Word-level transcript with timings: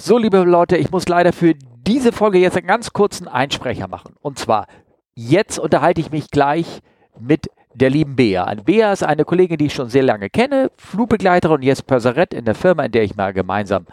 So, 0.00 0.16
liebe 0.16 0.44
Leute, 0.44 0.76
ich 0.76 0.92
muss 0.92 1.08
leider 1.08 1.32
für 1.32 1.54
diese 1.56 2.12
Folge 2.12 2.38
jetzt 2.38 2.56
einen 2.56 2.68
ganz 2.68 2.92
kurzen 2.92 3.26
Einsprecher 3.26 3.88
machen. 3.88 4.14
Und 4.20 4.38
zwar, 4.38 4.68
jetzt 5.16 5.58
unterhalte 5.58 6.00
ich 6.00 6.12
mich 6.12 6.30
gleich 6.30 6.82
mit 7.18 7.50
der 7.74 7.90
lieben 7.90 8.14
Bea. 8.14 8.54
Bea 8.64 8.92
ist 8.92 9.02
eine 9.02 9.24
Kollegin, 9.24 9.58
die 9.58 9.66
ich 9.66 9.74
schon 9.74 9.88
sehr 9.88 10.04
lange 10.04 10.30
kenne, 10.30 10.70
Flugbegleiterin 10.76 11.56
und 11.56 11.62
jetzt 11.62 11.88
Perserett 11.88 12.32
in 12.32 12.44
der 12.44 12.54
Firma, 12.54 12.84
in 12.84 12.92
der 12.92 13.02
ich 13.02 13.16
mal 13.16 13.32
gemeinsam 13.32 13.86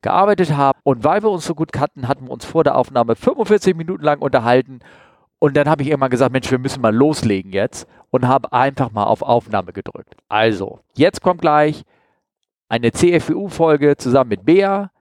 gearbeitet 0.00 0.56
habe. 0.56 0.78
Und 0.84 1.04
weil 1.04 1.22
wir 1.22 1.28
uns 1.28 1.44
so 1.44 1.54
gut 1.54 1.70
kannten, 1.70 2.08
hatten 2.08 2.28
wir 2.28 2.30
uns 2.30 2.46
vor 2.46 2.64
der 2.64 2.78
Aufnahme 2.78 3.14
45 3.14 3.76
Minuten 3.76 4.02
lang 4.02 4.22
unterhalten. 4.22 4.78
Und 5.38 5.54
dann 5.58 5.68
habe 5.68 5.82
ich 5.82 5.88
irgendwann 5.90 6.10
gesagt, 6.10 6.32
Mensch, 6.32 6.50
wir 6.50 6.58
müssen 6.58 6.80
mal 6.80 6.96
loslegen 6.96 7.52
jetzt 7.52 7.86
und 8.08 8.26
habe 8.26 8.54
einfach 8.54 8.90
mal 8.90 9.04
auf 9.04 9.20
Aufnahme 9.20 9.74
gedrückt. 9.74 10.16
Also, 10.30 10.80
jetzt 10.96 11.20
kommt 11.20 11.42
gleich 11.42 11.82
eine 12.70 12.90
CFU-Folge 12.90 13.98
zusammen 13.98 14.30
mit 14.30 14.46
Bea. 14.46 14.91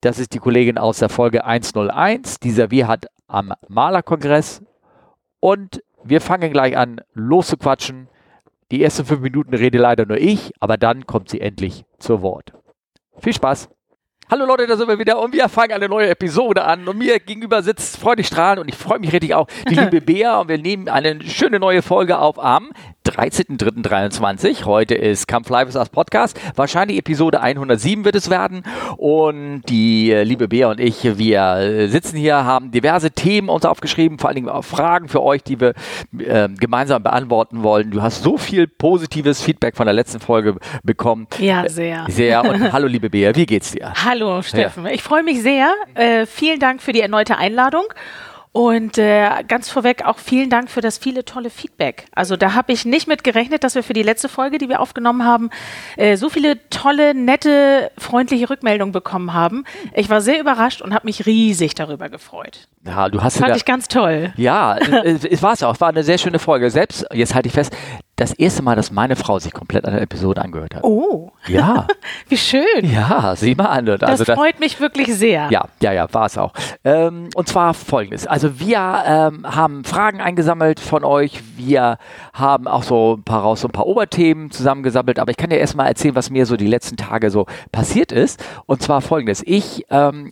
Das 0.00 0.20
ist 0.20 0.32
die 0.32 0.38
Kollegin 0.38 0.78
aus 0.78 1.00
der 1.00 1.08
Folge 1.08 1.44
101. 1.44 2.38
Dieser 2.38 2.70
wir 2.70 2.86
hat 2.86 3.06
am 3.26 3.52
Malerkongress. 3.66 4.62
Und 5.40 5.82
wir 6.04 6.20
fangen 6.20 6.52
gleich 6.52 6.76
an, 6.76 7.00
loszuquatschen. 7.14 8.08
Die 8.70 8.80
ersten 8.82 9.04
fünf 9.04 9.20
Minuten 9.22 9.54
rede 9.54 9.78
leider 9.78 10.06
nur 10.06 10.18
ich, 10.18 10.52
aber 10.60 10.76
dann 10.76 11.06
kommt 11.06 11.30
sie 11.30 11.40
endlich 11.40 11.84
zu 11.98 12.22
Wort. 12.22 12.52
Viel 13.18 13.32
Spaß! 13.32 13.70
Hallo 14.30 14.44
Leute, 14.44 14.66
da 14.66 14.76
sind 14.76 14.88
wir 14.88 14.98
wieder 14.98 15.18
und 15.20 15.32
wir 15.32 15.48
fangen 15.48 15.72
eine 15.72 15.88
neue 15.88 16.10
Episode 16.10 16.64
an. 16.64 16.86
Und 16.86 16.98
mir 16.98 17.18
gegenüber 17.18 17.62
sitzt 17.62 17.96
freudig 17.96 18.26
strahlend 18.26 18.60
und 18.60 18.68
ich 18.68 18.76
freue 18.76 18.98
mich 18.98 19.12
richtig 19.12 19.34
auch 19.34 19.48
die 19.68 19.74
liebe 19.80 20.02
Bea 20.02 20.38
und 20.38 20.48
wir 20.48 20.58
nehmen 20.58 20.88
eine 20.88 21.22
schöne 21.22 21.58
neue 21.58 21.80
Folge 21.80 22.18
auf 22.18 22.38
am 22.38 22.70
13.03.23. 23.18 24.64
Heute 24.64 24.94
ist 24.94 25.26
Kampf 25.26 25.48
Live 25.50 25.66
ist 25.66 25.74
das 25.74 25.88
Podcast. 25.88 26.38
Wahrscheinlich 26.54 26.98
Episode 26.98 27.40
107 27.40 28.04
wird 28.04 28.14
es 28.14 28.30
werden. 28.30 28.62
Und 28.96 29.62
die 29.68 30.12
äh, 30.12 30.22
liebe 30.22 30.46
Bea 30.46 30.70
und 30.70 30.78
ich, 30.78 31.02
wir 31.02 31.56
äh, 31.56 31.88
sitzen 31.88 32.16
hier, 32.16 32.44
haben 32.44 32.70
diverse 32.70 33.10
Themen 33.10 33.48
uns 33.48 33.64
aufgeschrieben, 33.64 34.20
vor 34.20 34.28
allen 34.28 34.36
Dingen 34.36 34.48
auch 34.48 34.64
Fragen 34.64 35.08
für 35.08 35.20
euch, 35.20 35.42
die 35.42 35.60
wir 35.60 35.74
äh, 36.16 36.48
gemeinsam 36.48 37.02
beantworten 37.02 37.64
wollen. 37.64 37.90
Du 37.90 38.02
hast 38.02 38.22
so 38.22 38.38
viel 38.38 38.68
positives 38.68 39.42
Feedback 39.42 39.76
von 39.76 39.86
der 39.86 39.94
letzten 39.94 40.20
Folge 40.20 40.54
bekommen. 40.84 41.26
Ja, 41.40 41.68
sehr. 41.68 42.06
Sehr. 42.08 42.44
Und 42.44 42.72
hallo 42.72 42.86
liebe 42.86 43.10
Bea, 43.10 43.34
wie 43.34 43.46
geht's 43.46 43.72
dir? 43.72 43.94
Hallo 44.04 44.42
Steffen, 44.42 44.86
ja. 44.86 44.92
ich 44.92 45.02
freue 45.02 45.24
mich 45.24 45.42
sehr. 45.42 45.72
Äh, 45.94 46.24
vielen 46.24 46.60
Dank 46.60 46.80
für 46.80 46.92
die 46.92 47.00
erneute 47.00 47.36
Einladung. 47.36 47.82
Und 48.52 48.98
äh, 48.98 49.28
ganz 49.46 49.68
vorweg 49.68 50.04
auch 50.04 50.18
vielen 50.18 50.50
Dank 50.50 50.70
für 50.70 50.80
das 50.80 50.98
viele 50.98 51.24
tolle 51.24 51.50
Feedback. 51.50 52.06
Also 52.14 52.36
da 52.36 52.54
habe 52.54 52.72
ich 52.72 52.84
nicht 52.84 53.06
mit 53.06 53.22
gerechnet, 53.24 53.62
dass 53.64 53.74
wir 53.74 53.82
für 53.82 53.92
die 53.92 54.02
letzte 54.02 54.28
Folge, 54.28 54.58
die 54.58 54.68
wir 54.68 54.80
aufgenommen 54.80 55.24
haben, 55.24 55.50
äh, 55.96 56.16
so 56.16 56.28
viele 56.28 56.68
tolle, 56.70 57.14
nette, 57.14 57.90
freundliche 57.98 58.50
Rückmeldungen 58.50 58.92
bekommen 58.92 59.34
haben. 59.34 59.64
Ich 59.94 60.08
war 60.10 60.20
sehr 60.20 60.40
überrascht 60.40 60.82
und 60.82 60.94
habe 60.94 61.06
mich 61.06 61.26
riesig 61.26 61.74
darüber 61.74 62.08
gefreut. 62.08 62.68
Ja, 62.84 63.08
du 63.08 63.22
hast 63.22 63.38
Fand 63.38 63.50
ja, 63.50 63.56
ich 63.56 63.64
ganz 63.64 63.88
toll. 63.88 64.32
Ja, 64.36 64.76
es, 64.76 65.24
es 65.24 65.42
war 65.42 65.52
es 65.52 65.62
auch. 65.62 65.74
Es 65.74 65.80
war 65.80 65.88
eine 65.88 66.02
sehr 66.02 66.18
schöne 66.18 66.38
Folge. 66.38 66.70
Selbst, 66.70 67.06
jetzt 67.12 67.34
halte 67.34 67.48
ich 67.48 67.54
fest, 67.54 67.76
das 68.16 68.32
erste 68.32 68.62
Mal, 68.62 68.74
dass 68.74 68.90
meine 68.90 69.14
Frau 69.14 69.38
sich 69.38 69.52
komplett 69.52 69.84
an 69.84 69.92
der 69.92 70.02
Episode 70.02 70.42
angehört 70.42 70.74
hat. 70.74 70.84
Oh. 70.84 71.30
Ja. 71.48 71.86
Wie 72.28 72.36
schön. 72.36 72.64
Ja, 72.82 73.34
sieh 73.36 73.54
mal 73.54 73.66
an. 73.66 73.88
Also 73.88 73.96
das, 73.96 74.24
das 74.24 74.36
freut 74.36 74.60
mich 74.60 74.80
wirklich 74.80 75.14
sehr. 75.14 75.48
Ja, 75.50 75.64
ja, 75.80 75.92
ja, 75.92 76.12
war 76.12 76.26
es 76.26 76.36
auch. 76.36 76.52
Ähm, 76.84 77.28
und 77.34 77.48
zwar 77.48 77.74
folgendes. 77.74 78.26
Also 78.26 78.58
wir 78.60 79.02
ähm, 79.06 79.46
haben 79.46 79.84
Fragen 79.84 80.20
eingesammelt 80.20 80.80
von 80.80 81.04
euch. 81.04 81.40
Wir 81.56 81.98
haben 82.32 82.66
auch 82.66 82.82
so 82.82 83.16
ein 83.16 83.22
paar 83.22 83.42
raus, 83.42 83.60
so 83.60 83.68
ein 83.68 83.72
paar 83.72 83.86
Oberthemen 83.86 84.50
zusammengesammelt. 84.50 85.18
Aber 85.18 85.30
ich 85.30 85.36
kann 85.36 85.50
dir 85.50 85.58
erstmal 85.58 85.86
erzählen, 85.86 86.14
was 86.14 86.30
mir 86.30 86.44
so 86.44 86.56
die 86.56 86.66
letzten 86.66 86.96
Tage 86.96 87.30
so 87.30 87.46
passiert 87.72 88.12
ist. 88.12 88.44
Und 88.66 88.82
zwar 88.82 89.00
folgendes. 89.00 89.42
Ich, 89.46 89.86
ähm, 89.90 90.30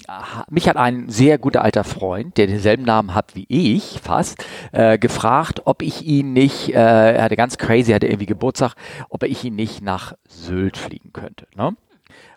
mich 0.51 0.69
hat 0.69 0.77
ein 0.77 1.09
sehr 1.09 1.39
guter 1.39 1.63
alter 1.63 1.85
Freund, 1.85 2.37
der 2.37 2.47
denselben 2.47 2.85
Namen 2.85 3.15
hat 3.15 3.35
wie 3.35 3.47
ich 3.49 4.01
fast, 4.03 4.45
äh, 4.73 4.99
gefragt, 4.99 5.63
ob 5.65 5.83
ich 5.83 6.05
ihn 6.05 6.33
nicht, 6.33 6.71
äh, 6.71 7.15
er 7.17 7.23
hatte 7.23 7.37
ganz 7.37 7.59
crazy 7.59 7.77
crazy, 7.77 7.93
hatte 7.93 8.07
irgendwie 8.07 8.27
Geburtstag, 8.27 8.75
ob 9.09 9.23
ich 9.23 9.45
ihn 9.45 9.57
nicht 9.57 9.83
nach 9.83 10.15
Sylt 10.29 10.77
fliegen 10.77 11.06
könnte. 11.13 11.47
Ne? 11.57 11.77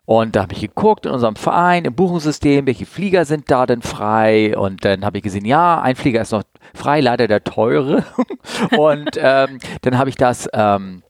Und 0.09 0.35
da 0.35 0.41
habe 0.41 0.53
ich 0.53 0.61
geguckt 0.61 1.05
in 1.05 1.11
unserem 1.11 1.35
Verein, 1.35 1.85
im 1.85 1.93
Buchungssystem, 1.93 2.65
welche 2.65 2.87
Flieger 2.87 3.25
sind 3.25 3.51
da 3.51 3.67
denn 3.67 3.83
frei? 3.83 4.57
Und 4.57 4.83
dann 4.83 5.05
habe 5.05 5.17
ich 5.17 5.23
gesehen, 5.23 5.45
ja, 5.45 5.79
ein 5.81 5.95
Flieger 5.95 6.21
ist 6.21 6.31
noch 6.31 6.41
frei, 6.73 6.99
leider 6.99 7.27
der 7.27 7.43
teure. 7.43 8.03
und 8.77 9.11
ähm, 9.21 9.59
dann 9.83 9.97
habe 9.99 10.09
ich 10.09 10.15
das, 10.15 10.49
ähm, 10.51 11.03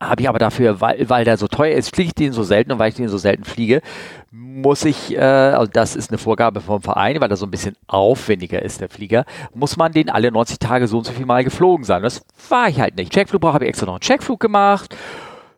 habe 0.00 0.22
ich 0.22 0.30
aber 0.30 0.38
dafür, 0.38 0.80
weil, 0.80 1.10
weil 1.10 1.26
der 1.26 1.36
so 1.36 1.46
teuer 1.46 1.76
ist, 1.76 1.94
fliege 1.94 2.08
ich 2.08 2.14
den 2.14 2.32
so 2.32 2.42
selten 2.42 2.72
und 2.72 2.78
weil 2.78 2.88
ich 2.88 2.94
den 2.94 3.08
so 3.08 3.18
selten 3.18 3.44
fliege, 3.44 3.82
muss 4.30 4.86
ich, 4.86 5.14
äh, 5.14 5.20
also 5.20 5.70
das 5.70 5.94
ist 5.94 6.10
eine 6.10 6.16
Vorgabe 6.16 6.62
vom 6.62 6.80
Verein, 6.80 7.20
weil 7.20 7.30
er 7.30 7.36
so 7.36 7.44
ein 7.44 7.50
bisschen 7.50 7.76
aufwendiger 7.86 8.62
ist, 8.62 8.80
der 8.80 8.88
Flieger, 8.88 9.26
muss 9.52 9.76
man 9.76 9.92
den 9.92 10.08
alle 10.08 10.32
90 10.32 10.58
Tage 10.58 10.88
so 10.88 10.96
und 10.96 11.04
so 11.04 11.12
viel 11.12 11.26
Mal 11.26 11.44
geflogen 11.44 11.84
sein. 11.84 12.02
Das 12.02 12.22
war 12.48 12.68
ich 12.68 12.80
halt 12.80 12.96
nicht. 12.96 13.12
Checkflug 13.12 13.44
habe 13.44 13.64
ich 13.64 13.68
extra 13.68 13.84
noch 13.84 13.94
einen 13.94 14.00
Checkflug 14.00 14.40
gemacht. 14.40 14.96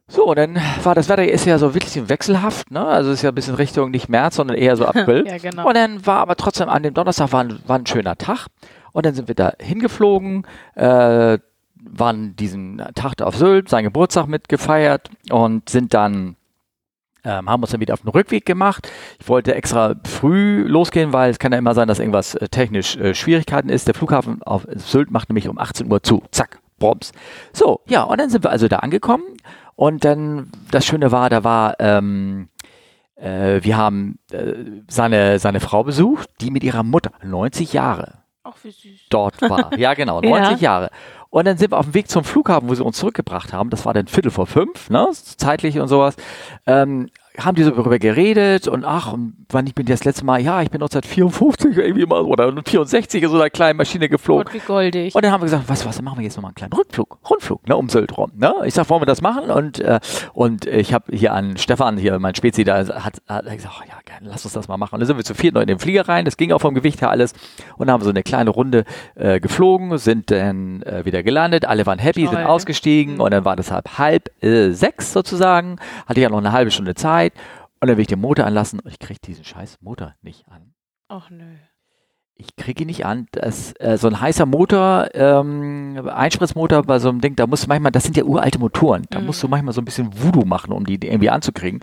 So, 0.06 0.26
und 0.26 0.37
dann 0.38 0.56
war 0.82 0.94
das 0.94 1.09
Wetter 1.09 1.26
ist 1.26 1.47
ja 1.47 1.59
so 1.59 1.75
wirklich 1.75 2.09
wechselhaft, 2.09 2.70
ne? 2.70 2.84
Also 2.84 3.10
ist 3.10 3.22
ja 3.22 3.31
ein 3.31 3.34
bisschen 3.34 3.54
Richtung 3.54 3.91
nicht 3.91 4.09
März, 4.09 4.37
sondern 4.37 4.56
eher 4.56 4.76
so 4.76 4.84
April. 4.87 5.26
ja, 5.26 5.38
genau. 5.38 5.66
Und 5.66 5.75
dann 5.75 6.04
war 6.06 6.19
aber 6.19 6.37
trotzdem 6.37 6.69
an 6.69 6.82
dem 6.82 6.92
Donnerstag 6.92 7.32
war 7.32 7.42
ein, 7.44 7.59
war 7.66 7.78
ein 7.78 7.87
schöner 7.87 8.16
Tag. 8.16 8.48
Und 8.93 9.06
dann 9.06 9.14
sind 9.14 9.28
wir 9.28 9.34
da 9.34 9.54
hingeflogen, 9.59 10.47
äh, 10.75 11.38
waren 11.76 12.37
diesen 12.37 12.82
Tag 12.94 13.20
auf 13.22 13.37
Sylt, 13.37 13.69
seinen 13.69 13.84
Geburtstag 13.84 14.26
mitgefeiert 14.26 15.10
und 15.31 15.69
sind 15.69 15.94
dann 15.94 16.37
ähm, 17.25 17.48
haben 17.48 17.62
uns 17.62 17.72
dann 17.72 17.81
wieder 17.81 17.94
auf 17.94 18.03
den 18.03 18.10
Rückweg 18.10 18.44
gemacht. 18.44 18.91
Ich 19.19 19.28
wollte 19.28 19.54
extra 19.54 19.94
früh 20.06 20.62
losgehen, 20.69 21.12
weil 21.12 21.31
es 21.31 21.38
kann 21.38 21.53
ja 21.53 21.59
immer 21.59 21.75
sein, 21.75 21.88
dass 21.88 21.98
irgendwas 21.98 22.34
äh, 22.34 22.48
technisch 22.48 22.97
äh, 22.97 23.14
Schwierigkeiten 23.14 23.70
ist. 23.70 23.88
Der 23.88 23.94
Flughafen 23.94 24.43
auf 24.43 24.66
Sylt 24.75 25.10
macht 25.10 25.31
nämlich 25.31 25.48
um 25.48 25.59
18 25.59 25.91
Uhr 25.91 26.03
zu. 26.03 26.22
Zack, 26.31 26.60
Broms. 26.78 27.12
So, 27.53 27.81
ja, 27.87 28.03
und 28.03 28.20
dann 28.20 28.28
sind 28.31 28.44
wir 28.44 28.50
also 28.50 28.69
da 28.69 28.76
angekommen. 28.76 29.25
Und 29.76 30.04
dann, 30.04 30.50
das 30.70 30.86
Schöne 30.86 31.12
war, 31.12 31.30
da 31.30 31.44
war, 31.44 31.76
ähm, 31.80 32.48
äh, 33.16 33.60
wir 33.62 33.76
haben 33.76 34.18
äh, 34.30 34.54
seine, 34.88 35.38
seine 35.38 35.60
Frau 35.60 35.84
besucht, 35.84 36.28
die 36.40 36.50
mit 36.50 36.64
ihrer 36.64 36.82
Mutter, 36.82 37.12
90 37.22 37.72
Jahre, 37.72 38.18
Ach, 38.44 38.56
wie 38.62 38.70
süß. 38.70 39.06
dort 39.10 39.40
war. 39.42 39.72
Ja, 39.78 39.94
genau, 39.94 40.20
90 40.20 40.60
ja. 40.60 40.72
Jahre. 40.72 40.90
Und 41.30 41.46
dann 41.46 41.58
sind 41.58 41.72
wir 41.72 41.78
auf 41.78 41.86
dem 41.86 41.94
Weg 41.94 42.08
zum 42.08 42.22
Flughafen, 42.22 42.68
wo 42.68 42.74
sie 42.74 42.84
uns 42.84 42.98
zurückgebracht 42.98 43.52
haben. 43.52 43.70
Das 43.70 43.84
war 43.84 43.92
dann 43.92 44.06
Viertel 44.06 44.30
vor 44.30 44.46
fünf, 44.46 44.88
ne? 44.88 45.08
zeitlich 45.12 45.80
und 45.80 45.88
sowas. 45.88 46.14
Ähm, 46.64 47.10
haben 47.38 47.56
die 47.56 47.64
so 47.64 47.70
darüber 47.70 47.98
geredet 47.98 48.68
und 48.68 48.84
ach, 48.84 49.12
und 49.12 49.34
wann 49.50 49.66
ich 49.66 49.74
bin 49.74 49.86
das 49.86 50.04
letzte 50.04 50.24
Mal, 50.24 50.40
ja, 50.40 50.62
ich 50.62 50.70
bin 50.70 50.80
1954 50.80 51.76
irgendwie 51.76 52.06
mal 52.06 52.22
oder 52.22 52.52
64 52.52 53.22
in 53.22 53.28
so 53.28 53.36
einer 53.36 53.50
kleinen 53.50 53.76
Maschine 53.76 54.08
geflogen. 54.08 54.44
Gott, 54.44 54.54
wie 54.54 54.64
goldig. 54.64 55.14
Und 55.14 55.24
dann 55.24 55.32
haben 55.32 55.40
wir 55.40 55.46
gesagt, 55.46 55.64
was, 55.66 55.84
was, 55.84 55.96
dann 55.96 56.04
machen 56.04 56.18
wir 56.18 56.24
jetzt 56.24 56.36
nochmal 56.36 56.50
einen 56.50 56.54
kleinen 56.54 56.72
Rückflug, 56.72 57.18
Rundflug, 57.28 57.68
ne, 57.68 57.76
um 57.76 57.88
Sylt 57.88 58.16
rum. 58.16 58.30
Ne? 58.36 58.54
Ich 58.66 58.74
sag, 58.74 58.88
wollen 58.88 59.02
wir 59.02 59.06
das 59.06 59.20
machen? 59.20 59.50
Und, 59.50 59.80
äh, 59.80 59.98
und 60.32 60.66
ich 60.66 60.94
habe 60.94 61.16
hier 61.16 61.32
an 61.32 61.56
Stefan, 61.56 61.96
hier 61.96 62.18
mein 62.20 62.34
Spezi, 62.34 62.62
da 62.62 62.78
hat, 62.78 63.22
hat 63.28 63.44
gesagt, 63.44 63.74
oh, 63.80 63.84
ja, 63.88 63.98
gerne, 64.04 64.28
lass 64.28 64.44
uns 64.44 64.54
das 64.54 64.68
mal 64.68 64.76
machen. 64.76 64.94
Und 64.94 65.00
dann 65.00 65.06
sind 65.08 65.16
wir 65.16 65.24
zu 65.24 65.34
viert 65.34 65.54
noch 65.54 65.60
in 65.60 65.66
den 65.68 65.78
Flieger 65.78 66.08
rein, 66.08 66.24
das 66.24 66.36
ging 66.36 66.52
auch 66.52 66.60
vom 66.60 66.74
Gewicht 66.74 67.00
her 67.00 67.10
alles. 67.10 67.32
Und 67.76 67.86
dann 67.86 67.94
haben 67.94 68.00
wir 68.00 68.04
so 68.04 68.10
eine 68.10 68.22
kleine 68.22 68.50
Runde 68.50 68.84
äh, 69.16 69.40
geflogen, 69.40 69.98
sind 69.98 70.30
dann 70.30 70.82
äh, 70.82 71.04
wieder 71.04 71.22
gelandet, 71.22 71.64
alle 71.64 71.84
waren 71.86 71.98
happy, 71.98 72.26
Toll. 72.26 72.36
sind 72.36 72.46
ausgestiegen 72.46 73.20
und 73.20 73.32
dann 73.32 73.44
war 73.44 73.56
das 73.56 73.72
halb 73.72 73.98
halb 73.98 74.30
äh, 74.42 74.70
sechs 74.70 75.12
sozusagen, 75.12 75.78
hatte 76.06 76.20
ja 76.20 76.28
noch 76.28 76.38
eine 76.38 76.52
halbe 76.52 76.70
Stunde 76.70 76.94
Zeit. 76.94 77.23
Und 77.80 77.88
dann 77.88 77.96
will 77.96 78.02
ich 78.02 78.08
den 78.08 78.20
Motor 78.20 78.46
anlassen 78.46 78.80
und 78.80 78.90
ich 78.90 78.98
kriege 78.98 79.20
diesen 79.20 79.44
scheiß 79.44 79.78
Motor 79.80 80.14
nicht 80.22 80.48
an. 80.48 80.74
Ach 81.08 81.30
nö. 81.30 81.44
Ich 82.36 82.56
kriege 82.56 82.82
ihn 82.82 82.88
nicht 82.88 83.06
an. 83.06 83.26
Das, 83.30 83.74
äh, 83.78 83.96
so 83.96 84.08
ein 84.08 84.20
heißer 84.20 84.46
Motor, 84.46 85.08
ähm, 85.14 86.08
Einspritzmotor 86.12 86.82
bei 86.82 86.98
so 86.98 87.08
einem 87.08 87.20
Ding, 87.20 87.36
da 87.36 87.46
musst 87.46 87.64
du 87.64 87.68
manchmal, 87.68 87.92
das 87.92 88.02
sind 88.02 88.16
ja 88.16 88.24
uralte 88.24 88.58
Motoren, 88.58 89.04
da 89.10 89.20
mhm. 89.20 89.26
musst 89.26 89.42
du 89.42 89.48
manchmal 89.48 89.72
so 89.72 89.80
ein 89.80 89.84
bisschen 89.84 90.10
Voodoo 90.20 90.44
machen, 90.44 90.72
um 90.72 90.84
die 90.84 90.94
irgendwie 90.94 91.30
anzukriegen. 91.30 91.80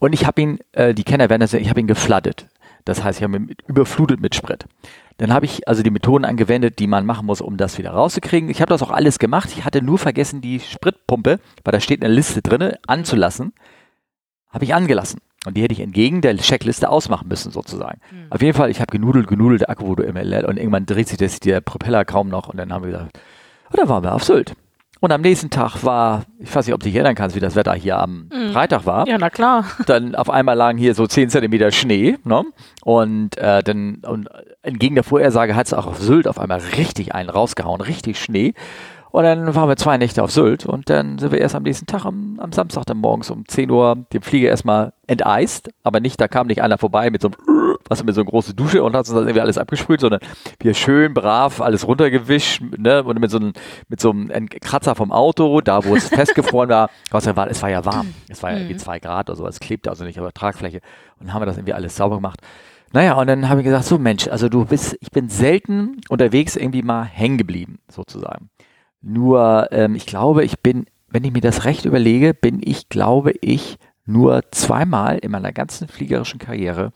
Und 0.00 0.12
ich 0.12 0.26
habe 0.26 0.40
ihn, 0.40 0.58
äh, 0.72 0.94
die 0.94 1.04
Kenner 1.04 1.30
werden 1.30 1.40
das, 1.40 1.52
ich 1.52 1.70
habe 1.70 1.78
ihn 1.78 1.86
geflattet. 1.86 2.48
Das 2.84 3.04
heißt, 3.04 3.20
ich 3.20 3.22
habe 3.22 3.36
ihn 3.36 3.54
überflutet 3.68 4.20
mit 4.20 4.34
Sprit. 4.34 4.66
Dann 5.18 5.32
habe 5.32 5.46
ich 5.46 5.68
also 5.68 5.84
die 5.84 5.90
Methoden 5.90 6.24
angewendet, 6.24 6.80
die 6.80 6.88
man 6.88 7.06
machen 7.06 7.26
muss, 7.26 7.40
um 7.40 7.56
das 7.56 7.78
wieder 7.78 7.90
rauszukriegen. 7.90 8.50
Ich 8.50 8.60
habe 8.60 8.70
das 8.70 8.82
auch 8.82 8.90
alles 8.90 9.20
gemacht. 9.20 9.50
Ich 9.56 9.64
hatte 9.64 9.82
nur 9.82 9.98
vergessen, 9.98 10.40
die 10.40 10.58
Spritpumpe, 10.58 11.38
weil 11.62 11.72
da 11.72 11.78
steht 11.78 12.04
eine 12.04 12.12
Liste 12.12 12.42
drin, 12.42 12.74
anzulassen. 12.86 13.52
Habe 14.52 14.64
ich 14.64 14.74
angelassen. 14.74 15.20
Und 15.44 15.56
die 15.56 15.62
hätte 15.62 15.72
ich 15.72 15.80
entgegen 15.80 16.20
der 16.20 16.36
Checkliste 16.36 16.88
ausmachen 16.88 17.26
müssen, 17.28 17.50
sozusagen. 17.50 18.00
Mhm. 18.10 18.26
Auf 18.30 18.42
jeden 18.42 18.56
Fall, 18.56 18.70
ich 18.70 18.80
habe 18.80 18.92
genudelt, 18.92 19.26
genudelt, 19.26 19.62
der 19.62 19.70
Akku 19.70 19.86
wurde 19.86 20.04
immer 20.04 20.22
leer 20.22 20.48
und 20.48 20.56
irgendwann 20.56 20.86
dreht 20.86 21.08
sich 21.08 21.18
das, 21.18 21.40
der 21.40 21.60
Propeller 21.60 22.04
kaum 22.04 22.28
noch 22.28 22.48
und 22.48 22.58
dann 22.58 22.72
haben 22.72 22.84
wir 22.84 22.92
gesagt, 22.92 23.18
oh, 23.72 23.76
da 23.76 23.88
waren 23.88 24.04
wir 24.04 24.14
auf 24.14 24.22
Sylt. 24.22 24.54
Und 25.02 25.10
am 25.10 25.20
nächsten 25.20 25.50
Tag 25.50 25.82
war, 25.82 26.22
ich 26.38 26.54
weiß 26.54 26.64
nicht, 26.64 26.74
ob 26.74 26.80
du 26.80 26.84
dich 26.84 26.94
erinnern 26.94 27.16
kannst, 27.16 27.34
wie 27.34 27.40
das 27.40 27.56
Wetter 27.56 27.74
hier 27.74 27.98
am 27.98 28.28
mhm. 28.32 28.52
Freitag 28.52 28.86
war. 28.86 29.08
Ja, 29.08 29.18
na 29.18 29.30
klar. 29.30 29.64
Dann 29.86 30.14
auf 30.14 30.30
einmal 30.30 30.56
lagen 30.56 30.78
hier 30.78 30.94
so 30.94 31.08
10 31.08 31.28
Zentimeter 31.28 31.72
Schnee, 31.72 32.18
ne? 32.22 32.44
Und 32.84 33.36
äh, 33.36 33.64
dann, 33.64 33.96
und 34.06 34.28
entgegen 34.62 34.94
der 34.94 35.02
Vorhersage 35.02 35.56
hat 35.56 35.66
es 35.66 35.74
auch 35.74 35.88
auf 35.88 36.00
Sylt 36.00 36.28
auf 36.28 36.38
einmal 36.38 36.60
richtig 36.76 37.16
einen 37.16 37.30
rausgehauen, 37.30 37.80
richtig 37.80 38.22
Schnee. 38.22 38.54
Und 39.12 39.24
dann 39.24 39.54
waren 39.54 39.68
wir 39.68 39.76
zwei 39.76 39.98
Nächte 39.98 40.22
auf 40.22 40.30
Sylt 40.30 40.64
und 40.64 40.88
dann 40.88 41.18
sind 41.18 41.32
wir 41.32 41.38
erst 41.38 41.54
am 41.54 41.64
nächsten 41.64 41.84
Tag 41.84 42.06
am, 42.06 42.40
am 42.40 42.50
Samstag 42.50 42.86
dann 42.86 42.96
morgens 42.96 43.28
um 43.28 43.46
10 43.46 43.70
Uhr 43.70 44.06
den 44.10 44.22
Flieger 44.22 44.48
erstmal 44.48 44.94
enteist, 45.06 45.68
aber 45.82 46.00
nicht, 46.00 46.18
da 46.18 46.28
kam 46.28 46.46
nicht 46.46 46.62
einer 46.62 46.78
vorbei 46.78 47.10
mit 47.10 47.20
so 47.20 47.28
einem, 47.28 47.78
was 47.86 48.02
mit 48.02 48.14
so 48.14 48.22
einer 48.22 48.30
großen 48.30 48.56
Dusche 48.56 48.82
und 48.82 48.94
hat 48.94 49.00
uns 49.00 49.10
das 49.10 49.18
irgendwie 49.18 49.42
alles 49.42 49.58
abgesprüht, 49.58 50.00
sondern 50.00 50.20
wir 50.60 50.72
schön 50.72 51.12
brav 51.12 51.60
alles 51.60 51.86
runtergewischt, 51.86 52.62
ne, 52.78 53.04
und 53.04 53.20
mit 53.20 53.30
so 53.30 53.36
einem, 53.36 53.52
mit 53.88 54.00
so 54.00 54.12
einem 54.12 54.48
Kratzer 54.48 54.94
vom 54.94 55.12
Auto, 55.12 55.60
da 55.60 55.84
wo 55.84 55.94
es 55.94 56.08
festgefroren 56.08 56.70
war, 56.70 56.88
war, 57.10 57.50
es 57.50 57.60
war 57.60 57.68
ja 57.68 57.84
warm, 57.84 58.14
es 58.30 58.42
war 58.42 58.52
ja 58.52 58.60
irgendwie 58.60 58.78
zwei 58.78 58.98
Grad 58.98 59.28
oder 59.28 59.36
so, 59.36 59.46
es 59.46 59.60
klebte 59.60 59.90
also 59.90 60.04
nicht 60.04 60.18
auf 60.18 60.24
der 60.24 60.32
Tragfläche. 60.32 60.80
Und 61.20 61.26
dann 61.26 61.34
haben 61.34 61.42
wir 61.42 61.46
das 61.46 61.58
irgendwie 61.58 61.74
alles 61.74 61.96
sauber 61.96 62.16
gemacht. 62.16 62.40
Naja, 62.94 63.12
und 63.14 63.26
dann 63.26 63.50
habe 63.50 63.60
ich 63.60 63.64
gesagt, 63.64 63.84
so 63.84 63.98
Mensch, 63.98 64.26
also 64.28 64.48
du 64.48 64.64
bist, 64.64 64.96
ich 65.00 65.10
bin 65.10 65.28
selten 65.28 66.00
unterwegs 66.08 66.56
irgendwie 66.56 66.82
mal 66.82 67.04
hängen 67.04 67.36
geblieben, 67.36 67.78
sozusagen. 67.90 68.48
Nur, 69.02 69.68
ähm, 69.72 69.94
ich 69.94 70.06
glaube, 70.06 70.44
ich 70.44 70.60
bin, 70.60 70.86
wenn 71.08 71.24
ich 71.24 71.32
mir 71.32 71.40
das 71.40 71.64
recht 71.64 71.84
überlege, 71.84 72.34
bin 72.34 72.60
ich, 72.62 72.88
glaube 72.88 73.32
ich, 73.40 73.78
nur 74.04 74.42
zweimal 74.52 75.18
in 75.18 75.30
meiner 75.30 75.52
ganzen 75.52 75.88
fliegerischen 75.88 76.38
Karriere 76.38 76.92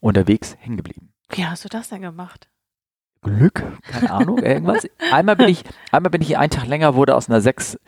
unterwegs 0.00 0.56
hängen 0.60 0.76
geblieben. 0.76 1.12
Wie 1.30 1.44
hast 1.44 1.64
du 1.64 1.68
das 1.68 1.88
denn 1.88 2.02
gemacht? 2.02 2.48
Glück, 3.22 3.62
keine 3.82 4.10
Ahnung, 4.10 4.38
irgendwas. 4.42 4.86
Einmal 5.12 5.36
bin 5.36 5.48
ich, 5.48 5.64
einmal 5.92 6.10
bin 6.10 6.22
ich 6.22 6.38
einen 6.38 6.50
Tag 6.50 6.66
länger, 6.66 6.94
wurde 6.94 7.14
aus 7.14 7.28
einer 7.28 7.40
sechs, 7.40 7.78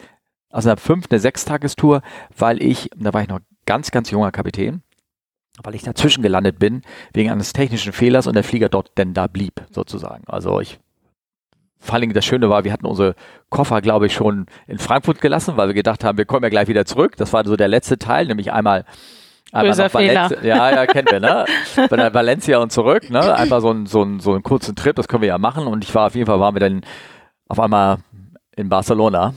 aus 0.51 0.67
einer 0.67 0.77
fünf, 0.77 1.07
eine 1.11 1.21
Sechstagestour, 1.21 2.03
weil 2.37 2.63
ich, 2.63 2.91
da 2.97 3.15
war 3.15 3.23
ich 3.23 3.29
noch 3.29 3.41
ganz, 3.65 3.91
ganz 3.91 4.11
junger 4.11 4.31
Kapitän, 4.31 4.83
weil 5.63 5.75
ich 5.75 5.83
dazwischen 5.83 6.23
gelandet 6.23 6.59
bin, 6.59 6.83
wegen 7.15 7.31
eines 7.31 7.53
technischen 7.53 7.93
Fehlers 7.93 8.27
und 8.27 8.35
der 8.35 8.45
Flieger 8.45 8.69
dort 8.69 8.97
denn 8.99 9.15
da 9.15 9.27
blieb, 9.27 9.65
sozusagen. 9.71 10.25
Also 10.27 10.61
ich 10.61 10.79
vor 11.83 11.95
allen 11.95 12.03
Dingen 12.03 12.15
das 12.15 12.25
Schöne 12.25 12.49
war, 12.49 12.65
wir 12.65 12.73
hatten 12.73 12.87
unsere 12.87 13.15
Koffer, 13.51 13.83
glaube 13.83 14.07
ich, 14.07 14.15
schon 14.15 14.47
in 14.67 14.79
Frankfurt 14.79 15.21
gelassen, 15.21 15.57
weil 15.57 15.69
wir 15.69 15.75
gedacht 15.75 16.05
haben, 16.05 16.17
wir 16.17 16.25
kommen 16.25 16.45
ja 16.45 16.49
gleich 16.49 16.69
wieder 16.69 16.87
zurück. 16.87 17.17
Das 17.17 17.33
war 17.33 17.45
so 17.45 17.57
der 17.57 17.69
letzte 17.69 17.99
Teil, 17.99 18.27
nämlich 18.27 18.53
einmal 18.53 18.85
Böser 19.53 19.93
Valencia, 19.93 20.43
ja, 20.43 20.71
ja, 20.71 20.87
kennen 20.87 21.09
wir, 21.11 21.21
ne? 21.21 21.45
Bei 21.91 22.15
Valencia 22.15 22.59
und 22.59 22.73
zurück, 22.73 23.11
ne? 23.11 23.35
Einfach 23.35 23.61
so 23.61 23.71
ein, 23.71 23.85
so, 23.85 24.03
ein, 24.03 24.21
so 24.21 24.33
einen 24.33 24.43
kurzen 24.43 24.75
Trip, 24.77 24.97
das 24.97 25.09
können 25.09 25.21
wir 25.21 25.29
ja 25.29 25.39
machen. 25.39 25.67
Und 25.67 25.85
ich 25.85 25.95
war 25.95 26.07
auf 26.07 26.15
jeden 26.15 26.27
Fall, 26.27 26.41
waren 26.41 26.55
wir 26.55 26.61
dann 26.61 26.81
auf 27.49 27.61
einmal 27.61 27.99
in 28.57 28.71
Barcelona 28.71 29.35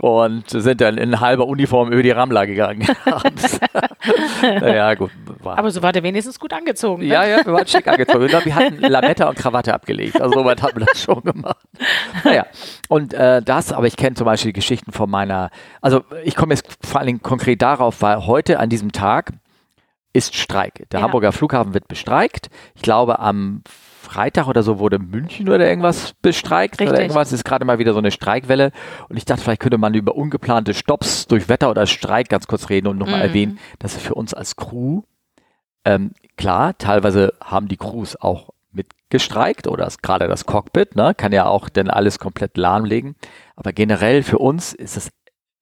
und 0.00 0.48
sind 0.48 0.80
dann 0.80 0.98
in 0.98 1.20
halber 1.20 1.46
Uniform 1.46 1.92
über 1.92 2.02
die 2.02 2.10
Ramla 2.10 2.44
gegangen. 2.44 2.86
naja, 4.42 4.94
gut. 4.94 5.10
War. 5.40 5.58
Aber 5.58 5.70
so 5.70 5.82
war 5.82 5.92
der 5.92 6.02
wenigstens 6.02 6.38
gut 6.38 6.52
angezogen. 6.52 7.02
Ne? 7.02 7.08
Ja, 7.08 7.24
ja, 7.24 7.44
wir 7.44 7.52
waren 7.52 7.66
schick 7.66 7.86
angezogen. 7.86 8.24
Ich 8.24 8.30
glaube, 8.30 8.44
wir 8.46 8.54
hatten 8.54 8.78
Lametta 8.80 9.28
und 9.28 9.38
Krawatte 9.38 9.74
abgelegt. 9.74 10.20
Also 10.20 10.34
soweit 10.34 10.62
haben 10.62 10.78
wir 10.78 10.86
das 10.86 11.02
schon 11.02 11.22
gemacht. 11.22 11.64
Naja, 12.24 12.46
und 12.88 13.14
äh, 13.14 13.42
das, 13.42 13.72
aber 13.72 13.86
ich 13.86 13.96
kenne 13.96 14.14
zum 14.16 14.24
Beispiel 14.24 14.52
Geschichten 14.52 14.92
von 14.92 15.10
meiner, 15.10 15.50
also 15.80 16.04
ich 16.24 16.34
komme 16.34 16.54
jetzt 16.54 16.66
vor 16.84 17.00
allen 17.00 17.06
Dingen 17.06 17.22
konkret 17.22 17.62
darauf, 17.62 18.02
weil 18.02 18.26
heute 18.26 18.58
an 18.58 18.68
diesem 18.68 18.92
Tag 18.92 19.32
ist 20.12 20.34
Streik. 20.34 20.88
Der 20.90 21.00
ja. 21.00 21.04
Hamburger 21.04 21.32
Flughafen 21.32 21.74
wird 21.74 21.88
bestreikt. 21.88 22.48
Ich 22.74 22.82
glaube, 22.82 23.18
am 23.18 23.62
Freitag 24.08 24.48
oder 24.48 24.62
so 24.62 24.78
wurde 24.78 24.98
München 24.98 25.48
oder 25.48 25.68
irgendwas 25.68 26.14
bestreikt 26.22 26.80
Richtig. 26.80 26.88
oder 26.88 27.00
irgendwas. 27.02 27.32
ist 27.32 27.44
gerade 27.44 27.64
mal 27.64 27.78
wieder 27.78 27.92
so 27.92 27.98
eine 27.98 28.10
Streikwelle. 28.10 28.72
Und 29.08 29.16
ich 29.16 29.24
dachte, 29.24 29.42
vielleicht 29.42 29.60
könnte 29.60 29.78
man 29.78 29.94
über 29.94 30.16
ungeplante 30.16 30.72
Stops 30.72 31.26
durch 31.26 31.48
Wetter 31.48 31.70
oder 31.70 31.86
Streik 31.86 32.28
ganz 32.28 32.46
kurz 32.46 32.70
reden 32.70 32.86
und 32.86 32.98
nochmal 32.98 33.18
mhm. 33.18 33.26
erwähnen, 33.26 33.58
dass 33.78 33.96
für 33.96 34.14
uns 34.14 34.32
als 34.32 34.56
Crew, 34.56 35.02
ähm, 35.84 36.12
klar, 36.36 36.76
teilweise 36.78 37.34
haben 37.44 37.68
die 37.68 37.76
Crews 37.76 38.16
auch 38.16 38.50
mitgestreikt 38.72 39.66
oder 39.66 39.90
gerade 40.02 40.26
das 40.26 40.46
Cockpit, 40.46 40.96
ne, 40.96 41.14
kann 41.14 41.32
ja 41.32 41.46
auch 41.46 41.68
dann 41.68 41.90
alles 41.90 42.18
komplett 42.18 42.56
lahmlegen. 42.56 43.16
Aber 43.56 43.72
generell 43.72 44.22
für 44.22 44.38
uns 44.38 44.72
ist 44.72 44.96
es, 44.96 45.10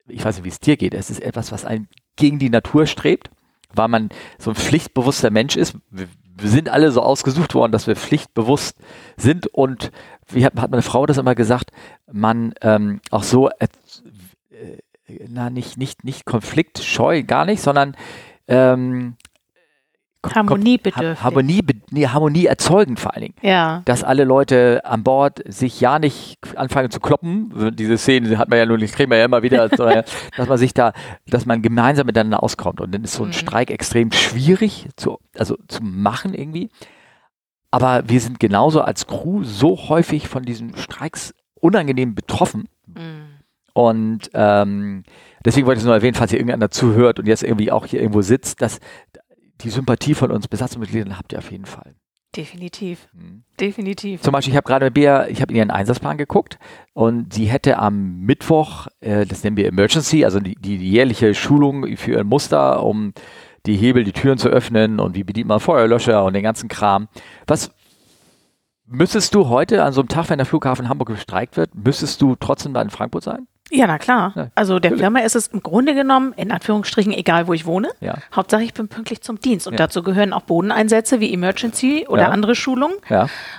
ich 0.07 0.25
weiß 0.25 0.37
nicht, 0.37 0.45
wie 0.45 0.51
es 0.51 0.61
dir 0.61 0.77
geht, 0.77 0.95
es 0.95 1.11
ist 1.11 1.21
etwas, 1.21 1.51
was 1.51 1.65
einen 1.65 1.89
gegen 2.15 2.39
die 2.39 2.51
Natur 2.51 2.87
strebt 2.87 3.31
weil 3.77 3.89
man 3.89 4.09
so 4.39 4.51
ein 4.51 4.57
pflichtbewusster 4.57 5.31
Mensch 5.31 5.57
ist. 5.57 5.77
Wir, 6.39 6.51
sind 6.51 6.69
alle 6.69 6.91
so 6.91 7.03
ausgesucht 7.03 7.55
worden, 7.55 7.73
dass 7.73 7.87
wir 7.87 7.97
pflichtbewusst 7.97 8.77
sind. 9.17 9.47
Und 9.47 9.91
wie 10.29 10.45
hat, 10.45 10.55
hat 10.57 10.71
meine 10.71 10.83
Frau 10.83 11.07
das 11.07 11.19
immer 11.19 11.35
gesagt, 11.35 11.71
man 12.11 12.55
ähm, 12.61 13.01
auch 13.11 13.23
so 13.23 13.49
äh, 13.49 13.69
na 15.29 15.51
nicht 15.51 15.77
nicht 15.77 16.05
nicht 16.05 16.25
konfliktscheu 16.25 17.23
gar 17.23 17.45
nicht, 17.45 17.63
sondern 17.63 17.97
ähm, 18.49 19.17
Harmoniebedürftig. 20.35 21.23
Harmonie, 21.23 21.63
nee, 21.91 22.07
Harmonie 22.07 22.47
erzeugen 22.47 22.97
vor 22.97 23.15
allen 23.15 23.23
Dingen. 23.23 23.35
Ja. 23.43 23.83
Dass 23.85 24.05
alle 24.05 24.25
Leute 24.25 24.81
an 24.85 25.03
Bord 25.03 25.43
sich 25.47 25.81
ja 25.81 25.99
nicht 25.99 26.39
anfangen 26.57 26.91
zu 26.91 27.01
kloppen. 27.01 27.75
Diese 27.77 27.99
Szene 27.99 28.39
hat 28.39 28.49
man 28.49 28.59
ja 28.59 28.67
nur 28.67 28.79
nicht, 28.79 28.95
kriegen 28.95 29.11
wir 29.11 29.19
ja 29.19 29.25
immer 29.25 29.43
wieder, 29.43 29.69
dass 30.37 30.49
man 30.49 30.59
sich 30.59 30.75
da, 30.75 30.93
dass 31.27 31.47
man 31.47 31.63
gemeinsam 31.63 32.07
miteinander 32.07 32.43
auskommt. 32.43 32.81
Und 32.81 32.95
dann 32.95 33.05
ist 33.05 33.15
so 33.15 33.25
ein 33.25 33.29
mhm. 33.29 33.35
Streik 33.35 33.71
extrem 33.71 34.13
schwierig 34.13 34.89
zu, 34.97 35.19
also 35.37 35.57
zu 35.69 35.83
machen 35.83 36.35
irgendwie. 36.35 36.71
Aber 37.71 38.09
wir 38.09 38.21
sind 38.21 38.41
genauso 38.41 38.81
als 38.81 39.07
Crew 39.07 39.43
so 39.45 39.89
häufig 39.89 40.29
von 40.29 40.45
diesen 40.45 40.77
Streiks 40.77 41.35
unangenehm 41.61 42.15
betroffen. 42.15 42.69
Mhm. 42.87 43.37
Und 43.77 44.31
ähm, 44.33 45.03
deswegen 45.45 45.67
wollte 45.67 45.77
ich 45.77 45.83
es 45.83 45.87
nur 45.87 45.95
erwähnen, 45.95 46.15
falls 46.15 46.31
hier 46.31 46.41
irgendeiner 46.41 46.71
zuhört 46.71 47.19
und 47.19 47.27
jetzt 47.27 47.43
irgendwie 47.43 47.71
auch 47.71 47.85
hier 47.85 48.01
irgendwo 48.01 48.23
sitzt, 48.23 48.63
dass 48.63 48.79
die 49.63 49.71
Sympathie 49.71 50.15
von 50.15 50.31
uns 50.31 50.49
Besatzungsmitgliedern 50.49 51.19
habt 51.19 51.33
ihr 51.33 51.39
auf 51.39 51.51
jeden 51.51 51.67
Fall. 51.67 51.95
Definitiv. 52.37 53.09
Mhm. 53.15 53.45
Definitiv. 53.59 54.21
Zum 54.21 54.33
Beispiel, 54.33 54.53
ich 54.53 54.57
habe 54.57 54.67
gerade 54.67 54.87
mit 54.87 54.95
Bea, 54.95 55.27
ich 55.29 55.41
habe 55.41 55.53
in 55.53 55.57
ihren 55.57 55.71
Einsatzplan 55.71 56.19
geguckt 56.19 56.59
und 56.93 57.33
sie 57.33 57.47
hätte 57.47 57.79
am 57.79 58.19
Mittwoch, 58.21 58.89
äh, 59.01 59.25
das 59.25 59.43
nennen 59.43 59.57
wir 59.57 59.67
Emergency, 59.67 60.25
also 60.25 60.39
die, 60.39 60.55
die 60.55 60.77
jährliche 60.77 61.35
Schulung 61.35 61.97
für 61.97 62.21
ein 62.21 62.27
Muster, 62.27 62.83
um 62.83 63.15
die 63.65 63.77
Hebel, 63.77 64.05
die 64.05 64.13
Türen 64.13 64.39
zu 64.39 64.49
öffnen 64.49 65.01
und 65.01 65.15
wie 65.17 65.25
bedient 65.25 65.49
man 65.49 65.61
Feuerlöscher 65.61 66.25
und 66.25 66.35
den 66.35 66.43
ganzen 66.43 66.69
Kram. 66.69 67.09
Was 67.47 67.71
müsstest 68.85 69.35
du 69.35 69.49
heute 69.49 69.83
an 69.83 69.93
so 69.93 70.03
einem 70.03 70.09
Tag, 70.09 70.29
wenn 70.29 70.39
der 70.39 70.47
Flughafen 70.47 70.89
Hamburg 70.89 71.09
gestreikt 71.09 71.57
wird, 71.57 71.75
müsstest 71.75 72.21
du 72.21 72.37
trotzdem 72.37 72.75
da 72.75 72.83
in 72.83 72.91
Frankfurt 72.91 73.25
sein? 73.25 73.49
Ja, 73.71 73.87
na 73.87 73.99
klar. 73.99 74.33
Ja, 74.37 74.49
also 74.55 74.79
der 74.79 74.97
Firma 74.97 75.21
ist 75.21 75.35
es 75.35 75.49
im 75.49 75.61
Grunde 75.63 75.95
genommen, 75.95 76.33
in 76.37 76.53
Anführungsstrichen, 76.53 77.13
egal 77.13 77.49
wo 77.49 77.53
ich 77.53 77.67
wohne. 77.67 77.89
Ja. 78.01 78.15
Hauptsache 78.35 78.63
ich 78.63 78.73
bin 78.75 78.87
pünktlich 78.87 79.23
zum 79.23 79.41
Dienst. 79.41 79.67
Und 79.67 79.75
ja. 79.75 79.79
dazu 79.79 80.03
gehören 80.03 80.33
auch 80.33 80.43
Bodeneinsätze 80.43 81.19
wie 81.19 81.33
Emergency 81.33 82.07
oder 82.09 82.31
andere 82.31 82.55
Schulungen. 82.55 82.97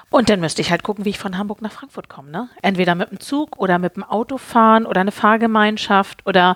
Und 0.10 0.30
dann 0.30 0.40
müsste 0.40 0.62
ich 0.62 0.72
halt 0.72 0.84
gucken, 0.84 1.04
wie 1.04 1.10
ich 1.10 1.20
von 1.20 1.38
Hamburg 1.38 1.62
nach 1.62 1.72
Frankfurt 1.72 2.08
komme. 2.08 2.32
Ne? 2.32 2.48
Entweder 2.62 2.96
mit 2.96 3.12
dem 3.12 3.20
Zug 3.20 3.58
oder 3.60 3.80
mit 3.80 3.98
dem 3.98 4.04
Auto 4.04 4.38
fahren 4.38 4.86
oder 4.86 5.02
eine 5.02 5.12
Fahrgemeinschaft 5.12 6.26
oder 6.26 6.56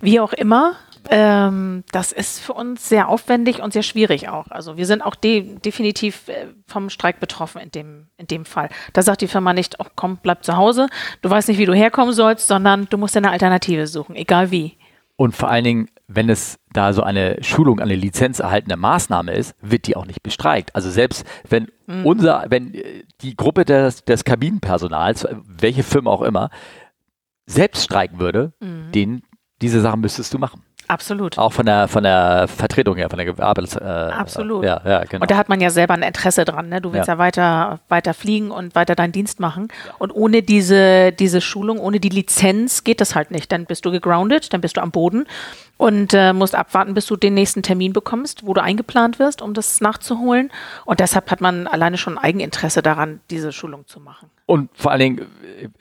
wie 0.00 0.20
auch 0.20 0.34
immer. 0.34 0.74
Ähm, 1.10 1.84
das 1.92 2.12
ist 2.12 2.40
für 2.40 2.54
uns 2.54 2.88
sehr 2.88 3.08
aufwendig 3.08 3.62
und 3.62 3.72
sehr 3.72 3.82
schwierig 3.82 4.28
auch. 4.28 4.48
Also 4.48 4.76
wir 4.76 4.86
sind 4.86 5.02
auch 5.02 5.14
de 5.14 5.58
definitiv 5.58 6.28
äh, 6.28 6.46
vom 6.66 6.90
Streik 6.90 7.20
betroffen 7.20 7.60
in 7.60 7.70
dem, 7.70 8.06
in 8.16 8.26
dem 8.26 8.44
Fall. 8.44 8.68
Da 8.92 9.02
sagt 9.02 9.20
die 9.20 9.28
Firma 9.28 9.52
nicht, 9.52 9.76
oh, 9.80 9.86
komm, 9.96 10.18
bleib 10.22 10.44
zu 10.44 10.56
Hause, 10.56 10.88
du 11.22 11.30
weißt 11.30 11.48
nicht, 11.48 11.58
wie 11.58 11.66
du 11.66 11.74
herkommen 11.74 12.14
sollst, 12.14 12.48
sondern 12.48 12.86
du 12.88 12.98
musst 12.98 13.16
eine 13.16 13.30
Alternative 13.30 13.86
suchen, 13.86 14.16
egal 14.16 14.50
wie. 14.50 14.76
Und 15.16 15.36
vor 15.36 15.48
allen 15.48 15.64
Dingen, 15.64 15.88
wenn 16.08 16.28
es 16.28 16.58
da 16.72 16.92
so 16.92 17.02
eine 17.02 17.42
Schulung, 17.42 17.80
eine 17.80 17.94
lizenzerhaltene 17.94 18.76
Maßnahme 18.76 19.32
ist, 19.32 19.54
wird 19.60 19.86
die 19.86 19.96
auch 19.96 20.06
nicht 20.06 20.22
bestreikt. 20.22 20.74
Also 20.74 20.90
selbst 20.90 21.24
wenn 21.48 21.68
mhm. 21.86 22.04
unser, 22.04 22.46
wenn 22.48 22.74
äh, 22.74 23.04
die 23.20 23.36
Gruppe 23.36 23.64
des, 23.64 24.04
des 24.04 24.24
Kabinenpersonals, 24.24 25.26
welche 25.46 25.82
Firma 25.82 26.10
auch 26.10 26.22
immer, 26.22 26.50
selbst 27.46 27.84
streiken 27.84 28.18
würde, 28.18 28.52
mhm. 28.60 28.90
den, 28.92 29.22
diese 29.62 29.80
Sachen 29.80 30.00
müsstest 30.00 30.34
du 30.34 30.38
machen. 30.38 30.62
Absolut. 30.88 31.38
Auch 31.38 31.52
von 31.52 31.66
der, 31.66 31.88
von 31.88 32.02
der 32.02 32.46
Vertretung 32.48 32.96
her, 32.96 33.08
von 33.08 33.18
der 33.18 33.38
Arbeits... 33.38 33.76
Äh, 33.76 33.80
Absolut. 33.84 34.64
Ja, 34.64 34.80
ja, 34.84 35.04
genau. 35.04 35.22
Und 35.22 35.30
da 35.30 35.36
hat 35.36 35.48
man 35.48 35.60
ja 35.60 35.70
selber 35.70 35.94
ein 35.94 36.02
Interesse 36.02 36.44
dran. 36.44 36.68
Ne? 36.68 36.80
Du 36.80 36.92
willst 36.92 37.08
ja. 37.08 37.14
ja, 37.14 37.18
weiter, 37.18 37.80
weiter 37.88 38.14
fliegen 38.14 38.50
und 38.50 38.74
weiter 38.74 38.94
deinen 38.94 39.12
Dienst 39.12 39.40
machen. 39.40 39.68
Ja. 39.86 39.94
Und 39.98 40.12
ohne 40.12 40.42
diese, 40.42 41.12
diese 41.12 41.40
Schulung, 41.40 41.78
ohne 41.78 42.00
die 42.00 42.08
Lizenz 42.08 42.84
geht 42.84 43.00
das 43.00 43.14
halt 43.14 43.30
nicht. 43.30 43.50
Dann 43.50 43.66
bist 43.66 43.84
du 43.84 43.90
gegroundet, 43.90 44.52
dann 44.52 44.60
bist 44.60 44.76
du 44.76 44.82
am 44.82 44.90
Boden 44.90 45.26
und 45.76 46.14
äh, 46.14 46.32
musst 46.32 46.54
abwarten, 46.54 46.94
bis 46.94 47.06
du 47.06 47.16
den 47.16 47.34
nächsten 47.34 47.62
Termin 47.62 47.92
bekommst, 47.92 48.46
wo 48.46 48.54
du 48.54 48.62
eingeplant 48.62 49.18
wirst, 49.18 49.42
um 49.42 49.54
das 49.54 49.80
nachzuholen. 49.80 50.50
Und 50.84 51.00
deshalb 51.00 51.30
hat 51.30 51.40
man 51.40 51.66
alleine 51.66 51.98
schon 51.98 52.18
Eigeninteresse 52.18 52.82
daran, 52.82 53.20
diese 53.30 53.52
Schulung 53.52 53.86
zu 53.86 54.00
machen. 54.00 54.30
Und 54.46 54.70
vor 54.74 54.90
allen 54.90 55.00
Dingen, 55.00 55.26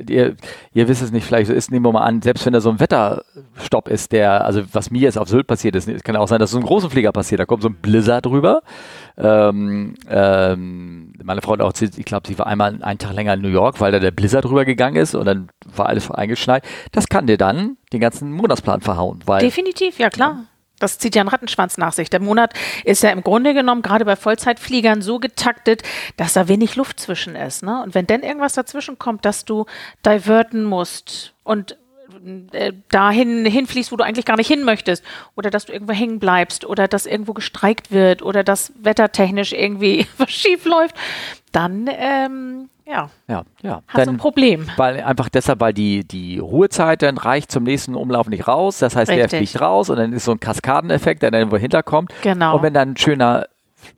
ihr, 0.08 0.36
ihr 0.74 0.88
wisst 0.88 1.01
es 1.01 1.12
nicht, 1.12 1.25
vielleicht 1.25 1.48
so 1.48 1.53
ist, 1.53 1.70
nehmen 1.70 1.86
wir 1.86 1.91
mal 1.91 2.03
an, 2.03 2.22
selbst 2.22 2.46
wenn 2.46 2.53
da 2.53 2.62
so 2.62 2.70
ein 2.70 2.79
Wetterstopp 2.79 3.89
ist, 3.89 4.13
der, 4.13 4.46
also 4.46 4.63
was 4.72 4.89
mir 4.89 5.01
jetzt 5.01 5.17
auf 5.17 5.27
Sylt 5.27 5.48
passiert 5.48 5.75
ist, 5.75 5.89
es 5.89 6.03
kann 6.03 6.15
auch 6.15 6.29
sein, 6.29 6.39
dass 6.39 6.51
so 6.51 6.58
ein 6.58 6.63
großen 6.63 6.89
Flieger 6.89 7.12
passiert, 7.12 7.41
da 7.41 7.46
kommt 7.46 7.63
so 7.63 7.70
ein 7.70 7.75
Blizzard 7.75 8.25
drüber. 8.25 8.62
Ähm, 9.17 9.96
ähm, 10.10 11.13
meine 11.22 11.41
Frau 11.41 11.53
hat 11.53 11.62
auch 11.62 11.74
ich 11.82 12.05
glaube, 12.05 12.27
sie 12.27 12.39
war 12.39 12.48
einmal 12.48 12.82
einen 12.82 13.00
Tag 13.00 13.13
länger 13.13 13.34
in 13.34 13.41
New 13.41 13.50
York, 13.50 13.82
weil 13.82 13.91
da 13.91 14.00
der 14.00 14.12
Blizzard 14.12 14.46
drüber 14.46 14.63
gegangen 14.63 14.96
ist 14.96 15.13
und 15.13 15.25
dann 15.25 15.50
war 15.75 15.88
alles 15.88 16.10
eingeschneit. 16.10 16.63
Das 16.93 17.10
kann 17.10 17.27
dir 17.27 17.38
dann 17.38 17.75
den 17.91 18.00
ganzen 18.00 18.32
Monatsplan 18.32 18.79
verhauen. 18.79 19.20
Weil, 19.25 19.41
Definitiv, 19.41 20.00
ja 20.00 20.10
klar. 20.10 20.46
Das 20.84 21.00
zieht 21.00 21.16
ja 21.16 21.22
einen 21.22 21.30
Rattenschwanz 21.30 21.78
nach 21.78 21.94
sich. 21.94 22.10
Der 22.10 22.20
Monat 22.20 22.54
ist 22.84 23.04
ja 23.04 23.10
im 23.12 23.24
Grunde 23.24 23.54
genommen 23.54 23.82
gerade 23.82 24.06
bei 24.06 24.16
Vollzeitfliegern 24.16 25.02
so 25.02 25.20
getaktet, 25.20 25.84
dass 26.18 26.34
da 26.34 26.48
wenig 26.48 26.75
Luft 26.75 27.00
zwischen 27.00 27.36
ist. 27.36 27.63
Ne? 27.63 27.82
Und 27.84 27.96
wenn 27.96 28.06
dann 28.06 28.22
irgendwas 28.22 28.54
dazwischen 28.54 29.00
kommt, 29.00 29.25
dass 29.25 29.46
du 29.46 29.66
diverten 30.06 30.63
musst 30.63 31.34
und 31.44 31.78
äh, 32.52 32.74
dahin 32.90 33.46
hinfließt, 33.46 33.92
wo 33.92 33.98
du 33.98 34.04
eigentlich 34.04 34.25
gar 34.25 34.38
nicht 34.38 34.48
hin 34.48 34.63
möchtest, 34.63 35.04
oder 35.36 35.50
dass 35.50 35.66
du 35.66 35.74
irgendwo 35.74 35.94
hängen 35.94 36.20
bleibst, 36.20 36.66
oder 36.66 36.88
dass 36.88 37.06
irgendwo 37.06 37.34
gestreikt 37.34 37.92
wird, 37.92 38.22
oder 38.22 38.44
dass 38.44 38.72
wettertechnisch 38.80 39.54
irgendwie 39.54 40.08
was 40.18 40.32
schief 40.32 40.66
läuft, 40.66 40.96
dann 41.52 41.90
ähm, 41.92 42.70
ja, 42.86 43.10
ja, 43.28 43.44
ja. 43.62 43.82
hast 43.88 44.08
du 44.08 44.12
ein 44.12 44.18
Problem. 44.18 44.68
Weil 44.78 45.02
einfach 45.02 45.30
deshalb, 45.30 45.62
weil 45.62 45.74
die, 45.74 46.06
die 46.06 46.40
Ruhezeit 46.40 47.02
dann 47.02 47.18
reicht 47.18 47.52
zum 47.52 47.63
nächsten 47.63 47.96
Umlauf 47.96 48.28
nicht 48.28 48.48
raus. 48.48 48.80
Das 48.80 48.96
heißt, 48.96 49.10
Richtig. 49.10 49.30
der 49.30 49.40
fliegt 49.40 49.62
raus 49.62 49.90
und 49.90 49.98
dann 49.98 50.12
ist 50.13 50.25
so 50.25 50.32
ein 50.32 50.40
Kaskadeneffekt, 50.40 51.22
der 51.22 51.32
dann 51.32 51.42
irgendwo 51.42 51.58
hinterkommt. 51.58 52.13
Genau. 52.22 52.58
Und 52.58 52.63
wenn 52.63 52.74
dann 52.74 52.92
ein 52.92 52.98
schöner 52.98 53.46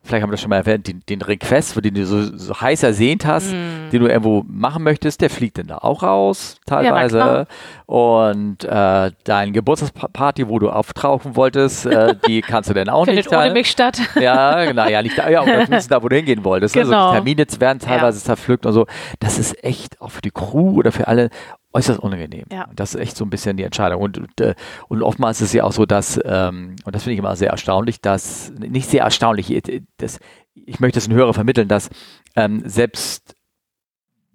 vielleicht 0.02 0.22
haben 0.22 0.30
wir 0.30 0.34
das 0.34 0.40
schon 0.40 0.50
mal 0.50 0.56
erwähnt, 0.56 0.86
den, 0.88 1.02
den 1.08 1.22
Request, 1.22 1.82
den 1.84 1.94
du 1.94 2.06
so, 2.06 2.22
so 2.36 2.60
heiß 2.60 2.82
ersehnt 2.82 3.26
hast, 3.26 3.52
Mm. 3.52 3.90
den 3.92 4.00
du 4.02 4.08
irgendwo 4.08 4.44
machen 4.48 4.82
möchtest, 4.82 5.20
der 5.20 5.30
fliegt 5.30 5.58
dann 5.58 5.66
da 5.68 5.78
auch 5.78 6.02
raus, 6.02 6.56
teilweise. 6.66 7.18
klar. 7.18 7.46
und 7.86 8.64
äh, 8.64 9.12
deine 9.24 9.52
Geburtstagsparty, 9.52 10.48
wo 10.48 10.58
du 10.58 10.70
auftauchen 10.70 11.36
wolltest, 11.36 11.86
äh, 11.86 12.14
die 12.26 12.40
kannst 12.40 12.68
du 12.70 12.74
dann 12.74 12.88
auch 12.88 13.04
Findet 13.04 13.26
nicht. 13.26 13.32
ohne 13.34 13.44
teil- 13.46 13.52
mich 13.52 13.70
statt. 13.70 14.00
ja, 14.20 14.64
genau, 14.64 14.86
ja, 14.88 15.02
nicht 15.02 15.16
da, 15.18 15.28
ja, 15.30 15.42
oder 15.42 15.66
da, 15.88 16.02
wo 16.02 16.08
du 16.08 16.16
hingehen 16.16 16.44
wolltest. 16.44 16.74
Genau. 16.74 17.06
Also 17.08 17.14
Termine 17.14 17.46
werden 17.58 17.78
teilweise 17.78 18.22
zerpflückt 18.22 18.66
und 18.66 18.72
so. 18.72 18.86
Das 19.20 19.38
ist 19.38 19.62
echt 19.64 20.00
auch 20.00 20.10
für 20.10 20.22
die 20.22 20.30
Crew 20.30 20.76
oder 20.78 20.90
für 20.92 21.06
alle 21.08 21.30
äußerst 21.76 22.00
unangenehm. 22.00 22.46
Ja. 22.50 22.68
Das 22.74 22.94
ist 22.94 23.00
echt 23.00 23.16
so 23.16 23.24
ein 23.24 23.30
bisschen 23.30 23.56
die 23.56 23.62
Entscheidung. 23.62 24.00
Und, 24.02 24.18
und, 24.18 24.40
äh, 24.40 24.54
und 24.88 25.02
oftmals 25.02 25.40
ist 25.40 25.48
es 25.48 25.52
ja 25.52 25.64
auch 25.64 25.72
so, 25.72 25.86
dass, 25.86 26.18
ähm, 26.24 26.76
und 26.84 26.94
das 26.94 27.02
finde 27.02 27.14
ich 27.14 27.18
immer 27.18 27.36
sehr 27.36 27.50
erstaunlich, 27.50 28.00
dass, 28.00 28.52
nicht 28.58 28.88
sehr 28.88 29.02
erstaunlich, 29.04 29.50
äh, 29.50 29.82
das, 29.98 30.18
ich 30.54 30.80
möchte 30.80 30.98
es 30.98 31.06
den 31.06 31.14
Hörer 31.14 31.34
vermitteln, 31.34 31.68
dass 31.68 31.90
ähm, 32.34 32.62
selbst 32.64 33.34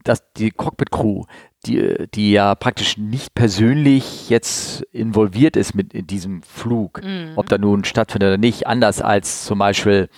dass 0.04 0.34
die 0.34 0.50
Cockpit-Crew, 0.50 1.26
die, 1.68 2.08
die 2.16 2.32
ja 2.32 2.56
praktisch 2.56 2.98
nicht 2.98 3.36
persönlich 3.36 4.30
jetzt 4.30 4.82
involviert 4.92 5.56
ist 5.56 5.76
mit 5.76 5.94
in 5.94 6.08
diesem 6.08 6.42
Flug, 6.42 7.04
Mhm. 7.04 7.34
ob 7.36 7.48
da 7.50 7.60
nun 7.60 7.84
stattfindet 7.84 8.28
oder 8.30 8.38
nicht, 8.40 8.66
anders 8.66 9.00
als 9.02 9.46
zum 9.46 9.60
Beispiel 9.60 10.10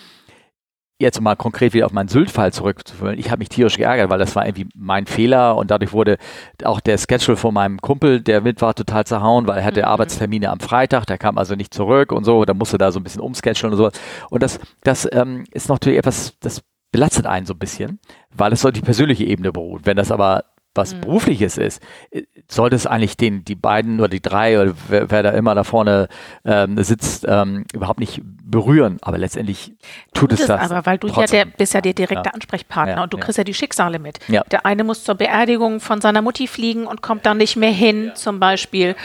jetzt 1.00 1.20
mal 1.22 1.36
konkret 1.36 1.74
wieder 1.74 1.86
auf 1.86 1.92
meinen 1.92 2.08
Sylt-Fall 2.08 2.54
zurückzuführen. 2.54 3.18
Ich 3.18 3.30
habe 3.30 3.40
mich 3.40 3.50
tierisch 3.50 3.78
geärgert, 3.78 4.10
weil 4.10 4.20
das 4.20 4.36
war 4.36 4.46
irgendwie 4.46 4.68
mein 4.76 5.06
Fehler 5.06 5.56
und 5.58 5.72
dadurch 5.72 5.92
wurde 5.92 6.18
auch 6.64 6.80
der 6.80 6.98
Schedule 6.98 7.36
von 7.36 7.54
meinem 7.54 7.80
Kumpel, 7.82 8.22
der 8.22 8.42
mit 8.42 8.62
war, 8.62 8.74
total 8.74 9.06
zerhauen, 9.06 9.48
weil 9.48 9.58
er 9.58 9.66
hatte 9.66 9.82
Mhm. 9.82 9.88
Arbeitstermine 9.88 10.50
am 10.50 10.60
Freitag, 10.60 11.06
der 11.06 11.18
kam 11.18 11.38
also 11.38 11.56
nicht 11.56 11.74
zurück 11.74 12.12
und 12.12 12.24
so, 12.24 12.46
da 12.46 12.54
musste 12.54 12.78
da 12.78 12.92
so 12.92 13.00
ein 13.00 13.04
bisschen 13.04 13.22
umschedulen 13.22 13.74
und 13.74 13.78
so. 13.78 13.92
Und 14.30 14.44
das, 14.44 14.60
das 14.84 15.08
ähm, 15.12 15.46
ist 15.52 15.70
natürlich 15.70 16.00
etwas, 16.00 16.38
das 16.40 16.62
belastet 16.92 17.26
einen 17.26 17.46
so 17.46 17.54
ein 17.54 17.60
bisschen, 17.60 18.00
weil 18.32 18.54
es 18.54 18.62
so 18.62 18.72
die 18.72 18.82
persönliche 18.82 19.26
Ebene 19.26 19.52
beruht. 19.52 19.82
Wenn 19.86 19.98
das 19.98 20.12
aber 20.12 20.46
was 20.75 20.94
Mhm. 20.96 21.01
berufliches 21.01 21.58
ist, 21.58 21.82
äh, 22.12 22.24
sollte 22.48 22.75
es 22.75 22.88
eigentlich 22.88 23.15
den, 23.18 23.46
die 23.46 23.56
beiden 23.56 24.00
oder 24.00 24.10
die 24.10 24.22
drei 24.22 24.60
oder 24.62 24.74
wer, 24.88 25.10
wer 25.12 25.24
da 25.24 25.32
immer 25.32 25.53
da 25.56 25.63
vorne 25.63 26.08
ähm, 26.46 26.82
sitzt, 26.84 27.25
ähm, 27.27 27.65
überhaupt 27.74 28.00
nicht 28.00 28.22
berühren. 28.24 28.98
Aber 29.01 29.18
letztendlich 29.18 29.74
tut 30.13 30.30
Gut 30.32 30.39
es 30.39 30.48
das. 30.48 30.72
aber, 30.72 30.86
weil 30.86 30.98
du 30.98 31.08
trotzdem. 31.08 31.38
ja 31.39 31.46
der 31.46 31.51
bist 31.58 31.74
ja 31.74 31.82
der 31.82 31.94
direkte 31.94 32.30
Ja. 32.30 32.34
Ansprechpartner 32.34 32.96
Ja, 32.98 33.03
und 33.03 33.13
du 33.13 33.18
ja. 33.18 33.24
kriegst 33.24 33.38
ja 33.38 33.44
die 33.44 33.53
Schicksale 33.53 34.00
mit. 34.00 34.20
Ja. 34.27 34.44
Der 34.51 34.65
eine 34.65 34.84
muss 34.84 35.03
zur 35.03 35.15
Beerdigung 35.15 35.80
von 35.80 36.01
seiner 36.01 36.22
Mutti 36.22 36.48
fliegen 36.48 36.86
und 36.88 37.01
kommt 37.01 37.25
dann 37.25 37.38
nicht 37.38 37.56
mehr 37.56 37.72
hin, 37.72 38.12
zum 38.15 38.39
Beispiel. 38.39 38.96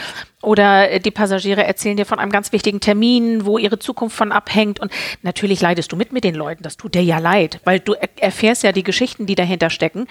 Oder 0.41 0.89
äh, 0.91 0.99
die 0.99 1.11
Passagiere 1.11 1.63
erzählen 1.65 1.97
dir 1.97 2.05
von 2.05 2.17
einem 2.19 2.31
ganz 2.31 2.51
wichtigen 2.51 2.79
Termin, 2.79 3.45
wo 3.45 3.57
ihre 3.57 3.77
Zukunft 3.79 4.15
von 4.15 4.31
abhängt. 4.31 4.79
Und 4.79 4.91
natürlich 5.21 5.61
leidest 5.61 5.91
du 5.91 5.95
mit 5.95 6.11
mit 6.13 6.23
den 6.23 6.35
Leuten. 6.35 6.63
Das 6.63 6.77
tut 6.77 6.95
dir 6.95 7.03
ja 7.03 7.17
leid, 7.19 7.59
weil 7.65 7.79
du 7.79 7.93
er 7.93 8.09
erfährst 8.17 8.63
ja 8.63 8.71
die 8.71 8.83
Geschichten, 8.83 9.25
die 9.25 9.35
dahinter 9.35 9.69
stecken, 9.69 10.07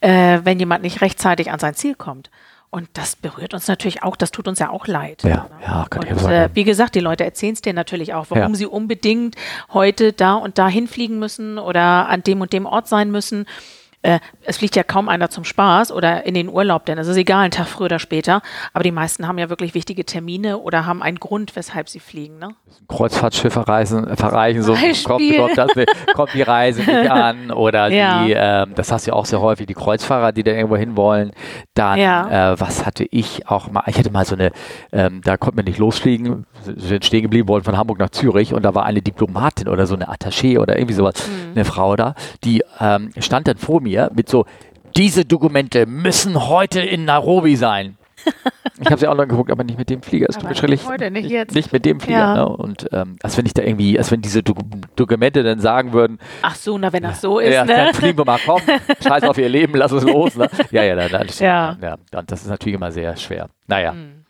äh, 0.00 0.40
wenn 0.44 0.58
jemand 0.58 0.82
nicht 0.82 1.00
rechtzeitig 1.00 1.50
an 1.50 1.58
sein 1.58 1.74
Ziel 1.74 1.94
kommt. 1.94 2.30
Und 2.70 2.86
das 2.92 3.16
berührt 3.16 3.54
uns 3.54 3.66
natürlich 3.66 4.02
auch, 4.02 4.14
das 4.14 4.30
tut 4.30 4.46
uns 4.46 4.58
ja 4.58 4.68
auch 4.68 4.86
leid. 4.86 5.22
Ja, 5.22 5.48
ja, 5.62 5.86
kann 5.88 6.02
ich 6.04 6.10
und, 6.12 6.18
sagen. 6.18 6.34
äh, 6.34 6.48
wie 6.52 6.64
gesagt, 6.64 6.94
die 6.94 7.00
Leute 7.00 7.24
erzählen 7.24 7.54
es 7.54 7.62
dir 7.62 7.72
natürlich 7.72 8.12
auch, 8.12 8.26
warum 8.28 8.52
Ja. 8.52 8.58
sie 8.58 8.66
unbedingt 8.66 9.36
heute 9.72 10.12
da 10.12 10.34
und 10.34 10.58
da 10.58 10.68
hinfliegen 10.68 11.18
müssen 11.18 11.58
oder 11.58 12.08
an 12.08 12.22
dem 12.22 12.42
und 12.42 12.52
dem 12.52 12.66
Ort 12.66 12.86
sein 12.86 13.10
müssen. 13.10 13.46
Äh, 14.02 14.20
es 14.44 14.58
fliegt 14.58 14.76
ja 14.76 14.84
kaum 14.84 15.08
einer 15.08 15.28
zum 15.28 15.44
Spaß 15.44 15.90
oder 15.90 16.24
in 16.24 16.34
den 16.34 16.48
Urlaub, 16.48 16.86
denn 16.86 16.98
es 16.98 17.08
ist 17.08 17.16
egal, 17.16 17.40
ein 17.46 17.50
Tag 17.50 17.66
früher 17.66 17.86
oder 17.86 17.98
später. 17.98 18.42
Aber 18.72 18.84
die 18.84 18.92
meisten 18.92 19.26
haben 19.26 19.38
ja 19.38 19.50
wirklich 19.50 19.74
wichtige 19.74 20.04
Termine 20.04 20.58
oder 20.58 20.86
haben 20.86 21.02
einen 21.02 21.18
Grund, 21.18 21.56
weshalb 21.56 21.88
sie 21.88 21.98
fliegen. 21.98 22.38
Ne? 22.38 22.54
Kreuzfahrtschiffe 22.88 23.66
reisen, 23.66 24.06
äh, 24.08 24.16
verreichen, 24.16 24.62
so 24.62 24.74
kommt, 24.74 25.34
kommt, 25.36 25.58
das, 25.58 25.70
kommt 26.14 26.32
die 26.34 26.42
Reise 26.42 26.80
nicht 26.82 26.90
an 27.10 27.50
oder 27.50 27.88
Ja. 27.90 28.24
die, 28.24 28.32
ähm, 28.36 28.74
das 28.76 28.92
hast 28.92 29.06
du 29.06 29.10
ja 29.10 29.16
auch 29.16 29.26
sehr 29.26 29.40
häufig, 29.40 29.66
die 29.66 29.74
Kreuzfahrer, 29.74 30.32
die 30.32 30.42
da 30.42 30.52
irgendwo 30.52 30.76
hinwollen. 30.76 31.32
Dann, 31.74 31.98
Ja. 31.98 32.52
äh, 32.52 32.60
was 32.60 32.86
hatte 32.86 33.04
ich 33.10 33.48
auch 33.48 33.70
mal, 33.70 33.82
ich 33.86 33.98
hatte 33.98 34.10
mal 34.10 34.24
so 34.24 34.34
eine, 34.36 34.52
ähm, 34.92 35.20
da 35.24 35.36
konnte 35.36 35.56
man 35.56 35.64
nicht 35.64 35.78
losfliegen, 35.78 36.46
sind 36.62 37.04
stehen 37.04 37.22
geblieben, 37.22 37.48
wollten 37.48 37.64
von 37.64 37.76
Hamburg 37.76 37.98
nach 37.98 38.10
Zürich 38.10 38.54
und 38.54 38.62
da 38.62 38.74
war 38.74 38.84
eine 38.84 39.02
Diplomatin 39.02 39.68
oder 39.68 39.86
so 39.86 39.94
eine 39.94 40.08
Attaché 40.08 40.58
oder 40.60 40.76
irgendwie 40.78 40.94
sowas, 40.94 41.14
Mhm. 41.28 41.52
eine 41.56 41.64
Frau 41.64 41.96
da, 41.96 42.14
die 42.44 42.62
ähm, 42.80 43.10
stand 43.18 43.48
dann 43.48 43.56
vor 43.58 43.80
mir 43.80 43.87
mit 44.14 44.28
so, 44.28 44.44
diese 44.96 45.24
Dokumente 45.24 45.86
müssen 45.86 46.48
heute 46.48 46.80
in 46.80 47.04
Nairobi 47.04 47.56
sein. 47.56 47.96
Ich 48.80 48.86
habe 48.86 48.98
sie 49.00 49.08
auch 49.08 49.16
noch 49.16 49.26
geguckt, 49.26 49.50
aber 49.50 49.64
nicht 49.64 49.76
mit 49.76 49.90
dem 49.90 50.02
Flieger. 50.02 50.26
Es 50.28 50.36
tut 50.36 50.48
mir 50.48 50.54
schrecklich. 50.54 50.86
heute, 50.86 51.10
nicht 51.10 51.28
jetzt. 51.30 51.52
nicht 51.52 51.72
mit 51.72 51.84
dem 51.84 51.98
Flieger. 51.98 52.18
Ja. 52.20 52.34
Ne? 52.36 52.48
Und 52.48 52.88
ähm, 52.92 53.16
als 53.24 53.36
wenn 53.36 53.44
ich 53.44 53.52
da 53.52 53.64
irgendwie, 53.64 53.98
als 53.98 54.12
wenn 54.12 54.20
diese 54.22 54.44
Dok 54.44 54.58
Dokumente 54.94 55.42
dann 55.42 55.58
sagen 55.58 55.92
würden, 55.92 56.20
Ach 56.42 56.54
so, 56.54 56.78
na 56.78 56.92
wenn 56.92 57.02
das 57.02 57.20
so 57.20 57.40
ist, 57.40 57.52
ja, 57.52 57.64
ne? 57.64 57.74
dann 57.74 57.94
fliegen 57.94 58.16
wir 58.18 58.24
mal, 58.24 58.38
komm, 58.46 58.60
scheiß 59.02 59.24
auf 59.24 59.36
ihr 59.36 59.48
Leben, 59.48 59.74
lass 59.74 59.90
uns 59.90 60.04
los. 60.04 60.36
Ne? 60.36 60.48
Ja, 60.70 60.84
ja, 60.84 60.94
dann, 60.94 61.10
dann, 61.10 61.26
Ja. 61.40 61.76
ja, 61.82 61.96
dann, 62.12 62.26
das 62.26 62.42
ist 62.42 62.50
natürlich 62.50 62.76
immer 62.76 62.92
sehr 62.92 63.16
schwer. 63.16 63.48
Naja. 63.66 63.90
Hm. 63.90 64.24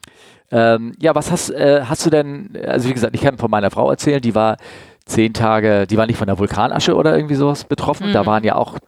Ähm, 0.50 0.92
ja, 0.98 1.14
was 1.14 1.30
hast, 1.30 1.50
äh, 1.50 1.82
hast 1.84 2.06
du 2.06 2.10
denn, 2.10 2.56
also 2.66 2.88
wie 2.88 2.94
gesagt, 2.94 3.14
ich 3.14 3.20
kann 3.20 3.36
von 3.36 3.50
meiner 3.50 3.70
Frau 3.70 3.90
erzählen, 3.90 4.22
die 4.22 4.34
war 4.34 4.56
zehn 5.04 5.34
Tage, 5.34 5.86
die 5.86 5.98
war 5.98 6.06
nicht 6.06 6.16
von 6.16 6.26
der 6.26 6.38
Vulkanasche 6.38 6.94
oder 6.94 7.14
irgendwie 7.14 7.34
sowas 7.34 7.64
betroffen. 7.64 8.14
Da 8.14 8.22
Mhm. 8.22 8.26
waren 8.26 8.44
ja 8.44 8.54
auch 8.54 8.78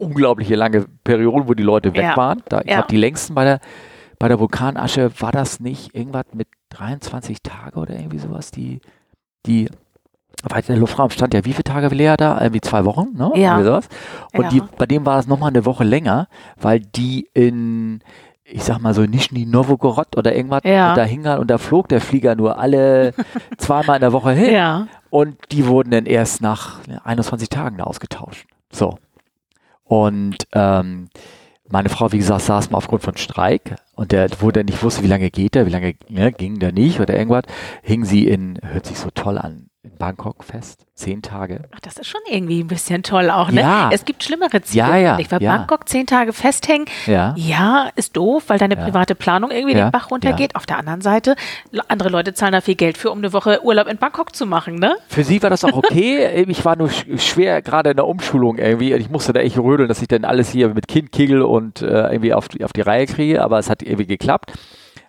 unglaubliche 0.00 0.54
lange 0.56 0.86
Perioden, 1.04 1.48
wo 1.48 1.54
die 1.54 1.62
Leute 1.62 1.94
weg 1.94 2.02
Ja. 2.02 2.16
waren. 2.16 2.42
Da, 2.48 2.60
ich 2.60 2.68
Ja. 2.68 2.76
glaube, 2.76 2.88
die 2.90 2.96
längsten 2.96 3.34
bei 3.34 3.44
der, 3.44 3.60
bei 4.18 4.28
der 4.28 4.38
Vulkanasche 4.40 5.10
war 5.20 5.32
das 5.32 5.60
nicht 5.60 5.94
irgendwas 5.94 6.24
mit 6.32 6.48
23 6.70 7.42
Tage 7.42 7.78
oder 7.78 7.94
irgendwie 7.94 8.18
sowas, 8.18 8.50
die, 8.50 8.80
die 9.46 9.68
weil 10.48 10.62
der 10.62 10.76
Luftraum 10.76 11.10
stand 11.10 11.34
ja 11.34 11.44
wie 11.44 11.52
viele 11.52 11.64
Tage 11.64 11.88
leer 11.94 12.16
da? 12.16 12.40
Irgendwie 12.40 12.62
zwei 12.62 12.84
Wochen, 12.86 13.08
ne? 13.14 13.30
Ja. 13.34 13.52
Irgendwie 13.58 13.64
sowas. 13.66 13.88
Und 14.32 14.44
Ja. 14.44 14.48
die, 14.48 14.62
bei 14.78 14.86
dem 14.86 15.04
war 15.04 15.16
das 15.16 15.26
nochmal 15.26 15.50
eine 15.50 15.66
Woche 15.66 15.84
länger, 15.84 16.28
weil 16.58 16.80
die 16.80 17.28
in, 17.34 18.00
ich 18.44 18.64
sag 18.64 18.78
mal 18.80 18.94
so 18.94 19.02
Nischni 19.02 19.44
Novgorod 19.44 20.16
oder 20.16 20.34
irgendwas 20.34 20.62
Ja. 20.64 20.94
da 20.94 21.02
hingen 21.04 21.38
und 21.38 21.50
da 21.50 21.58
flog 21.58 21.88
der 21.88 22.00
Flieger 22.00 22.36
nur 22.36 22.58
alle 22.58 23.12
zweimal 23.58 23.96
in 23.96 24.00
der 24.00 24.12
Woche 24.14 24.30
hin. 24.32 24.54
Ja. 24.54 24.86
Und 25.10 25.36
die 25.52 25.66
wurden 25.66 25.90
dann 25.90 26.06
erst 26.06 26.40
nach 26.40 26.78
21 27.04 27.50
Tagen 27.50 27.76
da 27.78 27.84
ausgetauscht. 27.84 28.46
So. 28.72 28.96
Und 29.90 30.46
ähm, 30.52 31.08
meine 31.68 31.88
Frau, 31.88 32.12
wie 32.12 32.18
gesagt, 32.18 32.42
saß 32.42 32.70
mal 32.70 32.78
aufgrund 32.78 33.02
von 33.02 33.16
Streik 33.16 33.74
und 33.96 34.12
der, 34.12 34.28
wo 34.38 34.52
der 34.52 34.62
nicht 34.62 34.84
wusste, 34.84 35.02
wie 35.02 35.08
lange 35.08 35.32
geht 35.32 35.56
der, 35.56 35.66
wie 35.66 35.70
lange 35.70 35.96
ne, 36.08 36.30
ging 36.30 36.60
der 36.60 36.70
nicht 36.70 37.00
oder 37.00 37.16
irgendwas, 37.16 37.42
hing 37.82 38.04
sie 38.04 38.28
in, 38.28 38.60
hört 38.62 38.86
sich 38.86 38.96
so 38.96 39.10
toll 39.10 39.36
an, 39.36 39.69
in 39.82 39.96
Bangkok 39.96 40.44
fest, 40.44 40.84
zehn 40.94 41.22
Tage. 41.22 41.62
Ach, 41.74 41.80
das 41.80 41.96
ist 41.96 42.06
schon 42.06 42.20
irgendwie 42.28 42.62
ein 42.62 42.66
bisschen 42.66 43.02
toll 43.02 43.30
auch, 43.30 43.50
ne? 43.50 43.62
Ja. 43.62 43.88
Es 43.90 44.04
gibt 44.04 44.22
schlimmere 44.22 44.60
Ziele. 44.60 44.86
Ja, 44.86 44.96
ja, 44.96 45.18
Ich 45.18 45.32
war 45.32 45.40
ja. 45.40 45.56
Bangkok 45.56 45.88
zehn 45.88 46.06
Tage 46.06 46.34
festhängen. 46.34 46.84
Ja. 47.06 47.34
Ja, 47.38 47.88
ist 47.96 48.14
doof, 48.14 48.44
weil 48.48 48.58
deine 48.58 48.76
Ja. 48.76 48.84
private 48.84 49.14
Planung 49.14 49.50
irgendwie 49.50 49.72
den 49.74 49.90
Bach 49.90 50.10
runtergeht. 50.10 50.54
Auf 50.54 50.66
der 50.66 50.76
anderen 50.76 51.00
Seite, 51.00 51.34
andere 51.88 52.10
Leute 52.10 52.34
zahlen 52.34 52.52
da 52.52 52.60
viel 52.60 52.74
Geld 52.74 52.98
für, 52.98 53.10
um 53.10 53.18
eine 53.18 53.32
Woche 53.32 53.64
Urlaub 53.64 53.86
in 53.88 53.96
Bangkok 53.96 54.36
zu 54.36 54.44
machen, 54.44 54.74
ne? 54.74 54.96
Für 55.08 55.24
sie 55.24 55.42
war 55.42 55.48
das 55.48 55.64
auch 55.64 55.72
okay. 55.72 56.44
ich 56.46 56.62
war 56.66 56.76
nur 56.76 56.90
sch 56.90 57.06
schwer 57.16 57.62
gerade 57.62 57.90
in 57.90 57.96
der 57.96 58.06
Umschulung 58.06 58.58
irgendwie. 58.58 58.92
Ich 58.92 59.08
musste 59.08 59.32
da 59.32 59.40
echt 59.40 59.56
rödeln, 59.56 59.88
dass 59.88 60.02
ich 60.02 60.08
dann 60.08 60.26
alles 60.26 60.50
hier 60.50 60.68
mit 60.68 60.88
Kind, 60.88 61.10
Kegel 61.10 61.40
und 61.40 61.80
äh, 61.80 61.86
irgendwie 62.12 62.34
auf 62.34 62.48
die, 62.48 62.64
auf 62.64 62.74
die 62.74 62.82
Reihe 62.82 63.06
kriege, 63.06 63.42
aber 63.42 63.58
es 63.58 63.70
hat 63.70 63.82
irgendwie 63.82 64.06
geklappt. 64.06 64.52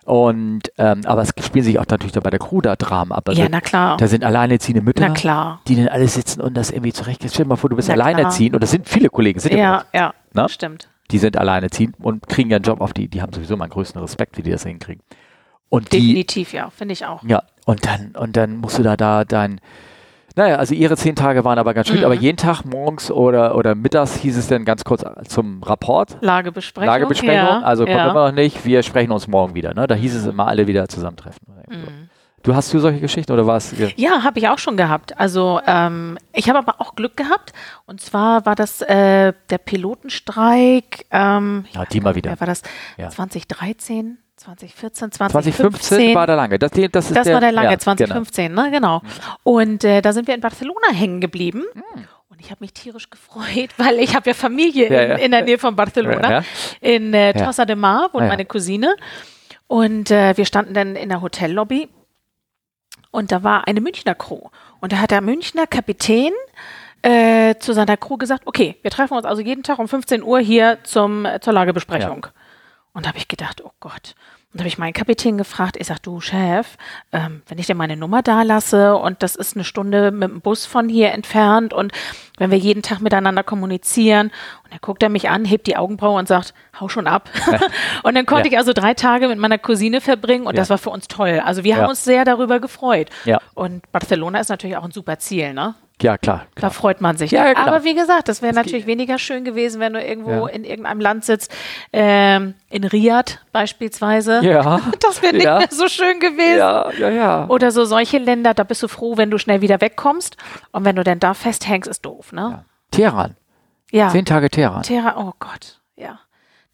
Und 0.04 0.62
ähm, 0.78 1.02
aber 1.04 1.22
es 1.22 1.32
spielen 1.44 1.64
sich 1.64 1.78
auch 1.78 1.86
natürlich 1.88 2.14
bei 2.14 2.30
der 2.30 2.40
Crew 2.40 2.60
da 2.60 2.74
Dramen 2.76 3.12
ab. 3.12 3.28
Also 3.28 3.40
ja, 3.40 3.48
na 3.50 3.60
klar. 3.60 3.96
Da 3.96 4.08
sind 4.08 4.24
alleinerziehende 4.24 4.82
Mütter, 4.82 5.10
klar. 5.10 5.60
die 5.68 5.76
dann 5.76 5.88
alle 5.88 6.08
sitzen 6.08 6.40
und 6.40 6.54
das 6.56 6.70
irgendwie 6.70 6.92
zurecht. 6.92 7.22
Stell 7.26 7.44
dir 7.44 7.48
mal 7.50 7.56
vor, 7.56 7.70
du 7.70 7.76
bist 7.76 7.88
Na 7.88 7.94
klar. 7.94 8.06
alleinerziehend 8.08 8.54
und 8.54 8.62
das 8.62 8.72
sind 8.72 8.88
viele 8.88 9.08
Kollegen, 9.10 9.38
sind 9.38 9.52
ja. 9.52 9.58
Ja, 9.58 9.84
ja, 9.92 10.14
Na? 10.32 10.48
stimmt. 10.48 10.88
die 11.12 11.18
sind 11.18 11.36
alleinerziehend 11.36 11.96
und 12.00 12.26
kriegen 12.28 12.50
ihren 12.50 12.62
Job 12.62 12.80
auf 12.80 12.92
die, 12.92 13.06
die 13.08 13.22
haben 13.22 13.32
sowieso 13.32 13.56
meinen 13.56 13.70
größten 13.70 14.00
Respekt, 14.00 14.36
wie 14.38 14.42
die 14.42 14.50
das 14.50 14.64
hinkriegen. 14.64 15.02
Und 15.68 15.92
die, 15.92 16.00
Definitiv, 16.00 16.52
ja, 16.52 16.68
finde 16.70 16.92
ich 16.94 17.06
auch. 17.06 17.22
ja, 17.22 17.42
und 17.64 17.86
dann, 17.86 18.14
und 18.16 18.36
dann 18.36 18.56
musst 18.56 18.78
du 18.78 18.82
da, 18.82 18.96
da 18.96 19.24
dein, 19.24 19.60
naja, 20.36 20.56
also 20.56 20.74
ihre 20.74 20.96
zehn 20.96 21.14
Tage 21.16 21.44
waren 21.44 21.58
aber 21.58 21.74
ganz 21.74 21.88
schön, 21.88 21.98
Mhm. 21.98 22.04
aber 22.04 22.14
jeden 22.14 22.36
Tag 22.36 22.64
morgens 22.64 23.10
oder, 23.10 23.54
oder 23.54 23.74
mittags 23.74 24.16
hieß 24.16 24.36
es 24.36 24.48
dann 24.48 24.64
ganz 24.64 24.84
kurz 24.84 25.04
zum 25.28 25.62
Rapport. 25.62 26.16
Lagebesprechung. 26.20 26.86
Lagebesprechung, 26.86 27.34
ja, 27.34 27.60
also 27.60 27.84
kommt 27.84 27.96
ja. 27.96 28.10
immer 28.10 28.28
noch 28.28 28.34
nicht, 28.34 28.64
wir 28.64 28.82
sprechen 28.82 29.12
uns 29.12 29.28
morgen 29.28 29.54
wieder. 29.54 29.74
Ne? 29.74 29.86
Da 29.86 29.94
hieß 29.94 30.14
es 30.14 30.26
immer 30.26 30.48
alle 30.48 30.66
wieder 30.66 30.88
zusammentreffen. 30.88 31.46
Mhm. 31.68 32.08
Du 32.42 32.56
hast 32.56 32.74
du 32.74 32.80
solche 32.80 32.98
Geschichten 32.98 33.30
oder 33.32 33.46
was? 33.46 33.72
Ja, 33.96 34.24
habe 34.24 34.40
ich 34.40 34.48
auch 34.48 34.58
schon 34.58 34.76
gehabt. 34.76 35.18
Also 35.18 35.60
ähm, 35.64 36.18
ich 36.32 36.48
habe 36.48 36.58
aber 36.58 36.80
auch 36.80 36.96
Glück 36.96 37.16
gehabt. 37.16 37.52
Und 37.86 38.00
zwar 38.00 38.44
war 38.46 38.56
das 38.56 38.80
äh, 38.82 39.32
der 39.50 39.58
Pilotenstreik. 39.58 41.06
Ähm, 41.12 41.66
ja, 41.72 41.84
die 41.84 42.00
mal 42.00 42.16
wieder. 42.16 42.38
War 42.40 42.46
das 42.46 42.62
ja. 42.98 43.10
2013? 43.10 44.18
2014, 44.42 45.12
2015, 45.12 45.52
2015 45.52 46.14
war 46.14 46.26
der 46.26 46.36
lange. 46.36 46.58
Das, 46.58 46.72
das, 46.72 46.90
das 46.90 47.24
der, 47.24 47.34
war 47.34 47.40
der 47.40 47.52
lange, 47.52 47.70
ja, 47.70 47.78
2015, 47.78 48.48
genau. 48.48 48.62
ne? 48.62 48.70
Genau. 48.70 49.02
Und 49.44 49.84
äh, 49.84 50.02
da 50.02 50.12
sind 50.12 50.26
wir 50.26 50.34
in 50.34 50.40
Barcelona 50.40 50.88
hängen 50.92 51.20
geblieben. 51.20 51.64
Mhm. 51.74 52.08
Und 52.28 52.40
ich 52.40 52.50
habe 52.50 52.58
mich 52.60 52.72
tierisch 52.72 53.08
gefreut, 53.08 53.70
weil 53.76 53.98
ich 54.00 54.16
habe 54.16 54.30
ja 54.30 54.34
Familie 54.34 54.92
ja, 54.92 55.02
in, 55.02 55.10
ja. 55.10 55.16
in, 55.16 55.30
der 55.30 55.42
Nähe 55.42 55.58
von 55.58 55.76
Barcelona, 55.76 56.42
in 56.80 57.14
äh, 57.14 57.32
Tossa 57.34 57.64
de 57.64 57.76
Mar, 57.76 58.10
wohnt 58.12 58.26
meine 58.28 58.44
Cousine. 58.44 58.96
Und 59.68 60.10
äh, 60.10 60.36
wir 60.36 60.44
standen 60.44 60.74
dann 60.74 60.96
in 60.96 61.08
der 61.08 61.22
Hotellobby 61.22 61.88
und 63.10 63.30
da 63.30 63.42
war 63.42 63.68
eine 63.68 63.80
Münchner 63.80 64.14
Crew. 64.14 64.48
Und 64.80 64.92
da 64.92 64.98
hat 64.98 65.12
der 65.12 65.20
Münchner 65.20 65.66
Kapitän 65.66 66.32
äh, 67.02 67.54
zu 67.56 67.72
seiner 67.72 67.96
Crew 67.96 68.16
gesagt, 68.16 68.42
okay, 68.46 68.76
wir 68.82 68.90
treffen 68.90 69.16
uns 69.16 69.24
also 69.24 69.40
jeden 69.40 69.62
Tag 69.62 69.78
um 69.78 69.88
15 69.88 70.22
Uhr 70.22 70.40
hier 70.40 70.78
zum, 70.82 71.26
zur 71.40 71.52
Lagebesprechung. 71.52 72.26
Ja. 72.26 72.41
Und 72.94 73.06
da 73.06 73.08
habe 73.08 73.18
ich 73.18 73.28
gedacht, 73.28 73.62
oh 73.64 73.72
Gott. 73.80 74.14
Und 74.52 74.60
da 74.60 74.64
habe 74.64 74.68
ich 74.68 74.76
meinen 74.76 74.92
Kapitän 74.92 75.38
gefragt, 75.38 75.78
ich 75.78 75.86
sag, 75.86 76.00
du 76.00 76.20
Chef, 76.20 76.76
ähm, 77.10 77.40
wenn 77.48 77.58
ich 77.58 77.66
dir 77.66 77.74
meine 77.74 77.96
Nummer 77.96 78.20
da 78.20 78.42
lasse 78.42 78.96
und 78.96 79.22
das 79.22 79.34
ist 79.34 79.56
eine 79.56 79.64
Stunde 79.64 80.10
mit 80.10 80.28
dem 80.28 80.42
Bus 80.42 80.66
von 80.66 80.90
hier 80.90 81.12
entfernt 81.12 81.72
und 81.72 81.92
wenn 82.36 82.50
wir 82.50 82.58
jeden 82.58 82.82
Tag 82.82 83.00
miteinander 83.00 83.44
kommunizieren 83.44 84.26
und 84.62 84.72
dann 84.72 84.80
guckt 84.82 85.02
er 85.02 85.08
mich 85.08 85.30
an, 85.30 85.46
hebt 85.46 85.66
die 85.68 85.78
Augenbraue 85.78 86.18
und 86.18 86.28
sagt, 86.28 86.52
hau 86.78 86.90
schon 86.90 87.06
ab. 87.06 87.30
und 88.02 88.14
dann 88.14 88.26
konnte 88.26 88.48
ja. 88.48 88.52
ich 88.52 88.58
also 88.58 88.74
drei 88.74 88.92
Tage 88.92 89.28
mit 89.28 89.38
meiner 89.38 89.56
Cousine 89.56 90.02
verbringen 90.02 90.46
und 90.46 90.54
ja. 90.54 90.60
das 90.60 90.68
war 90.68 90.76
für 90.76 90.90
uns 90.90 91.08
toll. 91.08 91.40
Also 91.42 91.64
wir 91.64 91.70
ja. 91.70 91.76
haben 91.78 91.88
uns 91.88 92.04
sehr 92.04 92.26
darüber 92.26 92.60
gefreut. 92.60 93.08
Ja. 93.24 93.40
Und 93.54 93.90
Barcelona 93.90 94.40
ist 94.40 94.50
natürlich 94.50 94.76
auch 94.76 94.84
ein 94.84 94.92
super 94.92 95.18
Ziel, 95.18 95.54
ne? 95.54 95.76
Ja, 96.02 96.18
klar, 96.18 96.46
klar. 96.54 96.70
Da 96.70 96.70
freut 96.70 97.00
man 97.00 97.16
sich. 97.16 97.30
Ja, 97.30 97.46
ja, 97.46 97.56
Aber 97.56 97.84
wie 97.84 97.94
gesagt, 97.94 98.28
das 98.28 98.42
wäre 98.42 98.52
natürlich 98.52 98.86
weniger 98.86 99.18
schön 99.18 99.44
gewesen, 99.44 99.80
wenn 99.80 99.92
du 99.92 100.04
irgendwo 100.04 100.46
ja. 100.46 100.52
in 100.52 100.64
irgendeinem 100.64 101.00
Land 101.00 101.24
sitzt, 101.24 101.54
ähm, 101.92 102.54
in 102.70 102.84
Riyadh 102.84 103.38
beispielsweise. 103.52 104.40
Ja. 104.42 104.80
Das 105.00 105.22
wäre 105.22 105.34
nicht 105.34 105.44
mehr 105.44 105.68
so 105.70 105.88
schön 105.88 106.20
gewesen. 106.20 106.58
Ja, 106.58 106.90
ja, 106.92 107.10
ja. 107.10 107.46
Oder 107.48 107.70
so 107.70 107.84
solche 107.84 108.18
Länder, 108.18 108.54
da 108.54 108.64
bist 108.64 108.82
du 108.82 108.88
froh, 108.88 109.16
wenn 109.16 109.30
du 109.30 109.38
schnell 109.38 109.60
wieder 109.60 109.80
wegkommst. 109.80 110.36
Und 110.70 110.84
wenn 110.84 110.96
du 110.96 111.04
denn 111.04 111.18
da 111.18 111.34
festhängst, 111.34 111.88
ist 111.88 112.04
doof, 112.04 112.32
ne? 112.32 112.64
Teheran. 112.90 113.36
Ja. 113.90 114.10
Zehn 114.10 114.24
Tage 114.24 114.48
Teheran. 114.48 114.82
Teheran, 114.82 115.14
oh 115.16 115.32
Gott, 115.38 115.80
ja. 115.96 116.20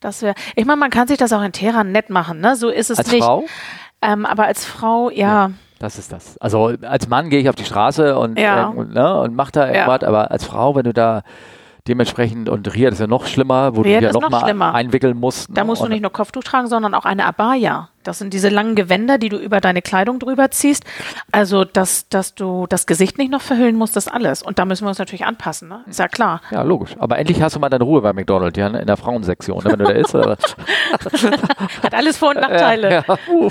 Das 0.00 0.22
wäre. 0.22 0.34
Ich 0.54 0.64
meine, 0.64 0.78
man 0.78 0.90
kann 0.90 1.08
sich 1.08 1.18
das 1.18 1.32
auch 1.32 1.42
in 1.42 1.52
Teheran 1.52 1.90
nett 1.90 2.10
machen, 2.10 2.40
ne? 2.40 2.54
So 2.54 2.68
ist 2.68 2.90
es 2.90 2.98
als 2.98 3.10
nicht. 3.10 3.24
Frau? 3.24 3.44
Ähm, 4.00 4.26
aber 4.26 4.44
als 4.44 4.64
Frau, 4.64 5.10
ja. 5.10 5.50
Das 5.78 5.98
ist 5.98 6.12
das. 6.12 6.38
Also 6.38 6.72
als 6.82 7.08
Mann 7.08 7.30
gehe 7.30 7.40
ich 7.40 7.48
auf 7.48 7.54
die 7.54 7.64
Straße 7.64 8.18
und, 8.18 8.38
ja. 8.38 8.72
äh, 8.72 8.84
ne, 8.84 9.20
und 9.20 9.36
mache 9.36 9.52
da 9.52 9.66
irgendwas, 9.66 10.02
ja. 10.02 10.08
aber 10.08 10.30
als 10.30 10.44
Frau, 10.44 10.74
wenn 10.74 10.84
du 10.84 10.92
da 10.92 11.22
dementsprechend, 11.86 12.48
und 12.48 12.74
Riyadh 12.74 12.92
ist 12.92 13.00
ja 13.00 13.06
noch 13.06 13.26
schlimmer, 13.26 13.76
wo 13.76 13.82
Riyadh 13.82 14.00
du 14.00 14.06
ja 14.06 14.12
noch, 14.12 14.28
noch 14.28 14.54
mal 14.54 14.72
einwickeln 14.72 15.16
musst. 15.16 15.48
Da 15.56 15.64
musst 15.64 15.82
du 15.82 15.88
nicht 15.88 16.02
nur 16.02 16.12
Kopftuch 16.12 16.42
tragen, 16.42 16.66
sondern 16.66 16.94
auch 16.94 17.04
eine 17.04 17.24
Abaya. 17.24 17.88
Das 18.04 18.18
sind 18.18 18.32
diese 18.32 18.48
langen 18.48 18.74
Gewänder, 18.74 19.18
die 19.18 19.28
du 19.28 19.36
über 19.36 19.60
deine 19.60 19.82
Kleidung 19.82 20.18
drüber 20.18 20.50
ziehst. 20.50 20.84
Also, 21.32 21.64
dass, 21.64 22.08
dass 22.08 22.34
du 22.34 22.66
das 22.68 22.86
Gesicht 22.86 23.18
nicht 23.18 23.30
noch 23.30 23.42
verhüllen 23.42 23.76
musst, 23.76 23.96
das 23.96 24.08
alles. 24.08 24.42
Und 24.42 24.58
da 24.58 24.64
müssen 24.64 24.84
wir 24.84 24.88
uns 24.88 24.98
natürlich 24.98 25.26
anpassen, 25.26 25.68
ne? 25.68 25.80
Ist 25.86 25.98
ja 25.98 26.08
klar. 26.08 26.40
Ja, 26.50 26.62
logisch. 26.62 26.96
Aber 26.98 27.18
endlich 27.18 27.42
hast 27.42 27.56
du 27.56 27.60
mal 27.60 27.68
deine 27.68 27.84
Ruhe 27.84 28.00
bei 28.00 28.12
McDonald's, 28.12 28.58
ja, 28.58 28.68
in 28.68 28.86
der 28.86 28.96
Frauensektion, 28.96 29.62
ne, 29.64 29.72
wenn 29.72 29.78
du 29.78 29.84
da 29.84 29.90
isst. 29.90 30.14
Hat 31.82 31.94
alles 31.94 32.16
Vor- 32.16 32.30
und 32.30 32.40
Nachteile. 32.40 32.90
Ja, 32.90 33.04
ja. 33.06 33.18
Uh. 33.30 33.50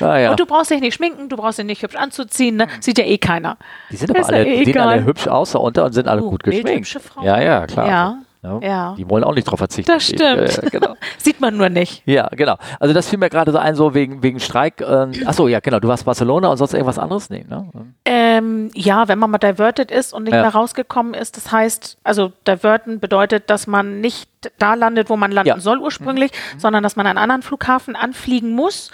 ja. 0.00 0.30
Und 0.30 0.40
du 0.40 0.46
brauchst 0.46 0.70
dich 0.70 0.80
nicht 0.80 0.94
schminken, 0.94 1.28
du 1.28 1.36
brauchst 1.36 1.58
dich 1.58 1.66
nicht 1.66 1.82
hübsch 1.82 1.96
anzuziehen, 1.96 2.56
ne? 2.56 2.68
Sieht 2.80 2.98
ja 2.98 3.04
eh 3.04 3.18
keiner. 3.18 3.56
Die 3.90 3.96
sind 3.96 4.10
aber 4.10 4.26
alle, 4.26 4.46
eh 4.46 4.64
sehen 4.64 4.78
alle 4.78 5.04
hübsch 5.04 5.26
aus 5.26 5.52
da 5.52 5.58
unter 5.58 5.84
und 5.84 5.92
sind 5.92 6.08
alle 6.08 6.22
oh, 6.22 6.30
gut 6.30 6.42
geschminkt. 6.42 6.98
Ja, 7.22 7.40
ja, 7.40 7.66
klar. 7.66 7.88
Ja. 7.88 8.18
Ja? 8.42 8.60
ja. 8.62 8.94
Die 8.96 9.08
wollen 9.08 9.24
auch 9.24 9.34
nicht 9.34 9.44
drauf 9.44 9.58
verzichten. 9.58 9.90
Das 9.90 10.04
stimmt. 10.06 10.48
Ich, 10.48 10.58
äh, 10.58 10.70
genau. 10.70 10.94
Sieht 11.18 11.40
man 11.40 11.56
nur 11.56 11.68
nicht. 11.68 12.02
Ja, 12.06 12.28
genau. 12.28 12.56
Also 12.78 12.94
das 12.94 13.08
fiel 13.08 13.18
mir 13.18 13.30
gerade 13.30 13.50
so 13.52 13.58
ein, 13.58 13.74
so 13.74 13.94
wegen, 13.94 14.22
wegen 14.22 14.38
Streik. 14.40 14.80
Ähm, 14.80 15.12
achso, 15.26 15.48
ja, 15.48 15.60
genau. 15.60 15.80
Du 15.80 15.88
warst 15.88 16.04
Barcelona 16.04 16.48
und 16.48 16.56
sonst 16.56 16.74
irgendwas 16.74 16.98
anderes? 16.98 17.30
Nee, 17.30 17.44
ne? 17.48 17.68
Ähm, 18.04 18.70
ja, 18.74 19.08
wenn 19.08 19.18
man 19.18 19.30
mal 19.30 19.38
diverted 19.38 19.90
ist 19.90 20.12
und 20.12 20.24
nicht 20.24 20.34
ja. 20.34 20.42
mehr 20.42 20.52
rausgekommen 20.52 21.14
ist, 21.14 21.36
das 21.36 21.50
heißt, 21.50 21.98
also 22.04 22.32
diverten 22.46 23.00
bedeutet, 23.00 23.50
dass 23.50 23.66
man 23.66 24.00
nicht 24.00 24.30
da 24.58 24.74
landet, 24.74 25.10
wo 25.10 25.16
man 25.16 25.32
landen 25.32 25.48
ja. 25.48 25.60
soll 25.60 25.78
ursprünglich, 25.78 26.30
mhm. 26.32 26.60
sondern 26.60 26.82
dass 26.82 26.96
man 26.96 27.06
an 27.06 27.16
einen 27.16 27.30
anderen 27.30 27.42
Flughafen 27.42 27.96
anfliegen 27.96 28.54
muss, 28.54 28.90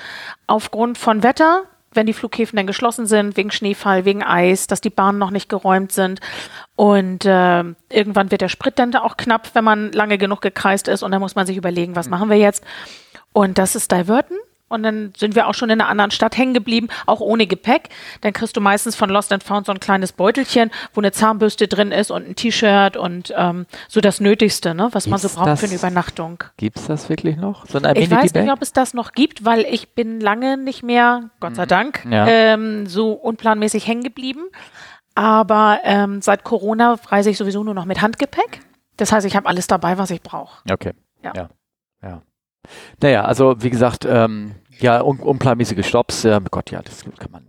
aufgrund 0.47 0.97
von 0.97 1.23
Wetter, 1.23 1.65
wenn 1.95 2.07
die 2.07 2.13
Flughäfen 2.13 2.57
dann 2.57 2.67
geschlossen 2.67 3.07
sind, 3.07 3.37
wegen 3.37 3.51
Schneefall, 3.51 4.05
wegen 4.05 4.23
Eis, 4.23 4.67
dass 4.67 4.81
die 4.81 4.91
Bahnen 4.91 5.19
noch 5.19 5.31
nicht 5.31 5.49
geräumt 5.49 5.93
sind. 5.93 6.21
Und 6.77 7.25
äh, 7.25 7.65
irgendwann 7.89 8.31
wird 8.31 8.41
der 8.41 8.49
Sprit 8.49 8.79
dann 8.79 8.93
da 8.93 9.03
auch 9.03 9.17
knapp, 9.17 9.51
wenn 9.55 9.65
man 9.65 9.93
lange 9.93 10.19
genug 10.19 10.41
gekreist 10.41 10.89
ist. 10.89 11.03
Und 11.03 11.13
dann 11.13 11.21
muss 11.21 11.35
man 11.35 11.47
sich 11.47 11.57
überlegen, 11.57 11.97
was 11.97 12.07
mhm. 12.07 12.11
machen 12.11 12.31
wir 12.31 12.39
jetzt? 12.39 12.65
Und 13.33 13.59
das 13.59 13.75
ist 13.75 13.93
Diverten. 13.93 14.35
Und 14.75 14.83
dann 14.83 15.13
sind 15.17 15.35
wir 15.35 15.47
auch 15.47 15.55
schon 15.55 15.71
in 15.71 15.81
einer 15.81 15.89
anderen 15.89 16.11
Stadt 16.11 16.37
hängen 16.37 16.55
geblieben, 16.55 16.89
auch 17.07 17.21
ohne 17.21 17.47
Gepäck. 17.47 17.89
Dann 18.21 18.33
kriegst 18.33 18.57
du 18.57 18.61
meistens 18.61 18.97
von 18.97 19.09
Lost 19.09 19.33
and 19.33 19.43
Found 19.43 19.67
so 19.67 19.73
ein 19.73 19.81
kleines 19.81 20.13
Beutelchen, 20.13 20.71
wo 20.93 21.01
eine 21.01 21.13
Zahnbürste 21.13 21.69
drin 21.69 21.93
ist 21.93 22.11
und 22.11 22.29
ein 22.29 22.37
T-Shirt 22.37 22.97
und 22.97 23.33
ähm, 23.37 23.67
so 23.89 24.01
das 24.01 24.21
Nötigste, 24.21 24.75
ne, 24.75 24.89
was 24.93 25.05
Gibt's 25.05 25.09
man 25.09 25.19
so 25.19 25.29
braucht 25.29 25.59
für 25.61 25.67
eine 25.67 25.75
Übernachtung. 25.75 26.45
Gibt 26.57 26.79
es 26.79 26.87
das 26.87 27.09
wirklich 27.09 27.37
noch? 27.37 27.67
So 27.67 27.79
ein 27.79 27.97
ich 27.97 28.11
weiß 28.11 28.35
nicht, 28.35 28.51
ob 28.51 28.63
es 28.63 28.73
das 28.73 28.95
noch 28.95 29.13
gibt, 29.13 29.45
weil 29.45 29.61
ich 29.61 29.95
bin 29.95 30.21
lange 30.21 30.57
nicht 30.57 30.83
mehr, 30.83 31.31
Gott 31.41 31.57
sei 31.57 31.65
mhm. 31.65 31.69
Dank, 31.69 32.07
ja. 32.11 32.27
ähm, 32.27 32.87
so 32.87 33.13
unplanmäßig 33.13 33.87
hängen 33.87 34.03
geblieben. 34.03 34.43
Aber 35.15 35.81
ähm, 35.85 36.23
seit 36.23 36.43
Corona 36.45 36.97
reise 37.07 37.31
ich 37.31 37.39
sowieso 37.39 37.63
nur 37.63 37.75
noch 37.75 37.85
mit 37.85 38.03
Handgepäck. 38.03 38.61
Das 38.97 39.13
heißt, 39.13 39.27
ich 39.27 39.37
habe 39.37 39.49
alles 39.49 39.67
dabei, 39.67 39.99
was 39.99 40.11
ich 40.11 40.23
brauche. 40.23 40.63
Okay. 40.71 40.93
Ja. 41.23 41.33
ja. 41.37 41.49
ja. 42.03 42.23
Naja, 43.03 43.25
also 43.25 43.57
wie 43.59 43.71
gesagt, 43.71 44.07
ähm, 44.09 44.55
ja, 44.81 45.03
un 45.03 45.21
unplanmäßige 45.21 45.87
Stops, 45.87 46.25
äh, 46.25 46.41
Gott, 46.51 46.71
ja, 46.71 46.83
das 46.83 47.05
kann 47.19 47.31
man. 47.31 47.47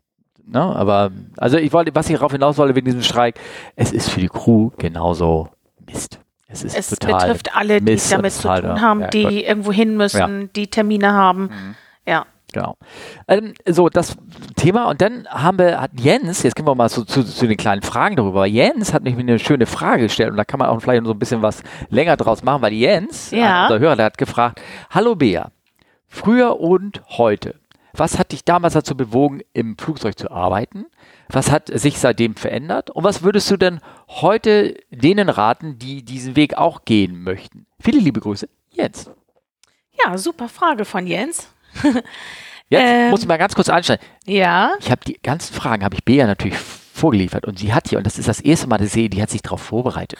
Ne? 0.47 0.61
Aber 0.61 1.11
also 1.37 1.57
ich 1.57 1.73
wollte, 1.73 1.93
was 1.95 2.09
ich 2.09 2.15
darauf 2.15 2.31
hinaus 2.31 2.57
wollte 2.57 2.75
wegen 2.75 2.85
diesem 2.85 3.01
Streik, 3.01 3.39
es 3.75 3.91
ist 3.91 4.09
für 4.09 4.19
die 4.19 4.29
Crew 4.29 4.69
genauso 4.77 5.49
Mist. 5.85 6.19
Es, 6.47 6.63
ist 6.63 6.77
es 6.77 6.99
total 6.99 7.21
betrifft 7.21 7.55
alle, 7.55 7.81
die 7.81 7.97
damit 8.09 8.31
zu 8.31 8.47
tun 8.47 8.81
haben, 8.81 9.01
ja, 9.01 9.07
die 9.07 9.23
Gott. 9.23 9.33
irgendwo 9.33 9.71
hin 9.71 9.97
müssen, 9.97 10.41
ja. 10.41 10.47
die 10.55 10.67
Termine 10.67 11.13
haben. 11.13 11.43
Mhm. 11.43 11.75
Ja. 12.07 12.25
Genau. 12.53 12.77
Ähm, 13.27 13.53
so, 13.67 13.89
das 13.89 14.15
Thema. 14.55 14.87
Und 14.89 15.01
dann 15.01 15.27
haben 15.27 15.57
wir, 15.57 15.81
hat 15.81 15.91
Jens, 15.99 16.43
jetzt 16.43 16.55
gehen 16.55 16.65
wir 16.65 16.75
mal 16.75 16.87
so, 16.87 17.03
zu, 17.03 17.23
zu, 17.23 17.47
den 17.47 17.57
kleinen 17.57 17.81
Fragen 17.81 18.15
darüber. 18.15 18.45
Jens 18.45 18.93
hat 18.93 19.03
nämlich 19.03 19.27
eine 19.27 19.39
schöne 19.39 19.65
Frage 19.65 20.03
gestellt 20.03 20.31
und 20.31 20.37
da 20.37 20.45
kann 20.45 20.59
man 20.59 20.69
auch 20.69 20.79
vielleicht 20.79 21.03
so 21.03 21.11
ein 21.11 21.19
bisschen 21.19 21.41
was 21.41 21.63
länger 21.89 22.15
draus 22.15 22.43
machen, 22.43 22.61
weil 22.61 22.71
Jens, 22.71 23.31
ja. 23.31 23.63
unser 23.63 23.79
Hörer, 23.79 23.95
der 23.97 24.05
hat 24.05 24.17
gefragt, 24.17 24.61
Hallo 24.89 25.15
Bea, 25.15 25.51
früher 26.15 26.59
und 26.59 27.01
heute, 27.09 27.55
was 27.93 28.17
hat 28.17 28.31
dich 28.31 28.43
damals 28.43 28.73
dazu 28.73 28.97
bewogen, 28.97 29.41
im 29.53 29.77
Flugzeug 29.77 30.17
zu 30.17 30.31
arbeiten? 30.31 30.85
Was 31.29 31.51
hat 31.51 31.69
sich 31.73 31.99
seitdem 31.99 32.35
verändert? 32.35 32.89
Und 32.89 33.03
was 33.03 33.23
würdest 33.23 33.49
du 33.51 33.57
denn 33.57 33.79
heute 34.07 34.75
denen 34.89 35.29
raten, 35.29 35.79
die 35.79 36.03
diesen 36.03 36.35
Weg 36.35 36.57
auch 36.57 36.85
gehen 36.85 37.23
möchten? 37.23 37.65
Viele 37.79 37.99
liebe 37.99 38.19
Grüße, 38.19 38.49
Jens. 38.71 39.09
Ja, 40.03 40.17
super 40.17 40.49
Frage 40.49 40.85
von 40.85 41.07
Jens. 41.07 41.49
Jetzt 42.69 42.83
ähm, 42.83 43.09
muss 43.11 43.21
ich 43.21 43.27
mal 43.27 43.37
ganz 43.37 43.55
kurz 43.55 43.69
anstellen. 43.69 43.99
Ja. 44.25 44.73
Ich 44.79 44.89
habe 44.89 45.01
die 45.05 45.19
ganzen 45.21 45.53
Fragen, 45.53 45.83
habe 45.83 45.95
ich 45.95 46.03
Bea 46.03 46.25
natürlich 46.25 46.57
vorgeliefert 46.57 47.45
und 47.45 47.59
sie 47.59 47.73
hat 47.73 47.89
hier, 47.89 47.97
und 47.97 48.07
das 48.07 48.17
ist 48.17 48.27
das 48.27 48.39
erste 48.39 48.67
Mal, 48.67 48.77
dass 48.77 48.87
ich 48.87 48.93
sehe, 48.93 49.09
die 49.09 49.21
hat 49.21 49.29
sich 49.29 49.41
darauf 49.41 49.61
vorbereitet. 49.61 50.19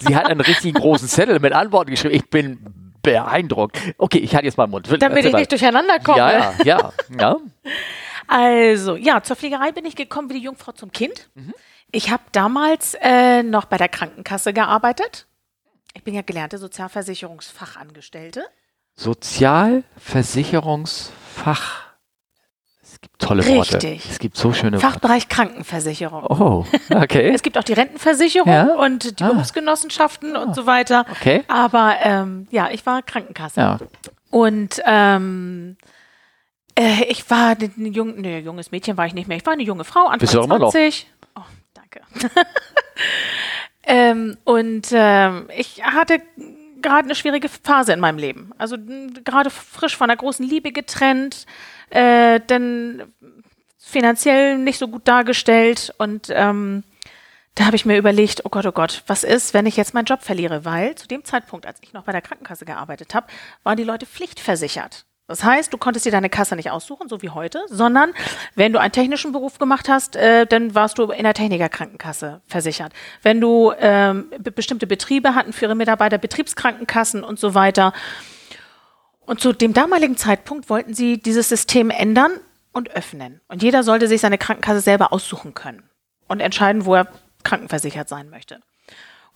sie 0.00 0.14
hat 0.14 0.26
einen 0.26 0.40
richtigen 0.40 0.78
großen 0.78 1.08
Zettel 1.08 1.40
mit 1.40 1.52
Antworten 1.52 1.90
geschrieben. 1.90 2.14
Ich 2.14 2.28
bin 2.28 2.85
beeindruckt. 3.06 3.78
Okay, 3.96 4.18
ich 4.18 4.34
halte 4.34 4.44
jetzt 4.46 4.58
mal 4.58 4.66
den 4.66 4.72
Mund. 4.72 4.88
Damit 5.00 5.24
ich 5.24 5.32
nicht 5.32 5.50
durcheinander 5.50 5.98
komme. 6.00 6.18
Ja, 6.18 6.32
ja, 6.32 6.52
ja. 6.64 6.92
ja. 7.18 7.36
Also, 8.28 8.96
ja, 8.96 9.22
zur 9.22 9.36
Fliegerei 9.36 9.70
bin 9.70 9.84
ich 9.84 9.94
gekommen 9.94 10.28
wie 10.30 10.34
die 10.34 10.40
Jungfrau 10.40 10.72
zum 10.72 10.90
Kind. 10.90 11.28
Mhm. 11.34 11.54
Ich 11.92 12.10
habe 12.10 12.24
damals 12.32 12.96
äh, 13.00 13.44
noch 13.44 13.66
bei 13.66 13.76
der 13.76 13.88
Krankenkasse 13.88 14.52
gearbeitet. 14.52 15.28
Ich 15.94 16.02
bin 16.02 16.12
ja 16.12 16.22
gelernte 16.22 16.58
Sozialversicherungsfachangestellte. 16.58 18.42
Sozialversicherungsfach. 18.96 21.85
Gibt 23.06 23.22
tolle 23.22 23.44
Richtig. 23.44 23.56
Worte. 23.56 23.98
Es 24.10 24.18
gibt 24.18 24.36
so 24.36 24.52
schöne 24.52 24.80
Fachbereich 24.80 25.24
Worte. 25.24 25.34
Krankenversicherung. 25.34 26.24
Oh, 26.24 26.66
okay. 26.90 27.30
es 27.34 27.42
gibt 27.42 27.56
auch 27.56 27.62
die 27.62 27.72
Rentenversicherung 27.72 28.52
ja? 28.52 28.74
und 28.74 29.20
die 29.20 29.24
ah. 29.24 29.28
Berufsgenossenschaften 29.28 30.36
ah. 30.36 30.42
und 30.42 30.54
so 30.54 30.66
weiter. 30.66 31.06
Okay. 31.10 31.44
Aber 31.46 31.96
ähm, 32.02 32.48
ja, 32.50 32.68
ich 32.70 32.84
war 32.84 33.02
Krankenkasse. 33.02 33.60
Ja. 33.60 33.78
Und 34.30 34.82
ähm, 34.84 35.76
äh, 36.76 37.04
ich 37.04 37.30
war 37.30 37.56
ein 37.56 37.92
jung, 37.92 38.20
nee, 38.20 38.40
junges 38.40 38.72
Mädchen 38.72 38.96
war 38.96 39.06
ich 39.06 39.14
nicht 39.14 39.28
mehr. 39.28 39.36
Ich 39.36 39.46
war 39.46 39.52
eine 39.52 39.62
junge 39.62 39.84
Frau, 39.84 40.06
Anfang 40.06 40.18
Bist 40.18 40.34
du 40.34 40.42
20. 40.42 41.06
Immer 41.34 41.44
noch? 41.44 41.46
Oh, 41.46 41.52
danke. 41.74 42.00
ähm, 43.84 44.36
und 44.44 44.88
ähm, 44.92 45.48
ich 45.56 45.82
hatte 45.84 46.20
gerade 46.82 47.04
eine 47.04 47.14
schwierige 47.14 47.48
Phase 47.48 47.92
in 47.92 48.00
meinem 48.00 48.18
Leben. 48.18 48.50
Also 48.58 48.76
gerade 49.24 49.50
frisch 49.50 49.96
von 49.96 50.10
einer 50.10 50.16
großen 50.16 50.46
Liebe 50.46 50.72
getrennt, 50.72 51.46
äh, 51.90 52.40
dann 52.46 53.12
finanziell 53.78 54.58
nicht 54.58 54.78
so 54.78 54.88
gut 54.88 55.06
dargestellt 55.06 55.94
und 55.98 56.28
ähm, 56.30 56.82
da 57.56 57.64
habe 57.64 57.76
ich 57.76 57.86
mir 57.86 57.96
überlegt, 57.96 58.44
oh 58.44 58.50
Gott, 58.50 58.66
oh 58.66 58.72
Gott, 58.72 59.02
was 59.06 59.24
ist, 59.24 59.54
wenn 59.54 59.64
ich 59.64 59.76
jetzt 59.78 59.94
meinen 59.94 60.04
Job 60.04 60.22
verliere? 60.22 60.66
Weil 60.66 60.94
zu 60.94 61.08
dem 61.08 61.24
Zeitpunkt, 61.24 61.66
als 61.66 61.78
ich 61.82 61.94
noch 61.94 62.04
bei 62.04 62.12
der 62.12 62.20
Krankenkasse 62.20 62.66
gearbeitet 62.66 63.14
habe, 63.14 63.28
waren 63.62 63.78
die 63.78 63.84
Leute 63.84 64.04
pflichtversichert. 64.04 65.06
Das 65.28 65.42
heißt, 65.42 65.72
du 65.72 65.78
konntest 65.78 66.06
dir 66.06 66.12
deine 66.12 66.28
Kasse 66.28 66.54
nicht 66.54 66.70
aussuchen, 66.70 67.08
so 67.08 67.20
wie 67.20 67.30
heute, 67.30 67.64
sondern 67.68 68.12
wenn 68.54 68.72
du 68.72 68.78
einen 68.78 68.92
technischen 68.92 69.32
Beruf 69.32 69.58
gemacht 69.58 69.88
hast, 69.88 70.14
äh, 70.14 70.46
dann 70.46 70.74
warst 70.74 70.98
du 70.98 71.10
in 71.10 71.24
der 71.24 71.34
Technikerkrankenkasse 71.34 72.42
versichert. 72.46 72.92
Wenn 73.22 73.40
du 73.40 73.72
ähm, 73.78 74.30
be 74.38 74.52
bestimmte 74.52 74.86
Betriebe 74.86 75.34
hatten 75.34 75.52
für 75.52 75.64
ihre 75.64 75.74
Mitarbeiter 75.74 76.18
Betriebskrankenkassen 76.18 77.24
und 77.24 77.40
so 77.40 77.54
weiter. 77.54 77.92
Und 79.26 79.40
zu 79.40 79.52
dem 79.52 79.72
damaligen 79.74 80.16
Zeitpunkt 80.16 80.70
wollten 80.70 80.94
sie 80.94 81.18
dieses 81.20 81.48
System 81.48 81.90
ändern 81.90 82.32
und 82.72 82.90
öffnen. 82.90 83.40
Und 83.48 83.62
jeder 83.62 83.82
sollte 83.82 84.06
sich 84.08 84.20
seine 84.20 84.38
Krankenkasse 84.38 84.80
selber 84.80 85.12
aussuchen 85.12 85.54
können 85.54 85.82
und 86.28 86.40
entscheiden, 86.40 86.84
wo 86.86 86.94
er 86.94 87.08
krankenversichert 87.42 88.08
sein 88.08 88.30
möchte. 88.30 88.60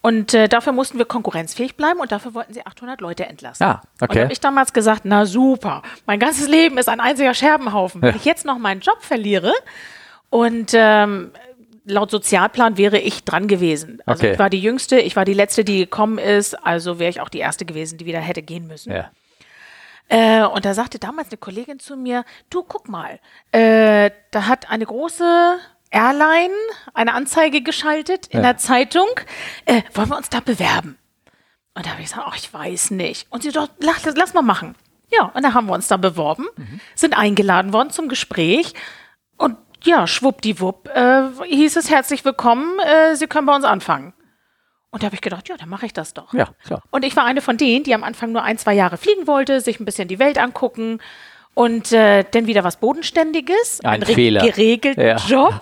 Und 0.02 0.32
äh, 0.32 0.48
dafür 0.48 0.72
mussten 0.72 0.96
wir 0.96 1.04
konkurrenzfähig 1.04 1.76
bleiben 1.76 2.00
und 2.00 2.10
dafür 2.10 2.32
wollten 2.32 2.54
sie 2.54 2.64
800 2.64 3.00
Leute 3.02 3.26
entlassen. 3.26 3.64
Ah, 3.64 3.82
okay. 4.00 4.12
Und 4.18 4.22
habe 4.24 4.32
ich 4.32 4.40
damals 4.40 4.72
gesagt, 4.72 5.02
na 5.04 5.26
super, 5.26 5.82
mein 6.06 6.18
ganzes 6.18 6.48
Leben 6.48 6.78
ist 6.78 6.88
ein 6.88 7.00
einziger 7.00 7.34
Scherbenhaufen. 7.34 8.00
Wenn 8.00 8.10
Ja. 8.10 8.16
ich 8.16 8.24
jetzt 8.24 8.46
noch 8.46 8.58
meinen 8.58 8.80
Job 8.80 8.96
verliere 9.02 9.52
und 10.30 10.70
ähm, 10.72 11.32
laut 11.84 12.10
Sozialplan 12.10 12.78
wäre 12.78 12.98
ich 12.98 13.24
dran 13.24 13.46
gewesen. 13.46 14.00
Also 14.06 14.22
Okay. 14.22 14.32
ich 14.32 14.38
war 14.38 14.48
die 14.48 14.60
Jüngste, 14.60 15.00
ich 15.00 15.16
war 15.16 15.26
die 15.26 15.34
Letzte, 15.34 15.64
die 15.64 15.78
gekommen 15.80 16.16
ist, 16.18 16.54
also 16.66 16.98
wäre 16.98 17.10
ich 17.10 17.20
auch 17.20 17.28
die 17.28 17.38
Erste 17.40 17.66
gewesen, 17.66 17.98
die 17.98 18.06
wieder 18.06 18.20
hätte 18.20 18.42
gehen 18.42 18.66
müssen. 18.68 18.92
Ja. 18.92 19.10
Äh, 20.10 20.42
und 20.42 20.64
da 20.64 20.74
sagte 20.74 20.98
damals 20.98 21.28
eine 21.28 21.38
Kollegin 21.38 21.78
zu 21.78 21.96
mir, 21.96 22.24
du 22.50 22.62
guck 22.64 22.88
mal, 22.88 23.20
äh, 23.52 24.10
da 24.32 24.46
hat 24.48 24.68
eine 24.68 24.84
große 24.84 25.56
Airline 25.92 26.52
eine 26.94 27.14
Anzeige 27.14 27.62
geschaltet 27.62 28.26
in 28.26 28.38
Ja. 28.40 28.42
der 28.42 28.56
Zeitung, 28.58 29.06
äh, 29.66 29.82
wollen 29.94 30.08
wir 30.08 30.16
uns 30.16 30.28
da 30.28 30.40
bewerben? 30.40 30.98
Und 31.74 31.86
da 31.86 31.90
habe 31.90 32.02
ich 32.02 32.08
gesagt, 32.08 32.26
ach, 32.28 32.36
ich 32.36 32.52
weiß 32.52 32.90
nicht. 32.90 33.28
Und 33.30 33.44
sie 33.44 33.52
doch, 33.52 33.68
lass, 33.78 34.04
lass 34.16 34.34
mal 34.34 34.42
machen. 34.42 34.74
Ja, 35.12 35.26
und 35.34 35.42
da 35.44 35.54
haben 35.54 35.66
wir 35.66 35.74
uns 35.74 35.86
da 35.88 35.96
beworben, 35.96 36.46
sind 36.94 37.16
eingeladen 37.16 37.72
worden 37.72 37.90
zum 37.90 38.08
Gespräch 38.08 38.74
und 39.36 39.56
ja, 39.82 40.06
schwuppdiwupp, 40.06 40.88
äh, 40.94 41.22
hieß 41.46 41.76
es 41.76 41.88
herzlich 41.90 42.24
willkommen, 42.24 42.78
äh, 42.80 43.16
Sie 43.16 43.26
können 43.26 43.46
bei 43.46 43.54
uns 43.56 43.64
anfangen. 43.64 44.12
Und 44.90 45.02
da 45.02 45.06
habe 45.06 45.14
ich 45.14 45.20
gedacht, 45.20 45.48
ja, 45.48 45.56
dann 45.56 45.68
mache 45.68 45.86
ich 45.86 45.92
das 45.92 46.14
doch. 46.14 46.34
Ja, 46.34 46.48
klar. 46.64 46.82
Und 46.90 47.04
ich 47.04 47.14
war 47.16 47.24
eine 47.24 47.40
von 47.40 47.56
denen, 47.56 47.84
die 47.84 47.94
am 47.94 48.02
Anfang 48.04 48.32
nur 48.32 48.42
ein, 48.42 48.58
zwei 48.58 48.74
Jahre 48.74 48.96
fliegen 48.96 49.26
wollte, 49.26 49.60
sich 49.60 49.78
ein 49.80 49.84
bisschen 49.84 50.08
die 50.08 50.18
Welt 50.18 50.36
angucken 50.38 50.98
und 51.54 51.92
äh, 51.92 52.24
dann 52.30 52.46
wieder 52.46 52.64
was 52.64 52.76
Bodenständiges, 52.78 53.80
Ein 53.84 54.02
Fehler. 54.04 54.44
geregelten 54.44 55.00
Ja. 55.06 55.16
Job. 55.16 55.60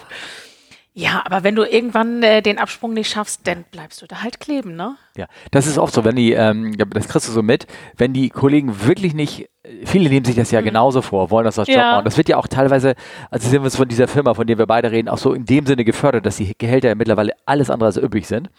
Ja, 0.94 1.22
aber 1.24 1.44
wenn 1.44 1.54
du 1.54 1.62
irgendwann 1.62 2.24
äh, 2.24 2.42
den 2.42 2.58
Absprung 2.58 2.92
nicht 2.92 3.08
schaffst, 3.08 3.46
dann 3.46 3.64
bleibst 3.70 4.02
du 4.02 4.06
da 4.06 4.22
halt 4.22 4.40
kleben, 4.40 4.74
ne? 4.74 4.96
Ja, 5.16 5.26
das 5.52 5.68
ist 5.68 5.78
oft 5.78 5.94
so, 5.94 6.04
wenn 6.04 6.16
die, 6.16 6.32
ähm, 6.32 6.76
das 6.76 7.06
kriegst 7.06 7.28
du 7.28 7.32
so 7.32 7.40
mit, 7.42 7.68
wenn 7.96 8.12
die 8.12 8.30
Kollegen 8.30 8.84
wirklich 8.84 9.14
nicht, 9.14 9.48
viele 9.84 10.08
nehmen 10.08 10.24
sich 10.24 10.34
das 10.34 10.50
ja 10.50 10.60
genauso 10.60 11.00
vor, 11.00 11.30
wollen 11.30 11.44
das 11.44 11.56
als 11.58 11.68
Job 11.68 11.76
Mhm. 11.76 11.80
Ja. 11.82 11.92
machen. 11.92 12.04
Das 12.04 12.16
wird 12.16 12.28
ja 12.28 12.36
auch 12.36 12.48
teilweise, 12.48 12.94
also 13.30 13.48
sind 13.48 13.62
wir 13.62 13.70
von 13.70 13.86
dieser 13.86 14.08
Firma, 14.08 14.34
von 14.34 14.46
der 14.48 14.58
wir 14.58 14.66
beide 14.66 14.90
reden, 14.90 15.08
auch 15.08 15.18
so 15.18 15.34
in 15.34 15.44
dem 15.44 15.66
Sinne 15.66 15.84
gefördert, 15.84 16.26
dass 16.26 16.38
die 16.38 16.52
Gehälter 16.58 16.88
ja 16.88 16.94
mittlerweile 16.96 17.32
alles 17.46 17.70
andere 17.70 17.86
als 17.86 17.96
üppig 17.96 18.26
sind. 18.26 18.50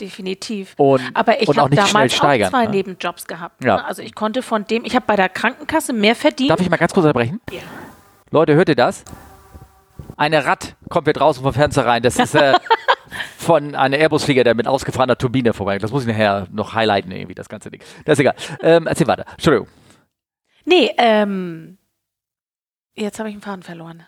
Definitiv. 0.00 0.74
Und- 0.76 1.02
aber 1.14 1.40
ich 1.40 1.48
habe 1.48 1.74
damals 1.74 2.14
steigern, 2.14 2.48
auch 2.48 2.50
zwei 2.50 2.64
ne? 2.66 2.70
Nebenjobs 2.70 3.26
gehabt. 3.26 3.64
Ja. 3.64 3.76
Ne? 3.76 3.84
Also 3.84 4.02
ich 4.02 4.14
konnte 4.14 4.42
von 4.42 4.66
dem, 4.66 4.84
ich 4.84 4.94
habe 4.94 5.04
bei 5.06 5.16
der 5.16 5.28
Krankenkasse 5.28 5.92
mehr 5.92 6.14
verdient. 6.14 6.50
Darf 6.50 6.60
ich 6.60 6.68
mal 6.70 6.76
ganz 6.76 6.92
kurz 6.92 7.04
unterbrechen? 7.04 7.40
Ja. 7.50 7.60
Leute, 8.30 8.54
hört 8.54 8.68
ihr 8.68 8.74
das? 8.74 9.04
Eine 10.16 10.44
Rad 10.44 10.76
kommt 10.88 11.06
hier 11.06 11.12
draußen 11.14 11.42
vom 11.42 11.52
Fenster 11.52 11.86
rein. 11.86 12.02
Das 12.02 12.18
ist 12.18 12.34
äh, 12.34 12.54
von 13.38 13.74
einem 13.74 14.00
Airbus-Flieger, 14.00 14.44
der 14.44 14.54
mit 14.54 14.66
ausgefahrener 14.66 15.16
Turbine 15.16 15.52
vorbei. 15.52 15.78
Das 15.78 15.90
muss 15.90 16.02
ich 16.02 16.08
nachher 16.08 16.46
noch 16.50 16.74
highlighten, 16.74 17.10
irgendwie, 17.12 17.34
das 17.34 17.48
ganze 17.48 17.70
Ding. 17.70 17.80
Das 18.04 18.14
ist 18.14 18.20
egal. 18.20 18.34
Ähm, 18.62 18.86
erzähl 18.86 19.06
weiter. 19.06 19.24
Entschuldigung. 19.32 19.68
Nee, 20.64 20.90
ähm, 20.98 21.78
jetzt 22.94 23.18
habe 23.18 23.28
ich 23.28 23.34
einen 23.34 23.42
Faden 23.42 23.62
verloren. 23.62 24.04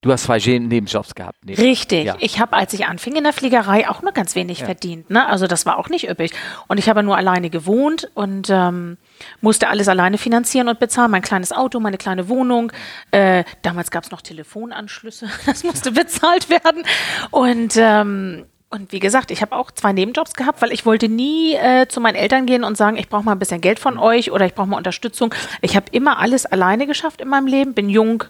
Du 0.00 0.12
hast 0.12 0.24
zwei 0.24 0.38
Nebenjobs 0.38 1.16
gehabt. 1.16 1.38
Nee. 1.44 1.54
Richtig. 1.54 2.04
Ja. 2.06 2.14
Ich 2.20 2.38
habe, 2.38 2.52
als 2.52 2.72
ich 2.72 2.86
anfing 2.86 3.16
in 3.16 3.24
der 3.24 3.32
Fliegerei, 3.32 3.88
auch 3.88 4.00
nur 4.00 4.12
ganz 4.12 4.36
wenig 4.36 4.60
Ja. 4.60 4.66
verdient. 4.66 5.10
Ne? 5.10 5.26
Also 5.26 5.48
das 5.48 5.66
war 5.66 5.76
auch 5.76 5.88
nicht 5.88 6.08
üppig. 6.08 6.30
Und 6.68 6.78
ich 6.78 6.88
habe 6.88 7.02
nur 7.02 7.16
alleine 7.16 7.50
gewohnt 7.50 8.08
und 8.14 8.48
ähm, 8.48 8.96
musste 9.40 9.68
alles 9.68 9.88
alleine 9.88 10.16
finanzieren 10.16 10.68
und 10.68 10.78
bezahlen. 10.78 11.10
Mein 11.10 11.22
kleines 11.22 11.50
Auto, 11.50 11.80
meine 11.80 11.98
kleine 11.98 12.28
Wohnung. 12.28 12.70
Äh, 13.10 13.42
damals 13.62 13.90
gab 13.90 14.04
es 14.04 14.12
noch 14.12 14.22
Telefonanschlüsse. 14.22 15.28
Das 15.46 15.64
musste 15.64 15.90
bezahlt 15.90 16.48
werden. 16.48 16.84
Und 17.32 17.74
ähm, 17.76 18.44
und 18.70 18.92
wie 18.92 18.98
gesagt, 19.00 19.30
ich 19.30 19.40
habe 19.40 19.56
auch 19.56 19.70
zwei 19.70 19.92
Nebenjobs 19.94 20.34
gehabt, 20.34 20.60
weil 20.60 20.72
ich 20.72 20.84
wollte 20.84 21.08
nie 21.08 21.54
äh, 21.54 21.88
zu 21.88 22.00
meinen 22.02 22.16
Eltern 22.16 22.44
gehen 22.44 22.64
und 22.64 22.76
sagen, 22.76 22.98
ich 22.98 23.08
brauche 23.08 23.22
mal 23.24 23.32
ein 23.32 23.38
bisschen 23.38 23.62
Geld 23.62 23.78
von 23.78 23.96
euch 23.98 24.30
oder 24.30 24.44
ich 24.44 24.54
brauche 24.54 24.66
mal 24.66 24.76
Unterstützung. 24.76 25.34
Ich 25.62 25.74
habe 25.74 25.86
immer 25.90 26.18
alles 26.18 26.44
alleine 26.44 26.86
geschafft 26.86 27.22
in 27.22 27.28
meinem 27.28 27.46
Leben, 27.46 27.72
bin 27.72 27.88
jung 27.88 28.24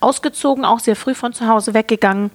ausgezogen, 0.00 0.64
auch 0.64 0.80
sehr 0.80 0.96
früh 0.96 1.14
von 1.14 1.32
zu 1.32 1.46
Hause 1.46 1.74
weggegangen. 1.74 2.30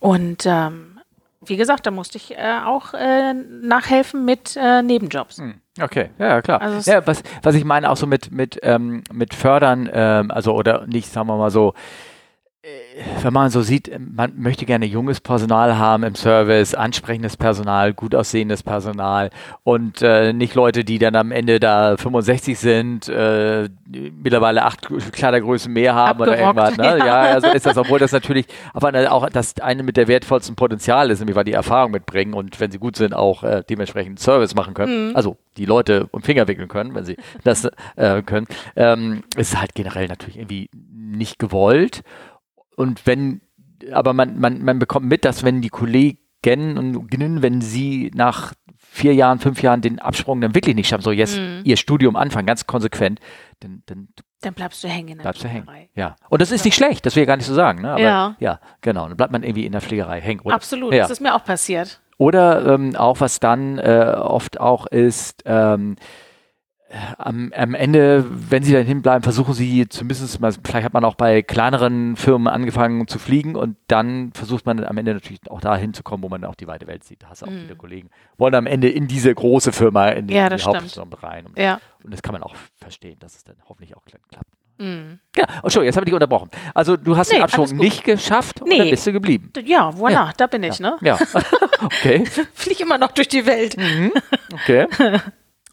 Und 0.00 0.46
ähm, 0.46 1.00
wie 1.44 1.56
gesagt, 1.56 1.86
da 1.86 1.90
musste 1.90 2.18
ich 2.18 2.36
äh, 2.36 2.60
auch 2.64 2.94
äh, 2.94 3.34
nachhelfen 3.34 4.24
mit 4.24 4.56
äh, 4.56 4.82
Nebenjobs. 4.82 5.40
Okay, 5.80 6.10
ja, 6.18 6.42
klar. 6.42 6.60
Also 6.60 6.90
ja, 6.90 7.06
was, 7.06 7.22
was 7.42 7.54
ich 7.54 7.64
meine, 7.64 7.90
auch 7.90 7.96
so 7.96 8.06
mit, 8.06 8.32
mit, 8.32 8.58
ähm, 8.62 9.04
mit 9.12 9.34
Fördern, 9.34 9.88
ähm, 9.92 10.30
also 10.30 10.54
oder 10.54 10.86
nicht, 10.86 11.10
sagen 11.12 11.28
wir 11.28 11.36
mal 11.36 11.50
so, 11.50 11.74
wenn 13.22 13.32
man 13.32 13.50
so 13.50 13.62
sieht, 13.62 13.90
man 13.98 14.32
möchte 14.36 14.64
gerne 14.66 14.86
junges 14.86 15.20
Personal 15.20 15.78
haben 15.78 16.02
im 16.02 16.14
Service, 16.14 16.74
ansprechendes 16.74 17.36
Personal, 17.36 17.92
gut 17.92 18.14
aussehendes 18.14 18.62
Personal 18.62 19.30
und 19.64 20.02
äh, 20.02 20.32
nicht 20.32 20.54
Leute, 20.54 20.84
die 20.84 20.98
dann 20.98 21.14
am 21.16 21.30
Ende 21.30 21.60
da 21.60 21.96
65 21.96 22.58
sind, 22.58 23.08
äh, 23.08 23.68
mittlerweile 23.86 24.64
acht 24.64 24.88
Kleidergrößen 25.12 25.72
mehr 25.72 25.94
haben 25.94 26.20
oder 26.20 26.32
Abgerockt, 26.32 26.56
irgendwas. 26.58 26.76
Ne? 26.76 26.98
Ja, 26.98 27.06
ja. 27.06 27.28
ja, 27.30 27.40
so 27.40 27.48
ist 27.48 27.66
das, 27.66 27.76
obwohl 27.76 27.98
das 27.98 28.12
natürlich 28.12 28.46
auf 28.72 28.84
einer, 28.84 29.12
auch 29.12 29.28
das 29.30 29.58
eine 29.60 29.82
mit 29.82 29.96
der 29.96 30.08
wertvollsten 30.08 30.56
Potenzial 30.56 31.10
ist, 31.10 31.20
nämlich 31.20 31.36
weil 31.36 31.44
die 31.44 31.52
Erfahrung 31.52 31.92
mitbringen 31.92 32.34
und 32.34 32.58
wenn 32.60 32.70
sie 32.70 32.78
gut 32.78 32.96
sind, 32.96 33.14
auch 33.14 33.42
äh, 33.42 33.62
dementsprechend 33.68 34.18
Service 34.20 34.54
machen 34.54 34.74
können. 34.74 35.14
Also 35.14 35.36
die 35.56 35.64
Leute 35.64 36.08
um 36.10 36.22
Finger 36.22 36.48
wickeln 36.48 36.68
können, 36.68 36.94
wenn 36.94 37.04
sie 37.04 37.16
das 37.44 37.68
äh, 37.96 38.22
können. 38.22 38.46
Ähm, 38.76 39.22
ist 39.36 39.60
halt 39.60 39.74
generell 39.74 40.08
natürlich 40.08 40.36
irgendwie 40.36 40.70
nicht 40.92 41.38
gewollt. 41.38 42.02
Und 42.78 43.06
wenn, 43.06 43.40
aber 43.92 44.12
man, 44.12 44.38
man, 44.38 44.62
man 44.62 44.78
bekommt 44.78 45.06
mit, 45.06 45.24
dass 45.24 45.42
wenn 45.42 45.60
die 45.60 45.68
Kollegen 45.68 46.18
und 46.46 47.10
Geninnen, 47.10 47.42
wenn 47.42 47.60
sie 47.60 48.12
nach 48.14 48.54
vier 48.76 49.14
Jahren, 49.14 49.40
fünf 49.40 49.60
Jahren 49.62 49.80
den 49.80 49.98
Absprung 49.98 50.40
dann 50.40 50.54
wirklich 50.54 50.76
nicht 50.76 50.88
schaffen, 50.88 51.02
so 51.02 51.10
jetzt 51.10 51.40
ihr 51.64 51.76
Studium 51.76 52.14
anfangen, 52.14 52.46
ganz 52.46 52.66
konsequent, 52.66 53.18
dann, 53.60 53.82
dann 53.86 54.08
Dann 54.42 54.54
bleibst 54.54 54.84
du 54.84 54.88
hängen 54.88 55.08
in 55.08 55.16
der 55.18 55.24
bleibst 55.24 55.42
du 55.42 55.48
hängen. 55.48 55.66
Ja. 55.96 56.14
Und 56.28 56.40
das 56.40 56.52
ist 56.52 56.64
nicht 56.64 56.76
schlecht, 56.76 57.04
das 57.04 57.16
will 57.16 57.24
ich 57.24 57.26
gar 57.26 57.36
nicht 57.36 57.46
so 57.46 57.54
sagen. 57.54 57.82
Ne? 57.82 57.90
Aber, 57.90 58.00
Ja. 58.00 58.36
Ja, 58.38 58.60
genau. 58.80 59.08
Dann 59.08 59.16
bleibt 59.16 59.32
man 59.32 59.42
irgendwie 59.42 59.66
in 59.66 59.72
der 59.72 59.80
Pflegerei 59.80 60.20
hängen. 60.20 60.40
Oder, 60.44 60.54
Absolut, 60.54 60.94
Ja. 60.94 61.00
das 61.02 61.10
ist 61.10 61.20
mir 61.20 61.34
auch 61.34 61.44
passiert. 61.44 62.00
Oder 62.16 62.74
ähm, 62.74 62.94
auch, 62.94 63.20
was 63.20 63.40
dann 63.40 63.78
äh, 63.78 64.14
oft 64.16 64.60
auch 64.60 64.86
ist, 64.86 65.42
ähm, 65.44 65.96
äh, 65.96 66.27
am, 67.18 67.52
am 67.54 67.74
Ende, 67.74 68.24
wenn 68.28 68.62
sie 68.62 68.72
dann 68.72 68.86
hinbleiben, 68.86 69.22
versuchen 69.22 69.52
sie 69.52 69.88
zumindest 69.88 70.40
mal, 70.40 70.52
vielleicht 70.64 70.84
hat 70.86 70.94
man 70.94 71.04
auch 71.04 71.16
bei 71.16 71.42
kleineren 71.42 72.16
Firmen 72.16 72.48
angefangen 72.48 73.06
zu 73.08 73.18
fliegen 73.18 73.56
und 73.56 73.76
dann 73.88 74.32
versucht 74.32 74.64
man 74.64 74.82
am 74.84 74.96
Ende 74.96 75.12
natürlich 75.14 75.40
auch 75.50 75.60
da 75.60 75.76
hinzukommen, 75.76 76.22
wo 76.24 76.28
man 76.30 76.44
auch 76.44 76.54
die 76.54 76.66
weite 76.66 76.86
Welt 76.86 77.04
sieht. 77.04 77.22
Da 77.22 77.28
hast 77.28 77.42
du 77.42 77.46
auch 77.46 77.50
viele 77.50 77.76
Kollegen. 77.76 78.08
Wollen 78.38 78.54
am 78.54 78.66
Ende 78.66 78.88
in 78.88 79.06
diese 79.06 79.34
große 79.34 79.72
Firma, 79.72 80.08
in 80.08 80.28
die, 80.28 80.34
Ja, 80.34 80.48
die. 80.48 80.62
Hauptfirma 80.62 81.16
rein. 81.22 81.46
Und, 81.46 81.58
Ja. 81.58 81.78
und 82.02 82.12
das 82.12 82.22
kann 82.22 82.32
man 82.32 82.42
auch 82.42 82.54
verstehen, 82.80 83.18
dass 83.18 83.36
es 83.36 83.44
dann 83.44 83.56
hoffentlich 83.68 83.94
auch 83.94 84.02
kla- 84.02 84.20
klappt. 84.30 84.48
Mhm. 84.80 85.18
Ja, 85.36 85.44
oh, 85.64 85.68
schon, 85.70 85.82
jetzt 85.84 85.96
habe 85.96 86.04
ich 86.04 86.06
dich 86.06 86.14
unterbrochen. 86.14 86.50
Also 86.72 86.96
du 86.96 87.16
hast 87.16 87.32
Nee, 87.32 87.40
den 87.40 87.48
gut. 87.50 87.72
nicht 87.72 88.04
geschafft 88.04 88.62
und 88.62 88.68
Nee. 88.68 88.78
dann 88.78 88.90
bist 88.90 89.04
du 89.06 89.12
geblieben. 89.12 89.50
Ja, 89.64 89.90
voilà, 89.90 90.10
Ja. 90.12 90.32
da 90.36 90.46
bin 90.46 90.62
ich, 90.62 90.78
ne? 90.78 90.96
Ja, 91.00 91.18
okay. 91.82 92.24
Flieg 92.54 92.78
immer 92.80 92.96
noch 92.96 93.10
durch 93.10 93.26
die 93.28 93.44
Welt. 93.44 93.76
Okay. 94.54 94.86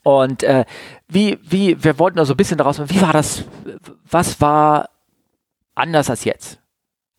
Und 0.06 0.44
äh, 0.44 0.66
wie, 1.08 1.40
wie, 1.42 1.84
wir 1.84 1.98
wollten 1.98 2.18
da 2.18 2.26
so 2.26 2.36
ein 2.36 2.38
bisschen 2.38 2.60
daraus, 2.60 2.80
wie 2.80 3.02
war 3.02 3.12
das, 3.12 3.44
was 4.08 4.40
war 4.40 4.92
anders 5.74 6.12
als 6.12 6.26
jetzt? 6.26 6.60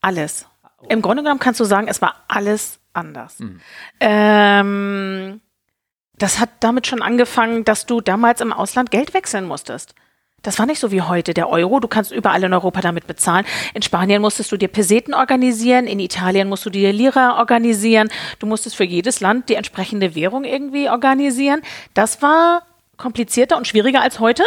Alles. 0.01 0.46
Im 0.88 1.03
Grunde 1.03 1.25
genommen 1.25 1.40
kannst 1.40 1.59
du 1.59 1.64
sagen, 1.64 1.88
es 1.88 2.01
war 2.01 2.14
alles 2.29 2.79
anders. 2.92 3.40
Mhm. 3.40 3.61
Ähm, 3.99 5.40
das 6.16 6.38
hat 6.38 6.51
damit 6.61 6.87
schon 6.87 7.03
angefangen, 7.03 7.64
dass 7.64 7.87
du 7.87 8.01
damals 8.01 8.40
im 8.40 8.53
Ausland 8.53 8.92
Geld 8.92 9.14
wechseln 9.14 9.49
musstest. 9.49 9.96
Das 10.42 10.61
war 10.61 10.66
nicht 10.66 10.79
so 10.79 10.92
wie 10.92 11.03
heute, 11.03 11.35
der 11.35 11.49
Euro. 11.49 11.81
Du 11.81 11.88
kannst 11.88 12.12
überall 12.12 12.44
in 12.44 12.55
Europa 12.55 12.83
damit 12.83 13.09
bezahlen. 13.09 13.44
In 13.75 13.83
Spanien 13.83 14.22
musstest 14.22 14.53
du 14.53 14.57
dir 14.57 14.68
Peseten 14.68 15.12
organisieren, 15.12 15.88
in 15.88 15.99
Italien 15.99 16.49
musst 16.49 16.64
du 16.64 16.70
dir 16.70 16.92
Lira 16.92 17.40
organisieren. 17.40 18.11
Du 18.38 18.46
musstest 18.46 18.77
für 18.77 18.85
jedes 18.85 19.18
Land 19.18 19.49
die 19.49 19.57
entsprechende 19.57 20.14
Währung 20.14 20.44
irgendwie 20.44 20.88
organisieren. 20.88 21.62
Das 21.94 22.22
war 22.22 22.62
komplizierter 22.96 23.56
und 23.56 23.66
schwieriger 23.66 24.00
als 24.02 24.20
heute. 24.20 24.42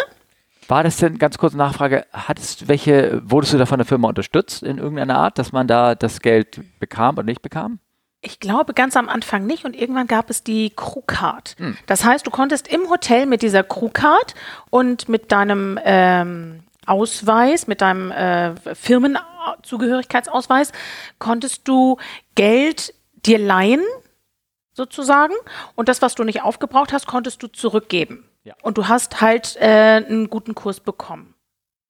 War 0.68 0.84
das 0.84 0.98
denn, 0.98 1.18
ganz 1.18 1.38
kurze 1.40 1.58
Nachfrage, 1.58 2.06
hattest 2.14 2.68
welche, 2.68 3.22
wurdest 3.26 3.54
du 3.54 3.58
da 3.58 3.66
von 3.66 3.80
der 3.80 3.88
Firma 3.88 4.08
unterstützt 4.08 4.62
in 4.62 4.78
irgendeiner 4.78 5.18
Art, 5.18 5.40
dass 5.40 5.52
man 5.52 5.68
da 5.68 5.96
das 5.96 6.20
Geld 6.22 6.62
bekam 6.80 7.16
oder 7.16 7.24
nicht 7.24 7.42
bekam? 7.42 7.80
Ich 8.22 8.40
glaube 8.40 8.74
ganz 8.74 8.96
am 8.98 9.10
Anfang 9.10 9.48
nicht 9.48 9.66
und 9.66 9.76
irgendwann 9.76 10.06
gab 10.06 10.30
es 10.30 10.44
die 10.44 10.72
Crewcard. 10.76 11.56
Hm. 11.58 11.78
Das 11.88 12.04
heißt, 12.04 12.28
du 12.28 12.32
konntest 12.32 12.68
im 12.68 12.90
Hotel 12.90 13.26
mit 13.26 13.42
dieser 13.42 13.64
Crewcard 13.64 14.36
und 14.70 15.10
mit 15.10 15.32
deinem 15.32 15.80
ähm, 15.84 16.60
Ausweis, 16.86 17.66
mit 17.68 17.82
deinem 17.82 18.12
äh, 18.12 18.56
Firmenzugehörigkeitsausweis, 18.76 20.72
konntest 21.18 21.68
du 21.68 21.98
Geld 22.36 22.94
dir 23.26 23.40
leihen, 23.40 23.82
sozusagen, 24.74 25.34
und 25.76 25.90
das, 25.90 26.02
was 26.02 26.16
du 26.16 26.24
nicht 26.24 26.42
aufgebraucht 26.42 26.94
hast, 26.94 27.08
konntest 27.08 27.44
du 27.44 27.48
zurückgeben. 27.48 28.26
Ja. 28.44 28.56
Und 28.62 28.78
du 28.78 28.88
hast 28.88 29.22
halt 29.22 29.58
äh, 29.58 30.04
einen 30.06 30.30
guten 30.30 30.56
Kurs 30.56 30.80
bekommen. 30.80 31.36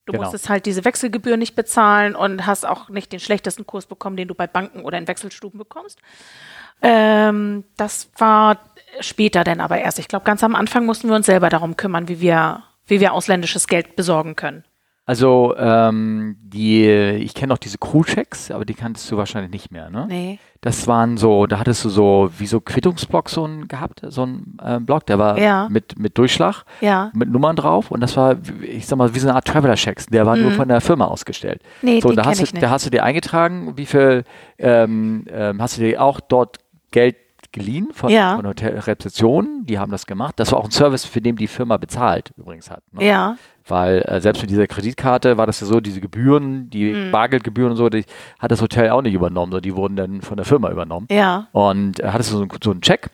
Du 0.05 0.13
genau. 0.13 0.23
musstest 0.23 0.49
halt 0.49 0.65
diese 0.65 0.85
Wechselgebühr 0.85 1.37
nicht 1.37 1.55
bezahlen 1.55 2.15
und 2.15 2.47
hast 2.47 2.65
auch 2.65 2.89
nicht 2.89 3.11
den 3.11 3.19
schlechtesten 3.19 3.67
Kurs 3.67 3.85
bekommen, 3.85 4.17
den 4.17 4.27
du 4.27 4.33
bei 4.33 4.47
Banken 4.47 4.83
oder 4.83 4.97
in 4.97 5.07
Wechselstuben 5.07 5.59
bekommst. 5.59 5.99
Ähm, 6.81 7.63
das 7.77 8.09
war 8.17 8.57
später 9.01 9.43
dann 9.43 9.59
aber 9.59 9.77
erst. 9.77 9.99
Ich 9.99 10.07
glaube, 10.07 10.25
ganz 10.25 10.43
am 10.43 10.55
Anfang 10.55 10.85
mussten 10.85 11.09
wir 11.09 11.15
uns 11.15 11.27
selber 11.27 11.49
darum 11.49 11.77
kümmern, 11.77 12.07
wie 12.07 12.21
wir, 12.21 12.63
wie 12.87 12.99
wir 12.99 13.13
ausländisches 13.13 13.67
Geld 13.67 13.95
besorgen 13.95 14.35
können. 14.35 14.63
Also 15.09 15.55
ähm, 15.57 16.37
die, 16.39 16.85
ich 16.87 17.33
kenne 17.33 17.47
noch 17.47 17.57
diese 17.57 17.79
Crew-Checks, 17.79 18.51
aber 18.51 18.63
die 18.63 18.75
kanntest 18.75 19.09
du 19.09 19.17
wahrscheinlich 19.17 19.51
nicht 19.51 19.71
mehr, 19.71 19.89
ne? 19.89 20.05
Nee. 20.07 20.39
Das 20.61 20.85
waren 20.85 21.17
so, 21.17 21.47
da 21.47 21.57
hattest 21.57 21.83
du 21.83 21.89
so 21.89 22.29
wie 22.37 22.45
so 22.45 22.61
Quittungsblock 22.61 23.27
so 23.27 23.43
einen 23.43 23.67
gehabt, 23.67 24.03
so 24.07 24.21
einen 24.21 24.59
äh, 24.63 24.79
Block, 24.79 25.07
der 25.07 25.17
war 25.17 25.39
ja. 25.39 25.67
mit, 25.67 25.97
mit 25.97 26.15
Durchschlag, 26.15 26.63
ja. 26.79 27.09
mit 27.15 27.27
Nummern 27.27 27.55
drauf 27.55 27.89
und 27.89 28.01
das 28.01 28.15
war, 28.17 28.35
ich 28.61 28.85
sag 28.85 28.99
mal, 28.99 29.15
wie 29.15 29.17
so 29.17 29.27
eine 29.27 29.35
Art 29.35 29.47
Traveler-Checks, 29.47 30.05
der 30.05 30.27
war 30.27 30.35
mhm. 30.35 30.43
nur 30.43 30.51
von 30.51 30.67
der 30.67 30.79
Firma 30.79 31.05
ausgestellt. 31.05 31.63
Nee, 31.81 32.01
so, 32.01 32.11
da 32.11 32.25
hast, 32.25 32.41
du, 32.41 32.59
da 32.59 32.69
hast 32.69 32.85
du 32.85 32.91
dir 32.91 33.03
eingetragen, 33.03 33.73
wie 33.77 33.87
viel 33.87 34.25
ähm, 34.59 35.25
ähm, 35.31 35.59
hast 35.59 35.77
du 35.77 35.81
dir 35.81 36.03
auch 36.03 36.19
dort 36.19 36.57
Geld 36.91 37.15
geliehen 37.51 37.89
von, 37.93 38.11
ja. 38.11 38.35
von 38.35 38.45
Hotelrezeption, 38.45 39.65
die 39.65 39.79
haben 39.79 39.91
das 39.91 40.05
gemacht. 40.05 40.39
Das 40.39 40.51
war 40.51 40.59
auch 40.59 40.65
ein 40.65 40.71
Service, 40.71 41.05
für 41.05 41.19
den 41.19 41.35
die 41.35 41.47
Firma 41.47 41.77
bezahlt 41.77 42.31
übrigens 42.37 42.69
hat. 42.69 42.83
Ne? 42.91 43.07
Ja. 43.07 43.37
Weil 43.69 44.01
äh, 44.01 44.21
selbst 44.21 44.41
mit 44.41 44.49
dieser 44.49 44.67
Kreditkarte 44.67 45.37
war 45.37 45.45
das 45.45 45.59
ja 45.59 45.67
so, 45.67 45.79
diese 45.79 46.01
Gebühren, 46.01 46.69
die 46.69 46.93
mhm. 46.93 47.11
Bargeldgebühren 47.11 47.71
und 47.71 47.77
so, 47.77 47.89
die 47.89 48.05
hat 48.39 48.51
das 48.51 48.61
Hotel 48.61 48.89
auch 48.89 49.01
nicht 49.01 49.13
übernommen, 49.13 49.51
so, 49.51 49.59
die 49.59 49.75
wurden 49.75 49.95
dann 49.95 50.21
von 50.21 50.37
der 50.37 50.45
Firma 50.45 50.69
übernommen. 50.69 51.07
Ja. 51.09 51.47
Und 51.51 51.99
äh, 51.99 52.07
hattest 52.07 52.31
du 52.31 52.37
so, 52.37 52.47
so 52.61 52.71
einen 52.71 52.81
Check 52.81 53.09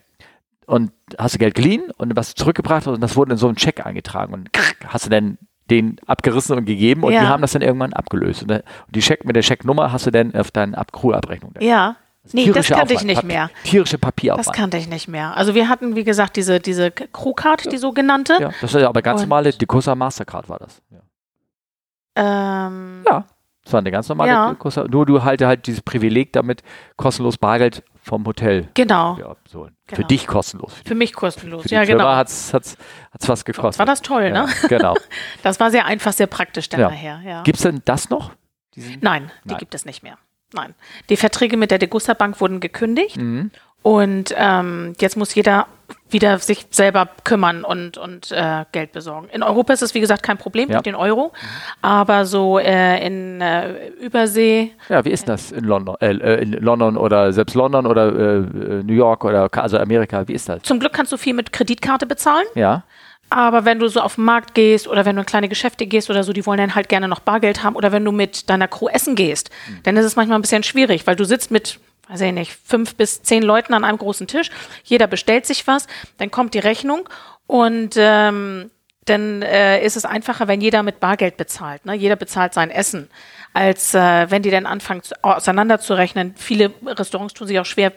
und 0.66 0.92
hast 1.18 1.34
du 1.34 1.38
Geld 1.38 1.54
geliehen 1.54 1.90
und 1.96 2.16
was 2.16 2.34
zurückgebracht 2.34 2.86
und 2.86 3.00
das 3.00 3.16
wurde 3.16 3.32
in 3.32 3.38
so 3.38 3.46
einen 3.46 3.56
Check 3.56 3.84
eingetragen 3.84 4.34
und 4.34 4.50
hast 4.86 5.06
du 5.06 5.10
dann 5.10 5.38
den 5.70 5.96
abgerissen 6.06 6.56
und 6.56 6.64
gegeben 6.64 7.02
und 7.02 7.12
ja. 7.12 7.20
die 7.20 7.26
haben 7.26 7.40
das 7.40 7.52
dann 7.52 7.62
irgendwann 7.62 7.92
abgelöst. 7.92 8.42
Und, 8.42 8.50
äh, 8.50 8.62
die 8.88 9.00
Check 9.00 9.24
mit 9.24 9.36
der 9.36 9.42
Checknummer 9.42 9.92
hast 9.92 10.06
du 10.06 10.10
dann 10.10 10.34
auf 10.34 10.50
deine 10.50 10.76
Crew-Abrechnung. 10.92 11.54
Ja. 11.60 11.96
Nee, 12.32 12.50
das 12.50 12.66
kannte 12.66 12.82
Aufwand, 12.82 13.00
ich 13.00 13.04
nicht 13.04 13.22
mehr. 13.24 13.50
Tierische 13.64 13.98
Papieraufwand. 13.98 14.46
Das 14.46 14.54
kannte 14.54 14.76
ich 14.76 14.88
nicht 14.88 15.08
mehr. 15.08 15.36
Also 15.36 15.54
wir 15.54 15.68
hatten, 15.68 15.96
wie 15.96 16.04
gesagt, 16.04 16.36
diese, 16.36 16.60
diese 16.60 16.90
Crewcard, 16.90 17.64
ja. 17.64 17.70
die 17.70 17.78
sogenannte. 17.78 18.34
Ja, 18.40 18.50
das 18.60 18.74
ist 18.74 18.80
ja 18.80 18.88
aber 18.88 19.02
ganz 19.02 19.22
Und 19.22 19.28
normale 19.28 19.52
Decosa 19.52 19.94
Mastercard 19.94 20.48
war 20.48 20.58
das. 20.58 20.82
Ja. 20.90 20.98
Ähm, 22.68 23.04
ja, 23.06 23.24
das 23.62 23.72
war 23.72 23.80
eine 23.80 23.90
ganz 23.90 24.08
normale 24.08 24.30
ja. 24.30 24.50
Decosa. 24.50 24.84
Nur 24.88 25.06
du 25.06 25.22
halt 25.22 25.42
halt 25.42 25.66
dieses 25.66 25.82
Privileg 25.82 26.32
damit, 26.32 26.62
kostenlos 26.96 27.36
Bargeld 27.36 27.82
vom 28.00 28.24
Hotel. 28.24 28.68
Genau. 28.74 29.16
Ja, 29.18 29.36
so. 29.48 29.62
genau. 29.86 29.96
Für 29.96 30.04
dich 30.04 30.26
kostenlos. 30.26 30.74
Für, 30.74 30.90
für 30.90 30.94
mich 30.94 31.12
kostenlos, 31.12 31.64
für 31.64 31.68
ja 31.70 31.84
Firma 31.84 32.04
genau. 32.04 32.16
hat 32.16 32.28
es 32.28 33.28
was 33.28 33.44
gekostet. 33.44 33.78
War 33.80 33.86
das 33.86 34.02
toll, 34.02 34.30
ne? 34.30 34.46
Ja, 34.62 34.68
genau. 34.68 34.94
das 35.42 35.58
war 35.58 35.70
sehr 35.70 35.84
einfach, 35.84 36.12
sehr 36.12 36.28
praktisch 36.28 36.68
dann 36.68 36.80
ja. 36.80 36.90
nachher. 36.90 37.20
Ja. 37.24 37.42
Gibt 37.42 37.56
es 37.56 37.62
denn 37.62 37.82
das 37.84 38.08
noch? 38.08 38.30
Nein, 38.76 39.00
Nein, 39.00 39.30
die 39.44 39.54
gibt 39.56 39.74
es 39.74 39.84
nicht 39.84 40.02
mehr. 40.02 40.18
Nein. 40.52 40.74
Die 41.08 41.16
Verträge 41.16 41.56
mit 41.56 41.70
der 41.70 41.78
Degussa 41.78 42.14
Bank 42.14 42.40
wurden 42.40 42.60
gekündigt. 42.60 43.16
Mhm. 43.16 43.50
Und 43.82 44.34
ähm, 44.36 44.94
jetzt 44.98 45.16
muss 45.16 45.34
jeder 45.34 45.68
wieder 46.10 46.38
sich 46.38 46.66
selber 46.70 47.08
kümmern 47.24 47.64
und, 47.64 47.98
und 47.98 48.32
äh, 48.32 48.64
Geld 48.72 48.92
besorgen. 48.92 49.28
In 49.28 49.42
Europa 49.42 49.72
ist 49.72 49.82
es, 49.82 49.94
wie 49.94 50.00
gesagt, 50.00 50.22
kein 50.22 50.38
Problem 50.38 50.68
ja. 50.68 50.78
mit 50.78 50.86
den 50.86 50.94
Euro, 50.94 51.32
aber 51.82 52.24
so 52.24 52.58
äh, 52.58 53.04
in 53.06 53.40
äh, 53.40 53.88
Übersee. 54.00 54.72
Ja, 54.88 55.04
wie 55.04 55.10
ist 55.10 55.28
das 55.28 55.52
in 55.52 55.64
London, 55.64 55.96
äh, 56.00 56.10
äh, 56.12 56.42
in 56.42 56.52
London 56.52 56.96
oder 56.96 57.32
selbst 57.32 57.54
London 57.54 57.86
oder 57.86 58.08
äh, 58.08 58.40
New 58.82 58.94
York 58.94 59.24
oder 59.24 59.48
also 59.52 59.78
Amerika? 59.78 60.26
Wie 60.26 60.32
ist 60.32 60.48
das? 60.48 60.62
Zum 60.62 60.80
Glück 60.80 60.92
kannst 60.92 61.12
du 61.12 61.16
viel 61.16 61.34
mit 61.34 61.52
Kreditkarte 61.52 62.06
bezahlen. 62.06 62.46
Ja. 62.54 62.84
Aber 63.28 63.64
wenn 63.64 63.78
du 63.78 63.88
so 63.88 64.00
auf 64.00 64.14
den 64.14 64.24
Markt 64.24 64.54
gehst 64.54 64.86
oder 64.86 65.04
wenn 65.04 65.16
du 65.16 65.22
in 65.22 65.26
kleine 65.26 65.48
Geschäfte 65.48 65.86
gehst 65.86 66.10
oder 66.10 66.22
so, 66.22 66.32
die 66.32 66.46
wollen 66.46 66.58
dann 66.58 66.74
halt 66.74 66.88
gerne 66.88 67.08
noch 67.08 67.20
Bargeld 67.20 67.62
haben. 67.62 67.74
Oder 67.74 67.92
wenn 67.92 68.04
du 68.04 68.12
mit 68.12 68.48
deiner 68.48 68.68
Crew 68.68 68.88
essen 68.88 69.14
gehst, 69.16 69.50
mhm. 69.68 69.80
dann 69.82 69.96
ist 69.96 70.04
es 70.04 70.16
manchmal 70.16 70.38
ein 70.38 70.42
bisschen 70.42 70.62
schwierig, 70.62 71.06
weil 71.06 71.16
du 71.16 71.24
sitzt 71.24 71.50
mit, 71.50 71.80
weiß 72.08 72.20
ich 72.20 72.32
nicht, 72.32 72.56
fünf 72.64 72.94
bis 72.94 73.22
zehn 73.22 73.42
Leuten 73.42 73.74
an 73.74 73.84
einem 73.84 73.98
großen 73.98 74.26
Tisch. 74.26 74.50
Jeder 74.84 75.06
bestellt 75.06 75.46
sich 75.46 75.66
was, 75.66 75.86
dann 76.18 76.30
kommt 76.30 76.54
die 76.54 76.60
Rechnung 76.60 77.08
und 77.46 77.94
ähm, 77.96 78.70
dann 79.06 79.42
äh, 79.42 79.84
ist 79.84 79.96
es 79.96 80.04
einfacher, 80.04 80.48
wenn 80.48 80.60
jeder 80.60 80.82
mit 80.82 81.00
Bargeld 81.00 81.36
bezahlt. 81.36 81.86
Ne? 81.86 81.94
Jeder 81.94 82.16
bezahlt 82.16 82.54
sein 82.54 82.70
Essen, 82.70 83.08
als 83.54 83.94
äh, 83.94 84.30
wenn 84.30 84.42
die 84.42 84.50
dann 84.50 84.66
anfangen 84.66 85.02
zu, 85.02 85.14
auseinanderzurechnen. 85.22 86.34
Viele 86.36 86.72
Restaurants 86.84 87.34
tun 87.34 87.46
sich 87.46 87.58
auch 87.58 87.66
schwer, 87.66 87.92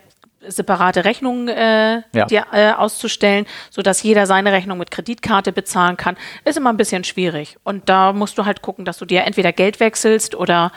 separate 0.48 1.06
Rechnungen 1.06 1.48
äh, 1.48 2.02
ja. 2.14 2.26
dir, 2.26 2.46
äh, 2.52 2.72
auszustellen, 2.72 3.46
sodass 3.70 4.02
jeder 4.04 4.26
seine 4.26 4.52
Rechnung 4.52 4.78
mit 4.78 4.92
Kreditkarte 4.92 5.52
bezahlen 5.52 5.98
kann, 5.98 6.18
ist 6.46 6.58
immer 6.58 6.72
ein 6.72 6.78
bisschen 6.78 7.04
schwierig. 7.04 7.58
Und 7.64 7.90
da 7.90 8.14
musst 8.14 8.38
du 8.38 8.46
halt 8.46 8.62
gucken, 8.62 8.86
dass 8.86 8.98
du 8.98 9.06
dir 9.06 9.24
entweder 9.24 9.52
Geld 9.52 9.80
wechselst 9.80 10.36
oder 10.36 10.72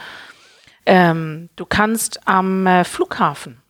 ähm, 0.85 1.49
du 1.55 1.65
kannst 1.65 2.27
am 2.27 2.67
äh, 2.67 2.83
Flughafen 2.83 3.62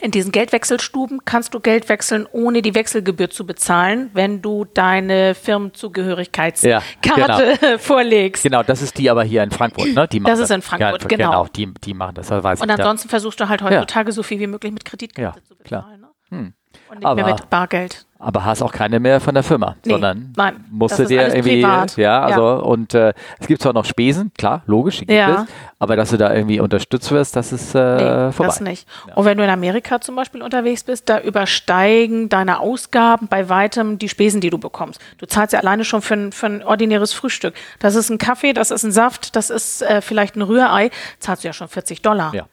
in 0.00 0.10
diesen 0.10 0.32
Geldwechselstuben 0.32 1.24
kannst 1.24 1.54
du 1.54 1.60
Geld 1.60 1.88
wechseln, 1.88 2.26
ohne 2.32 2.62
die 2.62 2.74
Wechselgebühr 2.74 3.30
zu 3.30 3.46
bezahlen, 3.46 4.10
wenn 4.14 4.42
du 4.42 4.64
deine 4.64 5.34
Firmenzugehörigkeitskarte 5.34 6.68
ja, 6.68 6.82
genau. 7.00 7.78
vorlegst. 7.78 8.42
Genau, 8.42 8.62
das 8.62 8.82
ist 8.82 8.98
die 8.98 9.10
aber 9.10 9.22
hier 9.24 9.42
in 9.42 9.50
Frankfurt, 9.50 9.94
ne? 9.94 10.08
Die 10.08 10.20
das 10.20 10.38
ist 10.38 10.50
in 10.50 10.62
Frankfurt, 10.62 11.08
genau. 11.08 11.30
Genau, 11.30 11.46
die, 11.54 11.72
die 11.84 11.94
machen 11.94 12.14
das, 12.14 12.28
das 12.28 12.42
weiß 12.42 12.60
Und 12.62 12.70
ansonsten 12.70 13.08
ja. 13.08 13.10
versuchst 13.10 13.40
du 13.40 13.48
halt 13.48 13.62
heutzutage 13.62 14.12
so 14.12 14.22
viel 14.22 14.40
wie 14.40 14.46
möglich 14.46 14.72
mit 14.72 14.84
Kreditkarte 14.84 15.42
zu 15.44 15.56
bezahlen. 15.56 16.00
Ne? 16.00 16.08
Hm. 16.30 16.54
Und 16.88 16.98
nicht 16.98 17.06
aber, 17.06 17.22
mehr 17.22 17.34
mit 17.34 17.50
Bargeld. 17.50 18.06
Aber 18.24 18.44
hast 18.44 18.62
auch 18.62 18.70
keine 18.70 19.00
mehr 19.00 19.20
von 19.20 19.34
der 19.34 19.42
Firma, 19.42 19.74
nee, 19.84 19.90
sondern 19.90 20.32
nein, 20.36 20.64
musste 20.70 21.06
dir 21.06 21.34
irgendwie, 21.34 21.60
privat. 21.60 21.96
ja, 21.96 22.22
also 22.22 22.40
ja. 22.40 22.54
und 22.54 22.94
äh, 22.94 23.14
es 23.40 23.48
gibt 23.48 23.60
zwar 23.60 23.72
noch 23.72 23.84
Spesen, 23.84 24.30
klar, 24.38 24.62
logisch, 24.66 24.98
die 24.98 25.06
gibt 25.06 25.18
ja. 25.18 25.42
es, 25.42 25.48
aber 25.80 25.96
dass 25.96 26.10
du 26.10 26.18
da 26.18 26.32
irgendwie 26.32 26.60
unterstützt 26.60 27.10
wirst, 27.10 27.34
das 27.34 27.52
ist 27.52 27.74
äh, 27.74 27.78
nee, 27.96 28.32
vorbei. 28.32 28.46
Das 28.46 28.60
nicht. 28.60 28.88
Ja. 29.08 29.14
Und 29.14 29.24
wenn 29.24 29.36
du 29.36 29.42
in 29.42 29.50
Amerika 29.50 30.00
zum 30.00 30.14
Beispiel 30.14 30.40
unterwegs 30.40 30.84
bist, 30.84 31.08
da 31.08 31.20
übersteigen 31.20 32.28
deine 32.28 32.60
Ausgaben 32.60 33.26
bei 33.26 33.48
weitem 33.48 33.98
die 33.98 34.08
Spesen, 34.08 34.40
die 34.40 34.50
du 34.50 34.58
bekommst. 34.58 35.00
Du 35.18 35.26
zahlst 35.26 35.52
ja 35.52 35.58
alleine 35.58 35.84
schon 35.84 36.00
für 36.00 36.14
ein, 36.14 36.30
für 36.30 36.46
ein 36.46 36.62
ordinäres 36.62 37.12
Frühstück. 37.12 37.54
Das 37.80 37.96
ist 37.96 38.08
ein 38.08 38.18
Kaffee, 38.18 38.52
das 38.52 38.70
ist 38.70 38.84
ein 38.84 38.92
Saft, 38.92 39.34
das 39.34 39.50
ist 39.50 39.82
äh, 39.82 40.00
vielleicht 40.00 40.36
ein 40.36 40.42
Rührei, 40.42 40.90
zahlst 41.18 41.42
du 41.42 41.48
ja 41.48 41.52
schon 41.52 41.66
40 41.66 42.02
Dollar. 42.02 42.32
Ja. 42.32 42.46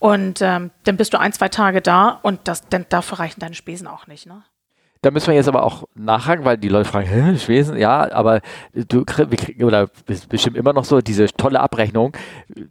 Und 0.00 0.42
ähm, 0.42 0.72
dann 0.82 0.96
bist 0.96 1.14
du 1.14 1.20
ein, 1.20 1.32
zwei 1.32 1.48
Tage 1.48 1.80
da 1.80 2.18
und 2.22 2.40
das, 2.48 2.68
denn 2.68 2.84
dafür 2.88 3.20
reichen 3.20 3.38
deine 3.38 3.54
Spesen 3.54 3.86
auch 3.86 4.08
nicht, 4.08 4.26
ne? 4.26 4.42
Da 5.04 5.10
müssen 5.10 5.26
wir 5.26 5.34
jetzt 5.34 5.48
aber 5.48 5.64
auch 5.64 5.84
nachhaken, 5.94 6.46
weil 6.46 6.56
die 6.56 6.70
Leute 6.70 6.88
fragen, 6.88 7.06
hä, 7.10 7.36
Schwesen? 7.36 7.76
Ja, 7.76 8.10
aber 8.10 8.40
du 8.72 9.04
kriegst, 9.04 9.62
oder 9.62 9.88
bestimmt 10.30 10.56
immer 10.56 10.72
noch 10.72 10.86
so 10.86 11.02
diese 11.02 11.26
tolle 11.26 11.60
Abrechnung, 11.60 12.16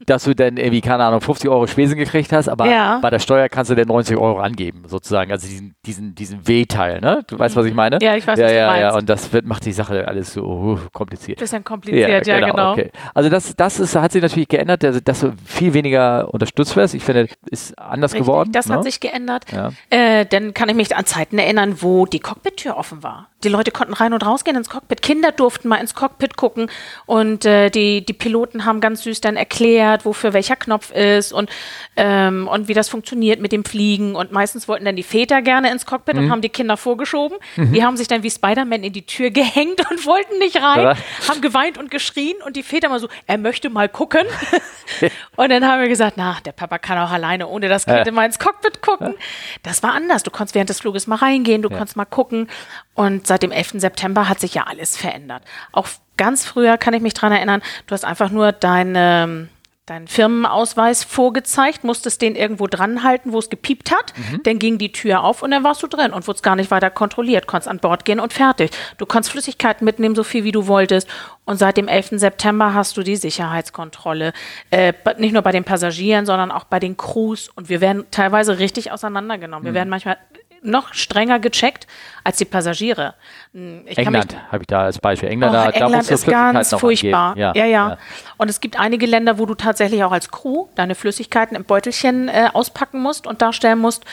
dass 0.07 0.23
du 0.23 0.33
dann 0.33 0.57
irgendwie, 0.57 0.81
keine 0.81 1.03
Ahnung, 1.03 1.21
50 1.21 1.47
Euro 1.47 1.67
Schwesen 1.67 1.95
gekriegt 1.95 2.33
hast, 2.33 2.49
aber 2.49 2.65
ja. 2.65 2.97
bei 3.03 3.11
der 3.11 3.19
Steuer 3.19 3.49
kannst 3.49 3.69
du 3.69 3.75
dann 3.75 3.87
90 3.87 4.17
Euro 4.17 4.39
angeben, 4.39 4.81
sozusagen. 4.87 5.31
Also 5.31 5.47
diesen, 5.47 5.75
diesen, 5.85 6.15
diesen 6.15 6.47
W-Teil, 6.47 7.01
ne? 7.01 7.23
Du 7.27 7.37
weißt, 7.37 7.55
was 7.55 7.67
ich 7.67 7.75
meine? 7.75 7.99
Ja, 8.01 8.15
ich 8.15 8.25
weiß, 8.25 8.39
ja, 8.39 8.45
was 8.45 8.51
ja, 8.51 8.65
du 8.65 8.71
meinst. 8.71 8.81
Ja, 8.81 8.97
und 8.97 9.09
das 9.09 9.31
wird, 9.31 9.45
macht 9.45 9.65
die 9.67 9.71
Sache 9.71 10.07
alles 10.07 10.33
so 10.33 10.43
uh, 10.43 10.79
kompliziert. 10.91 11.37
Bisschen 11.37 11.63
kompliziert, 11.63 12.25
ja, 12.25 12.39
genau. 12.39 12.47
Ja, 12.47 12.51
genau. 12.51 12.71
Okay. 12.71 12.91
Also 13.13 13.29
das, 13.29 13.55
das 13.55 13.79
ist, 13.79 13.95
hat 13.95 14.11
sich 14.11 14.23
natürlich 14.23 14.47
geändert, 14.47 14.81
dass, 14.81 15.03
dass 15.03 15.19
du 15.19 15.33
viel 15.45 15.75
weniger 15.75 16.33
unterstützt 16.33 16.75
wirst. 16.75 16.95
Ich 16.95 17.03
finde, 17.03 17.27
ist 17.51 17.77
anders 17.77 18.13
Richtig, 18.13 18.25
geworden. 18.25 18.51
Das 18.51 18.69
ne? 18.69 18.75
hat 18.75 18.83
sich 18.85 18.99
geändert. 18.99 19.45
Ja. 19.51 19.71
Äh, 19.91 20.25
dann 20.25 20.55
kann 20.55 20.67
ich 20.69 20.75
mich 20.75 20.95
an 20.95 21.05
Zeiten 21.05 21.37
erinnern, 21.37 21.75
wo 21.81 22.07
die 22.07 22.22
Cockpit-Tür 22.23 22.77
offen 22.77 23.03
war. 23.03 23.27
Die 23.43 23.49
Leute 23.49 23.71
konnten 23.71 23.93
rein 23.93 24.13
und 24.13 24.25
rausgehen 24.25 24.57
ins 24.57 24.69
Cockpit. 24.69 25.01
Kinder 25.01 25.31
durften 25.31 25.67
mal 25.67 25.77
ins 25.77 25.93
Cockpit 25.93 26.37
gucken 26.37 26.71
und 27.05 27.45
äh, 27.45 27.69
die, 27.69 28.05
die 28.05 28.13
Piloten 28.13 28.65
haben 28.65 28.81
ganz 28.81 29.03
süß 29.03 29.21
dann 29.21 29.35
erklärt, 29.35 30.05
wofür 30.05 30.33
welcher 30.33 30.55
Knopf 30.55 30.91
ist 30.91 31.33
und, 31.33 31.49
ähm, 31.95 32.47
und 32.47 32.67
wie 32.67 32.73
das 32.73 32.89
funktioniert 32.89 33.39
mit 33.39 33.51
dem 33.51 33.65
Fliegen. 33.65 34.15
Und 34.15 34.31
meistens 34.31 34.67
wollten 34.67 34.85
dann 34.85 34.95
die 34.95 35.03
Väter 35.03 35.41
gerne 35.41 35.71
ins 35.71 35.85
Cockpit 35.85 36.15
mhm. 36.15 36.23
und 36.23 36.31
haben 36.31 36.41
die 36.41 36.49
Kinder 36.49 36.77
vorgeschoben. 36.77 37.37
Mhm. 37.57 37.73
Die 37.73 37.83
haben 37.83 37.97
sich 37.97 38.07
dann 38.07 38.23
wie 38.23 38.31
Spider-Man 38.31 38.83
in 38.83 38.93
die 38.93 39.05
Tür 39.05 39.29
gehängt 39.31 39.81
und 39.91 40.05
wollten 40.05 40.39
nicht 40.39 40.61
rein, 40.61 40.81
ja. 40.81 40.95
haben 41.27 41.41
geweint 41.41 41.77
und 41.77 41.91
geschrien 41.91 42.35
und 42.45 42.55
die 42.55 42.63
Väter 42.63 42.89
mal 42.89 42.99
so, 42.99 43.09
er 43.27 43.37
möchte 43.37 43.69
mal 43.69 43.89
gucken. 43.89 44.25
und 45.35 45.49
dann 45.49 45.67
haben 45.67 45.81
wir 45.81 45.89
gesagt, 45.89 46.13
na, 46.15 46.37
der 46.45 46.53
Papa 46.53 46.77
kann 46.77 46.97
auch 46.97 47.11
alleine 47.11 47.47
ohne 47.47 47.67
das 47.67 47.85
Kind 47.85 47.97
ja. 47.97 48.03
immer 48.03 48.25
ins 48.25 48.39
Cockpit 48.39 48.81
gucken. 48.81 49.15
Das 49.63 49.83
war 49.83 49.93
anders. 49.93 50.23
Du 50.23 50.31
konntest 50.31 50.55
während 50.55 50.69
des 50.69 50.79
Fluges 50.79 51.07
mal 51.07 51.17
reingehen, 51.17 51.61
du 51.61 51.69
ja. 51.69 51.77
konntest 51.77 51.97
mal 51.97 52.05
gucken. 52.13 52.47
Und 52.93 53.25
seit 53.25 53.41
dem 53.41 53.51
11. 53.51 53.81
September 53.81 54.29
hat 54.29 54.39
sich 54.39 54.53
ja 54.53 54.65
alles 54.67 54.95
verändert. 54.95 55.43
Auch 55.71 55.87
ganz 56.15 56.45
früher 56.45 56.77
kann 56.77 56.93
ich 56.93 57.01
mich 57.01 57.15
dran 57.15 57.31
erinnern, 57.31 57.63
du 57.87 57.93
hast 57.93 58.05
einfach 58.05 58.29
nur 58.29 58.51
deine 58.51 59.49
deinen 59.85 60.07
Firmenausweis 60.07 61.03
vorgezeigt, 61.03 61.83
musstest 61.83 62.21
den 62.21 62.37
irgendwo 62.37 62.67
dran 62.67 63.03
halten, 63.03 63.33
wo 63.33 63.39
es 63.39 63.49
gepiept 63.49 63.91
hat. 63.91 64.13
Mhm. 64.15 64.43
Dann 64.43 64.57
ging 64.57 64.77
die 64.77 64.93
Tür 64.93 65.25
auf 65.25 65.43
und 65.43 65.51
dann 65.51 65.65
warst 65.65 65.83
du 65.83 65.87
drin 65.87 66.13
und 66.13 66.25
wurdest 66.25 66.41
gar 66.41 66.55
nicht 66.55 66.71
weiter 66.71 66.89
kontrolliert. 66.89 67.47
Konntest 67.47 67.67
an 67.67 67.79
Bord 67.79 68.05
gehen 68.05 68.21
und 68.21 68.31
fertig. 68.31 68.71
Du 68.97 69.05
konntest 69.05 69.31
Flüssigkeiten 69.31 69.83
mitnehmen, 69.83 70.15
so 70.15 70.23
viel 70.23 70.45
wie 70.45 70.53
du 70.53 70.67
wolltest. 70.67 71.09
Und 71.43 71.57
seit 71.57 71.75
dem 71.75 71.89
11. 71.89 72.11
September 72.11 72.73
hast 72.73 72.95
du 72.95 73.03
die 73.03 73.17
Sicherheitskontrolle. 73.17 74.31
Äh, 74.71 74.93
nicht 75.17 75.33
nur 75.33 75.41
bei 75.41 75.51
den 75.51 75.65
Passagieren, 75.65 76.25
sondern 76.25 76.49
auch 76.49 76.63
bei 76.63 76.79
den 76.79 76.95
Crews. 76.95 77.49
Und 77.49 77.67
wir 77.67 77.81
werden 77.81 78.05
teilweise 78.09 78.59
richtig 78.59 78.93
auseinandergenommen. 78.93 79.63
Mhm. 79.63 79.67
Wir 79.67 79.73
werden 79.73 79.89
manchmal 79.89 80.17
noch 80.63 80.93
strenger 80.93 81.39
gecheckt 81.39 81.87
als 82.23 82.37
die 82.37 82.45
Passagiere. 82.45 83.15
Hm, 83.53 83.83
ich 83.85 83.97
England 83.97 84.35
habe 84.51 84.63
ich 84.63 84.67
da 84.67 84.83
als 84.83 84.99
Beispiel. 84.99 85.29
England, 85.29 85.51
oh, 85.51 85.55
da, 85.55 85.69
England 85.69 86.09
da 86.09 86.13
ist 86.13 86.25
ganz 86.25 86.73
furchtbar. 86.75 87.37
Ja, 87.37 87.53
ja, 87.55 87.65
ja, 87.65 87.97
Und 88.37 88.49
es 88.49 88.61
gibt 88.61 88.79
einige 88.79 89.05
Länder, 89.05 89.37
wo 89.37 89.45
du 89.45 89.55
tatsächlich 89.55 90.03
auch 90.03 90.11
als 90.11 90.31
Crew 90.31 90.67
deine 90.75 90.95
Flüssigkeiten 90.95 91.55
im 91.55 91.65
Beutelchen 91.65 92.27
äh, 92.27 92.49
auspacken 92.53 93.01
musst 93.01 93.27
und 93.27 93.41
darstellen 93.41 93.79
musst. 93.79 94.05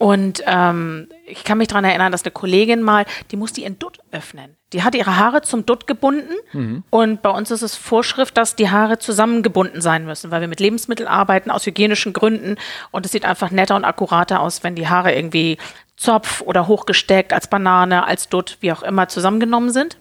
Und 0.00 0.42
ähm, 0.46 1.08
ich 1.26 1.44
kann 1.44 1.58
mich 1.58 1.68
daran 1.68 1.84
erinnern, 1.84 2.10
dass 2.10 2.24
eine 2.24 2.30
Kollegin 2.30 2.80
mal, 2.80 3.04
die 3.30 3.36
musste 3.36 3.60
ihren 3.60 3.78
Dutt 3.78 3.98
öffnen. 4.12 4.56
Die 4.72 4.82
hat 4.82 4.94
ihre 4.94 5.18
Haare 5.18 5.42
zum 5.42 5.66
Dutt 5.66 5.86
gebunden 5.86 6.32
mhm. 6.54 6.84
und 6.88 7.20
bei 7.20 7.28
uns 7.28 7.50
ist 7.50 7.60
es 7.60 7.76
Vorschrift, 7.76 8.38
dass 8.38 8.56
die 8.56 8.70
Haare 8.70 8.98
zusammengebunden 8.98 9.82
sein 9.82 10.06
müssen, 10.06 10.30
weil 10.30 10.40
wir 10.40 10.48
mit 10.48 10.58
Lebensmitteln 10.58 11.06
arbeiten 11.06 11.50
aus 11.50 11.66
hygienischen 11.66 12.14
Gründen 12.14 12.56
und 12.92 13.04
es 13.04 13.12
sieht 13.12 13.26
einfach 13.26 13.50
netter 13.50 13.76
und 13.76 13.84
akkurater 13.84 14.40
aus, 14.40 14.64
wenn 14.64 14.74
die 14.74 14.88
Haare 14.88 15.14
irgendwie 15.14 15.58
Zopf 16.00 16.40
oder 16.40 16.66
hochgesteckt 16.66 17.34
als 17.34 17.46
Banane, 17.46 18.06
als 18.06 18.30
Dutt, 18.30 18.56
wie 18.60 18.72
auch 18.72 18.82
immer 18.82 19.08
zusammengenommen 19.08 19.70
sind. 19.70 19.98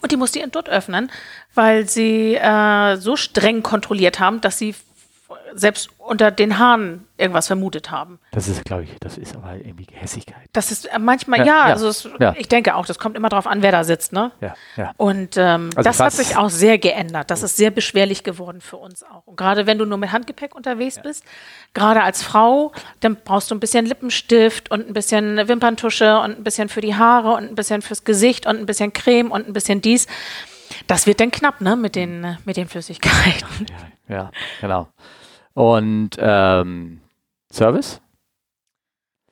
Und 0.00 0.10
die 0.10 0.16
musste 0.16 0.38
ihren 0.38 0.50
Dutt 0.50 0.70
öffnen, 0.70 1.10
weil 1.54 1.86
sie 1.86 2.34
äh, 2.34 2.96
so 2.96 3.16
streng 3.16 3.62
kontrolliert 3.62 4.20
haben, 4.20 4.40
dass 4.40 4.58
sie 4.58 4.74
selbst 5.54 5.90
unter 5.98 6.30
den 6.30 6.58
Haaren 6.58 7.06
irgendwas 7.16 7.46
vermutet 7.46 7.90
haben. 7.90 8.18
Das 8.32 8.48
ist, 8.48 8.64
glaube 8.64 8.84
ich, 8.84 8.90
das 9.00 9.18
ist 9.18 9.36
aber 9.36 9.54
irgendwie 9.54 9.86
Gehässigkeit. 9.86 10.48
Das 10.52 10.70
ist 10.72 10.86
äh, 10.86 10.98
manchmal, 10.98 11.40
ja, 11.40 11.46
ja, 11.46 11.62
also 11.64 11.88
es, 11.88 12.08
ja. 12.18 12.34
ich 12.36 12.48
denke 12.48 12.74
auch, 12.74 12.86
das 12.86 12.98
kommt 12.98 13.16
immer 13.16 13.28
darauf 13.28 13.46
an, 13.46 13.62
wer 13.62 13.72
da 13.72 13.84
sitzt, 13.84 14.12
ne? 14.12 14.32
Ja, 14.40 14.54
ja. 14.76 14.92
Und 14.96 15.36
ähm, 15.36 15.70
also 15.76 15.88
das 15.88 16.00
hat 16.00 16.12
sich 16.12 16.36
auch 16.36 16.50
sehr 16.50 16.78
geändert. 16.78 17.30
Das 17.30 17.42
ist 17.42 17.56
sehr 17.56 17.70
beschwerlich 17.70 18.24
geworden 18.24 18.60
für 18.60 18.76
uns 18.76 19.02
auch. 19.04 19.26
Und 19.26 19.36
gerade 19.36 19.66
wenn 19.66 19.78
du 19.78 19.84
nur 19.84 19.98
mit 19.98 20.12
Handgepäck 20.12 20.54
unterwegs 20.54 20.96
ja. 20.96 21.02
bist, 21.02 21.24
gerade 21.74 22.02
als 22.02 22.22
Frau, 22.22 22.72
dann 23.00 23.16
brauchst 23.16 23.50
du 23.50 23.54
ein 23.54 23.60
bisschen 23.60 23.86
Lippenstift 23.86 24.70
und 24.70 24.88
ein 24.88 24.92
bisschen 24.92 25.48
Wimperntusche 25.48 26.18
und 26.18 26.38
ein 26.38 26.44
bisschen 26.44 26.68
für 26.68 26.80
die 26.80 26.94
Haare 26.96 27.34
und 27.34 27.48
ein 27.48 27.54
bisschen 27.54 27.82
fürs 27.82 28.04
Gesicht 28.04 28.46
und 28.46 28.58
ein 28.58 28.66
bisschen 28.66 28.92
Creme 28.92 29.30
und 29.30 29.48
ein 29.48 29.52
bisschen 29.52 29.80
dies. 29.80 30.06
Das 30.86 31.06
wird 31.06 31.20
dann 31.20 31.30
knapp, 31.30 31.60
ne, 31.60 31.76
mit 31.76 31.94
den, 31.94 32.38
mit 32.44 32.56
den 32.56 32.68
Flüssigkeiten. 32.68 33.66
Ja, 34.08 34.14
ja 34.14 34.30
genau. 34.60 34.88
Und 35.54 36.10
ähm, 36.18 37.00
Service? 37.52 38.00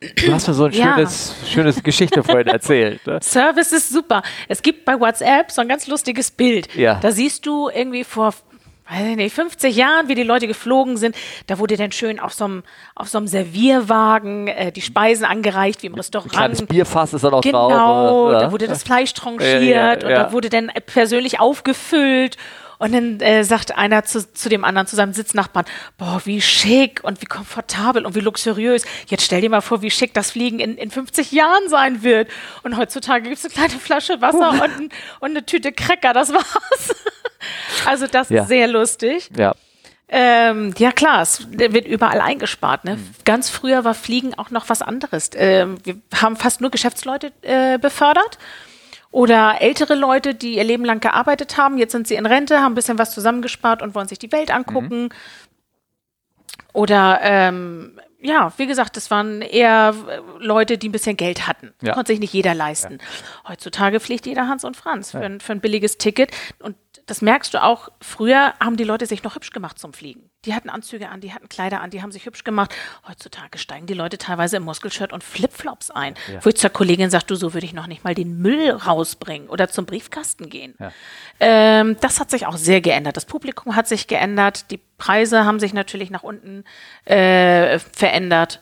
Du 0.01 0.33
hast 0.33 0.49
mir 0.49 0.55
so 0.55 0.65
ein 0.65 0.73
ja. 0.73 0.95
schönes, 0.95 1.35
schönes 1.47 1.83
Geschichte 1.83 2.23
vorhin 2.23 2.47
erzählt. 2.47 3.07
Ne? 3.07 3.21
Service 3.23 3.73
ist 3.73 3.91
super. 3.91 4.23
Es 4.49 4.63
gibt 4.63 4.87
bei 4.87 4.99
WhatsApp 4.99 5.51
so 5.51 5.61
ein 5.61 5.69
ganz 5.69 5.87
lustiges 5.87 6.31
Bild. 6.31 6.75
Ja. 6.75 6.95
Da 7.01 7.11
siehst 7.11 7.45
du 7.45 7.69
irgendwie 7.69 8.05
vor 8.05 8.35
weiß 8.91 9.07
ich 9.07 9.17
nicht, 9.17 9.35
50 9.35 9.77
Jahren, 9.77 10.09
wie 10.09 10.15
die 10.15 10.25
Leute 10.25 10.49
geflogen 10.49 10.97
sind, 10.97 11.15
da 11.47 11.59
wurde 11.59 11.77
dann 11.77 11.93
schön 11.93 12.19
auf 12.19 12.33
so 12.33 12.45
einem, 12.45 12.63
auf 12.97 13.09
so 13.09 13.19
einem 13.19 13.29
Servierwagen 13.29 14.49
äh, 14.49 14.73
die 14.73 14.81
Speisen 14.81 15.25
angereicht, 15.25 15.83
wie 15.83 15.87
im 15.87 15.95
Restaurant. 15.95 16.33
Ein 16.33 16.37
kleines 16.37 16.67
Bierfass 16.67 17.15
ist 17.15 17.23
dann 17.23 17.35
auch 17.35 17.41
genau, 17.41 17.69
drauf. 17.69 18.29
Genau, 18.31 18.41
da 18.41 18.53
wurde 18.53 18.67
das 18.67 18.83
Fleisch 18.83 19.15
tranchiert 19.15 19.63
ja, 19.63 19.93
ja, 19.93 19.93
und 19.93 20.11
da 20.11 20.33
wurde 20.33 20.49
dann 20.49 20.73
persönlich 20.87 21.39
aufgefüllt 21.39 22.37
und 22.81 22.93
dann 22.93 23.21
äh, 23.21 23.45
sagt 23.45 23.77
einer 23.77 24.05
zu, 24.05 24.33
zu 24.33 24.49
dem 24.49 24.65
anderen, 24.65 24.87
zu 24.87 24.97
seinem 24.97 25.13
Sitznachbarn, 25.13 25.67
boah, 25.99 26.23
wie 26.25 26.41
schick 26.41 27.01
und 27.05 27.21
wie 27.21 27.27
komfortabel 27.27 28.07
und 28.07 28.15
wie 28.15 28.21
luxuriös. 28.21 28.85
Jetzt 29.07 29.23
stell 29.23 29.43
dir 29.43 29.51
mal 29.51 29.61
vor, 29.61 29.83
wie 29.83 29.91
schick 29.91 30.15
das 30.15 30.31
Fliegen 30.31 30.61
in, 30.61 30.79
in 30.79 30.91
50 30.91 31.31
Jahren 31.31 31.69
sein 31.69 32.03
wird. 32.03 32.29
Und 32.63 32.79
heutzutage 32.79 33.25
gibt 33.25 33.37
es 33.37 33.45
eine 33.45 33.53
kleine 33.53 33.79
Flasche 33.79 34.23
Wasser 34.23 34.55
uh. 34.55 34.65
und, 34.65 34.93
und 35.21 35.31
eine 35.31 35.45
Tüte 35.45 35.73
Cracker, 35.73 36.15
das 36.15 36.33
war's. 36.33 36.95
also 37.85 38.07
das 38.07 38.31
ja. 38.31 38.43
ist 38.43 38.49
sehr 38.49 38.67
lustig. 38.67 39.29
Ja. 39.37 39.55
Ähm, 40.09 40.73
ja 40.79 40.91
klar, 40.91 41.21
es 41.21 41.47
wird 41.51 41.87
überall 41.87 42.23
eingespart. 42.23 42.87
Ne? 42.87 42.97
Mhm. 42.97 43.11
Ganz 43.27 43.51
früher 43.51 43.85
war 43.85 43.93
Fliegen 43.93 44.33
auch 44.39 44.51
noch 44.51 44.71
was 44.71 44.81
anderes. 44.81 45.29
Ähm, 45.35 45.77
wir 45.85 45.97
haben 46.15 46.37
fast 46.37 46.63
nur 46.63 46.71
Geschäftsleute 46.71 47.31
äh, 47.43 47.77
befördert. 47.77 48.39
Oder 49.11 49.61
ältere 49.61 49.97
Leute, 49.97 50.35
die 50.35 50.57
ihr 50.57 50.65
Leben 50.65 50.85
lang 50.85 51.01
gearbeitet 51.01 51.57
haben, 51.57 51.79
jetzt 51.79 51.93
sind 51.93 52.07
sie 52.07 52.15
in 52.15 52.27
Rente, 52.27 52.61
haben 52.61 52.73
ein 52.73 52.77
bisschen 52.77 52.99
was 52.99 53.13
zusammengespart 53.13 53.83
und 53.83 53.95
wollen 53.95 54.07
sich 54.07 54.21
die 54.21 54.31
Welt 54.31 54.53
angucken. 54.53 55.05
Mhm. 55.05 55.09
Oder 56.73 57.19
ähm, 57.23 58.01
ja, 58.21 58.53
wie 58.59 58.67
gesagt, 58.67 58.97
das 58.97 59.11
waren 59.11 59.43
eher 59.43 59.95
Leute, 60.39 60.79
die 60.79 60.89
ein 60.89 60.93
bisschen 60.93 61.17
Geld 61.17 61.47
hatten. 61.47 61.73
Ja. 61.83 61.95
Konnte 61.95 62.13
sich 62.13 62.21
nicht 62.21 62.35
jeder 62.35 62.55
leisten. 62.55 62.99
Ja. 63.01 63.51
Heutzutage 63.51 63.99
fliegt 63.99 64.27
jeder 64.27 64.47
Hans 64.47 64.65
und 64.65 64.77
Franz 64.77 65.13
für, 65.13 65.21
ein, 65.21 65.41
für 65.41 65.53
ein 65.53 65.61
billiges 65.61 65.99
Ticket. 65.99 66.31
Und 66.61 66.77
das 67.11 67.23
merkst 67.23 67.53
du 67.55 67.61
auch, 67.61 67.89
früher 68.01 68.55
haben 68.61 68.77
die 68.77 68.85
Leute 68.85 69.05
sich 69.05 69.25
noch 69.25 69.35
hübsch 69.35 69.51
gemacht 69.51 69.81
zum 69.81 69.93
Fliegen. 69.93 70.31
Die 70.45 70.55
hatten 70.55 70.71
Anzüge 70.71 71.09
an, 71.09 71.21
die 71.21 71.35
hatten 71.35 71.49
Kleider 71.49 71.81
an, 71.81 71.91
die 71.91 72.03
haben 72.03 72.13
sich 72.13 72.25
hübsch 72.25 72.45
gemacht. 72.45 72.73
Heutzutage 73.09 73.59
steigen 73.59 73.87
die 73.87 73.95
Leute 73.95 74.17
teilweise 74.17 74.59
im 74.59 74.63
Muskelshirt 74.63 75.13
und 75.13 75.25
Flipflops 75.25 75.91
ein. 75.91 76.15
Ja. 76.33 76.45
Wo 76.45 76.51
ich 76.51 76.57
zur 76.57 76.71
Kollegin 76.71 77.11
sage, 77.11 77.25
du, 77.27 77.35
so 77.35 77.53
würde 77.53 77.67
ich 77.67 77.73
noch 77.73 77.89
nicht 77.89 78.05
mal 78.05 78.15
den 78.15 78.39
Müll 78.39 78.71
rausbringen 78.71 79.49
oder 79.49 79.69
zum 79.69 79.87
Briefkasten 79.87 80.49
gehen. 80.49 80.75
Ja. 80.79 80.93
Ähm, 81.41 81.97
das 82.01 82.21
hat 82.21 82.31
sich 82.31 82.47
auch 82.47 82.57
sehr 82.57 82.81
geändert. 82.81 83.17
Das 83.17 83.25
Publikum 83.25 83.75
hat 83.75 83.89
sich 83.89 84.07
geändert. 84.07 84.71
Die 84.71 84.79
Preise 84.97 85.45
haben 85.45 85.59
sich 85.59 85.75
natürlich 85.75 86.11
nach 86.11 86.23
unten 86.23 86.63
äh, 87.07 87.81
verändert 87.81 88.61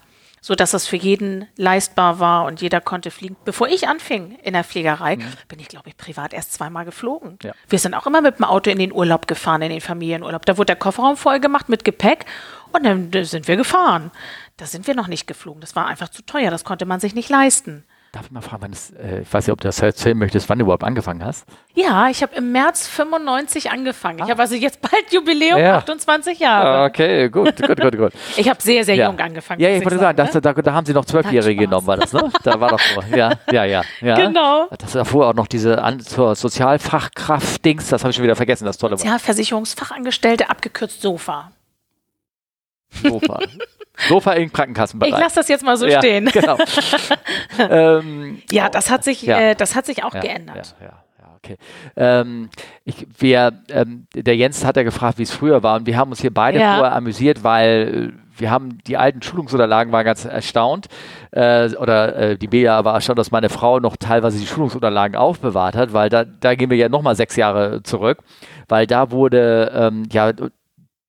so 0.48 0.54
dass 0.54 0.72
es 0.72 0.86
für 0.86 0.96
jeden 0.96 1.46
leistbar 1.56 2.20
war 2.20 2.46
und 2.46 2.62
jeder 2.62 2.80
konnte 2.80 3.10
fliegen. 3.10 3.36
Bevor 3.44 3.68
ich 3.68 3.86
anfing 3.86 4.38
in 4.42 4.54
der 4.54 4.64
Fliegerei, 4.64 5.16
mhm. 5.16 5.26
bin 5.46 5.60
ich, 5.60 5.68
glaube 5.68 5.90
ich, 5.90 5.96
privat 5.98 6.32
erst 6.32 6.54
zweimal 6.54 6.86
geflogen. 6.86 7.38
Ja. 7.42 7.52
Wir 7.68 7.78
sind 7.78 7.92
auch 7.92 8.06
immer 8.06 8.22
mit 8.22 8.38
dem 8.38 8.44
Auto 8.44 8.70
in 8.70 8.78
den 8.78 8.90
Urlaub 8.90 9.26
gefahren, 9.26 9.60
in 9.60 9.68
den 9.68 9.82
Familienurlaub. 9.82 10.46
Da 10.46 10.56
wurde 10.56 10.68
der 10.68 10.76
Kofferraum 10.76 11.18
voll 11.18 11.38
gemacht 11.38 11.68
mit 11.68 11.84
Gepäck 11.84 12.24
und 12.72 12.86
dann 12.86 13.12
sind 13.26 13.46
wir 13.46 13.58
gefahren. 13.58 14.10
Da 14.56 14.64
sind 14.64 14.86
wir 14.86 14.94
noch 14.94 15.06
nicht 15.06 15.26
geflogen. 15.26 15.60
Das 15.60 15.76
war 15.76 15.86
einfach 15.86 16.08
zu 16.08 16.22
teuer. 16.22 16.50
Das 16.50 16.64
konnte 16.64 16.86
man 16.86 16.98
sich 16.98 17.14
nicht 17.14 17.28
leisten. 17.28 17.84
Darf 18.12 18.24
ich 18.24 18.30
mal 18.30 18.40
fragen, 18.40 18.62
wann 18.62 18.72
es, 18.72 18.90
äh, 18.92 19.20
ich 19.20 19.32
weiß 19.32 19.46
nicht, 19.46 19.52
ob 19.52 19.60
du 19.60 19.68
das 19.68 19.80
erzählen 19.80 20.16
möchtest, 20.16 20.48
wann 20.48 20.58
du 20.58 20.64
überhaupt 20.64 20.82
angefangen 20.82 21.22
hast? 21.22 21.44
Ja, 21.74 22.08
ich 22.08 22.22
habe 22.22 22.34
im 22.36 22.52
März 22.52 22.88
95 22.88 23.70
angefangen. 23.70 24.22
Ah. 24.22 24.24
Ich 24.24 24.30
habe 24.30 24.40
also 24.40 24.54
jetzt 24.54 24.80
bald 24.80 25.12
Jubiläum, 25.12 25.58
ja. 25.58 25.76
28 25.76 26.38
Jahre. 26.38 26.86
Okay, 26.88 27.28
gut, 27.28 27.60
gut, 27.60 27.78
gut, 27.78 27.98
gut. 27.98 28.12
ich 28.38 28.48
habe 28.48 28.62
sehr, 28.62 28.82
sehr 28.84 28.94
ja. 28.94 29.08
jung 29.08 29.20
angefangen. 29.20 29.60
Ja, 29.60 29.68
ich 29.68 29.84
wollte 29.84 29.98
sagen, 29.98 30.16
das, 30.16 30.32
ne? 30.32 30.40
da, 30.40 30.54
da, 30.54 30.72
haben 30.72 30.86
sie 30.86 30.94
noch 30.94 31.04
Zwölfjährige 31.04 31.66
genommen, 31.66 31.86
war 31.86 31.98
das, 31.98 32.14
ne? 32.14 32.30
Da 32.42 32.58
war 32.58 32.70
doch 32.70 32.80
so. 32.80 33.02
Ja, 33.14 33.32
ja, 33.52 33.64
ja, 33.64 33.82
ja. 34.00 34.14
Genau. 34.14 34.68
Das 34.78 34.94
war 34.94 35.04
vorher 35.04 35.30
auch 35.30 35.34
noch 35.34 35.46
diese 35.46 35.82
An 35.82 36.00
zur 36.00 36.34
Sozialfachkraft-Dings, 36.34 37.88
das 37.88 38.04
habe 38.04 38.10
ich 38.10 38.16
schon 38.16 38.24
wieder 38.24 38.36
vergessen, 38.36 38.64
das 38.64 38.78
tolle 38.78 38.92
Wort. 38.92 39.00
Sozialversicherungsfachangestellte, 39.00 40.48
abgekürzt 40.48 41.02
SOFA. 41.02 41.52
Sofa. 43.02 43.40
Sofa 44.08 44.32
im 44.32 44.52
Krankenkassenbereich. 44.52 45.12
Ich 45.12 45.18
lasse 45.18 45.36
das 45.36 45.48
jetzt 45.48 45.64
mal 45.64 45.76
so 45.76 45.86
ja, 45.86 45.98
stehen. 45.98 46.26
Genau. 46.32 46.56
ähm, 47.58 48.42
ja, 48.50 48.68
das 48.68 48.90
hat 48.90 49.04
sich, 49.04 49.22
ja. 49.22 49.38
äh, 49.38 49.54
das 49.54 49.74
hat 49.74 49.86
sich 49.86 50.04
auch 50.04 50.14
ja, 50.14 50.20
geändert. 50.20 50.76
Ja, 50.80 51.02
Okay. 51.38 51.56
Ähm, 51.96 52.50
ich, 52.84 53.06
wir, 53.18 53.52
ähm, 53.70 54.06
der 54.14 54.36
Jens 54.36 54.64
hat 54.64 54.76
ja 54.76 54.82
gefragt, 54.82 55.18
wie 55.18 55.22
es 55.22 55.30
früher 55.30 55.62
war 55.62 55.76
und 55.76 55.86
wir 55.86 55.96
haben 55.96 56.10
uns 56.10 56.20
hier 56.20 56.34
beide 56.34 56.58
vorher 56.58 56.94
amüsiert, 56.94 57.44
weil 57.44 58.12
äh, 58.12 58.40
wir 58.40 58.50
haben 58.50 58.78
die 58.86 58.96
alten 58.96 59.22
Schulungsunterlagen 59.22 59.92
waren 59.92 60.04
ganz 60.04 60.24
erstaunt 60.24 60.86
äh, 61.30 61.74
oder 61.76 62.16
äh, 62.16 62.36
die 62.36 62.48
Bea 62.48 62.84
war 62.84 62.94
erstaunt, 62.94 63.18
dass 63.18 63.30
meine 63.30 63.48
Frau 63.48 63.80
noch 63.80 63.96
teilweise 63.96 64.38
die 64.38 64.46
Schulungsunterlagen 64.46 65.16
aufbewahrt 65.16 65.76
hat, 65.76 65.92
weil 65.92 66.08
da, 66.08 66.24
da 66.24 66.54
gehen 66.54 66.70
wir 66.70 66.76
ja 66.76 66.88
nochmal 66.88 67.16
sechs 67.16 67.36
Jahre 67.36 67.82
zurück, 67.82 68.18
weil 68.68 68.86
da 68.86 69.10
wurde 69.10 69.72
ähm, 69.74 70.04
ja 70.12 70.32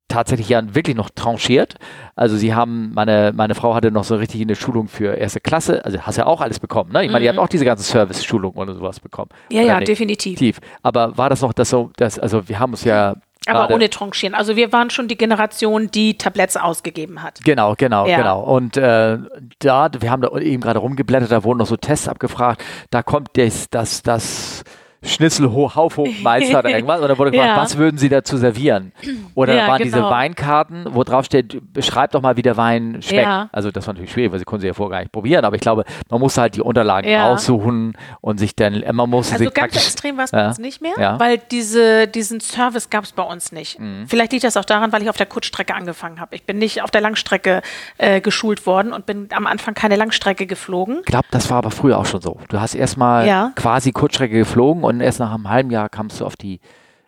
tatsächlich 0.09 0.49
ja 0.49 0.61
wirklich 0.75 0.95
noch 0.95 1.09
tranchiert. 1.09 1.75
Also 2.15 2.35
sie 2.35 2.53
haben, 2.53 2.93
meine, 2.93 3.31
meine 3.33 3.55
Frau 3.55 3.75
hatte 3.75 3.91
noch 3.91 4.03
so 4.03 4.15
richtig 4.15 4.41
eine 4.41 4.55
Schulung 4.55 4.89
für 4.89 5.13
erste 5.15 5.39
Klasse, 5.39 5.85
also 5.85 6.01
hast 6.01 6.17
ja 6.17 6.25
auch 6.25 6.41
alles 6.41 6.59
bekommen, 6.59 6.91
ne? 6.91 7.05
Ich 7.05 7.11
meine, 7.11 7.19
mhm. 7.19 7.25
ihr 7.25 7.29
habt 7.29 7.39
auch 7.39 7.47
diese 7.47 7.65
ganze 7.65 7.83
Service-Schulung 7.83 8.53
oder 8.53 8.73
sowas 8.73 8.99
bekommen. 8.99 9.29
Ja, 9.49 9.61
ja, 9.61 9.79
definitiv. 9.79 10.59
Aber 10.81 11.17
war 11.17 11.29
das 11.29 11.41
noch 11.41 11.53
das 11.53 11.69
so, 11.69 11.91
dass, 11.95 12.19
also 12.19 12.49
wir 12.49 12.59
haben 12.59 12.71
uns 12.71 12.83
ja 12.83 13.15
aber 13.47 13.73
ohne 13.73 13.89
Tranchieren. 13.89 14.35
Also 14.35 14.55
wir 14.55 14.71
waren 14.71 14.89
schon 14.89 15.07
die 15.07 15.17
Generation, 15.17 15.89
die 15.89 16.17
Tabletts 16.17 16.57
ausgegeben 16.57 17.23
hat. 17.23 17.39
Genau, 17.43 17.73
genau, 17.77 18.05
ja. 18.05 18.17
genau. 18.17 18.41
Und 18.41 18.77
äh, 18.77 19.17
da, 19.59 19.89
wir 19.97 20.11
haben 20.11 20.21
da 20.21 20.37
eben 20.37 20.61
gerade 20.61 20.79
rumgeblättert, 20.79 21.31
da 21.31 21.43
wurden 21.43 21.59
noch 21.59 21.65
so 21.65 21.77
Tests 21.77 22.07
abgefragt. 22.07 22.63
Da 22.91 23.01
kommt 23.01 23.29
das, 23.37 23.69
das, 23.69 24.03
das 24.03 24.63
Schnitzelhaufmeister 25.01 26.59
oder 26.59 26.69
irgendwas. 26.69 27.01
Oder 27.01 27.17
wurde 27.17 27.31
gefragt, 27.31 27.49
Ja. 27.55 27.61
was 27.61 27.77
würden 27.77 27.97
Sie 27.97 28.09
dazu 28.09 28.37
servieren? 28.37 28.91
Oder 29.35 29.55
Ja, 29.55 29.67
waren 29.67 29.81
diese 29.81 29.97
genau. 29.97 30.09
Weinkarten, 30.09 30.85
wo 30.91 31.03
drauf 31.03 31.25
steht, 31.25 31.73
beschreibt 31.73 32.13
doch 32.15 32.21
mal, 32.21 32.37
wie 32.37 32.41
der 32.41 32.57
Wein 32.57 33.01
schmeckt. 33.01 33.23
Ja. 33.23 33.49
Also 33.51 33.71
das 33.71 33.85
war 33.87 33.93
natürlich 33.93 34.11
schwierig, 34.11 34.31
weil 34.31 34.39
Sie 34.39 34.45
konnten 34.45 34.61
sie 34.61 34.67
ja 34.67 34.73
vorher 34.73 34.91
gar 34.97 34.99
nicht 35.01 35.11
probieren. 35.11 35.45
Aber 35.45 35.55
ich 35.55 35.61
glaube, 35.61 35.85
man 36.09 36.19
muss 36.19 36.37
halt 36.37 36.55
die 36.55 36.61
Unterlagen 36.61 37.13
aussuchen 37.19 37.93
und 38.21 38.37
sich 38.39 38.55
dann, 38.55 38.83
man 38.93 39.09
muss 39.09 39.31
Also 39.31 39.45
sich 39.45 39.53
ganz 39.53 39.73
praktisch... 39.73 39.85
extrem 39.85 40.17
war 40.17 40.25
es 40.25 40.31
bei 40.39 40.45
uns 40.47 40.57
nicht 40.59 40.81
mehr. 40.81 41.13
Mhm. 41.15 41.19
weil 41.19 41.37
diese, 41.51 42.07
diesen 42.07 42.39
Service 42.39 42.89
gab 42.89 43.03
es 43.03 43.11
bei 43.11 43.23
uns 43.23 43.51
nicht. 43.51 43.79
Vielleicht 44.07 44.31
liegt 44.31 44.43
das 44.43 44.57
auch 44.57 44.65
daran, 44.65 44.91
weil 44.91 45.01
ich 45.03 45.09
auf 45.09 45.17
der 45.17 45.25
Kurzstrecke 45.25 45.73
angefangen 45.75 46.19
habe. 46.19 46.35
Ich 46.35 46.43
bin 46.43 46.57
nicht 46.57 46.81
auf 46.81 46.91
der 46.91 47.01
Langstrecke 47.01 47.61
äh, 47.97 48.21
geschult 48.21 48.65
worden 48.65 48.93
und 48.93 49.05
bin 49.05 49.27
am 49.33 49.47
Anfang 49.47 49.73
keine 49.73 49.95
Langstrecke 49.95 50.45
geflogen. 50.45 50.97
Ich 50.99 51.05
glaube, 51.05 51.27
das 51.31 51.49
war 51.49 51.57
aber 51.57 51.71
früher 51.71 51.97
auch 51.97 52.05
schon 52.05 52.21
so. 52.21 52.37
Du 52.49 52.59
hast 52.59 52.75
erstmal 52.75 53.51
quasi 53.55 53.91
Kurzstrecke 53.91 54.37
geflogen 54.37 54.83
und 54.89 55.01
erst 55.01 55.19
nach 55.19 55.33
einem 55.33 55.49
halben 55.49 55.69
Jahr 55.71 55.89
kamst 55.89 56.19
du 56.21 56.25
auf 56.25 56.35
die 56.35 56.59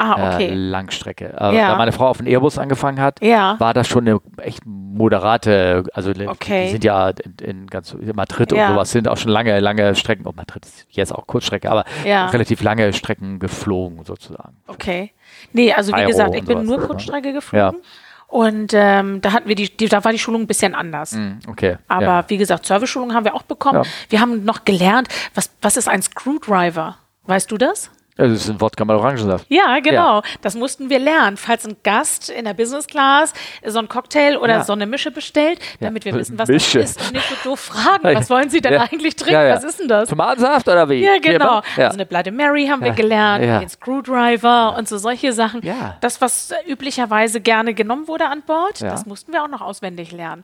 Ah, 0.04 0.32
äh, 0.32 0.34
okay. 0.36 0.50
Langstrecke. 0.56 1.26
Äh, 1.40 1.56
Ja. 1.56 1.68
Da 1.74 1.78
meine 1.78 1.92
Frau 1.92 2.08
auf 2.08 2.18
den 2.18 2.26
Airbus 2.26 2.58
angefangen 2.58 3.00
hat, 3.00 3.22
Ja. 3.24 3.60
war 3.60 3.76
das 3.76 3.88
schon 3.88 4.08
eine 4.08 4.20
echt 4.38 4.64
moderate, 4.66 5.84
also 5.94 6.10
Okay. 6.10 6.66
die 6.66 6.72
sind 6.72 6.84
ja 6.84 7.10
in, 7.10 7.36
in 7.40 7.68
ganz 7.68 7.96
Madrid 8.16 8.52
Ja. 8.52 8.70
und 8.70 8.74
sowas 8.74 8.92
sind 8.92 9.08
auch 9.08 9.18
schon 9.18 9.30
lange, 9.32 9.60
lange 9.60 9.94
Strecken, 9.94 10.26
oh 10.26 10.34
Madrid 10.36 10.66
ist 10.66 10.88
jetzt 10.90 11.14
auch 11.14 11.28
Kurzstrecke, 11.28 11.70
aber 11.70 11.86
relativ 12.04 12.64
lange 12.64 12.94
Strecken 12.94 13.38
geflogen 13.38 14.04
sozusagen. 14.04 14.58
Okay. 14.66 15.12
Nee, 15.54 15.72
also 15.72 15.92
wie 15.92 15.98
Aero 15.98 16.08
gesagt, 16.10 16.34
ich 16.34 16.42
und 16.42 16.48
bin 16.48 16.64
nur 16.66 16.78
ne? 16.80 16.86
Kurzstrecke 16.88 17.32
geflogen. 17.34 17.82
Und 18.28 18.72
ähm, 18.74 19.20
da 19.22 19.34
hatten 19.34 19.50
wir 19.50 19.56
die, 19.56 19.70
die, 19.76 19.90
da 19.90 20.04
war 20.06 20.12
die 20.14 20.18
Schulung 20.20 20.42
ein 20.42 20.48
bisschen 20.48 20.74
anders. 20.74 21.12
Hm, 21.12 21.40
Okay. 21.50 21.78
Aber 21.90 22.06
ja. 22.06 22.26
wie 22.30 22.38
gesagt, 22.38 22.66
Service-Schulung 22.66 23.14
haben 23.14 23.26
wir 23.26 23.36
auch 23.36 23.44
bekommen. 23.44 23.84
Ja. 23.84 23.90
Wir 24.10 24.22
haben 24.22 24.46
noch 24.46 24.64
gelernt, 24.66 25.10
was, 25.36 25.52
was 25.62 25.76
ist 25.78 25.90
ein 25.90 26.02
Screwdriver? 26.02 26.96
Weißt 27.26 27.52
du 27.52 27.58
das? 27.58 27.90
Das 28.18 28.30
ist 28.30 28.50
ein 28.50 28.60
Wodka 28.62 28.84
mit 28.86 28.96
Orangensaft. 28.96 29.46
Ja, 29.50 29.80
genau. 29.80 30.22
Das 30.42 30.54
mussten 30.54 30.90
wir 30.90 31.00
lernen. 31.00 31.38
Falls 31.38 31.66
ein 31.66 31.78
Gast 31.82 32.30
in 32.30 32.44
der 32.46 32.54
Business 32.54 32.86
Class 32.86 33.34
so 33.66 33.80
ein 33.80 33.88
Cocktail 33.88 34.38
oder 34.38 34.56
Ja. 34.58 34.64
so 34.64 34.74
eine 34.74 34.86
Mische 34.86 35.12
bestellt, 35.12 35.60
damit 35.80 36.04
wir 36.06 36.14
wissen, 36.14 36.38
was 36.38 36.50
Mische. 36.50 36.80
das 36.82 36.92
ist 36.92 37.02
und 37.02 37.14
nicht 37.14 37.28
so 37.30 37.36
doof 37.50 37.60
fragen, 37.62 38.04
was 38.04 38.30
wollen 38.30 38.50
Sie 38.50 38.60
denn 38.62 38.74
Ja. 38.74 38.82
eigentlich 38.82 39.16
trinken? 39.16 39.34
Ja, 39.34 39.44
ja. 39.48 39.56
Was 39.56 39.64
ist 39.64 39.80
denn 39.80 39.88
das? 39.88 40.10
Tomatensaft 40.10 40.68
oder 40.68 40.88
wie? 40.90 41.04
Ja, 41.04 41.18
genau. 41.20 41.62
Ja. 41.78 41.86
Also 41.86 41.94
eine 41.98 42.06
Bloody 42.06 42.32
Mary 42.32 42.68
haben 42.68 42.82
wir 42.82 42.90
Ja. 42.90 42.94
gelernt, 42.94 43.46
Ja. 43.46 43.60
den 43.60 43.70
Screwdriver 43.70 44.76
und 44.78 44.88
so 44.90 44.98
solche 44.98 45.32
Sachen. 45.34 45.62
Ja. 45.64 45.98
Das, 46.02 46.20
was 46.22 46.54
üblicherweise 46.68 47.40
gerne 47.40 47.74
genommen 47.74 48.08
wurde 48.08 48.26
an 48.28 48.44
Bord, 48.46 48.82
Ja. 48.82 48.90
das 48.92 49.06
mussten 49.06 49.32
wir 49.32 49.42
auch 49.42 49.48
noch 49.50 49.62
auswendig 49.62 50.12
lernen. 50.12 50.42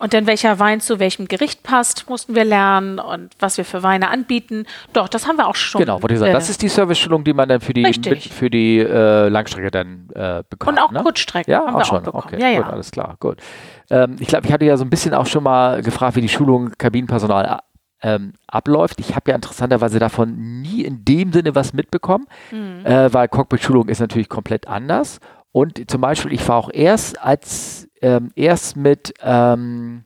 Und 0.00 0.12
dann 0.12 0.26
welcher 0.26 0.58
Wein 0.58 0.80
zu 0.80 0.98
welchem 0.98 1.28
Gericht 1.28 1.62
passt, 1.62 2.08
mussten 2.10 2.34
wir 2.34 2.44
lernen 2.44 2.98
und 2.98 3.30
was 3.38 3.58
wir 3.58 3.64
für 3.64 3.82
Weine 3.84 4.08
anbieten. 4.10 4.66
Doch, 4.92 5.08
das 5.08 5.28
haben 5.28 5.36
wir 5.36 5.46
auch 5.46 5.54
schon. 5.54 5.80
Genau, 5.80 6.02
wollte 6.02 6.14
ich 6.14 6.18
sagen. 6.20 6.32
Das 6.32 6.48
äh, 6.48 6.50
ist 6.50 6.62
die 6.62 6.68
Serviceschulung, 6.68 7.22
die 7.22 7.32
man 7.32 7.48
dann 7.48 7.60
für 7.60 7.72
die, 7.74 7.84
Richtig. 7.84 8.32
für 8.32 8.50
die 8.50 8.78
äh, 8.80 9.28
Langstrecke 9.28 9.70
dann 9.70 10.08
äh, 10.14 10.42
bekommt. 10.50 10.78
Und 10.78 10.84
auch 10.84 10.90
ne? 10.90 11.00
Kurzstrecke 11.02 11.50
Ja, 11.50 11.60
haben 11.66 11.74
auch 11.76 11.78
wir 11.80 11.84
schon. 11.84 12.08
auch. 12.08 12.24
Okay, 12.26 12.40
Ja, 12.40 12.48
ja. 12.48 12.62
gut, 12.62 12.72
alles 12.72 12.90
klar, 12.90 13.16
gut. 13.20 13.38
Ähm, 13.88 14.16
ich 14.18 14.26
glaube, 14.26 14.46
ich 14.46 14.52
hatte 14.52 14.64
ja 14.64 14.76
so 14.76 14.84
ein 14.84 14.90
bisschen 14.90 15.14
auch 15.14 15.26
schon 15.26 15.44
mal 15.44 15.80
gefragt, 15.82 16.16
wie 16.16 16.22
die 16.22 16.28
Schulung 16.28 16.72
Kabinenpersonal 16.76 17.60
ähm, 18.02 18.32
abläuft. 18.48 18.98
Ich 18.98 19.14
habe 19.14 19.30
ja 19.30 19.36
interessanterweise 19.36 20.00
davon 20.00 20.60
nie 20.60 20.82
in 20.82 21.04
dem 21.04 21.32
Sinne 21.32 21.54
was 21.54 21.72
mitbekommen, 21.72 22.26
Mhm. 22.50 22.84
äh, 22.84 23.14
weil 23.14 23.28
Cockpit-Schulung 23.28 23.88
ist 23.88 24.00
natürlich 24.00 24.28
komplett 24.28 24.66
anders. 24.66 25.20
Und 25.52 25.88
zum 25.88 26.00
Beispiel, 26.00 26.32
ich 26.32 26.46
war 26.48 26.56
auch 26.56 26.70
erst 26.72 27.22
als 27.22 27.83
ähm, 28.04 28.32
erst 28.36 28.76
mit 28.76 29.14
ähm, 29.22 30.04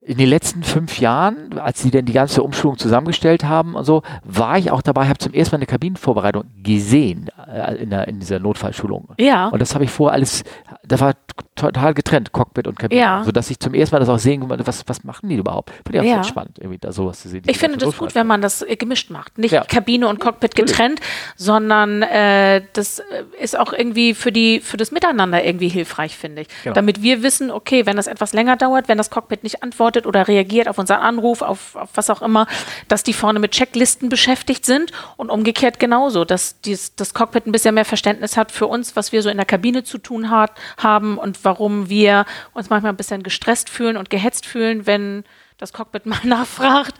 in 0.00 0.18
den 0.18 0.28
letzten 0.28 0.62
fünf 0.62 1.00
Jahren, 1.00 1.58
als 1.58 1.82
sie 1.82 1.90
denn 1.90 2.04
die 2.04 2.12
ganze 2.12 2.42
Umschulung 2.42 2.78
zusammengestellt 2.78 3.44
haben 3.44 3.74
und 3.74 3.84
so, 3.84 4.02
war 4.24 4.58
ich 4.58 4.70
auch 4.70 4.82
dabei, 4.82 5.06
habe 5.06 5.18
zum 5.18 5.32
ersten 5.32 5.54
Mal 5.54 5.58
eine 5.58 5.66
Kabinenvorbereitung 5.66 6.44
gesehen 6.62 7.30
äh, 7.46 7.76
in, 7.76 7.90
der, 7.90 8.08
in 8.08 8.20
dieser 8.20 8.38
Notfallschulung. 8.38 9.08
Ja. 9.18 9.48
Und 9.48 9.60
das 9.60 9.74
habe 9.74 9.84
ich 9.84 9.90
vorher 9.90 10.14
alles, 10.14 10.44
da 10.88 11.00
war 11.00 11.14
total 11.54 11.92
getrennt, 11.94 12.32
Cockpit 12.32 12.66
und 12.66 12.78
Kabine. 12.78 13.00
Ja. 13.00 13.22
Sodass 13.24 13.50
ich 13.50 13.58
zum 13.58 13.74
ersten 13.74 13.94
Mal 13.94 14.00
das 14.00 14.08
auch 14.08 14.18
sehen 14.18 14.46
konnte, 14.48 14.66
was, 14.66 14.84
was 14.86 15.04
machen 15.04 15.28
die 15.28 15.36
überhaupt? 15.36 15.70
Finde 15.86 15.98
ich 15.98 16.00
auch 16.00 16.16
Ja. 16.18 16.24
spannend, 16.24 16.58
irgendwie 16.58 16.78
da 16.78 16.92
sowas 16.92 17.20
zu 17.20 17.28
sehen. 17.28 17.42
Ich 17.46 17.58
finde 17.58 17.78
das 17.78 17.96
gut, 17.96 18.14
wenn 18.14 18.26
man 18.26 18.40
das 18.42 18.62
äh, 18.62 18.76
gemischt 18.76 19.10
macht. 19.10 19.38
Nicht 19.38 19.52
Ja. 19.52 19.64
Kabine 19.64 20.08
und 20.08 20.20
Cockpit 20.20 20.54
getrennt, 20.54 21.00
sondern 21.36 22.02
äh, 22.02 22.62
das 22.72 22.98
äh, 23.00 23.24
ist 23.40 23.58
auch 23.58 23.72
irgendwie 23.72 24.14
für, 24.14 24.32
die, 24.32 24.60
für 24.60 24.76
das 24.76 24.90
Miteinander 24.90 25.44
irgendwie 25.44 25.68
hilfreich, 25.68 26.16
finde 26.16 26.42
ich. 26.42 26.48
Genau. 26.64 26.74
Damit 26.74 27.02
wir 27.02 27.22
wissen, 27.22 27.50
okay, 27.50 27.86
wenn 27.86 27.96
das 27.96 28.06
etwas 28.06 28.32
länger 28.32 28.56
dauert, 28.56 28.88
wenn 28.88 28.98
das 28.98 29.10
Cockpit 29.10 29.42
nicht 29.42 29.62
antwortet 29.62 30.06
oder 30.06 30.28
reagiert 30.28 30.68
auf 30.68 30.78
unseren 30.78 31.00
Anruf, 31.00 31.42
auf, 31.42 31.76
auf 31.76 31.90
was 31.94 32.10
auch 32.10 32.22
immer, 32.22 32.46
dass 32.88 33.02
die 33.02 33.12
vorne 33.12 33.38
mit 33.38 33.52
Checklisten 33.52 34.08
beschäftigt 34.08 34.64
sind 34.66 34.92
und 35.16 35.30
umgekehrt 35.30 35.78
genauso, 35.78 36.24
dass 36.24 36.60
dies, 36.60 36.94
das 36.96 37.14
Cockpit 37.14 37.46
ein 37.46 37.52
bisschen 37.52 37.74
mehr 37.74 37.84
Verständnis 37.84 38.36
hat 38.36 38.52
für 38.52 38.66
uns, 38.66 38.96
was 38.96 39.12
wir 39.12 39.22
so 39.22 39.28
in 39.28 39.36
der 39.36 39.46
Kabine 39.46 39.84
zu 39.84 39.98
tun 39.98 40.30
hat, 40.30 40.52
haben 40.78 41.18
und 41.18 41.44
warum 41.44 41.88
wir 41.88 42.24
uns 42.54 42.70
manchmal 42.70 42.92
ein 42.92 42.96
bisschen 42.96 43.22
gestresst 43.22 43.68
fühlen 43.70 43.96
und 43.96 44.10
gehetzt 44.10 44.46
fühlen, 44.46 44.86
wenn 44.86 45.24
das 45.58 45.72
Cockpit 45.72 46.06
mal 46.06 46.18
nachfragt, 46.24 46.94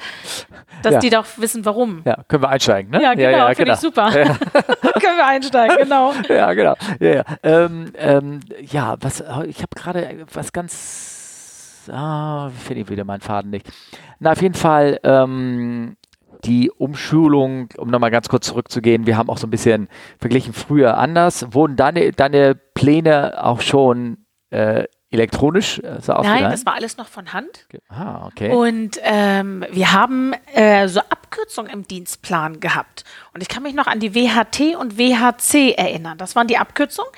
dass 0.82 0.94
Ja. 0.94 1.00
die 1.00 1.10
doch 1.10 1.26
wissen, 1.36 1.64
warum. 1.64 2.02
Ja, 2.04 2.24
können 2.28 2.42
wir 2.42 2.48
einsteigen, 2.48 2.90
ne? 2.90 3.02
Ja, 3.02 3.14
genau, 3.14 3.46
finde 3.46 3.64
genau. 3.64 3.74
ich 3.74 3.80
super. 3.80 4.10
Können 4.12 5.16
wir 5.16 5.26
einsteigen, 5.26 5.76
genau. 5.78 6.12
ja, 6.28 6.52
genau. 6.52 6.74
Ja, 6.98 7.14
ja. 7.14 7.24
Ähm, 7.42 7.92
ähm, 7.96 8.40
ja 8.60 8.96
was, 9.00 9.20
ich 9.46 9.58
habe 9.62 9.74
gerade 9.76 10.26
was 10.32 10.52
ganz. 10.52 11.88
Ah, 11.90 12.50
finde 12.50 12.82
ich 12.82 12.90
wieder 12.90 13.04
meinen 13.04 13.20
Faden 13.22 13.50
nicht. 13.50 13.66
Na, 14.18 14.32
auf 14.32 14.42
jeden 14.42 14.54
Fall. 14.54 14.98
Ähm, 15.04 15.96
die 16.44 16.70
Umschulung, 16.70 17.68
um 17.78 17.88
nochmal 17.90 18.10
ganz 18.10 18.28
kurz 18.28 18.46
zurückzugehen, 18.46 19.06
wir 19.06 19.16
haben 19.16 19.28
auch 19.28 19.38
so 19.38 19.46
ein 19.46 19.50
bisschen 19.50 19.88
verglichen 20.18 20.52
früher 20.52 20.96
anders. 20.96 21.46
Wurden 21.52 21.74
deine, 21.76 22.12
deine 22.12 22.60
Pläne 22.78 23.44
auch 23.44 23.60
schon 23.60 24.24
äh, 24.50 24.84
elektronisch 25.10 25.78
äh, 25.80 26.00
so 26.00 26.12
Nein, 26.12 26.44
das 26.44 26.64
war 26.64 26.74
alles 26.74 26.96
noch 26.96 27.08
von 27.08 27.32
Hand. 27.32 27.66
Ah, 27.88 28.26
okay. 28.26 28.52
Und 28.54 29.00
ähm, 29.02 29.64
wir 29.70 29.92
haben 29.92 30.32
äh, 30.54 30.86
so 30.86 31.00
Abkürzungen 31.00 31.72
im 31.72 31.88
Dienstplan 31.88 32.60
gehabt. 32.60 33.04
Und 33.34 33.42
ich 33.42 33.48
kann 33.48 33.62
mich 33.62 33.74
noch 33.74 33.86
an 33.86 34.00
die 34.00 34.14
WHT 34.14 34.76
und 34.76 34.96
WHC 34.96 35.72
erinnern. 35.72 36.18
Das 36.18 36.36
waren 36.36 36.46
die 36.46 36.58
Abkürzungen. 36.58 37.10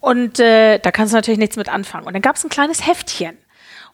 Und 0.00 0.40
äh, 0.40 0.78
da 0.78 0.90
kannst 0.90 1.12
du 1.12 1.16
natürlich 1.16 1.38
nichts 1.38 1.56
mit 1.56 1.68
anfangen. 1.68 2.06
Und 2.06 2.12
dann 2.12 2.22
gab 2.22 2.36
es 2.36 2.44
ein 2.44 2.50
kleines 2.50 2.86
Heftchen. 2.86 3.38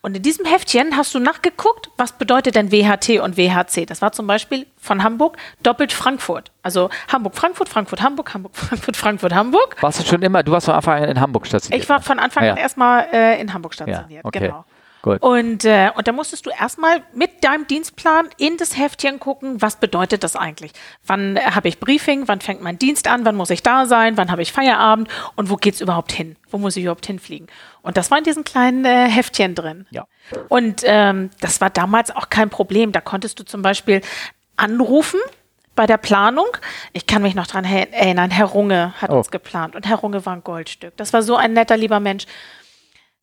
Und 0.04 0.14
in 0.14 0.22
diesem 0.22 0.44
Heftchen 0.44 0.98
hast 0.98 1.14
du 1.14 1.18
nachgeguckt, 1.18 1.88
was 1.96 2.12
bedeutet 2.12 2.56
denn 2.56 2.70
WHT 2.70 3.20
und 3.22 3.38
WHC. 3.38 3.86
Das 3.86 4.02
war 4.02 4.12
zum 4.12 4.26
Beispiel 4.26 4.66
von 4.78 5.02
Hamburg 5.02 5.38
doppelt 5.62 5.94
Frankfurt. 5.94 6.52
Also 6.62 6.90
Hamburg, 7.10 7.34
Frankfurt, 7.34 7.70
Frankfurt, 7.70 8.02
Hamburg, 8.02 8.34
Hamburg, 8.34 8.54
Frankfurt, 8.54 8.98
Frankfurt, 8.98 9.34
Hamburg. 9.34 9.76
warst 9.80 10.00
du 10.00 10.04
schon 10.04 10.20
immer, 10.20 10.42
du 10.42 10.52
warst 10.52 10.66
von 10.66 10.74
Anfang 10.74 11.02
an 11.04 11.08
in 11.08 11.20
Hamburg 11.22 11.46
stationiert? 11.46 11.82
Ich 11.82 11.88
war 11.88 12.02
von 12.02 12.18
Anfang 12.18 12.42
Ah, 12.42 12.46
ja. 12.48 12.52
an 12.52 12.58
erstmal 12.58 13.06
äh, 13.14 13.40
in 13.40 13.54
Hamburg 13.54 13.72
stationiert, 13.72 14.26
okay. 14.26 14.40
genau. 14.40 14.66
Gut. 15.00 15.22
Und, 15.22 15.64
äh, 15.66 15.90
und 15.94 16.06
da 16.08 16.12
musstest 16.12 16.44
du 16.46 16.50
erstmal 16.50 17.02
mit 17.14 17.44
deinem 17.44 17.66
Dienstplan 17.66 18.28
in 18.38 18.56
das 18.56 18.76
Heftchen 18.78 19.20
gucken, 19.20 19.60
was 19.60 19.76
bedeutet 19.76 20.22
das 20.24 20.34
eigentlich? 20.34 20.72
Wann 21.06 21.36
äh, 21.36 21.40
habe 21.40 21.68
ich 21.68 21.78
Briefing? 21.78 22.26
Wann 22.26 22.40
fängt 22.40 22.62
mein 22.62 22.78
Dienst 22.78 23.06
an? 23.08 23.24
Wann 23.26 23.36
muss 23.36 23.50
ich 23.50 23.62
da 23.62 23.84
sein? 23.84 24.16
Wann 24.16 24.30
habe 24.30 24.40
ich 24.40 24.52
Feierabend? 24.52 25.08
Und 25.36 25.50
wo 25.50 25.56
geht's 25.56 25.82
überhaupt 25.82 26.12
hin? 26.12 26.36
Wo 26.50 26.56
muss 26.56 26.76
ich 26.76 26.84
überhaupt 26.84 27.04
hinfliegen? 27.04 27.48
Und 27.84 27.96
das 27.96 28.10
war 28.10 28.18
in 28.18 28.24
diesen 28.24 28.42
kleinen 28.44 28.84
äh, 28.84 29.08
Heftchen 29.08 29.54
drin. 29.54 29.86
Ja. 29.90 30.06
Und 30.48 30.82
ähm, 30.84 31.30
das 31.40 31.60
war 31.60 31.70
damals 31.70 32.10
auch 32.10 32.30
kein 32.30 32.50
Problem. 32.50 32.90
Da 32.92 33.00
konntest 33.00 33.38
du 33.38 33.44
zum 33.44 33.62
Beispiel 33.62 34.00
anrufen 34.56 35.20
bei 35.76 35.86
der 35.86 35.98
Planung. 35.98 36.46
Ich 36.92 37.06
kann 37.06 37.22
mich 37.22 37.34
noch 37.34 37.46
dran 37.46 37.64
erinnern, 37.64 38.30
Herr 38.30 38.46
Runge 38.46 38.94
hat 39.00 39.10
Oh. 39.10 39.18
uns 39.18 39.30
geplant 39.30 39.76
und 39.76 39.86
Herr 39.86 39.96
Runge 39.96 40.24
war 40.24 40.32
ein 40.34 40.42
Goldstück. 40.42 40.96
Das 40.96 41.12
war 41.12 41.22
so 41.22 41.36
ein 41.36 41.52
netter, 41.52 41.76
lieber 41.76 42.00
Mensch. 42.00 42.24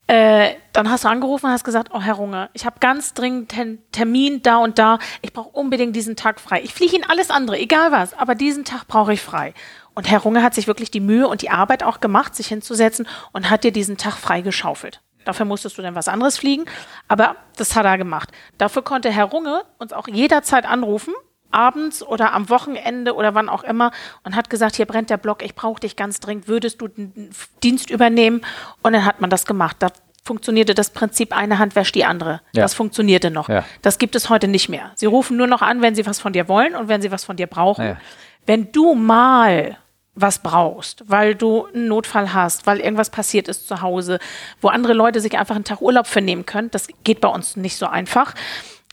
Äh, 0.07 0.55
dann 0.73 0.89
hast 0.91 1.05
du 1.05 1.07
angerufen 1.07 1.45
und 1.45 1.53
hast 1.53 1.63
gesagt, 1.63 1.89
oh 1.93 2.01
Herr 2.01 2.15
Runge, 2.15 2.49
ich 2.53 2.65
habe 2.65 2.77
ganz 2.81 3.13
dringend 3.13 3.57
einen 3.57 3.79
Termin 3.91 4.41
da 4.41 4.57
und 4.57 4.77
da. 4.77 4.99
Ich 5.21 5.31
brauche 5.31 5.49
unbedingt 5.49 5.95
diesen 5.95 6.15
Tag 6.17 6.41
frei. 6.41 6.61
Ich 6.63 6.73
fliege 6.73 6.95
Ihnen 6.97 7.05
alles 7.09 7.29
andere, 7.29 7.57
egal 7.57 7.91
was, 7.93 8.13
aber 8.17 8.35
diesen 8.35 8.65
Tag 8.65 8.87
brauche 8.87 9.13
ich 9.13 9.21
frei. 9.21 9.53
Und 9.93 10.09
Herr 10.09 10.19
Runge 10.19 10.43
hat 10.43 10.53
sich 10.53 10.67
wirklich 10.67 10.91
die 10.91 10.99
Mühe 10.99 11.27
und 11.27 11.41
die 11.41 11.49
Arbeit 11.49 11.83
auch 11.83 11.99
gemacht, 11.99 12.35
sich 12.35 12.47
hinzusetzen 12.47 13.07
und 13.33 13.49
hat 13.49 13.63
dir 13.63 13.71
diesen 13.71 13.97
Tag 13.97 14.15
frei 14.15 14.41
geschaufelt. 14.41 15.01
Dafür 15.25 15.45
musstest 15.45 15.77
du 15.77 15.81
dann 15.81 15.95
was 15.95 16.07
anderes 16.07 16.37
fliegen, 16.37 16.65
aber 17.07 17.35
das 17.57 17.75
hat 17.75 17.85
er 17.85 17.97
gemacht. 17.97 18.31
Dafür 18.57 18.81
konnte 18.81 19.11
Herr 19.11 19.25
Runge 19.25 19.63
uns 19.77 19.93
auch 19.93 20.07
jederzeit 20.07 20.65
anrufen, 20.65 21.13
abends 21.51 22.01
oder 22.01 22.33
am 22.33 22.49
Wochenende 22.49 23.13
oder 23.13 23.35
wann 23.35 23.49
auch 23.49 23.63
immer 23.63 23.91
und 24.23 24.35
hat 24.35 24.49
gesagt, 24.49 24.77
hier 24.77 24.85
brennt 24.85 25.09
der 25.09 25.17
Block, 25.17 25.43
ich 25.43 25.53
brauche 25.53 25.81
dich 25.81 25.95
ganz 25.95 26.19
dringend, 26.19 26.47
würdest 26.47 26.81
du 26.81 26.87
den 26.87 27.29
Dienst 27.61 27.89
übernehmen? 27.89 28.41
Und 28.81 28.93
dann 28.93 29.05
hat 29.05 29.21
man 29.21 29.29
das 29.29 29.45
gemacht. 29.45 29.77
Funktionierte 30.23 30.75
das 30.75 30.91
Prinzip, 30.91 31.35
eine 31.35 31.57
Hand 31.57 31.75
wäscht 31.75 31.95
die 31.95 32.05
andere. 32.05 32.41
Ja. 32.53 32.61
Das 32.63 32.73
funktionierte 32.75 33.31
noch. 33.31 33.49
Ja. 33.49 33.63
Das 33.81 33.97
gibt 33.97 34.15
es 34.15 34.29
heute 34.29 34.47
nicht 34.47 34.69
mehr. 34.69 34.91
Sie 34.95 35.07
rufen 35.07 35.35
nur 35.37 35.47
noch 35.47 35.61
an, 35.63 35.81
wenn 35.81 35.95
sie 35.95 36.05
was 36.05 36.19
von 36.19 36.31
dir 36.33 36.47
wollen 36.47 36.75
und 36.75 36.87
wenn 36.89 37.01
sie 37.01 37.11
was 37.11 37.23
von 37.25 37.35
dir 37.37 37.47
brauchen. 37.47 37.85
Ja. 37.85 37.97
Wenn 38.45 38.71
du 38.71 38.93
mal 38.95 39.77
was 40.13 40.39
brauchst, 40.39 41.03
weil 41.07 41.35
du 41.35 41.65
einen 41.67 41.87
Notfall 41.87 42.33
hast, 42.33 42.67
weil 42.67 42.79
irgendwas 42.79 43.09
passiert 43.09 43.47
ist 43.47 43.67
zu 43.67 43.81
Hause, 43.81 44.19
wo 44.59 44.67
andere 44.67 44.93
Leute 44.93 45.21
sich 45.21 45.37
einfach 45.39 45.55
einen 45.55 45.63
Tag 45.63 45.81
Urlaub 45.81 46.05
für 46.05 46.21
nehmen 46.21 46.45
können, 46.45 46.69
das 46.69 46.87
geht 47.03 47.21
bei 47.21 47.29
uns 47.29 47.55
nicht 47.55 47.77
so 47.77 47.87
einfach. 47.87 48.35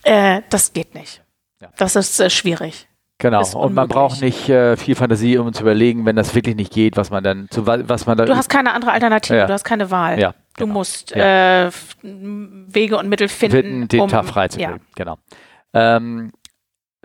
Äh, 0.05 0.43
das 0.49 0.73
geht 0.73 0.95
nicht. 0.95 1.23
Ja. 1.61 1.69
Das 1.77 1.97
ist 1.97 2.21
äh, 2.21 2.31
schwierig. 2.31 2.87
Genau, 3.21 3.45
und 3.59 3.75
man 3.75 3.89
braucht 3.89 4.21
nicht 4.23 4.49
äh, 4.49 4.77
viel 4.77 4.95
Fantasie, 4.95 5.39
um 5.39 5.53
zu 5.53 5.63
überlegen, 5.63 6.07
wenn 6.07 6.15
das 6.15 6.37
wirklich 6.37 6.55
nicht 6.55 6.73
geht, 6.73 6.97
was 6.97 7.11
man 7.11 7.25
dann, 7.25 7.49
zu, 7.51 7.67
wa- 7.67 7.81
was 7.83 8.07
man 8.07 8.17
da. 8.17 8.25
Du 8.25 8.37
hast 8.37 8.49
keine 8.49 8.73
andere 8.73 8.93
Alternative, 8.93 9.45
du 9.45 9.53
hast 9.53 9.65
keine 9.65 9.91
Wahl. 9.91 10.21
Ja, 10.21 10.35
Du 10.59 10.65
genau. 10.65 10.79
musst 10.79 11.15
Ja. 11.15 11.67
äh, 11.67 11.71
Wege 12.03 12.99
und 12.99 13.09
Mittel 13.09 13.29
finden, 13.29 13.57
finden, 13.57 13.89
den 13.89 14.01
um, 14.01 14.09
Tag 14.09 14.27
freizukriegen. 14.27 14.77
Ja. 14.77 14.81
Genau. 14.97 15.19
Ähm, 15.73 16.33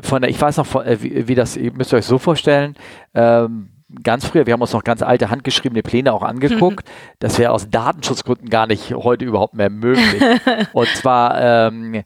von 0.02 0.22
der, 0.22 0.32
ich 0.32 0.42
weiß 0.42 0.58
noch, 0.58 0.66
von, 0.66 0.86
äh, 0.86 1.02
wie, 1.02 1.28
wie 1.28 1.36
das, 1.36 1.56
ihr 1.56 1.72
müsst 1.72 1.94
euch 1.94 2.06
so 2.06 2.18
vorstellen, 2.18 2.76
ähm, 3.14 3.70
ganz 4.02 4.26
früher, 4.26 4.46
wir 4.48 4.54
haben 4.54 4.62
uns 4.62 4.74
noch 4.74 4.84
ganz 4.84 5.02
alte 5.02 5.30
handgeschriebene 5.30 5.84
Pläne 5.84 6.14
auch 6.14 6.24
angeguckt. 6.24 6.90
Das 7.20 7.38
wäre 7.38 7.52
aus 7.52 7.70
Datenschutzgründen 7.70 8.50
gar 8.50 8.68
nicht 8.68 8.94
heute 8.94 9.24
überhaupt 9.24 9.54
mehr 9.54 9.70
möglich. 9.70 10.22
Und 10.74 10.88
zwar, 10.90 11.70
ähm, 11.70 12.04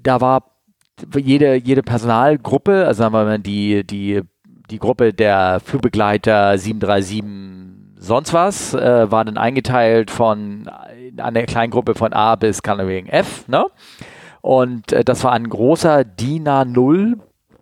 da 0.00 0.20
war 0.20 0.44
jede, 1.16 1.54
jede 1.54 1.82
Personalgruppe, 1.82 2.86
also 2.86 2.98
sagen 2.98 3.14
wir 3.14 3.24
mal 3.24 3.38
die, 3.38 3.84
die, 3.84 4.20
die 4.70 4.78
Gruppe 4.78 5.12
der 5.12 5.60
Flugbegleiter 5.64 6.56
737 6.56 7.24
sonst 8.00 8.32
was, 8.32 8.74
äh, 8.74 9.10
war 9.10 9.24
dann 9.24 9.36
eingeteilt 9.36 10.10
von 10.10 10.68
einer 11.16 11.42
kleinen 11.42 11.70
Gruppe 11.70 11.94
von 11.94 12.12
A 12.12 12.34
bis 12.34 12.62
Canary 12.62 13.04
F, 13.06 13.46
ne? 13.46 13.66
Und 14.40 14.92
äh, 14.92 15.04
das 15.04 15.22
war 15.22 15.32
ein 15.32 15.48
großer 15.48 16.04
DIN 16.04 16.48
A0 16.48 17.18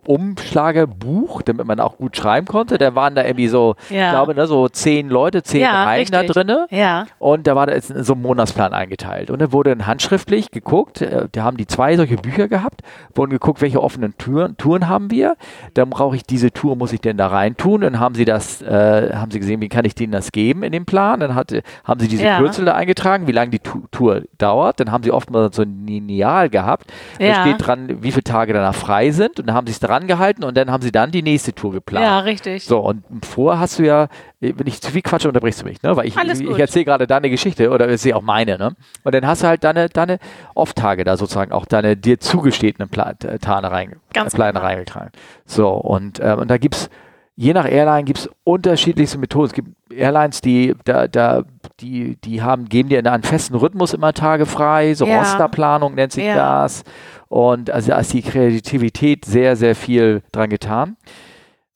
Umschlagebuch, 0.08 1.42
damit 1.42 1.66
man 1.66 1.80
auch 1.80 1.96
gut 1.98 2.16
schreiben 2.16 2.46
konnte. 2.46 2.78
Da 2.78 2.94
waren 2.94 3.14
da 3.14 3.24
irgendwie 3.24 3.48
so, 3.48 3.74
Ja. 3.90 4.06
ich 4.06 4.10
glaube, 4.10 4.34
ne, 4.34 4.46
so 4.46 4.68
zehn 4.68 5.08
Leute, 5.08 5.42
zehn 5.42 5.60
Ja, 5.62 5.84
Reihen 5.84 6.08
da 6.10 6.22
drinne. 6.22 6.66
Ja. 6.70 7.06
Und 7.18 7.46
da 7.46 7.54
war 7.56 7.66
da 7.66 7.74
jetzt 7.74 7.92
so 8.04 8.14
ein 8.14 8.22
Monatsplan 8.22 8.72
eingeteilt. 8.72 9.30
Und 9.30 9.40
dann 9.40 9.52
wurde 9.52 9.70
dann 9.74 9.86
handschriftlich 9.86 10.50
geguckt, 10.50 11.00
äh, 11.02 11.28
da 11.30 11.42
haben 11.44 11.56
die 11.56 11.66
zwei 11.66 11.96
solche 11.96 12.16
Bücher 12.16 12.48
gehabt, 12.48 12.82
wurden 13.14 13.30
geguckt, 13.30 13.60
welche 13.60 13.82
offenen 13.82 14.16
Touren, 14.18 14.56
Touren 14.56 14.88
haben 14.88 15.10
wir. 15.10 15.36
Dann 15.74 15.90
brauche 15.90 16.16
ich 16.16 16.24
diese 16.24 16.50
Tour, 16.52 16.76
muss 16.76 16.92
ich 16.92 17.00
denn 17.00 17.16
da 17.16 17.28
rein 17.28 17.56
tun? 17.56 17.80
Dann 17.82 18.00
haben 18.00 18.14
sie 18.14 18.24
das, 18.24 18.62
äh, 18.62 19.12
haben 19.14 19.30
sie 19.30 19.40
gesehen, 19.40 19.60
wie 19.60 19.68
kann 19.68 19.84
ich 19.84 19.94
denen 19.94 20.12
das 20.12 20.32
geben 20.32 20.62
in 20.62 20.72
dem 20.72 20.86
Plan? 20.86 21.20
Dann 21.20 21.34
hatte, 21.34 21.62
haben 21.84 22.00
sie 22.00 22.08
diese 22.08 22.24
Ja. 22.24 22.38
Kürzel 22.38 22.64
da 22.64 22.74
eingetragen, 22.74 23.26
wie 23.26 23.32
lange 23.32 23.50
die 23.50 23.58
Tu- 23.58 23.82
Tour 23.90 24.22
dauert. 24.38 24.80
Dann 24.80 24.90
haben 24.92 25.02
sie 25.04 25.12
oftmals 25.12 25.56
so 25.56 25.62
ein 25.62 25.86
Lineal 25.86 26.48
gehabt. 26.48 26.90
Da 27.18 27.42
steht 27.42 27.66
dran, 27.66 28.02
wie 28.02 28.10
viele 28.12 28.24
Tage 28.24 28.52
danach 28.52 28.74
frei 28.74 29.10
sind. 29.10 29.38
Und 29.40 29.46
dann 29.48 29.54
haben 29.56 29.66
sie 29.66 29.72
es 29.72 29.80
dran 29.80 29.97
gehalten 30.06 30.44
und 30.44 30.56
dann 30.56 30.70
haben 30.70 30.82
sie 30.82 30.92
dann 30.92 31.10
die 31.10 31.22
nächste 31.22 31.52
Tour 31.54 31.72
geplant. 31.72 32.04
ja, 32.04 32.20
richtig. 32.20 32.64
So, 32.64 32.78
und 32.78 33.02
vorher 33.24 33.60
hast 33.60 33.78
du 33.78 33.84
ja, 33.84 34.08
wenn 34.40 34.66
ich 34.66 34.80
zu 34.80 34.90
viel 34.90 35.02
quatsche, 35.02 35.28
unterbrichst 35.28 35.62
du 35.62 35.66
mich, 35.66 35.82
ne? 35.82 35.96
Weil 35.96 36.06
ich, 36.06 36.16
ich, 36.16 36.40
ich 36.40 36.58
erzähle 36.58 36.84
gerade 36.84 37.06
deine 37.06 37.30
Geschichte 37.30 37.70
oder 37.70 37.86
ich 37.86 37.92
erzähle 37.92 38.16
auch 38.16 38.22
meine, 38.22 38.58
ne? 38.58 38.76
Und 39.04 39.14
dann 39.14 39.26
hast 39.26 39.42
du 39.42 39.48
halt 39.48 39.64
deine, 39.64 39.88
deine 39.88 40.18
Off-Tage 40.54 41.04
da 41.04 41.16
sozusagen, 41.16 41.52
auch 41.52 41.66
deine 41.66 41.96
dir 41.96 42.20
zugestehenden 42.20 42.88
Pla 42.88 43.14
äh, 43.24 43.38
Tane 43.38 43.70
rein, 43.70 43.96
Ganz 44.12 44.34
äh, 44.34 44.36
Pläne 44.36 44.52
genau. 44.54 44.64
reingetragen. 44.64 45.10
So, 45.46 45.70
und, 45.70 46.20
ähm, 46.22 46.38
und 46.38 46.50
da 46.50 46.58
gibt's 46.58 46.90
je 47.38 47.52
nach 47.52 47.70
Airline 47.70 48.02
gibt's 48.02 48.28
unterschiedlichste 48.42 49.16
Methoden. 49.16 49.46
Es 49.46 49.52
gibt 49.52 49.68
Airlines, 49.90 50.40
die, 50.40 50.74
da, 50.84 51.08
da, 51.08 51.44
die, 51.80 52.16
die 52.16 52.42
haben, 52.42 52.68
geben 52.68 52.88
dir 52.88 52.98
in 52.98 53.06
einen 53.06 53.22
festen 53.22 53.54
Rhythmus 53.54 53.94
immer 53.94 54.12
Tage 54.12 54.46
frei, 54.46 54.94
so 54.94 55.06
Ja. 55.06 55.18
Rosterplanung 55.18 55.94
nennt 55.94 56.12
sich 56.12 56.24
Ja. 56.24 56.34
das. 56.62 56.84
Und 57.28 57.70
also 57.70 57.90
da 57.90 57.98
ist 57.98 58.12
die 58.12 58.22
Kreativität 58.22 59.24
sehr, 59.24 59.56
sehr 59.56 59.74
viel 59.74 60.22
dran 60.32 60.50
getan. 60.50 60.96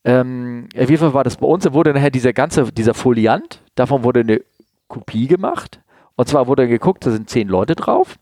Ähm, 0.05 0.69
auf 0.75 0.91
jeden 0.91 0.99
Fall 0.99 1.15
war 1.15 1.25
das 1.25 1.37
bei 1.37 1.47
uns, 1.47 1.65
da 1.65 1.73
wurde 1.73 1.93
nachher 1.95 2.11
dieser 2.11 2.33
ganze, 2.33 2.73
dieser 2.73 2.95
Foliant, 2.95 3.61
davon 3.77 4.03
wurde 4.03 4.21
eine 4.21 4.41
Kopie 4.89 5.27
gemacht. 5.29 5.81
Und 6.17 6.29
zwar 6.29 6.47
wurde 6.47 6.67
geguckt, 6.69 7.07
da 7.07 7.11
sind 7.11 7.31
zehn 7.31 7.49
Leute 7.49 7.75
drauf. 7.75 8.17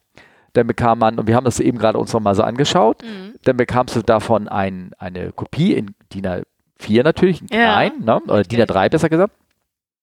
Dann 0.53 0.67
bekam 0.67 0.99
man, 0.99 1.19
und 1.19 1.27
wir 1.27 1.37
haben 1.37 1.45
das 1.45 1.61
eben 1.61 1.79
gerade 1.79 1.97
uns 1.99 2.13
nochmal 2.13 2.35
so 2.35 2.43
angeschaut, 2.43 3.03
Mhm. 3.03 3.35
dann 3.45 3.57
bekamst 3.57 3.97
du 3.97 4.03
davon 4.03 4.49
ein, 4.49 4.91
eine 4.99 5.33
Kopie 5.33 5.73
in 5.75 5.95
DIN 6.13 6.27
A4 6.27 7.03
natürlich, 7.05 7.41
in 7.41 7.49
Ja, 7.49 7.73
klein, 7.73 7.93
ne? 8.01 8.21
oder 8.27 8.43
DIN 8.43 8.61
A3 8.61 8.89
besser 8.91 9.09
gesagt. 9.09 9.33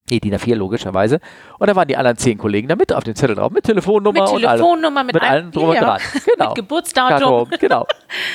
Nee, 0.09 0.19
DIN 0.21 0.35
A4 0.35 0.55
logischerweise. 0.55 1.19
Und 1.59 1.67
da 1.69 1.75
waren 1.75 1.87
die 1.87 1.97
anderen 1.97 2.17
zehn 2.17 2.37
Kollegen 2.37 2.67
da 2.69 2.75
mit 2.77 2.93
auf 2.93 3.03
dem 3.03 3.13
Zettel 3.15 3.35
drauf, 3.35 3.51
mit 3.51 3.65
Telefonnummer 3.65 4.21
Mit 4.23 4.31
und. 4.31 4.41
Telefonnummer, 4.41 5.03
mit, 5.03 5.13
Mit 5.15 5.23
allem 5.23 5.51
drum 5.51 5.69
und 5.69 5.75
ja. 5.75 5.81
dran. 5.81 5.99
Genau. 6.37 6.45
Mit 6.49 6.55
Geburtsdatum. 6.55 7.19
Datum, 7.19 7.49
genau. 7.59 7.85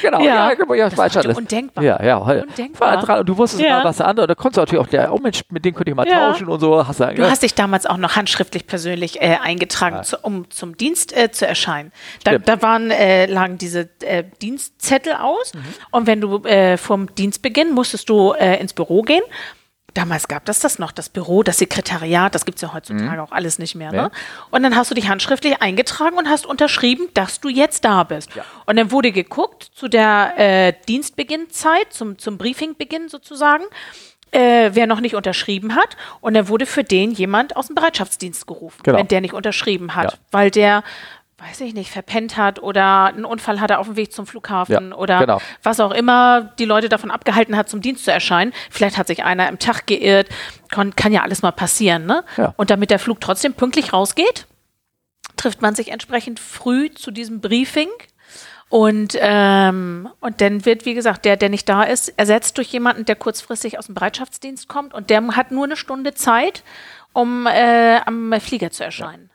Genau, 0.02 0.20
Ja. 0.20 0.48
ja, 0.50 0.54
genau, 0.54 0.74
ja, 0.74 0.90
Das 0.90 1.16
alles. 1.16 1.36
undenkbar. 1.36 1.82
Ja, 1.82 2.02
ja. 2.02 2.16
Undenkbar. 2.18 2.98
dran, 3.00 3.20
und 3.20 3.28
du 3.28 3.36
wusstest 3.38 3.62
Ja. 3.62 3.78
mal, 3.78 3.84
was 3.84 3.96
der 3.96 4.06
andere, 4.06 4.26
da 4.26 4.34
konntest 4.34 4.56
du 4.58 4.60
natürlich 4.60 4.84
auch, 4.84 4.90
der, 4.90 5.12
oh 5.14 5.18
Mensch, 5.18 5.42
mit 5.50 5.64
dem 5.64 5.74
könnte 5.74 5.90
ich 5.90 5.96
mal 5.96 6.06
Ja. 6.06 6.30
tauschen 6.32 6.48
und 6.48 6.60
so. 6.60 6.86
Hast 6.86 7.00
du, 7.00 7.06
Du 7.14 7.30
hast 7.30 7.42
dich 7.42 7.54
damals 7.54 7.86
auch 7.86 7.96
noch 7.96 8.16
handschriftlich 8.16 8.66
persönlich 8.66 9.22
äh, 9.22 9.38
eingetragen, 9.42 9.96
Ja. 9.96 10.02
zu, 10.02 10.18
um 10.18 10.50
zum 10.50 10.76
Dienst 10.76 11.16
äh, 11.16 11.30
zu 11.30 11.46
erscheinen. 11.46 11.90
Da, 12.24 12.36
da 12.38 12.60
waren, 12.60 12.90
äh, 12.90 13.26
lagen 13.26 13.56
diese 13.56 13.88
äh, 14.02 14.24
Dienstzettel 14.42 15.14
aus 15.14 15.54
Mhm. 15.54 15.60
und 15.90 16.06
wenn 16.06 16.20
du 16.20 16.42
äh, 16.44 16.76
vom 16.76 17.14
Dienstbeginn 17.14 17.72
musstest 17.72 18.08
du 18.10 18.32
äh, 18.32 18.60
ins 18.60 18.74
Büro 18.74 19.02
gehen. 19.02 19.22
Damals 19.94 20.26
gab 20.28 20.44
das 20.46 20.60
das 20.60 20.78
noch, 20.78 20.90
das 20.92 21.08
Büro, 21.08 21.42
das 21.42 21.58
Sekretariat, 21.58 22.34
das 22.34 22.44
gibt 22.44 22.56
es 22.56 22.62
ja 22.62 22.72
heutzutage 22.72 23.22
auch 23.22 23.32
alles 23.32 23.58
nicht 23.58 23.74
mehr. 23.74 23.90
Mhm. 23.90 23.96
Ne? 23.96 24.10
Und 24.50 24.62
dann 24.62 24.74
hast 24.74 24.90
du 24.90 24.94
dich 24.94 25.08
handschriftlich 25.08 25.60
eingetragen 25.60 26.16
und 26.16 26.28
hast 26.28 26.46
unterschrieben, 26.46 27.08
dass 27.14 27.40
du 27.40 27.48
jetzt 27.48 27.84
da 27.84 28.02
bist. 28.04 28.34
Ja. 28.34 28.44
Und 28.66 28.76
dann 28.76 28.90
wurde 28.90 29.12
geguckt 29.12 29.64
zu 29.74 29.88
der 29.88 30.32
äh, 30.38 30.72
Dienstbeginnzeit, 30.88 31.92
zum, 31.92 32.18
zum 32.18 32.38
Briefingbeginn 32.38 33.08
sozusagen, 33.08 33.64
äh, 34.30 34.70
wer 34.72 34.86
noch 34.86 35.00
nicht 35.00 35.14
unterschrieben 35.14 35.74
hat. 35.76 35.96
Und 36.20 36.34
dann 36.34 36.48
wurde 36.48 36.64
für 36.66 36.84
den 36.84 37.10
jemand 37.10 37.54
aus 37.56 37.66
dem 37.66 37.74
Bereitschaftsdienst 37.74 38.46
gerufen, 38.46 38.80
Genau. 38.82 38.98
wenn 38.98 39.08
der 39.08 39.20
nicht 39.20 39.34
unterschrieben 39.34 39.94
hat, 39.94 40.12
Ja. 40.12 40.18
weil 40.30 40.50
der, 40.50 40.84
weiß 41.42 41.60
ich 41.62 41.74
nicht, 41.74 41.90
verpennt 41.90 42.36
hat 42.36 42.62
oder 42.62 43.06
einen 43.06 43.24
Unfall 43.24 43.60
hatte 43.60 43.78
auf 43.78 43.86
dem 43.86 43.96
Weg 43.96 44.12
zum 44.12 44.26
Flughafen 44.26 44.90
Ja, 44.90 44.96
oder 44.96 45.18
genau. 45.20 45.40
was 45.62 45.80
auch 45.80 45.90
immer 45.90 46.52
die 46.58 46.64
Leute 46.64 46.88
davon 46.88 47.10
abgehalten 47.10 47.56
hat, 47.56 47.68
zum 47.68 47.80
Dienst 47.80 48.04
zu 48.04 48.12
erscheinen. 48.12 48.52
Vielleicht 48.70 48.96
hat 48.96 49.06
sich 49.08 49.24
einer 49.24 49.48
im 49.48 49.58
Tag 49.58 49.86
geirrt, 49.86 50.28
kann, 50.70 50.94
kann 50.94 51.12
ja 51.12 51.22
alles 51.22 51.42
mal 51.42 51.50
passieren. 51.50 52.06
Ne? 52.06 52.24
Ja. 52.36 52.54
Und 52.56 52.70
damit 52.70 52.90
der 52.90 52.98
Flug 52.98 53.20
trotzdem 53.20 53.54
pünktlich 53.54 53.92
rausgeht, 53.92 54.46
trifft 55.36 55.62
man 55.62 55.74
sich 55.74 55.90
entsprechend 55.90 56.38
früh 56.38 56.90
zu 56.90 57.10
diesem 57.10 57.40
Briefing. 57.40 57.88
Und, 58.68 59.18
ähm, 59.20 60.08
und 60.20 60.40
dann 60.40 60.64
wird, 60.64 60.86
wie 60.86 60.94
gesagt, 60.94 61.26
der, 61.26 61.36
der 61.36 61.50
nicht 61.50 61.68
da 61.68 61.82
ist, 61.82 62.08
ersetzt 62.16 62.56
durch 62.56 62.68
jemanden, 62.68 63.04
der 63.04 63.16
kurzfristig 63.16 63.78
aus 63.78 63.86
dem 63.86 63.94
Bereitschaftsdienst 63.94 64.66
kommt 64.66 64.94
und 64.94 65.10
der 65.10 65.26
hat 65.36 65.50
nur 65.50 65.64
eine 65.64 65.76
Stunde 65.76 66.14
Zeit, 66.14 66.62
um 67.12 67.46
äh, 67.46 67.98
am 68.06 68.32
Flieger 68.40 68.70
zu 68.70 68.82
erscheinen. 68.82 69.31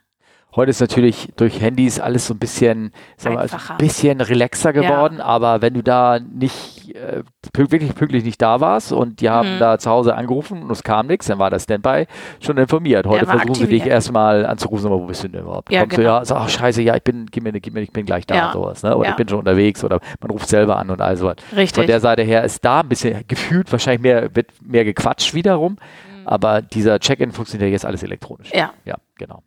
Heute 0.57 0.71
ist 0.71 0.81
natürlich 0.81 1.29
durch 1.37 1.61
Handys 1.61 1.99
alles 1.99 2.25
so 2.27 2.33
ein 2.33 2.39
bisschen, 2.39 2.91
sagen 3.15 3.35
wir, 3.35 3.41
also 3.41 3.57
ein 3.69 3.77
bisschen 3.77 4.19
relaxer 4.19 4.73
geworden, 4.73 5.21
aber 5.21 5.61
wenn 5.61 5.75
du 5.75 5.83
da 5.83 6.19
nicht 6.19 6.93
äh, 6.95 7.21
wirklich 7.55 7.93
pünktlich 7.93 8.23
nicht 8.23 8.41
da 8.41 8.59
warst 8.59 8.91
und 8.91 9.21
die 9.21 9.29
haben 9.29 9.55
Mhm. 9.55 9.59
da 9.59 9.77
zu 9.77 9.89
Hause 9.89 10.15
angerufen 10.15 10.63
und 10.63 10.71
es 10.71 10.81
kam 10.83 11.05
nichts, 11.07 11.27
dann 11.27 11.37
war 11.37 11.51
das 11.51 11.63
Standby 11.65 12.07
schon 12.39 12.57
informiert. 12.57 13.05
Heute 13.05 13.25
versuchen 13.27 13.53
sie 13.53 13.67
dich 13.67 13.81
aktiviert. 13.81 13.87
erstmal 13.87 14.45
anzurufen, 14.47 14.87
aber 14.87 14.99
wo 14.99 15.05
bist 15.05 15.23
du 15.23 15.27
denn 15.29 15.41
überhaupt? 15.43 15.71
Ja, 15.71 15.81
Kommst 15.81 15.97
du, 15.97 16.01
genau. 16.01 16.13
ja, 16.17 16.25
sag, 16.25 16.37
ach, 16.39 16.49
scheiße, 16.49 16.81
ja, 16.81 16.95
ich 16.95 17.03
bin, 17.03 17.27
gib 17.29 17.43
mir, 17.43 17.51
gib 17.53 17.73
mir, 17.75 17.81
ich 17.81 17.91
bin 17.91 18.07
gleich 18.07 18.25
da 18.25 18.35
Ja. 18.35 18.47
und 18.47 18.53
sowas, 18.53 18.81
ne? 18.81 18.97
Oder 18.97 19.05
Ja. 19.05 19.11
ich 19.11 19.17
bin 19.17 19.27
schon 19.29 19.37
unterwegs 19.39 19.83
oder 19.83 19.99
man 20.21 20.31
ruft 20.31 20.49
selber 20.49 20.77
an 20.77 20.89
und 20.89 21.01
all 21.01 21.15
sowas. 21.17 21.35
Richtig. 21.55 21.75
Von 21.75 21.85
der 21.87 21.99
Seite 21.99 22.23
her 22.23 22.43
ist 22.43 22.65
da 22.65 22.79
ein 22.81 22.89
bisschen 22.89 23.23
gefühlt 23.27 23.71
wahrscheinlich 23.71 24.01
mehr, 24.01 24.35
wird 24.35 24.47
mehr 24.61 24.85
gequatscht 24.85 25.35
wiederum, 25.35 25.77
aber 26.25 26.63
dieser 26.63 26.99
Check-in 26.99 27.31
funktioniert 27.31 27.69
jetzt 27.71 27.85
alles 27.85 28.01
elektronisch. 28.01 28.51
Mhm. 28.51 28.57
Ja. 28.59 28.71
Ja, 28.85 28.95
genau, 29.19 29.35
genau. 29.35 29.43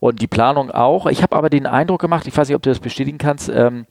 Und 0.00 0.20
die 0.20 0.26
Planung 0.26 0.70
auch. 0.70 1.06
Ich 1.06 1.22
habe 1.22 1.36
aber 1.36 1.48
den 1.50 1.66
Eindruck 1.66 2.00
gemacht, 2.00 2.26
ich 2.26 2.36
weiß 2.36 2.48
nicht, 2.48 2.56
ob 2.56 2.62
du 2.62 2.70
das 2.70 2.80
bestätigen 2.80 3.18
kannst, 3.18 3.48
ähm, 3.48 3.86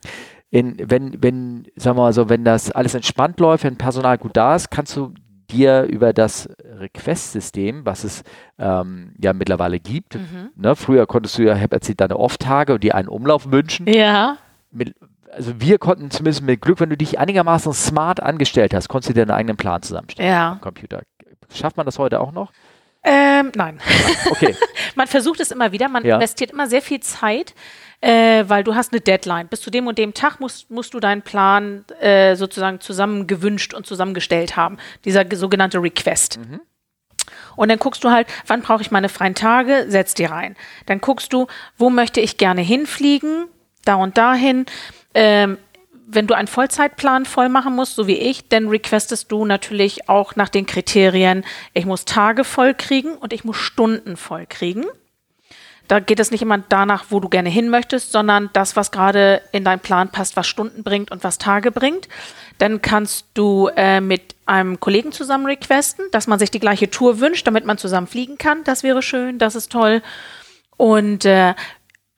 in, 0.51 0.75
wenn, 0.79 1.21
wenn, 1.23 1.67
sagen 1.75 1.97
wir 1.97 2.03
mal 2.03 2.13
so, 2.13 2.29
wenn 2.29 2.43
das 2.45 2.71
alles 2.71 2.93
entspannt 2.93 3.39
läuft, 3.39 3.63
wenn 3.63 3.77
Personal 3.77 4.17
gut 4.17 4.37
da 4.37 4.55
ist, 4.55 4.69
kannst 4.71 4.95
du 4.95 5.13
dir 5.49 5.83
über 5.83 6.13
das 6.13 6.49
Request-System, 6.63 7.85
was 7.85 8.03
es 8.03 8.23
ähm, 8.57 9.13
ja 9.21 9.33
mittlerweile 9.33 9.79
gibt, 9.79 10.15
Mhm. 10.15 10.49
ne, 10.55 10.75
früher 10.75 11.05
konntest 11.05 11.37
du 11.37 11.43
ja, 11.43 11.55
ich 11.55 11.61
habe 11.61 11.75
erzählt, 11.75 12.01
deine 12.01 12.17
Off-Tage 12.17 12.73
und 12.73 12.83
dir 12.83 12.95
einen 12.95 13.07
Umlauf 13.09 13.51
wünschen. 13.51 13.87
Ja. 13.87 14.37
Mit, 14.71 14.95
also 15.31 15.59
wir 15.59 15.77
konnten 15.77 16.09
zumindest 16.11 16.43
mit 16.43 16.61
Glück, 16.61 16.79
wenn 16.79 16.89
du 16.89 16.97
dich 16.97 17.19
einigermaßen 17.19 17.73
smart 17.73 18.21
angestellt 18.23 18.73
hast, 18.73 18.87
konntest 18.87 19.09
du 19.09 19.13
dir 19.13 19.25
deinen 19.25 19.35
eigenen 19.37 19.57
Plan 19.57 19.81
zusammenstellen 19.81 20.29
Ja. 20.29 20.51
am 20.53 20.61
Computer. 20.61 21.01
Schafft 21.53 21.77
man 21.77 21.85
das 21.85 21.99
heute 21.99 22.19
auch 22.21 22.31
noch? 22.31 22.51
Ähm, 23.07 23.51
nein. 23.55 23.79
Okay. 24.31 24.55
Man 24.95 25.07
versucht 25.07 25.39
es 25.39 25.51
immer 25.51 25.71
wieder, 25.71 25.87
man 25.89 26.03
Ja. 26.03 26.15
investiert 26.15 26.49
immer 26.51 26.65
sehr 26.67 26.81
viel 26.81 26.99
Zeit, 27.01 27.53
äh, 28.01 28.43
weil 28.47 28.63
du 28.63 28.73
hast 28.73 28.91
eine 28.93 28.99
Deadline. 29.01 29.47
Bis 29.47 29.61
zu 29.61 29.69
dem 29.69 29.85
und 29.87 29.97
dem 29.99 30.13
Tag 30.15 30.39
musst, 30.39 30.71
musst 30.71 30.93
du 30.95 30.99
deinen 30.99 31.21
Plan 31.21 31.85
äh, 32.01 32.35
sozusagen 32.35 32.79
zusammengewünscht 32.81 33.73
und 33.75 33.85
zusammengestellt 33.85 34.55
haben. 34.57 34.77
Dieser 35.05 35.23
ge- 35.23 35.37
sogenannte 35.37 35.77
Request. 35.81 36.39
Und 37.55 37.69
dann 37.69 37.79
guckst 37.79 38.03
du 38.03 38.09
halt, 38.11 38.27
wann 38.47 38.61
brauche 38.61 38.81
ich 38.81 38.89
meine 38.91 39.09
freien 39.09 39.35
Tage, 39.35 39.85
setz 39.87 40.13
die 40.15 40.25
rein. 40.25 40.55
Dann 40.87 40.99
guckst 40.99 41.31
du, 41.31 41.47
wo 41.77 41.89
möchte 41.89 42.21
ich 42.21 42.37
gerne 42.37 42.61
hinfliegen, 42.61 43.45
da 43.85 43.95
und 43.95 44.17
dahin. 44.17 44.65
Ähm, 45.13 45.57
wenn 46.07 46.27
du 46.27 46.33
einen 46.33 46.47
Vollzeitplan 46.47 47.25
voll 47.25 47.49
machen 47.49 47.75
musst, 47.75 47.95
so 47.95 48.07
wie 48.07 48.17
ich, 48.17 48.47
dann 48.47 48.67
requestest 48.67 49.31
du 49.31 49.45
natürlich 49.45 50.09
auch 50.09 50.35
nach 50.35 50.49
den 50.49 50.65
Kriterien, 50.65 51.43
ich 51.73 51.85
muss 51.85 52.05
Tage 52.05 52.43
voll 52.43 52.73
kriegen 52.73 53.15
und 53.15 53.33
ich 53.33 53.43
muss 53.43 53.57
Stunden 53.57 54.17
voll 54.17 54.45
kriegen. 54.45 54.85
Da 55.87 55.99
geht 55.99 56.19
es 56.19 56.31
nicht 56.31 56.41
immer 56.41 56.57
danach, 56.57 57.05
wo 57.09 57.19
du 57.19 57.29
gerne 57.29 57.49
hin 57.49 57.69
möchtest, 57.69 58.11
sondern 58.11 58.49
das, 58.53 58.75
was 58.75 58.91
gerade 58.91 59.41
in 59.51 59.63
deinen 59.63 59.79
Plan 59.79 60.09
passt, 60.09 60.35
was 60.35 60.47
Stunden 60.47 60.83
bringt 60.83 61.11
und 61.11 61.23
was 61.23 61.37
Tage 61.37 61.71
bringt. 61.71 62.07
Dann 62.57 62.81
kannst 62.81 63.27
du 63.35 63.69
äh, 63.75 64.01
mit 64.01 64.35
einem 64.47 64.79
Kollegen 64.79 65.11
zusammen 65.11 65.45
requesten, 65.45 66.05
dass 66.11 66.25
man 66.25 66.39
sich 66.39 66.49
die 66.49 66.59
gleiche 66.59 66.89
Tour 66.89 67.19
wünscht, 67.19 67.45
damit 67.45 67.65
man 67.65 67.77
zusammen 67.77 68.07
fliegen 68.07 68.37
kann. 68.37 68.63
Das 68.63 68.81
wäre 68.81 69.03
schön, 69.03 69.37
das 69.37 69.55
ist 69.55 69.71
toll. 69.71 70.01
Und 70.75 71.25
äh, 71.25 71.53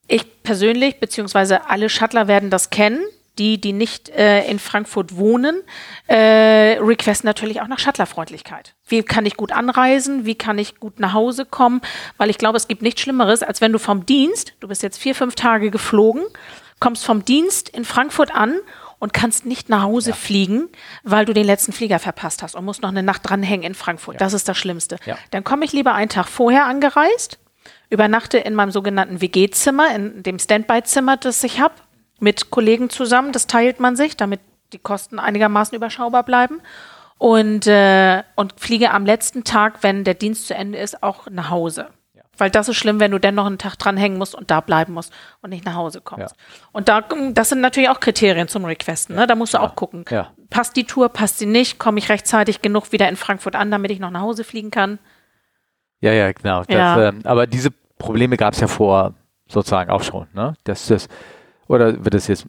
ich 0.07 0.43
persönlich, 0.43 1.01
beziehungsweise 1.01 1.69
alle 1.69 1.89
Shuttler 1.89 2.29
werden 2.29 2.49
das 2.49 2.69
kennen, 2.69 3.01
die, 3.39 3.59
die 3.59 3.73
nicht 3.73 4.09
äh, 4.09 4.45
in 4.45 4.59
Frankfurt 4.59 5.15
wohnen, 5.15 5.61
äh, 6.07 6.77
requesten 6.79 7.27
natürlich 7.27 7.61
auch 7.61 7.67
nach 7.67 7.79
Shuttlerfreundlichkeit. 7.79 8.75
Wie 8.88 9.03
kann 9.03 9.25
ich 9.25 9.38
gut 9.38 9.51
anreisen? 9.51 10.25
Wie 10.25 10.35
kann 10.35 10.57
ich 10.57 10.79
gut 10.79 10.99
nach 10.99 11.13
Hause 11.13 11.45
kommen? 11.45 11.81
Weil 12.17 12.29
ich 12.29 12.38
glaube, 12.38 12.57
es 12.57 12.67
gibt 12.67 12.81
nichts 12.81 13.01
Schlimmeres, 13.01 13.43
als 13.43 13.61
wenn 13.61 13.73
du 13.73 13.79
vom 13.79 14.05
Dienst, 14.05 14.53
du 14.59 14.67
bist 14.67 14.83
jetzt 14.83 14.97
vier, 14.97 15.15
fünf 15.15 15.35
Tage 15.35 15.71
geflogen, 15.71 16.23
kommst 16.79 17.05
vom 17.05 17.25
Dienst 17.25 17.69
in 17.69 17.85
Frankfurt 17.85 18.33
an 18.33 18.59
und 18.99 19.13
kannst 19.13 19.45
nicht 19.45 19.69
nach 19.69 19.83
Hause 19.83 20.11
ja. 20.11 20.15
fliegen, 20.15 20.69
weil 21.03 21.25
du 21.25 21.33
den 21.33 21.45
letzten 21.45 21.71
Flieger 21.71 21.99
verpasst 21.99 22.41
hast 22.41 22.55
und 22.55 22.65
musst 22.65 22.81
noch 22.81 22.89
eine 22.89 23.03
Nacht 23.03 23.21
dranhängen 23.29 23.65
in 23.65 23.75
Frankfurt. 23.75 24.15
Ja. 24.15 24.19
Das 24.19 24.33
ist 24.33 24.47
das 24.47 24.57
Schlimmste. 24.57 24.97
Ja. 25.05 25.17
Dann 25.31 25.43
komme 25.43 25.65
ich 25.65 25.73
lieber 25.73 25.93
einen 25.93 26.09
Tag 26.09 26.27
vorher 26.27 26.65
angereist, 26.65 27.39
übernachte 27.89 28.38
in 28.38 28.55
meinem 28.55 28.71
sogenannten 28.71 29.21
WG-Zimmer, 29.21 29.93
in 29.95 30.23
dem 30.23 30.39
Standby-Zimmer, 30.39 31.17
das 31.17 31.43
ich 31.43 31.59
habe, 31.59 31.75
mit 32.20 32.49
Kollegen 32.49 32.89
zusammen. 32.89 33.32
Das 33.32 33.47
teilt 33.47 33.80
man 33.80 33.95
sich, 33.95 34.18
damit 34.18 34.39
die 34.74 34.80
Kosten 34.80 35.20
einigermaßen 35.20 35.76
überschaubar 35.76 36.24
bleiben. 36.24 36.61
Und, 37.20 37.65
äh, 37.65 38.22
und 38.36 38.53
fliege 38.59 38.91
am 38.91 39.05
letzten 39.05 39.43
Tag, 39.43 39.82
wenn 39.82 40.03
der 40.03 40.13
Dienst 40.13 40.47
zu 40.47 40.53
Ende 40.53 40.78
ist, 40.78 41.01
auch 41.01 41.28
nach 41.32 41.49
Hause. 41.49 41.88
Ja. 42.13 42.22
Weil 42.38 42.51
das 42.51 42.70
ist 42.70 42.76
schlimm, 42.76 42.99
wenn 42.99 43.09
du 43.09 43.20
dann 43.20 43.34
noch 43.34 43.47
einen 43.47 43.57
Tag 43.57 43.76
dranhängen 43.78 44.20
musst 44.20 44.36
und 44.36 44.51
da 44.51 44.61
bleiben 44.61 44.93
musst 44.93 45.11
und 45.41 45.49
nicht 45.49 45.65
nach 45.65 45.74
Hause 45.74 45.99
kommst. 46.01 46.36
Ja. 46.36 46.43
Und 46.74 46.89
da, 46.89 47.01
das 47.34 47.49
sind 47.49 47.61
natürlich 47.61 47.89
auch 47.89 47.99
Kriterien 47.99 48.47
zum 48.47 48.65
Requesten. 48.65 49.15
Ne? 49.15 49.26
Da 49.26 49.34
musst 49.34 49.55
du 49.55 49.57
auch 49.59 49.76
gucken. 49.76 50.05
Passt 50.51 50.76
die 50.76 50.84
Tour, 50.84 51.09
passt 51.09 51.39
sie 51.39 51.47
nicht? 51.47 51.80
Komme 51.80 51.97
ich 51.97 52.09
rechtzeitig 52.09 52.61
genug 52.61 52.91
wieder 52.91 53.09
in 53.09 53.15
Frankfurt 53.15 53.55
an, 53.55 53.72
damit 53.72 53.89
ich 53.89 53.99
noch 53.99 54.11
nach 54.11 54.22
Hause 54.22 54.43
fliegen 54.43 54.70
kann? 54.70 54.99
Ja, 55.99 56.13
ja, 56.13 56.32
genau. 56.32 56.63
Das, 56.65 56.99
ähm, 56.99 57.22
aber 57.24 57.47
diese 57.47 57.72
Probleme 57.97 58.38
gab 58.38 58.53
es 58.53 58.59
ja 58.59 58.68
vor 58.68 59.15
sozusagen 59.47 59.89
auch 59.89 60.03
schon. 60.03 60.28
Ne? 60.34 60.53
Das, 60.63 60.88
das 60.88 61.07
oder 61.68 62.03
wird 62.03 62.15
es 62.15 62.28
jetzt 62.28 62.45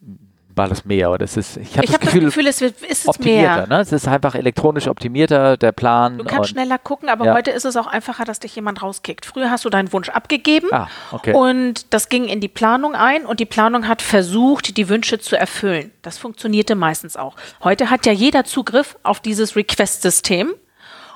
war 0.59 0.69
das 0.69 0.85
mehr? 0.85 1.11
Oder 1.11 1.25
ist 1.25 1.39
es, 1.39 1.57
ich 1.57 1.79
habe 1.79 1.87
das, 1.87 1.95
hab 1.95 2.01
Gefühl, 2.03 2.21
das 2.21 2.35
Gefühl, 2.35 2.47
es 2.49 2.61
wird, 2.61 2.83
ist 2.83 3.03
es 3.03 3.09
optimierter. 3.09 3.57
Mehr. 3.57 3.67
Ne? 3.69 3.81
Es 3.81 3.93
ist 3.93 4.07
einfach 4.07 4.35
elektronisch 4.35 4.89
optimierter, 4.89 5.57
der 5.57 5.73
Plan. 5.73 6.19
Du 6.19 6.25
kannst 6.25 6.51
schneller 6.51 6.77
gucken, 6.77 7.09
aber 7.09 7.25
ja. 7.27 7.35
heute 7.35 7.51
ist 7.53 7.65
es 7.65 7.77
auch 7.77 7.87
einfacher, 7.87 8.27
dass 8.27 8.41
dich 8.41 8.55
jemand 8.57 8.83
rauskickt. 8.83 9.25
Früher 9.25 9.51
hast 9.51 9.65
du 9.65 9.71
deinen 9.71 9.91
Wunsch 9.95 10.11
abgegeben 10.11 10.69
ah, 10.73 10.89
okay. 11.13 11.33
und 11.33 11.95
das 11.95 12.11
ging 12.11 12.25
in 12.25 12.41
die 12.41 12.49
Planung 12.49 12.95
ein 12.95 13.25
und 13.25 13.41
die 13.41 13.47
Planung 13.47 13.89
hat 13.89 14.03
versucht, 14.03 14.77
die 14.77 14.89
Wünsche 14.91 15.19
zu 15.19 15.39
erfüllen. 15.39 15.93
Das 16.03 16.19
funktionierte 16.19 16.75
meistens 16.75 17.17
auch. 17.17 17.37
Heute 17.63 17.89
hat 17.89 18.05
ja 18.05 18.13
jeder 18.13 18.45
Zugriff 18.45 18.99
auf 19.03 19.21
dieses 19.21 19.57
Request-System. 19.57 20.53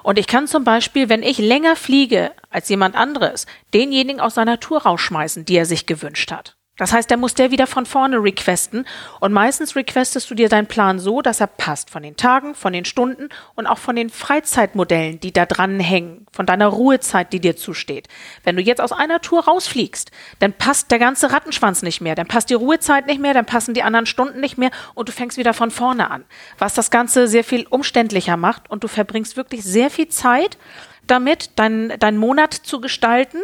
Und 0.05 0.19
ich 0.19 0.27
kann 0.27 0.49
zum 0.49 0.65
Beispiel, 0.65 1.09
wenn 1.09 1.23
ich 1.23 1.39
länger 1.39 1.77
fliege 1.77 2.33
als 2.51 2.69
jemand 2.69 2.97
anderes, 2.97 3.47
denjenigen 3.73 4.21
aus 4.21 4.35
seiner 4.35 4.59
Tour 4.59 4.83
rausschmeißen, 4.83 5.45
die 5.45 5.55
er 5.55 5.67
sich 5.67 5.87
gewünscht 5.87 6.33
hat. 6.33 6.57
Das 6.83 6.93
heißt, 6.93 7.11
der 7.11 7.17
muss 7.17 7.35
der 7.35 7.53
wieder 7.53 7.69
von 7.69 7.87
vorne 7.87 8.17
requesten. 8.17 8.89
Und 9.21 9.33
meistens 9.33 9.77
requestest 9.77 10.29
du 10.29 10.35
dir 10.35 10.49
deinen 10.49 10.67
Plan 10.67 10.99
so, 10.99 11.23
dass 11.23 11.39
er 11.39 11.47
passt 11.47 11.91
von 11.91 12.03
den 12.03 12.17
Tagen, 12.17 12.57
von 12.57 12.73
den 12.73 12.85
Stunden 12.85 13.29
und 13.55 13.69
auch 13.69 13.79
von 13.79 13.95
den 13.95 14.11
Freizeitmodellen, 14.11 15.21
die 15.21 15.33
da 15.33 15.47
dran 15.47 15.79
hängen, 15.79 16.27
von 16.33 16.45
deiner 16.45 16.67
Ruhezeit, 16.67 17.33
die 17.33 17.39
dir 17.39 17.55
zusteht. 17.55 18.09
Wenn 18.43 18.57
du 18.57 18.63
jetzt 18.63 18.81
aus 18.81 18.91
einer 18.91 19.21
Tour 19.21 19.45
rausfliegst, 19.45 20.11
dann 20.41 20.53
passt 20.55 20.91
der 20.91 20.99
ganze 20.99 21.31
Rattenschwanz 21.31 21.83
nicht 21.83 22.01
mehr, 22.01 22.17
dann 22.17 22.27
passt 22.27 22.51
die 22.51 22.55
Ruhezeit 22.55 23.07
nicht 23.07 23.21
mehr, 23.21 23.33
dann 23.33 23.47
passen 23.47 23.75
die 23.75 23.85
anderen 23.85 24.07
Stunden 24.07 24.41
nicht 24.41 24.59
mehr 24.59 24.73
und 24.95 25.09
du 25.09 25.13
fängst 25.13 25.39
wieder 25.39 25.55
von 25.55 25.71
vorne 25.71 26.11
an. 26.11 26.25
Was 26.59 26.75
das 26.75 26.91
Ganze 26.91 27.29
sehr 27.29 27.45
viel 27.45 27.65
umständlicher 27.71 28.37
macht 28.37 28.69
und 28.69 28.83
du 28.83 28.89
verbringst 28.89 29.37
wirklich 29.37 29.63
sehr 29.63 29.89
viel 29.89 30.09
Zeit 30.09 30.59
damit, 31.07 31.57
deinen 31.61 31.97
dein 32.01 32.17
Monat 32.17 32.53
zu 32.53 32.81
gestalten 32.81 33.39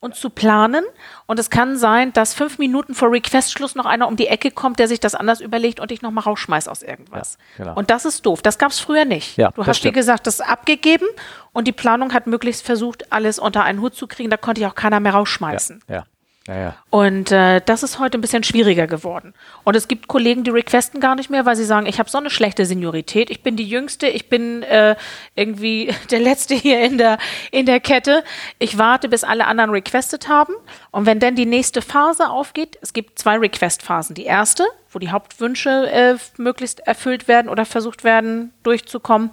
und 0.00 0.14
zu 0.14 0.30
planen. 0.30 0.84
Und 1.26 1.38
es 1.38 1.50
kann 1.50 1.76
sein, 1.76 2.12
dass 2.12 2.34
fünf 2.34 2.58
Minuten 2.58 2.94
vor 2.94 3.10
Requestschluss 3.10 3.74
noch 3.74 3.86
einer 3.86 4.06
um 4.06 4.16
die 4.16 4.28
Ecke 4.28 4.50
kommt, 4.50 4.78
der 4.78 4.88
sich 4.88 5.00
das 5.00 5.14
anders 5.14 5.40
überlegt 5.40 5.80
und 5.80 5.90
dich 5.90 6.02
nochmal 6.02 6.24
rausschmeißt 6.24 6.68
aus 6.68 6.82
irgendwas. 6.82 7.38
Ja, 7.58 7.64
genau. 7.64 7.76
Und 7.76 7.90
das 7.90 8.04
ist 8.04 8.24
doof. 8.24 8.42
Das 8.42 8.58
gab 8.58 8.70
es 8.70 8.78
früher 8.78 9.04
nicht. 9.04 9.36
Ja, 9.36 9.50
du 9.50 9.66
hast, 9.66 9.82
wie 9.84 9.92
gesagt, 9.92 10.26
das 10.26 10.40
abgegeben 10.40 11.06
und 11.52 11.66
die 11.66 11.72
Planung 11.72 12.12
hat 12.12 12.26
möglichst 12.26 12.64
versucht, 12.64 13.12
alles 13.12 13.38
unter 13.38 13.64
einen 13.64 13.80
Hut 13.80 13.94
zu 13.94 14.06
kriegen. 14.06 14.30
Da 14.30 14.36
konnte 14.36 14.60
ich 14.60 14.66
auch 14.66 14.74
keiner 14.74 15.00
mehr 15.00 15.14
rausschmeißen. 15.14 15.82
Ja, 15.88 16.04
ja. 16.48 16.54
Ja. 16.56 16.76
Und 16.90 17.30
äh, 17.30 17.60
das 17.64 17.82
ist 17.82 17.98
heute 17.98 18.18
ein 18.18 18.20
bisschen 18.20 18.42
schwieriger 18.42 18.86
geworden. 18.86 19.34
Und 19.64 19.76
es 19.76 19.86
gibt 19.86 20.08
Kollegen, 20.08 20.44
die 20.44 20.50
requesten 20.50 21.00
gar 21.00 21.14
nicht 21.14 21.30
mehr, 21.30 21.46
weil 21.46 21.56
sie 21.56 21.64
sagen, 21.64 21.86
ich 21.86 21.98
habe 21.98 22.08
so 22.10 22.18
eine 22.18 22.30
schlechte 22.30 22.64
Seniorität, 22.64 23.30
ich 23.30 23.42
bin 23.42 23.56
die 23.56 23.68
Jüngste, 23.68 24.08
ich 24.08 24.28
bin 24.28 24.62
äh, 24.62 24.96
irgendwie 25.34 25.94
der 26.10 26.20
Letzte 26.20 26.54
hier 26.54 26.80
in 26.80 26.98
der, 26.98 27.18
in 27.52 27.66
der 27.66 27.80
Kette. 27.80 28.24
Ich 28.58 28.78
warte, 28.78 29.08
bis 29.08 29.24
alle 29.24 29.46
anderen 29.46 29.70
requestet 29.70 30.28
haben. 30.28 30.54
Und 30.90 31.06
wenn 31.06 31.20
dann 31.20 31.36
die 31.36 31.46
nächste 31.46 31.82
Phase 31.82 32.30
aufgeht, 32.30 32.78
es 32.80 32.92
gibt 32.92 33.18
zwei 33.18 33.36
Request-Phasen. 33.36 34.14
Die 34.14 34.24
erste, 34.24 34.64
wo 34.90 34.98
die 34.98 35.10
Hauptwünsche 35.10 35.90
äh, 35.90 36.16
möglichst 36.38 36.80
erfüllt 36.80 37.28
werden 37.28 37.48
oder 37.48 37.64
versucht 37.64 38.04
werden 38.04 38.52
durchzukommen 38.62 39.30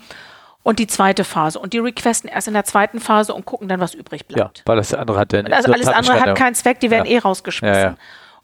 und 0.65 0.79
die 0.79 0.87
zweite 0.87 1.23
Phase. 1.23 1.59
Und 1.59 1.73
die 1.73 1.77
requesten 1.77 2.27
erst 2.27 2.47
in 2.47 2.55
der 2.55 2.65
zweiten 2.65 2.99
Phase 2.99 3.35
und 3.35 3.45
gucken 3.45 3.67
dann, 3.67 3.79
was 3.79 3.93
übrig 3.93 4.25
bleibt. 4.25 4.57
Ja, 4.57 4.63
weil 4.65 4.77
das 4.77 4.95
andere 4.95 5.19
hat 5.19 5.31
dann. 5.31 5.53
Also 5.53 5.71
alles 5.71 5.87
andere 5.87 6.19
hat 6.19 6.35
keinen 6.35 6.55
Zweck, 6.55 6.79
die 6.79 6.89
werden 6.89 7.05
ja. 7.05 7.17
eh 7.17 7.19
rausgeschmissen. 7.19 7.75
Ja, 7.75 7.89
ja. 7.91 7.97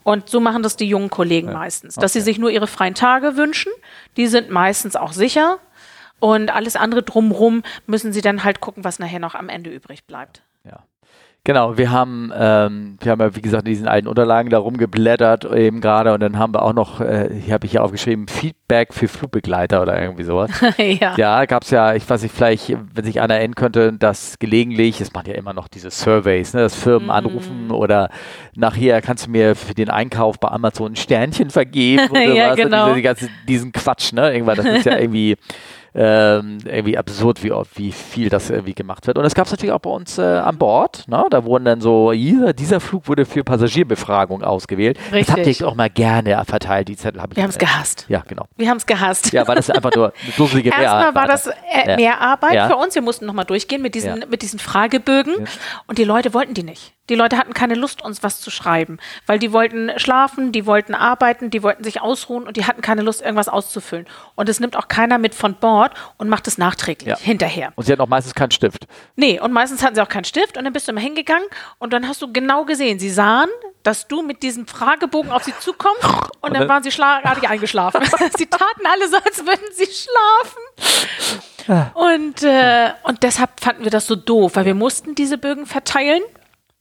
Und 0.04 0.30
so 0.30 0.38
machen 0.38 0.62
das 0.62 0.76
die 0.76 0.88
jungen 0.88 1.10
Kollegen 1.10 1.52
meistens, 1.52 1.96
dass 1.96 2.12
okay. 2.12 2.20
sie 2.20 2.20
sich 2.20 2.38
nur 2.38 2.50
ihre 2.50 2.68
freien 2.68 2.94
Tage 2.94 3.36
wünschen. 3.36 3.72
Die 4.16 4.28
sind 4.28 4.50
meistens 4.50 4.94
auch 4.94 5.12
sicher. 5.12 5.58
Und 6.20 6.54
alles 6.54 6.76
andere 6.76 7.02
drumrum 7.02 7.64
müssen 7.86 8.12
sie 8.12 8.20
dann 8.20 8.44
halt 8.44 8.60
gucken, 8.60 8.84
was 8.84 9.00
nachher 9.00 9.18
noch 9.18 9.34
am 9.34 9.48
Ende 9.48 9.70
übrig 9.70 10.06
bleibt. 10.06 10.42
Ja. 11.44 11.52
Genau, 11.52 11.76
wir 11.76 11.90
haben, 11.90 12.32
ähm, 12.36 12.98
wir 13.00 13.10
haben 13.10 13.20
ja 13.20 13.34
wie 13.34 13.42
gesagt 13.42 13.66
in 13.66 13.72
diesen 13.72 13.88
alten 13.88 14.06
Unterlagen 14.06 14.48
da 14.48 14.58
rumgeblättert 14.58 15.44
eben 15.44 15.80
gerade 15.80 16.14
und 16.14 16.20
dann 16.20 16.38
haben 16.38 16.54
wir 16.54 16.62
auch 16.62 16.72
noch, 16.72 17.00
äh, 17.00 17.30
hier 17.34 17.54
habe 17.54 17.66
ich 17.66 17.72
hier 17.72 17.82
aufgeschrieben, 17.82 18.28
Feedback 18.28 18.94
für 18.94 19.08
Flugbegleiter 19.08 19.82
oder 19.82 20.00
irgendwie 20.00 20.22
sowas. 20.22 20.52
ja. 20.78 21.16
Ja, 21.16 21.44
gab 21.46 21.64
es 21.64 21.70
ja, 21.70 21.94
ich 21.94 22.08
weiß 22.08 22.22
nicht, 22.22 22.32
vielleicht, 22.32 22.76
wenn 22.94 23.04
sich 23.04 23.20
einer 23.20 23.34
erinnern 23.34 23.56
könnte, 23.56 23.92
dass 23.92 24.38
gelegentlich, 24.38 25.00
es 25.00 25.12
machen 25.12 25.30
ja 25.30 25.34
immer 25.34 25.52
noch 25.52 25.66
diese 25.66 25.90
Surveys, 25.90 26.54
ne, 26.54 26.60
dass 26.60 26.76
Firmen 26.76 27.08
mm. 27.08 27.10
anrufen 27.10 27.70
oder 27.72 28.10
nachher 28.54 29.02
kannst 29.02 29.26
du 29.26 29.30
mir 29.30 29.56
für 29.56 29.74
den 29.74 29.90
Einkauf 29.90 30.38
bei 30.38 30.48
Amazon 30.48 30.92
ein 30.92 30.96
Sternchen 30.96 31.50
vergeben 31.50 32.08
oder 32.10 32.22
ja, 32.22 32.50
was, 32.50 32.56
genau. 32.56 32.88
diese, 32.90 33.02
ganze, 33.02 33.28
diesen 33.48 33.72
Quatsch, 33.72 34.12
ne? 34.12 34.32
Irgendwann, 34.32 34.58
das 34.58 34.66
ist 34.66 34.86
ja 34.86 34.96
irgendwie 35.00 35.36
ähm, 35.94 36.58
irgendwie 36.64 36.96
absurd, 36.96 37.42
wie, 37.42 37.52
wie 37.74 37.92
viel 37.92 38.28
das 38.28 38.50
irgendwie 38.50 38.74
gemacht 38.74 39.06
wird. 39.06 39.18
Und 39.18 39.24
das 39.24 39.34
gab 39.34 39.46
es 39.46 39.52
natürlich 39.52 39.72
auch 39.72 39.80
bei 39.80 39.90
uns 39.90 40.18
äh, 40.18 40.22
an 40.22 40.56
Bord. 40.56 41.06
Ne? 41.06 41.24
Da 41.30 41.44
wurden 41.44 41.64
dann 41.64 41.80
so, 41.80 42.12
dieser, 42.12 42.52
dieser 42.52 42.80
Flug 42.80 43.08
wurde 43.08 43.26
für 43.26 43.44
Passagierbefragung 43.44 44.42
ausgewählt. 44.42 44.98
Richtig. 45.12 45.26
Das 45.26 45.36
habt 45.36 45.60
ihr 45.60 45.68
auch 45.68 45.74
mal 45.74 45.90
gerne 45.90 46.42
verteilt, 46.46 46.88
die 46.88 46.96
Zettel. 46.96 47.20
Hab 47.20 47.30
ich 47.32 47.36
Wir 47.36 47.42
haben 47.42 47.50
es 47.50 47.58
gehasst. 47.58 48.06
Ja, 48.08 48.22
genau. 48.26 48.46
Wir 48.56 48.70
haben 48.70 48.78
es 48.78 48.86
gehasst. 48.86 49.32
Ja, 49.32 49.46
weil 49.46 49.56
das 49.56 49.68
einfach 49.70 49.94
nur 49.94 50.12
dusselige 50.36 50.70
Erstmal 50.70 51.14
war 51.14 51.26
das 51.26 51.46
äh, 51.46 51.96
mehr 51.96 52.20
Arbeit 52.20 52.54
ja. 52.54 52.68
für 52.68 52.76
uns. 52.76 52.94
Wir 52.94 53.02
mussten 53.02 53.26
nochmal 53.26 53.44
durchgehen 53.44 53.82
mit 53.82 53.94
diesen, 53.94 54.20
ja. 54.20 54.26
mit 54.26 54.42
diesen 54.42 54.58
Fragebögen. 54.58 55.34
Ja. 55.40 55.46
Und 55.86 55.98
die 55.98 56.04
Leute 56.04 56.32
wollten 56.32 56.54
die 56.54 56.62
nicht. 56.62 56.94
Die 57.08 57.16
Leute 57.16 57.36
hatten 57.36 57.52
keine 57.52 57.74
Lust, 57.74 58.00
uns 58.00 58.22
was 58.22 58.40
zu 58.40 58.50
schreiben, 58.50 58.98
weil 59.26 59.40
die 59.40 59.52
wollten 59.52 59.90
schlafen, 59.96 60.52
die 60.52 60.66
wollten 60.66 60.94
arbeiten, 60.94 61.50
die 61.50 61.64
wollten 61.64 61.82
sich 61.82 62.00
ausruhen 62.00 62.46
und 62.46 62.56
die 62.56 62.64
hatten 62.64 62.80
keine 62.80 63.02
Lust, 63.02 63.22
irgendwas 63.22 63.48
auszufüllen. 63.48 64.06
Und 64.36 64.48
es 64.48 64.60
nimmt 64.60 64.76
auch 64.76 64.86
keiner 64.86 65.18
mit 65.18 65.34
von 65.34 65.54
Bord 65.56 65.92
und 66.16 66.28
macht 66.28 66.46
es 66.46 66.58
nachträglich 66.58 67.08
ja. 67.08 67.18
hinterher. 67.18 67.72
Und 67.74 67.84
sie 67.84 67.92
hatten 67.92 68.02
auch 68.02 68.08
meistens 68.08 68.34
keinen 68.34 68.52
Stift. 68.52 68.86
Nee, 69.16 69.40
und 69.40 69.52
meistens 69.52 69.82
hatten 69.82 69.96
sie 69.96 70.00
auch 70.00 70.08
keinen 70.08 70.24
Stift 70.24 70.56
und 70.56 70.62
dann 70.62 70.72
bist 70.72 70.86
du 70.86 70.92
immer 70.92 71.00
hingegangen 71.00 71.46
und 71.78 71.92
dann 71.92 72.06
hast 72.06 72.22
du 72.22 72.32
genau 72.32 72.64
gesehen, 72.64 73.00
sie 73.00 73.10
sahen, 73.10 73.48
dass 73.82 74.06
du 74.06 74.22
mit 74.22 74.44
diesem 74.44 74.68
Fragebogen 74.68 75.32
auf 75.32 75.42
sie 75.42 75.54
zukommst 75.58 76.04
und, 76.04 76.50
und 76.50 76.54
dann, 76.54 76.68
waren 76.68 76.84
sie 76.84 76.92
schlagartig 76.92 77.48
eingeschlafen. 77.48 78.00
sie 78.36 78.46
taten 78.46 78.86
alle 78.86 79.08
so, 79.08 79.16
als 79.16 79.38
würden 79.44 79.72
sie 79.72 79.86
schlafen. 79.86 80.62
Ah. 81.68 81.90
Und, 81.94 82.44
äh, 82.44 82.90
und 83.02 83.24
deshalb 83.24 83.60
fanden 83.60 83.82
wir 83.82 83.90
das 83.90 84.06
so 84.06 84.14
doof, 84.14 84.52
weil 84.54 84.66
wir 84.66 84.74
mussten 84.74 85.16
diese 85.16 85.36
Bögen 85.36 85.66
verteilen 85.66 86.22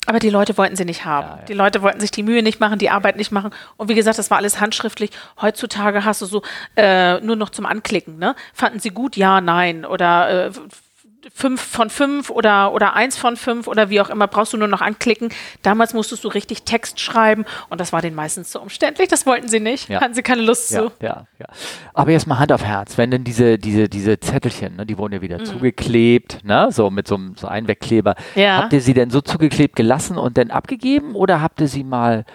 aber 0.07 0.19
die 0.19 0.29
Leute 0.29 0.57
wollten 0.57 0.75
sie 0.75 0.85
nicht 0.85 1.05
haben. 1.05 1.27
Ja, 1.27 1.35
ja. 1.37 1.45
Die 1.45 1.53
Leute 1.53 1.81
wollten 1.83 1.99
sich 1.99 2.11
die 2.11 2.23
Mühe 2.23 2.41
nicht 2.41 2.59
machen, 2.59 2.79
die 2.79 2.89
Arbeit 2.89 3.17
nicht 3.17 3.31
machen. 3.31 3.51
Und 3.77 3.87
wie 3.87 3.93
gesagt, 3.93 4.17
das 4.17 4.31
war 4.31 4.37
alles 4.37 4.59
handschriftlich. 4.59 5.11
Heutzutage 5.39 6.03
hast 6.05 6.21
du 6.21 6.25
so 6.25 6.41
äh, 6.75 7.19
nur 7.21 7.35
noch 7.35 7.49
zum 7.49 7.65
Anklicken. 7.65 8.17
Ne? 8.17 8.35
Fanden 8.53 8.79
sie 8.79 8.89
gut? 8.89 9.15
Ja, 9.15 9.41
nein. 9.41 9.85
Oder 9.85 10.47
äh, 10.47 10.51
fünf 11.33 11.61
von 11.61 11.89
fünf 11.89 12.29
oder, 12.29 12.73
oder 12.73 12.93
eins 12.93 13.17
von 13.17 13.37
fünf 13.37 13.67
oder 13.67 13.89
wie 13.89 14.01
auch 14.01 14.09
immer, 14.09 14.27
brauchst 14.27 14.53
du 14.53 14.57
nur 14.57 14.67
noch 14.67 14.81
anklicken. 14.81 15.29
Damals 15.61 15.93
musstest 15.93 16.23
du 16.23 16.27
richtig 16.27 16.63
Text 16.63 16.99
schreiben 16.99 17.45
und 17.69 17.79
das 17.79 17.93
war 17.93 18.01
den 18.01 18.15
meistens 18.15 18.49
zu 18.51 18.59
umständlich. 18.59 19.07
Das 19.07 19.25
wollten 19.25 19.47
sie 19.47 19.59
nicht. 19.59 19.89
Ja. 19.89 20.01
Hatten 20.01 20.13
sie 20.13 20.23
keine 20.23 20.41
Lust 20.41 20.71
ja, 20.71 20.81
zu. 20.81 20.91
Ja, 21.01 21.27
ja. 21.39 21.45
Aber 21.93 22.11
jetzt 22.11 22.27
mal 22.27 22.39
Hand 22.39 22.51
auf 22.51 22.63
Herz, 22.63 22.97
wenn 22.97 23.11
denn 23.11 23.23
diese, 23.23 23.57
diese, 23.57 23.89
diese 23.89 24.19
Zettelchen, 24.19 24.75
ne, 24.75 24.85
die 24.85 24.97
wurden 24.97 25.13
ja 25.13 25.21
wieder 25.21 25.39
mhm. 25.39 25.45
zugeklebt, 25.45 26.43
ne, 26.43 26.69
so 26.71 26.89
mit 26.89 27.07
so 27.07 27.15
einem 27.15 27.35
so 27.35 27.47
Einwegkleber. 27.47 28.15
Ja. 28.35 28.63
Habt 28.63 28.73
ihr 28.73 28.81
sie 28.81 28.93
denn 28.93 29.09
so 29.09 29.21
zugeklebt 29.21 29.75
gelassen 29.75 30.17
und 30.17 30.37
dann 30.37 30.51
abgegeben 30.51 31.15
oder 31.15 31.41
habt 31.41 31.61
ihr 31.61 31.67
sie 31.67 31.83
mal 31.83 32.25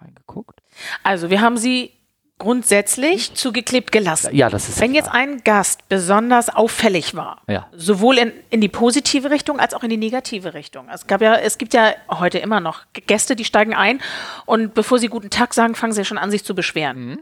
reingeguckt? 0.00 0.60
Also 1.02 1.30
wir 1.30 1.40
haben 1.40 1.56
sie 1.56 1.92
grundsätzlich 2.38 3.34
zugeklebt 3.34 3.92
gelassen. 3.92 4.34
Ja, 4.34 4.50
das 4.50 4.68
ist 4.68 4.80
Wenn 4.80 4.94
jetzt 4.94 5.08
ein 5.08 5.42
Gast 5.44 5.88
besonders 5.88 6.48
auffällig 6.48 7.14
war, 7.14 7.42
Ja. 7.48 7.68
sowohl 7.72 8.18
in, 8.18 8.32
in 8.50 8.60
die 8.60 8.68
positive 8.68 9.30
Richtung 9.30 9.60
als 9.60 9.72
auch 9.72 9.82
in 9.82 9.90
die 9.90 9.96
negative 9.96 10.52
Richtung. 10.54 10.88
Es 10.92 11.06
gab 11.06 11.20
ja, 11.20 11.36
es 11.36 11.58
gibt 11.58 11.74
ja 11.74 11.94
heute 12.10 12.38
immer 12.38 12.60
noch 12.60 12.82
Gäste, 13.06 13.36
die 13.36 13.44
steigen 13.44 13.74
ein 13.74 14.00
und 14.46 14.74
bevor 14.74 14.98
sie 14.98 15.08
guten 15.08 15.30
Tag 15.30 15.54
sagen, 15.54 15.74
fangen 15.74 15.92
sie 15.92 16.04
schon 16.04 16.18
an, 16.18 16.30
sich 16.30 16.44
zu 16.44 16.54
beschweren. 16.54 17.04
Mhm. 17.06 17.20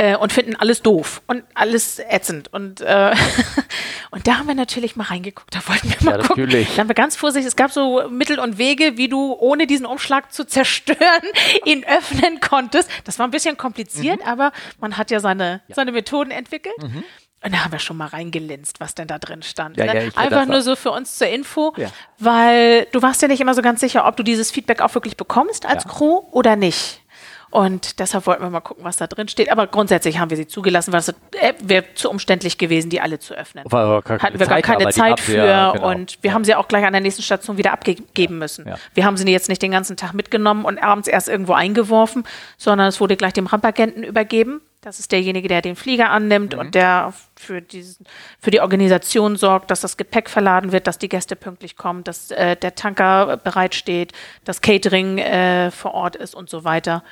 Äh, 0.00 0.16
und 0.16 0.32
finden 0.32 0.54
alles 0.54 0.80
doof 0.82 1.22
und 1.26 1.42
alles 1.54 1.98
ätzend. 1.98 2.52
Und, 2.52 2.80
äh, 2.82 3.14
und 4.12 4.28
da 4.28 4.38
haben 4.38 4.46
wir 4.46 4.54
natürlich 4.54 4.94
mal 4.94 5.02
reingeguckt. 5.04 5.52
Da 5.52 5.58
wollten 5.66 5.90
wir 5.90 5.96
mal 6.04 6.20
Ja, 6.20 6.26
gucken. 6.26 6.44
natürlich. 6.44 6.74
Da 6.76 6.80
haben 6.82 6.88
wir 6.88 6.94
ganz 6.94 7.16
vorsichtig, 7.16 7.48
es 7.48 7.56
gab 7.56 7.72
so 7.72 8.08
Mittel 8.08 8.38
und 8.38 8.58
Wege, 8.58 8.96
wie 8.96 9.08
du 9.08 9.32
ohne 9.34 9.66
diesen 9.66 9.86
Umschlag 9.86 10.32
zu 10.32 10.44
zerstören 10.46 11.22
ihn 11.64 11.84
öffnen 11.84 12.38
konntest. 12.40 12.88
Das 13.04 13.18
war 13.18 13.26
ein 13.26 13.32
bisschen 13.32 13.56
kompliziert, 13.56 14.20
Mhm. 14.20 14.26
aber 14.28 14.52
man 14.78 14.96
hat 14.96 15.10
ja 15.10 15.18
seine, 15.18 15.62
seine 15.68 15.90
Methoden 15.90 16.30
entwickelt. 16.30 16.76
Und 16.80 17.52
da 17.54 17.64
haben 17.64 17.72
wir 17.72 17.78
schon 17.80 17.96
mal 17.96 18.06
reingelinst, 18.06 18.78
was 18.78 18.94
denn 18.94 19.08
da 19.08 19.18
drin 19.18 19.42
stand. 19.42 19.76
Ja, 19.78 19.86
ne? 19.92 20.04
ja, 20.06 20.10
Einfach 20.16 20.46
nur 20.46 20.60
so 20.62 20.76
für 20.76 20.92
uns 20.92 21.18
zur 21.18 21.26
Info, 21.28 21.72
Ja. 21.76 21.88
weil 22.18 22.86
du 22.92 23.02
warst 23.02 23.20
ja 23.22 23.26
nicht 23.28 23.40
immer 23.40 23.54
so 23.54 23.62
ganz 23.62 23.80
sicher, 23.80 24.06
ob 24.06 24.16
du 24.16 24.22
dieses 24.22 24.50
Feedback 24.52 24.80
auch 24.80 24.94
wirklich 24.94 25.16
bekommst 25.16 25.66
als 25.66 25.84
Ja. 25.84 25.90
Crew 25.90 26.22
oder 26.30 26.54
nicht. 26.56 27.02
Und 27.50 27.98
deshalb 27.98 28.26
wollten 28.26 28.42
wir 28.42 28.50
mal 28.50 28.60
gucken, 28.60 28.84
was 28.84 28.96
da 28.98 29.06
drin 29.06 29.28
steht. 29.28 29.50
Aber 29.50 29.66
grundsätzlich 29.66 30.18
haben 30.18 30.30
wir 30.30 30.36
sie 30.36 30.46
zugelassen, 30.46 30.92
weil 30.92 31.00
es 31.00 31.08
äh, 31.08 31.54
wäre 31.62 31.84
zu 31.94 32.10
umständlich 32.10 32.58
gewesen, 32.58 32.90
die 32.90 33.00
alle 33.00 33.18
zu 33.18 33.34
öffnen. 33.34 33.64
War 33.68 33.86
gar 33.86 34.02
keine 34.02 34.22
Hatten 34.22 34.38
wir 34.38 34.46
gar 34.46 34.56
Zeit, 34.56 34.64
keine 34.64 34.76
aber 34.82 34.90
die 34.90 34.96
Zeit 34.96 35.20
für 35.20 35.36
ja, 35.36 35.72
genau. 35.72 35.90
und 35.90 36.18
wir 36.22 36.34
haben 36.34 36.44
sie 36.44 36.54
auch 36.54 36.68
gleich 36.68 36.84
an 36.84 36.92
der 36.92 37.00
nächsten 37.00 37.22
Station 37.22 37.56
wieder 37.56 37.72
abgeben 37.72 38.38
müssen. 38.38 38.68
Ja. 38.68 38.76
Wir 38.94 39.04
haben 39.04 39.16
sie 39.16 39.28
jetzt 39.30 39.48
nicht 39.48 39.62
den 39.62 39.70
ganzen 39.70 39.96
Tag 39.96 40.12
mitgenommen 40.12 40.64
und 40.64 40.78
abends 40.78 41.08
erst 41.08 41.28
irgendwo 41.28 41.54
eingeworfen, 41.54 42.24
sondern 42.58 42.88
es 42.88 43.00
wurde 43.00 43.16
gleich 43.16 43.32
dem 43.32 43.46
Rampagenten 43.46 44.02
übergeben. 44.02 44.60
Das 44.88 44.98
ist 44.98 45.12
derjenige, 45.12 45.48
der 45.48 45.60
den 45.60 45.76
Flieger 45.76 46.08
annimmt 46.08 46.54
Mhm. 46.54 46.60
und 46.60 46.74
der 46.74 47.12
für, 47.36 47.60
diesen, 47.60 48.06
für 48.40 48.50
die 48.50 48.62
Organisation 48.62 49.36
sorgt, 49.36 49.70
dass 49.70 49.82
das 49.82 49.98
Gepäck 49.98 50.30
verladen 50.30 50.72
wird, 50.72 50.86
dass 50.86 50.96
die 50.96 51.10
Gäste 51.10 51.36
pünktlich 51.36 51.76
kommen, 51.76 52.04
dass 52.04 52.30
äh, 52.30 52.56
der 52.56 52.74
Tanker 52.74 53.36
bereitsteht, 53.36 54.14
dass 54.44 54.62
Catering 54.62 55.18
äh, 55.18 55.70
vor 55.72 55.92
Ort 55.92 56.16
ist 56.16 56.34
und 56.34 56.48
so 56.48 56.64
weiter. 56.64 57.04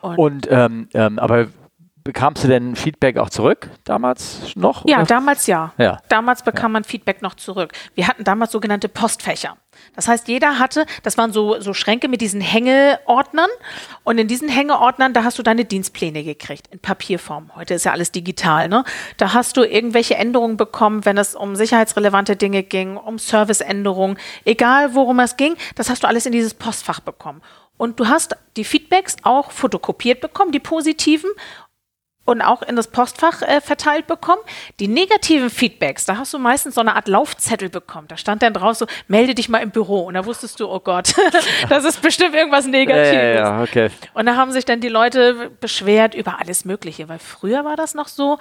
Und 0.00 0.48
ähm, 0.50 0.88
ähm, 0.94 1.20
aber 1.20 1.46
bekamst 2.04 2.44
du 2.44 2.48
denn 2.48 2.76
Feedback 2.76 3.16
auch 3.16 3.30
zurück 3.30 3.70
damals 3.84 4.54
noch? 4.54 4.86
Ja, 4.86 4.98
oder? 4.98 5.06
damals 5.06 5.46
ja. 5.46 5.72
Ja. 5.78 6.00
Damals 6.08 6.42
bekam 6.42 6.72
man 6.72 6.84
Feedback 6.84 7.22
noch 7.22 7.34
zurück. 7.34 7.72
Wir 7.94 8.06
hatten 8.06 8.24
damals 8.24 8.52
sogenannte 8.52 8.90
Postfächer. 8.90 9.56
Das 9.96 10.06
heißt, 10.06 10.28
jeder 10.28 10.58
hatte, 10.58 10.86
das 11.02 11.16
waren 11.18 11.32
so, 11.32 11.60
so 11.60 11.72
Schränke 11.72 12.08
mit 12.08 12.20
diesen 12.20 12.42
Hängeordnern. 12.42 13.48
Und 14.04 14.18
in 14.18 14.28
diesen 14.28 14.48
Hängeordnern, 14.48 15.14
da 15.14 15.24
hast 15.24 15.38
du 15.38 15.42
deine 15.42 15.64
Dienstpläne 15.64 16.22
gekriegt 16.22 16.68
in 16.70 16.78
Papierform. 16.78 17.50
Heute 17.56 17.74
ist 17.74 17.84
ja 17.84 17.92
alles 17.92 18.12
digital, 18.12 18.68
ne? 18.68 18.84
Da 19.16 19.32
hast 19.32 19.56
du 19.56 19.62
irgendwelche 19.62 20.16
Änderungen 20.16 20.58
bekommen, 20.58 21.06
wenn 21.06 21.16
es 21.16 21.34
um 21.34 21.56
sicherheitsrelevante 21.56 22.36
Dinge 22.36 22.62
ging, 22.62 22.98
um 22.98 23.18
Serviceänderungen, 23.18 24.18
egal 24.44 24.94
worum 24.94 25.20
es 25.20 25.36
ging, 25.36 25.56
das 25.74 25.88
hast 25.88 26.02
du 26.02 26.06
alles 26.06 26.26
in 26.26 26.32
dieses 26.32 26.54
Postfach 26.54 27.00
bekommen. 27.00 27.40
Und 27.76 27.98
du 27.98 28.06
hast 28.06 28.36
die 28.56 28.64
Feedbacks 28.64 29.16
auch 29.24 29.50
fotokopiert 29.50 30.20
bekommen, 30.20 30.52
die 30.52 30.60
positiven 30.60 31.30
und 32.24 32.42
auch 32.42 32.62
in 32.62 32.76
das 32.76 32.88
Postfach 32.88 33.42
äh, 33.42 33.60
verteilt 33.60 34.06
bekommen. 34.06 34.40
Die 34.80 34.88
negativen 34.88 35.50
Feedbacks, 35.50 36.04
da 36.06 36.16
hast 36.16 36.32
du 36.32 36.38
meistens 36.38 36.74
so 36.74 36.80
eine 36.80 36.96
Art 36.96 37.08
Laufzettel 37.08 37.68
bekommen. 37.68 38.08
Da 38.08 38.16
stand 38.16 38.42
dann 38.42 38.54
drauf 38.54 38.76
so, 38.76 38.86
melde 39.08 39.34
dich 39.34 39.48
mal 39.48 39.58
im 39.58 39.70
Büro. 39.70 40.00
Und 40.00 40.14
da 40.14 40.24
wusstest 40.24 40.60
du, 40.60 40.68
oh 40.68 40.80
Gott, 40.80 41.14
das 41.68 41.84
ist 41.84 42.02
bestimmt 42.02 42.34
irgendwas 42.34 42.64
ja, 42.64 42.70
Negatives. 42.70 43.14
ja, 43.14 43.34
ja, 43.34 43.62
okay. 43.62 43.90
Und 44.14 44.26
da 44.26 44.36
haben 44.36 44.52
sich 44.52 44.64
dann 44.64 44.80
die 44.80 44.88
Leute 44.88 45.50
beschwert 45.60 46.14
über 46.14 46.40
alles 46.40 46.64
Mögliche, 46.64 47.08
weil 47.08 47.18
früher 47.18 47.64
war 47.64 47.76
das 47.76 47.94
noch 47.94 48.08
so, 48.08 48.38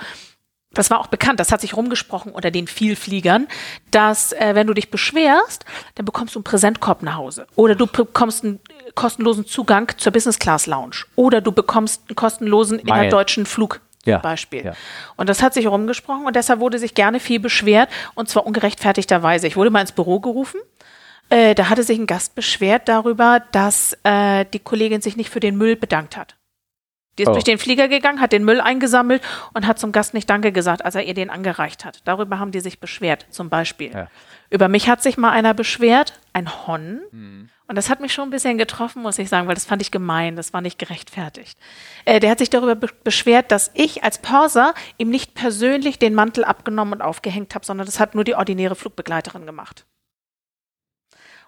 das 0.73 0.89
war 0.89 0.99
auch 0.99 1.07
bekannt, 1.07 1.39
das 1.39 1.51
hat 1.51 1.61
sich 1.61 1.77
rumgesprochen 1.77 2.31
unter 2.31 2.49
den 2.49 2.67
Vielfliegern, 2.67 3.47
dass 3.91 4.33
äh, 4.33 4.55
wenn 4.55 4.67
du 4.67 4.73
dich 4.73 4.89
beschwerst, 4.89 5.65
dann 5.95 6.05
bekommst 6.05 6.33
du 6.35 6.39
einen 6.39 6.43
Präsentkorb 6.43 7.03
nach 7.03 7.15
Hause. 7.15 7.45
Oder 7.55 7.75
du 7.75 7.85
bekommst 7.85 8.43
einen 8.43 8.59
kostenlosen 8.95 9.45
Zugang 9.45 9.91
zur 9.97 10.11
Business 10.11 10.39
Class 10.39 10.65
Lounge. 10.67 11.05
Oder 11.15 11.41
du 11.41 11.51
bekommst 11.51 12.03
einen 12.09 12.15
kostenlosen 12.15 12.81
Mein- 12.83 12.99
innerdeutschen 13.01 13.45
Flug. 13.45 13.81
Ja, 14.05 14.17
zum 14.17 14.23
Beispiel. 14.23 14.65
ja. 14.65 14.73
Und 15.15 15.29
das 15.29 15.41
hat 15.41 15.53
sich 15.53 15.65
rumgesprochen 15.67 16.25
und 16.25 16.35
deshalb 16.35 16.59
wurde 16.59 16.77
sich 16.77 16.93
gerne 16.93 17.21
viel 17.21 17.39
beschwert 17.39 17.89
und 18.15 18.27
zwar 18.27 18.45
ungerechtfertigterweise. 18.45 19.47
Ich 19.47 19.55
wurde 19.55 19.69
mal 19.69 19.79
ins 19.81 19.93
Büro 19.93 20.19
gerufen. 20.19 20.59
Äh, 21.29 21.55
da 21.55 21.69
hatte 21.69 21.83
sich 21.83 21.97
ein 21.97 22.05
Gast 22.05 22.35
beschwert 22.35 22.89
darüber, 22.89 23.41
dass 23.53 23.97
äh, 24.03 24.43
die 24.53 24.59
Kollegin 24.59 24.99
sich 25.01 25.15
nicht 25.15 25.29
für 25.29 25.39
den 25.39 25.55
Müll 25.57 25.77
bedankt 25.77 26.17
hat. 26.17 26.35
Die 27.17 27.23
ist 27.23 27.29
Oh. 27.29 27.33
durch 27.33 27.45
den 27.45 27.59
Flieger 27.59 27.87
gegangen, 27.87 28.19
hat 28.19 28.33
den 28.33 28.43
Müll 28.43 28.59
eingesammelt 28.59 29.21
und 29.53 29.67
hat 29.67 29.79
zum 29.79 29.91
Gast 29.93 30.13
nicht 30.13 30.29
Danke 30.29 30.51
gesagt, 30.51 30.83
als 30.83 30.95
er 30.95 31.03
ihr 31.03 31.13
den 31.13 31.29
angereicht 31.29 31.85
hat. 31.85 32.01
Darüber 32.03 32.39
haben 32.39 32.51
die 32.51 32.59
sich 32.59 32.79
beschwert, 32.81 33.27
zum 33.29 33.49
Beispiel. 33.49 33.91
Ja. 33.93 34.07
Über 34.49 34.67
mich 34.67 34.89
hat 34.89 35.01
sich 35.01 35.15
mal 35.17 35.29
einer 35.31 35.53
beschwert, 35.53 36.19
ein 36.33 36.49
Hon. 36.67 37.01
Mhm. 37.11 37.49
Und 37.67 37.75
das 37.75 37.89
hat 37.89 38.01
mich 38.01 38.13
schon 38.13 38.27
ein 38.27 38.31
bisschen 38.31 38.57
getroffen, 38.57 39.01
muss 39.01 39.17
ich 39.19 39.29
sagen, 39.29 39.47
weil 39.47 39.55
das 39.55 39.65
fand 39.65 39.81
ich 39.81 39.89
gemein, 39.89 40.35
das 40.35 40.51
war 40.53 40.61
nicht 40.61 40.77
gerechtfertigt. 40.77 41.57
Äh, 42.05 42.19
der 42.19 42.29
hat 42.31 42.39
sich 42.39 42.49
darüber 42.49 42.75
be 42.75 42.89
beschwert, 43.03 43.51
dass 43.51 43.71
ich 43.73 44.03
als 44.03 44.17
Pörser 44.17 44.73
ihm 44.97 45.09
nicht 45.09 45.33
persönlich 45.33 45.97
den 45.97 46.13
Mantel 46.13 46.43
abgenommen 46.43 46.95
und 46.95 47.01
aufgehängt 47.01 47.55
habe, 47.55 47.65
sondern 47.65 47.85
das 47.85 47.99
hat 47.99 48.15
nur 48.15 48.25
die 48.25 48.35
ordinäre 48.35 48.75
Flugbegleiterin 48.75 49.45
gemacht. 49.45 49.85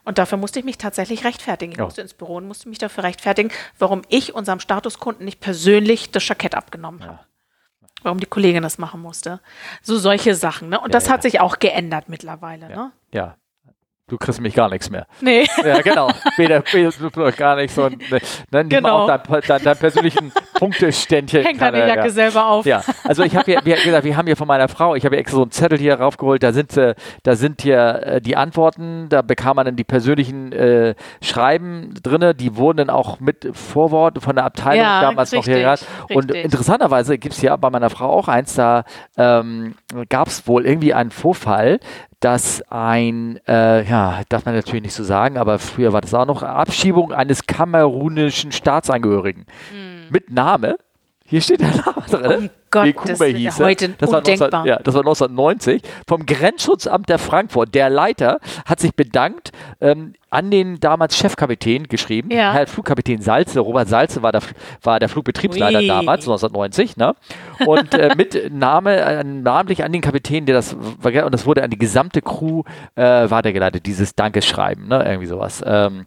Und 0.05 0.19
dafür 0.19 0.37
musste 0.37 0.59
ich 0.59 0.65
mich 0.65 0.77
tatsächlich 0.77 1.25
rechtfertigen. 1.25 1.71
Ich 1.73 1.79
Ja. 1.79 1.83
musste 1.85 2.01
ins 2.01 2.13
Büro 2.13 2.35
und 2.35 2.47
musste 2.47 2.69
mich 2.69 2.77
dafür 2.77 3.03
rechtfertigen, 3.03 3.51
warum 3.79 4.03
ich 4.07 4.33
unserem 4.35 4.59
Statuskunden 4.59 5.25
nicht 5.25 5.41
persönlich 5.41 6.11
das 6.11 6.27
Jackett 6.27 6.55
abgenommen 6.55 7.03
habe. 7.03 7.19
Warum 8.03 8.19
die 8.19 8.27
Kollegin 8.27 8.61
das 8.61 8.77
machen 8.77 9.01
musste. 9.01 9.41
So 9.81 9.97
solche 9.97 10.35
Sachen. 10.35 10.69
Ne? 10.69 10.79
Und 10.79 10.93
das 10.93 11.07
ja. 11.07 11.13
hat 11.13 11.23
sich 11.23 11.39
auch 11.39 11.57
geändert 11.57 12.07
mittlerweile. 12.07 12.69
Ne? 12.69 12.91
Ja. 13.11 13.35
Du 14.07 14.17
kriegst 14.17 14.39
mich 14.39 14.53
gar 14.53 14.69
nichts 14.69 14.91
mehr. 14.91 15.07
Nee. 15.19 15.47
Ja, 15.63 15.81
genau. 15.81 16.11
Weder, 16.37 16.61
weder 16.71 17.31
gar 17.31 17.55
nichts. 17.55 17.75
Und, 17.75 17.99
ne, 18.11 18.19
nimm 18.51 18.69
Genau. 18.69 18.99
auch 18.99 19.07
dein, 19.07 19.41
dein, 19.47 19.63
dein 19.63 19.77
persönlichen 19.77 20.31
Punkteständchen. 20.59 21.43
Hängt 21.43 21.59
deine 21.59 21.79
Jacke 21.87 22.01
ja. 22.01 22.09
selber 22.09 22.45
auf. 22.45 22.67
Ja, 22.67 22.83
also 23.03 23.23
ich 23.23 23.35
habe 23.35 23.45
hier, 23.45 23.61
wie 23.63 23.71
gesagt, 23.83 24.03
wir 24.03 24.15
haben 24.15 24.27
hier 24.27 24.35
von 24.35 24.47
meiner 24.47 24.67
Frau, 24.67 24.93
ich 24.93 25.05
habe 25.05 25.15
hier 25.15 25.21
extra 25.21 25.37
so 25.37 25.41
einen 25.41 25.49
Zettel 25.49 25.79
hier 25.79 25.95
raufgeholt, 25.95 26.43
da 26.43 26.53
sind, 26.53 26.77
äh, 26.77 26.93
da 27.23 27.35
sind 27.35 27.63
hier 27.63 28.03
äh, 28.03 28.21
die 28.21 28.37
Antworten, 28.37 29.09
da 29.09 29.23
bekam 29.23 29.55
man 29.55 29.65
dann 29.65 29.75
die 29.75 29.83
persönlichen 29.83 30.51
äh, 30.51 30.93
Schreiben 31.23 31.95
drinne, 32.03 32.35
die 32.35 32.57
wurden 32.57 32.77
dann 32.77 32.89
auch 32.91 33.19
mit 33.19 33.49
Vorwort 33.53 34.21
von 34.21 34.35
der 34.35 34.45
Abteilung 34.45 34.83
Ja, 34.83 35.01
damals 35.01 35.31
noch 35.31 35.45
hier 35.45 35.55
richtig, 35.55 35.63
gehabt. 35.63 35.87
Und 36.11 36.25
richtig. 36.25 36.45
interessanterweise 36.45 37.17
gibt 37.17 37.33
es 37.33 37.39
hier 37.41 37.57
bei 37.57 37.71
meiner 37.71 37.89
Frau 37.89 38.11
auch 38.11 38.27
eins, 38.27 38.53
da 38.53 38.83
ähm, 39.17 39.73
gab 40.09 40.27
es 40.27 40.47
wohl 40.47 40.67
irgendwie 40.67 40.93
einen 40.93 41.09
Vorfall, 41.09 41.79
dass 42.19 42.63
ein, 42.69 43.39
äh, 43.47 43.87
ja, 43.87 44.21
darf 44.29 44.45
man 44.45 44.55
natürlich 44.55 44.83
nicht 44.83 44.93
so 44.93 45.03
sagen, 45.03 45.37
aber 45.37 45.59
früher 45.59 45.93
war 45.93 46.01
das 46.01 46.13
auch 46.13 46.25
noch, 46.25 46.43
Abschiebung 46.43 47.11
eines 47.13 47.45
kamerunischen 47.45 48.51
Staatsangehörigen 48.51 49.45
mit 50.09 50.31
Name. 50.31 50.77
Hier 51.25 51.41
steht 51.41 51.61
der 51.61 51.75
Name 51.75 52.03
drin. 52.09 52.37
Um 52.43 52.49
Gottes 52.71 52.93
Bekume 52.93 53.19
Willen, 53.19 53.35
hieß 53.37 53.59
heute 53.59 53.89
das 53.89 54.11
war, 54.11 54.17
19, 54.19 54.33
undenkbar. 54.33 54.65
ja, 54.65 54.77
das 54.77 54.93
war 54.93 55.01
1990. 55.01 55.81
Vom 56.07 56.25
Grenzschutzamt 56.25 57.09
der 57.09 57.19
Frankfurt. 57.19 57.73
Der 57.73 57.89
Leiter 57.89 58.39
hat 58.65 58.79
sich 58.79 58.93
bedankt, 58.95 59.51
ähm, 59.81 60.13
an 60.31 60.51
den 60.51 60.81
damals 60.81 61.15
Chefkapitän 61.15 61.83
geschrieben. 61.87 62.29
Ja. 62.29 62.51
Herr 62.51 62.67
Flugkapitän 62.67 63.21
Salze, 63.21 63.61
Robert 63.61 63.87
Salze 63.87 64.21
war 64.21 64.33
der, 64.33 64.41
war 64.83 64.99
der 64.99 65.07
Flugbetriebsleiter 65.07 65.79
Ui. 65.79 65.87
damals, 65.87 66.23
1990. 66.27 66.97
Ne? 66.97 67.15
Und 67.65 67.93
äh, 67.93 68.13
mit 68.17 68.51
Name, 68.51 68.97
äh, 68.97 69.23
namentlich 69.23 69.85
an 69.85 69.93
den 69.93 70.01
Kapitän, 70.01 70.45
der 70.45 70.55
das, 70.55 70.73
und 70.73 71.31
das 71.33 71.45
wurde 71.45 71.63
an 71.63 71.69
die 71.69 71.77
gesamte 71.77 72.21
Crew 72.21 72.63
äh, 72.95 73.29
weitergeleitet, 73.29 73.85
dieses 73.85 74.15
Dankeschreiben, 74.15 74.89
ne? 74.89 75.05
irgendwie 75.05 75.27
sowas. 75.27 75.63
Ähm, 75.65 76.05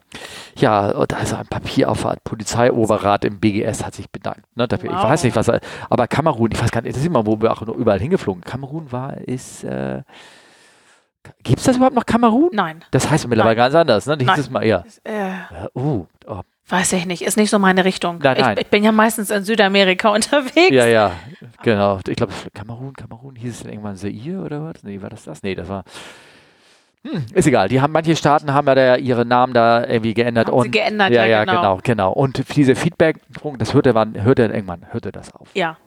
ja, 0.57 0.91
und 0.91 1.11
also 1.15 1.37
ein 1.37 1.47
Papierauffahrt, 1.47 2.23
Polizeioberrat 2.23 3.25
im 3.25 3.39
BGS 3.39 3.83
hat 3.83 3.95
sich 3.95 4.11
bedankt. 4.11 4.41
Ne, 4.55 4.67
dafür. 4.67 4.91
Ich 4.91 4.95
Wow. 4.97 5.03
weiß 5.05 5.23
nicht, 5.23 5.35
was 5.35 5.47
er, 5.47 5.61
aber 5.89 6.07
Kamerun, 6.07 6.48
ich 6.53 6.61
weiß 6.61 6.71
gar 6.71 6.81
nicht, 6.81 6.93
das 6.95 7.01
ist 7.01 7.07
immer, 7.07 7.25
wo 7.25 7.41
wir 7.41 7.51
auch 7.51 7.61
überall 7.61 7.99
hingeflogen. 7.99 8.43
Kamerun 8.43 8.91
war, 8.91 9.17
ist, 9.17 9.63
äh, 9.63 10.01
gibt 11.43 11.59
es 11.59 11.65
das 11.65 11.77
überhaupt 11.77 11.95
noch 11.95 12.05
Kamerun? 12.05 12.49
Nein. 12.53 12.83
Das 12.91 13.09
heißt 13.09 13.27
mittlerweile 13.27 13.55
ganz 13.55 13.75
anders, 13.75 14.05
ne? 14.05 14.17
Nein. 14.17 14.45
mal, 14.51 14.65
ja. 14.65 14.83
Äh, 15.03 15.77
uh, 15.77 16.05
oh, 16.27 16.41
weiß 16.67 16.93
ich 16.93 17.05
nicht. 17.05 17.23
Ist 17.23 17.37
nicht 17.37 17.49
so 17.49 17.59
meine 17.59 17.85
Richtung. 17.85 18.19
Nein, 18.21 18.37
nein. 18.39 18.57
Ich, 18.57 18.65
ich 18.65 18.69
bin 18.69 18.83
ja 18.83 18.91
meistens 18.91 19.29
in 19.31 19.43
Südamerika 19.43 20.09
unterwegs. 20.13 20.71
ja, 20.71 20.85
ja, 20.85 21.11
genau. 21.63 21.99
Ich 22.07 22.15
glaube, 22.15 22.33
Kamerun, 22.53 22.93
Kamerun, 22.93 23.35
hieß 23.35 23.61
es 23.61 23.65
irgendwann 23.65 23.95
Zaire 23.95 24.41
oder 24.41 24.63
was? 24.63 24.83
Nee, 24.83 25.01
war 25.01 25.09
das 25.09 25.23
das? 25.23 25.43
Nee, 25.43 25.55
das 25.55 25.67
war. 25.67 25.83
Hm, 27.03 27.25
ist 27.33 27.47
egal. 27.47 27.69
Die 27.69 27.79
haben, 27.79 27.93
manche 27.93 28.15
Staaten 28.15 28.53
haben 28.53 28.67
ja 28.67 28.75
da 28.75 28.95
ihre 28.97 29.25
Namen 29.25 29.53
da 29.53 29.85
irgendwie 29.85 30.13
geändert. 30.13 30.47
Haben 30.47 30.57
und, 30.57 30.63
sie 30.63 30.71
geändert, 30.71 31.11
ja, 31.11 31.23
ja, 31.23 31.43
ja, 31.43 31.45
genau. 31.45 31.61
genau, 31.61 31.79
genau. 31.81 32.11
Und 32.11 32.55
diese 32.55 32.75
Feedback, 32.75 33.17
das 33.57 33.73
hörte, 33.73 33.95
wann, 33.95 34.21
hörte 34.21 34.43
irgendwann, 34.43 34.85
hörte 34.91 35.11
das 35.11 35.33
auf. 35.33 35.47
Ja. 35.53 35.77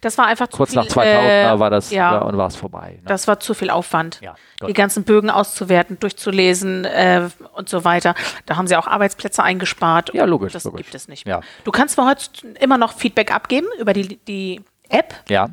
Das 0.00 0.18
war 0.18 0.26
einfach 0.26 0.48
Kurz 0.50 0.70
zu 0.70 0.80
viel. 0.80 0.82
nach 0.84 0.88
2000 0.92 1.30
äh, 1.30 1.58
war 1.58 1.70
das 1.70 1.90
ja. 1.90 2.18
und 2.18 2.36
war 2.36 2.48
es 2.48 2.56
vorbei. 2.56 2.98
Ne? 2.98 3.02
Das 3.06 3.26
war 3.28 3.40
zu 3.40 3.54
viel 3.54 3.70
Aufwand. 3.70 4.20
ja, 4.20 4.34
Die 4.66 4.72
ganzen 4.72 5.04
Bögen 5.04 5.30
auszuwerten, 5.30 5.98
durchzulesen 5.98 6.84
äh, 6.84 7.28
und 7.54 7.68
so 7.68 7.84
weiter. 7.84 8.14
Da 8.46 8.56
haben 8.56 8.66
sie 8.66 8.76
auch 8.76 8.86
Arbeitsplätze 8.86 9.42
eingespart. 9.42 10.12
Ja, 10.14 10.24
logisch, 10.24 10.52
Das 10.52 10.64
logisch. 10.64 10.82
gibt 10.82 10.94
es 10.94 11.08
nicht 11.08 11.24
mehr. 11.26 11.36
Ja. 11.36 11.40
Du 11.64 11.70
kannst 11.72 11.94
zwar 11.94 12.08
heute 12.08 12.30
immer 12.60 12.78
noch 12.78 12.92
Feedback 12.92 13.32
abgeben 13.34 13.66
über 13.78 13.92
die, 13.92 14.16
die 14.24 14.62
App, 14.88 15.14
ja, 15.28 15.50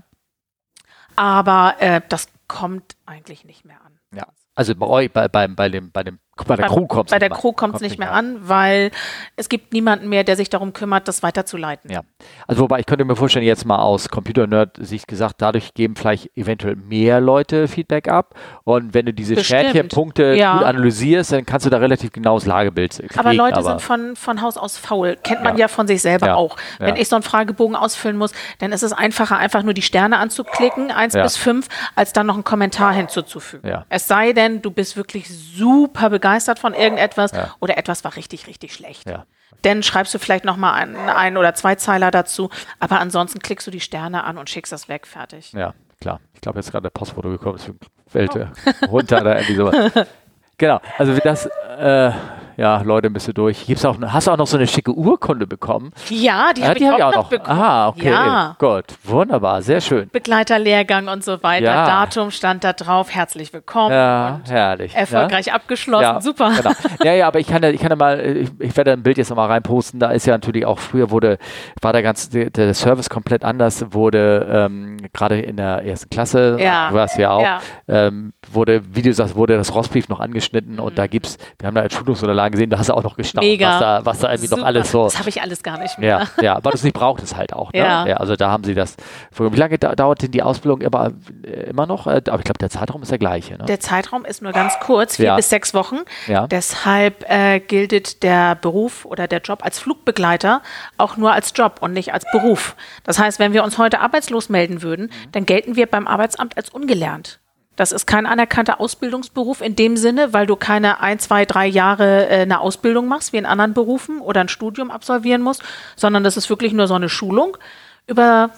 aber 1.16 1.76
äh, 1.80 2.02
das 2.10 2.28
kommt 2.48 2.96
eigentlich 3.06 3.46
nicht 3.46 3.66
mehr 3.66 3.80
an. 3.86 4.00
ja. 4.16 4.28
Also 4.56 4.76
bei 4.76 4.86
euch, 4.86 5.12
bei, 5.12 5.28
bei, 5.28 5.48
bei, 5.48 5.68
dem, 5.70 5.92
bei, 5.92 6.04
dem, 6.04 6.20
bei 6.48 6.56
der 6.56 6.68
Crew 6.68 6.88
kommt 6.88 7.12
der 7.12 7.30
Crew 7.30 7.54
kommt 7.54 7.76
es 7.76 7.82
nicht 7.82 8.00
mehr 8.00 8.12
an, 8.12 8.38
weil 8.42 8.90
es 9.36 9.50
gibt 9.50 9.72
niemanden 9.72 10.10
mehr, 10.10 10.24
der 10.24 10.36
sich 10.36 10.50
darum 10.50 10.74
kümmert, 10.74 11.08
das 11.08 11.22
weiterzuleiten. 11.22 11.92
Ja. 11.92 12.02
Also 12.48 12.64
wobei 12.64 12.80
ich 12.80 12.86
könnte 12.88 13.06
mir 13.06 13.16
vorstellen, 13.16 13.46
jetzt 13.46 13.66
mal 13.66 13.78
aus 13.78 14.10
Computer-Nerd-Sicht 14.10 15.08
gesagt, 15.08 15.36
dadurch 15.40 15.74
geben 15.76 15.96
vielleicht 15.96 16.36
eventuell 16.36 16.76
mehr 16.76 17.22
Leute 17.22 17.68
Feedback 17.68 18.08
ab. 18.08 18.34
Und 18.64 18.94
wenn 18.94 19.06
du 19.06 19.14
diese. 19.14 19.44
Sternchen-Punkte 19.44 20.34
Ja. 20.36 20.58
gut 20.58 20.64
analysierst, 20.66 21.32
dann 21.34 21.46
kannst 21.46 21.66
du 21.66 21.70
da 21.70 21.78
relativ 21.78 22.12
genau 22.12 22.36
das 22.36 22.46
Lagebild 22.46 22.98
kriegen. 22.98 23.20
Aber 23.20 23.34
Leute 23.34 23.62
sind 23.62 23.82
von, 23.82 24.16
von 24.16 24.42
Haus 24.42 24.58
aus 24.58 24.78
faul. 24.78 25.18
Kennt 25.24 25.44
man 25.44 25.54
Ja. 25.56 25.62
ja, 25.62 25.68
von 25.68 25.88
sich 25.88 26.02
selber 26.02 26.28
Ja. 26.28 26.36
auch. 26.36 26.58
Wenn 26.80 26.96
ich 26.96 27.10
so 27.10 27.16
einen 27.16 27.24
Fragebogen 27.24 27.76
ausfüllen 27.76 28.18
muss, 28.18 28.32
dann 28.60 28.72
ist 28.72 28.82
es 28.82 28.92
einfacher, 28.92 29.38
einfach 29.38 29.62
nur 29.64 29.74
die 29.74 29.82
Sterne 29.82 30.18
anzuklicken, 30.18 30.92
eins 30.92 31.14
bis 31.14 31.38
fünf, 31.38 31.68
als 31.96 32.12
dann 32.12 32.26
noch 32.26 32.36
einen 32.36 32.44
Kommentar 32.44 32.94
hinzuzufügen. 32.94 33.84
Es 33.90 34.08
sei 34.08 34.34
denn, 34.34 34.62
du 34.62 34.72
bist 34.72 34.98
wirklich 34.98 35.30
super 35.30 36.10
begeistert 36.10 36.23
von 36.60 36.74
irgendetwas 36.74 37.32
Ja. 37.32 37.56
oder 37.60 37.78
etwas 37.78 38.04
war 38.04 38.16
richtig, 38.16 38.48
richtig 38.48 38.74
schlecht. 38.74 39.08
Ja. 39.10 39.26
Dann 39.62 39.84
schreibst 39.84 40.14
du 40.14 40.20
vielleicht 40.20 40.46
nochmal 40.46 40.74
einen, 40.74 40.96
ein 40.96 41.38
oder 41.38 41.54
zwei 41.54 41.76
Zeiler 41.76 42.12
dazu, 42.12 42.50
aber 42.80 43.00
ansonsten 43.00 43.40
klickst 43.40 43.68
du 43.68 43.72
die 43.72 43.80
Sterne 43.80 44.24
an 44.24 44.38
und 44.38 44.50
schickst 44.50 44.72
das 44.72 44.90
weg, 44.90 45.06
fertig. 45.08 45.54
Ja, 45.54 45.74
klar. 46.02 46.20
Ich 46.34 46.42
glaube, 46.42 46.60
jetzt 46.60 46.68
ist 46.68 46.72
gerade 46.72 46.84
der 46.84 46.90
Postfoto 46.90 47.30
gekommen, 47.30 47.58
deswegen 47.60 47.80
fällt 48.08 48.36
er 48.36 48.52
runter 48.90 49.22
oder 49.22 49.36
irgendwie 49.38 49.56
sowas. 49.56 50.08
Genau, 50.60 50.80
also 51.00 51.16
wie 51.16 51.20
das, 51.20 51.48
äh, 51.48 52.12
ja, 52.58 52.82
Leute, 52.82 53.10
bist 53.10 53.28
du 53.28 53.34
durch. 53.34 53.66
Gibt's 53.66 53.86
auch, 53.86 53.96
hast 54.02 54.28
du 54.28 54.32
auch 54.32 54.38
noch 54.38 54.48
so 54.48 54.58
eine 54.58 54.68
schicke 54.68 54.92
Urkunde 54.94 55.48
bekommen? 55.48 55.92
Ja, 56.10 56.52
die 56.54 56.62
Ja, 56.62 56.68
habe 56.70 56.80
ich, 56.80 56.88
hab 56.88 57.02
auch 57.02 57.16
noch 57.16 57.30
bekommen. 57.30 57.60
Aha, 57.60 57.88
okay. 57.90 58.12
Ja. 58.12 58.56
Gut, 58.60 58.86
wunderbar, 59.04 59.62
sehr 59.62 59.82
schön. 59.82 60.10
Begleiterlehrgang 60.12 61.08
und 61.08 61.24
so 61.24 61.42
weiter. 61.44 61.66
Ja. 61.66 61.86
Datum 61.86 62.32
stand 62.32 62.64
da 62.64 62.74
drauf. 62.74 63.14
Herzlich 63.14 63.54
willkommen. 63.54 63.94
Ja, 63.94 64.36
und 64.44 64.52
herrlich. 64.52 64.96
erfolgreich 64.96 65.54
abgeschlossen. 65.54 66.22
Super. 66.22 66.52
Genau. 66.56 66.72
Ja, 67.04 67.14
ja, 67.14 67.28
aber 67.28 67.40
ich 67.40 67.48
kann 67.48 67.64
ja, 67.64 67.70
ich 67.70 67.80
kann 67.82 67.98
mal, 67.98 68.20
ich, 68.20 68.50
ich 68.60 68.76
werde 68.78 68.92
ein 68.92 69.04
Bild 69.04 69.18
jetzt 69.18 69.30
nochmal 69.30 69.48
reinposten. 69.48 70.00
Da 70.00 70.12
ist 70.12 70.26
ja 70.26 70.34
natürlich 70.34 70.66
auch 70.66 70.80
früher 70.80 71.10
wurde, 71.12 71.38
war 71.82 71.94
der 71.94 72.04
ganze, 72.04 72.30
der, 72.32 72.50
der 72.50 72.74
Service 72.74 73.10
komplett 73.10 73.44
anders, 73.44 73.86
wurde 73.94 74.48
ähm, 74.50 74.98
gerade 75.14 75.40
in 75.40 75.58
der 75.58 75.84
ersten 75.86 76.10
Klasse, 76.10 76.58
Ja. 76.60 76.90
du 76.90 76.96
warst 76.96 77.18
ja 77.18 77.32
auch, 77.32 77.48
ähm, 77.88 78.34
wurde, 78.52 78.82
wie 78.94 79.02
du 79.02 79.14
sagst, 79.14 79.36
wurde 79.36 79.56
das 79.58 79.74
Rostbrief 79.74 80.10
noch 80.10 80.20
angeschnitten 80.20 80.80
und 80.80 80.98
da 80.98 81.08
gibt's, 81.08 81.38
wir 81.60 81.68
haben 81.68 81.76
da 81.76 81.82
als 81.82 81.94
Schulungsunterlagen 81.94 82.43
gesehen, 82.50 82.70
da 82.70 82.78
hast 82.80 82.90
du 82.90 82.94
auch 82.94 83.04
noch 83.04 83.16
gestaunt, 83.18 83.46
Mega. 83.46 83.68
was 83.72 83.80
da, 83.80 84.06
was 84.06 84.20
da 84.20 84.30
irgendwie 84.32 84.50
noch 84.50 84.58
Super. 84.58 84.68
alles 84.68 84.92
so. 84.92 85.04
Das 85.04 85.20
habe 85.20 85.30
ich 85.30 85.42
alles 85.42 85.64
gar 85.64 85.78
nicht 85.78 85.98
mehr. 86.00 86.28
Ja, 86.38 86.44
ja, 86.44 86.62
du 86.62 86.70
es 86.70 86.84
nicht 86.84 86.94
braucht 86.94 87.22
es 87.24 87.36
halt 87.36 87.54
auch. 87.54 87.72
Ne? 87.74 87.80
Ja. 87.80 88.04
also 88.18 88.36
da 88.36 88.50
haben 88.52 88.64
sie 88.64 88.74
das. 88.74 88.96
Wie 89.38 89.56
lange 89.58 89.78
da, 89.78 89.96
dauert 89.96 90.22
denn 90.22 90.32
die 90.32 90.44
Ausbildung 90.44 90.82
immer, 90.82 91.12
äh, 91.46 91.70
immer 91.70 91.86
noch? 91.86 92.08
Äh, 92.08 92.22
Aber 92.28 92.40
ich 92.40 92.44
glaube, 92.46 92.58
der 92.60 92.70
Zeitraum 92.70 93.02
ist 93.02 93.12
der 93.12 93.18
gleiche. 93.20 93.58
Ne? 93.58 93.66
Der 93.66 93.80
Zeitraum 93.80 94.26
ist 94.26 94.42
nur 94.42 94.52
ganz 94.52 94.80
kurz, 94.80 95.18
vier 95.18 95.26
Ja. 95.26 95.36
bis 95.36 95.50
sechs 95.50 95.74
Wochen. 95.74 95.98
Ja. 96.28 96.48
Deshalb 96.48 97.30
äh, 97.30 97.60
gilt 97.60 98.24
der 98.24 98.56
Beruf 98.56 99.06
oder 99.06 99.28
der 99.28 99.40
Job 99.42 99.64
als 99.64 99.80
Flugbegleiter 99.80 100.62
auch 100.98 101.18
nur 101.18 101.32
als 101.34 101.54
Job 101.56 101.78
und 101.82 101.94
nicht 101.94 102.14
als 102.14 102.26
Beruf. 102.32 102.76
Das 103.04 103.20
heißt, 103.20 103.40
wenn 103.40 103.54
wir 103.54 103.64
uns 103.64 103.78
heute 103.78 104.00
arbeitslos 104.00 104.50
melden 104.50 104.82
würden, 104.82 105.12
dann 105.32 105.46
gelten 105.46 105.76
wir 105.76 105.86
beim 105.86 106.08
Arbeitsamt 106.08 106.58
als 106.58 106.70
ungelernt. 106.70 107.40
Das 107.76 107.92
ist 107.92 108.06
kein 108.06 108.26
anerkannter 108.28 108.80
Ausbildungsberuf 108.80 109.62
in 109.62 109.76
dem 109.76 109.98
Sinne, 109.98 110.32
weil 110.32 110.46
du 110.46 110.56
keine 110.56 111.00
ein, 111.02 111.18
zwei, 111.20 111.46
drei 111.46 111.66
Jahre 111.66 112.30
äh, 112.30 112.42
eine 112.42 112.60
Ausbildung 112.60 113.08
machst, 113.08 113.34
wie 113.34 113.38
in 113.38 113.46
anderen 113.48 113.74
Berufen 113.74 114.22
oder 114.22 114.42
ein 114.42 114.50
Studium 114.50 114.92
absolvieren 114.92 115.42
musst, 115.42 115.64
sondern 115.96 116.24
das 116.24 116.38
ist 116.38 116.50
wirklich 116.50 116.74
nur 116.74 116.88
so 116.88 116.94
eine 116.94 117.10
Schulung. 117.10 117.58
Über 118.06 118.52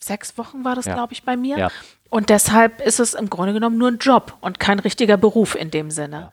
sechs 0.00 0.36
Wochen 0.36 0.64
war 0.64 0.74
das, 0.74 0.84
Ja. 0.84 0.94
glaube 0.94 1.12
ich, 1.14 1.22
bei 1.24 1.36
mir. 1.36 1.56
Ja. 1.58 1.68
Und 2.10 2.30
deshalb 2.30 2.80
ist 2.80 3.00
es 3.00 3.14
im 3.14 3.30
Grunde 3.30 3.52
genommen 3.52 3.78
nur 3.78 3.88
ein 3.88 3.98
Job 3.98 4.34
und 4.40 4.60
kein 4.60 4.78
richtiger 4.78 5.16
Beruf 5.16 5.54
in 5.54 5.70
dem 5.70 5.90
Sinne. 5.90 6.16
Ja. 6.16 6.32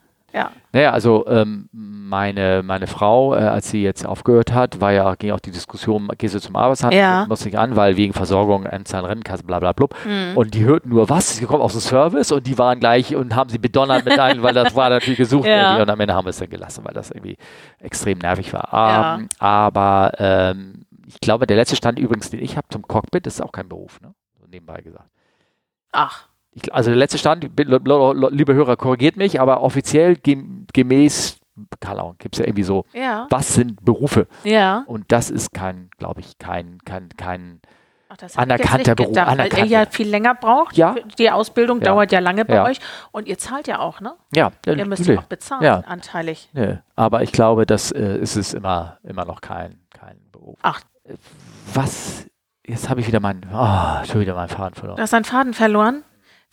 Naja, 0.73 0.91
also 0.91 1.25
ähm, 1.27 1.69
meine, 1.71 2.61
meine 2.63 2.87
Frau, 2.87 3.33
äh, 3.33 3.37
als 3.39 3.69
sie 3.69 3.81
jetzt 3.81 4.05
aufgehört 4.05 4.51
hat, 4.53 4.81
war 4.81 4.91
ja, 4.91 5.15
ging 5.15 5.31
auch 5.31 5.39
die 5.39 5.51
Diskussion, 5.51 6.09
gehst 6.17 6.35
du 6.35 6.39
zum 6.41 6.55
Arbeitsamt, 6.57 6.93
Ja. 6.93 7.25
muss 7.27 7.45
nicht 7.45 7.57
an, 7.57 7.75
weil 7.77 7.95
wegen 7.95 8.13
Versorgung, 8.13 8.67
Anzahl 8.67 9.05
Rennkasse, 9.05 9.43
bla 9.43 9.59
bla 9.59 9.71
blub. 9.71 9.95
Mhm. 10.05 10.35
Und 10.35 10.53
die 10.53 10.65
hörten 10.65 10.89
nur, 10.89 11.09
was, 11.09 11.37
sie 11.37 11.45
kommt 11.45 11.61
aus 11.61 11.71
dem 11.71 11.81
Service 11.81 12.31
und 12.33 12.45
die 12.45 12.57
waren 12.57 12.79
gleich 12.81 13.15
und 13.15 13.35
haben 13.35 13.49
sie 13.49 13.57
bedonnert 13.57 14.03
mit 14.03 14.19
ein, 14.19 14.43
weil 14.43 14.53
das 14.53 14.75
war 14.75 14.89
natürlich 14.89 15.17
gesucht 15.17 15.45
Ja. 15.47 15.81
und 15.81 15.89
am 15.89 15.99
Ende 15.99 16.13
haben 16.13 16.25
wir 16.25 16.31
es 16.31 16.37
dann 16.39 16.49
gelassen, 16.49 16.83
weil 16.83 16.93
das 16.93 17.11
irgendwie 17.11 17.37
extrem 17.79 18.17
nervig 18.17 18.51
war. 18.51 18.67
Ja. 18.73 19.15
Ähm, 19.15 19.29
aber 19.39 20.11
ähm, 20.19 20.85
ich 21.07 21.19
glaube, 21.21 21.47
der 21.47 21.55
letzte 21.55 21.75
Stand 21.77 21.99
übrigens, 21.99 22.29
den 22.29 22.41
ich 22.43 22.57
habe 22.57 22.67
zum 22.69 22.81
Cockpit, 22.81 23.25
ist 23.27 23.41
auch 23.41 23.51
kein 23.53 23.69
Beruf, 23.69 24.01
ne? 24.01 24.13
So 24.41 24.45
nebenbei 24.47 24.81
gesagt. 24.81 25.09
Ach, 25.93 26.27
Ich, 26.55 26.73
also 26.73 26.89
der 26.89 26.97
letzte 26.97 27.17
Stand, 27.17 27.43
liebe 27.43 28.53
Hörer, 28.53 28.77
korrigiert 28.77 29.17
mich, 29.17 29.39
aber 29.41 29.61
offiziell 29.61 30.15
gem- 30.15 30.65
gemäß, 30.73 31.37
keine 31.81 31.99
Ahnung, 32.01 32.15
gibt 32.17 32.35
es 32.35 32.39
ja 32.39 32.45
irgendwie 32.45 32.63
so, 32.63 32.85
ja. 32.93 33.27
was 33.29 33.53
sind 33.53 33.83
Berufe? 33.83 34.27
Ja. 34.45 34.83
Und 34.87 35.11
das 35.11 35.29
ist 35.29 35.53
kein, 35.53 35.89
glaube 35.97 36.21
ich, 36.21 36.37
kein, 36.37 36.77
kein, 36.85 37.09
kein, 37.17 37.59
Ach, 38.07 38.15
das 38.17 38.37
Anerkannter 38.37 38.95
Beruf, 38.95 39.09
gedacht, 39.09 39.27
Weil 39.27 39.33
anerkannter. 39.33 39.65
ihr 39.65 39.71
ja 39.71 39.85
viel 39.89 40.07
länger 40.07 40.33
braucht. 40.35 40.77
Ja. 40.77 40.95
Die 41.17 41.29
Ausbildung 41.29 41.79
Ja. 41.79 41.85
dauert 41.85 42.11
ja 42.13 42.19
lange 42.19 42.45
bei 42.45 42.55
Ja. 42.55 42.63
euch. 42.65 42.79
Und 43.11 43.27
ihr 43.27 43.37
zahlt 43.37 43.67
ja 43.67 43.79
auch, 43.79 43.99
ne? 43.99 44.13
ja, 44.33 44.51
Ihr 44.65 44.85
müsst 44.85 45.05
ja 45.07 45.19
auch 45.19 45.23
bezahlen, 45.23 45.63
Ja. 45.63 45.79
anteilig. 45.79 46.49
Nö, 46.53 46.75
aber 46.95 47.23
ich 47.23 47.33
glaube, 47.33 47.65
das 47.65 47.91
äh, 47.91 48.17
ist 48.17 48.37
es 48.37 48.53
immer, 48.53 48.97
immer 49.03 49.25
noch 49.25 49.41
kein, 49.41 49.79
kein 49.89 50.17
Beruf. 50.31 50.57
Ach, 50.61 50.79
Was, 51.73 52.25
jetzt 52.65 52.89
habe 52.89 53.01
ich 53.01 53.07
wieder 53.07 53.19
meinen, 53.19 53.45
ah, 53.51 54.03
schon 54.05 54.21
wieder 54.21 54.35
meinen 54.35 54.49
Faden 54.49 54.75
verloren. 54.75 54.95
du 54.97 55.01
hast 55.03 55.11
deinen 55.13 55.25
Faden 55.25 55.53
verloren. 55.53 56.03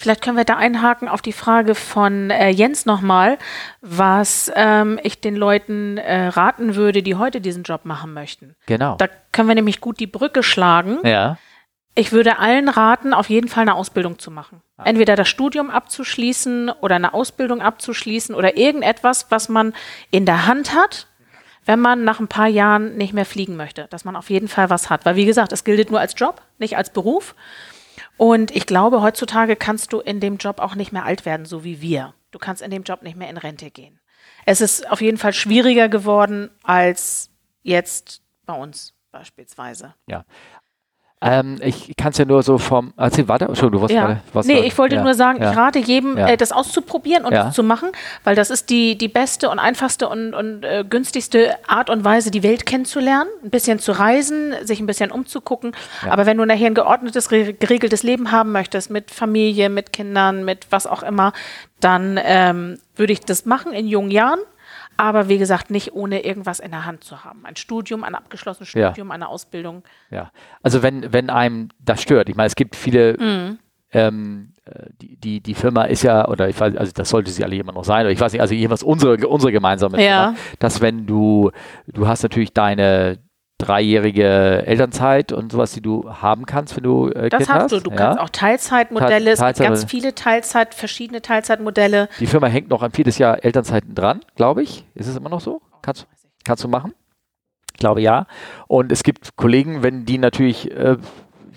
Vielleicht 0.03 0.21
können 0.25 0.37
wir 0.37 0.45
da 0.45 0.57
einhaken 0.57 1.07
auf 1.07 1.23
die 1.23 1.33
Frage 1.33 1.77
von 1.77 2.31
äh, 2.31 2.49
Jens 2.49 2.87
nochmal, 2.87 3.39
was 3.83 4.51
ähm, 4.57 4.99
ich 5.05 5.21
den 5.21 5.37
Leuten 5.37 5.97
äh, 5.97 6.27
raten 6.27 6.75
würde, 6.75 7.05
die 7.05 7.15
heute 7.15 7.41
diesen 7.41 7.63
Job 7.63 7.85
machen 7.85 8.13
möchten. 8.13 8.57
Genau. 8.67 8.97
Da 8.97 9.07
können 9.31 9.47
wir 9.47 9.55
nämlich 9.55 9.81
gut 9.81 10.01
die 10.01 10.09
Brücke 10.09 10.43
schlagen. 10.43 10.99
ja, 11.05 11.39
Ich 11.95 12.11
würde 12.11 12.41
allen 12.41 12.69
raten, 12.69 13.15
auf 13.15 13.31
jeden 13.31 13.47
Fall 13.47 13.63
eine 13.63 13.77
Ausbildung 13.77 14.19
zu 14.19 14.33
machen. 14.33 14.61
Entweder 14.83 15.15
das 15.15 15.29
Studium 15.29 15.71
abzuschließen 15.71 16.71
oder 16.81 16.97
eine 16.97 17.15
Ausbildung 17.15 17.63
abzuschließen 17.63 18.35
oder 18.35 18.57
irgendetwas, 18.57 19.27
was 19.31 19.49
man 19.49 19.73
in 20.11 20.27
der 20.27 20.49
Hand 20.49 20.75
hat, 20.75 21.07
wenn 21.65 21.79
man 21.79 22.03
nach 22.03 22.19
ein 22.19 22.27
paar 22.27 22.49
Jahren 22.49 22.97
nicht 22.97 23.13
mehr 23.13 23.25
fliegen 23.25 23.55
möchte. 23.55 23.87
Dass 23.91 24.05
man 24.05 24.17
auf 24.17 24.31
jeden 24.31 24.49
Fall 24.49 24.69
was 24.69 24.91
hat. 24.91 25.07
Weil, 25.07 25.15
wie 25.15 25.27
gesagt, 25.27 25.53
es 25.53 25.63
gilt 25.63 25.93
nur 25.93 26.01
als 26.01 26.15
Job, 26.17 26.43
nicht 26.59 26.77
als 26.77 26.91
Beruf. 26.91 27.37
Und 28.23 28.53
ich 28.53 28.67
glaube, 28.67 29.03
heutzutage 29.03 29.57
kannst 29.57 29.93
du 29.93 29.99
in 29.99 30.21
dem 30.21 30.37
Job 30.37 30.61
auch 30.61 30.77
nicht 30.77 30.93
mehr 30.93 31.05
alt 31.05 31.27
werden, 31.27 31.45
so 31.45 31.65
wie 31.65 31.81
wir. 31.81 32.15
Du 32.31 32.39
kannst 32.39 32.63
in 32.63 32.71
dem 32.71 32.85
Job 32.85 33.03
nicht 33.03 33.17
mehr 33.17 33.29
in 33.29 33.37
Rente 33.37 33.73
gehen. 33.73 33.99
Es 34.47 34.61
ist 34.61 34.89
auf 34.89 35.01
jeden 35.01 35.19
Fall 35.19 35.33
schwieriger 35.33 35.89
geworden 35.89 36.49
als 36.63 37.31
jetzt 37.65 38.23
bei 38.47 38.55
uns 38.55 38.95
beispielsweise. 39.11 39.97
ja. 40.07 40.25
Ähm, 41.23 41.57
ich 41.63 41.93
kann 41.97 42.11
es 42.11 42.19
ja 42.19 42.25
nur 42.25 42.43
so 42.43 42.59
vom, 42.59 42.93
erzähl 42.97 43.29
weiter, 43.29 43.49
Entschuldigung, 43.49 43.73
du 43.73 43.81
wolltest 43.83 43.97
Ja. 43.97 44.07
gerade, 44.33 44.47
nee, 44.49 44.57
soll- 44.57 44.65
ich 44.67 44.79
wollte 44.79 44.97
ja, 44.97 45.03
nur 45.03 45.15
sagen, 45.15 45.41
ja. 45.43 45.51
ich 45.53 45.57
rate 45.57 45.79
jedem, 45.79 46.17
äh, 46.17 46.37
das 46.37 46.51
auszuprobieren 46.53 47.25
und 47.25 47.33
das 47.33 47.55
zu 47.55 47.63
machen, 47.63 47.91
weil 48.25 48.35
das 48.35 48.51
ist 48.51 48.71
die, 48.71 48.99
die 48.99 49.09
beste 49.09 49.49
und 49.49 49.59
einfachste 49.59 50.09
und, 50.09 50.35
und 50.35 50.65
äh, 50.65 50.85
günstigste 50.89 51.55
Art 51.69 51.91
und 51.91 52.05
Weise, 52.05 52.31
die 52.31 52.43
Welt 52.43 52.67
kennenzulernen, 52.67 53.31
ein 53.45 53.51
bisschen 53.51 53.79
zu 53.79 53.93
reisen, 53.93 54.55
sich 54.63 54.81
ein 54.81 54.87
bisschen 54.87 55.11
umzugucken. 55.13 55.73
Aber 56.09 56.27
wenn 56.27 56.37
du 56.39 56.45
nachher 56.45 56.67
ein 56.67 56.75
geordnetes, 56.75 57.31
re- 57.31 57.53
geregeltes 57.55 58.03
Leben 58.03 58.33
haben 58.33 58.51
möchtest, 58.53 58.91
mit 58.91 59.11
Familie, 59.11 59.69
mit 59.69 59.93
Kindern, 59.93 60.45
mit 60.45 60.67
was 60.71 60.87
auch 60.87 61.03
immer, 61.03 61.33
dann 61.81 62.19
ähm, 62.23 62.79
würde 62.97 63.13
ich 63.13 63.21
das 63.21 63.47
machen 63.47 63.73
in 63.73 63.87
jungen 63.87 64.11
Jahren. 64.11 64.39
Aber 65.03 65.29
wie 65.29 65.37
gesagt, 65.39 65.69
nicht 65.73 65.95
ohne 65.95 66.25
irgendwas 66.25 66.61
in 66.61 66.71
der 66.71 66.85
Hand 66.87 67.03
zu 67.03 67.25
haben. 67.25 67.45
Ein 67.45 67.57
Studium, 67.57 68.05
ein 68.05 68.15
abgeschlossenes 68.15 68.73
Ja. 68.73 68.91
Studium, 68.91 69.11
eine 69.11 69.29
Ausbildung. 69.29 69.83
Ja, 70.11 70.31
also 70.63 70.85
wenn, 70.85 71.13
wenn 71.13 71.29
einem 71.29 71.71
das 71.81 72.03
stört, 72.03 72.29
ich 72.29 72.37
meine, 72.37 72.47
es 72.47 72.55
gibt 72.55 72.77
viele, 72.77 73.17
Mhm. 73.19 73.59
ähm, 73.91 74.53
äh, 74.65 74.87
die, 75.01 75.17
die, 75.17 75.41
die 75.41 75.55
Firma 75.55 75.87
ist 75.87 76.03
ja, 76.05 76.29
oder 76.29 76.49
ich 76.49 76.61
weiß, 76.61 76.77
also 76.77 76.93
das 76.95 77.09
sollte 77.09 77.33
sie 77.33 77.43
alle 77.43 77.57
immer 77.57 77.73
noch 77.73 77.83
sein, 77.85 78.03
oder 78.07 78.13
ich 78.13 78.21
weiß 78.21 78.33
nicht, 78.33 78.43
also 78.43 78.55
jeweils 78.55 78.85
unsere, 78.85 79.27
unsere 79.27 79.51
gemeinsame 79.51 80.01
Ja. 80.01 80.35
Firma, 80.35 80.39
dass 80.61 80.81
wenn 80.81 81.05
du, 81.05 81.51
du 81.89 82.07
hast 82.07 82.23
natürlich 82.23 82.53
deine 82.53 83.19
dreijährige 83.63 84.67
Elternzeit 84.67 85.33
und 85.33 85.53
sowas, 85.53 85.73
die 85.73 85.81
du 85.81 86.11
haben 86.11 86.47
kannst, 86.47 86.77
wenn 86.77 86.83
du 86.83 87.09
äh, 87.09 87.29
Das 87.29 87.39
Kind 87.39 87.53
hast 87.53 87.63
hast. 87.65 87.73
du. 87.73 87.81
Du 87.81 87.91
ja? 87.91 87.97
kannst 87.97 88.21
auch 88.21 88.29
Teilzeitmodelle, 88.29 89.31
es 89.33 89.41
gibt 89.41 89.59
ganz 89.59 89.85
viele 89.85 90.15
Teilzeit, 90.15 90.75
verschiedene 90.75 91.23
Teilzeitmodelle. 91.23 92.09
Die 92.21 92.27
Firma 92.27 92.49
hängt 92.49 92.69
noch 92.69 92.83
ein 92.83 92.91
viertes 92.91 93.19
Jahr 93.19 93.45
Elternzeiten 93.45 93.95
dran, 93.95 94.21
glaube 94.37 94.63
ich. 94.63 94.85
Ist 94.95 95.07
es 95.07 95.17
immer 95.17 95.29
noch 95.29 95.41
so? 95.41 95.63
Kannst, 95.81 96.07
kannst 96.45 96.65
du 96.65 96.69
machen? 96.69 96.93
Ich 97.73 97.79
glaube 97.79 98.01
ja. 98.01 98.27
Und 98.67 98.93
es 98.93 99.03
gibt 99.03 99.37
Kollegen, 99.37 99.83
wenn 99.83 100.05
die 100.05 100.19
natürlich 100.19 100.71
äh, 100.71 100.97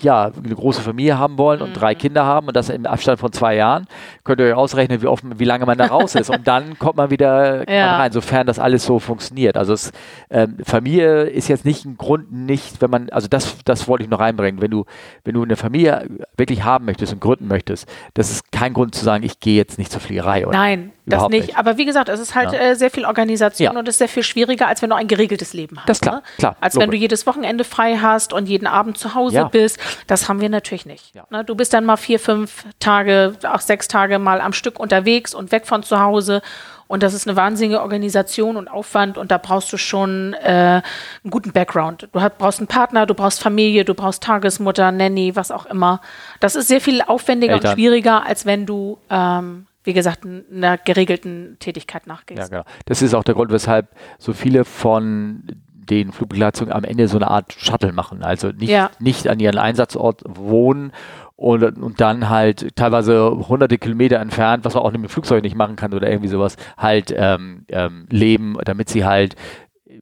ja, 0.01 0.31
eine 0.43 0.55
große 0.55 0.81
Familie 0.81 1.17
haben 1.17 1.37
wollen 1.37 1.61
und 1.61 1.73
drei 1.73 1.95
Kinder 1.95 2.25
haben 2.25 2.47
und 2.47 2.55
das 2.55 2.69
im 2.69 2.85
Abstand 2.85 3.19
von 3.19 3.31
zwei 3.31 3.55
Jahren, 3.55 3.87
könnt 4.23 4.39
ihr 4.39 4.47
euch 4.47 4.53
ausrechnen, 4.53 5.01
wie 5.01 5.07
oft, 5.07 5.23
wie 5.37 5.45
lange 5.45 5.65
man 5.65 5.77
da 5.77 5.85
raus 5.87 6.15
ist. 6.15 6.29
Und 6.29 6.47
dann 6.47 6.77
kommt 6.79 6.97
man 6.97 7.09
wieder 7.09 7.69
Ja. 7.69 7.87
man 7.91 8.01
rein, 8.01 8.11
sofern 8.11 8.47
das 8.47 8.59
alles 8.59 8.85
so 8.85 8.99
funktioniert. 8.99 9.57
Also 9.57 9.73
es, 9.73 9.91
ähm, 10.29 10.57
Familie 10.63 11.23
ist 11.23 11.47
jetzt 11.47 11.65
nicht 11.65 11.85
ein 11.85 11.97
Grund, 11.97 12.31
nicht, 12.31 12.81
wenn 12.81 12.89
man, 12.89 13.09
also 13.09 13.27
das, 13.27 13.57
das 13.65 13.87
wollte 13.87 14.03
ich 14.03 14.09
noch 14.09 14.19
reinbringen. 14.19 14.61
Wenn 14.61 14.71
du, 14.71 14.85
wenn 15.23 15.33
du 15.33 15.43
eine 15.43 15.55
Familie 15.55 16.07
wirklich 16.37 16.63
haben 16.63 16.85
möchtest 16.85 17.13
und 17.13 17.21
gründen 17.21 17.47
möchtest, 17.47 17.87
das 18.13 18.31
ist 18.31 18.51
kein 18.51 18.73
Grund 18.73 18.95
zu 18.95 19.03
sagen, 19.03 19.23
ich 19.23 19.39
gehe 19.39 19.55
jetzt 19.55 19.77
nicht 19.77 19.91
zur 19.91 20.01
Fliegerei. 20.01 20.45
Oder? 20.47 20.57
Nein, 20.57 20.91
das 21.05 21.29
nicht. 21.29 21.47
nicht. 21.47 21.57
Aber 21.57 21.77
wie 21.77 21.85
gesagt, 21.85 22.09
es 22.09 22.19
ist 22.19 22.35
halt 22.35 22.51
Ja. 22.53 22.59
äh, 22.59 22.75
sehr 22.75 22.89
viel 22.91 23.05
Organisation 23.05 23.73
Ja. 23.73 23.79
und 23.79 23.87
es 23.87 23.95
ist 23.95 23.99
sehr 23.99 24.09
viel 24.09 24.23
schwieriger, 24.23 24.67
als 24.67 24.81
wenn 24.81 24.89
du 24.89 24.95
ein 24.95 25.07
geregeltes 25.07 25.53
Leben 25.53 25.77
hast. 25.77 25.89
Das 25.89 25.97
ist 25.97 26.01
klar, 26.01 26.15
ne? 26.15 26.21
klar, 26.37 26.55
Als 26.61 26.75
wenn 26.75 26.81
du 26.81 26.85
logisch. 26.87 27.01
jedes 27.01 27.27
Wochenende 27.27 27.63
frei 27.63 27.97
hast 28.01 28.33
und 28.33 28.47
jeden 28.47 28.67
Abend 28.67 28.97
zu 28.97 29.13
Hause 29.15 29.35
Ja. 29.35 29.43
bist. 29.45 29.77
Das 30.07 30.27
haben 30.29 30.41
wir 30.41 30.49
natürlich 30.49 30.85
nicht. 30.85 31.13
Ja. 31.15 31.25
Ne? 31.29 31.43
Du 31.43 31.55
bist 31.55 31.73
dann 31.73 31.85
mal 31.85 31.97
vier, 31.97 32.19
fünf 32.19 32.65
Tage, 32.79 33.33
auch 33.51 33.59
sechs 33.61 33.87
Tage 33.87 34.19
mal 34.19 34.41
am 34.41 34.53
Stück 34.53 34.79
unterwegs 34.79 35.33
und 35.35 35.51
weg 35.51 35.67
von 35.67 35.83
zu 35.83 35.99
Hause. 35.99 36.41
Und 36.87 37.01
das 37.01 37.15
ist 37.15 37.27
eine 37.27 37.35
wahnsinnige 37.35 37.81
Organisation 37.81 38.57
und 38.57 38.67
Aufwand 38.67 39.17
und 39.17 39.31
da 39.31 39.39
brauchst 39.39 39.73
du 39.73 39.77
schon 39.77 40.33
äh, 40.35 40.47
einen 40.47 40.83
guten 41.31 41.51
Background. 41.51 42.07
Du 42.11 42.21
hast, 42.21 42.37
brauchst 42.37 42.59
einen 42.59 42.67
Partner, 42.67 43.07
du 43.07 43.15
brauchst 43.15 43.41
Familie, 43.41 43.85
du 43.85 43.95
braust 43.95 44.21
Tagesmutter, 44.21 44.91
Nanny, 44.91 45.35
was 45.35 45.49
auch 45.49 45.65
immer. 45.65 45.99
Das 46.41 46.55
ist 46.55 46.67
sehr 46.67 46.81
viel 46.81 47.01
aufwendiger 47.01 47.53
Eltern. 47.53 47.71
und 47.71 47.75
schwieriger, 47.75 48.23
als 48.27 48.45
wenn 48.45 48.67
du, 48.67 48.99
ähm, 49.09 49.65
wie 49.85 49.93
gesagt, 49.93 50.25
einer 50.51 50.77
geregelten 50.77 51.57
Tätigkeit 51.59 52.07
nachgehst. 52.07 52.39
Ja, 52.39 52.47
genau. 52.47 52.63
Das 52.85 53.01
ist 53.01 53.13
auch 53.13 53.23
der 53.23 53.35
Grund, 53.35 53.51
weshalb 53.51 53.87
so 54.19 54.33
viele 54.33 54.65
von 54.65 55.43
den 55.89 56.11
Flugbegleitungen 56.11 56.73
am 56.73 56.83
Ende 56.83 57.07
so 57.07 57.17
eine 57.17 57.29
Art 57.29 57.53
Shuttle 57.53 57.91
machen. 57.93 58.23
Also 58.23 58.49
nicht, 58.49 58.69
Ja. 58.71 58.89
nicht 58.99 59.27
an 59.27 59.39
ihren 59.39 59.59
Einsatzort 59.59 60.23
wohnen 60.27 60.91
und, 61.35 61.63
und 61.63 62.01
dann 62.01 62.29
halt 62.29 62.75
teilweise 62.75 63.29
hunderte 63.47 63.77
Kilometer 63.77 64.17
entfernt, 64.19 64.65
was 64.65 64.73
man 64.73 64.81
auch 64.83 64.91
mit 64.91 65.01
dem 65.03 65.09
Flugzeug 65.09 65.43
nicht 65.43 65.55
machen 65.55 65.75
kann 65.75 65.93
oder 65.93 66.09
irgendwie 66.09 66.29
sowas, 66.29 66.57
halt 66.77 67.13
ähm, 67.15 67.65
ähm, 67.69 68.07
leben, 68.09 68.57
damit 68.65 68.89
sie 68.89 69.05
halt 69.05 69.35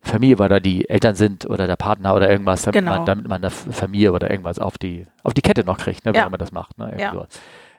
Familie, 0.01 0.39
weil 0.39 0.49
da 0.49 0.59
die 0.59 0.89
Eltern 0.89 1.15
sind 1.15 1.45
oder 1.49 1.67
der 1.67 1.75
Partner 1.75 2.15
oder 2.15 2.29
irgendwas, 2.29 2.61
damit, 2.63 2.79
Genau. 2.79 2.95
man, 2.97 3.05
damit 3.05 3.27
man 3.27 3.41
eine 3.41 3.51
Familie 3.51 4.11
oder 4.13 4.29
irgendwas 4.31 4.59
auf 4.59 4.77
die, 4.77 5.05
auf 5.23 5.33
die 5.33 5.41
Kette 5.41 5.65
noch 5.65 5.77
kriegt, 5.77 6.05
ne, 6.05 6.13
Ja. 6.15 6.23
wenn 6.25 6.31
man 6.31 6.39
das 6.39 6.51
macht. 6.53 6.77
Ne, 6.77 6.85
irgendwie 6.85 7.01
Ja. 7.03 7.11
sowas. 7.11 7.27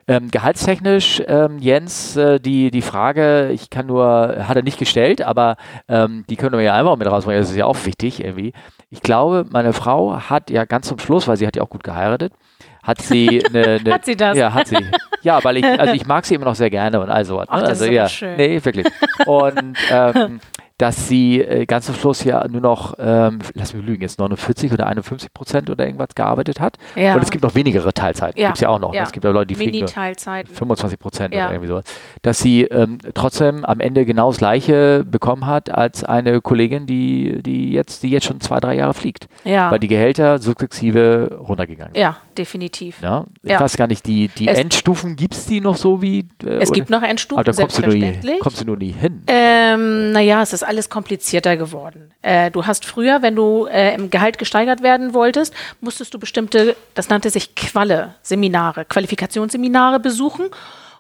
Ähm, 0.07 0.31
gehaltstechnisch, 0.31 1.23
ähm, 1.27 1.59
Jens, 1.59 2.17
äh, 2.17 2.39
die, 2.39 2.71
die 2.71 2.83
Frage, 2.83 3.51
ich 3.53 3.71
kann 3.71 3.87
nur, 3.87 4.37
hat 4.47 4.57
er 4.57 4.63
nicht 4.63 4.79
gestellt, 4.79 5.23
aber 5.23 5.57
ähm, 5.89 6.25
die 6.29 6.37
können 6.37 6.53
wir 6.53 6.63
ja 6.63 6.75
einfach 6.75 6.97
mit 6.97 7.11
rausbringen, 7.11 7.41
das 7.41 7.51
ist 7.51 7.57
ja 7.57 7.65
auch 7.65 7.87
wichtig 7.87 8.23
irgendwie. 8.23 8.53
Ich 8.91 9.01
glaube, 9.01 9.47
meine 9.51 9.73
Frau 9.73 10.15
hat 10.29 10.51
ja 10.51 10.67
ganz 10.67 10.89
zum 10.89 10.99
Schluss, 10.99 11.27
weil 11.27 11.39
sie 11.39 11.47
hat 11.47 11.57
ja 11.57 11.63
auch 11.63 11.71
gut 11.71 11.85
geheiratet, 11.85 12.35
hat 12.83 13.01
sie 13.01 13.45
eine, 13.49 13.81
eine 13.81 13.95
Hat 13.95 14.05
sie 14.05 14.17
das? 14.17 14.37
Ja, 14.37 14.53
hat 14.53 14.69
sie. 14.69 14.77
Ja, 15.23 15.43
weil 15.43 15.57
ich, 15.57 15.65
also 15.65 15.95
ich 15.95 16.07
mag 16.07 16.27
sie 16.27 16.35
immer 16.35 16.45
noch 16.45 16.55
sehr 16.55 16.71
gerne 16.71 17.01
und 17.01 17.09
all 17.09 17.25
sowas. 17.25 17.47
Ach, 17.49 17.57
ne? 17.57 17.63
das 17.63 17.71
also 17.71 17.85
ist 17.87 17.91
ja, 17.93 18.09
schön. 18.09 18.37
nee, 18.37 18.63
wirklich. 18.63 18.87
Und 19.25 19.77
ähm, 19.91 20.41
dass 20.79 21.09
sie 21.09 21.41
äh, 21.41 21.67
ganz 21.67 21.87
zum 21.87 21.95
Schluss 21.95 22.25
ja 22.25 22.47
nur 22.49 22.61
noch, 22.61 22.95
ähm, 22.99 23.39
lass 23.55 23.75
mich 23.75 23.85
lügen, 23.87 24.03
jetzt 24.03 24.19
49 24.19 24.73
oder 24.73 24.87
51 24.89 25.33
Prozent 25.33 25.71
oder 25.71 25.87
irgendwas 25.87 26.09
gearbeitet 26.17 26.59
hat. 26.61 26.79
Ja. 26.97 27.15
Und 27.15 27.23
es 27.23 27.31
gibt 27.31 27.45
noch 27.45 27.55
wenigere 27.55 27.93
Teilzeit. 27.93 28.37
Ja. 28.37 28.49
Gibt 28.49 28.57
es 28.57 28.61
ja 28.63 28.69
auch 28.71 28.81
noch. 28.81 28.91
ne? 28.91 28.97
Ja. 28.99 29.03
Es 29.05 29.13
gibt 29.13 29.25
ja 29.25 29.31
Leute, 29.31 29.47
die 29.49 29.55
fliegen 29.55 29.71
nur 29.73 29.81
Mini-Teilzeit. 29.83 30.49
25 30.49 30.99
Prozent 30.99 31.35
Ja. 31.35 31.45
oder 31.47 31.55
irgendwie 31.55 31.69
sowas. 31.69 31.85
Dass 32.23 32.41
sie 32.41 32.63
ähm, 32.65 32.99
trotzdem 33.15 33.65
am 33.65 33.79
Ende 33.79 34.05
genau 34.05 34.31
das 34.31 34.39
Gleiche 34.39 35.05
bekommen 35.05 35.47
hat 35.47 35.71
als 35.71 36.03
eine 36.03 36.41
Kollegin, 36.41 36.87
die, 36.87 37.41
die, 37.43 37.73
jetzt, 37.73 38.03
die 38.03 38.11
jetzt 38.11 38.27
schon 38.27 38.41
zwei, 38.41 38.59
drei 38.59 38.75
Jahre 38.75 38.95
fliegt. 38.95 39.29
Ja. 39.45 39.71
Weil 39.71 39.79
die 39.79 39.89
Gehälter 39.89 40.39
sukzessive 40.41 41.39
runtergegangen 41.41 41.95
sind. 41.95 42.03
Ja, 42.03 42.17
definitiv. 42.39 43.01
Ja? 43.03 43.25
Ich 43.43 43.51
Ja. 43.51 43.61
weiß 43.61 43.77
gar 43.77 43.87
nicht, 43.87 44.07
die, 44.07 44.29
die 44.29 44.49
Es- 44.49 44.59
Endstufen 44.59 45.17
gibt 45.17 45.35
es 45.35 45.47
die 45.47 45.61
noch 45.61 45.77
so 45.77 46.03
wie. 46.03 46.29
Äh, 46.45 46.59
Es 46.61 46.73
gibt 46.73 46.91
noch 46.91 47.03
Endstufen, 47.03 47.39
Aber 47.39 47.53
da 47.53 47.61
kommst 47.61 47.79
du, 47.79 47.83
nur 47.83 47.95
nie, 47.95 48.39
kommst 48.41 48.61
du 48.61 48.65
nur 48.65 48.77
nie 48.77 48.93
hin. 48.93 49.23
Ähm, 49.27 50.13
naja, 50.13 50.43
es 50.43 50.53
ist 50.53 50.63
alles 50.63 50.89
komplizierter 50.91 51.57
geworden. 51.57 52.11
Äh, 52.23 52.51
du 52.51 52.67
hast 52.67 52.85
früher, 52.85 53.23
wenn 53.23 53.35
du 53.37 53.67
äh, 53.67 53.95
im 53.95 54.11
Gehalt 54.11 54.39
gesteigert 54.39 54.83
werden 54.83 55.15
wolltest, 55.15 55.55
musstest 55.81 56.13
du 56.15 56.19
bestimmte, 56.19 56.77
das 56.95 57.09
nannte 57.09 57.31
sich 57.31 57.55
Qualle-Seminare, 57.55 58.85
Qualifikationsseminare 58.85 60.01
besuchen. 60.01 60.47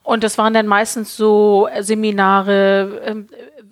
Und 0.02 0.22
das 0.22 0.36
waren 0.36 0.52
dann 0.52 0.66
meistens 0.66 1.16
so 1.16 1.66
äh, 1.72 1.82
Seminare, 1.82 3.00
ähm, 3.06 3.26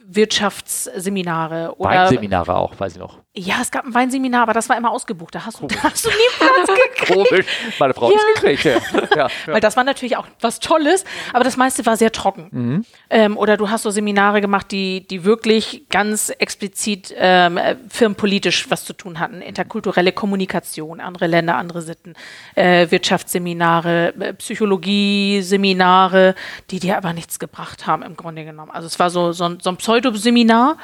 Wirtschaftsseminare 0.07 1.75
oder 1.79 1.91
Weinseminare 1.91 2.55
auch, 2.57 2.79
weiß 2.79 2.93
ich 2.95 2.99
noch. 2.99 3.19
Ja, 3.35 3.55
es 3.63 3.71
gab 3.71 3.87
ein 3.87 3.95
Weinseminar, 3.95 4.43
aber 4.43 4.53
das 4.53 4.69
war 4.69 4.77
immer 4.77 4.91
ausgebucht. 4.91 5.35
Da 5.35 5.47
hast 5.47 5.61
du, 5.61 5.67
da 5.67 5.83
hast 5.85 6.05
du 6.05 6.11
nie 6.11 6.17
Platz 6.39 6.69
gekriegt. 6.99 7.29
Komisch. 7.31 7.47
Meine 7.79 7.95
Frau 7.95 8.11
Ja. 8.11 8.17
hat 8.19 8.25
es 8.35 8.41
gekriegt. 8.43 8.65
Ja. 8.65 8.79
ja. 9.17 9.29
Weil 9.47 9.61
das 9.63 9.75
war 9.77 9.85
natürlich 9.85 10.19
auch 10.19 10.27
was 10.41 10.61
Tolles, 10.61 11.05
aber 11.33 11.43
das 11.43 11.57
meiste 11.57 11.87
war 11.87 11.97
sehr 11.97 12.13
trocken. 12.13 12.49
Mhm. 12.51 12.85
Ähm, 13.09 13.39
oder 13.39 13.57
du 13.57 13.71
hast 13.71 13.85
so 13.85 13.91
Seminare 13.91 14.43
gemacht, 14.43 14.71
die, 14.71 15.07
die 15.07 15.25
wirklich 15.25 15.87
ganz 15.89 16.29
explizit 16.29 17.15
ähm, 17.17 17.57
äh, 17.57 17.77
firmenpolitisch 17.89 18.71
was 18.71 18.85
zu 18.85 18.93
tun 18.93 19.19
hatten. 19.19 19.41
Interkulturelle 19.41 20.13
Kommunikation, 20.13 21.01
andere 21.01 21.27
Länder, 21.27 21.57
andere 21.57 21.81
Sitten, 21.81 22.13
äh, 22.55 22.91
Wirtschaftsseminare, 22.91 24.13
äh, 24.21 24.35
Psychologie-Seminare, 24.35 26.35
die 26.71 26.81
dir 26.81 26.99
aber 26.99 27.15
nichts 27.15 27.39
gebracht 27.39 27.87
haben 27.87 28.03
im 28.03 28.15
Grunde 28.17 28.45
genommen. 28.45 28.71
Also 28.71 28.87
es 28.87 28.99
war 28.99 29.09
so, 29.09 29.33
so, 29.33 29.45
ein- 29.45 29.59
so 29.61 29.71
ein 29.71 29.79
Pseudoseminar, 29.79 30.77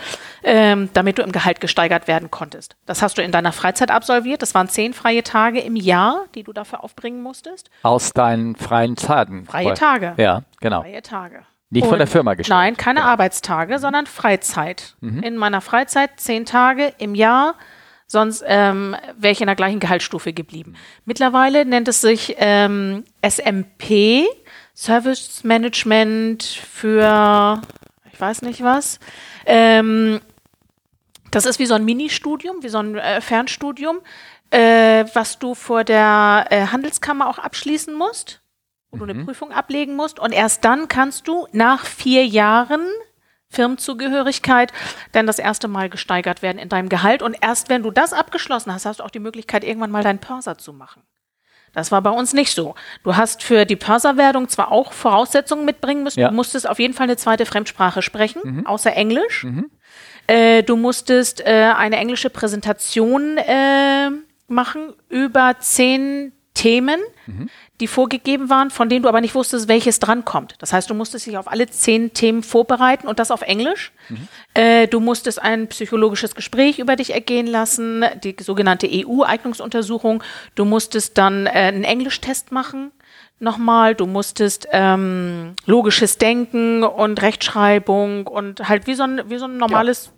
ähm, 0.42 0.88
damit 0.94 1.18
du 1.18 1.22
im 1.22 1.32
Gehalt 1.32 1.60
gesteigert 1.60 2.08
werden 2.08 2.30
konntest. 2.30 2.37
Das 2.86 3.02
hast 3.02 3.18
du 3.18 3.22
in 3.22 3.32
deiner 3.32 3.52
Freizeit 3.52 3.90
absolviert. 3.90 4.42
Das 4.42 4.54
waren 4.54 4.68
zehn 4.68 4.94
freie 4.94 5.22
Tage 5.22 5.60
im 5.60 5.76
Jahr, 5.76 6.24
die 6.34 6.42
du 6.42 6.52
dafür 6.52 6.84
aufbringen 6.84 7.22
musstest. 7.22 7.70
Aus 7.82 8.12
deinen 8.12 8.56
freien 8.56 8.96
Zeiten. 8.96 9.46
Freie 9.46 9.74
Tage. 9.74 10.14
Ja, 10.16 10.42
genau. 10.60 10.82
Freie 10.82 11.02
Tage. 11.02 11.42
Nicht 11.70 11.86
von 11.86 11.98
der 11.98 12.06
Firma 12.06 12.34
gestellt. 12.34 12.56
Nein, 12.56 12.76
keine 12.76 13.00
Ja. 13.00 13.06
Mhm. 13.06 13.10
Arbeitstage, 13.12 13.78
sondern 13.78 14.06
Freizeit. 14.06 14.94
In 15.02 15.36
meiner 15.36 15.60
Freizeit 15.60 16.12
zehn 16.16 16.46
Tage 16.46 16.94
im 16.98 17.14
Jahr. 17.14 17.54
Sonst 18.10 18.42
ähm, 18.46 18.96
wäre 19.18 19.32
ich 19.32 19.42
in 19.42 19.48
der 19.48 19.54
gleichen 19.56 19.80
Gehaltsstufe 19.80 20.32
geblieben. 20.32 20.76
Mittlerweile 21.04 21.66
nennt 21.66 21.88
es 21.88 22.00
sich 22.00 22.36
ähm, 22.38 23.04
SMP, 23.22 24.24
Service 24.74 25.44
Management 25.44 26.42
für, 26.42 27.60
ich 28.10 28.18
weiß 28.18 28.40
nicht 28.42 28.62
was. 28.62 28.98
Ähm, 29.44 30.20
das 31.30 31.46
ist 31.46 31.58
wie 31.58 31.66
so 31.66 31.74
ein 31.74 31.84
Ministudium, 31.84 32.62
wie 32.62 32.68
so 32.68 32.78
ein 32.78 32.96
äh, 32.96 33.20
Fernstudium, 33.20 34.00
äh, 34.50 35.04
was 35.14 35.38
du 35.38 35.54
vor 35.54 35.84
der 35.84 36.46
äh, 36.50 36.66
Handelskammer 36.66 37.28
auch 37.28 37.38
abschließen 37.38 37.94
musst, 37.94 38.40
wo 38.90 39.04
du 39.04 39.12
eine 39.12 39.24
Prüfung 39.24 39.52
ablegen 39.52 39.96
musst. 39.96 40.18
Und 40.18 40.32
erst 40.32 40.64
dann 40.64 40.88
kannst 40.88 41.28
du 41.28 41.46
nach 41.52 41.84
vier 41.84 42.26
Jahren 42.26 42.86
Firmenzugehörigkeit 43.50 44.72
dann 45.12 45.26
das 45.26 45.38
erste 45.38 45.68
Mal 45.68 45.88
gesteigert 45.88 46.42
werden 46.42 46.58
in 46.58 46.68
deinem 46.68 46.88
Gehalt. 46.88 47.22
Und 47.22 47.36
erst 47.40 47.68
wenn 47.68 47.82
du 47.82 47.90
das 47.90 48.12
abgeschlossen 48.12 48.72
hast, 48.72 48.86
hast 48.86 49.00
du 49.00 49.04
auch 49.04 49.10
die 49.10 49.20
Möglichkeit, 49.20 49.64
irgendwann 49.64 49.90
mal 49.90 50.02
deinen 50.02 50.18
Pörser 50.18 50.58
zu 50.58 50.72
machen. 50.72 51.02
Das 51.74 51.92
war 51.92 52.00
bei 52.02 52.10
uns 52.10 52.32
nicht 52.32 52.54
so. 52.54 52.74
Du 53.04 53.16
hast 53.16 53.42
für 53.42 53.66
die 53.66 53.76
Pörserwerdung 53.76 54.48
zwar 54.48 54.72
auch 54.72 54.92
Voraussetzungen 54.92 55.64
mitbringen 55.64 56.02
müssen. 56.02 56.20
Ja. 56.20 56.28
Du 56.28 56.34
musstest 56.34 56.68
auf 56.68 56.78
jeden 56.78 56.94
Fall 56.94 57.04
eine 57.04 57.16
zweite 57.16 57.46
Fremdsprache 57.46 58.00
sprechen, 58.00 58.66
außer 58.66 58.92
Englisch. 58.94 59.46
Äh, 60.28 60.62
du 60.62 60.76
musstest 60.76 61.40
äh, 61.40 61.72
eine 61.76 61.96
englische 61.96 62.30
Präsentation 62.30 63.38
äh, 63.38 64.10
machen 64.46 64.92
über 65.08 65.56
zehn 65.58 66.32
Themen, 66.54 67.00
die 67.80 67.86
vorgegeben 67.86 68.50
waren, 68.50 68.70
von 68.70 68.88
denen 68.88 69.04
du 69.04 69.08
aber 69.08 69.20
nicht 69.20 69.36
wusstest, 69.36 69.68
welches 69.68 70.00
drankommt. 70.00 70.56
Das 70.58 70.72
heißt, 70.72 70.90
du 70.90 70.94
musstest 70.94 71.26
dich 71.26 71.38
auf 71.38 71.46
alle 71.46 71.68
zehn 71.68 72.12
Themen 72.12 72.42
vorbereiten 72.42 73.06
und 73.06 73.20
das 73.20 73.30
auf 73.30 73.42
Englisch. 73.42 73.92
Äh, 74.54 74.88
du 74.88 74.98
musstest 74.98 75.40
ein 75.40 75.68
psychologisches 75.68 76.34
Gespräch 76.34 76.80
über 76.80 76.96
dich 76.96 77.14
ergehen 77.14 77.46
lassen, 77.46 78.04
die 78.24 78.34
sogenannte 78.40 78.88
EU-Eignungsuntersuchung. 78.90 80.22
Du 80.56 80.64
musstest 80.64 81.16
dann 81.16 81.46
äh, 81.46 81.50
einen 81.50 81.84
Englischtest 81.84 82.50
machen. 82.50 82.90
Nochmal, 83.40 83.94
du 83.94 84.06
musstest 84.06 84.68
ähm, 84.72 85.54
logisches 85.64 86.18
Denken 86.18 86.82
und 86.82 87.22
Rechtschreibung 87.22 88.26
und 88.26 88.68
halt 88.68 88.86
wie 88.86 88.94
so 88.94 89.04
ein, 89.04 89.22
wie 89.28 89.38
so 89.38 89.44
ein 89.44 89.58
normales 89.58 90.12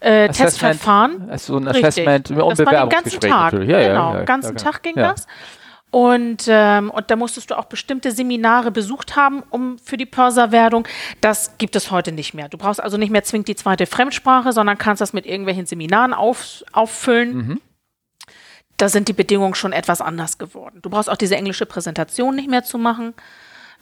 äh, 0.00 0.28
Assessment. 0.28 0.36
Testverfahren. 0.36 1.30
Also 1.30 1.52
so 1.52 1.58
ein 1.58 1.68
Richtig. 1.68 1.84
Assessment 1.84 2.30
und 2.32 2.58
das 2.58 2.66
war 2.66 2.80
den 2.80 2.88
ganzen 2.88 3.20
Tag. 3.20 3.52
Ja, 3.52 3.60
ja, 3.60 3.88
genau, 3.88 4.12
ja, 4.12 4.16
den 4.18 4.26
ganzen 4.26 4.56
ja, 4.56 4.62
Tag 4.64 4.82
ging 4.82 4.96
ja. 4.96 5.12
das. 5.12 5.26
Und, 5.92 6.44
ähm, 6.48 6.90
und 6.90 7.10
da 7.10 7.16
musstest 7.16 7.50
du 7.50 7.56
auch 7.56 7.66
bestimmte 7.66 8.10
Seminare 8.10 8.70
besucht 8.70 9.16
haben, 9.16 9.42
um 9.50 9.78
für 9.78 9.96
die 9.96 10.04
Pörserwerdung. 10.04 10.86
Das 11.20 11.56
gibt 11.58 11.76
es 11.76 11.90
heute 11.90 12.12
nicht 12.12 12.34
mehr. 12.34 12.48
Du 12.48 12.58
brauchst 12.58 12.82
also 12.82 12.96
nicht 12.96 13.10
mehr 13.10 13.22
zwingend 13.22 13.48
die 13.48 13.56
zweite 13.56 13.86
Fremdsprache, 13.86 14.52
sondern 14.52 14.76
kannst 14.76 15.00
das 15.00 15.12
mit 15.12 15.24
irgendwelchen 15.24 15.64
Seminaren 15.64 16.12
auf, 16.12 16.64
auffüllen. 16.72 17.36
Mhm. 17.36 17.60
Da 18.76 18.88
sind 18.88 19.08
die 19.08 19.12
Bedingungen 19.14 19.54
schon 19.54 19.72
etwas 19.72 20.00
anders 20.00 20.38
geworden. 20.38 20.80
Du 20.82 20.90
brauchst 20.90 21.10
auch 21.10 21.16
diese 21.16 21.36
englische 21.36 21.66
Präsentation 21.66 22.34
nicht 22.36 22.50
mehr 22.50 22.62
zu 22.64 22.76
machen. 22.78 23.14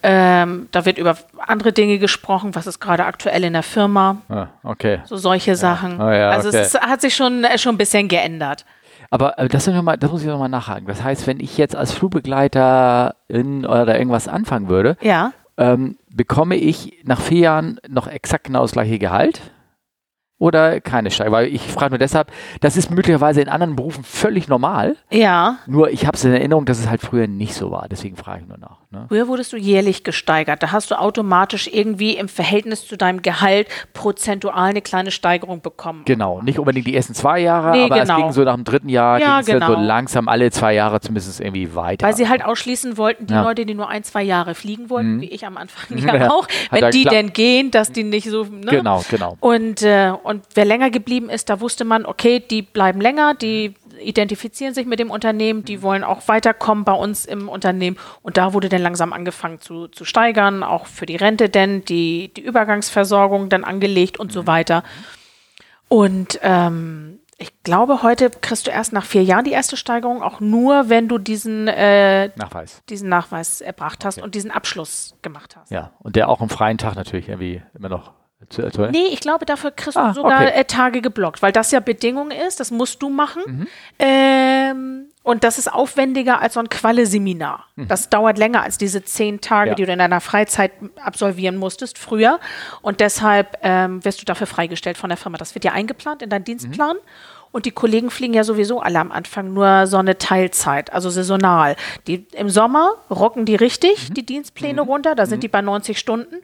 Ähm, 0.02 0.68
da 0.70 0.84
wird 0.84 0.98
über 0.98 1.16
andere 1.38 1.72
Dinge 1.72 1.98
gesprochen, 1.98 2.54
was 2.54 2.66
ist 2.66 2.78
gerade 2.78 3.06
aktuell 3.06 3.42
in 3.44 3.54
der 3.54 3.62
Firma, 3.62 4.18
Ah, 4.28 4.48
okay. 4.62 5.00
so 5.06 5.16
solche 5.16 5.56
Sachen. 5.56 5.98
Ah 6.00 6.14
ja, 6.14 6.30
also 6.30 6.48
okay. 6.50 6.58
es 6.58 6.74
hat 6.74 7.00
sich 7.00 7.16
schon, 7.16 7.42
äh, 7.44 7.56
schon 7.56 7.74
ein 7.74 7.78
bisschen 7.78 8.08
geändert. 8.08 8.66
Aber 9.10 9.38
äh, 9.38 9.48
das, 9.48 9.66
mal, 9.66 9.96
das 9.96 10.10
muss 10.10 10.20
ich 10.20 10.26
nochmal 10.28 10.50
nachhaken. 10.50 10.86
Das 10.86 11.02
heißt, 11.02 11.26
wenn 11.26 11.40
ich 11.40 11.56
jetzt 11.56 11.74
als 11.74 11.92
Flugbegleiter 11.92 13.14
in 13.28 13.64
oder 13.64 13.96
irgendwas 13.98 14.28
anfangen 14.28 14.68
würde, 14.68 14.96
Ja. 15.00 15.32
ähm, 15.56 15.96
bekomme 16.10 16.56
ich 16.56 16.98
nach 17.04 17.20
vier 17.20 17.38
Jahren 17.40 17.80
noch 17.88 18.06
exakt 18.06 18.44
genau 18.44 18.62
das 18.62 18.72
gleiche 18.72 18.98
Gehalt? 18.98 19.40
Oder 20.38 20.80
keine 20.80 21.10
Steigerung? 21.10 21.38
Weil 21.38 21.46
ich 21.46 21.62
frage 21.62 21.92
nur 21.92 21.98
deshalb, 21.98 22.32
das 22.60 22.76
ist 22.76 22.90
möglicherweise 22.90 23.40
in 23.40 23.48
anderen 23.48 23.76
Berufen 23.76 24.04
völlig 24.04 24.48
normal. 24.48 24.96
Ja. 25.10 25.58
Nur 25.66 25.90
ich 25.90 26.06
habe 26.06 26.16
es 26.16 26.24
in 26.24 26.32
Erinnerung, 26.32 26.64
dass 26.64 26.78
es 26.78 26.88
halt 26.88 27.00
früher 27.00 27.26
nicht 27.26 27.54
so 27.54 27.70
war. 27.70 27.88
Deswegen 27.88 28.16
frage 28.16 28.42
ich 28.42 28.48
nur 28.48 28.58
nach. 28.58 28.78
Ne? 28.94 29.06
Früher 29.08 29.28
wurdest 29.28 29.52
du 29.52 29.56
jährlich 29.56 30.04
gesteigert. 30.04 30.62
Da 30.62 30.72
hast 30.72 30.90
du 30.90 30.98
automatisch 30.98 31.68
irgendwie 31.72 32.16
im 32.16 32.28
Verhältnis 32.28 32.86
zu 32.86 32.96
deinem 32.96 33.22
Gehalt 33.22 33.68
prozentual 33.92 34.54
eine 34.70 34.82
kleine 34.82 35.10
Steigerung 35.10 35.60
bekommen. 35.60 36.02
Genau, 36.04 36.40
nicht 36.42 36.58
unbedingt 36.58 36.86
die 36.86 36.94
ersten 36.94 37.14
zwei 37.14 37.40
Jahre, 37.40 37.72
Nee, 37.72 37.84
aber 37.84 38.00
genau. 38.00 38.14
es 38.16 38.22
ging 38.22 38.32
so 38.32 38.42
nach 38.44 38.54
dem 38.54 38.64
dritten 38.64 38.88
Jahr, 38.88 39.18
Ja, 39.18 39.40
ging 39.40 39.54
es 39.54 39.60
ja 39.60 39.66
so 39.66 39.74
genau. 39.74 39.86
langsam 39.86 40.28
alle 40.28 40.50
zwei 40.50 40.74
Jahre 40.74 41.00
zumindest 41.00 41.40
irgendwie 41.40 41.74
weiter. 41.74 42.06
Weil 42.06 42.14
sie 42.14 42.28
halt 42.28 42.44
ausschließen 42.44 42.96
wollten, 42.96 43.26
die 43.26 43.34
Ja. 43.34 43.42
Leute, 43.42 43.66
die 43.66 43.74
nur 43.74 43.88
ein, 43.88 44.04
zwei 44.04 44.22
Jahre 44.22 44.54
fliegen 44.54 44.90
wollten, 44.90 45.16
Mhm. 45.16 45.20
wie 45.22 45.30
ich 45.30 45.44
am 45.46 45.56
Anfang 45.56 45.98
ja, 45.98 46.30
auch, 46.30 46.46
wenn 46.70 46.90
die 46.90 47.04
denn 47.04 47.32
gehen, 47.32 47.70
dass 47.70 47.90
die 47.92 48.04
nicht 48.04 48.28
so. 48.30 48.44
Ne? 48.44 48.70
Genau, 48.70 49.02
genau. 49.10 49.36
Und, 49.40 49.82
äh, 49.82 50.12
und 50.22 50.44
wer 50.54 50.64
länger 50.64 50.90
geblieben 50.90 51.28
ist, 51.30 51.50
da 51.50 51.60
wusste 51.60 51.84
man, 51.84 52.06
okay, 52.06 52.40
die 52.40 52.62
bleiben 52.62 53.00
länger, 53.00 53.34
die 53.34 53.74
identifizieren 54.04 54.74
sich 54.74 54.86
mit 54.86 54.98
dem 54.98 55.10
Unternehmen, 55.10 55.64
die 55.64 55.82
wollen 55.82 56.04
auch 56.04 56.28
weiterkommen 56.28 56.84
bei 56.84 56.92
uns 56.92 57.24
im 57.24 57.48
Unternehmen. 57.48 57.96
Und 58.22 58.36
da 58.36 58.52
wurde 58.52 58.68
dann 58.68 58.82
langsam 58.82 59.12
angefangen 59.12 59.60
zu, 59.60 59.88
zu 59.88 60.04
steigern, 60.04 60.62
auch 60.62 60.86
für 60.86 61.06
die 61.06 61.16
Rente 61.16 61.48
denn, 61.48 61.84
die, 61.84 62.32
die 62.34 62.42
Übergangsversorgung 62.42 63.48
dann 63.48 63.64
angelegt 63.64 64.18
und 64.18 64.32
so 64.32 64.46
weiter. 64.46 64.82
Und 65.88 66.38
ähm, 66.42 67.18
ich 67.36 67.62
glaube, 67.62 68.02
heute 68.02 68.30
kriegst 68.30 68.66
du 68.66 68.70
erst 68.70 68.92
nach 68.92 69.04
vier 69.04 69.22
Jahren 69.24 69.44
die 69.44 69.52
erste 69.52 69.76
Steigerung, 69.76 70.22
auch 70.22 70.40
nur, 70.40 70.88
wenn 70.88 71.08
du 71.08 71.18
diesen, 71.18 71.68
äh, 71.68 72.28
Nachweis. 72.36 72.82
diesen 72.88 73.08
Nachweis 73.08 73.60
erbracht 73.60 74.04
hast 74.04 74.18
Okay. 74.18 74.24
und 74.24 74.34
diesen 74.34 74.50
Abschluss 74.50 75.16
gemacht 75.22 75.56
hast. 75.56 75.70
Ja, 75.70 75.92
und 75.98 76.16
der 76.16 76.28
auch 76.28 76.40
am 76.40 76.48
freien 76.48 76.78
Tag 76.78 76.94
natürlich 76.94 77.28
irgendwie 77.28 77.60
immer 77.76 77.88
noch 77.88 78.12
Nee, 78.90 79.06
ich 79.12 79.20
glaube, 79.20 79.46
dafür 79.46 79.70
kriegst 79.70 79.96
Ah, 79.96 80.08
du 80.08 80.14
sogar 80.14 80.42
okay. 80.42 80.52
äh, 80.60 80.64
Tage 80.64 81.00
geblockt, 81.00 81.42
weil 81.42 81.52
das 81.52 81.70
ja 81.70 81.80
Bedingung 81.80 82.30
ist, 82.30 82.60
das 82.60 82.70
musst 82.70 83.02
du 83.02 83.08
machen. 83.10 83.42
Mhm. 83.46 83.66
Ähm, 83.98 85.06
und 85.22 85.42
das 85.42 85.58
ist 85.58 85.72
aufwendiger 85.72 86.40
als 86.42 86.54
so 86.54 86.60
ein 86.60 86.68
Qualle-Seminar. 86.68 87.64
Das 87.76 88.10
dauert 88.10 88.36
länger 88.36 88.62
als 88.62 88.76
diese 88.76 89.02
zehn 89.04 89.40
Tage, 89.40 89.70
Mhm. 89.70 89.72
Ja. 89.72 89.74
die 89.76 89.86
du 89.86 89.92
in 89.92 89.98
deiner 89.98 90.20
Freizeit 90.20 90.72
absolvieren 91.02 91.56
musstest 91.56 91.98
früher. 91.98 92.38
Und 92.82 93.00
deshalb 93.00 93.56
ähm, 93.62 94.04
wirst 94.04 94.20
du 94.20 94.26
dafür 94.26 94.46
freigestellt 94.46 94.98
von 94.98 95.08
der 95.08 95.16
Firma. 95.16 95.38
Das 95.38 95.54
wird 95.54 95.64
ja 95.64 95.72
eingeplant 95.72 96.20
in 96.22 96.28
deinen 96.28 96.44
Dienstplan. 96.44 96.96
Und 97.54 97.66
die 97.66 97.70
Kollegen 97.70 98.10
fliegen 98.10 98.34
ja 98.34 98.42
sowieso 98.42 98.80
alle 98.80 98.98
am 98.98 99.12
Anfang 99.12 99.52
nur 99.52 99.86
so 99.86 99.96
eine 99.96 100.18
Teilzeit, 100.18 100.92
also 100.92 101.08
saisonal. 101.08 101.76
Die, 102.08 102.26
Im 102.32 102.50
Sommer 102.50 102.94
rocken 103.08 103.44
die 103.44 103.54
richtig 103.54 104.12
die 104.12 104.26
Dienstpläne 104.26 104.80
runter, 104.80 105.14
da 105.14 105.24
sind 105.24 105.44
die 105.44 105.48
bei 105.48 105.62
90 105.62 105.96
Stunden. 105.96 106.34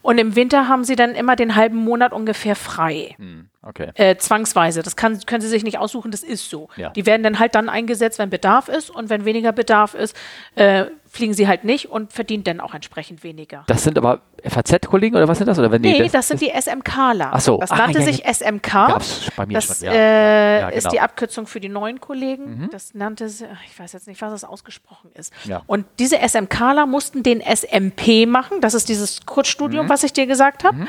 Und 0.00 0.18
im 0.18 0.36
Winter 0.36 0.68
haben 0.68 0.84
sie 0.84 0.94
dann 0.94 1.16
immer 1.16 1.34
den 1.34 1.56
halben 1.56 1.76
Monat 1.76 2.12
ungefähr 2.12 2.54
frei. 2.54 3.16
Okay. 3.62 3.90
Äh, 3.94 4.14
zwangsweise. 4.16 4.84
Das 4.84 4.94
kann, 4.94 5.18
können 5.26 5.40
sie 5.40 5.48
sich 5.48 5.64
nicht 5.64 5.78
aussuchen, 5.78 6.12
das 6.12 6.22
ist 6.22 6.48
so. 6.48 6.68
Ja. 6.76 6.90
Die 6.90 7.04
werden 7.04 7.24
dann 7.24 7.40
halt 7.40 7.56
dann 7.56 7.68
eingesetzt, 7.68 8.20
wenn 8.20 8.30
Bedarf 8.30 8.68
ist. 8.68 8.90
Und 8.90 9.10
wenn 9.10 9.24
weniger 9.24 9.50
Bedarf 9.50 9.94
ist, 9.94 10.16
äh, 10.54 10.86
fliegen 11.12 11.34
sie 11.34 11.48
halt 11.48 11.64
nicht 11.64 11.86
und 11.90 12.12
verdienen 12.12 12.44
dann 12.44 12.60
auch 12.60 12.72
entsprechend 12.72 13.24
weniger. 13.24 13.64
Das 13.66 13.82
sind 13.82 13.98
aber 13.98 14.20
FAZ-Kollegen 14.44 15.16
oder 15.16 15.26
was 15.26 15.38
sind 15.38 15.48
das? 15.48 15.58
Oder 15.58 15.70
wenn 15.72 15.82
die, 15.82 15.90
Nee, 15.98 16.08
das, 16.08 16.28
sind 16.28 16.40
die 16.40 16.50
SMKler. 16.50 17.30
Ach 17.32 17.40
so. 17.40 17.58
Das 17.58 17.72
Ah, 17.72 17.76
nannte 17.78 17.98
ja, 17.98 18.04
sich 18.04 18.18
ja. 18.20 18.32
SMK. 18.32 18.70
Gab's 18.72 19.26
bei 19.36 19.44
mir 19.44 19.54
Das 19.54 19.66
schon. 19.78 19.86
Ja. 19.86 19.92
äh, 19.92 20.60
Ja, 20.60 20.68
ist 20.68 20.84
genau. 20.84 20.92
die 20.92 21.00
Abkürzung 21.00 21.46
für 21.48 21.58
die 21.58 21.68
neuen 21.68 22.00
Kollegen. 22.00 22.68
Das 22.70 22.94
nannte 22.94 23.28
sie, 23.28 23.46
ich 23.66 23.78
weiß 23.78 23.92
jetzt 23.92 24.06
nicht, 24.06 24.22
was 24.22 24.30
das 24.30 24.44
ausgesprochen 24.44 25.10
ist. 25.14 25.32
Und 25.66 25.84
diese 25.98 26.16
SMKler 26.26 26.86
mussten 26.86 27.22
den 27.24 27.40
SMP 27.40 28.26
machen. 28.26 28.60
Das 28.60 28.74
ist 28.74 28.88
dieses 28.88 29.26
Kurzstudium, 29.26 29.86
Mhm. 29.86 29.90
was 29.90 30.04
ich 30.04 30.12
dir 30.12 30.26
gesagt 30.26 30.62
habe. 30.64 30.86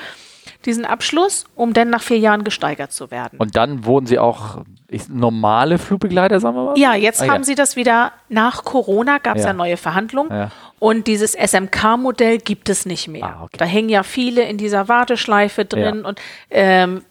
Diesen 0.65 0.85
Abschluss, 0.85 1.45
um 1.55 1.73
dann 1.73 1.89
nach 1.89 2.01
vier 2.01 2.19
Jahren 2.19 2.43
gesteigert 2.43 2.91
zu 2.91 3.09
werden. 3.11 3.39
Und 3.39 3.55
dann 3.55 3.85
wurden 3.85 4.05
sie 4.05 4.19
auch 4.19 4.63
ich, 4.87 5.09
normale 5.09 5.77
Flugbegleiter, 5.77 6.39
sagen 6.39 6.55
wir 6.55 6.65
mal? 6.65 6.77
Ja, 6.77 6.93
jetzt 6.95 7.21
Ah, 7.21 7.27
haben 7.29 7.43
sie 7.43 7.55
das 7.55 7.75
wieder, 7.75 8.11
nach 8.29 8.63
Corona 8.63 9.17
gab 9.17 9.37
es 9.37 9.43
ja. 9.43 9.49
Ja. 9.49 9.53
neue 9.53 9.77
Verhandlungen 9.77 10.29
Ja. 10.31 10.51
und 10.79 11.07
dieses 11.07 11.33
SMK-Modell 11.33 12.37
gibt 12.39 12.69
es 12.69 12.85
nicht 12.85 13.07
mehr. 13.07 13.23
Ah, 13.25 13.43
okay. 13.43 13.57
Da 13.57 13.65
hängen 13.65 13.89
ja 13.89 14.03
viele 14.03 14.43
in 14.43 14.57
dieser 14.57 14.87
Warteschleife 14.87 15.65
drin 15.65 16.01
Ja. 16.03 16.07
und 16.09 16.21
ähm, 16.49 17.03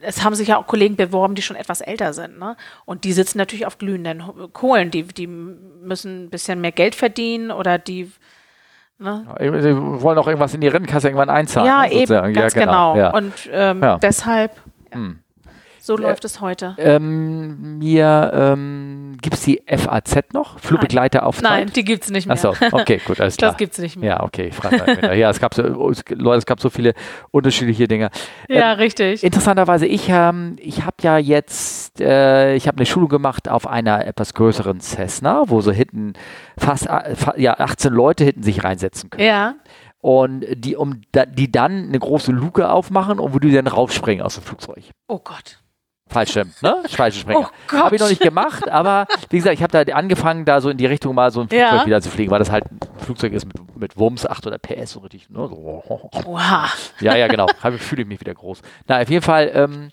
es 0.00 0.22
haben 0.22 0.34
sich 0.34 0.48
ja 0.48 0.58
auch 0.58 0.66
Kollegen 0.66 0.94
beworben, 0.96 1.34
die 1.34 1.42
schon 1.42 1.56
etwas 1.56 1.80
älter 1.80 2.12
sind. 2.12 2.38
Ne? 2.38 2.56
Und 2.84 3.02
die 3.04 3.12
sitzen 3.12 3.38
natürlich 3.38 3.66
auf 3.66 3.78
glühenden 3.78 4.22
Kohlen. 4.52 4.90
Die, 4.92 5.02
die 5.02 5.26
müssen 5.26 6.24
ein 6.26 6.30
bisschen 6.30 6.60
mehr 6.60 6.70
Geld 6.72 6.94
verdienen 6.94 7.50
oder 7.50 7.78
die. 7.78 8.12
Ne? 9.00 9.24
Sie 9.62 9.76
wollen 10.02 10.18
auch 10.18 10.26
irgendwas 10.26 10.54
in 10.54 10.60
die 10.60 10.68
Rentenkasse 10.68 11.08
irgendwann 11.08 11.30
einzahlen. 11.30 11.66
Ja, 11.68 11.82
ne, 11.82 11.92
eben, 11.92 12.00
sozusagen. 12.00 12.32
ganz 12.34 12.54
ja, 12.54 12.60
genau. 12.64 12.96
Ja. 12.96 13.10
Und 13.10 13.32
ähm, 13.52 13.82
Ja. 13.82 13.98
deshalb, 13.98 14.52
Hm. 14.90 15.20
So 15.88 15.96
läuft 15.96 16.26
es 16.26 16.42
heute. 16.42 16.74
Ähm, 16.76 17.78
mir 17.78 18.30
ähm, 18.34 19.16
gibt 19.22 19.36
es 19.36 19.42
die 19.42 19.62
FAZ 19.66 20.34
noch? 20.34 20.58
Flugbegleiter 20.58 21.24
auf 21.24 21.40
Nein, 21.40 21.72
die 21.74 21.82
gibt 21.82 22.04
es 22.04 22.10
nicht 22.10 22.26
mehr. 22.26 22.34
Achso, 22.34 22.50
okay, 22.72 23.00
gut, 23.02 23.18
alles 23.22 23.38
klar. 23.38 23.52
das 23.52 23.56
gibt 23.56 23.72
es 23.72 23.78
nicht 23.78 23.96
mehr. 23.96 24.10
Ja, 24.10 24.22
okay, 24.22 24.48
ich 24.48 24.54
frage 24.54 24.76
mal 24.76 24.96
wieder. 24.98 25.14
Ja, 25.14 25.30
es 25.30 25.40
gab 25.40 25.54
so, 25.54 25.62
es, 25.88 26.04
Leute, 26.10 26.40
es 26.40 26.44
gab 26.44 26.60
so 26.60 26.68
viele 26.68 26.92
unterschiedliche 27.30 27.88
Dinge. 27.88 28.10
Ja, 28.50 28.72
Ähm, 28.72 28.78
richtig. 28.80 29.24
Interessanterweise, 29.24 29.86
ich, 29.86 30.10
ähm, 30.10 30.56
ich 30.58 30.84
habe 30.84 30.96
ja 31.00 31.16
jetzt, 31.16 32.02
äh, 32.02 32.54
ich 32.54 32.68
habe 32.68 32.76
eine 32.76 32.84
Schulung 32.84 33.08
gemacht 33.08 33.48
auf 33.48 33.66
einer 33.66 34.06
etwas 34.06 34.34
größeren 34.34 34.80
Cessna, 34.80 35.44
wo 35.46 35.62
so 35.62 35.72
hinten 35.72 36.12
fast 36.58 36.86
äh, 36.86 37.14
ja, 37.38 37.58
18 37.58 37.94
Leute 37.94 38.24
hinten 38.24 38.42
sich 38.42 38.62
reinsetzen 38.62 39.08
können. 39.08 39.26
Ja. 39.26 39.54
Und 40.00 40.44
die, 40.52 40.76
um, 40.76 41.00
die 41.30 41.50
dann 41.50 41.88
eine 41.88 41.98
große 41.98 42.30
Luke 42.30 42.70
aufmachen 42.70 43.18
und 43.18 43.32
wo 43.32 43.38
die 43.38 43.52
dann 43.52 43.66
raufspringen 43.66 44.22
aus 44.22 44.34
dem 44.34 44.44
Flugzeug. 44.44 44.84
Oh 45.08 45.18
Gott. 45.18 45.62
Fallschirm, 46.08 46.52
ne? 46.62 46.76
Fallschirmspringer. 46.88 47.40
Oh 47.40 47.46
Gott. 47.66 47.80
Habe 47.84 47.96
ich 47.96 48.00
noch 48.00 48.08
nicht 48.08 48.20
gemacht, 48.22 48.68
aber 48.68 49.06
wie 49.30 49.36
gesagt, 49.36 49.54
ich 49.54 49.62
habe 49.62 49.84
da 49.84 49.92
angefangen, 49.94 50.44
da 50.44 50.60
so 50.60 50.70
in 50.70 50.76
die 50.76 50.86
Richtung 50.86 51.14
mal 51.14 51.30
so 51.30 51.40
ein 51.40 51.48
Flugzeug 51.48 51.72
Ja. 51.80 51.86
wieder 51.86 52.00
zu 52.00 52.10
fliegen, 52.10 52.30
weil 52.30 52.38
das 52.38 52.50
halt 52.50 52.64
ein 52.70 52.78
Flugzeug 52.98 53.32
ist 53.32 53.46
mit, 53.46 53.76
mit 53.76 53.96
Wumms, 53.98 54.26
800 54.26 54.60
PS, 54.62 54.92
so 54.92 55.00
richtig. 55.00 55.28
Ne? 55.30 55.38
So. 55.48 55.82
Oha. 56.26 56.66
Ja, 57.00 57.16
ja, 57.16 57.26
genau. 57.28 57.46
Habe- 57.62 57.78
Fühle 57.78 58.02
ich 58.02 58.08
mich 58.08 58.20
wieder 58.20 58.34
groß. 58.34 58.62
Na, 58.86 59.00
auf 59.00 59.08
jeden 59.10 59.22
Fall. 59.24 59.50
Ähm, 59.54 59.90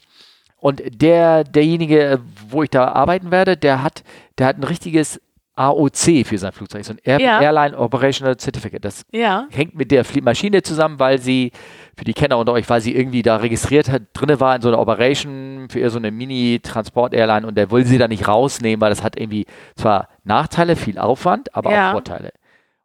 und 0.59 0.82
der, 1.01 1.43
derjenige, 1.43 2.20
wo 2.49 2.63
ich 2.63 2.70
da 2.70 2.88
arbeiten 2.88 3.30
werde, 3.32 3.55
der 3.57 3.84
hat, 3.84 4.03
der 4.38 4.47
hat 4.47 4.57
ein 4.57 4.63
richtiges 4.63 5.22
AOC 5.57 6.26
für 6.26 6.38
sein 6.38 6.51
Flugzeug, 6.51 6.84
so 6.84 6.91
ein 6.93 6.99
Air 7.03 7.20
Ja. 7.22 7.39
Airline 7.41 7.78
Operational 7.78 8.36
Certificate. 8.38 8.84
Das 8.84 9.05
Ja. 9.11 9.45
hängt 9.51 9.76
mit 9.76 9.89
der 9.91 10.03
Maschine 10.22 10.61
zusammen, 10.63 10.99
weil 10.99 11.20
sie, 11.20 11.51
für 11.97 12.03
die 12.03 12.13
Kenner 12.13 12.37
unter 12.37 12.51
euch, 12.53 12.69
weil 12.69 12.81
sie 12.81 12.95
irgendwie 12.95 13.21
da 13.21 13.37
registriert 13.37 13.89
hat, 13.89 14.03
drinne 14.13 14.39
war 14.39 14.55
in 14.55 14.61
so 14.61 14.67
einer 14.67 14.79
Operation 14.79 15.67
für 15.69 15.89
so 15.89 15.97
eine 15.97 16.11
Mini-Transport-Airline 16.11 17.47
und 17.47 17.55
der 17.55 17.71
will 17.71 17.85
sie 17.85 17.97
da 17.97 18.07
nicht 18.07 18.27
rausnehmen, 18.27 18.81
weil 18.81 18.89
das 18.89 19.03
hat 19.03 19.17
irgendwie 19.17 19.45
zwar 19.75 20.09
Nachteile, 20.23 20.75
viel 20.75 20.97
Aufwand, 20.97 21.55
aber 21.55 21.71
Ja. 21.71 21.89
auch 21.89 21.93
Vorteile. 21.93 22.31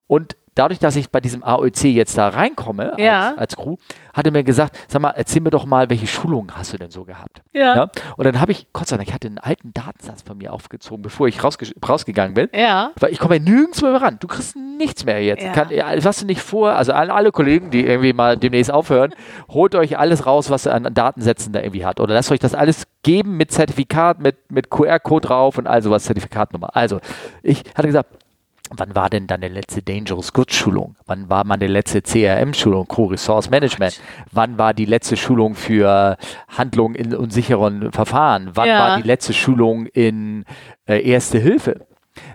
Und 0.07 0.37
dadurch, 0.55 0.79
dass 0.79 0.97
ich 0.97 1.11
bei 1.11 1.21
diesem 1.21 1.43
AOC 1.45 1.85
jetzt 1.85 2.17
da 2.19 2.29
reinkomme 2.29 2.95
Ja. 2.99 3.31
als, 3.31 3.39
als 3.39 3.57
Crew, 3.57 3.77
hat 4.13 4.27
er 4.27 4.33
mir 4.33 4.43
gesagt, 4.45 4.77
sag 4.89 5.01
mal, 5.01 5.11
erzähl 5.11 5.41
mir 5.41 5.51
doch 5.51 5.65
mal, 5.67 5.89
welche 5.89 6.07
Schulungen 6.07 6.57
hast 6.57 6.73
du 6.73 6.79
denn 6.79 6.91
so 6.91 7.05
gehabt? 7.05 7.43
Ja. 7.53 7.77
Ja? 7.77 7.91
Und 8.17 8.25
dann 8.25 8.41
habe 8.41 8.53
ich, 8.53 8.67
Gott 8.73 8.89
sei 8.89 8.97
Dank, 8.97 9.09
ich 9.09 9.15
hatte 9.15 9.29
einen 9.29 9.39
alten 9.39 9.73
Datensatz 9.73 10.23
von 10.23 10.39
mir 10.39 10.53
aufgezogen, 10.53 11.03
bevor 11.03 11.29
ich 11.29 11.43
rausge 11.43 11.67
rausgegangen 11.87 12.35
bin. 12.35 12.49
Ja. 12.53 12.91
Weil 12.99 13.13
ich 13.13 13.19
komme 13.19 13.37
ja 13.37 13.43
nirgends 13.43 13.81
mehr 13.83 14.01
ran. 14.01 14.17
Du 14.21 14.27
kriegst 14.27 14.57
nichts 14.57 15.05
mehr 15.05 15.23
jetzt. 15.23 15.45
Ja. 15.45 15.53
Kann, 15.53 15.69
was 16.03 16.19
du 16.21 16.27
nicht 16.27 16.41
vor, 16.43 16.73
also 16.73 16.93
alle, 16.93 17.15
alle 17.15 17.31
Kollegen, 17.33 17.71
die 17.71 17.87
irgendwie 17.87 18.13
mal 18.13 18.37
demnächst 18.37 18.73
aufhören, 18.73 19.15
holt 19.49 19.75
euch 19.75 19.99
alles 19.99 20.27
raus, 20.27 20.51
was 20.51 20.67
ihr 20.67 20.75
an 20.75 20.93
Datensätzen 20.93 21.53
da 21.53 21.61
irgendwie 21.61 21.85
hat. 21.85 22.01
Oder 22.01 22.15
lasst 22.15 22.33
euch 22.33 22.41
das 22.41 22.55
alles 22.55 22.87
geben 23.03 23.37
mit 23.37 23.53
Zertifikat, 23.53 24.21
mit, 24.21 24.51
mit 24.51 24.71
QR-Code 24.71 25.29
drauf 25.29 25.59
und 25.59 25.67
all 25.67 25.83
sowas, 25.83 26.05
Zertifikatnummer. 26.05 26.75
Also, 26.77 27.01
ich 27.43 27.63
hatte 27.75 27.87
gesagt, 27.87 28.11
Wann 28.73 28.95
war 28.95 29.11
denn 29.11 29.27
deine 29.27 29.49
letzte 29.49 29.83
Dangerous 29.83 30.33
Goods 30.33 30.55
Schulung? 30.55 30.95
Wann 31.07 31.29
war 31.29 31.45
meine 31.45 31.67
letzte 31.67 32.03
CRM-Schulung, 32.03 32.87
Co-Resource 32.87 33.51
Management? 33.51 34.01
Wann 34.31 34.59
war 34.59 34.75
die 34.75 34.85
letzte 34.85 35.17
Schulung 35.17 35.55
für 35.57 36.17
Handlungen 36.49 36.95
in 36.95 37.15
unsicheren 37.15 37.91
Verfahren? 37.91 38.51
Wann 38.55 38.69
Ja. 38.69 38.79
war 38.79 38.97
die 38.99 39.07
letzte 39.07 39.33
Schulung 39.33 39.87
in 39.87 40.45
äh, 40.87 41.03
Erste 41.03 41.39
Hilfe? 41.39 41.87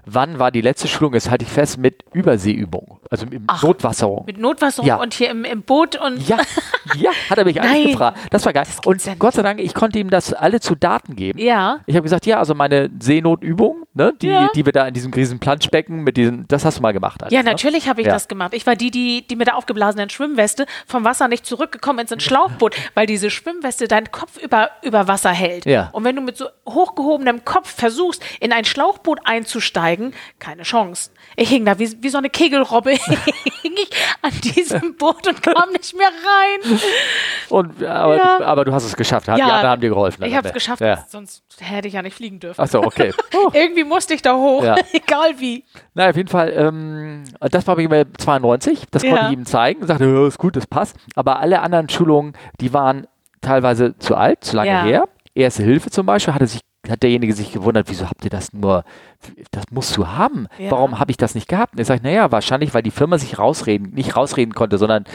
Wann 0.05 0.39
war 0.39 0.51
die 0.51 0.61
letzte 0.61 0.87
Schulung, 0.87 1.13
das 1.13 1.29
halte 1.29 1.43
ich 1.45 1.51
fest, 1.51 1.77
mit 1.77 2.03
Überseeübung, 2.13 2.99
also 3.09 3.25
mit 3.25 3.41
Ach, 3.47 3.63
Notwasserung. 3.63 4.25
Mit 4.25 4.37
Notwasserung 4.37 4.87
Ja. 4.87 4.95
und 4.97 5.13
hier 5.13 5.29
im, 5.29 5.45
im 5.45 5.61
Boot 5.63 5.95
und 5.99 6.27
Ja, 6.27 6.37
ja, 6.97 7.11
hat 7.29 7.37
er 7.37 7.45
mich 7.45 7.61
alles 7.61 7.91
gefragt. 7.91 8.17
Das 8.31 8.45
war 8.45 8.53
geil. 8.53 8.65
gibt's 8.65 8.85
Und 8.85 9.05
ja. 9.05 9.13
Gott 9.17 9.33
sei 9.33 9.41
Dank, 9.41 9.59
ich 9.59 9.73
konnte 9.73 9.99
ihm 9.99 10.09
das 10.09 10.33
alle 10.33 10.59
zu 10.59 10.75
Daten 10.75 11.15
geben. 11.15 11.39
ja. 11.39 11.79
Ich 11.85 11.95
habe 11.95 12.03
gesagt, 12.03 12.25
ja, 12.25 12.39
also 12.39 12.53
meine 12.55 12.89
Seenotübung, 12.99 13.85
ne, 13.93 14.13
die, 14.21 14.27
Ja. 14.27 14.49
die 14.55 14.65
wir 14.65 14.73
da 14.73 14.87
in 14.87 14.93
diesem 14.93 15.13
riesen 15.13 15.39
Planschbecken 15.39 16.03
mit 16.03 16.17
diesen, 16.17 16.47
das 16.47 16.65
hast 16.65 16.77
du 16.77 16.81
mal 16.81 16.91
gemacht. 16.93 17.21
alles, 17.23 17.33
Ja, 17.33 17.43
ne? 17.43 17.49
natürlich 17.51 17.87
habe 17.87 18.01
ich 18.01 18.07
das 18.07 18.27
gemacht. 18.27 18.53
Ich 18.53 18.65
war 18.67 18.75
die, 18.75 18.91
die, 18.91 19.25
die 19.27 19.35
mit 19.35 19.47
der 19.47 19.55
aufgeblasenen 19.57 20.09
Schwimmweste 20.09 20.65
vom 20.87 21.03
Wasser 21.05 21.27
nicht 21.27 21.45
zurückgekommen 21.45 21.99
ins 22.07 22.23
Schlauchboot, 22.23 22.75
weil 22.93 23.05
diese 23.07 23.29
Schwimmweste 23.29 23.87
deinen 23.87 24.11
Kopf 24.11 24.37
über, 24.37 24.69
über 24.83 25.07
Wasser 25.07 25.31
hält. 25.31 25.65
Ja. 25.65 25.89
Und 25.93 26.03
wenn 26.03 26.15
du 26.15 26.21
mit 26.21 26.37
so 26.37 26.45
hochgehobenem 26.67 27.45
Kopf 27.45 27.73
versuchst, 27.73 28.23
in 28.39 28.51
ein 28.51 28.65
Schlauchboot 28.65 29.19
einzusteigen, 29.23 29.94
keine 30.39 30.63
Chance. 30.63 31.11
Ich 31.35 31.49
hing 31.49 31.65
da 31.65 31.77
wie, 31.79 31.91
wie 32.01 32.09
so 32.09 32.17
eine 32.17 32.29
Kegelrobbe 32.29 32.89
hing 33.61 33.73
ich 33.75 33.89
an 34.21 34.31
diesem 34.41 34.95
Boot 34.95 35.27
und 35.27 35.41
kam 35.41 35.71
nicht 35.71 35.95
mehr 35.95 36.07
rein. 36.09 36.79
Und, 37.49 37.83
aber, 37.83 38.17
Ja. 38.17 38.39
aber 38.41 38.65
du 38.65 38.73
hast 38.73 38.85
es 38.85 38.95
geschafft. 38.95 39.27
Ja. 39.27 39.35
Die 39.35 39.41
anderen 39.41 39.67
haben 39.67 39.81
dir 39.81 39.89
geholfen. 39.89 40.23
Ich 40.23 40.35
habe 40.35 40.47
es 40.47 40.53
geschafft, 40.53 40.81
Ja. 40.81 41.05
sonst 41.07 41.43
hätte 41.59 41.87
ich 41.87 41.93
ja 41.93 42.01
nicht 42.01 42.15
fliegen 42.15 42.39
dürfen. 42.39 42.59
Achso, 42.61 42.79
okay. 42.83 43.11
Oh. 43.35 43.49
Irgendwie 43.53 43.83
musste 43.83 44.13
ich 44.13 44.21
da 44.21 44.35
hoch, 44.35 44.63
Ja. 44.63 44.75
egal 44.93 45.39
wie. 45.39 45.65
Na, 45.93 46.09
auf 46.09 46.15
jeden 46.15 46.29
Fall, 46.29 46.53
ähm, 46.55 47.23
das 47.39 47.67
war 47.67 47.75
bei 47.75 47.87
mir 47.87 48.05
92, 48.17 48.83
das 48.91 49.03
konnte 49.03 49.25
ich 49.27 49.31
ihm 49.33 49.45
zeigen, 49.45 49.85
sagte, 49.85 50.05
ja, 50.05 50.27
ist 50.27 50.37
gut, 50.37 50.55
das 50.55 50.67
passt. 50.67 50.95
Aber 51.15 51.39
alle 51.39 51.61
anderen 51.61 51.89
Schulungen, 51.89 52.33
die 52.61 52.73
waren 52.73 53.07
teilweise 53.41 53.97
zu 53.99 54.15
alt, 54.15 54.43
zu 54.43 54.55
lange 54.55 54.83
her. 54.83 55.07
Erste 55.33 55.63
Hilfe 55.63 55.89
zum 55.89 56.05
Beispiel, 56.05 56.33
hatte 56.33 56.47
sich, 56.47 56.61
hat 56.91 57.03
derjenige 57.03 57.33
sich 57.33 57.51
gewundert, 57.51 57.89
wieso 57.89 58.09
habt 58.09 58.23
ihr 58.23 58.29
das 58.29 58.53
nur, 58.53 58.83
das 59.51 59.65
musst 59.71 59.95
du 59.97 60.07
haben. 60.07 60.47
Ja. 60.57 60.71
Warum 60.71 60.99
habe 60.99 61.11
ich 61.11 61.17
das 61.17 61.35
nicht 61.35 61.47
gehabt? 61.47 61.73
Und 61.73 61.79
ich 61.81 61.87
sage, 61.87 62.01
naja, 62.03 62.31
wahrscheinlich, 62.31 62.73
weil 62.73 62.83
die 62.83 62.91
Firma 62.91 63.17
sich 63.17 63.37
rausreden, 63.39 63.91
nicht 63.93 64.15
rausreden 64.15 64.53
konnte, 64.53 64.77
sondern 64.77 65.05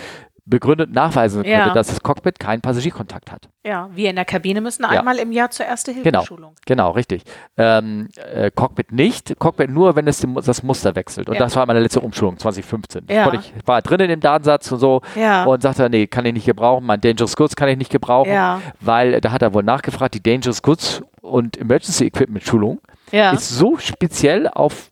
begründet 0.47 0.91
nachweisen 0.93 1.45
Ja. 1.45 1.61
konnte, 1.61 1.75
dass 1.75 1.89
das 1.89 2.03
Cockpit 2.03 2.41
keinen 2.41 2.61
Passagierkontakt 2.61 3.31
hat. 3.31 3.49
Ja, 3.65 3.89
wir 3.93 4.11
in 4.11 4.17
der 4.17 4.25
Kabine 4.25 4.61
müssen 4.61 4.83
Ja. 4.83 4.89
einmal 4.89 5.19
im 5.19 5.31
Jahr 5.31 5.51
zur 5.51 5.67
erste 5.67 5.93
Genau, 5.95 6.21
Hilfeschulung. 6.21 6.55
genau, 6.67 6.91
richtig. 6.93 7.23
Ähm, 7.57 8.09
äh, 8.35 8.51
Cockpit 8.51 8.91
nicht, 8.91 9.39
Cockpit 9.39 9.71
nur, 9.71 9.95
wenn 9.95 10.09
es 10.09 10.27
das 10.45 10.63
Muster 10.65 10.97
wechselt. 10.97 11.29
Und 11.29 11.35
Ja. 11.35 11.41
das 11.41 11.55
war 11.55 11.67
meine 11.67 11.79
letzte 11.79 12.01
Umschulung 12.01 12.37
2015. 12.39 13.05
Ja. 13.09 13.33
Ich 13.35 13.53
war 13.65 13.81
drin 13.83 14.01
in 14.01 14.09
dem 14.09 14.21
Datensatz 14.21 14.73
und 14.73 14.81
so 14.81 15.03
und 15.47 15.63
sagte, 15.63 15.89
nee, 15.89 16.09
kann 16.09 16.25
ich 16.27 16.33
nicht 16.33 16.47
gebrauchen, 16.47 16.85
mein 16.85 17.01
Dangerous 17.01 17.37
Goods 17.37 17.55
kann 17.55 17.69
ich 17.69 17.77
nicht 17.77 17.93
gebrauchen, 17.93 18.33
Ja. 18.33 18.61
weil 18.81 19.21
da 19.21 19.31
hat 19.31 19.43
er 19.43 19.55
wohl 19.55 19.63
nachgefragt, 19.63 20.15
die 20.15 20.23
Dangerous 20.23 20.63
Goods 20.63 21.03
und 21.23 21.57
Emergency 21.57 22.05
Equipment 22.07 22.45
Schulung 22.45 22.81
Ja. 23.13 23.33
ist 23.33 23.49
so 23.51 23.77
speziell 23.79 24.49
auf 24.49 24.91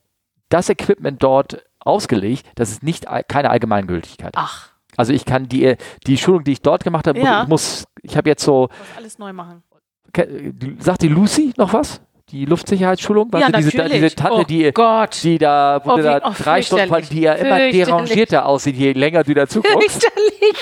das 0.48 0.68
Equipment 0.68 1.22
dort 1.22 1.64
ausgelegt, 1.80 2.46
dass 2.56 2.70
es 2.70 2.82
nicht 2.82 3.06
keine 3.28 3.50
Allgemeingültigkeit 3.50 4.36
hat. 4.36 4.44
Ach, 4.44 4.68
Also 4.96 5.12
ich 5.12 5.24
kann 5.24 5.48
die, 5.48 5.76
die 6.06 6.18
Schulung, 6.18 6.44
die 6.44 6.52
ich 6.52 6.62
dort 6.62 6.84
gemacht 6.84 7.06
habe, 7.06 7.18
Ja. 7.18 7.42
ich 7.42 7.48
muss, 7.48 7.84
ich 8.02 8.16
habe 8.16 8.28
jetzt 8.28 8.42
so 8.44 8.62
muss 8.62 8.70
alles 8.96 9.18
neu 9.18 9.32
machen. 9.32 9.62
Sagt 10.80 11.02
die 11.02 11.09
Lucy 11.09 11.52
noch 11.56 11.72
was? 11.72 12.00
Die 12.30 12.44
Luftsicherheitschulung? 12.44 13.32
Weißt 13.32 13.46
ja, 13.46 13.50
du, 13.50 13.56
diese, 13.59 13.84
diese 13.88 14.14
Tante, 14.14 14.32
oh 14.40 14.42
die, 14.44 14.70
Gott. 14.72 15.18
die 15.22 15.38
da, 15.38 15.80
wo 15.82 15.92
Oh, 15.92 15.98
wie- 15.98 16.02
da 16.02 16.20
oh, 16.24 16.30
drei 16.38 16.60
Stunden, 16.60 16.94
die 17.10 17.20
ja 17.22 17.32
immer 17.34 17.70
derangierter 17.70 18.44
aussieht, 18.44 18.76
je 18.76 18.92
länger 18.92 19.24
du 19.24 19.32
dazu 19.34 19.62
guckst. 19.72 20.06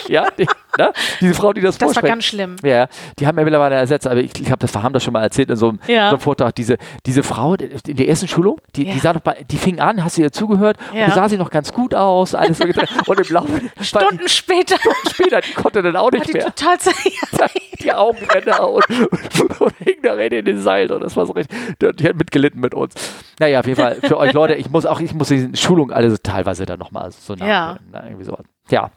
Ja, 0.08 0.26
die, 0.38 0.46
ne? 0.78 0.92
Diese 1.20 1.34
Frau, 1.34 1.52
die 1.52 1.60
das, 1.60 1.76
Das 1.78 1.94
war 1.96 2.02
ganz 2.02 2.24
schlimm. 2.24 2.56
Ja, 2.62 2.86
die 3.18 3.26
haben 3.26 3.36
wir 3.36 3.44
mittlerweile 3.44 3.74
ersetzt, 3.76 4.06
aber 4.06 4.20
ich, 4.20 4.30
ich 4.40 4.46
habe 4.50 4.58
das, 4.58 4.72
wir 4.74 4.82
haben 4.82 4.92
das 4.92 5.02
schon 5.02 5.12
mal 5.12 5.22
erzählt 5.22 5.50
in 5.50 5.56
so 5.56 5.70
einem, 5.70 5.80
Ja. 5.88 6.08
so 6.10 6.16
einem 6.16 6.20
Vortrag. 6.20 6.54
Diese, 6.54 6.76
diese 7.04 7.22
Frau 7.24 7.54
in 7.54 7.96
der 7.96 8.08
ersten 8.08 8.28
Schulung, 8.28 8.60
die, 8.76 8.86
Ja. 8.86 8.92
die 8.94 8.98
sah 9.00 9.12
doch 9.12 9.20
bei, 9.20 9.44
die 9.50 9.56
fing 9.56 9.80
an, 9.80 10.04
hast 10.04 10.18
du 10.18 10.22
ihr 10.22 10.30
zugehört, 10.32 10.76
Ja. 10.94 11.06
und 11.06 11.14
sah 11.14 11.28
sie 11.28 11.36
noch 11.36 11.50
ganz 11.50 11.72
gut 11.72 11.94
aus, 11.94 12.34
alles 12.36 12.58
so 12.58 12.64
und 13.06 13.20
im 13.20 13.34
Laufe 13.34 13.60
Stunden 13.80 14.28
später 14.28 14.76
später, 15.10 15.40
die 15.40 15.52
konnte 15.52 15.82
dann 15.82 15.96
auch 15.96 16.10
nicht 16.12 16.28
die 16.28 16.32
mehr. 16.34 16.44
total 16.44 16.76
die 17.82 17.92
Augenränder 17.92 18.68
und, 18.70 18.84
und, 18.90 19.60
und 19.60 19.74
hing 19.78 19.96
da 20.02 20.14
rein 20.14 20.30
in 20.32 20.44
den 20.44 20.60
Seil 20.60 20.90
und 20.92 21.02
das 21.02 21.16
war 21.16 21.26
so 21.26 21.32
richtig, 21.32 21.55
die, 21.82 21.92
die 21.92 22.08
hat 22.08 22.16
mitgelitten 22.16 22.60
mit 22.60 22.74
uns. 22.74 22.94
Naja, 23.38 23.60
auf 23.60 23.66
jeden 23.66 23.80
Fall 23.80 23.96
für 23.96 24.16
euch 24.18 24.32
Leute, 24.32 24.54
ich 24.54 24.70
muss 24.70 24.86
auch, 24.86 25.00
ich 25.00 25.14
muss 25.14 25.28
diese 25.28 25.54
Schulung 25.56 25.90
alle 25.92 26.10
so 26.10 26.16
teilweise 26.16 26.66
dann 26.66 26.78
nochmal 26.78 27.10
so 27.10 27.34
Ja. 27.34 27.46
nachholen. 27.74 27.90
Ne, 27.92 28.02
irgendwie 28.06 28.24
so. 28.24 28.38
Ja. 28.70 28.90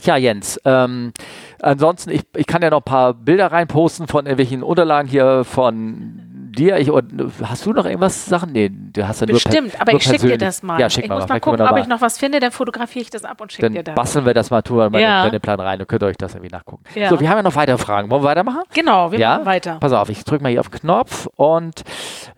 Ja, 0.00 0.16
Jens. 0.16 0.60
Ähm, 0.64 1.12
ansonsten, 1.60 2.10
ich, 2.10 2.22
ich 2.36 2.46
kann 2.46 2.60
ja 2.62 2.70
noch 2.70 2.80
ein 2.80 2.84
paar 2.84 3.14
Bilder 3.14 3.52
reinposten 3.52 4.08
von 4.08 4.26
irgendwelchen 4.26 4.62
Unterlagen 4.64 5.08
hier 5.08 5.44
von 5.44 6.31
dir. 6.52 6.78
Ich, 6.78 6.90
und, 6.90 7.32
hast 7.42 7.66
du 7.66 7.72
noch 7.72 7.84
irgendwas 7.84 8.26
Sachen? 8.26 8.52
Nee, 8.52 8.70
du 8.70 9.06
hast 9.06 9.20
ja 9.20 9.26
nur 9.26 9.34
Bestimmt, 9.34 9.80
aber 9.80 9.92
nur 9.92 10.00
ich 10.00 10.06
schicke 10.06 10.26
dir 10.28 10.38
das 10.38 10.62
mal. 10.62 10.78
Ja, 10.80 10.88
schick 10.90 11.04
ich 11.04 11.08
mal. 11.10 11.16
muss 11.20 11.28
mal 11.28 11.40
gucken, 11.40 11.58
wir 11.60 11.70
ob 11.70 11.78
ich 11.78 11.86
noch 11.86 12.00
was 12.00 12.18
finde, 12.18 12.40
dann 12.40 12.52
fotografiere 12.52 13.02
ich 13.02 13.10
das 13.10 13.24
ab 13.24 13.40
und 13.40 13.52
schicke 13.52 13.70
dir 13.70 13.82
Dann 13.82 13.94
das. 13.94 14.02
basteln 14.02 14.24
wir 14.26 14.34
das 14.34 14.50
mal, 14.50 14.62
tun 14.62 14.76
wir 14.78 14.90
mal 14.90 15.00
Ja. 15.00 15.24
in 15.26 15.32
den 15.32 15.40
Plan 15.40 15.58
rein 15.60 15.80
und 15.80 15.88
könnt 15.88 16.02
ihr 16.02 16.06
euch 16.06 16.16
das 16.16 16.34
irgendwie 16.34 16.52
nachgucken. 16.54 16.84
Ja. 16.94 17.08
So, 17.08 17.18
wir 17.20 17.28
haben 17.28 17.36
ja 17.38 17.42
noch 17.42 17.56
weitere 17.56 17.78
Fragen. 17.78 18.10
Wollen 18.10 18.22
wir 18.22 18.28
weitermachen? 18.28 18.62
Genau, 18.74 19.10
wir 19.12 19.18
Ja? 19.18 19.34
machen 19.34 19.46
weiter. 19.46 19.76
Pass 19.80 19.92
auf, 19.92 20.08
ich 20.08 20.22
drücke 20.24 20.42
mal 20.42 20.50
hier 20.50 20.60
auf 20.60 20.68
den 20.68 20.80
Knopf 20.80 21.28
und 21.36 21.82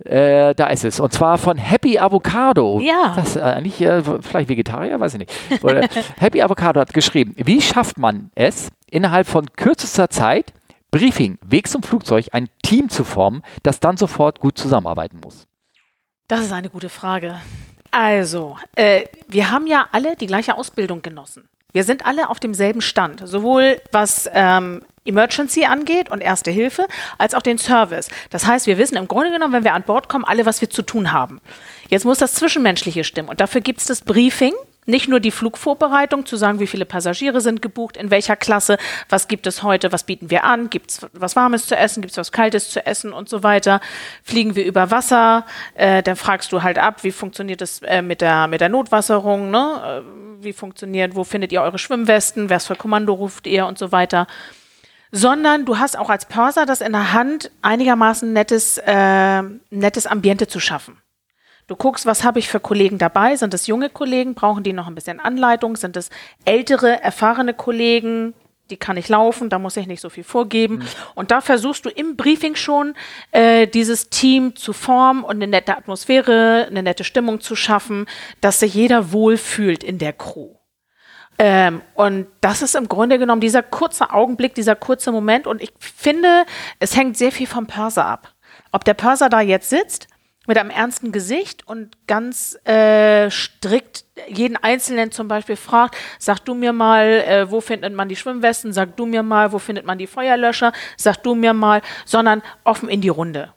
äh, 0.04 0.54
da 0.54 0.66
ist 0.68 0.84
es. 0.84 1.00
Und 1.00 1.12
zwar 1.12 1.38
von 1.38 1.56
Happy 1.56 1.98
Avocado. 1.98 2.80
Ja. 2.80 3.12
Das 3.16 3.36
äh, 3.36 3.40
eigentlich 3.40 3.80
äh, 3.80 4.02
vielleicht 4.20 4.48
Vegetarier, 4.48 4.98
weiß 5.00 5.14
ich 5.14 5.18
nicht. 5.20 5.32
Happy 6.18 6.42
Avocado 6.42 6.80
hat 6.80 6.94
geschrieben, 6.94 7.34
wie 7.36 7.60
schafft 7.60 7.98
man 7.98 8.30
es, 8.34 8.68
innerhalb 8.90 9.26
von 9.26 9.46
kürzester 9.56 10.08
Zeit 10.10 10.52
Briefing, 10.94 11.38
Weg 11.44 11.66
zum 11.66 11.82
Flugzeug, 11.82 12.28
ein 12.30 12.48
Team 12.62 12.88
zu 12.88 13.02
formen, 13.02 13.42
das 13.64 13.80
dann 13.80 13.96
sofort 13.96 14.38
gut 14.38 14.56
zusammenarbeiten 14.56 15.18
muss? 15.20 15.48
Das 16.28 16.38
ist 16.42 16.52
eine 16.52 16.70
gute 16.70 16.88
Frage. 16.88 17.40
Also, 17.90 18.56
äh, 18.76 19.06
wir 19.26 19.50
haben 19.50 19.66
ja 19.66 19.88
alle 19.90 20.14
die 20.14 20.28
gleiche 20.28 20.56
Ausbildung 20.56 21.02
genossen. 21.02 21.48
Wir 21.72 21.82
sind 21.82 22.06
alle 22.06 22.30
auf 22.30 22.38
demselben 22.38 22.80
Stand, 22.80 23.26
sowohl 23.26 23.80
was 23.90 24.30
ähm, 24.32 24.82
Emergency 25.04 25.64
angeht 25.64 26.12
und 26.12 26.20
Erste 26.20 26.52
Hilfe, 26.52 26.86
als 27.18 27.34
auch 27.34 27.42
den 27.42 27.58
Service. 27.58 28.08
Das 28.30 28.46
heißt, 28.46 28.68
wir 28.68 28.78
wissen 28.78 28.96
im 28.96 29.08
Grunde 29.08 29.32
genommen, 29.32 29.52
wenn 29.52 29.64
wir 29.64 29.74
an 29.74 29.82
Bord 29.82 30.08
kommen, 30.08 30.24
alle, 30.24 30.46
was 30.46 30.60
wir 30.60 30.70
zu 30.70 30.82
tun 30.82 31.10
haben. 31.10 31.40
Jetzt 31.88 32.04
muss 32.04 32.18
das 32.18 32.34
Zwischenmenschliche 32.34 33.02
stimmen 33.02 33.30
und 33.30 33.40
dafür 33.40 33.62
gibt 33.62 33.80
es 33.80 33.86
das 33.86 34.02
Briefing. 34.02 34.54
Nicht 34.86 35.08
nur 35.08 35.20
die 35.20 35.30
Flugvorbereitung, 35.30 36.26
zu 36.26 36.36
sagen, 36.36 36.60
wie 36.60 36.66
viele 36.66 36.84
Passagiere 36.84 37.40
sind 37.40 37.62
gebucht, 37.62 37.96
in 37.96 38.10
welcher 38.10 38.36
Klasse, 38.36 38.76
was 39.08 39.28
gibt 39.28 39.46
es 39.46 39.62
heute, 39.62 39.92
was 39.92 40.04
bieten 40.04 40.30
wir 40.30 40.44
an, 40.44 40.68
gibt 40.68 40.90
es 40.90 41.06
was 41.12 41.36
Warmes 41.36 41.66
zu 41.66 41.76
essen, 41.76 42.02
gibt 42.02 42.12
es 42.12 42.18
was 42.18 42.32
Kaltes 42.32 42.70
zu 42.70 42.84
essen 42.84 43.12
und 43.12 43.28
so 43.28 43.42
weiter. 43.42 43.80
Fliegen 44.22 44.56
wir 44.56 44.64
über 44.66 44.90
Wasser, 44.90 45.46
äh, 45.74 46.02
dann 46.02 46.16
fragst 46.16 46.52
du 46.52 46.62
halt 46.62 46.78
ab, 46.78 47.02
wie 47.02 47.12
funktioniert 47.12 47.62
es 47.62 47.80
äh, 47.82 48.02
mit, 48.02 48.20
der, 48.20 48.46
mit 48.46 48.60
der 48.60 48.68
Notwasserung, 48.68 49.50
ne? 49.50 50.02
äh, 50.04 50.44
wie 50.44 50.52
funktioniert, 50.52 51.16
wo 51.16 51.24
findet 51.24 51.52
ihr 51.52 51.62
eure 51.62 51.78
Schwimmwesten, 51.78 52.50
was 52.50 52.66
für 52.66 52.76
Kommando 52.76 53.14
ruft 53.14 53.46
ihr 53.46 53.66
und 53.66 53.78
so 53.78 53.90
weiter. 53.90 54.26
Sondern 55.10 55.64
du 55.64 55.78
hast 55.78 55.96
auch 55.96 56.10
als 56.10 56.26
Pörser 56.26 56.66
das 56.66 56.80
in 56.80 56.92
der 56.92 57.12
Hand, 57.12 57.50
einigermaßen 57.62 58.32
nettes, 58.32 58.78
äh, 58.78 59.42
nettes 59.70 60.06
Ambiente 60.06 60.48
zu 60.48 60.60
schaffen. 60.60 60.98
Du 61.66 61.76
guckst, 61.76 62.04
was 62.04 62.24
habe 62.24 62.38
ich 62.38 62.48
für 62.48 62.60
Kollegen 62.60 62.98
dabei? 62.98 63.36
Sind 63.36 63.54
es 63.54 63.66
junge 63.66 63.88
Kollegen? 63.88 64.34
Brauchen 64.34 64.62
die 64.62 64.74
noch 64.74 64.86
ein 64.86 64.94
bisschen 64.94 65.18
Anleitung? 65.18 65.76
Sind 65.76 65.96
es 65.96 66.10
ältere, 66.44 67.02
erfahrene 67.02 67.54
Kollegen? 67.54 68.34
Die 68.70 68.76
kann 68.76 68.96
ich 68.96 69.08
laufen, 69.08 69.50
da 69.50 69.58
muss 69.58 69.76
ich 69.76 69.86
nicht 69.86 70.00
so 70.00 70.08
viel 70.08 70.24
vorgeben. 70.24 70.84
Und 71.14 71.30
da 71.30 71.42
versuchst 71.42 71.84
du 71.84 71.90
im 71.90 72.16
Briefing 72.16 72.54
schon, 72.54 72.94
äh, 73.30 73.66
dieses 73.66 74.08
Team 74.08 74.56
zu 74.56 74.72
formen 74.72 75.22
und 75.22 75.36
eine 75.36 75.46
nette 75.46 75.76
Atmosphäre, 75.76 76.66
eine 76.68 76.82
nette 76.82 77.04
Stimmung 77.04 77.40
zu 77.40 77.56
schaffen, 77.56 78.06
dass 78.40 78.60
sich 78.60 78.74
jeder 78.74 79.12
wohlfühlt 79.12 79.84
in 79.84 79.98
der 79.98 80.14
Crew. 80.14 80.54
Ähm, 81.38 81.82
und 81.94 82.26
das 82.40 82.62
ist 82.62 82.74
im 82.74 82.88
Grunde 82.88 83.18
genommen 83.18 83.40
dieser 83.40 83.62
kurze 83.62 84.12
Augenblick, 84.12 84.54
dieser 84.54 84.76
kurze 84.76 85.12
Moment. 85.12 85.46
Und 85.46 85.62
ich 85.62 85.72
finde, 85.78 86.46
es 86.78 86.96
hängt 86.96 87.18
sehr 87.18 87.32
viel 87.32 87.46
vom 87.46 87.66
Pörser 87.66 88.06
ab. 88.06 88.32
Ob 88.72 88.84
der 88.84 88.94
Pörser 88.94 89.28
da 89.28 89.40
jetzt 89.40 89.68
sitzt 89.68 90.08
mit 90.46 90.58
einem 90.58 90.70
ernsten 90.70 91.12
Gesicht 91.12 91.66
und 91.66 91.96
ganz 92.06 92.58
äh, 92.64 93.30
strikt 93.30 94.04
jeden 94.28 94.56
Einzelnen 94.56 95.10
zum 95.10 95.28
Beispiel 95.28 95.56
fragt, 95.56 95.96
sag 96.18 96.40
du 96.40 96.54
mir 96.54 96.72
mal, 96.72 97.06
äh, 97.06 97.50
wo 97.50 97.60
findet 97.60 97.94
man 97.94 98.08
die 98.08 98.16
Schwimmwesten, 98.16 98.72
sag 98.72 98.96
du 98.96 99.06
mir 99.06 99.22
mal, 99.22 99.52
wo 99.52 99.58
findet 99.58 99.86
man 99.86 99.98
die 99.98 100.06
Feuerlöscher, 100.06 100.72
sag 100.96 101.22
du 101.22 101.34
mir 101.34 101.52
mal, 101.52 101.82
sondern 102.04 102.42
offen 102.64 102.88
in 102.88 103.00
die 103.00 103.08
Runde. 103.08 103.52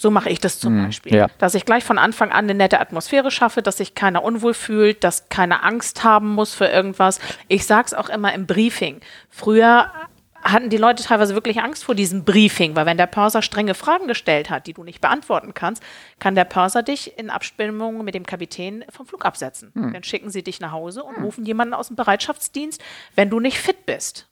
So 0.00 0.10
mache 0.10 0.30
ich 0.30 0.40
das 0.40 0.58
zum 0.58 0.84
Beispiel. 0.84 1.14
ja. 1.14 1.26
Dass 1.38 1.54
ich 1.54 1.66
gleich 1.66 1.84
von 1.84 1.98
Anfang 1.98 2.30
an 2.30 2.44
eine 2.44 2.54
nette 2.54 2.80
Atmosphäre 2.80 3.30
schaffe, 3.30 3.60
dass 3.60 3.76
sich 3.76 3.94
keiner 3.94 4.22
unwohl 4.22 4.54
fühlt, 4.54 5.04
dass 5.04 5.28
keiner 5.28 5.62
Angst 5.64 6.04
haben 6.04 6.30
muss 6.30 6.54
für 6.54 6.66
irgendwas. 6.66 7.20
Ich 7.48 7.66
sage 7.66 7.86
es 7.86 7.94
auch 7.94 8.08
immer 8.08 8.32
im 8.32 8.46
Briefing. 8.46 9.00
Früher 9.28 9.92
hatten 10.42 10.70
die 10.70 10.76
Leute 10.76 11.02
teilweise 11.02 11.34
wirklich 11.34 11.60
Angst 11.60 11.84
vor 11.84 11.94
diesem 11.94 12.24
Briefing, 12.24 12.76
weil 12.76 12.86
wenn 12.86 12.96
der 12.96 13.06
Pörser 13.06 13.42
strenge 13.42 13.74
Fragen 13.74 14.06
gestellt 14.08 14.50
hat, 14.50 14.66
die 14.66 14.72
du 14.72 14.84
nicht 14.84 15.00
beantworten 15.00 15.54
kannst, 15.54 15.82
kann 16.18 16.34
der 16.34 16.44
Pörser 16.44 16.82
dich 16.82 17.18
in 17.18 17.30
Abstimmung 17.30 18.04
mit 18.04 18.14
dem 18.14 18.24
Kapitän 18.24 18.84
vom 18.88 19.06
Flug 19.06 19.24
absetzen. 19.24 19.72
Dann 19.92 20.02
schicken 20.02 20.30
sie 20.30 20.42
dich 20.42 20.60
nach 20.60 20.72
Hause 20.72 21.04
und 21.04 21.22
rufen 21.22 21.44
jemanden 21.44 21.74
aus 21.74 21.88
dem 21.88 21.96
Bereitschaftsdienst, 21.96 22.80
wenn 23.14 23.30
du 23.30 23.40
nicht 23.40 23.58
fit 23.58 23.84
bist. 23.86 24.29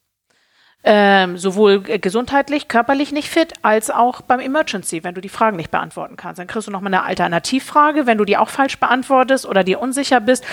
Ähm, 0.84 1.36
sowohl 1.36 1.82
äh, 1.88 1.98
gesundheitlich, 1.98 2.68
körperlich 2.68 3.12
nicht 3.12 3.28
fit, 3.28 3.52
als 3.62 3.90
auch 3.90 4.20
beim 4.20 4.40
Emergency, 4.40 5.02
wenn 5.02 5.14
du 5.14 5.20
die 5.20 5.28
Fragen 5.28 5.56
nicht 5.56 5.70
beantworten 5.70 6.16
kannst. 6.16 6.38
Dann 6.38 6.46
kriegst 6.46 6.68
du 6.68 6.72
nochmal 6.72 6.94
eine 6.94 7.02
Alternativfrage, 7.02 8.06
wenn 8.06 8.18
du 8.18 8.24
die 8.24 8.36
auch 8.36 8.48
falsch 8.48 8.78
beantwortest 8.78 9.44
oder 9.44 9.64
dir 9.64 9.80
unsicher 9.80 10.20
bist, 10.20 10.44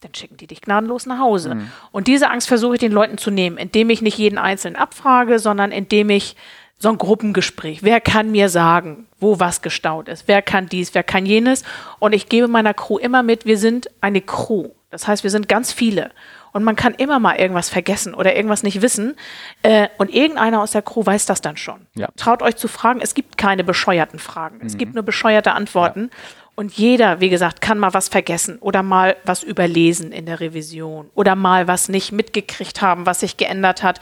dann 0.00 0.14
schicken 0.14 0.36
die 0.36 0.46
dich 0.46 0.62
gnadenlos 0.62 1.06
nach 1.06 1.18
Hause. 1.18 1.54
Mhm. 1.54 1.70
Und 1.92 2.08
diese 2.08 2.30
Angst 2.30 2.48
versuche 2.48 2.74
ich 2.74 2.80
den 2.80 2.92
Leuten 2.92 3.18
zu 3.18 3.30
nehmen, 3.30 3.58
indem 3.58 3.90
ich 3.90 4.02
nicht 4.02 4.18
jeden 4.18 4.38
Einzelnen 4.38 4.76
abfrage, 4.76 5.38
sondern 5.38 5.70
indem 5.70 6.10
ich 6.10 6.36
so 6.78 6.88
ein 6.88 6.98
Gruppengespräch. 6.98 7.82
Wer 7.82 8.00
kann 8.00 8.30
mir 8.30 8.48
sagen, 8.48 9.06
wo 9.20 9.38
was 9.38 9.62
gestaut 9.62 10.08
ist? 10.08 10.28
Wer 10.28 10.42
kann 10.42 10.66
dies, 10.66 10.94
wer 10.94 11.02
kann 11.02 11.24
jenes? 11.24 11.62
Und 11.98 12.14
ich 12.14 12.28
gebe 12.28 12.48
meiner 12.48 12.74
Crew 12.74 12.98
immer 12.98 13.22
mit, 13.22 13.46
wir 13.46 13.58
sind 13.58 13.88
eine 14.00 14.20
Crew. 14.20 14.70
Das 14.90 15.06
heißt, 15.08 15.24
wir 15.24 15.30
sind 15.30 15.48
ganz 15.48 15.72
viele 15.72 16.10
und 16.54 16.62
man 16.62 16.76
kann 16.76 16.94
immer 16.94 17.18
mal 17.18 17.36
irgendwas 17.36 17.68
vergessen 17.68 18.14
oder 18.14 18.36
irgendwas 18.36 18.62
nicht 18.62 18.80
wissen. 18.80 19.16
Äh, 19.62 19.88
und 19.98 20.14
irgendeiner 20.14 20.62
aus 20.62 20.70
der 20.70 20.82
Crew 20.82 21.04
weiß 21.04 21.26
das 21.26 21.40
dann 21.40 21.56
schon. 21.56 21.86
Ja. 21.96 22.08
Traut 22.16 22.42
euch 22.42 22.54
zu 22.54 22.68
fragen. 22.68 23.00
Es 23.02 23.14
gibt 23.14 23.36
keine 23.36 23.64
bescheuerten 23.64 24.20
Fragen. 24.20 24.58
Mhm. 24.58 24.66
Es 24.66 24.78
gibt 24.78 24.94
nur 24.94 25.02
bescheuerte 25.02 25.52
Antworten. 25.52 26.10
Ja. 26.12 26.18
Und 26.54 26.72
jeder, 26.74 27.18
wie 27.18 27.28
gesagt, 27.28 27.60
kann 27.60 27.80
mal 27.80 27.92
was 27.92 28.08
vergessen 28.08 28.58
oder 28.60 28.84
mal 28.84 29.16
was 29.24 29.42
überlesen 29.42 30.12
in 30.12 30.26
der 30.26 30.38
Revision 30.38 31.10
oder 31.16 31.34
mal 31.34 31.66
was 31.66 31.88
nicht 31.88 32.12
mitgekriegt 32.12 32.80
haben, 32.80 33.04
was 33.04 33.20
sich 33.20 33.36
geändert 33.36 33.82
hat. 33.82 33.98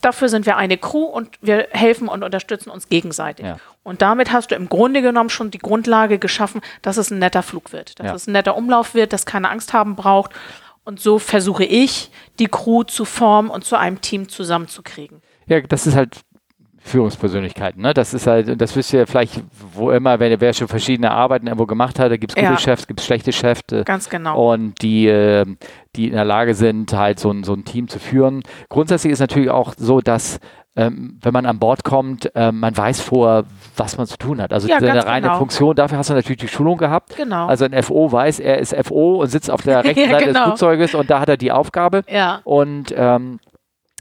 Dafür 0.00 0.28
sind 0.28 0.46
wir 0.46 0.56
eine 0.56 0.78
Crew 0.78 1.02
und 1.02 1.30
wir 1.40 1.66
helfen 1.72 2.06
und 2.06 2.22
unterstützen 2.22 2.70
uns 2.70 2.88
gegenseitig. 2.88 3.46
Ja. 3.46 3.56
Und 3.82 4.00
damit 4.00 4.30
hast 4.30 4.52
du 4.52 4.54
im 4.54 4.68
Grunde 4.68 5.02
genommen 5.02 5.30
schon 5.30 5.50
die 5.50 5.58
Grundlage 5.58 6.20
geschaffen, 6.20 6.60
dass 6.82 6.98
es 6.98 7.10
ein 7.10 7.18
netter 7.18 7.42
Flug 7.42 7.72
wird, 7.72 7.98
dass 7.98 8.06
ja. 8.06 8.14
es 8.14 8.28
ein 8.28 8.32
netter 8.32 8.56
Umlauf 8.56 8.94
wird, 8.94 9.12
dass 9.12 9.26
keine 9.26 9.50
Angst 9.50 9.72
haben 9.72 9.96
braucht 9.96 10.30
und 10.84 11.00
so 11.00 11.18
versuche 11.18 11.64
ich, 11.64 12.10
die 12.38 12.46
Crew 12.46 12.82
zu 12.84 13.04
formen 13.04 13.50
und 13.50 13.64
zu 13.64 13.78
einem 13.78 14.00
Team 14.00 14.28
zusammenzukriegen. 14.28 15.22
Ja, 15.46 15.60
das 15.60 15.86
ist 15.86 15.96
halt 15.96 16.20
Führungspersönlichkeiten. 16.84 17.80
Ne? 17.80 17.94
Das 17.94 18.12
ist 18.12 18.26
halt, 18.26 18.60
das 18.60 18.76
wisst 18.76 18.92
ihr 18.92 19.06
vielleicht, 19.06 19.42
wo 19.72 19.90
immer, 19.90 20.20
wenn 20.20 20.38
wer 20.38 20.52
schon 20.52 20.68
verschiedene 20.68 21.10
Arbeiten 21.10 21.46
irgendwo 21.46 21.64
gemacht 21.64 21.98
hat, 21.98 22.12
da 22.12 22.16
gibt 22.18 22.32
es 22.32 22.36
gute 22.36 22.46
ja. 22.46 22.58
Chefs, 22.58 22.86
gibt 22.86 23.00
es 23.00 23.06
schlechte 23.06 23.32
Chefs. 23.32 23.62
Ganz 23.86 24.10
genau. 24.10 24.52
Und 24.52 24.82
die, 24.82 25.06
ähm, 25.06 25.56
die 25.96 26.08
in 26.08 26.12
der 26.12 26.26
Lage 26.26 26.54
sind, 26.54 26.92
halt 26.92 27.18
so 27.18 27.30
ein, 27.30 27.42
so 27.42 27.54
ein 27.54 27.64
Team 27.64 27.88
zu 27.88 27.98
führen. 27.98 28.42
Grundsätzlich 28.68 29.12
ist 29.12 29.20
natürlich 29.20 29.48
auch 29.48 29.72
so, 29.78 30.02
dass 30.02 30.40
ähm, 30.76 31.18
wenn 31.22 31.32
man 31.32 31.46
an 31.46 31.58
Bord 31.58 31.84
kommt, 31.84 32.30
ähm, 32.34 32.60
man 32.60 32.76
weiß 32.76 33.00
vor, 33.00 33.44
was 33.76 33.96
man 33.96 34.06
zu 34.06 34.16
tun 34.16 34.40
hat. 34.40 34.52
Also 34.52 34.68
ja, 34.68 34.76
eine 34.76 35.06
reine 35.06 35.28
genau. 35.28 35.38
Funktion, 35.38 35.76
dafür 35.76 35.98
hast 35.98 36.10
du 36.10 36.14
natürlich 36.14 36.38
die 36.38 36.48
Schulung 36.48 36.78
gehabt. 36.78 37.16
Genau. 37.16 37.46
Also 37.46 37.64
ein 37.64 37.82
FO 37.82 38.10
weiß, 38.10 38.40
er 38.40 38.58
ist 38.58 38.74
FO 38.86 39.22
und 39.22 39.28
sitzt 39.28 39.50
auf 39.50 39.62
der 39.62 39.84
rechten 39.84 40.00
ja, 40.00 40.10
Seite 40.10 40.24
genau. 40.26 40.38
des 40.38 40.44
Flugzeuges 40.44 40.94
und 40.94 41.10
da 41.10 41.20
hat 41.20 41.28
er 41.28 41.36
die 41.36 41.52
Aufgabe. 41.52 42.02
Ja. 42.08 42.40
Und 42.44 42.92
ähm, 42.96 43.38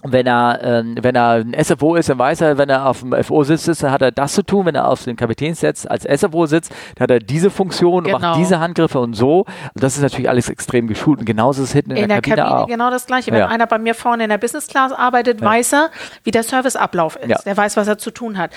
wenn 0.04 0.28
er, 0.28 0.64
äh, 0.64 0.84
wenn 1.02 1.16
er 1.16 1.44
ein 1.44 1.56
SFO 1.62 1.96
ist, 1.96 2.10
dann 2.10 2.20
weiß 2.20 2.42
er, 2.42 2.58
wenn 2.58 2.70
er 2.70 2.88
auf 2.88 3.00
dem 3.00 3.14
FO 3.24 3.44
sitzt, 3.44 3.84
dann 3.84 3.92
hat 3.92 4.02
er 4.02 4.12
das 4.12 4.34
zu 4.34 4.44
tun. 4.44 4.66
Wenn 4.66 4.76
er 4.76 4.88
auf 4.88 5.04
den 5.04 5.16
Kapitänssitz 5.16 5.86
als 5.86 6.04
SFO 6.04 6.46
sitzt, 6.46 6.72
dann 6.96 7.04
hat 7.04 7.12
er 7.12 7.20
diese 7.20 7.50
Funktion 7.50 8.04
genau. 8.04 8.18
und 8.18 8.22
macht 8.22 8.34
genau. 8.34 8.44
diese 8.44 8.60
Handgriffe 8.60 9.00
und 9.00 9.14
so. 9.14 9.46
Und 9.74 9.84
das 9.84 9.96
ist 9.96 10.02
natürlich 10.02 10.30
alles 10.30 10.50
extrem 10.50 10.88
geschult. 10.88 11.20
Und 11.20 11.26
genauso 11.26 11.64
ist 11.64 11.70
es 11.70 11.74
hinten 11.74 11.92
in, 11.92 11.98
in 11.98 12.10
der, 12.10 12.22
der 12.22 12.22
Kabine, 12.22 12.48
Kabine 12.48 12.64
auch. 12.64 12.68
genau 12.68 12.90
das 12.90 13.06
Gleiche. 13.06 13.32
Wenn 13.32 13.40
ja. 13.40 13.48
einer 13.48 13.68
bei 13.68 13.78
mir 13.78 13.96
vorne 13.96 14.24
in 14.24 14.30
der 14.30 14.38
Business 14.38 14.68
Class 14.68 14.92
arbeitet, 14.92 15.42
ja. 15.42 15.48
weiß 15.48 15.74
er, 15.74 15.90
wie 16.24 16.32
der 16.32 16.44
Serviceablauf 16.44 17.16
ist. 17.16 17.30
Ja. 17.30 17.38
Der 17.46 17.56
weiß, 17.56 17.78
was 17.78 17.88
er 17.88 17.98
zu 17.98 18.12
tun 18.12 18.38
hat 18.38 18.52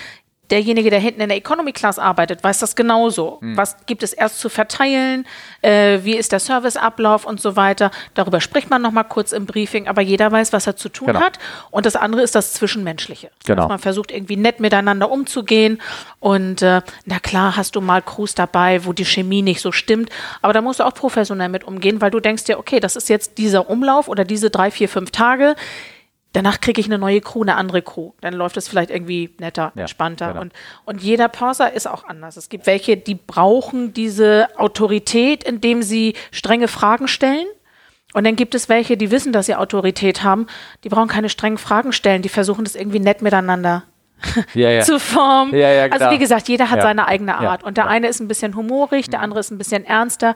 derjenige, 0.51 0.91
der 0.91 1.01
hinten 1.01 1.21
in 1.21 1.29
der 1.29 1.39
Economy 1.39 1.73
Class 1.73 1.99
arbeitet, 1.99 2.45
weiß 2.45 2.61
das 2.61 2.77
genauso. 2.77 3.39
Mhm. 3.41 3.57
Was 3.57 3.77
gibt 3.87 4.03
es 4.03 4.13
erst 4.13 4.39
zu 4.39 4.49
verteilen? 4.49 5.27
Äh, 5.63 6.01
wie 6.03 6.15
ist 6.17 6.33
der 6.33 6.41
Serviceablauf 6.41 7.25
und 7.25 7.41
so 7.41 7.57
weiter? 7.57 7.91
Darüber 8.15 8.41
spricht 8.41 8.71
man 8.71 8.83
nochmal 8.83 9.05
kurz 9.05 9.33
im 9.33 9.47
Briefing, 9.47 9.89
aber 9.89 10.03
jeder 10.03 10.31
weiß, 10.31 10.53
was 10.53 10.67
er 10.67 10.77
zu 10.77 10.89
tun 10.89 11.09
genau. 11.09 11.21
hat. 11.21 11.39
Und 11.71 11.87
das 11.87 11.97
andere 11.97 12.23
ist 12.23 12.35
das 12.35 12.53
Zwischenmenschliche. 12.53 13.31
Genau. 13.45 13.63
Dass 13.63 13.69
man 13.69 13.79
versucht, 13.79 14.13
irgendwie 14.13 14.37
nett 14.37 14.61
miteinander 14.61 15.11
umzugehen. 15.11 15.81
Und 16.21 16.63
äh, 16.63 16.83
na 17.05 17.19
klar, 17.19 17.57
hast 17.57 17.77
du 17.77 17.81
mal 17.81 18.03
Crews 18.03 18.35
dabei, 18.35 18.85
wo 18.85 18.93
die 18.93 19.05
Chemie 19.05 19.43
nicht 19.43 19.61
so 19.61 19.73
stimmt. 19.73 20.11
Aber 20.43 20.53
da 20.53 20.61
musst 20.61 20.81
du 20.81 20.85
auch 20.85 20.95
professionell 20.95 21.49
mit 21.49 21.65
umgehen, 21.65 22.01
weil 22.01 22.11
du 22.11 22.21
denkst 22.21 22.45
dir, 22.45 22.59
okay, 22.59 22.81
das 22.81 22.97
ist 22.97 23.09
jetzt 23.09 23.39
dieser 23.39 23.69
Umlauf 23.69 24.09
oder 24.09 24.25
diese 24.25 24.51
drei, 24.51 24.71
vier, 24.71 24.89
fünf 24.89 25.11
Tage 25.11 25.57
danach 26.37 26.61
kriege 26.61 26.79
ich 26.81 26.87
eine 26.87 26.99
neue 26.99 27.23
Crew, 27.23 27.43
eine 27.43 27.57
andere 27.57 27.81
Crew. 27.81 28.13
Dann 28.21 28.35
läuft 28.35 28.59
es 28.59 28.69
vielleicht 28.69 28.91
irgendwie 28.91 29.35
netter, 29.39 29.73
ja, 29.75 29.83
entspannter. 29.83 30.29
Genau. 30.29 30.43
Und, 30.43 30.53
und 30.85 31.03
jeder 31.03 31.29
Purser 31.29 31.73
ist 31.73 31.89
auch 31.89 32.05
anders. 32.05 32.37
Es 32.37 32.51
gibt 32.51 32.67
welche, 32.67 32.99
die 32.99 33.15
brauchen 33.15 33.95
diese 33.95 34.49
Autorität, 34.59 35.45
indem 35.45 35.83
sie 35.83 36.15
strenge 36.31 36.69
Fragen 36.69 37.09
stellen. 37.09 37.47
Und 38.13 38.25
dann 38.25 38.37
gibt 38.37 38.55
es 38.55 38.69
welche, 38.69 38.99
die 38.99 39.11
wissen, 39.11 39.33
dass 39.33 39.47
sie 39.47 39.55
Autorität 39.55 40.23
haben. 40.23 40.47
Die 40.85 40.91
brauchen 40.91 41.09
keine 41.09 41.31
strengen 41.31 41.57
Fragen 41.57 41.93
stellen. 41.93 42.21
Die 42.21 42.29
versuchen 42.29 42.65
das 42.65 42.75
irgendwie 42.75 43.01
nett 43.01 43.23
miteinander 43.23 43.85
ja, 44.53 44.71
ja. 44.71 44.81
zu 44.83 45.01
formen. 45.01 45.55
Ja, 45.55 45.87
also 45.87 46.11
wie 46.11 46.19
gesagt, 46.19 46.49
jeder 46.49 46.71
hat 46.71 46.83
seine 46.83 47.09
eigene 47.09 47.39
Art. 47.39 47.63
Und 47.63 47.79
der 47.79 47.87
eine 47.87 48.09
ist 48.09 48.21
ein 48.21 48.29
bisschen 48.29 48.57
humorig, 48.57 49.09
der 49.09 49.21
mhm. 49.21 49.25
andere 49.25 49.41
ist 49.41 49.51
ein 49.51 49.59
bisschen 49.59 49.87
ernster. 49.87 50.35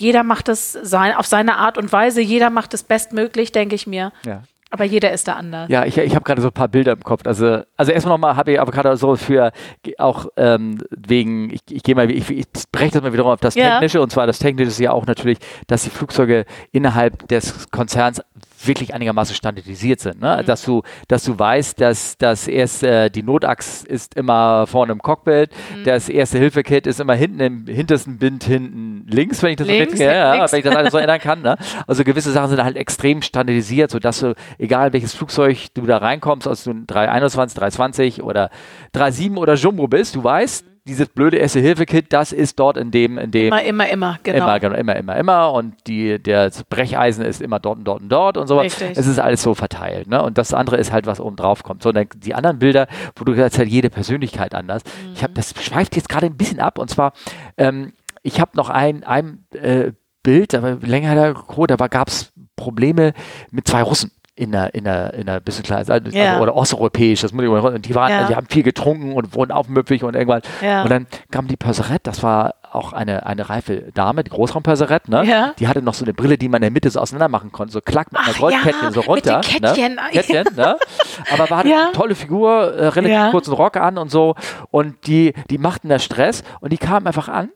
Jeder 0.00 0.24
macht 0.24 0.48
es 0.48 0.72
sein, 0.72 1.14
auf 1.14 1.26
seine 1.26 1.56
Art 1.56 1.78
und 1.78 1.92
Weise. 1.92 2.20
Jeder 2.20 2.50
macht 2.50 2.74
es 2.74 2.82
bestmöglich, 2.82 3.52
denke 3.52 3.76
ich 3.76 3.86
mir. 3.86 4.12
Ja. 4.24 4.42
Aber 4.70 4.84
jeder 4.84 5.12
ist 5.12 5.26
da 5.26 5.34
anders. 5.34 5.70
Ja, 5.70 5.84
ich, 5.84 5.96
ich 5.96 6.14
habe 6.14 6.24
gerade 6.24 6.42
so 6.42 6.48
ein 6.48 6.52
paar 6.54 6.68
Bilder 6.68 6.92
im 6.92 7.02
Kopf. 7.02 7.22
Also, 7.24 7.62
also 7.76 7.92
erstmal 7.92 8.14
nochmal 8.14 8.36
habe 8.36 8.52
ich 8.52 8.60
aber 8.60 8.70
gerade 8.70 8.96
so 8.96 9.16
für 9.16 9.52
auch 9.96 10.26
ähm, 10.36 10.78
wegen, 10.90 11.50
ich, 11.50 11.60
ich 11.70 11.82
gehe 11.82 11.94
mal, 11.94 12.10
ich, 12.10 12.28
ich 12.30 12.46
breche 12.70 12.92
das 12.92 13.02
mal 13.02 13.12
wieder 13.12 13.24
auf 13.24 13.40
das 13.40 13.54
ja. 13.54 13.70
Technische 13.70 14.02
und 14.02 14.12
zwar 14.12 14.26
das 14.26 14.38
Technische 14.38 14.68
ist 14.68 14.78
ja 14.78 14.92
auch 14.92 15.06
natürlich, 15.06 15.38
dass 15.68 15.84
die 15.84 15.90
Flugzeuge 15.90 16.44
innerhalb 16.70 17.26
des 17.28 17.70
Konzerns 17.70 18.20
wirklich 18.64 18.94
einigermaßen 18.94 19.34
standardisiert 19.34 20.00
sind. 20.00 20.20
Ne? 20.20 20.38
Mhm. 20.40 20.46
Dass, 20.46 20.62
du, 20.62 20.82
dass 21.06 21.24
du 21.24 21.38
weißt, 21.38 21.80
dass 21.80 22.16
das 22.18 22.48
erste, 22.48 23.10
die 23.10 23.22
Notachs 23.22 23.84
ist 23.84 24.14
immer 24.14 24.66
vorne 24.66 24.92
im 24.92 25.00
Cockpit, 25.00 25.50
mhm. 25.50 25.84
das 25.84 26.08
erste 26.08 26.38
Hilfekit 26.38 26.86
ist 26.86 27.00
immer 27.00 27.14
hinten 27.14 27.40
im 27.40 27.66
hintersten 27.66 28.18
Bind 28.18 28.44
hinten 28.44 29.06
links, 29.08 29.42
wenn 29.42 29.50
ich 29.50 29.56
das 29.56 29.66
links, 29.66 29.84
so 29.84 29.90
richtig, 29.90 30.06
ja, 30.06 30.36
ja, 30.36 30.52
wenn 30.52 30.58
ich 30.58 30.64
das 30.64 30.76
alles 30.76 30.92
so 30.92 30.98
erinnern 30.98 31.20
kann. 31.20 31.42
Ne? 31.42 31.56
Also 31.86 32.04
gewisse 32.04 32.32
Sachen 32.32 32.50
sind 32.50 32.62
halt 32.62 32.76
extrem 32.76 33.22
standardisiert, 33.22 33.90
sodass 33.90 34.20
du, 34.20 34.34
egal 34.58 34.92
welches 34.92 35.14
Flugzeug 35.14 35.66
du 35.74 35.86
da 35.86 35.98
reinkommst, 35.98 36.46
ob 36.46 36.62
du 36.62 36.74
321, 36.86 37.58
320 37.58 38.22
oder 38.22 38.50
37 38.92 39.36
oder 39.36 39.54
Jumbo 39.54 39.86
bist, 39.88 40.14
du 40.14 40.24
weißt, 40.24 40.64
dieses 40.88 41.08
blöde 41.08 41.36
Erste-Hilfe-Kit, 41.36 42.12
das 42.12 42.32
ist 42.32 42.58
dort 42.58 42.76
in 42.76 42.90
dem, 42.90 43.18
in 43.18 43.30
dem. 43.30 43.48
Immer, 43.48 43.62
immer, 43.62 43.88
immer, 43.88 44.18
genau. 44.22 44.38
Immer, 44.38 44.60
genau, 44.60 44.76
immer, 44.76 44.96
immer, 44.96 45.16
immer. 45.16 45.52
Und 45.52 45.74
die, 45.86 46.18
der 46.18 46.50
Brecheisen 46.68 47.24
ist 47.24 47.40
immer 47.40 47.60
dort 47.60 47.78
und 47.78 47.84
dort 47.84 48.02
und 48.02 48.08
dort 48.08 48.36
und 48.36 48.46
so. 48.48 48.58
Richtig. 48.58 48.96
Es 48.96 49.06
ist 49.06 49.18
alles 49.18 49.42
so 49.42 49.54
verteilt. 49.54 50.08
Ne? 50.08 50.22
Und 50.22 50.38
das 50.38 50.54
andere 50.54 50.78
ist 50.78 50.90
halt, 50.90 51.06
was 51.06 51.20
oben 51.20 51.36
drauf 51.36 51.62
kommt. 51.62 51.82
So, 51.82 51.92
dann 51.92 52.08
die 52.16 52.34
anderen 52.34 52.58
Bilder, 52.58 52.88
wo 53.14 53.24
du 53.24 53.32
gesagt 53.32 53.58
hast, 53.58 53.66
jede 53.66 53.90
Persönlichkeit 53.90 54.54
anders. 54.54 54.82
Mhm. 54.84 55.12
Ich 55.14 55.22
habe, 55.22 55.34
das 55.34 55.54
schweift 55.62 55.94
jetzt 55.94 56.08
gerade 56.08 56.26
ein 56.26 56.36
bisschen 56.36 56.60
ab. 56.60 56.78
Und 56.78 56.90
zwar, 56.90 57.12
ähm, 57.56 57.92
ich 58.22 58.40
habe 58.40 58.52
noch 58.54 58.70
ein, 58.70 59.04
ein 59.04 59.44
äh, 59.52 59.92
Bild, 60.22 60.54
aber 60.54 60.76
länger 60.76 61.14
da, 61.14 61.76
da 61.76 61.86
gab 61.86 62.08
es 62.08 62.32
Probleme 62.56 63.12
mit 63.50 63.68
zwei 63.68 63.82
Russen 63.82 64.10
in 64.38 64.52
der, 64.52 64.72
in 64.74 64.84
der, 64.84 65.14
in 65.14 65.26
der 65.26 65.40
bisschen 65.40 65.64
kleiner, 65.64 65.90
also, 65.90 66.10
ja. 66.10 66.40
oder 66.40 66.54
osteuropäisch, 66.54 67.22
das 67.22 67.32
muss 67.32 67.44
ich 67.44 67.50
mal, 67.50 67.78
die 67.80 67.94
waren, 67.94 68.10
ja. 68.10 68.26
die 68.28 68.36
haben 68.36 68.46
viel 68.46 68.62
getrunken 68.62 69.12
und 69.12 69.34
wurden 69.34 69.50
aufmüpfig 69.50 70.04
und 70.04 70.14
irgendwann. 70.14 70.42
Ja. 70.62 70.84
Und 70.84 70.90
dann 70.90 71.06
kam 71.32 71.48
die 71.48 71.56
Perserette, 71.56 72.02
das 72.04 72.22
war 72.22 72.54
auch 72.70 72.92
eine, 72.92 73.26
eine 73.26 73.48
reife 73.48 73.90
Dame, 73.94 74.22
die 74.22 74.30
Großraumperserette, 74.30 75.10
ne? 75.10 75.24
Ja. 75.24 75.54
Die 75.58 75.66
hatte 75.66 75.82
noch 75.82 75.94
so 75.94 76.04
eine 76.04 76.14
Brille, 76.14 76.38
die 76.38 76.48
man 76.48 76.58
in 76.58 76.62
der 76.62 76.70
Mitte 76.70 76.88
so 76.88 77.00
auseinander 77.00 77.28
machen 77.28 77.50
konnte, 77.50 77.72
so 77.72 77.80
klack 77.80 78.12
mit 78.12 78.20
einer 78.20 78.34
Goldkettchen 78.34 78.92
so 78.92 79.00
runter. 79.00 79.38
Mit 79.38 79.46
Kettchen. 79.46 79.94
Ne? 79.96 80.02
Kettchen, 80.12 80.44
ne? 80.54 80.76
Aber 81.32 81.50
war 81.50 81.60
eine 81.60 81.92
tolle 81.92 82.14
Figur, 82.14 82.74
äh, 82.74 82.88
relativ 82.88 83.32
kurzen 83.32 83.54
Rock 83.54 83.76
an 83.76 83.98
und 83.98 84.10
so. 84.10 84.36
Und 84.70 85.06
die, 85.06 85.32
die 85.50 85.58
machten 85.58 85.88
da 85.88 85.98
Stress 85.98 86.44
und 86.60 86.72
die 86.72 86.78
kamen 86.78 87.06
einfach 87.06 87.28
an 87.28 87.50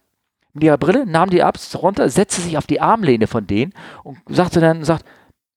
mit 0.55 0.65
ihrer 0.65 0.79
Brille, 0.79 1.07
nahm 1.07 1.31
die 1.31 1.43
ab, 1.43 1.57
runter, 1.81 2.09
setzte 2.09 2.43
sich 2.43 2.59
auf 2.59 2.67
die 2.67 2.81
Armlehne 2.81 3.27
von 3.27 3.47
denen 3.47 3.73
und 4.03 4.19
sagte 4.29 4.61
dann, 4.61 4.85
sagt, 4.85 5.05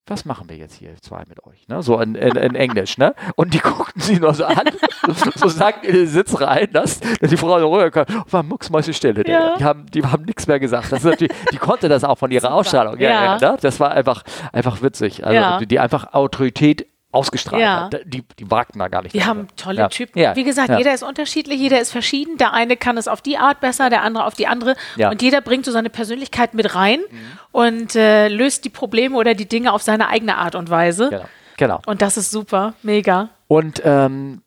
was 0.06 0.24
machen 0.24 0.48
wir 0.48 0.56
jetzt 0.56 0.74
hier 0.74 0.94
zwei 1.00 1.22
mit 1.28 1.44
euch? 1.44 1.66
Ne? 1.68 1.82
So 1.82 2.00
in, 2.00 2.14
in, 2.14 2.36
in 2.36 2.54
Englisch, 2.54 2.98
ne? 2.98 3.14
Und 3.34 3.54
die 3.54 3.58
guckten 3.76 4.00
sie 4.00 4.18
nur 4.18 4.34
so 4.34 4.44
an, 4.44 4.64
so 5.34 5.48
sagt 5.48 5.84
in 5.84 5.94
den 5.94 6.06
Sitz 6.06 6.40
rein, 6.40 6.68
dass, 6.72 7.00
dass 7.00 7.30
die 7.30 7.36
Frau 7.36 7.58
so 7.58 7.72
rüberkam, 7.72 8.06
war 8.30 8.42
mucksmäusestille. 8.42 9.24
Ja. 9.26 9.56
Die 9.56 9.64
haben, 9.64 9.86
die 9.86 10.02
haben 10.02 10.24
nichts 10.24 10.46
mehr 10.46 10.60
gesagt. 10.60 10.92
Das 10.92 11.04
ist 11.04 11.20
die 11.20 11.56
konnte 11.58 11.88
das 11.88 12.04
auch 12.04 12.16
von 12.16 12.30
ihrer. 12.30 12.46
Ausstrahlung. 12.56 12.98
Ja, 12.98 13.38
ja. 13.38 13.38
Ne? 13.38 13.58
Das 13.60 13.80
war 13.80 13.90
einfach, 13.90 14.22
einfach 14.52 14.82
witzig. 14.82 15.24
Also 15.24 15.34
ja. 15.34 15.58
die, 15.58 15.66
die 15.66 15.78
einfach 15.78 16.14
Autorität 16.14 16.86
ausgestrahlt 17.16 17.62
ja. 17.62 17.84
hat. 17.84 18.00
Die, 18.04 18.22
die 18.38 18.50
wagten 18.50 18.78
da 18.78 18.88
gar 18.88 19.02
nicht. 19.02 19.14
Die 19.14 19.24
haben 19.24 19.48
tolle 19.56 19.78
ja. 19.78 19.88
Typen. 19.88 20.18
Ja. 20.18 20.36
Wie 20.36 20.44
gesagt, 20.44 20.70
jeder 20.76 20.94
ist 20.94 21.02
unterschiedlich, 21.02 21.58
jeder 21.58 21.80
ist 21.80 21.90
verschieden. 21.90 22.36
Der 22.36 22.52
eine 22.52 22.76
kann 22.76 22.96
es 22.96 23.08
auf 23.08 23.20
die 23.20 23.38
Art 23.38 23.60
besser, 23.60 23.90
der 23.90 24.02
andere 24.02 24.24
auf 24.24 24.34
die 24.34 24.46
andere. 24.46 24.76
Und 24.96 25.22
jeder 25.22 25.40
bringt 25.40 25.64
so 25.64 25.72
seine 25.72 25.90
Persönlichkeit 25.90 26.54
mit 26.54 26.74
rein 26.74 27.00
mhm. 27.10 27.38
und 27.52 27.96
äh, 27.96 28.28
löst 28.28 28.64
die 28.64 28.70
Probleme 28.70 29.16
oder 29.16 29.34
die 29.34 29.48
Dinge 29.48 29.72
auf 29.72 29.82
seine 29.82 30.08
eigene 30.08 30.36
Art 30.36 30.54
und 30.54 30.70
Weise. 30.70 31.08
Genau. 31.10 31.24
genau. 31.56 31.80
Und 31.86 32.02
das 32.02 32.16
ist 32.16 32.30
super, 32.30 32.74
mega. 32.82 33.30
Und 33.48 33.80
ähm, 33.84 34.42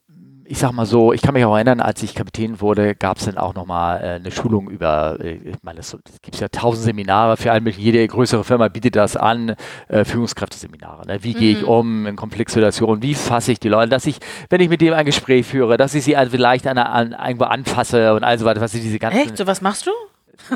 ich 0.49 0.57
sag 0.57 0.71
mal 0.71 0.87
so, 0.87 1.13
ich 1.13 1.21
kann 1.21 1.35
mich 1.35 1.45
auch 1.45 1.53
erinnern, 1.53 1.79
als 1.79 2.01
ich 2.01 2.15
Kapitän 2.15 2.59
wurde, 2.59 2.95
gab 2.95 3.17
es 3.17 3.25
dann 3.25 3.37
auch 3.37 3.53
nochmal 3.53 4.01
äh, 4.01 4.07
eine 4.15 4.31
Schulung 4.31 4.67
über, 4.67 5.19
äh, 5.19 5.35
ich 5.35 5.61
meine, 5.61 5.81
es 5.81 5.95
gibt 6.23 6.39
ja 6.39 6.47
tausend 6.47 6.85
Seminare 6.85 7.37
für 7.37 7.51
alle 7.51 7.61
möglichen, 7.61 7.85
jede 7.85 8.07
größere 8.07 8.43
Firma 8.43 8.67
bietet 8.67 8.95
das 8.95 9.15
an, 9.15 9.55
äh, 9.89 10.03
Führungskräfteseminare. 10.05 11.05
Ne? 11.05 11.23
Wie 11.23 11.35
mhm. 11.35 11.39
gehe 11.39 11.51
ich 11.51 11.63
um 11.63 12.07
in 12.07 12.15
Konfliktsituationen, 12.15 13.03
wie 13.03 13.13
fasse 13.13 13.51
ich 13.51 13.59
die 13.59 13.69
Leute, 13.69 13.89
dass 13.89 14.07
ich, 14.07 14.17
wenn 14.49 14.59
ich 14.59 14.69
mit 14.69 14.81
dem 14.81 14.95
ein 14.95 15.05
Gespräch 15.05 15.45
führe, 15.45 15.77
dass 15.77 15.93
ich 15.93 16.03
sie 16.03 16.17
also 16.17 16.31
vielleicht 16.31 16.65
an, 16.65 16.79
an, 16.79 17.11
irgendwo 17.11 17.45
anfasse 17.45 18.15
und 18.15 18.23
all 18.23 18.39
so 18.39 18.45
weiter, 18.45 18.59
was 18.59 18.71
diese 18.71 18.97
ganzen... 18.97 19.19
Echt? 19.19 19.37
So 19.37 19.45
was 19.45 19.61
machst 19.61 19.85
du? 19.85 19.91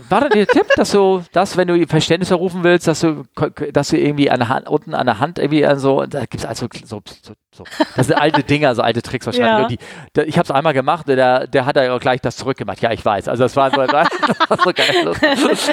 War 0.09 0.21
da 0.21 0.29
der 0.29 0.47
Tipp, 0.47 0.67
dass 0.75 0.91
du 0.91 1.23
das, 1.31 1.57
wenn 1.57 1.67
du 1.67 1.87
Verständnis 1.87 2.31
errufen 2.31 2.63
willst, 2.63 2.87
dass 2.87 3.01
du, 3.01 3.23
dass 3.71 3.89
du 3.89 3.97
irgendwie 3.97 4.29
an 4.29 4.39
der 4.39 4.49
Hand, 4.49 4.67
unten 4.67 4.93
an 4.93 5.05
der 5.05 5.19
Hand 5.19 5.39
irgendwie 5.39 5.65
so, 5.75 6.05
da 6.05 6.21
gibt 6.21 6.35
es 6.35 6.45
also 6.45 6.67
so, 6.85 7.01
so, 7.05 7.33
so, 7.55 7.63
das 7.95 8.07
sind 8.07 8.19
alte 8.19 8.43
Dinger, 8.43 8.73
so 8.73 8.81
alte 8.81 9.01
Tricks 9.01 9.25
wahrscheinlich. 9.25 9.47
Ja. 9.47 9.67
Die, 9.67 9.77
der, 10.15 10.27
ich 10.27 10.37
habe 10.37 10.45
es 10.45 10.51
einmal 10.51 10.73
gemacht, 10.73 11.07
der, 11.07 11.47
der 11.47 11.65
hat 11.65 11.75
ja 11.75 11.95
auch 11.95 11.99
gleich 11.99 12.21
das 12.21 12.35
zurückgemacht. 12.37 12.81
Ja, 12.81 12.91
ich 12.91 13.05
weiß. 13.05 13.27
Also 13.27 13.43
das 13.43 13.55
war 13.55 13.69
so, 13.71 13.77
das, 13.87 14.09
war 14.49 14.57
so 14.57 14.73
geil. 14.73 15.13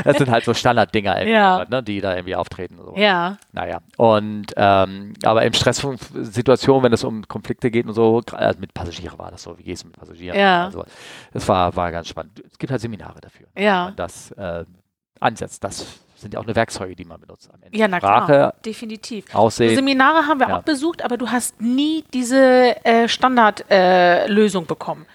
Das, 0.04 0.18
sind 0.18 0.30
halt 0.30 0.44
so 0.44 0.52
Standarddinger, 0.52 1.26
ja. 1.26 1.64
ne, 1.68 1.82
die 1.82 2.00
da 2.00 2.14
irgendwie 2.14 2.36
auftreten. 2.36 2.76
So. 2.84 2.94
Ja. 2.96 3.38
Naja. 3.52 3.80
Und 3.96 4.46
ähm, 4.56 5.14
aber 5.24 5.42
in 5.42 5.54
Stresssituationen, 5.54 6.84
wenn 6.84 6.92
es 6.92 7.04
um 7.04 7.26
Konflikte 7.26 7.70
geht 7.70 7.86
und 7.86 7.94
so, 7.94 8.20
also 8.32 8.60
mit 8.60 8.74
Passagieren 8.74 9.18
war 9.18 9.30
das 9.30 9.42
so. 9.42 9.58
Wie 9.58 9.62
gehst 9.62 9.82
du 9.82 9.88
mit 9.88 9.96
Passagieren? 9.96 10.38
Ja. 10.38 10.66
Also, 10.66 10.84
das 11.32 11.48
war, 11.48 11.74
war 11.76 11.90
ganz 11.90 12.08
spannend. 12.08 12.42
Es 12.50 12.58
gibt 12.58 12.70
halt 12.70 12.80
Seminare 12.80 13.20
dafür. 13.20 13.46
Ja. 13.56 13.92
Das 14.00 14.30
äh, 14.32 14.64
ansetzt. 15.20 15.62
Das 15.62 16.00
sind 16.16 16.34
ja 16.34 16.40
auch 16.40 16.44
eine 16.44 16.56
Werkzeuge, 16.56 16.96
die 16.96 17.04
man 17.04 17.20
benutzt 17.20 17.50
am 17.52 17.62
Ende. 17.62 17.76
Ja, 17.76 17.86
na 17.86 17.98
Sprache, 17.98 18.32
klar, 18.32 18.54
definitiv. 18.64 19.34
Aussehen. 19.34 19.74
Seminare 19.74 20.26
haben 20.26 20.40
wir 20.40 20.48
ja. 20.48 20.58
auch 20.58 20.62
besucht, 20.62 21.04
aber 21.04 21.16
du 21.16 21.28
hast 21.28 21.60
nie 21.60 22.04
diese 22.12 22.84
äh, 22.84 23.08
Standardlösung 23.08 24.64
äh, 24.64 24.66
bekommen. 24.66 25.06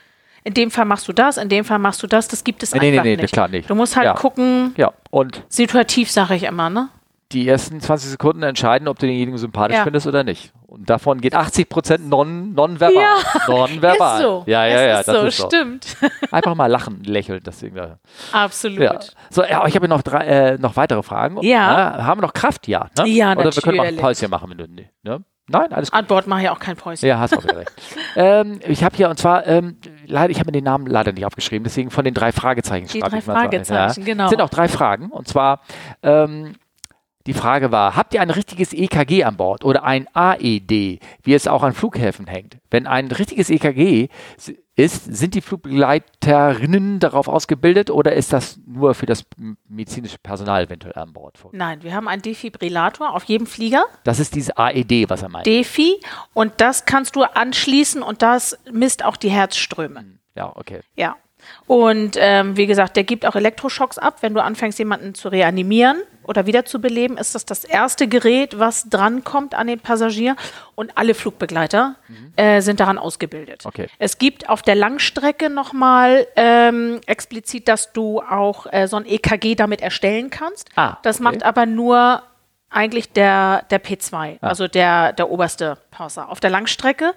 In 0.44 0.54
dem 0.54 0.70
Fall 0.70 0.86
machst 0.86 1.08
du 1.08 1.14
das, 1.14 1.38
in 1.38 1.50
dem 1.50 1.66
Fall 1.66 1.80
machst 1.80 2.04
du 2.04 2.08
das, 2.08 2.28
das 2.28 2.44
gibt 2.44 2.62
es 2.62 2.74
nee, 2.74 2.80
einfach 2.80 3.04
nee, 3.04 3.16
nee, 3.16 3.22
nicht. 3.24 3.34
Klar 3.34 3.48
nicht. 3.48 3.68
Du 3.68 3.74
musst 3.74 3.96
halt 3.96 4.06
ja. 4.06 4.14
gucken, 4.14 4.76
ja. 4.78 4.94
und 5.10 5.44
situativ 5.50 6.12
sage 6.12 6.36
ich 6.36 6.44
immer, 6.44 6.70
ne? 6.70 6.90
Die 7.32 7.48
ersten 7.48 7.82
20 7.82 8.12
Sekunden 8.12 8.44
entscheiden, 8.44 8.88
ob 8.88 9.00
du 9.00 9.08
denjenigen 9.08 9.38
sympathisch 9.38 9.78
ja. 9.78 9.84
findest 9.84 10.06
oder 10.06 10.24
nicht. 10.24 10.54
Und 10.68 10.90
davon 10.90 11.22
geht 11.22 11.34
80 11.34 11.70
Prozent 11.70 12.08
non, 12.08 12.54
nonverbal. 12.54 12.94
Ja, 12.94 13.18
nonverbal. 13.48 14.20
Ist 14.20 14.24
so. 14.24 14.44
Ja, 14.46 14.66
ja, 14.66 14.82
ja. 14.82 15.00
Ist 15.00 15.08
das 15.08 15.16
so, 15.16 15.26
ist 15.26 15.38
so. 15.38 15.48
stimmt. 15.48 15.98
Einfach 16.32 16.54
mal 16.54 16.68
lachen, 16.68 17.04
lächeln. 17.04 17.42
Das 17.44 17.64
Absolut. 18.32 18.80
Ja. 18.80 19.00
So, 19.32 19.44
ja, 19.44 19.66
ich 19.66 19.76
habe 19.76 19.88
noch, 19.88 20.04
drei, 20.04 20.26
äh, 20.26 20.58
noch 20.60 20.76
weitere 20.76 21.02
Fragen. 21.02 21.42
Ja. 21.42 21.98
ja. 21.98 22.06
Haben 22.06 22.20
wir 22.20 22.28
noch 22.28 22.34
Kraft? 22.34 22.68
Ja. 22.68 22.90
Ne? 23.00 23.08
Ja, 23.08 23.32
Oder 23.32 23.46
natürlich. 23.46 23.56
wir 23.56 23.64
können 23.64 23.80
auch 23.80 23.86
ein 23.86 23.98
Päuschen 23.98 24.30
machen, 24.30 24.50
wenn 24.52 24.58
du. 24.58 24.68
Ne? 25.04 25.24
Nein, 25.48 25.72
alles 25.74 25.92
gut. 25.92 26.00
An 26.00 26.06
Bord 26.08 26.28
mache 26.28 26.42
ich 26.42 26.50
auch 26.50 26.60
kein 26.60 26.76
Päuschen. 26.76 27.08
Ja, 27.08 27.20
hast 27.20 27.38
auch 27.38 27.44
wieder 27.44 27.58
recht. 27.58 27.72
ähm, 28.16 28.60
ich 28.68 28.84
habe 28.84 28.96
hier, 28.96 29.10
und 29.10 29.20
zwar, 29.20 29.46
ähm, 29.46 29.78
leider, 30.08 30.32
ich 30.32 30.40
habe 30.40 30.48
mir 30.48 30.54
den 30.54 30.64
Namen 30.64 30.88
leider 30.88 31.12
nicht 31.12 31.26
aufgeschrieben, 31.26 31.64
deswegen 31.64 31.92
von 31.92 32.04
den 32.04 32.16
drei 32.16 32.32
Fragezeichen 32.32 32.88
Die 32.88 33.00
drei 33.00 33.22
Fragezeichen, 33.22 34.00
ja. 34.02 34.06
genau. 34.06 34.24
Es 34.26 34.32
sind 34.32 34.42
auch 34.42 34.50
drei 34.50 34.68
Fragen, 34.68 35.12
und 35.12 35.28
zwar, 35.28 35.62
ähm, 36.02 36.56
die 37.28 37.34
Frage 37.34 37.72
war, 37.72 37.96
habt 37.96 38.14
ihr 38.14 38.22
ein 38.22 38.30
richtiges 38.30 38.72
EKG 38.72 39.24
an 39.24 39.36
Bord 39.38 39.66
oder 39.66 39.84
ein 39.84 40.08
AED, 40.14 41.00
wie 41.24 41.34
es 41.34 41.48
auch 41.48 41.64
an 41.64 41.74
Flughäfen 41.74 42.28
hängt? 42.28 42.58
Wenn 42.70 42.86
ein 42.86 43.08
richtiges 43.08 43.50
EKG 43.50 44.10
ist, 44.76 45.16
sind 45.16 45.34
die 45.34 45.42
Flugbegleiterinnen 45.42 47.00
darauf 47.00 47.28
ausgebildet 47.28 47.90
oder 47.90 48.14
ist 48.14 48.32
das 48.34 48.60
nur 48.68 48.94
für 48.94 49.06
das 49.06 49.26
medizinische 49.68 50.18
Personal 50.20 50.66
eventuell 50.66 50.96
an 50.96 51.14
Bord? 51.14 51.40
Nein, 51.52 51.82
wir 51.82 51.96
haben 51.96 52.08
einen 52.08 52.22
Defibrillator 52.22 53.16
auf 53.16 53.24
jedem 53.24 53.48
Flieger. 53.48 53.86
Das 54.04 54.20
ist 54.20 54.36
dieses 54.36 54.56
AED, 54.56 55.10
was 55.10 55.24
er 55.24 55.30
meint. 55.30 55.48
Defi 55.48 56.00
und 56.34 56.54
das 56.58 56.86
kannst 56.86 57.16
du 57.16 57.24
anschließen 57.24 58.04
und 58.04 58.22
das 58.22 58.58
misst 58.72 59.04
auch 59.04 59.18
die 59.18 59.30
Herzströme. 59.30 60.02
Hm, 60.02 60.20
ja, 60.36 60.52
okay. 60.56 60.82
Ja. 60.96 61.16
Und 61.68 62.16
ähm, 62.20 62.58
wie 62.58 62.68
gesagt, 62.68 62.96
der 62.96 63.04
gibt 63.04 63.26
auch 63.26 63.36
Elektroschocks 63.36 63.98
ab. 63.98 64.18
Wenn 64.22 64.34
du 64.34 64.44
anfängst, 64.44 64.78
jemanden 64.78 65.16
zu 65.16 65.30
reanimieren 65.30 65.98
oder 66.24 66.46
wiederzubeleben, 66.46 67.18
ist 67.18 67.34
das 67.34 67.46
das 67.46 67.64
erste 67.64 68.08
Gerät, 68.08 68.60
was 68.60 68.90
drankommt 68.90 69.56
an 69.56 69.68
den 69.68 69.80
Passagier. 69.80 70.36
Und 70.76 70.98
alle 70.98 71.16
Flugbegleiter 71.16 71.96
mhm. 72.08 72.34
äh, 72.36 72.62
sind 72.62 72.80
daran 72.80 72.98
ausgebildet. 72.98 73.66
Okay. 73.66 73.88
Es 73.98 74.20
gibt 74.20 74.50
auf 74.50 74.62
der 74.62 74.76
Langstrecke 74.76 75.50
nochmal 75.50 76.28
ähm, 76.36 77.02
explizit, 77.08 77.68
dass 77.68 77.94
du 77.94 78.22
auch 78.22 78.68
äh, 78.72 78.88
so 78.88 78.98
ein 78.98 79.06
EKG 79.06 79.56
damit 79.56 79.82
erstellen 79.82 80.30
kannst. 80.30 80.70
Ah, 80.76 80.98
das 81.02 81.20
macht 81.20 81.44
aber 81.44 81.66
nur 81.66 82.22
eigentlich 82.76 83.12
der, 83.12 83.64
der 83.70 83.82
P2, 83.84 84.38
Ah. 84.42 84.48
also 84.48 84.68
der, 84.68 85.14
der 85.14 85.30
oberste 85.30 85.78
Parser. 85.92 86.30
Auf 86.30 86.40
der 86.40 86.50
Langstrecke, 86.50 87.14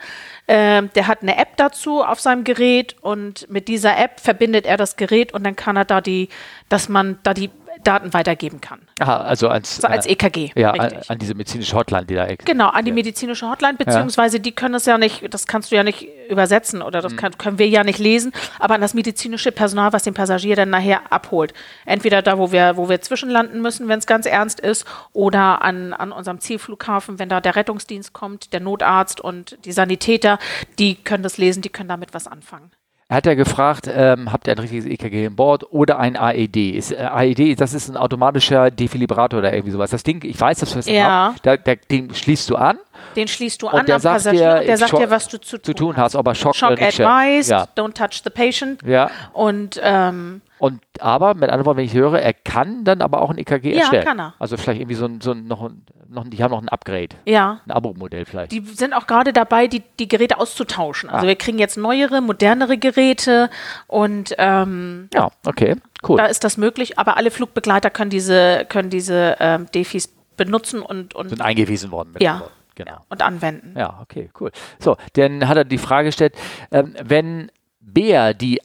ähm, 0.46 0.90
der 0.94 1.06
hat 1.06 1.22
eine 1.22 1.36
App 1.36 1.56
dazu 1.56 2.02
auf 2.02 2.20
seinem 2.20 2.44
Gerät 2.44 2.96
und 3.00 3.50
mit 3.50 3.68
dieser 3.68 3.98
App 3.98 4.20
verbindet 4.20 4.66
er 4.66 4.76
das 4.76 4.96
Gerät 4.96 5.34
und 5.34 5.44
dann 5.44 5.56
kann 5.56 5.76
er 5.76 5.84
da 5.84 6.00
die, 6.00 6.28
dass 6.68 6.88
man 6.88 7.18
da 7.22 7.34
die 7.34 7.50
Daten 7.84 8.12
weitergeben 8.14 8.60
kann. 8.60 8.80
Aha, 9.00 9.18
also 9.18 9.48
als, 9.48 9.76
So 9.76 9.88
als 9.88 10.06
EKG. 10.06 10.52
ja, 10.56 10.72
an, 10.72 10.92
an 11.08 11.18
diese 11.18 11.34
medizinische 11.34 11.76
Hotline, 11.76 12.06
die 12.06 12.14
da 12.14 12.26
Genau, 12.44 12.68
an 12.68 12.84
die 12.84 12.92
medizinische 12.92 13.48
Hotline, 13.48 13.74
beziehungsweise 13.74 14.40
die 14.40 14.52
können 14.52 14.74
es 14.74 14.86
ja 14.86 14.98
nicht, 14.98 15.32
das 15.32 15.46
kannst 15.46 15.70
du 15.70 15.76
ja 15.76 15.84
nicht 15.84 16.06
übersetzen 16.28 16.82
oder 16.82 16.98
Mhm. 16.98 17.02
das 17.02 17.16
kann, 17.16 17.38
können 17.38 17.58
wir 17.58 17.68
ja 17.68 17.84
nicht 17.84 17.98
lesen, 17.98 18.32
aber 18.58 18.74
an 18.74 18.80
das 18.80 18.94
medizinische 18.94 19.52
Personal, 19.52 19.92
was 19.92 20.02
den 20.02 20.14
Passagier 20.14 20.56
dann 20.56 20.70
nachher 20.70 21.12
abholt. 21.12 21.54
Entweder 21.86 22.22
da, 22.22 22.38
wo 22.38 22.52
wir, 22.52 22.76
wo 22.76 22.88
wir 22.88 23.00
zwischenlanden 23.00 23.62
müssen, 23.62 23.88
wenn 23.88 23.98
es 23.98 24.06
ganz 24.06 24.26
ernst 24.26 24.60
ist, 24.60 24.84
oder 25.12 25.62
an, 25.62 25.92
an 25.92 26.12
unserem 26.12 26.40
Zielflughafen, 26.40 27.18
wenn 27.18 27.28
da 27.28 27.40
der 27.40 27.56
Rettungsdienst 27.56 28.12
kommt, 28.12 28.52
der 28.52 28.60
Notarzt 28.60 29.20
und 29.20 29.58
die 29.64 29.72
Sanitäter, 29.72 30.38
die 30.78 30.96
können 30.96 31.22
das 31.22 31.38
lesen, 31.38 31.62
die 31.62 31.68
können 31.70 31.88
damit 31.88 32.14
was 32.14 32.26
anfangen. 32.26 32.70
Er 33.10 33.16
hat 33.16 33.24
ja 33.26 33.32
gefragt, 33.32 33.88
ähm, 33.90 34.30
habt 34.32 34.46
ihr 34.48 34.52
ein 34.52 34.58
richtiges 34.58 34.84
EKG 34.84 35.28
an 35.28 35.34
Bord 35.34 35.64
oder 35.72 35.98
ein 35.98 36.14
AED? 36.14 36.56
Ist, 36.76 36.92
äh, 36.92 36.96
AED, 36.96 37.58
das 37.58 37.72
ist 37.72 37.88
ein 37.88 37.96
automatischer 37.96 38.70
Defibrillator 38.70 39.38
oder 39.38 39.50
irgendwie 39.54 39.70
sowas. 39.72 39.90
Das 39.90 40.02
Ding, 40.02 40.22
ich 40.24 40.38
weiß, 40.38 40.58
dass 40.58 40.70
du 40.70 40.76
das 40.76 40.86
Ja. 40.86 41.32
habt, 41.32 41.46
da, 41.46 41.56
der, 41.56 41.76
den 41.76 42.14
schließt 42.14 42.50
du 42.50 42.56
an 42.56 42.76
Den 43.16 43.26
schließt 43.26 43.62
du 43.62 43.68
an 43.68 43.86
der 43.86 43.94
am 43.94 44.00
sagt 44.02 44.14
Passagier 44.16 44.40
dir, 44.56 44.60
und 44.60 44.66
der 44.66 44.76
sagt 44.76 44.90
Schock- 44.90 45.00
dir, 45.00 45.10
was 45.10 45.26
du 45.28 45.40
zu, 45.40 45.56
zu 45.58 45.72
tun 45.72 45.96
hast, 45.96 46.16
ob 46.16 46.26
er 46.26 46.34
Schock, 46.34 46.54
nicht. 46.54 47.00
advised, 47.00 47.50
Ja. 47.50 47.66
don't 47.76 47.94
touch 47.94 48.20
the 48.22 48.28
patient. 48.30 48.82
ja. 48.84 49.10
Und 49.32 49.80
ähm, 49.82 50.42
Und 50.58 50.80
aber, 51.00 51.34
mit 51.34 51.44
anderen 51.44 51.66
Worten, 51.66 51.78
wenn 51.78 51.84
ich 51.84 51.94
höre, 51.94 52.20
er 52.20 52.32
kann 52.34 52.84
dann 52.84 53.00
aber 53.02 53.20
auch 53.22 53.30
ein 53.30 53.38
EKG 53.38 53.72
Ja, 53.74 53.80
erstellen. 53.80 54.04
kann 54.04 54.18
er. 54.18 54.34
Also 54.38 54.56
vielleicht 54.56 54.80
irgendwie 54.80 54.94
so 54.96 55.04
ein, 55.06 55.20
so 55.20 55.32
ein, 55.32 55.46
noch, 55.46 55.62
ein, 55.62 55.84
noch 56.08 56.26
die 56.28 56.42
haben 56.42 56.50
noch 56.50 56.60
ein 56.62 56.68
Upgrade, 56.68 57.16
ja, 57.24 57.60
ein 57.66 57.70
Abo-Modell 57.70 58.24
vielleicht. 58.24 58.52
die 58.52 58.60
sind 58.60 58.92
auch 58.94 59.06
gerade 59.06 59.32
dabei, 59.32 59.66
die, 59.68 59.82
die 59.98 60.08
Geräte 60.08 60.38
auszutauschen. 60.38 61.08
Also 61.10 61.24
Ah. 61.24 61.28
wir 61.28 61.36
kriegen 61.36 61.58
jetzt 61.58 61.76
neuere, 61.76 62.20
modernere 62.20 62.78
Geräte 62.78 63.50
und 63.86 64.34
ähm, 64.38 65.08
ja, 65.14 65.30
okay, 65.46 65.76
cool. 66.08 66.16
da 66.16 66.26
ist 66.26 66.44
das 66.44 66.56
möglich. 66.56 66.98
Aber 66.98 67.16
alle 67.16 67.30
Flugbegleiter 67.30 67.90
können 67.90 68.10
diese, 68.10 68.66
können 68.68 68.90
diese 68.90 69.36
ähm, 69.40 69.66
Defis 69.74 70.08
benutzen 70.36 70.82
und, 70.82 71.14
und, 71.14 71.28
Sind 71.30 71.40
eingewiesen 71.42 71.90
worden. 71.90 72.10
mit 72.12 72.22
Ja. 72.22 72.42
Genau. 72.74 72.98
und 73.08 73.22
anwenden. 73.22 73.74
Ja, 73.76 73.98
okay, 74.02 74.30
cool. 74.38 74.52
So, 74.78 74.96
dann 75.14 75.48
hat 75.48 75.56
er 75.56 75.64
die 75.64 75.78
Frage 75.78 76.06
gestellt, 76.10 76.36
ähm, 76.70 76.94
wenn 77.02 77.50
Bea 77.80 78.34
die 78.34 78.60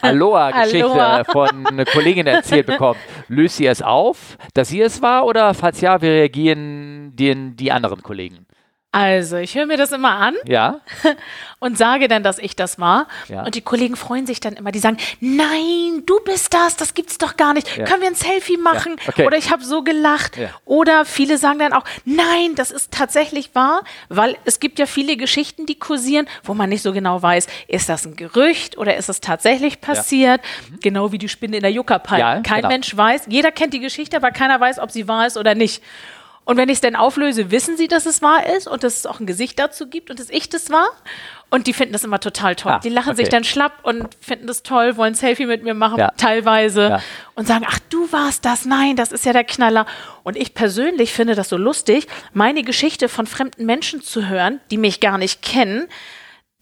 Aloha-Geschichte 0.00 0.84
Aloha. 0.90 1.24
von 1.24 1.66
einer 1.66 1.84
Kollegin 1.84 2.26
erzählt 2.26 2.66
bekommt, 2.66 2.98
löst 3.28 3.56
sie 3.56 3.66
es 3.66 3.82
auf, 3.82 4.36
dass 4.54 4.68
sie 4.68 4.80
es 4.80 5.02
war 5.02 5.26
oder 5.26 5.54
falls 5.54 5.80
ja, 5.80 6.00
wie 6.02 6.06
reagieren 6.08 7.12
die, 7.16 7.56
die 7.56 7.72
anderen 7.72 8.02
Kollegen? 8.02 8.46
Also 8.92 9.36
ich 9.36 9.54
höre 9.54 9.66
mir 9.66 9.76
das 9.76 9.92
immer 9.92 10.16
an 10.16 10.34
Ja? 10.46 10.80
und 11.60 11.78
sage 11.78 12.08
dann, 12.08 12.24
dass 12.24 12.40
ich 12.40 12.56
das 12.56 12.80
war. 12.80 13.06
Ja. 13.28 13.44
Und 13.44 13.54
die 13.54 13.60
Kollegen 13.60 13.94
freuen 13.94 14.26
sich 14.26 14.40
dann 14.40 14.54
immer. 14.54 14.72
Die 14.72 14.80
sagen, 14.80 14.96
nein, 15.20 16.02
du 16.06 16.18
bist 16.24 16.52
das, 16.52 16.76
das 16.76 16.94
gibt's 16.94 17.16
doch 17.16 17.36
gar 17.36 17.54
nicht. 17.54 17.76
Ja. 17.76 17.84
Können 17.84 18.00
wir 18.02 18.08
ein 18.08 18.16
Selfie 18.16 18.56
machen? 18.56 18.96
okay. 19.06 19.26
Oder 19.26 19.36
ich 19.36 19.52
habe 19.52 19.64
so 19.64 19.82
gelacht. 19.82 20.36
Ja. 20.36 20.48
Oder 20.64 21.04
viele 21.04 21.38
sagen 21.38 21.60
dann 21.60 21.72
auch, 21.72 21.84
nein, 22.04 22.56
das 22.56 22.72
ist 22.72 22.90
tatsächlich 22.90 23.54
wahr, 23.54 23.84
weil 24.08 24.36
es 24.44 24.58
gibt 24.58 24.80
ja 24.80 24.86
viele 24.86 25.16
Geschichten, 25.16 25.66
die 25.66 25.78
kursieren, 25.78 26.26
wo 26.42 26.54
man 26.54 26.68
nicht 26.68 26.82
so 26.82 26.92
genau 26.92 27.22
weiß, 27.22 27.46
ist 27.68 27.88
das 27.88 28.04
ein 28.06 28.16
Gerücht 28.16 28.76
oder 28.76 28.96
ist 28.96 29.08
es 29.08 29.20
tatsächlich 29.20 29.80
passiert? 29.80 30.40
Genau 30.82 31.12
wie 31.12 31.18
die 31.18 31.28
Spinne 31.28 31.58
in 31.58 31.62
der 31.62 31.72
Yucca-Palme. 31.72 32.20
Ja, 32.20 32.40
Kein 32.40 32.62
genau. 32.62 32.68
Mensch 32.68 32.96
weiß, 32.96 33.26
jeder 33.28 33.52
kennt 33.52 33.72
die 33.72 33.80
Geschichte, 33.80 34.16
aber 34.16 34.32
keiner 34.32 34.58
weiß, 34.58 34.80
ob 34.80 34.90
sie 34.90 35.06
wahr 35.06 35.28
ist 35.28 35.36
oder 35.36 35.54
nicht. 35.54 35.80
Und 36.50 36.56
wenn 36.56 36.68
ich 36.68 36.78
es 36.78 36.80
dann 36.80 36.96
auflöse, 36.96 37.52
wissen 37.52 37.76
sie, 37.76 37.86
dass 37.86 38.06
es 38.06 38.22
wahr 38.22 38.44
ist 38.56 38.66
und 38.66 38.82
dass 38.82 38.96
es 38.96 39.06
auch 39.06 39.20
ein 39.20 39.26
Gesicht 39.26 39.56
dazu 39.60 39.86
gibt 39.86 40.10
und 40.10 40.18
dass 40.18 40.28
ich 40.30 40.48
das 40.48 40.68
war. 40.68 40.88
Und 41.48 41.68
die 41.68 41.72
finden 41.72 41.92
das 41.92 42.02
immer 42.02 42.18
total 42.18 42.56
toll. 42.56 42.72
Ah, 42.72 42.80
die 42.80 42.88
lachen 42.88 43.14
sich 43.14 43.26
okay. 43.26 43.36
dann 43.36 43.44
schlapp 43.44 43.74
und 43.84 44.08
finden 44.20 44.48
das 44.48 44.64
toll, 44.64 44.96
wollen 44.96 45.12
ein 45.12 45.14
Selfie 45.14 45.46
mit 45.46 45.62
mir 45.62 45.74
machen, 45.74 45.98
Ja. 46.00 46.10
teilweise. 46.16 46.88
Ja. 46.88 47.02
Und 47.36 47.46
sagen, 47.46 47.64
ach, 47.68 47.78
du 47.88 48.10
warst 48.10 48.44
das. 48.44 48.64
Nein, 48.64 48.96
das 48.96 49.12
ist 49.12 49.24
ja 49.24 49.32
der 49.32 49.44
Knaller. 49.44 49.86
Und 50.24 50.36
ich 50.36 50.52
persönlich 50.52 51.12
finde 51.12 51.36
das 51.36 51.50
so 51.50 51.56
lustig, 51.56 52.08
meine 52.32 52.64
Geschichte 52.64 53.08
von 53.08 53.28
fremden 53.28 53.64
Menschen 53.64 54.02
zu 54.02 54.26
hören, 54.26 54.58
die 54.72 54.76
mich 54.76 54.98
gar 54.98 55.18
nicht 55.18 55.42
kennen. 55.42 55.86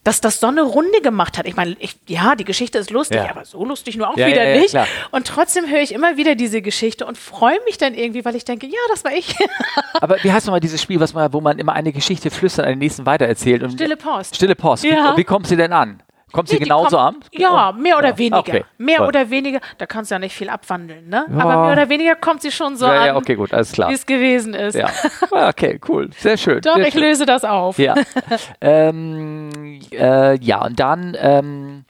Dass 0.09 0.23
das 0.23 0.41
so 0.41 0.47
eine 0.47 0.63
Runde 0.63 1.03
gemacht 1.03 1.37
hat. 1.37 1.47
Ich 1.47 1.55
meine, 1.55 1.77
ich, 1.81 1.97
ja, 2.07 2.35
die 2.35 2.45
Geschichte 2.45 2.79
ist 2.79 2.89
lustig, 2.91 3.19
Ja. 3.19 3.29
aber 3.31 3.45
so 3.45 3.63
lustig 3.63 3.99
nur 3.99 4.09
auch 4.09 4.17
Ja, 4.17 4.27
wieder 4.27 4.49
ja, 4.49 4.59
nicht. 4.59 4.71
klar. 4.71 4.87
Und 5.11 5.27
trotzdem 5.27 5.69
höre 5.69 5.83
ich 5.83 5.93
immer 5.93 6.17
wieder 6.17 6.35
diese 6.35 6.63
Geschichte 6.63 7.05
und 7.05 7.19
freue 7.19 7.59
mich 7.67 7.77
dann 7.77 7.93
irgendwie, 7.93 8.25
weil 8.25 8.35
ich 8.35 8.47
denke, 8.47 8.67
ja, 8.67 8.79
das 8.89 9.05
war 9.05 9.13
ich. 9.13 9.37
Aber 10.01 10.17
wie 10.25 10.33
heißt 10.33 10.47
nochmal 10.47 10.61
dieses 10.61 10.81
Spiel, 10.81 10.99
was 10.99 11.13
man, 11.13 11.31
wo 11.35 11.43
man 11.43 11.59
immer 11.59 11.75
eine 11.75 11.93
Geschichte 11.93 12.31
flüstert, 12.31 12.65
an 12.65 12.73
den 12.73 12.79
nächsten 12.79 13.05
weitererzählt? 13.05 13.63
Und 13.63 13.73
Stille 13.73 13.99
Post. 13.99 14.37
Stille 14.37 14.55
Post. 14.57 14.85
Ja. 14.85 15.13
Wie, 15.13 15.19
wie 15.21 15.25
kommt 15.25 15.47
sie 15.47 15.57
denn 15.57 15.75
an? 15.75 16.03
Kommt 16.33 16.49
sie 16.49 16.59
genauso 16.59 16.97
kommt- 16.97 17.17
an? 17.17 17.25
Ja, 17.33 17.73
mehr 17.73 17.99
oder 17.99 18.11
Ja. 18.11 18.19
weniger. 18.19 18.39
Okay. 18.39 18.65
Mehr 18.77 18.99
Toll. 18.99 19.09
oder 19.09 19.31
weniger. 19.31 19.61
Da 19.79 19.87
kannst 19.87 20.11
du 20.11 20.15
ja 20.15 20.19
nicht 20.19 20.35
viel 20.37 20.49
abwandeln, 20.51 21.09
ne? 21.09 21.25
Ja. 21.31 21.39
Aber 21.45 21.63
mehr 21.65 21.73
oder 21.73 21.89
weniger 21.89 22.15
kommt 22.17 22.43
sie 22.43 22.51
schon 22.53 22.77
so 22.77 22.87
Ja, 22.87 22.93
an, 23.01 23.07
ja, 23.07 23.17
okay, 23.17 23.35
gut, 23.35 23.53
alles 23.55 23.73
klar. 23.73 23.89
wie 23.91 23.95
es 23.95 24.05
gewesen 24.07 24.55
ist. 24.55 24.75
Ja. 24.75 24.89
Ah, 25.33 25.49
Okay, 25.49 25.81
cool. 25.89 26.11
Sehr 26.17 26.37
schön. 26.37 26.61
Doch, 26.61 26.75
sehr 26.77 26.87
ich 26.89 26.93
schön. 26.95 27.03
löse 27.03 27.25
das 27.27 27.45
auf. 27.45 27.79
Ja. 27.79 27.95
ähm, 28.61 29.81
äh, 29.93 30.39
ja, 30.39 30.65
und 30.65 30.79
dann 30.79 31.17
ähm, 31.21 31.85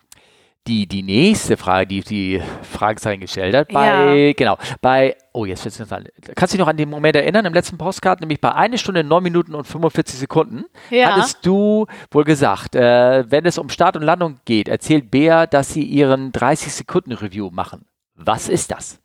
die, 0.69 0.87
die 0.87 1.03
nächste 1.03 1.57
Frage, 1.57 1.87
die 1.87 2.01
die 2.03 2.43
Fragezeichen 2.63 3.21
gestellt 3.23 3.55
hat, 3.55 3.69
bei, 3.69 4.35
genau, 4.37 4.57
bei, 4.81 5.17
oh, 5.33 5.45
jetzt 5.47 5.65
wird's 5.65 5.79
nicht 5.79 5.93
an. 5.93 6.07
Kannst 6.37 6.53
du 6.53 6.57
dich 6.57 6.61
noch 6.61 6.69
an 6.69 6.77
den 6.77 6.91
Moment 6.91 7.17
erinnern 7.17 7.45
im 7.47 7.55
letzten 7.55 7.79
Postcard, 7.79 8.21
nämlich 8.21 8.41
bei 8.41 8.53
1 8.55 8.81
Stunde 8.81 9.03
9 9.03 9.23
Minuten 9.23 9.55
und 9.55 9.67
45 9.67 10.19
Sekunden, 10.19 10.65
Ja. 10.91 11.15
hattest 11.17 11.45
du 11.47 11.87
wohl 12.11 12.25
gesagt, 12.25 12.75
äh, 12.77 13.25
wenn 13.31 13.47
es 13.47 13.59
um 13.59 13.69
Start 13.71 13.97
und 13.97 14.03
Landung 14.03 14.39
geht, 14.45 14.69
erzählt 14.69 15.11
Bea, 15.11 15.47
dass 15.47 15.73
sie 15.73 15.83
ihren 15.83 16.31
30-Sekunden-Review 16.33 17.51
machen. 17.51 17.87
Was 18.15 18.49
ist 18.49 18.71
das? 18.71 19.01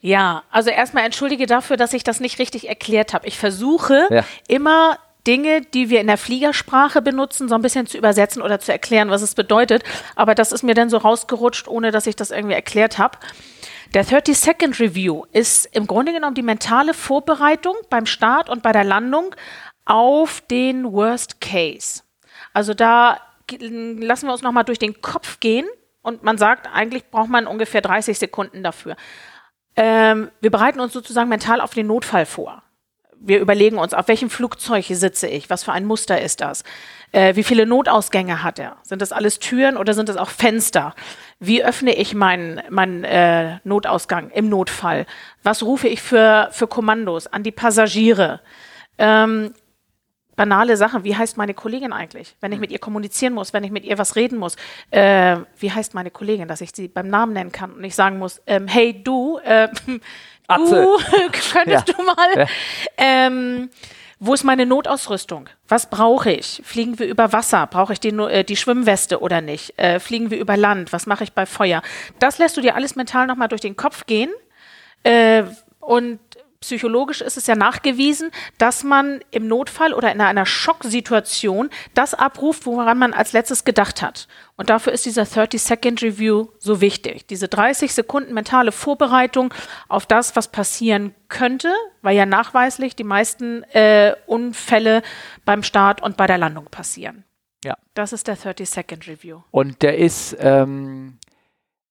Ja, 0.00 0.42
also 0.50 0.70
erstmal 0.70 1.04
entschuldige 1.04 1.46
dafür, 1.46 1.76
dass 1.76 1.92
ich 1.92 2.02
das 2.04 2.20
nicht 2.20 2.38
richtig 2.38 2.68
erklärt 2.68 3.12
habe. 3.14 3.26
Ich 3.28 3.38
versuche 3.38 4.06
Ja. 4.10 4.24
immer 4.48 4.98
Dinge, 5.26 5.60
die 5.60 5.90
wir 5.90 6.00
in 6.00 6.06
der 6.06 6.18
Fliegersprache 6.18 7.02
benutzen, 7.02 7.48
so 7.48 7.54
ein 7.54 7.62
bisschen 7.62 7.86
zu 7.86 7.98
übersetzen 7.98 8.42
oder 8.42 8.60
zu 8.60 8.72
erklären, 8.72 9.10
was 9.10 9.22
es 9.22 9.34
bedeutet. 9.34 9.82
Aber 10.16 10.34
das 10.34 10.52
ist 10.52 10.62
mir 10.62 10.74
dann 10.74 10.90
so 10.90 10.96
rausgerutscht, 10.96 11.68
ohne 11.68 11.90
dass 11.90 12.06
ich 12.06 12.16
das 12.16 12.30
irgendwie 12.30 12.54
erklärt 12.54 12.98
habe. 12.98 13.18
Der 13.94 14.04
30-Second 14.04 14.78
Review 14.78 15.24
ist 15.32 15.66
im 15.74 15.86
Grunde 15.86 16.12
genommen 16.12 16.34
die 16.34 16.42
mentale 16.42 16.94
Vorbereitung 16.94 17.74
beim 17.90 18.06
Start 18.06 18.48
und 18.48 18.62
bei 18.62 18.72
der 18.72 18.84
Landung 18.84 19.34
auf 19.84 20.40
den 20.42 20.92
Worst 20.92 21.40
Case. 21.40 22.02
Also 22.52 22.74
da 22.74 23.20
lassen 23.58 24.26
wir 24.26 24.32
uns 24.32 24.42
nochmal 24.42 24.64
durch 24.64 24.78
den 24.78 25.00
Kopf 25.00 25.40
gehen 25.40 25.66
und 26.02 26.22
man 26.22 26.38
sagt, 26.38 26.68
eigentlich 26.72 27.10
braucht 27.10 27.28
man 27.28 27.46
ungefähr 27.46 27.80
30 27.80 28.18
Sekunden 28.18 28.62
dafür. 28.62 28.96
Ähm, 29.76 30.30
wir 30.40 30.50
bereiten 30.50 30.80
uns 30.80 30.92
sozusagen 30.92 31.28
mental 31.28 31.60
auf 31.60 31.74
den 31.74 31.86
Notfall 31.86 32.26
vor. 32.26 32.62
Wir 33.22 33.38
überlegen 33.40 33.78
uns, 33.78 33.92
auf 33.92 34.08
welchem 34.08 34.30
Flugzeug 34.30 34.86
sitze 34.88 35.28
ich, 35.28 35.50
was 35.50 35.64
für 35.64 35.72
ein 35.72 35.84
Muster 35.84 36.20
ist 36.20 36.40
das, 36.40 36.64
äh, 37.12 37.36
wie 37.36 37.42
viele 37.42 37.66
Notausgänge 37.66 38.42
hat 38.42 38.58
er, 38.58 38.78
sind 38.82 39.02
das 39.02 39.12
alles 39.12 39.38
Türen 39.38 39.76
oder 39.76 39.92
sind 39.92 40.08
das 40.08 40.16
auch 40.16 40.30
Fenster, 40.30 40.94
wie 41.38 41.62
öffne 41.62 41.94
ich 41.94 42.14
meinen 42.14 42.62
meinen 42.70 43.04
äh, 43.04 43.58
Notausgang 43.64 44.30
im 44.30 44.48
Notfall, 44.48 45.06
was 45.42 45.62
rufe 45.62 45.88
ich 45.88 46.00
für, 46.00 46.48
für 46.50 46.66
Kommandos 46.66 47.26
an 47.26 47.42
die 47.42 47.52
Passagiere, 47.52 48.40
ähm, 48.96 49.52
banale 50.40 50.78
Sachen. 50.78 51.04
Wie 51.04 51.14
heißt 51.14 51.36
meine 51.36 51.52
Kollegin 51.52 51.92
eigentlich? 51.92 52.34
Wenn 52.40 52.50
ich 52.50 52.60
mit 52.60 52.72
ihr 52.72 52.78
kommunizieren 52.78 53.34
muss, 53.34 53.52
wenn 53.52 53.62
ich 53.62 53.70
mit 53.70 53.84
ihr 53.84 53.98
was 53.98 54.16
reden 54.16 54.38
muss. 54.38 54.56
Äh, 54.90 55.36
wie 55.58 55.70
heißt 55.70 55.92
meine 55.92 56.10
Kollegin, 56.10 56.48
dass 56.48 56.62
ich 56.62 56.70
sie 56.74 56.88
beim 56.88 57.08
Namen 57.08 57.34
nennen 57.34 57.52
kann 57.52 57.72
und 57.72 57.82
nicht 57.82 57.94
sagen 57.94 58.18
muss, 58.18 58.40
ähm, 58.46 58.66
hey 58.66 59.02
du, 59.04 59.36
äh, 59.44 59.68
du 59.68 60.00
könntest 61.52 61.66
Ja. 61.66 61.82
du 61.94 62.02
mal. 62.02 62.16
Ja. 62.36 62.46
Ähm, 62.96 63.68
wo 64.18 64.32
ist 64.32 64.44
meine 64.44 64.64
Notausrüstung? 64.64 65.50
Was 65.68 65.90
brauche 65.90 66.32
ich? 66.32 66.62
Fliegen 66.64 66.98
wir 66.98 67.06
über 67.06 67.34
Wasser? 67.34 67.66
Brauche 67.66 67.92
ich 67.92 68.00
die, 68.00 68.08
äh, 68.08 68.42
die 68.42 68.56
Schwimmweste 68.56 69.20
oder 69.20 69.42
nicht? 69.42 69.78
Äh, 69.78 70.00
fliegen 70.00 70.30
wir 70.30 70.38
über 70.38 70.56
Land? 70.56 70.94
Was 70.94 71.04
mache 71.04 71.24
ich 71.24 71.34
bei 71.34 71.44
Feuer? 71.44 71.82
Das 72.18 72.38
lässt 72.38 72.56
du 72.56 72.62
dir 72.62 72.76
alles 72.76 72.96
mental 72.96 73.26
nochmal 73.26 73.48
durch 73.48 73.60
den 73.60 73.76
Kopf 73.76 74.06
gehen. 74.06 74.30
Äh, 75.02 75.42
und 75.80 76.18
psychologisch 76.60 77.22
ist 77.22 77.36
es 77.36 77.46
ja 77.46 77.56
nachgewiesen, 77.56 78.30
dass 78.58 78.84
man 78.84 79.20
im 79.30 79.48
Notfall 79.48 79.94
oder 79.94 80.12
in 80.12 80.20
einer 80.20 80.44
Schocksituation 80.44 81.70
das 81.94 82.12
abruft, 82.14 82.66
woran 82.66 82.98
man 82.98 83.14
als 83.14 83.32
letztes 83.32 83.64
gedacht 83.64 84.02
hat. 84.02 84.28
Und 84.56 84.68
dafür 84.68 84.92
ist 84.92 85.06
dieser 85.06 85.22
30-Second-Review 85.22 86.48
so 86.58 86.80
wichtig. 86.82 87.26
Diese 87.26 87.48
30 87.48 87.94
Sekunden 87.94 88.34
mentale 88.34 88.72
Vorbereitung 88.72 89.54
auf 89.88 90.04
das, 90.04 90.36
was 90.36 90.48
passieren 90.48 91.14
könnte, 91.28 91.72
weil 92.02 92.16
ja 92.16 92.26
nachweislich 92.26 92.94
die 92.94 93.04
meisten 93.04 93.62
äh, 93.72 94.14
Unfälle 94.26 95.02
beim 95.46 95.62
Start 95.62 96.02
und 96.02 96.18
bei 96.18 96.26
der 96.26 96.38
Landung 96.38 96.66
passieren. 96.66 97.24
Ja. 97.64 97.76
Das 97.94 98.12
ist 98.12 98.28
der 98.28 98.36
30-Second-Review. 98.36 99.40
Und 99.50 99.82
der 99.82 99.98
ist, 99.98 100.36
ähm, 100.40 101.18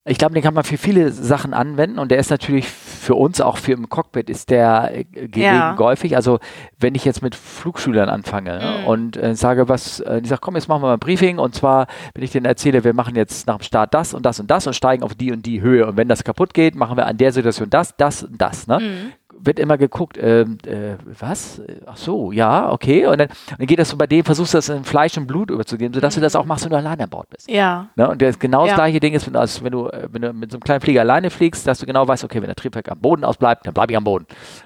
ich 0.09 0.17
glaube, 0.17 0.33
den 0.33 0.43
kann 0.43 0.53
man 0.53 0.63
für 0.63 0.77
viele 0.77 1.11
Sachen 1.11 1.53
anwenden 1.53 1.99
und 1.99 2.09
der 2.09 2.17
ist 2.17 2.29
natürlich 2.31 2.67
für 2.67 3.15
uns, 3.15 3.39
auch 3.41 3.57
für 3.57 3.73
im 3.73 3.89
Cockpit, 3.89 4.29
ist 4.29 4.49
der 4.49 4.91
äh, 4.93 5.05
Ja. 5.35 5.73
geläufig. 5.73 6.15
Also 6.15 6.39
wenn 6.79 6.95
ich 6.95 7.05
jetzt 7.05 7.21
mit 7.21 7.35
Flugschülern 7.35 8.09
anfange 8.09 8.57
ne, 8.57 8.79
Mhm. 8.81 8.85
und 8.87 9.17
äh, 9.17 9.35
sage, 9.35 9.69
was, 9.69 9.99
äh, 10.01 10.21
die 10.21 10.27
sagt, 10.29 10.41
komm, 10.41 10.55
jetzt 10.55 10.67
machen 10.67 10.81
wir 10.81 10.87
mal 10.87 10.93
ein 10.93 10.99
Briefing 10.99 11.37
und 11.39 11.53
zwar, 11.55 11.87
wenn 12.13 12.23
ich 12.23 12.31
denen 12.31 12.45
erzähle, 12.45 12.83
wir 12.83 12.93
machen 12.93 13.15
jetzt 13.15 13.47
nach 13.47 13.57
dem 13.57 13.63
Start 13.63 13.93
das 13.93 14.13
und 14.13 14.25
das 14.25 14.39
und 14.39 14.49
das 14.49 14.65
und 14.67 14.73
steigen 14.73 15.03
auf 15.03 15.13
die 15.15 15.31
und 15.31 15.45
die 15.45 15.61
Höhe 15.61 15.85
und 15.87 15.95
wenn 15.97 16.07
das 16.07 16.23
kaputt 16.23 16.53
geht, 16.53 16.75
machen 16.75 16.97
wir 16.97 17.05
an 17.05 17.17
der 17.17 17.31
Situation 17.31 17.69
das, 17.69 17.95
das 17.97 18.23
und 18.23 18.41
das. 18.41 18.67
Ne? 18.67 18.79
Mhm. 18.79 19.13
Wird 19.41 19.57
immer 19.59 19.77
geguckt, 19.77 20.17
ähm, 20.21 20.57
äh, 20.65 20.95
was? 21.19 21.61
Ach 21.85 21.95
so, 21.95 22.31
ja, 22.31 22.71
okay. 22.71 23.05
Und 23.07 23.19
dann, 23.19 23.29
dann 23.57 23.67
geht 23.67 23.79
das 23.79 23.89
so 23.89 23.95
bei 23.97 24.05
dem, 24.05 24.25
versuchst 24.25 24.53
du 24.53 24.57
das 24.57 24.67
in 24.69 24.83
Fleisch 24.83 25.17
und 25.17 25.27
Blut 25.27 25.49
überzugeben, 25.49 25.93
sodass 25.93 26.15
du 26.15 26.21
das 26.21 26.35
auch 26.35 26.45
machst, 26.45 26.65
wenn 26.65 26.71
du 26.71 26.77
alleine 26.77 27.03
an 27.03 27.09
Bord 27.09 27.29
bist. 27.29 27.49
Ja. 27.49 27.87
Ne? 27.95 28.09
Und 28.09 28.21
das 28.21 28.37
genau 28.37 28.61
das 28.63 28.71
Ja. 28.71 28.75
gleiche 28.75 28.99
Ding 28.99 29.13
ist, 29.13 29.25
wenn, 29.27 29.33
du- 29.33 29.39
als 29.39 29.63
wenn, 29.63 29.71
du, 29.71 29.87
äh, 29.87 30.09
wenn 30.11 30.21
du 30.21 30.33
mit 30.33 30.51
so 30.51 30.57
einem 30.57 30.63
kleinen 30.63 30.81
Flieger 30.81 31.01
alleine 31.01 31.29
fliegst, 31.29 31.65
dass 31.67 31.79
du 31.79 31.85
genau 31.85 32.07
weißt, 32.07 32.23
okay, 32.25 32.41
wenn 32.41 32.47
der 32.47 32.55
Triebwerk 32.55 32.91
am 32.91 32.99
Boden 32.99 33.23
ausbleibt, 33.23 33.65
dann 33.65 33.73
bleibe 33.73 33.93
ich 33.93 33.97
am 33.97 34.03
Boden. 34.03 34.25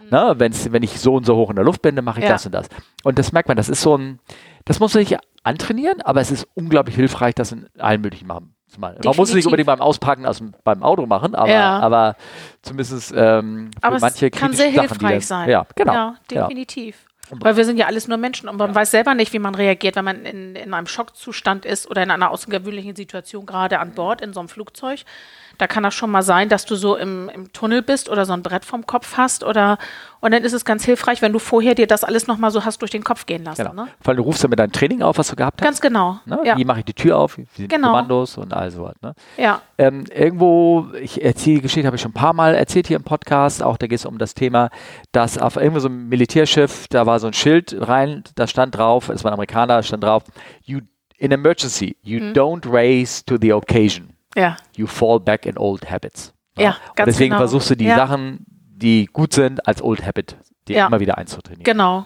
Ne? 0.09 0.33
Wenn's, 0.37 0.71
wenn 0.71 0.81
ich 0.83 0.99
so 0.99 1.15
und 1.15 1.25
so 1.25 1.35
hoch 1.35 1.49
in 1.51 1.55
der 1.55 1.65
Luft 1.65 1.81
bin, 1.81 1.95
dann 1.95 2.05
mache 2.05 2.19
ich 2.19 2.25
Mhm. 2.25 2.29
Ja. 2.29 2.33
das 2.33 2.45
und 2.47 2.51
das. 2.53 2.67
Und 3.03 3.19
das 3.19 3.31
merkt 3.31 3.47
man, 3.49 3.57
das 3.57 3.69
ist 3.69 3.81
so 3.81 3.95
ein, 3.97 4.19
das 4.65 4.79
muss 4.79 4.93
man 4.93 5.01
nicht 5.03 5.17
antrainieren, 5.43 6.01
aber 6.01 6.21
es 6.21 6.31
ist 6.31 6.47
unglaublich 6.55 6.95
hilfreich, 6.95 7.35
das 7.35 7.51
in 7.51 7.67
allen 7.77 8.01
möglichen 8.01 8.27
machen. 8.27 8.55
Man 8.77 8.95
muss 8.95 9.01
es 9.03 9.07
nicht 9.07 9.19
Definitiv. 9.19 9.45
unbedingt 9.47 9.67
beim 9.67 9.81
Auspacken 9.81 10.25
aus 10.25 10.37
dem, 10.39 10.53
beim 10.63 10.83
Auto 10.83 11.05
machen, 11.05 11.35
aber, 11.35 11.49
Ja. 11.51 11.79
aber 11.79 12.15
zumindest 12.61 13.13
ähm, 13.15 13.71
für 13.79 13.83
Aber 13.87 13.99
manche 13.99 14.27
es 14.27 14.31
kann 14.31 14.53
sehr 14.53 14.71
Sachen, 14.71 14.79
hilfreich 14.89 15.11
dann- 15.13 15.21
sein. 15.21 15.49
Ja, 15.49 15.65
genau. 15.75 15.93
Ja, 15.93 16.15
Ja. 16.31 16.41
definitiv. 16.47 17.05
Weil 17.29 17.55
wir 17.57 17.65
sind 17.65 17.77
ja 17.77 17.87
alles 17.87 18.07
nur 18.07 18.17
Menschen 18.17 18.49
und 18.49 18.57
man 18.57 18.75
weiß 18.75 18.91
selber 18.91 19.13
nicht, 19.15 19.31
wie 19.33 19.39
man 19.39 19.55
reagiert, 19.55 19.95
wenn 19.95 20.05
man 20.05 20.25
in, 20.25 20.55
in 20.55 20.73
einem 20.73 20.87
Schockzustand 20.87 21.65
ist 21.65 21.89
oder 21.89 22.03
in 22.03 22.11
einer 22.11 22.29
außergewöhnlichen 22.31 22.95
Situation 22.95 23.45
gerade 23.45 23.79
an 23.79 23.91
Bord 23.93 24.21
in 24.21 24.33
so 24.33 24.39
einem 24.41 24.49
Flugzeug. 24.49 24.99
Da 25.59 25.67
kann 25.67 25.83
das 25.83 25.93
schon 25.93 26.09
mal 26.09 26.23
sein, 26.23 26.49
dass 26.49 26.65
du 26.65 26.75
so 26.75 26.95
im, 26.95 27.29
im 27.29 27.53
Tunnel 27.53 27.81
bist 27.83 28.09
oder 28.09 28.25
so 28.25 28.33
ein 28.33 28.41
Brett 28.41 28.65
vom 28.65 28.85
Kopf 28.85 29.17
hast 29.17 29.43
oder 29.43 29.77
und 30.19 30.31
dann 30.31 30.43
ist 30.43 30.53
es 30.53 30.63
ganz 30.63 30.85
hilfreich, 30.85 31.21
wenn 31.21 31.33
du 31.33 31.39
vorher 31.39 31.75
dir 31.75 31.85
das 31.85 32.03
alles 32.05 32.27
nochmal 32.27 32.49
so 32.49 32.63
hast 32.63 32.81
durch 32.81 32.91
den 32.91 33.03
Kopf 33.03 33.25
gehen 33.25 33.43
lassen. 33.43 33.63
Genau. 33.65 33.73
Ne? 33.83 33.89
Allem, 34.05 34.17
du 34.17 34.23
rufst 34.23 34.41
dann 34.43 34.49
mit 34.51 34.57
deinem 34.59 34.71
Training 34.71 35.01
auf, 35.01 35.17
was 35.17 35.27
du 35.27 35.35
gehabt 35.35 35.61
hast. 35.61 35.65
Ganz 35.65 35.81
genau. 35.81 36.17
Ne? 36.25 36.39
Ja. 36.45 36.57
Wie 36.57 36.63
mache 36.63 36.79
ich 36.79 36.85
die 36.85 36.93
Tür 36.93 37.17
auf? 37.17 37.37
Wie 37.37 37.41
sind 37.43 37.57
die 37.57 37.67
Genau. 37.67 37.87
Kommandos 37.89 38.37
und 38.37 38.53
all 38.53 38.71
sowas. 38.71 38.95
Ne? 39.01 39.13
ja. 39.37 39.61
Ähm, 39.77 40.05
irgendwo, 40.13 40.87
ich 41.01 41.23
erzähle 41.23 41.57
die 41.57 41.61
Geschichte, 41.63 41.85
habe 41.87 41.97
ich 41.97 42.01
schon 42.01 42.11
ein 42.11 42.15
paar 42.15 42.33
Mal 42.33 42.55
erzählt 42.55 42.87
hier 42.87 42.95
im 42.97 43.03
Podcast, 43.03 43.61
auch 43.61 43.75
da 43.77 43.87
geht 43.87 43.99
es 43.99 44.05
um 44.05 44.17
das 44.17 44.33
Thema, 44.33 44.69
dass 45.11 45.37
auf 45.37 45.57
irgendwo 45.57 45.79
so 45.79 45.89
ein 45.89 46.07
Militärschiff, 46.07 46.87
da 46.89 47.05
war 47.05 47.19
so 47.19 47.27
ein 47.27 47.33
Schild 47.33 47.75
rein, 47.79 48.23
da 48.35 48.47
stand 48.47 48.77
drauf, 48.77 49.09
es 49.09 49.23
war 49.25 49.31
ein 49.31 49.33
Amerikaner, 49.33 49.75
da 49.77 49.83
stand 49.83 50.03
drauf, 50.05 50.23
you, 50.63 50.79
in 51.17 51.31
emergency, 51.31 51.97
you 52.01 52.19
Mhm. 52.21 52.33
don't 52.33 52.71
race 52.71 53.25
to 53.25 53.35
the 53.41 53.51
occasion, 53.51 54.12
Ja. 54.35 54.57
you 54.75 54.87
fall 54.87 55.19
back 55.19 55.45
in 55.45 55.57
old 55.57 55.89
habits. 55.89 56.33
Ja, 56.57 56.77
Und 56.89 56.95
ganz 56.95 57.05
deswegen 57.07 57.31
genau. 57.31 57.39
versuchst 57.41 57.69
du 57.69 57.75
die 57.75 57.85
Ja. 57.85 57.95
Sachen, 57.95 58.45
die 58.47 59.05
gut 59.05 59.33
sind, 59.33 59.65
als 59.67 59.81
Old 59.81 60.05
Habit, 60.05 60.35
die 60.67 60.73
Ja. 60.73 60.87
immer 60.87 60.99
wieder 60.99 61.17
einzutrainieren. 61.17 61.63
Genau. 61.63 62.05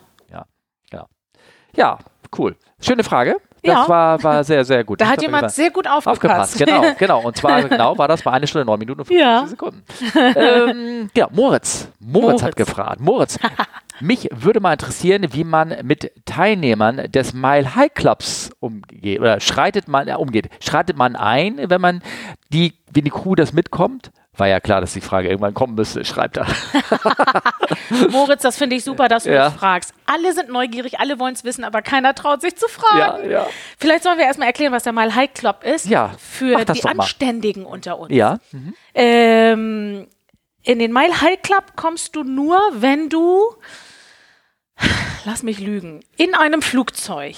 Ja, 1.76 2.00
cool. 2.38 2.56
Schöne 2.80 3.04
Frage. 3.04 3.38
Das 3.64 3.74
Ja. 3.76 3.88
war, 3.90 4.24
war 4.24 4.44
sehr, 4.44 4.66
sehr 4.66 4.84
gut. 4.84 5.00
Da 5.02 5.06
Das 5.06 5.12
hat 5.14 5.22
jemand 5.22 5.52
sehr 5.52 5.70
gut 5.70 5.88
Aufgepasst, 5.88 6.54
aufgepasst. 6.54 6.58
genau, 6.58 6.82
genau. 6.98 7.22
Und 7.22 7.38
zwar 7.38 7.62
genau 7.64 7.98
war 8.00 8.08
das 8.08 8.24
bei 8.24 8.32
1 8.32 8.50
Stunde 8.50 8.66
9 8.66 8.80
Minuten 8.80 9.02
und 9.02 9.06
50 9.06 9.24
Ja. 9.24 9.46
Sekunden. 9.46 9.84
ähm, 10.36 11.10
ja, 11.16 11.28
Moritz. 11.32 11.90
Moritz. 12.00 12.42
hat 12.42 12.54
Moritz. 12.54 12.56
gefragt. 12.56 13.00
Moritz, 13.00 13.38
mich 14.00 14.30
würde 14.32 14.60
mal 14.60 14.74
interessieren, 14.74 15.28
wie 15.32 15.44
man 15.44 15.76
mit 15.84 16.12
Teilnehmern 16.26 17.12
des 17.12 17.34
Mile 17.34 17.76
High 17.76 17.94
Clubs 17.94 18.52
umgeht 18.60 19.20
oder 19.20 19.40
schreitet 19.40 19.88
man, 19.88 20.08
umgeht. 20.16 20.50
Schreitet 20.60 20.98
man 20.98 21.16
ein, 21.16 21.70
wenn 21.70 21.82
man 21.82 22.02
die, 22.54 22.74
wenn 22.92 23.04
die 23.04 23.10
Crew 23.12 23.36
das 23.36 23.54
mitkommt? 23.54 24.12
War 24.36 24.48
ja 24.48 24.60
klar, 24.60 24.82
dass 24.82 24.94
die 24.94 25.02
Frage 25.02 25.30
irgendwann 25.30 25.56
kommen 25.56 25.74
müsste, 25.74 26.06
schreibt 26.06 26.38
er. 26.38 26.46
Moritz, 28.12 28.44
das 28.44 28.56
finde 28.58 28.76
ich 28.76 28.84
super, 28.84 29.08
dass 29.08 29.24
du 29.24 29.34
Ja. 29.34 29.50
fragst. 29.50 29.94
Alle 30.06 30.32
sind 30.34 30.50
neugierig, 30.50 31.00
alle 31.00 31.18
wollen 31.20 31.34
es 31.34 31.44
wissen, 31.44 31.64
aber 31.64 31.82
keiner 31.82 32.14
traut 32.14 32.42
sich 32.42 32.56
zu 32.56 32.68
fragen. 32.68 33.30
ja. 33.32 33.48
Vielleicht 33.80 34.04
sollen 34.04 34.18
wir 34.20 34.26
erstmal 34.26 34.48
erklären, 34.48 34.74
was 34.74 34.84
der 34.84 34.94
Mile 34.94 35.16
High 35.16 35.34
Club 35.34 35.64
ist. 35.64 35.86
Ja, 35.88 36.12
Für 36.20 36.58
die 36.64 36.66
doch 36.66 36.84
mal. 36.84 36.92
Anständigen 37.04 37.66
unter 37.66 37.98
uns. 38.00 38.14
Ja. 38.14 38.38
Mhm. 38.52 38.74
Ähm, 38.94 40.08
in 40.64 40.80
den 40.80 40.94
Mile 40.94 41.20
High 41.22 41.42
Club 41.42 41.64
kommst 41.76 42.16
du 42.16 42.24
nur, 42.24 42.60
wenn 42.74 43.10
du, 43.10 43.42
lass 45.26 45.44
mich 45.44 45.60
lügen, 45.60 46.02
in 46.18 46.34
einem 46.36 46.62
Flugzeug 46.62 47.36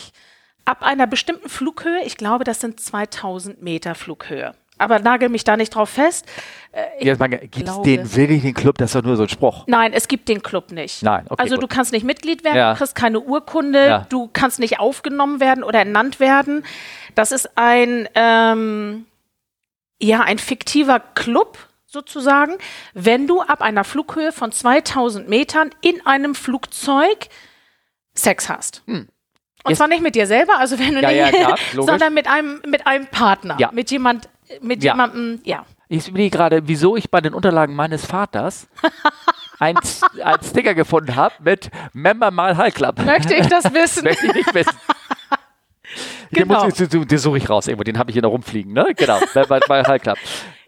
ab 0.65 0.83
einer 0.83 1.07
bestimmten 1.07 1.49
Flughöhe, 1.49 2.03
ich 2.05 2.17
glaube, 2.17 2.43
das 2.43 2.59
sind 2.61 2.79
2000 2.79 3.61
Meter 3.61 3.95
Flughöhe. 3.95 4.53
Aber 4.81 4.99
nagel 4.99 5.27
mich 5.27 5.43
da 5.43 5.57
nicht 5.57 5.75
drauf 5.75 5.89
fest. 5.89 6.25
Äh, 6.71 7.03
Jetzt 7.03 7.19
mal, 7.19 7.27
gibt 7.27 7.67
es 7.67 7.81
den 7.81 8.15
wirklich 8.15 8.43
den 8.43 8.53
Club? 8.53 8.77
Das 8.77 8.91
ist 8.91 8.95
doch 8.95 9.03
nur 9.03 9.17
so 9.17 9.23
ein 9.23 9.29
Spruch. 9.29 9.65
Nein, 9.67 9.91
es 9.91 10.07
gibt 10.07 10.29
den 10.29 10.41
Club 10.41 10.71
nicht. 10.71 11.03
Nein, 11.03 11.25
okay, 11.27 11.41
Also 11.41 11.55
gut. 11.55 11.63
du 11.63 11.67
kannst 11.67 11.91
nicht 11.91 12.05
Mitglied 12.05 12.45
werden, 12.45 12.55
Ja. 12.55 12.71
du 12.73 12.77
kriegst 12.77 12.95
keine 12.95 13.19
Urkunde, 13.19 13.85
Ja. 13.85 14.05
du 14.07 14.29
kannst 14.31 14.59
nicht 14.59 14.79
aufgenommen 14.79 15.41
werden 15.41 15.63
oder 15.65 15.79
ernannt 15.79 16.21
werden. 16.21 16.63
Das 17.15 17.33
ist 17.33 17.57
ein, 17.57 18.07
ähm, 18.15 19.05
ja, 20.01 20.21
ein 20.21 20.37
fiktiver 20.37 21.01
Club 21.13 21.57
sozusagen, 21.91 22.53
wenn 22.93 23.25
du 23.27 23.41
ab 23.41 23.61
einer 23.61 23.83
Flughöhe 23.83 24.31
von 24.31 24.51
2000 24.51 25.27
Metern 25.27 25.71
in 25.81 26.05
einem 26.05 26.35
Flugzeug 26.35 27.27
Sex 28.13 28.47
hast. 28.49 28.83
Und 28.85 28.93
Hm. 28.93 29.07
Jetzt- 29.67 29.77
zwar 29.77 29.87
nicht 29.87 30.01
mit 30.03 30.15
dir 30.15 30.27
selber, 30.27 30.57
also 30.59 30.77
wenn 30.79 30.93
du 30.95 31.01
Ja, 31.01 31.09
nicht, 31.09 31.19
ja, 31.39 31.53
klar, 31.55 31.57
sondern 31.85 32.13
mit 32.13 32.27
einem, 32.27 32.61
mit 32.65 32.85
einem 32.87 33.07
Partner, 33.07 33.57
Ja. 33.59 33.71
mit 33.71 33.91
jemand, 33.91 34.29
mit 34.61 34.83
jemandem, 34.83 35.41
ja. 35.43 35.65
Ich 35.87 36.07
überlege 36.07 36.37
gerade, 36.37 36.67
wieso 36.67 36.95
ich 36.95 37.09
bei 37.09 37.19
den 37.21 37.33
Unterlagen 37.33 37.75
meines 37.75 38.05
Vaters 38.05 38.67
ein, 39.59 39.75
ein 40.23 40.37
Sticker 40.43 40.75
gefunden 40.75 41.15
habe 41.15 41.33
mit 41.39 41.71
Member 41.93 42.29
mal 42.29 42.55
High 42.57 42.73
Club. 42.73 42.99
Möchte 43.03 43.33
ich 43.33 43.47
das 43.47 43.65
wissen? 43.73 44.03
Möchte 44.03 44.27
ich 44.27 44.33
nicht 44.35 44.53
wissen. 44.53 44.77
Den, 46.31 46.43
Genau. 46.47 46.65
muss 46.65 46.79
ich, 46.79 46.87
den, 46.87 47.07
den 47.07 47.17
suche 47.17 47.37
ich 47.39 47.49
raus 47.49 47.67
irgendwo, 47.67 47.83
den 47.83 47.97
habe 47.97 48.11
ich 48.11 48.13
hier 48.13 48.21
noch 48.21 48.29
rumfliegen, 48.29 48.71
ne? 48.73 48.93
Genau, 48.95 49.19
Member 49.33 49.59
mal 49.67 49.87
High 49.87 49.99
Club. 50.01 50.19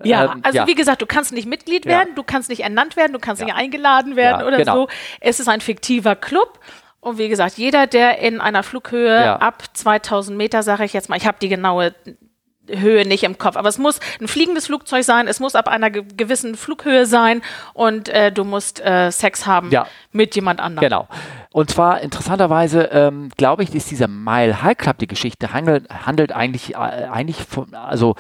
Ja, 0.06 0.34
Ähm, 0.34 0.40
also 0.44 0.58
ja. 0.58 0.68
wie 0.68 0.76
gesagt, 0.76 1.02
du 1.02 1.06
kannst 1.06 1.32
nicht 1.34 1.48
Mitglied 1.48 1.86
Ja. 1.86 1.92
werden, 1.92 2.16
du 2.16 2.24
kannst 2.24 2.50
nicht 2.50 2.62
ernannt 2.64 2.96
werden, 2.96 3.14
du 3.14 3.20
kannst 3.20 3.42
Ja. 3.42 3.46
nicht 3.48 3.56
eingeladen 3.56 4.16
werden 4.16 4.42
Ja, 4.42 4.48
oder 4.48 4.58
genau. 4.58 4.74
so. 4.76 4.88
Es 5.20 5.40
ist 5.40 5.48
ein 5.48 5.62
fiktiver 5.62 6.16
Club. 6.16 6.60
Und 7.00 7.18
wie 7.18 7.30
gesagt, 7.30 7.58
jeder, 7.58 7.88
der 7.88 8.20
in 8.20 8.40
einer 8.42 8.62
Flughöhe 8.62 9.24
Ja. 9.26 9.36
ab 9.38 9.64
2000 9.74 10.38
Meter, 10.38 10.62
sage 10.62 10.86
ich 10.86 10.94
jetzt 10.94 11.10
mal, 11.10 11.16
ich 11.18 11.26
habe 11.26 11.38
die 11.42 11.50
genaue 11.50 11.96
Höhe 12.70 13.06
nicht 13.08 13.24
im 13.24 13.38
Kopf, 13.38 13.58
aber 13.58 13.70
es 13.70 13.78
muss 13.78 14.00
ein 14.22 14.28
fliegendes 14.28 14.68
Flugzeug 14.68 15.04
sein, 15.04 15.28
es 15.28 15.40
muss 15.40 15.56
ab 15.56 15.68
einer 15.68 15.90
ge 15.90 16.04
gewissen 16.16 16.56
Flughöhe 16.56 17.06
sein 17.06 17.42
und 17.74 18.08
äh, 18.10 18.32
du 18.32 18.44
musst 18.44 18.80
äh, 18.86 19.12
Sex 19.12 19.46
haben 19.46 19.72
Ja. 19.72 19.88
mit 20.12 20.36
jemand 20.36 20.60
anderem. 20.60 20.88
Genau. 20.88 21.08
Und 21.52 21.70
zwar 21.70 22.02
interessanterweise, 22.02 22.84
ähm, 22.94 23.30
glaube 23.36 23.64
ich, 23.64 23.74
ist 23.76 23.92
dieser 23.92 24.08
Mile 24.08 24.62
High 24.62 24.78
Club, 24.78 25.00
die 25.00 25.08
Geschichte 25.08 25.54
handelt, 25.54 25.90
handelt 26.06 26.32
eigentlich, 26.32 26.76
äh, 26.76 26.78
eigentlich 26.78 27.38
von, 27.44 27.74
also 27.74 28.16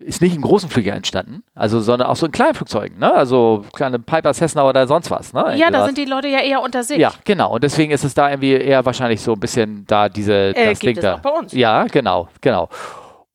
ist 0.00 0.22
nicht 0.22 0.36
in 0.36 0.42
großen 0.42 0.70
Flügen 0.70 0.90
entstanden, 0.90 1.42
also 1.56 1.80
sondern 1.80 2.06
auch 2.08 2.14
so 2.14 2.26
in 2.26 2.30
kleinen 2.30 2.54
Flugzeugen, 2.54 2.98
ne? 3.00 3.12
Also 3.12 3.64
kleine 3.74 3.98
Piper 3.98 4.32
Cessna 4.32 4.62
oder 4.68 4.86
sonst 4.86 5.10
was, 5.10 5.32
ne? 5.32 5.56
Ja, 5.56 5.70
da 5.72 5.80
was. 5.80 5.86
sind 5.86 5.98
die 5.98 6.04
Leute 6.04 6.28
ja 6.28 6.38
eher 6.38 6.60
unter 6.62 6.84
sich. 6.84 6.98
Ja, 6.98 7.10
genau. 7.24 7.54
Und 7.54 7.64
deswegen 7.64 7.90
ist 7.90 8.04
es 8.04 8.14
da 8.14 8.30
irgendwie 8.30 8.52
eher 8.52 8.84
wahrscheinlich 8.86 9.20
so 9.20 9.32
ein 9.32 9.40
bisschen 9.40 9.84
da 9.88 10.08
diese 10.08 10.54
Äh, 10.54 10.66
das 10.70 10.78
gibt 10.78 10.82
Ding 10.82 10.96
es 10.98 11.02
da. 11.02 11.14
auch 11.14 11.20
bei 11.20 11.30
uns. 11.30 11.52
Ja, 11.52 11.84
genau, 11.86 12.28
genau. 12.40 12.68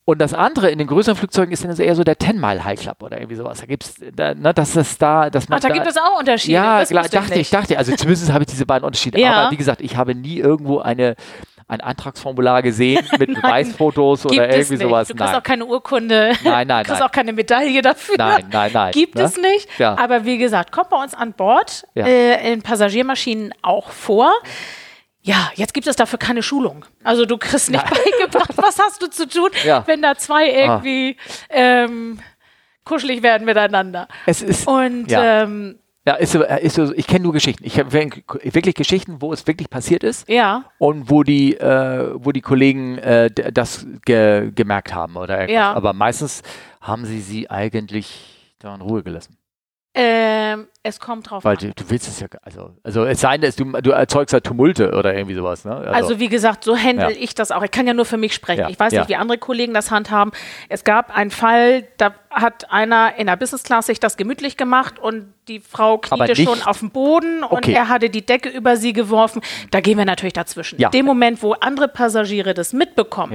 Und 0.05 0.19
das 0.19 0.33
andere 0.33 0.69
in 0.69 0.79
den 0.79 0.87
größeren 0.87 1.15
Flugzeugen 1.15 1.53
ist 1.53 1.63
dann 1.63 1.73
eher 1.77 1.95
so 1.95 2.03
der 2.03 2.19
10 2.19 2.37
Mile 2.39 2.63
High 2.65 2.77
Club 2.79 3.01
oder 3.01 3.17
irgendwie 3.17 3.35
sowas. 3.37 3.59
Da 3.61 3.65
gibt's, 3.65 3.95
da, 4.13 4.33
ne, 4.33 4.53
dass 4.53 4.75
es 4.75 4.97
da, 4.97 5.29
dass 5.29 5.47
man 5.47 5.59
Ach, 5.59 5.61
da 5.61 5.69
gibt 5.69 5.87
es 5.87 5.95
auch 5.95 6.19
Unterschiede. 6.19 6.53
ja, 6.55 6.79
das 6.81 6.89
klar, 6.89 7.03
dachte 7.07 7.31
ich, 7.33 7.37
nicht. 7.37 7.53
dachte, 7.53 7.77
also 7.77 7.95
zumindest 7.95 8.31
habe 8.33 8.43
ich 8.43 8.49
diese 8.49 8.65
beiden 8.65 8.85
Unterschiede. 8.85 9.17
Ja. 9.19 9.33
Aber 9.33 9.51
wie 9.51 9.57
gesagt, 9.57 9.79
ich 9.79 9.95
habe 9.95 10.13
nie 10.13 10.39
irgendwo 10.39 10.79
eine, 10.79 11.15
ein 11.69 11.79
Antragsformular 11.79 12.61
gesehen 12.61 13.07
mit 13.17 13.33
Beweisfotos 13.41 14.25
oder 14.25 14.35
Gibt 14.35 14.47
es 14.49 14.55
irgendwie 14.71 14.73
nicht. 14.73 14.83
sowas. 14.83 15.07
Du 15.07 15.13
kriegst 15.15 15.31
Nein. 15.31 15.39
auch 15.39 15.43
keine 15.43 15.65
Urkunde. 15.65 16.33
Nein, 16.43 16.67
nein, 16.67 16.83
Du 16.83 16.89
kriegst 16.89 17.01
auch 17.01 17.11
keine 17.11 17.31
Medaille 17.31 17.81
dafür. 17.81 18.15
nein, 18.17 18.45
nein, 18.51 18.71
nein. 18.73 18.91
Gibt 18.91 19.15
ne? 19.15 19.21
es 19.21 19.37
nicht. 19.37 19.69
Ja. 19.79 19.97
Aber 19.97 20.25
wie 20.25 20.37
gesagt, 20.37 20.73
kommt 20.73 20.89
bei 20.89 21.01
uns 21.01 21.13
an 21.13 21.31
Bord, 21.31 21.85
Ja. 21.95 22.05
äh, 22.05 22.51
in 22.51 22.61
Passagiermaschinen 22.61 23.53
auch 23.61 23.89
vor. 23.89 24.25
Ja, 24.25 24.49
jetzt 25.55 25.73
gibt 25.73 25.87
es 25.87 25.95
dafür 25.95 26.19
keine 26.19 26.43
Schulung. 26.43 26.85
Also 27.03 27.25
du 27.25 27.37
kriegst 27.37 27.69
nicht 27.71 27.83
beigebracht, 27.89 28.51
was 28.57 28.77
hast 28.79 29.01
du 29.01 29.09
zu 29.09 29.27
tun, 29.27 29.49
Ja. 29.63 29.79
Ah. 29.79 29.83
wenn 29.87 30.01
da 30.01 30.15
zwei 30.15 30.49
irgendwie 30.49 31.17
ähm, 31.49 32.19
kuschelig 32.83 33.23
werden 33.23 33.45
miteinander. 33.45 34.07
Es 34.25 34.41
ist, 34.41 34.67
Und 34.67 35.09
Ja. 35.09 35.43
ähm, 35.43 35.79
ja, 36.05 36.15
ist, 36.15 36.33
so- 36.33 36.43
ist 36.43 36.75
so, 36.75 36.93
ich 36.93 37.07
kenne 37.07 37.23
nur 37.23 37.31
Geschichten. 37.31 37.63
Ich 37.65 37.79
habe 37.79 37.93
wirklich 37.93 38.75
Geschichten, 38.75 39.21
wo 39.21 39.31
es 39.31 39.47
wirklich 39.47 39.69
passiert 39.69 40.03
ist. 40.03 40.27
ja, 40.27 40.65
und 40.77 41.09
wo 41.09 41.23
die, 41.23 41.55
äh, 41.55 42.11
wo 42.15 42.33
die 42.33 42.41
Kollegen 42.41 42.97
äh, 42.97 43.31
das 43.31 43.85
ge 44.05 44.51
gemerkt 44.53 44.93
haben 44.93 45.15
oder 45.15 45.35
irgendwas. 45.39 45.53
Ja. 45.55 45.73
Aber 45.73 45.93
meistens 45.93 46.41
haben 46.81 47.05
sie 47.05 47.21
sie 47.21 47.49
eigentlich 47.49 48.55
da 48.59 48.75
in 48.75 48.81
Ruhe 48.81 49.01
gelassen. 49.01 49.37
Ähm, 49.95 50.67
es 50.81 50.99
kommt 50.99 51.29
drauf 51.29 51.43
Weil 51.45 51.53
an. 51.57 51.59
du, 51.59 51.73
du 51.83 51.89
willst 51.89 52.07
es 52.07 52.19
ja, 52.19 52.27
also, 52.41 52.71
also 52.83 53.05
es 53.05 53.21
sei 53.21 53.37
denn, 53.37 53.41
dass 53.41 53.55
du, 53.55 53.65
du 53.81 53.91
erzeugst 53.91 54.33
halt 54.33 54.43
Tumulte 54.43 54.91
oder 54.93 55.13
irgendwie 55.13 55.35
sowas. 55.35 55.65
Ne? 55.65 55.75
Also 55.75 56.19
wie 56.19 56.29
gesagt, 56.29 56.63
so 56.63 56.75
handle 56.75 57.11
Ja. 57.11 57.17
ich 57.17 57.35
das 57.35 57.51
auch. 57.51 57.61
Ich 57.63 57.69
kann 57.71 57.85
ja 57.85 57.93
nur 57.93 58.05
für 58.05 58.17
mich 58.17 58.33
sprechen. 58.33 58.61
Ja, 58.61 58.69
Ich 58.69 58.79
weiß 58.79 58.91
ja. 58.91 59.01
nicht, 59.01 59.09
wie 59.09 59.15
andere 59.15 59.37
Kollegen 59.37 59.73
das 59.75 59.91
handhaben. 59.91 60.31
Es 60.67 60.83
gab 60.83 61.15
einen 61.15 61.29
Fall, 61.29 61.83
da 61.97 62.13
hat 62.31 62.71
einer 62.71 63.15
in 63.17 63.27
der 63.27 63.35
Business 63.35 63.61
Class 63.63 63.85
sich 63.85 63.99
das 63.99 64.17
gemütlich 64.17 64.57
gemacht 64.57 64.97
und 64.97 65.31
die 65.47 65.59
Frau 65.59 65.99
kniete 65.99 66.35
schon 66.35 66.61
auf 66.63 66.79
dem 66.79 66.89
Boden 66.89 67.43
und 67.43 67.51
Okay. 67.59 67.73
er 67.73 67.87
hatte 67.87 68.09
die 68.09 68.25
Decke 68.25 68.49
über 68.49 68.75
sie 68.77 68.93
geworfen. 68.93 69.41
Da 69.71 69.79
gehen 69.79 69.97
wir 69.99 70.05
natürlich 70.05 70.33
dazwischen. 70.33 70.79
Ja. 70.79 70.87
In 70.87 70.91
dem 70.93 71.05
Moment, 71.05 71.43
wo 71.43 71.53
andere 71.53 71.87
Passagiere 71.87 72.53
das 72.55 72.73
mitbekommen. 72.73 73.33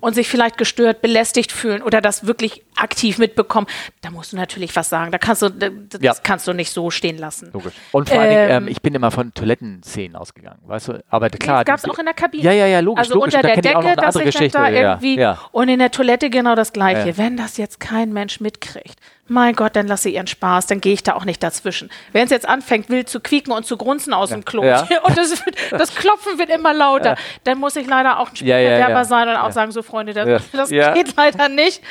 Und 0.00 0.14
sich 0.14 0.28
vielleicht 0.28 0.58
gestört, 0.58 1.00
belästigt 1.02 1.50
fühlen 1.52 1.82
oder 1.82 2.00
das 2.00 2.26
wirklich 2.26 2.64
aktiv 2.76 3.18
mitbekommen, 3.18 3.66
da 4.02 4.10
musst 4.10 4.32
du 4.32 4.36
natürlich 4.36 4.74
was 4.76 4.88
sagen. 4.88 5.10
Da 5.12 5.18
kannst 5.18 5.42
du, 5.42 5.48
das 5.48 6.00
Ja. 6.02 6.12
kannst 6.22 6.46
du 6.46 6.52
nicht 6.52 6.70
so 6.70 6.90
stehen 6.90 7.16
lassen. 7.18 7.50
Logisch. 7.52 7.72
Und 7.92 8.08
vor 8.10 8.18
allen 8.20 8.30
Dingen, 8.30 8.50
Ähm, 8.50 8.62
ähm, 8.64 8.68
ich 8.68 8.82
bin 8.82 8.94
immer 8.94 9.10
von 9.10 9.32
Toilettenszenen 9.32 10.16
ausgegangen, 10.16 10.60
weißt 10.66 10.88
du? 10.88 11.04
Aber 11.08 11.30
klar. 11.30 11.64
das 11.64 11.66
gab 11.66 11.78
es 11.78 11.84
auch 11.88 11.98
in 11.98 12.04
der 12.04 12.14
Kabine. 12.14 12.42
Ja, 12.42 12.52
ja, 12.52 12.66
ja, 12.66 12.80
logisch, 12.80 13.00
Also 13.00 13.14
logisch. 13.14 13.34
unter 13.34 13.48
Da 13.48 13.54
der 13.54 13.62
Decke, 13.62 13.78
eine 13.78 13.96
dass 13.96 14.16
andere 14.16 14.28
ich 14.44 14.52
da 14.52 14.68
irgendwie 14.68 15.16
ja. 15.18 15.38
und 15.52 15.68
in 15.68 15.78
der 15.78 15.90
Toilette 15.90 16.28
genau 16.30 16.54
das 16.54 16.72
Gleiche. 16.72 17.16
Wenn 17.16 17.36
das 17.36 17.56
jetzt 17.56 17.80
kein 17.80 18.12
Mensch 18.12 18.40
mitkriegt, 18.40 18.98
mein 19.26 19.54
Gott, 19.54 19.74
dann 19.74 19.86
lass 19.86 20.02
sie 20.02 20.14
ihren 20.14 20.26
Spaß, 20.26 20.66
dann 20.66 20.80
gehe 20.80 20.92
ich 20.92 21.02
da 21.02 21.14
auch 21.14 21.24
nicht 21.24 21.42
dazwischen. 21.42 21.90
Wenn 22.12 22.24
es 22.24 22.30
jetzt 22.30 22.46
anfängt, 22.48 22.90
wild 22.90 23.08
zu 23.08 23.20
quieken 23.20 23.52
und 23.52 23.64
zu 23.64 23.76
grunzen 23.78 24.12
aus 24.12 24.28
dem 24.30 24.44
Klo 24.44 24.64
Ja. 24.64 24.80
und 25.02 25.16
das, 25.16 25.42
das 25.70 25.94
Klopfen 25.94 26.38
wird 26.38 26.50
immer 26.50 26.74
lauter, 26.74 27.16
dann 27.44 27.58
muss 27.58 27.74
ich 27.76 27.86
leider 27.86 28.18
auch 28.18 28.28
ein 28.30 28.34
Ja, 28.46 28.58
ja, 28.58 28.68
Spielverderber 28.68 28.94
ja. 29.00 29.04
sein 29.04 29.28
und 29.28 29.36
auch 29.36 29.44
Ja. 29.46 29.52
sagen, 29.52 29.72
so 29.72 29.82
Freunde, 29.82 30.12
das, 30.12 30.28
Ja. 30.28 30.38
das 30.58 30.70
Ja. 30.70 30.92
geht 30.92 31.16
leider 31.16 31.48
nicht. 31.48 31.82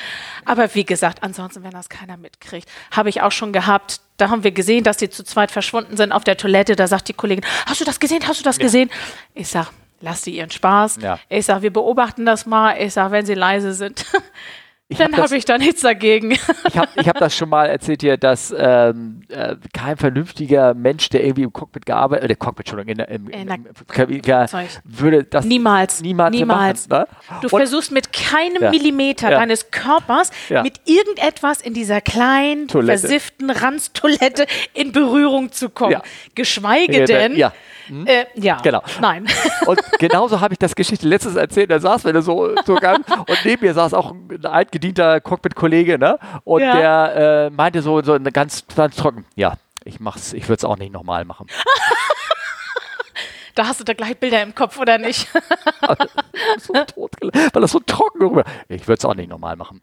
Aber 0.45 0.73
wie 0.75 0.85
gesagt, 0.85 1.23
ansonsten, 1.23 1.63
wenn 1.63 1.71
das 1.71 1.89
keiner 1.89 2.17
mitkriegt, 2.17 2.69
habe 2.91 3.09
ich 3.09 3.21
auch 3.21 3.31
schon 3.31 3.51
gehabt, 3.51 3.99
da 4.17 4.29
haben 4.29 4.43
wir 4.43 4.51
gesehen, 4.51 4.83
dass 4.83 4.97
die 4.97 5.09
zu 5.09 5.23
zweit 5.23 5.49
verschwunden 5.49 5.97
sind 5.97 6.11
auf 6.11 6.23
der 6.23 6.37
Toilette. 6.37 6.75
Da 6.75 6.87
sagt 6.87 7.07
die 7.07 7.13
Kollegin, 7.13 7.43
hast 7.65 7.81
du 7.81 7.85
das 7.85 7.99
gesehen? 7.99 8.21
Hast 8.27 8.39
du 8.39 8.43
das 8.43 8.59
gesehen? 8.59 8.91
Ich 9.33 9.47
sag, 9.47 9.69
lass 10.01 10.21
die 10.21 10.37
ihren 10.37 10.51
Spaß. 10.51 10.99
Ja. 11.01 11.17
Ich 11.29 11.47
sag, 11.47 11.63
wir 11.63 11.73
beobachten 11.73 12.25
das 12.25 12.45
mal. 12.45 12.75
Ich 12.79 12.93
sag, 12.93 13.09
wenn 13.11 13.25
sie 13.25 13.33
leise 13.33 13.73
sind, 13.73 14.05
Ich 14.93 15.01
hab 15.01 15.11
dann 15.11 15.21
habe 15.21 15.35
ich 15.37 15.45
da 15.45 15.57
nichts 15.57 15.81
dagegen. 15.81 16.31
Ich 16.67 16.77
habe 16.77 16.89
ich 16.95 17.07
hab 17.09 17.17
das 17.19 17.35
schon 17.35 17.49
mal 17.49 17.65
erzählt 17.67 18.01
hier, 18.01 18.17
dass 18.17 18.53
ähm, 18.57 19.21
äh, 19.29 19.55
kein 19.73 19.97
vernünftiger 19.97 20.73
Mensch, 20.73 21.09
der 21.09 21.23
irgendwie 21.23 21.43
im 21.43 21.53
Cockpit 21.53 21.85
gearbeitet, 21.85 22.29
äh, 22.31 22.35
Cockpit, 22.35 22.65
Entschuldigung, 22.67 22.91
in 22.91 22.97
der, 22.97 23.09
im, 23.09 23.29
In 23.29 23.47
der 23.47 23.55
im, 23.55 24.21
im, 24.21 24.67
würde 24.83 25.23
das 25.23 25.45
Niemals. 25.45 26.01
niemals, 26.01 26.35
Niemals. 26.35 26.89
machen. 26.89 27.05
Ne? 27.29 27.39
Du 27.41 27.47
Und- 27.47 27.59
versuchst 27.59 27.91
mit 27.91 28.13
keinem 28.13 28.63
Ja. 28.63 28.69
Millimeter 28.71 29.31
Ja. 29.31 29.39
deines 29.39 29.71
Körpers 29.71 30.31
Ja. 30.49 30.63
mit 30.63 30.79
irgendetwas 30.85 31.61
in 31.61 31.73
dieser 31.73 32.01
kleinen, 32.01 32.67
Toilette. 32.67 32.99
versifften 32.99 33.49
Ranztoilette 33.49 34.45
in 34.73 34.91
Berührung 34.91 35.51
zu 35.51 35.69
kommen. 35.69 35.97
Geschweige 36.35 37.05
denn, 37.05 37.35
ja. 37.89 38.03
Äh, 38.05 38.25
ja, 38.35 38.57
Genau. 38.61 38.81
nein. 39.01 39.27
Und 39.65 39.79
genauso 39.99 40.39
habe 40.41 40.53
ich 40.53 40.59
das 40.59 40.75
Geschichte 40.75 41.07
letztens 41.07 41.35
erzählt. 41.35 41.71
Da 41.71 41.79
saß 41.79 42.05
wir 42.05 42.21
so, 42.21 42.55
so 42.65 42.75
gang, 42.75 43.05
und 43.17 43.37
neben 43.45 43.65
mir 43.65 43.73
saß 43.73 43.93
auch 43.93 44.11
ein 44.11 44.45
altgedienter 44.45 45.19
Cockpit-Kollege, 45.21 45.97
ne? 45.97 46.17
Und 46.43 46.61
Ja. 46.61 46.75
der 46.77 47.15
äh, 47.15 47.49
meinte 47.49 47.81
so, 47.81 48.01
so 48.01 48.17
ganz, 48.19 48.65
ganz 48.75 48.95
trocken, 48.95 49.25
ja, 49.35 49.53
ich 49.83 49.99
mach's, 49.99 50.33
ich 50.33 50.43
würde 50.49 50.57
es 50.59 50.65
auch 50.65 50.77
nicht 50.77 50.93
nochmal 50.93 51.25
machen. 51.25 51.47
Da 53.55 53.67
hast 53.67 53.79
du 53.79 53.83
da 53.83 53.93
gleich 53.93 54.17
Bilder 54.17 54.41
im 54.41 54.55
Kopf, 54.55 54.79
oder 54.79 54.97
nicht? 54.97 55.27
so 56.57 56.73
tot, 56.85 57.11
weil 57.21 57.61
das 57.61 57.71
so 57.71 57.79
trocken 57.81 58.23
rüber. 58.23 58.43
Ich 58.67 58.87
würde 58.87 58.97
es 58.97 59.05
auch 59.05 59.13
nicht 59.13 59.29
nochmal 59.29 59.55
machen. 59.55 59.79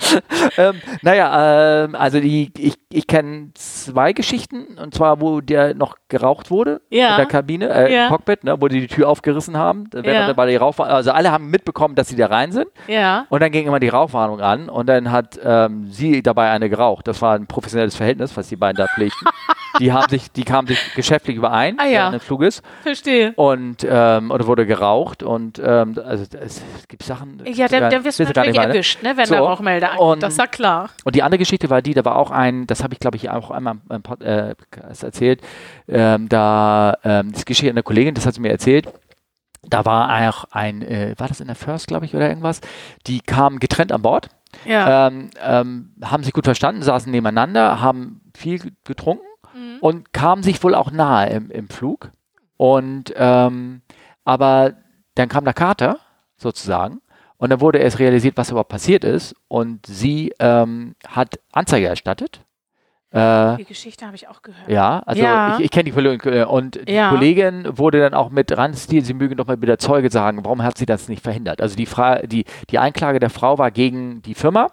ähm, 0.58 0.80
naja, 1.02 1.84
ähm, 1.84 1.94
also 1.94 2.20
die, 2.20 2.52
ich, 2.58 2.74
ich 2.90 3.06
kenne 3.06 3.50
zwei 3.54 4.12
Geschichten, 4.12 4.78
und 4.78 4.94
zwar, 4.94 5.20
wo 5.20 5.40
der 5.40 5.74
noch 5.74 5.96
geraucht 6.08 6.50
wurde 6.50 6.80
Ja. 6.90 7.10
in 7.10 7.16
der 7.16 7.26
Kabine, 7.26 7.68
äh, 7.68 7.92
Ja. 7.94 8.04
im 8.04 8.10
Cockpit, 8.10 8.44
ne, 8.44 8.60
wo 8.60 8.68
die 8.68 8.80
die 8.80 8.86
Tür 8.86 9.08
aufgerissen 9.08 9.56
haben. 9.56 9.88
Während 9.92 10.06
Ja. 10.28 10.32
bei 10.32 10.46
der 10.46 10.60
Rauchwarnung, 10.60 10.94
also 10.94 11.10
alle 11.10 11.30
haben 11.32 11.50
mitbekommen, 11.50 11.94
dass 11.94 12.08
sie 12.08 12.16
da 12.16 12.26
rein 12.26 12.52
sind. 12.52 12.68
ja. 12.86 13.26
Und 13.28 13.42
dann 13.42 13.50
ging 13.50 13.66
immer 13.66 13.80
die 13.80 13.88
Rauchwarnung 13.88 14.40
an 14.40 14.68
und 14.68 14.88
dann 14.88 15.10
hat 15.10 15.38
ähm, 15.44 15.88
sie 15.90 16.22
dabei 16.22 16.50
eine 16.50 16.70
geraucht. 16.70 17.08
Das 17.08 17.20
war 17.20 17.34
ein 17.34 17.46
professionelles 17.46 17.96
Verhältnis, 17.96 18.36
was 18.36 18.48
die 18.48 18.56
beiden 18.56 18.76
da 18.76 18.86
pflegten. 18.86 19.26
die 19.78 19.92
haben 19.92 20.08
sich, 20.08 20.30
die 20.32 20.44
kamen 20.44 20.66
sich 20.68 20.94
geschäftlich 20.94 21.36
überein 21.36 21.78
Ah, 21.78 21.84
ja. 21.86 21.90
während 21.92 22.14
des 22.16 22.24
Fluges 22.24 22.62
Verstehe. 22.82 23.32
und 23.36 23.86
ähm, 23.88 24.30
oder 24.30 24.46
wurde 24.46 24.66
geraucht 24.66 25.22
und 25.22 25.58
ähm, 25.64 25.98
also 26.04 26.24
es, 26.40 26.62
gibt 26.88 27.02
Sachen. 27.02 27.42
Ja, 27.46 27.68
dann, 27.68 27.90
dann 27.90 28.04
wirst 28.04 28.18
du 28.18 28.24
natürlich 28.24 28.48
nicht 28.48 28.56
mal, 28.56 28.66
ne? 28.68 28.72
erwischt, 28.74 29.02
ne, 29.02 29.16
wenn 29.16 29.26
So. 29.26 29.34
der 29.34 29.42
Rauchmelder 29.42 29.90
angeht. 29.92 30.00
Und- 30.02 30.22
Das 30.22 30.32
ist 30.34 30.38
ja 30.38 30.46
klar. 30.46 30.90
Und 31.04 31.14
die 31.14 31.22
andere 31.22 31.38
Geschichte 31.38 31.70
war 31.70 31.82
die, 31.82 31.94
da 31.94 32.04
war 32.04 32.16
auch 32.16 32.30
ein, 32.30 32.66
das 32.66 32.82
habe 32.82 32.94
ich 32.94 33.00
glaube 33.00 33.16
ich 33.16 33.30
auch 33.30 33.50
einmal 33.50 33.76
im 33.90 33.96
äh, 34.20 34.54
Podcast 34.54 35.02
erzählt, 35.04 35.40
ähm, 35.88 36.28
da 36.28 36.96
ähm, 37.04 37.32
das 37.32 37.44
Geschichte 37.44 37.70
einer 37.70 37.82
Kollegin, 37.82 38.14
das 38.14 38.26
hat 38.26 38.34
sie 38.34 38.40
mir 38.40 38.50
erzählt. 38.50 38.88
da 39.62 39.84
war 39.84 40.28
auch 40.30 40.44
ein, 40.52 40.82
äh, 40.82 41.14
war 41.18 41.28
das 41.28 41.40
in 41.40 41.46
der 41.48 41.56
First, 41.56 41.88
glaube 41.88 42.06
ich, 42.06 42.14
oder 42.14 42.28
irgendwas? 42.28 42.60
Die 43.06 43.20
kamen 43.20 43.58
getrennt 43.58 43.92
an 43.92 44.02
Bord, 44.02 44.28
Ja. 44.64 45.08
ähm, 45.08 45.30
ähm, 45.44 45.92
haben 46.02 46.22
sich 46.22 46.32
gut 46.32 46.44
verstanden, 46.44 46.82
saßen 46.82 47.10
nebeneinander, 47.12 47.80
haben 47.80 48.20
viel 48.36 48.60
getrunken 48.84 49.24
Mhm. 49.58 49.78
und 49.80 50.12
kamen 50.12 50.42
sich 50.42 50.62
wohl 50.62 50.74
auch 50.74 50.90
nahe 50.90 51.30
im, 51.30 51.50
im 51.50 51.68
Flug. 51.68 52.10
Und 52.56 53.12
ähm, 53.16 53.82
aber 54.24 54.74
dann 55.14 55.28
kam 55.28 55.44
der 55.44 55.54
Kater 55.54 55.98
sozusagen 56.36 57.00
und 57.38 57.50
dann 57.50 57.60
wurde 57.60 57.78
erst 57.78 57.98
realisiert, 57.98 58.36
was 58.36 58.50
überhaupt 58.50 58.68
passiert 58.70 59.04
ist 59.04 59.34
und 59.48 59.86
sie 59.86 60.32
ähm, 60.38 60.94
hat 61.06 61.38
Anzeige 61.52 61.86
erstattet. 61.88 62.40
Äh, 63.10 63.56
Die 63.56 63.64
Geschichte 63.64 64.04
habe 64.04 64.16
ich 64.16 64.28
auch 64.28 64.42
gehört. 64.42 64.68
ja, 64.68 64.98
also 65.06 65.22
Ja. 65.22 65.56
ich, 65.56 65.64
ich 65.64 65.70
kenne 65.70 65.84
die 65.84 65.92
Kollegin 65.92 66.32
äh, 66.32 66.44
und 66.44 66.78
die 66.88 66.92
Ja. 66.92 67.08
Kollegin 67.08 67.78
wurde 67.78 68.00
dann 68.00 68.12
auch 68.12 68.28
mit 68.28 68.54
ranstiert, 68.54 69.06
sie 69.06 69.14
möge 69.14 69.34
doch 69.34 69.46
mal 69.46 69.60
wieder 69.62 69.78
Zeuge 69.78 70.10
sagen, 70.10 70.44
warum 70.44 70.62
hat 70.62 70.76
sie 70.76 70.84
das 70.84 71.08
nicht 71.08 71.22
verhindert? 71.22 71.62
Also 71.62 71.74
die, 71.74 71.86
Fra 71.86 72.16
die, 72.26 72.44
die 72.70 72.78
Einklage 72.78 73.18
der 73.18 73.30
Frau 73.30 73.56
war 73.56 73.70
gegen 73.70 74.20
die 74.22 74.34
Firma, 74.34 74.66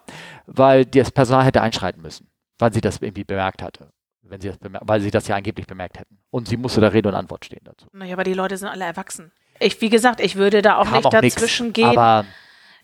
weil 0.47 0.85
das 0.85 1.11
Personal 1.11 1.45
hätte 1.45 1.61
einschreiten 1.61 2.01
müssen, 2.01 2.27
weil 2.59 2.73
sie 2.73 2.81
das 2.81 2.97
irgendwie 3.01 3.23
bemerkt 3.23 3.61
hatte. 3.63 3.87
Wenn 4.27 4.41
sie 4.41 4.49
das 4.49 4.57
weil 4.61 5.01
sie 5.01 5.11
das 5.11 5.27
ja 5.27 5.35
angeblich 5.35 5.67
bemerkt 5.67 5.99
hätten. 5.99 6.17
Und 6.31 6.47
sie 6.47 6.57
musste 6.57 6.81
da 6.81 6.87
Rede 6.87 7.09
und 7.09 7.15
Antwort 7.15 7.45
stehen 7.45 7.61
dazu. 7.63 7.87
Naja, 7.93 8.13
aber 8.13 8.23
die 8.23 8.33
Leute 8.33 8.57
sind 8.57 8.67
alle 8.67 8.85
erwachsen. 8.85 9.31
Ich, 9.59 9.79
wie 9.81 9.89
gesagt, 9.89 10.19
ich 10.19 10.35
würde 10.35 10.61
da 10.61 10.77
auch 10.77 10.85
Kam 10.85 10.93
nicht 10.95 11.05
auch 11.05 11.21
nix, 11.21 11.35
dazwischen 11.35 11.71
gehen, 11.73 11.85
Aber 11.97 12.25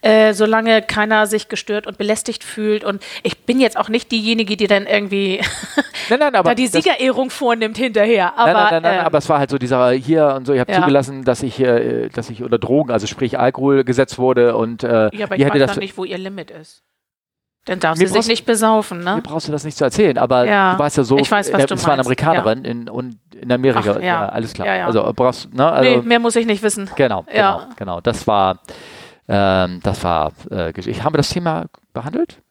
äh, 0.01 0.34
solange 0.34 0.81
keiner 0.81 1.27
sich 1.27 1.47
gestört 1.49 1.85
und 1.88 1.97
belästigt 1.97 2.43
fühlt. 2.43 2.84
Und 2.84 3.03
ich 3.23 3.39
bin 3.45 3.59
jetzt 3.59 3.77
auch 3.77 3.89
nicht 3.89 4.11
diejenige, 4.11 4.57
die 4.57 4.68
dann 4.68 4.85
irgendwie 4.88 5.41
nein, 6.09 6.19
nein, 6.19 6.34
da 6.34 6.55
die 6.55 6.69
das- 6.69 6.84
Siegerehrung 6.84 7.30
vornimmt 7.30 7.77
hinterher. 7.77 8.38
Aber, 8.38 8.53
nein, 8.53 8.53
nein, 8.53 8.72
nein, 8.72 8.81
nein, 8.84 8.99
ähm, 8.99 9.05
aber 9.05 9.18
es 9.18 9.30
war 9.30 9.39
halt 9.39 9.49
so 9.49 9.57
dieser 9.57 9.91
hier 9.91 10.34
und 10.35 10.45
so, 10.45 10.53
ich 10.53 10.59
habe 10.59 10.72
Ja. 10.72 10.80
zugelassen, 10.80 11.23
dass 11.23 11.43
ich, 11.43 11.59
äh, 11.59 12.09
dass 12.09 12.30
ich 12.30 12.41
unter 12.41 12.57
Drogen, 12.57 12.91
also 12.91 13.05
sprich 13.07 13.38
Alkohol 13.38 13.84
gesetzt 13.84 14.18
wurde 14.18 14.55
und 14.55 14.84
äh, 14.84 15.09
ja, 15.15 15.26
aber 15.26 15.35
ich 15.35 15.43
hätte 15.43 15.53
weiß 15.53 15.59
das 15.59 15.72
dann 15.72 15.80
nicht, 15.80 15.97
wo 15.97 16.03
ihr 16.05 16.18
Limit 16.18 16.51
ist. 16.51 16.84
Dann 17.66 17.80
darf 17.80 17.98
Mir 17.98 18.08
sie 18.08 18.14
sich 18.14 18.28
nicht 18.28 18.46
besaufen, 18.46 19.04
Mir 19.04 19.16
ne? 19.18 19.22
brauchst 19.24 19.48
du 19.48 19.52
das 19.52 19.64
nicht 19.64 19.78
zu 19.78 19.84
erzählen, 19.84 20.18
aber 20.18 20.46
Ja, 20.46 20.74
du 20.74 20.80
weißt 20.80 20.98
ja 20.98 21.04
so, 21.04 21.18
ich 21.20 21.30
weiß, 21.30 21.54
was 21.54 21.64
äh, 21.64 21.68
du 21.68 21.74
es 21.76 21.84
war 21.86 21.94
eine 21.94 22.02
Amerikanerin 22.02 22.66
in, 22.66 22.90
und 22.90 23.20
in 23.40 23.52
Amerika, 23.52 23.92
Ach, 23.92 23.96
ja. 23.98 24.02
ja. 24.02 24.30
alles 24.30 24.54
klar. 24.54 24.68
Ja, 24.68 24.76
ja. 24.76 24.86
Also 24.88 25.12
brauchst, 25.16 25.54
ne, 25.54 25.72
also, 25.72 25.90
nee, 25.90 26.02
mehr 26.02 26.20
muss 26.20 26.36
ich 26.36 26.48
nicht 26.48 26.64
wissen. 26.64 26.90
genau, 26.96 27.24
Ja. 27.32 27.58
genau, 27.58 27.76
genau. 27.78 28.02
Das 28.02 28.26
war, 28.26 28.60
ähm, 29.28 29.80
das 29.84 30.04
war, 30.04 30.32
äh, 30.50 30.72
ich 30.80 31.04
habe 31.04 31.18
das 31.18 31.30
Thema 31.30 31.66
behandelt. 31.94 32.42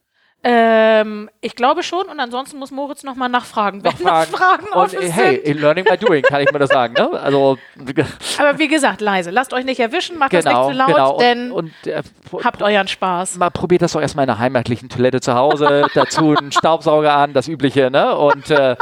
Ähm, 0.43 1.29
ich 1.43 1.55
glaube 1.55 1.83
schon 1.83 2.07
und 2.07 2.19
ansonsten 2.19 2.59
muss 2.59 2.71
Moritz 2.71 3.03
nochmal 3.03 3.29
nachfragen, 3.29 3.85
wenn 3.85 3.93
Nachfragen. 4.03 4.67
Fragen 4.67 4.67
Und 4.73 5.13
hey, 5.13 5.37
in 5.37 5.59
Learning 5.59 5.85
by 5.85 5.99
Doing 5.99 6.23
kann 6.23 6.41
ich 6.41 6.51
mir 6.51 6.59
das 6.59 6.71
sagen, 6.71 6.95
ne? 6.95 7.11
Also 7.21 7.59
Aber 8.39 8.59
wie 8.59 8.69
gesagt, 8.69 9.03
leise. 9.03 9.31
Lasst 9.31 9.53
euch 9.53 9.67
nicht 9.67 9.81
erwischen, 9.81 10.17
macht 10.17 10.31
genau, 10.31 10.43
das 10.43 10.55
nicht 10.55 10.71
zu 10.71 10.79
laut, 10.79 10.89
genau. 10.89 11.19
denn 11.19 11.53
und, 11.53 11.73
und 11.85 11.87
äh, 11.87 12.03
habt 12.43 12.63
euren 12.63 12.89
Spaß. 12.89 13.37
mal 13.37 13.51
probiert 13.51 13.83
das 13.83 13.93
doch 13.93 14.01
erstmal 14.01 14.25
in 14.25 14.31
einer 14.31 14.39
heimatlichen 14.39 14.89
Toilette 14.89 15.21
zu 15.21 15.35
Hause, 15.35 15.87
dazu 15.95 16.35
einen 16.35 16.53
Staubsauger 16.53 17.15
an, 17.15 17.35
das 17.35 17.47
übliche, 17.47 17.91
ne? 17.91 18.17
Und 18.17 18.51
äh, 18.51 18.77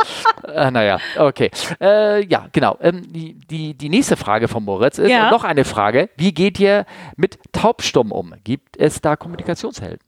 äh, 0.47 0.71
naja, 0.71 0.99
okay. 1.17 1.51
Äh, 1.81 2.25
ja, 2.27 2.47
genau. 2.53 2.77
Ähm, 2.81 3.03
die, 3.13 3.75
die, 3.75 3.89
nächste 3.89 4.17
Frage 4.17 4.47
von 4.47 4.65
Moritz 4.65 4.99
ist 4.99 5.11
Ja. 5.11 5.25
und 5.25 5.31
noch 5.33 5.45
eine 5.45 5.65
Frage. 5.65 6.09
Wie 6.17 6.33
geht 6.33 6.61
ihr 6.61 6.87
mit 7.17 7.39
Taubstumm 7.53 8.13
um? 8.13 8.35
Gibt 8.45 8.77
es 8.77 9.01
da 9.01 9.17
Kommunikationshelden? 9.17 10.08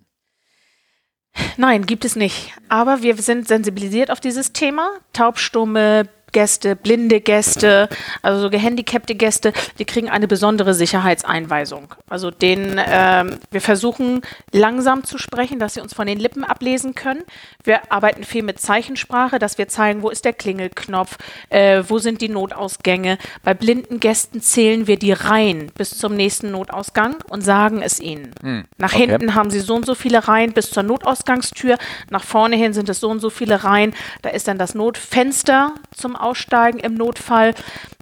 Nein, 1.57 1.87
gibt 1.87 2.05
es 2.05 2.17
nicht. 2.17 2.53
Aber 2.69 3.03
wir 3.03 3.17
sind 3.17 3.47
sensibilisiert 3.47 4.11
auf 4.11 4.21
dieses 4.21 4.53
Thema. 4.53 4.91
Taubstumme 5.13 6.09
Gäste, 6.33 6.77
blinde 6.77 7.21
Gäste, 7.21 7.89
also 8.23 8.41
so 8.43 8.51
gehandicapte 8.51 9.15
Gäste, 9.15 9.53
die 9.79 9.85
kriegen 9.85 10.09
eine 10.09 10.29
besondere 10.29 10.75
Sicherheitseinweisung. 10.75 11.95
Also 12.09 12.31
den, 12.31 12.81
ähm, 12.85 13.39
wir 13.51 13.61
versuchen 13.61 14.23
langsam 14.53 15.05
zu 15.05 15.19
sprechen, 15.19 15.59
dass 15.59 15.75
sie 15.75 15.81
uns 15.81 15.95
von 15.95 16.07
den 16.07 16.19
Lippen 16.19 16.45
ablesen 16.45 16.95
können. 16.95 17.23
Wir 17.65 17.93
arbeiten 17.93 18.25
viel 18.25 18.43
mit 18.43 18.61
Zeichensprache, 18.61 19.39
dass 19.39 19.59
wir 19.59 19.69
zeigen, 19.69 20.03
wo 20.03 20.11
ist 20.11 20.25
der 20.25 20.33
Klingelknopf, 20.33 21.19
äh, 21.49 21.83
wo 21.89 21.99
sind 21.99 22.21
die 22.21 22.29
Notausgänge. 22.29 23.19
Bei 23.43 23.55
blinden 23.55 24.01
Gästen 24.01 24.41
zählen 24.41 24.87
wir 24.87 24.99
die 24.99 25.13
Reihen 25.13 25.71
bis 25.77 25.99
zum 25.99 26.15
nächsten 26.15 26.51
Notausgang 26.51 27.17
und 27.29 27.43
sagen 27.43 27.83
es 27.83 28.01
ihnen. 28.01 28.35
Nach 28.79 28.93
okay. 28.93 29.07
hinten 29.07 29.35
haben 29.35 29.51
sie 29.51 29.61
so 29.61 29.75
und 29.75 29.87
so 29.87 29.95
viele 29.95 30.27
Reihen 30.29 30.53
bis 30.53 30.71
zur 30.71 30.83
Notausgangstür. 30.83 31.77
Nach 32.11 32.25
vorne 32.25 32.57
hin 32.57 32.73
sind 32.73 32.89
es 32.89 33.01
so 33.01 33.09
und 33.09 33.21
so 33.21 33.31
viele 33.31 33.65
Reihen. 33.65 33.95
Da 34.23 34.31
ist 34.31 34.49
dann 34.49 34.59
das 34.59 34.75
Notfenster 34.75 35.75
zum 35.95 36.17
Aussteigen 36.23 36.79
im 36.79 36.95
Notfall. 36.95 37.55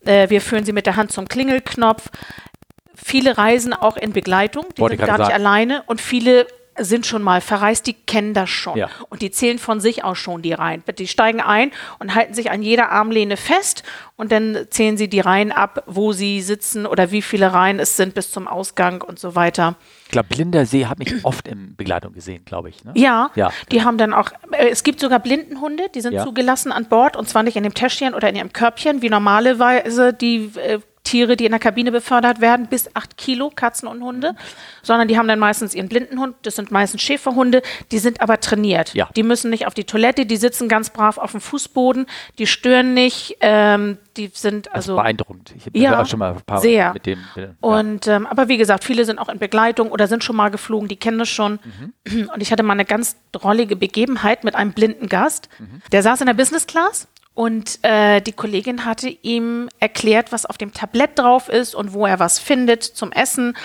Äh, 0.05 0.31
wir 0.31 0.41
führen 0.41 0.65
sie 0.65 0.73
mit 0.73 0.87
der 0.87 0.97
Hand 0.97 1.13
zum 1.13 1.29
Klingelknopf. 1.29 2.09
Viele 2.95 3.39
reisen 3.39 3.73
auch 3.73 3.97
in 3.97 4.13
Begleitung, 4.13 4.67
die 4.77 4.81
Wollte 4.81 4.97
sind 4.97 5.07
gar 5.07 5.19
nicht 5.19 5.27
sagen. 5.29 5.41
alleine 5.41 5.83
und 5.87 6.01
viele 6.01 6.47
sind 6.81 7.07
schon 7.07 7.23
mal 7.23 7.41
verreist, 7.41 7.87
die 7.87 7.95
kennen 7.95 8.35
das 8.35 8.51
schon. 8.51 8.77
Ja. 8.77 8.89
Und 9.09 9.23
die 9.23 9.31
zählen 9.31 9.59
von 9.59 9.81
sich 9.81 10.05
aus 10.05 10.19
schon 10.19 10.43
die 10.43 10.53
Reihen. 10.53 10.83
Die 10.99 11.09
steigen 11.09 11.41
ein 11.41 11.73
und 11.99 12.15
halten 12.15 12.35
sich 12.35 12.51
an 12.51 12.63
jeder 12.63 12.91
Armlehne 12.91 13.37
fest 13.37 13.83
und 14.17 14.33
dann 14.33 14.67
zählen 14.71 14.97
sie 14.97 15.09
die 15.09 15.21
Reihen 15.21 15.53
ab, 15.53 15.83
wo 15.87 16.13
sie 16.13 16.41
sitzen 16.41 16.87
oder 16.87 17.11
wie 17.11 17.23
viele 17.23 17.53
Reihen 17.53 17.81
es 17.81 17.97
sind 17.97 18.15
bis 18.15 18.31
zum 18.31 18.49
Ausgang 18.49 19.03
und 19.03 19.19
so 19.19 19.35
weiter. 19.35 19.77
Ich 20.09 20.13
glaube, 20.13 20.29
blinder 20.31 20.65
See 20.65 20.87
hat 20.87 20.99
mich 20.99 21.23
oft 21.23 21.47
in 21.47 21.77
Begleitung 21.77 22.15
gesehen, 22.15 22.43
glaube 22.47 22.71
ich. 22.71 22.83
Ne? 22.83 22.93
Ja, 22.97 23.31
Ja. 23.35 23.51
die 23.71 23.83
haben 23.85 23.99
dann 23.99 24.15
auch, 24.15 24.31
äh, 24.53 24.71
es 24.71 24.83
gibt 24.83 25.01
sogar 25.01 25.19
Blindenhunde, 25.19 25.91
die 25.95 26.01
sind 26.01 26.15
Ja. 26.15 26.25
zugelassen 26.25 26.73
an 26.73 26.87
Bord 26.87 27.15
und 27.15 27.29
zwar 27.29 27.43
nicht 27.43 27.59
in 27.59 27.63
dem 27.63 27.75
Täschchen 27.75 28.15
oder 28.15 28.31
in 28.31 28.37
ihrem 28.37 28.51
Körbchen, 28.55 29.03
wie 29.03 29.11
normalerweise 29.11 30.15
die 30.15 30.51
äh, 30.57 30.79
Tiere, 31.09 31.37
die 31.37 31.47
in 31.47 31.53
der 31.53 31.59
Kabine 31.59 31.91
befördert 31.91 32.43
werden, 32.43 32.67
bis 32.67 32.95
acht 32.95 33.17
Kilo, 33.17 33.51
Katzen 33.55 33.89
und 33.89 34.03
Hunde, 34.03 34.35
sondern 34.83 35.09
die 35.09 35.17
haben 35.17 35.27
dann 35.27 35.39
meistens 35.39 35.75
ihren 35.75 35.89
Blindenhund, 35.89 36.37
das 36.43 36.57
sind 36.57 36.71
meistens 36.71 37.01
Schäferhunde, 37.01 37.63
die 37.93 37.99
sind 37.99 38.21
aber 38.21 38.41
trainiert. 38.41 38.93
Ja. 38.93 39.09
Die 39.17 39.23
müssen 39.23 39.49
nicht 39.49 39.67
auf 39.67 39.73
die 39.73 39.85
Toilette, 39.85 40.27
die 40.27 40.37
sitzen 40.37 40.69
ganz 40.69 40.91
brav 40.91 41.17
auf 41.17 41.31
dem 41.31 41.41
Fußboden, 41.41 42.05
die 42.39 42.47
stören 42.47 42.93
nicht, 42.93 43.39
ähm, 43.41 43.97
die 44.19 44.31
sind 44.35 44.71
also... 44.75 44.97
Beeindruckend. 44.97 45.55
Ich 45.57 45.65
habe 45.65 45.79
Ja, 45.79 46.03
auch 46.03 46.07
schon 46.07 46.19
mal 46.19 46.33
ein 46.35 46.43
paar 46.43 46.61
sehr. 46.61 46.93
mit 46.93 47.07
dem. 47.07 47.21
Ja. 47.37 47.55
Und 47.61 48.07
ähm, 48.07 48.27
aber 48.27 48.49
wie 48.49 48.59
gesagt, 48.59 48.85
viele 48.85 49.07
sind 49.07 49.19
auch 49.19 49.31
in 49.31 49.39
Begleitung 49.39 49.91
oder 49.91 50.09
sind 50.09 50.25
schon 50.25 50.37
mal 50.37 50.51
geflogen, 50.51 50.89
die 50.89 50.97
kennen 50.97 51.19
das 51.19 51.31
schon. 51.31 51.59
Mhm. 52.05 52.29
Und 52.35 52.43
ich 52.43 52.53
hatte 52.53 52.63
mal 52.63 52.75
eine 52.75 52.85
ganz 52.85 53.17
drollige 53.33 53.77
Begebenheit 53.77 54.45
mit 54.45 54.55
einem 54.55 54.73
blinden 54.73 55.09
Gast. 55.09 55.49
Mhm. 55.59 55.81
Der 55.91 56.03
saß 56.03 56.21
in 56.21 56.27
der 56.27 56.35
Business 56.35 56.67
Class 56.67 57.09
und 57.39 57.79
äh, 57.85 58.21
die 58.21 58.33
Kollegin 58.33 58.85
hatte 58.85 59.09
ihm 59.09 59.69
erklärt, 59.79 60.33
was 60.33 60.45
auf 60.45 60.59
dem 60.59 60.75
Tablett 60.75 61.21
drauf 61.21 61.49
ist 61.49 61.73
und 61.73 61.93
wo 61.93 62.05
er 62.05 62.19
was 62.19 62.41
findet 62.41 62.83
zum 62.83 63.13
Essen 63.13 63.57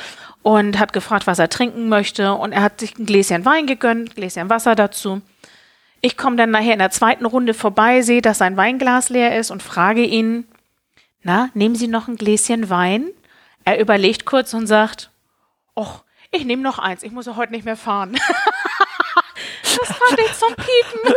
und 0.43 0.77
hat 0.77 0.93
gefragt, 0.93 1.25
was 1.25 1.39
er 1.39 1.49
trinken 1.49 1.89
möchte. 1.89 2.35
Und 2.35 2.51
er 2.51 2.61
hat 2.61 2.81
sich 2.81 2.95
ein 2.99 3.07
Gläschen 3.07 3.45
Wein 3.45 3.65
gegönnt, 3.65 4.11
ein 4.11 4.13
Gläschen 4.13 4.51
Wasser 4.51 4.75
dazu. 4.75 5.23
Ich 6.01 6.17
komme 6.17 6.35
dann 6.35 6.51
nachher 6.51 6.73
in 6.73 6.77
der 6.77 6.91
zweiten 6.91 7.25
Runde 7.25 7.55
vorbei, 7.55 8.03
sehe, 8.03 8.21
dass 8.21 8.37
sein 8.37 8.57
Weinglas 8.57 9.09
leer 9.09 9.39
ist 9.39 9.49
und 9.49 9.63
frage 9.63 10.03
ihn, 10.03 10.45
na, 11.23 11.49
nehmen 11.55 11.73
Sie 11.73 11.87
noch 11.87 12.07
ein 12.07 12.17
Gläschen 12.17 12.69
Wein? 12.69 13.09
Er 13.65 13.79
überlegt 13.79 14.27
kurz 14.27 14.53
und 14.53 14.67
sagt, 14.67 15.09
Och, 15.75 16.03
ich 16.29 16.45
nehme 16.45 16.61
noch 16.61 16.77
eins, 16.77 17.01
ich 17.01 17.11
muss 17.11 17.25
ja 17.25 17.35
heute 17.37 17.51
nicht 17.51 17.65
mehr 17.65 17.75
fahren. 17.75 18.13
das 19.63 19.87
fand 19.87 20.19
ich 20.19 20.33
zum 20.33 20.53
Piepen. 20.53 21.15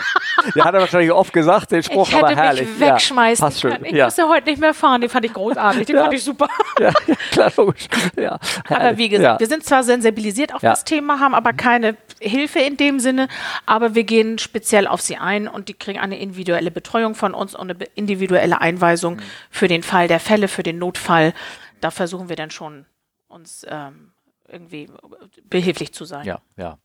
Der 0.54 0.64
hat 0.64 0.74
er 0.74 0.80
wahrscheinlich 0.80 1.10
oft 1.12 1.32
gesagt, 1.32 1.72
den 1.72 1.82
Spruch, 1.82 2.08
Ich 2.08 2.14
hätte 2.14 2.26
aber 2.26 2.36
herrlich. 2.36 2.68
mich 2.68 2.80
wegschmeißen 2.80 3.42
Ja, 3.42 3.48
passt 3.48 3.62
können. 3.62 3.84
Ich 3.84 3.92
Ja. 3.92 4.04
muss 4.06 4.16
ja 4.16 4.28
heute 4.28 4.48
nicht 4.48 4.60
mehr 4.60 4.74
fahren. 4.74 5.00
Den 5.00 5.10
fand 5.10 5.24
ich 5.24 5.32
großartig, 5.32 5.86
den 5.86 5.96
Ja. 5.96 6.02
fand 6.02 6.14
ich 6.14 6.22
super. 6.24 6.48
ja, 6.80 6.92
klar, 7.30 7.52
logisch. 7.56 7.86
Ja, 8.16 8.38
Aber 8.68 8.96
wie 8.98 9.08
gesagt, 9.08 9.40
wir 9.40 9.46
sind 9.46 9.64
zwar 9.64 9.82
sensibilisiert 9.82 10.54
auf 10.54 10.60
das 10.60 10.84
Thema, 10.84 11.20
haben 11.20 11.34
aber 11.34 11.52
keine 11.52 11.96
Hilfe 12.20 12.60
in 12.60 12.76
dem 12.76 13.00
Sinne, 13.00 13.28
aber 13.66 13.94
wir 13.94 14.04
gehen 14.04 14.38
speziell 14.38 14.86
auf 14.86 15.00
sie 15.00 15.16
ein 15.16 15.48
und 15.48 15.68
die 15.68 15.74
kriegen 15.74 15.98
eine 15.98 16.18
individuelle 16.18 16.70
Betreuung 16.70 17.14
von 17.14 17.34
uns 17.34 17.54
und 17.54 17.70
eine 17.70 17.84
individuelle 17.94 18.60
Einweisung 18.60 19.20
für 19.50 19.68
den 19.68 19.82
Fall 19.82 20.08
der 20.08 20.20
Fälle, 20.20 20.48
für 20.48 20.62
den 20.62 20.78
Notfall. 20.78 21.32
Da 21.80 21.90
versuchen 21.90 22.28
wir 22.28 22.36
dann 22.36 22.50
schon, 22.50 22.86
uns 23.28 23.66
ähm, 23.68 24.12
irgendwie 24.48 24.88
behilflich 25.44 25.92
zu 25.92 26.04
sein. 26.04 26.24
Ja, 26.24 26.38
ja. 26.56 26.78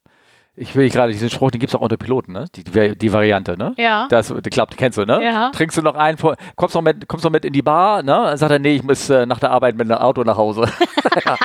Ich 0.61 0.75
will 0.75 0.87
gerade 0.91 1.11
diesen 1.11 1.31
Spruch, 1.31 1.49
den 1.49 1.59
gibt 1.59 1.71
es 1.71 1.75
auch 1.75 1.81
unter 1.81 1.97
Piloten, 1.97 2.33
ne? 2.33 2.45
Die, 2.55 2.95
die, 2.95 3.11
Variante, 3.11 3.57
ne? 3.57 3.73
Ja. 3.77 4.07
Das 4.11 4.31
klappt, 4.51 4.77
kennst 4.77 4.95
du, 4.95 5.05
ne? 5.05 5.23
Ja. 5.23 5.49
Trinkst 5.49 5.75
du 5.75 5.81
noch 5.81 5.95
einen, 5.95 6.19
kommst 6.55 6.75
noch 6.75 6.83
mit, 6.83 7.07
kommst 7.07 7.25
noch 7.25 7.31
mit 7.31 7.45
in 7.45 7.53
die 7.53 7.63
Bar, 7.63 8.03
ne? 8.03 8.11
Dann 8.11 8.37
sagt 8.37 8.51
er, 8.51 8.59
nee, 8.59 8.75
ich 8.75 8.83
muss 8.83 9.09
äh, 9.09 9.25
nach 9.25 9.39
der 9.39 9.49
Arbeit 9.49 9.75
mit 9.75 9.89
einem 9.89 9.99
Auto 9.99 10.23
nach 10.23 10.37
Hause. 10.37 10.61
ja. 11.25 11.37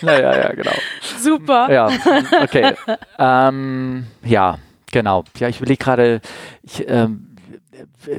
naja, 0.00 0.36
ja, 0.36 0.52
genau. 0.52 0.70
Super. 1.18 1.72
Ja, 1.72 1.88
okay. 2.40 2.74
ähm, 3.18 4.06
ja, 4.22 4.58
genau. 4.92 5.24
Ja, 5.38 5.48
ich 5.48 5.58
überlege 5.58 5.82
gerade, 5.82 6.20
ich, 6.62 6.88
ähm, 6.88 7.29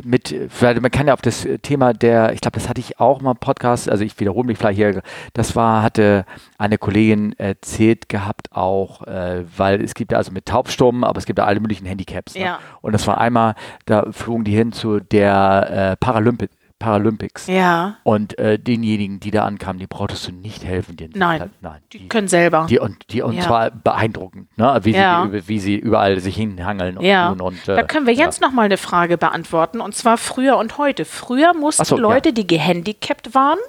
mit, 0.03 0.35
weil 0.61 0.79
man 0.79 0.91
kann 0.91 1.07
ja 1.07 1.13
auf 1.13 1.21
das 1.21 1.47
Thema 1.61 1.93
der, 1.93 2.33
ich 2.33 2.41
glaube, 2.41 2.55
das 2.55 2.69
hatte 2.69 2.79
ich 2.79 2.99
auch 2.99 3.21
mal 3.21 3.31
im 3.31 3.37
Podcast, 3.37 3.89
also 3.89 4.03
ich 4.03 4.19
wiederhole 4.19 4.47
mich 4.47 4.57
vielleicht 4.57 4.77
hier, 4.77 5.01
das 5.33 5.55
war, 5.55 5.83
hatte 5.83 6.25
eine 6.57 6.77
Kollegin 6.77 7.33
erzählt 7.37 8.09
gehabt 8.09 8.49
auch, 8.51 9.03
äh, 9.07 9.43
weil 9.57 9.81
es 9.81 9.93
gibt 9.93 10.11
ja 10.11 10.17
also 10.17 10.31
mit 10.31 10.45
Taubstummen, 10.45 11.03
aber 11.03 11.17
es 11.17 11.25
gibt 11.25 11.39
ja 11.39 11.45
alle 11.45 11.59
möglichen 11.59 11.85
Handicaps. 11.85 12.35
Ne? 12.35 12.41
Ja. 12.41 12.59
Und 12.81 12.93
das 12.93 13.07
war 13.07 13.19
einmal, 13.19 13.55
da 13.85 14.11
flogen 14.11 14.43
die 14.43 14.55
hin 14.55 14.71
zu 14.71 14.99
der 14.99 15.91
äh, 15.91 15.97
Paralympi 15.97 16.49
Paralympics. 16.81 17.47
Ja. 17.47 17.97
Und 18.03 18.37
äh, 18.39 18.57
denjenigen, 18.59 19.19
die 19.19 19.31
da 19.31 19.45
ankamen, 19.45 19.79
die 19.79 19.87
brauchtest 19.87 20.27
du 20.27 20.31
nicht 20.31 20.63
helfen. 20.65 20.97
Die, 20.97 21.09
Nein. 21.13 21.51
nein. 21.61 21.81
Die, 21.93 22.09
können 22.09 22.27
selber. 22.27 22.65
Die 22.69 22.79
und, 22.79 22.97
die, 23.11 23.21
und 23.21 23.33
Ja. 23.33 23.43
zwar 23.43 23.71
beeindruckend, 23.71 24.57
ne? 24.57 24.79
wie, 24.83 24.91
Ja. 24.91 25.29
sie, 25.31 25.47
wie 25.47 25.59
sie 25.59 25.75
überall 25.75 26.19
sich 26.19 26.35
hinhangeln 26.35 26.97
und 26.97 27.05
ja. 27.05 27.29
tun. 27.29 27.41
Und, 27.41 27.67
äh, 27.69 27.75
da 27.75 27.83
können 27.83 28.07
wir 28.07 28.13
ja. 28.13 28.25
jetzt 28.25 28.41
noch 28.41 28.51
mal 28.51 28.63
eine 28.63 28.77
Frage 28.77 29.17
beantworten 29.17 29.79
und 29.79 29.95
zwar 29.95 30.17
früher 30.17 30.57
und 30.57 30.77
heute. 30.77 31.05
Früher 31.05 31.53
mussten 31.53 31.85
so, 31.85 31.95
ja. 31.95 32.01
Leute, 32.01 32.33
die 32.33 32.47
gehandicapt 32.47 33.33
waren, 33.35 33.59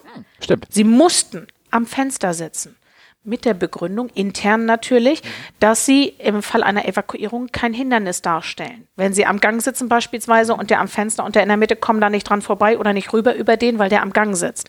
Stimmt. 0.41 0.67
sie 0.71 0.85
mussten 0.85 1.47
am 1.71 1.87
Fenster 1.87 2.35
sitzen. 2.35 2.77
Mit 3.25 3.45
der 3.45 3.55
Begründung, 3.55 4.09
intern 4.09 4.65
natürlich, 4.65 5.23
dass 5.61 5.87
sie 5.87 6.09
im 6.09 6.43
Fall 6.43 6.65
einer 6.65 6.87
Evakuierung 6.87 7.49
kein 7.53 7.73
Hindernis 7.73 8.21
darstellen. 8.21 8.89
Wenn 8.97 9.13
sie 9.13 9.27
am 9.27 9.39
Gang 9.39 9.63
sitzen 9.63 9.89
beispielsweise 9.89 10.55
und 10.55 10.71
der 10.71 10.81
am 10.81 10.89
Fenster 10.89 11.25
und 11.25 11.37
der 11.37 11.43
in 11.43 11.49
der 11.49 11.57
Mitte 11.57 11.77
kommen 11.77 12.01
da 12.01 12.11
nicht 12.11 12.29
dran 12.29 12.43
vorbei 12.43 12.79
oder 12.79 12.93
nicht 12.93 13.13
rüber 13.13 13.37
über 13.37 13.57
den, 13.57 13.79
weil 13.79 13.89
der 13.91 14.03
am 14.03 14.13
Gang 14.13 14.35
sitzt. 14.37 14.69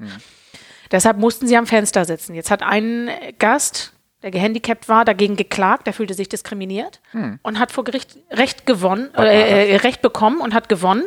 Deshalb 0.91 1.17
mussten 1.17 1.47
sie 1.47 1.57
am 1.57 1.65
Fenster 1.65 2.05
sitzen. 2.05 2.35
Jetzt 2.35 2.51
hat 2.51 2.61
ein 2.61 3.09
Gast, 3.39 3.93
der 4.21 4.29
gehandicapt 4.29 4.87
war, 4.87 5.03
dagegen 5.03 5.35
geklagt, 5.35 5.87
der 5.87 5.93
fühlte 5.93 6.13
sich 6.13 6.29
diskriminiert 6.29 7.01
und 7.41 7.59
hat 7.59 7.71
vor 7.71 7.83
Gericht 7.83 8.17
Recht 8.29 8.67
gewonnen, 8.67 9.09
äh, 9.15 9.71
äh, 9.71 9.75
Recht 9.77 10.03
bekommen 10.03 10.39
und 10.39 10.53
hat 10.53 10.69
gewonnen. 10.69 11.05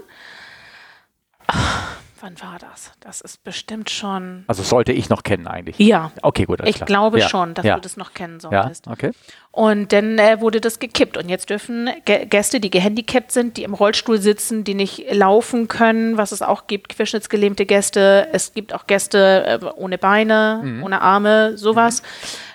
Ach, 1.47 1.96
wann 2.27 2.41
war 2.41 2.59
das? 2.59 2.91
Das 3.01 3.21
ist 3.21 3.45
bestimmt 3.45 3.89
schon. 3.89 4.45
Also 4.49 4.65
sollte 4.65 4.93
ich 4.93 5.09
noch 5.09 5.23
kennen 5.23 5.47
eigentlich. 5.47 5.79
Ja. 5.79 6.11
Okay, 6.23 6.45
gut. 6.45 6.61
Ich 6.65 6.77
klar. 6.77 6.87
glaube 6.87 7.21
ja. 7.21 7.29
schon, 7.29 7.55
dass 7.55 7.65
ja. 7.65 7.77
du 7.77 7.81
das 7.81 7.97
noch 7.97 8.15
kennen 8.15 8.41
Ja, 8.43 8.63
solltest. 8.63 8.89
okay. 8.89 9.13
Und 9.53 9.93
dann 9.93 10.19
äh, 10.19 10.41
wurde 10.41 10.61
das 10.61 10.81
gekippt. 10.81 11.17
Und 11.17 11.29
jetzt 11.29 11.49
dürfen 11.51 11.89
Gä- 12.05 12.27
Gäste, 12.27 12.59
die 12.59 12.69
gehandicapt 12.71 13.31
sind, 13.31 13.57
die 13.57 13.63
im 13.63 13.75
Rollstuhl 13.75 14.21
sitzen, 14.21 14.65
die 14.65 14.75
nicht 14.75 15.05
laufen 15.13 15.69
können, 15.69 16.17
was 16.17 16.33
es 16.33 16.43
auch 16.43 16.67
gibt, 16.67 16.89
querschnittsgelähmte 16.91 17.65
Gäste. 17.65 18.27
Es 18.33 18.53
gibt 18.53 18.75
auch 18.75 18.87
Gäste 18.89 19.61
äh, 19.63 19.65
ohne 19.77 19.97
Beine, 19.99 20.61
Mhm. 20.65 20.83
ohne 20.83 21.01
Arme, 21.03 21.57
sowas. 21.57 22.03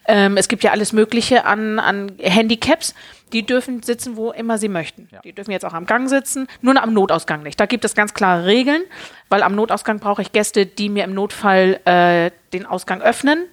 Ähm, 0.05 0.35
es 0.35 0.47
gibt 0.49 0.63
ja 0.63 0.71
alles 0.71 0.91
Mögliche 0.93 1.45
an, 1.45 1.79
an 1.79 2.11
Handicaps. 2.19 2.93
Die 3.33 3.45
dürfen 3.45 3.83
sitzen, 3.83 4.17
wo 4.17 4.31
immer 4.31 4.57
sie 4.57 4.69
möchten. 4.69 5.09
Die 5.23 5.33
dürfen 5.33 5.51
jetzt 5.51 5.65
auch 5.65 5.73
am 5.73 5.85
Gang 5.85 6.09
sitzen, 6.09 6.47
nur 6.61 6.81
am 6.81 6.93
Notausgang 6.93 7.43
nicht. 7.43 7.59
Da 7.59 7.65
gibt 7.65 7.85
es 7.85 7.95
ganz 7.95 8.13
klare 8.13 8.45
Regeln, 8.45 8.81
weil 9.29 9.43
am 9.43 9.55
Notausgang 9.55 9.99
brauche 9.99 10.21
ich 10.21 10.31
Gäste, 10.31 10.65
die 10.65 10.89
mir 10.89 11.03
im 11.03 11.13
Notfall 11.13 11.79
äh, 11.85 12.31
den 12.53 12.65
Ausgang 12.65 13.01
öffnen. 13.01 13.45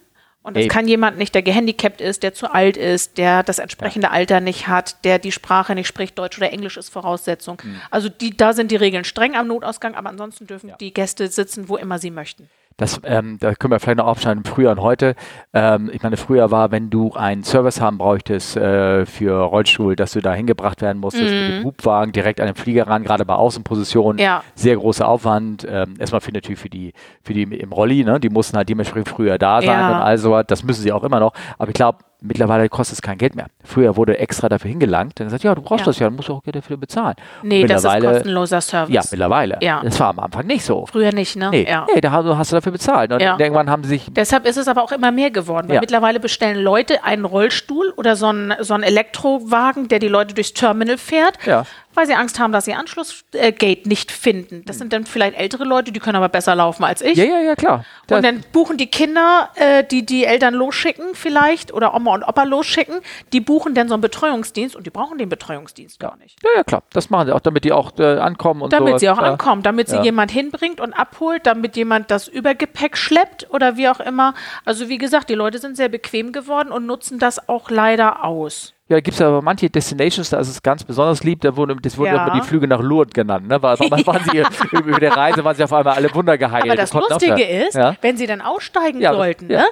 Und 0.43 0.57
das 0.57 0.65
Eben. 0.65 0.73
kann 0.73 0.89
jemand 0.89 1.19
nicht, 1.19 1.35
der 1.35 1.43
gehandicapt 1.43 2.01
ist, 2.01 2.23
der 2.23 2.33
zu 2.33 2.51
alt 2.51 2.77
ist, 2.79 3.19
der 3.19 3.43
das 3.43 3.59
entsprechende 3.59 4.11
Alter 4.11 4.41
nicht 4.41 4.67
hat, 4.67 5.05
der 5.05 5.19
die 5.19 5.33
Sprache 5.33 5.75
nicht 5.75 5.89
spricht, 5.89 6.19
Deutsch 6.19 6.39
oder 6.39 6.51
Englisch 6.51 6.77
ist 6.79 6.89
Voraussetzung. 6.89 7.61
Mhm. 7.63 7.81
Also 7.91 8.09
die, 8.09 8.35
da 8.35 8.55
sind 8.55 8.71
die 8.71 8.77
Regeln 8.77 9.05
streng 9.05 9.37
am 9.37 9.49
Notausgang, 9.49 9.95
aber 9.95 10.09
ansonsten 10.09 10.47
dürfen 10.47 10.73
die 10.81 10.95
Gäste 10.95 11.29
sitzen, 11.29 11.69
wo 11.69 11.77
immer 11.77 11.99
sie 11.99 12.11
möchten. 12.11 12.49
Das, 12.79 13.01
ähm, 13.03 13.39
da 13.41 13.55
können 13.55 13.73
wir 13.73 13.81
vielleicht 13.81 13.99
noch 13.99 14.07
aufschneiden, 14.07 14.45
früher 14.45 14.71
und 14.71 14.81
heute. 14.81 15.17
Ähm, 15.53 15.91
ich 15.93 16.01
meine, 16.03 16.17
früher 16.17 16.53
war, 16.53 16.71
wenn 16.71 16.91
du 16.91 17.13
einen 17.13 17.43
Service 17.43 17.81
haben 17.81 17.99
bräuchtest 17.99 18.57
äh, 18.57 19.05
für 19.05 19.33
Rollstuhl, 19.43 19.97
dass 19.97 20.13
du 20.13 20.21
da 20.21 20.33
hingebracht 20.33 20.81
werden 20.81 20.99
musstest 20.99 21.33
mit 21.33 21.51
dem 21.51 21.65
Hubwagen 21.65 22.13
direkt 22.13 22.41
an 22.41 22.47
den 22.47 22.55
Flieger 22.55 22.87
ran, 22.87 23.03
gerade 23.03 23.25
bei 23.25 23.35
Außenpositionen. 23.35 24.15
Mhm. 24.17 24.23
Ja. 24.23 24.43
Sehr 24.55 24.77
großer 24.77 25.09
Aufwand. 25.09 25.67
Ähm, 25.69 25.95
erstmal 25.99 26.21
für 26.21 26.31
natürlich 26.31 26.61
für 26.61 26.71
die, 26.71 26.93
für 27.23 27.35
die 27.35 27.43
im 27.43 27.73
Rolli, 27.73 28.05
ne? 28.05 28.21
die 28.21 28.31
mussten 28.31 28.57
halt 28.57 28.69
dementsprechend 28.69 29.09
früher 29.09 29.39
da 29.39 29.61
sein 29.61 29.71
Ja. 29.71 29.97
und 29.97 30.03
all 30.03 30.17
sowas. 30.17 30.45
Das 30.47 30.63
müssen 30.63 30.83
sie 30.83 30.93
auch 30.93 31.03
immer 31.03 31.19
noch. 31.19 31.33
Aber 31.59 31.71
ich 31.71 31.75
glaube, 31.75 31.99
mittlerweile 32.21 32.69
kostet 32.69 32.95
es 32.99 33.03
kein 33.03 33.19
Geld 33.19 33.37
mehr. 33.37 33.47
Früher 33.65 33.97
wurde 33.97 34.19
extra 34.19 34.49
dafür 34.49 34.69
hingelangt. 34.71 35.19
Dann 35.21 35.27
gesagt, 35.29 35.45
ja, 35.45 35.55
du 35.55 35.63
brauchst 35.63 35.81
Ja. 35.81 35.87
das 35.87 35.99
ja, 35.99 36.07
dann 36.07 36.17
musst 36.17 36.29
du 36.29 36.35
auch 36.35 36.43
Geld 36.43 36.57
dafür 36.57 36.77
bezahlen. 36.77 37.15
Nee, 37.43 37.65
das 37.67 37.85
ist 37.85 38.01
kostenloser 38.01 38.61
Service. 38.61 38.95
Ja, 38.95 39.03
mittlerweile. 39.11 39.59
Ja. 39.61 39.81
Das 39.85 39.99
war 40.01 40.09
am 40.09 40.19
Anfang 40.21 40.47
nicht 40.47 40.65
so. 40.65 40.87
Früher 40.87 41.13
nicht, 41.13 41.37
ne? 41.37 41.51
Nee, 41.51 41.67
Ja. 41.69 41.87
nee 41.95 42.01
da 42.01 42.11
hast 42.13 42.51
du- 42.53 42.57
dafür 42.57 42.73
bezahlt. 42.73 43.13
Und 43.13 43.21
Ja. 43.21 43.37
irgendwann 43.39 43.71
haben 43.71 43.83
sie 43.85 43.91
sich 43.91 44.07
Deshalb 44.11 44.47
ist 44.47 44.57
es 44.57 44.69
aber 44.69 44.83
auch 44.83 44.93
immer 44.93 45.13
mehr 45.13 45.31
geworden, 45.31 45.69
weil 45.69 45.77
Ja. 45.77 45.81
mittlerweile 45.81 46.19
bestellen 46.21 46.63
Leute 46.63 47.05
einen 47.05 47.25
Rollstuhl 47.25 47.93
oder 47.97 48.17
so 48.17 48.27
einen, 48.27 48.55
so 48.61 48.75
einen 48.75 48.83
Elektrowagen, 48.83 49.89
der 49.89 49.99
die 49.99 50.09
Leute 50.09 50.35
durchs 50.35 50.55
Terminal 50.55 50.99
fährt, 50.99 51.39
Ja. 51.47 51.65
Weil 51.95 52.07
sie 52.07 52.15
Angst 52.15 52.39
haben, 52.39 52.53
dass 52.53 52.65
sie 52.65 52.75
Anschlussgate 52.75 53.89
nicht 53.89 54.13
finden. 54.13 54.65
Das 54.67 54.79
sind 54.79 54.93
dann 54.93 55.05
vielleicht 55.05 55.37
ältere 55.37 55.65
Leute, 55.65 55.91
die 55.93 56.01
können 56.01 56.17
aber 56.17 56.29
besser 56.29 56.55
laufen 56.55 56.85
als 56.85 57.01
ich. 57.03 57.17
Ja, 57.17 57.25
ja, 57.25 57.41
ja, 57.41 57.57
klar. 57.57 57.85
Und 58.11 58.23
dann 58.25 58.45
buchen 58.53 58.77
die 58.77 58.87
Kinder, 58.87 59.51
äh, 59.57 59.83
die 59.85 60.07
die 60.07 60.25
Eltern 60.25 60.55
losschicken 60.55 61.15
vielleicht 61.15 61.73
oder 61.73 61.95
Oma 61.95 62.15
und 62.15 62.23
Opa 62.23 62.45
losschicken, 62.45 63.01
die 63.33 63.41
buchen 63.41 63.75
dann 63.75 63.89
so 63.89 63.95
einen 63.95 64.01
Betreuungsdienst 64.01 64.77
und 64.77 64.87
die 64.87 64.91
brauchen 64.91 65.19
den 65.19 65.29
Betreuungsdienst 65.29 65.99
gar 65.99 66.17
nicht. 66.19 66.39
ja, 66.43 66.51
ja, 66.57 66.65
klar. 66.65 66.83
Das 66.93 67.11
machen 67.11 67.27
sie 67.27 67.35
auch, 67.35 67.41
damit 67.41 67.65
die 67.65 67.73
auch 67.73 67.93
äh, 67.99 68.19
ankommen 68.19 68.63
und 68.63 68.73
Damit 68.73 68.89
sowas. 68.91 69.01
sie 69.01 69.11
auch 69.11 69.19
ja. 69.21 69.33
ankommen, 69.33 69.63
damit 69.63 69.89
sie 69.89 69.97
Ja. 69.97 70.03
jemand 70.05 70.31
hinbringt 70.31 70.81
und 70.81 70.93
abholt, 70.93 71.47
damit 71.47 71.77
jemand 71.77 72.11
das 72.11 72.29
Übergepäck 72.29 72.97
schleppt 72.97 73.49
oder 73.51 73.77
wie 73.77 73.89
auch 73.89 74.01
immer. 74.01 74.35
Also 74.65 74.89
wie 74.89 74.99
gesagt, 74.99 75.29
die 75.31 75.35
Leute 75.35 75.59
sind 75.59 75.77
sehr 75.77 75.89
bequem 75.89 76.33
geworden 76.33 76.71
und 76.71 76.87
nutzen 76.87 77.19
das 77.19 77.49
auch 77.49 77.71
leider 77.71 78.25
aus. 78.25 78.75
Ja, 78.91 78.97
da 78.97 79.01
gibt 79.01 79.15
es 79.17 79.21
aber 79.21 79.43
manche 79.43 79.69
Destinations, 79.69 80.31
da 80.31 80.39
ist 80.41 80.49
es 80.49 80.63
ganz 80.63 80.83
besonders 80.83 81.23
lieb, 81.23 81.43
da 81.43 81.55
wurde, 81.55 81.77
das 81.77 81.99
wurden 81.99 82.15
Ja. 82.15 82.27
immer 82.27 82.41
die 82.41 82.47
Flüge 82.47 82.67
nach 82.67 82.81
Lourdes 82.81 83.13
genannt. 83.13 83.47
Ne? 83.47 83.63
Weil, 83.63 83.79
weil 83.81 84.07
waren 84.07 84.25
sie, 84.33 84.39
über 84.79 84.99
der 84.99 85.15
Reise 85.15 85.45
waren 85.45 85.55
sie 85.55 85.63
auf 85.65 85.73
einmal 85.75 85.95
alle 85.95 86.15
wundergeheilt. 86.15 86.65
Aber 86.65 86.75
das 86.75 86.95
Lustige 86.95 87.45
ist, 87.45 87.75
ja? 87.75 87.95
wenn 88.01 88.17
sie 88.17 88.27
dann 88.27 88.41
aussteigen 88.41 89.01
Ja, 89.01 89.13
sollten, 89.13 89.51
ja. 89.51 89.61
ne, 89.61 89.67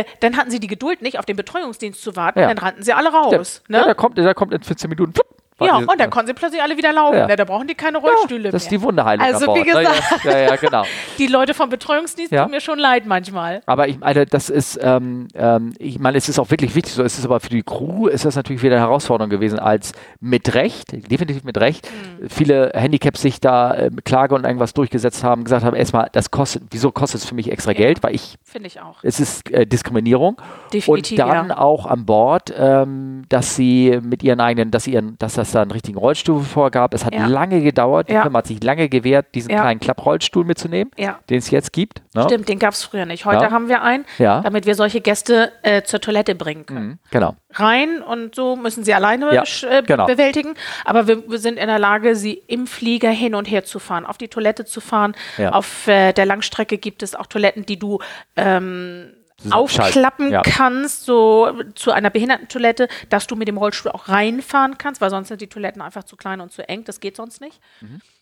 äh, 0.00 0.04
dann 0.20 0.36
hatten 0.36 0.50
sie 0.50 0.60
die 0.60 0.66
Geduld 0.66 1.00
nicht, 1.00 1.18
auf 1.18 1.24
den 1.24 1.36
Betreuungsdienst 1.36 2.02
zu 2.02 2.14
warten, 2.14 2.40
Ja. 2.40 2.48
dann 2.48 2.58
rannten 2.58 2.82
sie 2.82 2.92
alle 2.92 3.10
raus. 3.10 3.62
Ja, 3.68 3.78
Ne? 3.78 3.84
da 3.86 3.94
kommt, 3.94 4.18
da 4.18 4.34
kommt 4.34 4.52
in 4.52 4.62
14 4.62 4.90
Minuten. 4.90 5.14
Flupp, 5.14 5.26
war 5.28 5.36
Ja, 5.60 5.76
dieses- 5.78 5.88
und 5.88 6.00
dann 6.00 6.10
konnten 6.10 6.26
sie 6.28 6.34
plötzlich 6.34 6.60
alle 6.62 6.76
wieder 6.76 6.92
laufen. 6.92 7.16
Ja. 7.18 7.26
Ne? 7.28 7.36
Da 7.36 7.44
brauchen 7.44 7.68
die 7.68 7.74
keine 7.74 7.98
Rollstühle 7.98 8.50
Das 8.50 8.64
ist 8.64 8.70
mehr. 8.70 8.78
die 8.80 8.84
Wunderheilung 8.84 9.24
Also, 9.24 9.54
wie 9.54 9.60
ne? 9.60 9.64
gesagt. 9.66 10.24
Ja, 10.24 10.30
ja, 10.32 10.38
ja, 10.48 10.56
genau. 10.56 10.82
Die 11.18 11.26
Leute 11.26 11.54
vom 11.54 11.68
Betreuungsdienst 11.70 12.32
Ja. 12.32 12.42
tun 12.42 12.50
mir 12.50 12.60
schon 12.60 12.78
leid 12.78 13.06
manchmal. 13.06 13.60
Aber 13.66 13.86
ich 13.86 13.98
meine, 14.00 14.26
das 14.26 14.50
ist, 14.50 14.78
ähm, 14.82 15.28
ähm, 15.34 15.72
ich 15.78 15.98
meine, 16.00 16.18
es 16.18 16.28
ist 16.28 16.38
auch 16.38 16.50
wirklich 16.50 16.74
wichtig 16.74 16.94
so. 16.94 17.02
Es 17.04 17.18
ist 17.18 17.24
aber 17.24 17.38
für 17.40 17.50
die 17.50 17.62
Crew 17.62 18.06
ist 18.08 18.24
das 18.24 18.34
natürlich 18.34 18.62
wieder 18.62 18.76
eine 18.76 18.84
Herausforderung 18.84 19.30
gewesen, 19.30 19.58
als 19.58 19.92
mit 20.20 20.54
Recht, 20.54 20.92
definitiv 21.10 21.44
mit 21.44 21.58
Recht, 21.58 21.86
Hm. 21.86 22.28
viele 22.28 22.72
Handicaps 22.74 23.20
sich 23.22 23.38
da 23.40 23.74
äh, 23.74 23.90
Klage 24.04 24.34
und 24.34 24.44
irgendwas 24.44 24.72
durchgesetzt 24.74 25.22
haben, 25.22 25.44
gesagt 25.44 25.64
haben, 25.64 25.76
erstmal, 25.76 26.08
das 26.12 26.30
kostet, 26.30 26.62
wieso 26.70 26.90
kostet 26.90 27.20
es 27.20 27.28
für 27.28 27.34
mich 27.34 27.50
extra 27.52 27.72
Geld? 27.72 28.02
Weil 28.02 28.14
ich, 28.14 28.36
Finde 28.42 28.66
ich 28.68 28.80
auch. 28.80 28.96
es 29.02 29.20
ist 29.20 29.50
äh, 29.52 29.66
Diskriminierung. 29.66 30.40
Definitiv, 30.72 31.12
und 31.12 31.18
dann 31.18 31.48
ja. 31.50 31.58
auch 31.58 31.86
an 31.86 32.04
Bord, 32.06 32.52
ähm, 32.56 33.24
dass 33.28 33.54
sie 33.54 34.00
mit 34.02 34.22
ihren 34.22 34.40
eigenen, 34.40 34.70
dass 34.70 34.84
sie 34.84 34.92
ihren, 34.94 35.18
dass 35.18 35.34
das 35.34 35.41
da 35.50 35.62
einen 35.62 35.72
richtigen 35.72 35.98
Rollstuhl 35.98 36.42
vorgab. 36.44 36.94
Es 36.94 37.04
hat 37.04 37.12
Ja. 37.12 37.26
lange 37.26 37.60
gedauert, 37.60 38.08
die 38.08 38.12
Ja. 38.12 38.22
Firma 38.22 38.38
hat 38.38 38.46
sich 38.46 38.62
lange 38.62 38.88
gewehrt, 38.88 39.34
diesen 39.34 39.50
Ja. 39.50 39.62
kleinen 39.62 39.80
Klapprollstuhl 39.80 40.44
mitzunehmen, 40.44 40.92
Ja. 40.96 41.18
den 41.28 41.38
es 41.38 41.50
jetzt 41.50 41.72
gibt. 41.72 42.02
Ne? 42.14 42.22
Stimmt, 42.22 42.48
den 42.48 42.60
gab 42.60 42.74
es 42.74 42.84
früher 42.84 43.04
nicht. 43.06 43.24
Heute 43.24 43.50
haben 43.50 43.68
wir 43.68 43.82
einen, 43.82 44.04
damit 44.18 44.64
wir 44.66 44.76
solche 44.76 45.00
Gäste 45.00 45.50
äh, 45.62 45.82
zur 45.82 46.00
Toilette 46.00 46.36
bringen 46.36 46.64
können. 46.66 46.86
Mhm, 46.86 46.98
Genau. 47.10 47.34
Rein 47.54 48.00
und 48.02 48.34
so 48.34 48.56
müssen 48.56 48.84
sie 48.84 48.94
alleine 48.94 49.30
äh, 49.32 49.82
genau. 49.82 50.06
bewältigen. 50.06 50.54
Aber 50.84 51.08
wir, 51.08 51.28
wir 51.28 51.38
sind 51.38 51.58
in 51.58 51.66
der 51.66 51.78
Lage, 51.78 52.14
sie 52.14 52.34
im 52.46 52.66
Flieger 52.66 53.10
hin 53.10 53.34
und 53.34 53.50
her 53.50 53.64
zu 53.64 53.78
fahren, 53.78 54.06
auf 54.06 54.16
die 54.18 54.28
Toilette 54.28 54.64
zu 54.64 54.80
fahren. 54.80 55.14
Auf 55.50 55.88
äh, 55.88 56.12
der 56.12 56.26
Langstrecke 56.26 56.78
gibt 56.78 57.02
es 57.02 57.14
auch 57.14 57.26
Toiletten, 57.26 57.66
die 57.66 57.78
du 57.78 57.98
ähm, 58.36 59.08
aufklappen 59.50 60.30
ja. 60.30 60.42
kannst, 60.42 61.04
so 61.04 61.50
zu 61.74 61.90
einer 61.92 62.10
Behindertentoilette, 62.10 62.88
dass 63.08 63.26
du 63.26 63.36
mit 63.36 63.48
dem 63.48 63.56
Rollstuhl 63.56 63.92
auch 63.92 64.08
reinfahren 64.08 64.78
kannst, 64.78 65.00
weil 65.00 65.10
sonst 65.10 65.28
sind 65.28 65.40
die 65.40 65.48
Toiletten 65.48 65.82
einfach 65.82 66.04
zu 66.04 66.16
klein 66.16 66.40
und 66.40 66.52
zu 66.52 66.68
eng. 66.68 66.84
Das 66.84 67.00
geht 67.00 67.16
sonst 67.16 67.40
nicht. 67.40 67.60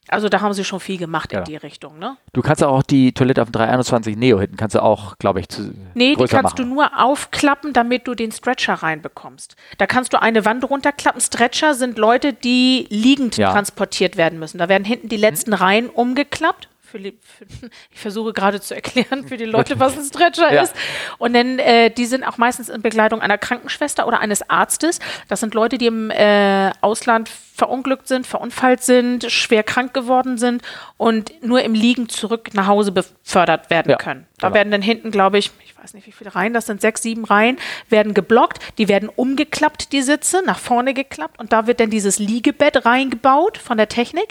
Also 0.09 0.29
da 0.29 0.41
haben 0.41 0.55
sie 0.55 0.65
schon 0.65 0.81
viel 0.81 0.97
gemacht 0.99 1.33
Ja. 1.33 1.41
in 1.41 1.45
die 1.45 1.57
Richtung. 1.57 1.99
Ne? 1.99 2.17
Du 2.33 2.41
kannst 2.43 2.65
auch 2.65 2.83
die 2.83 3.13
Toilette 3.13 3.43
auf 3.43 3.49
dem 3.49 3.53
321 3.53 4.17
Neo 4.17 4.41
hinten, 4.41 4.57
kannst 4.57 4.75
du 4.75 4.83
auch, 4.83 5.17
glaube 5.19 5.39
ich, 5.41 5.49
zu 5.49 5.73
Nee, 5.95 6.17
die 6.17 6.25
kannst 6.25 6.33
machen. 6.43 6.57
du 6.57 6.65
nur 6.65 6.99
aufklappen, 6.99 7.73
damit 7.73 8.09
du 8.09 8.15
den 8.15 8.33
Stretcher 8.33 8.75
reinbekommst. 8.75 9.55
Da 9.79 9.87
kannst 9.87 10.13
du 10.13 10.21
eine 10.21 10.45
Wand 10.45 10.69
runterklappen. 10.69 11.21
Stretcher 11.21 11.75
sind 11.75 11.99
Leute, 11.99 12.33
die 12.33 12.87
liegend 12.89 13.37
Ja. 13.37 13.51
Mhm. 13.51 13.53
transportiert 13.55 14.17
werden 14.17 14.39
müssen. 14.39 14.59
Da 14.59 14.69
werden 14.69 14.85
hinten 14.85 15.09
die 15.11 15.17
letzten 15.19 15.53
Reihen 15.53 15.89
umgeklappt. 15.89 16.69
Für 16.91 16.99
für, 16.99 17.11
ich 17.93 18.01
versuche 18.01 18.33
gerade 18.33 18.61
zu 18.61 18.75
erklären 18.75 19.27
für 19.29 19.37
die 19.37 19.45
Leute, 19.45 19.79
was 19.79 19.97
ein 19.97 20.05
Stretcher 20.05 20.53
Ja. 20.53 20.63
ist. 20.63 20.75
Und 21.19 21.35
dann, 21.35 21.59
äh, 21.59 21.91
die 21.91 22.07
sind 22.07 22.25
auch 22.25 22.37
meistens 22.37 22.69
in 22.69 22.83
Begleitung 22.83 23.21
einer 23.21 23.39
Krankenschwester 23.39 24.07
oder 24.09 24.21
eines 24.21 24.49
Arztes. 24.51 24.99
Das 25.29 25.41
sind 25.41 25.55
Leute, 25.55 25.79
die 25.79 25.87
im 25.87 26.11
äh, 26.11 26.71
Ausland 26.81 27.29
verunglückt 27.29 28.09
sind, 28.09 28.27
verunfallt 28.27 28.83
sind, 28.83 29.31
schwer 29.31 29.63
krank 29.63 29.93
geworden 29.95 30.39
sind 30.39 30.63
und 30.97 31.31
nur 31.45 31.63
im 31.63 31.75
Liegen 31.75 32.09
zurück 32.09 32.51
nach 32.55 32.67
Hause 32.67 32.91
befördert 32.91 33.71
werden 33.71 33.91
Ja, 33.91 33.97
können. 33.99 34.27
Da 34.39 34.49
genau. 34.49 34.55
werden 34.57 34.71
dann 34.73 34.83
hinten, 34.83 35.11
glaube 35.11 35.39
ich, 35.39 35.51
ich 35.65 35.77
weiß 35.79 35.95
nicht, 35.95 36.07
wie 36.07 36.13
viele 36.13 36.35
Reihen, 36.35 36.55
das 36.55 36.67
sind 36.67 36.81
sechs, 36.81 37.03
sieben 37.03 37.25
Reihen, 37.25 37.59
werden 37.89 38.15
geblockt, 38.15 38.59
die 38.79 38.89
werden 38.89 39.09
umgeklappt, 39.11 39.93
die 39.93 40.03
Sitze, 40.03 40.43
nach 40.45 40.59
vorne 40.59 40.95
geklappt 40.95 41.39
und 41.39 41.53
da 41.53 41.67
wird 41.67 41.81
dann 41.81 41.91
dieses 41.91 42.19
Liegebett 42.19 42.85
reingebaut 42.87 43.59
von 43.59 43.77
der 43.77 43.89
Technik. 43.89 44.29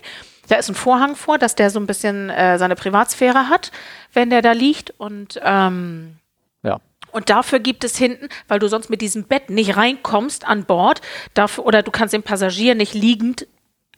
Da 0.50 0.58
ist 0.58 0.68
ein 0.70 0.76
Vorhang 0.76 1.16
vor, 1.16 1.38
dass 1.38 1.56
der 1.56 1.70
so 1.70 1.80
ein 1.80 1.88
bisschen 1.88 2.30
äh, 2.30 2.58
seine 2.58 2.76
Privatsphäre 2.76 3.48
hat, 3.50 3.72
wenn 4.14 4.30
der 4.30 4.42
da 4.42 4.52
liegt 4.52 4.92
und 5.00 5.40
ähm, 5.44 6.18
Ja. 6.64 6.80
und 7.12 7.30
dafür 7.30 7.60
gibt 7.60 7.84
es 7.84 7.98
hinten, 7.98 8.28
weil 8.48 8.60
du 8.60 8.68
sonst 8.68 8.90
mit 8.90 9.00
diesem 9.02 9.24
Bett 9.24 9.50
nicht 9.50 9.78
reinkommst 9.78 10.46
an 10.46 10.66
Bord, 10.66 11.02
dafür, 11.36 11.66
oder 11.66 11.84
du 11.84 11.92
kannst 11.92 12.14
den 12.14 12.24
Passagier 12.24 12.76
nicht 12.76 12.94
liegend 12.94 13.48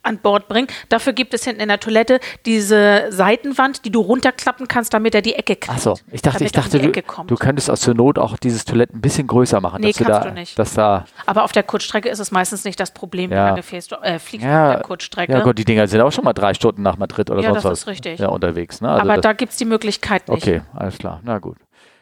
an 0.02 0.18
Bord 0.18 0.48
bringen. 0.48 0.66
Dafür 0.88 1.12
gibt 1.12 1.32
es 1.34 1.44
hinten 1.44 1.60
in 1.60 1.68
der 1.68 1.80
Toilette 1.80 2.20
diese 2.44 3.06
Seitenwand, 3.10 3.84
die 3.84 3.90
du 3.90 4.00
runterklappen 4.00 4.68
kannst, 4.68 4.92
damit 4.94 5.14
er 5.14 5.22
die 5.22 5.34
Ecke 5.34 5.56
kriegt. 5.56 5.70
Achso, 5.70 5.96
ich 6.10 6.22
dachte, 6.22 6.44
ich 6.44 6.52
dachte, 6.52 6.78
du, 6.80 6.90
du 6.90 7.36
könntest 7.36 7.70
aus 7.70 7.80
der 7.82 7.94
Not 7.94 8.18
auch 8.18 8.36
dieses 8.36 8.64
Toilette 8.64 8.96
ein 8.96 9.00
bisschen 9.00 9.26
größer 9.26 9.60
machen. 9.60 9.80
Nee, 9.80 9.92
kannst 9.92 10.00
du, 10.00 10.04
da, 10.12 10.20
du 10.20 10.32
nicht. 10.32 10.58
Dass 10.58 10.74
da 10.74 11.04
Aber 11.26 11.44
auf 11.44 11.52
der 11.52 11.62
Kurzstrecke 11.62 12.08
ist 12.08 12.18
es 12.18 12.30
meistens 12.30 12.64
nicht 12.64 12.78
das 12.80 12.92
Problem, 12.92 13.30
Ja. 13.30 13.44
wie 13.46 13.48
lange 13.50 13.62
fährst 13.62 13.92
du, 13.92 13.96
äh, 13.96 14.18
fliegst 14.18 14.46
Ja, 14.46 14.68
auf 14.70 14.74
der 14.76 14.82
Kurzstrecke. 14.82 15.32
ja 15.32 15.40
Gott, 15.40 15.58
die 15.58 15.64
Dinger 15.64 15.86
sind 15.86 16.00
auch 16.00 16.12
schon 16.12 16.24
mal 16.24 16.32
drei 16.32 16.54
Stunden 16.54 16.82
nach 16.82 16.96
Madrid 16.96 17.30
oder 17.30 17.40
Ja, 17.40 17.50
sonst 17.50 17.64
das 17.64 17.70
was 17.72 17.78
ist 17.80 17.86
richtig. 17.86 18.18
Ja, 18.20 18.28
unterwegs. 18.28 18.80
Ne? 18.80 18.88
Also 18.90 19.02
Aber 19.02 19.14
das, 19.14 19.22
da 19.22 19.32
gibt 19.32 19.52
es 19.52 19.58
die 19.58 19.64
Möglichkeit 19.64 20.28
nicht. 20.28 20.42
okay, 20.42 20.62
alles 20.74 20.98
klar, 20.98 21.20
na 21.22 21.38
gut. 21.38 21.56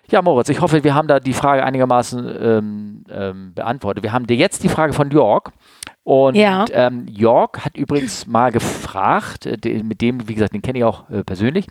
Ja, 0.09 0.23
Moritz, 0.23 0.49
ich 0.49 0.61
hoffe, 0.61 0.83
wir 0.83 0.95
haben 0.95 1.07
da 1.07 1.21
die 1.21 1.33
Frage 1.33 1.63
einigermaßen 1.65 2.37
ähm, 2.43 3.05
ähm, 3.11 3.55
beantwortet. 3.55 4.03
Wir 4.03 4.13
haben 4.13 4.27
dir 4.27 4.37
jetzt 4.37 4.65
die 4.65 4.69
Frage 4.69 4.93
von 4.93 5.09
Jörg. 5.13 5.45
Und 6.03 6.35
Ja. 6.35 6.65
ähm, 6.73 7.07
Jörg 7.09 7.51
hat 7.65 7.77
übrigens 7.77 8.27
mal 8.27 8.51
gefragt, 8.53 9.47
äh, 9.47 9.83
mit 9.83 10.01
dem, 10.01 10.29
wie 10.29 10.35
gesagt, 10.35 10.55
den 10.55 10.63
kenne 10.63 10.79
ich 10.79 10.85
auch 10.85 11.09
äh, 11.11 11.23
persönlich. 11.25 11.67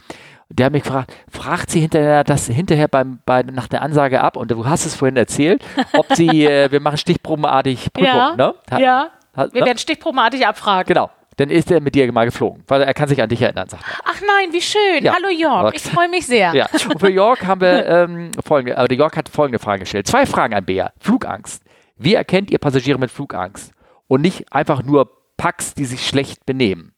Der 0.50 0.68
hat 0.68 0.74
mich 0.74 0.84
gefragt, 0.84 1.14
fragt 1.30 1.70
sie 1.70 1.80
hinterher 1.82 2.24
das 2.24 2.48
hinterher 2.48 2.88
beim, 2.88 3.20
bei, 3.26 3.44
nach 3.44 3.68
der 3.68 3.82
Ansage 3.84 4.22
ab, 4.22 4.36
und 4.38 4.50
du 4.52 4.66
hast 4.66 4.86
es 4.86 4.96
vorhin 4.96 5.16
erzählt, 5.18 5.64
ob 5.94 6.14
sie, 6.16 6.28
äh, 6.46 6.72
wir 6.72 6.80
machen 6.80 6.98
stichprobenartig 6.98 7.92
Prüfung, 7.94 8.08
Ja, 8.08 8.36
ne? 8.36 8.56
Hat- 8.72 8.80
ja. 8.80 9.08
hat- 9.36 9.54
Wir 9.54 9.62
ne? 9.62 9.68
werden 9.68 9.78
stichprobenartig 9.78 10.46
abfragen. 10.48 10.88
Genau. 10.88 11.10
Dann 11.38 11.50
ist 11.50 11.72
er 11.72 11.80
mit 11.82 11.96
dir 11.96 12.12
mal 12.12 12.26
geflogen, 12.26 12.64
weil 12.68 12.82
er 12.82 12.94
kann 12.94 13.08
sich 13.08 13.22
an 13.22 13.30
dich 13.30 13.42
erinnern, 13.42 13.70
sagt 13.70 13.84
er. 13.84 14.00
Ach 14.06 14.20
nein, 14.22 14.52
wie 14.52 14.62
schön. 14.62 15.04
Ja. 15.04 15.14
Hallo 15.16 15.30
Jörg, 15.30 15.68
Okay. 15.68 15.76
ich 15.78 15.84
freue 15.84 16.10
mich 16.10 16.26
sehr. 16.26 16.54
Ja, 16.54 16.68
und 16.90 17.00
für 17.00 17.10
Jörg 17.10 17.46
haben 17.46 17.62
wir 17.62 17.86
ähm, 17.88 18.32
folgende, 18.46 18.78
aber 18.78 18.88
der 18.90 18.98
Jörg 18.98 19.16
hat 19.16 19.30
folgende 19.30 19.58
Frage 19.60 19.82
gestellt. 19.82 20.08
Zwei 20.08 20.26
Fragen 20.26 20.54
an 20.54 20.66
Bea. 20.66 20.92
Flugangst. 21.00 21.64
Wie 21.96 22.14
erkennt 22.16 22.52
ihr 22.52 22.58
Passagiere 22.58 22.98
mit 23.00 23.10
Flugangst? 23.12 23.72
Und 24.10 24.22
nicht 24.22 24.52
einfach 24.52 24.84
nur 24.84 25.10
Packs, 25.38 25.74
die 25.74 25.86
sich 25.86 26.06
schlecht 26.06 26.46
benehmen. 26.46 26.94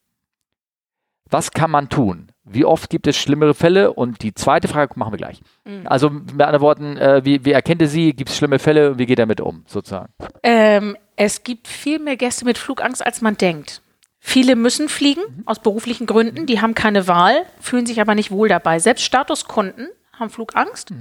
Was 1.29 1.51
kann 1.51 1.69
man 1.69 1.89
tun? 1.89 2.31
Wie 2.43 2.65
oft 2.65 2.89
gibt 2.89 3.05
es 3.05 3.15
schlimmere 3.17 3.53
Fälle? 3.53 3.93
Und 3.93 4.23
die 4.23 4.33
zweite 4.33 4.67
Frage 4.67 4.93
machen 4.97 5.13
wir 5.13 5.17
gleich. 5.17 5.41
Mhm. 5.65 5.85
Also 5.85 6.09
mit 6.09 6.41
anderen 6.41 6.61
Worten, 6.61 6.97
äh, 6.97 7.21
wie, 7.23 7.45
wie 7.45 7.51
erkennt 7.51 7.81
ihr 7.81 7.87
sie? 7.87 8.13
Gibt 8.13 8.29
es 8.29 8.37
schlimme 8.37 8.57
Fälle 8.57 8.91
und 8.91 8.97
wie 8.97 9.05
geht 9.05 9.19
er 9.19 9.25
damit 9.25 9.41
um, 9.41 9.63
sozusagen? 9.67 10.11
Ähm, 10.41 10.97
es 11.15 11.43
gibt 11.43 11.67
viel 11.67 11.99
mehr 11.99 12.17
Gäste 12.17 12.45
mit 12.45 12.57
Flugangst, 12.57 13.05
als 13.05 13.21
man 13.21 13.37
denkt. 13.37 13.81
Viele 14.19 14.55
müssen 14.55 14.87
fliegen 14.87 15.21
aus 15.45 15.59
beruflichen 15.59 16.05
Gründen, 16.07 16.45
die 16.45 16.61
haben 16.61 16.75
keine 16.75 17.07
Wahl, 17.07 17.45
fühlen 17.59 17.85
sich 17.85 17.99
aber 18.01 18.15
nicht 18.15 18.31
wohl 18.31 18.49
dabei. 18.49 18.79
Selbst 18.79 19.03
Statuskunden 19.03 19.89
haben 20.13 20.29
Flugangst. 20.29 20.91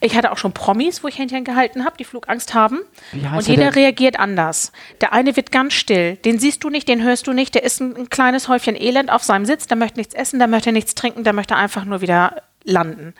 Ich 0.00 0.16
hatte 0.16 0.32
auch 0.32 0.38
schon 0.38 0.52
Promis, 0.52 1.04
wo 1.04 1.08
ich 1.08 1.18
Händchen 1.18 1.44
gehalten 1.44 1.84
habe, 1.84 1.96
die 1.98 2.04
Flugangst 2.04 2.54
haben. 2.54 2.80
Und 3.12 3.22
er 3.22 3.40
jeder 3.40 3.76
reagiert 3.76 4.18
anders. 4.18 4.72
Der 5.00 5.12
eine 5.12 5.36
wird 5.36 5.52
ganz 5.52 5.74
still. 5.74 6.16
Den 6.16 6.38
siehst 6.38 6.64
du 6.64 6.70
nicht, 6.70 6.88
den 6.88 7.02
hörst 7.02 7.26
du 7.26 7.32
nicht. 7.32 7.54
Der 7.54 7.64
ist 7.64 7.80
ein, 7.80 7.96
ein 7.96 8.10
kleines 8.10 8.48
Häufchen 8.48 8.76
Elend 8.76 9.10
auf 9.10 9.22
seinem 9.22 9.44
Sitz. 9.44 9.66
Der 9.66 9.76
möchte 9.76 9.98
nichts 9.98 10.14
essen, 10.14 10.38
der 10.38 10.48
möchte 10.48 10.72
nichts 10.72 10.94
trinken, 10.94 11.22
der 11.22 11.34
möchte 11.34 11.54
einfach 11.54 11.84
nur 11.84 12.00
wieder 12.00 12.42
landen. 12.64 13.14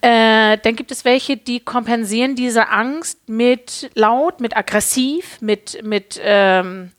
Äh, 0.00 0.58
dann 0.58 0.76
gibt 0.76 0.90
es 0.92 1.04
welche, 1.04 1.36
die 1.36 1.60
kompensieren 1.60 2.36
diese 2.36 2.68
Angst 2.68 3.28
mit 3.28 3.90
laut, 3.94 4.40
mit 4.40 4.56
aggressiv, 4.56 5.40
mit, 5.40 5.82
mit 5.82 6.20
ähm, 6.22 6.92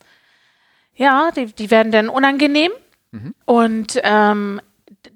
ja, 0.96 1.32
die, 1.32 1.48
die 1.48 1.72
werden 1.72 1.92
dann 1.92 2.10
unangenehm. 2.10 2.72
Und 3.46 4.00
ähm, 4.04 4.60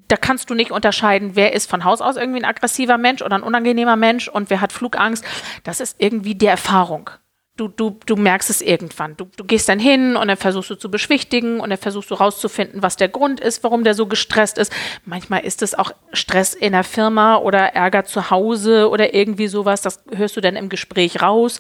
da 0.09 0.17
kannst 0.17 0.49
du 0.49 0.55
nicht 0.55 0.71
unterscheiden, 0.71 1.31
wer 1.35 1.53
ist 1.53 1.69
von 1.69 1.85
Haus 1.85 2.01
aus 2.01 2.17
irgendwie 2.17 2.41
ein 2.41 2.49
aggressiver 2.49 2.97
Mensch 2.97 3.21
oder 3.21 3.35
ein 3.35 3.43
unangenehmer 3.43 3.95
Mensch 3.95 4.27
und 4.27 4.49
wer 4.49 4.59
hat 4.59 4.73
Flugangst. 4.73 5.23
Das 5.63 5.79
ist 5.79 5.95
irgendwie 5.99 6.35
die 6.35 6.47
Erfahrung. 6.47 7.11
Du, 7.55 7.67
du, 7.67 7.99
du 8.05 8.15
merkst 8.15 8.49
es 8.49 8.61
irgendwann. 8.61 9.17
Du, 9.17 9.25
du 9.35 9.43
gehst 9.43 9.69
dann 9.69 9.79
hin 9.79 10.15
und 10.15 10.29
dann 10.29 10.37
versuchst 10.37 10.69
du 10.69 10.75
zu 10.75 10.89
beschwichtigen 10.89 11.59
und 11.59 11.69
dann 11.69 11.77
versuchst 11.77 12.09
du 12.09 12.15
rauszufinden, 12.15 12.81
was 12.81 12.95
der 12.95 13.09
Grund 13.09 13.39
ist, 13.39 13.63
warum 13.63 13.83
der 13.83 13.93
so 13.93 14.07
gestresst 14.07 14.57
ist. 14.57 14.73
Manchmal 15.05 15.41
ist 15.41 15.61
es 15.61 15.75
auch 15.75 15.91
Stress 16.13 16.53
in 16.53 16.71
der 16.71 16.85
Firma 16.85 17.35
oder 17.35 17.75
Ärger 17.75 18.05
zu 18.05 18.31
Hause 18.31 18.89
oder 18.89 19.13
irgendwie 19.13 19.47
sowas. 19.47 19.81
Das 19.81 20.01
hörst 20.11 20.37
du 20.37 20.41
dann 20.41 20.55
im 20.55 20.69
Gespräch 20.69 21.21
raus. 21.21 21.59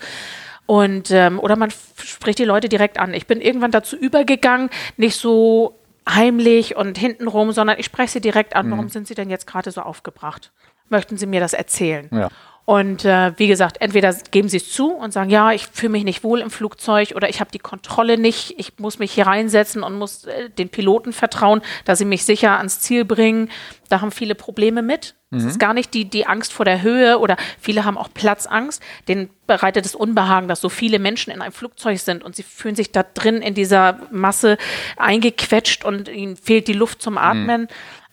Und 0.65 1.11
ähm, 1.11 1.39
oder 1.39 1.55
man 1.55 1.71
spricht 1.97 2.39
die 2.39 2.45
Leute 2.45 2.69
direkt 2.69 2.97
an. 2.97 3.13
Ich 3.13 3.27
bin 3.27 3.41
irgendwann 3.41 3.71
dazu 3.71 3.97
übergegangen, 3.97 4.69
nicht 4.97 5.17
so 5.17 5.78
heimlich 6.15 6.75
und 6.75 6.97
hintenrum, 6.97 7.51
sondern 7.51 7.79
ich 7.79 7.85
spreche 7.85 8.13
sie 8.13 8.21
direkt 8.21 8.55
an. 8.55 8.69
Warum 8.71 8.89
sind 8.89 9.07
sie 9.07 9.15
denn 9.15 9.29
jetzt 9.29 9.47
gerade 9.47 9.71
so 9.71 9.81
aufgebracht? 9.81 10.51
Möchten 10.89 11.17
Sie 11.17 11.27
mir 11.27 11.39
das 11.39 11.53
erzählen? 11.53 12.09
Ja. 12.11 12.29
Und 12.69 13.03
äh, 13.03 13.33
wie 13.37 13.47
gesagt, 13.47 13.81
entweder 13.81 14.13
geben 14.29 14.47
sie 14.47 14.57
es 14.57 14.71
zu 14.71 14.91
und 14.91 15.11
sagen, 15.11 15.31
ja, 15.31 15.51
ich 15.53 15.65
fühle 15.65 15.89
mich 15.89 16.03
nicht 16.03 16.23
wohl 16.23 16.39
im 16.39 16.51
Flugzeug 16.51 17.13
oder 17.15 17.27
ich 17.27 17.39
habe 17.39 17.49
die 17.49 17.57
Kontrolle 17.57 18.15
nicht, 18.19 18.59
ich 18.59 18.77
muss 18.77 18.99
mich 18.99 19.11
hier 19.11 19.25
reinsetzen 19.25 19.81
und 19.81 19.97
muss 19.97 20.25
äh, 20.25 20.51
den 20.51 20.69
Piloten 20.69 21.11
vertrauen, 21.11 21.63
dass 21.85 21.97
sie 21.97 22.05
mich 22.05 22.25
sicher 22.25 22.59
ans 22.59 22.79
Ziel 22.79 23.05
bringen. 23.05 23.49
Da 23.89 24.01
haben 24.01 24.11
viele 24.11 24.35
Probleme 24.35 24.83
mit. 24.83 25.15
Es 25.31 25.45
ist 25.45 25.59
gar 25.59 25.75
nicht 25.75 25.93
die, 25.93 26.05
die 26.05 26.25
Angst 26.25 26.53
vor 26.53 26.65
der 26.65 26.81
Höhe 26.81 27.19
oder 27.19 27.37
viele 27.59 27.85
haben 27.85 27.99
auch 27.99 28.11
Platzangst. 28.11 28.81
Denen 29.07 29.29
bereitet 29.45 29.85
es 29.85 29.93
Unbehagen, 29.93 30.47
dass 30.47 30.59
so 30.59 30.69
viele 30.69 30.97
Menschen 30.97 31.31
in 31.31 31.41
einem 31.43 31.51
Flugzeug 31.51 31.99
sind 31.99 32.23
und 32.23 32.35
sie 32.35 32.41
fühlen 32.41 32.75
sich 32.75 32.91
da 32.91 33.03
drin 33.03 33.43
in 33.43 33.53
dieser 33.53 33.99
Masse 34.09 34.57
eingequetscht 34.97 35.85
und 35.85 36.07
ihnen 36.07 36.35
fehlt 36.35 36.67
die 36.67 36.73
Luft 36.73 37.03
zum 37.03 37.19
Atmen. 37.19 37.67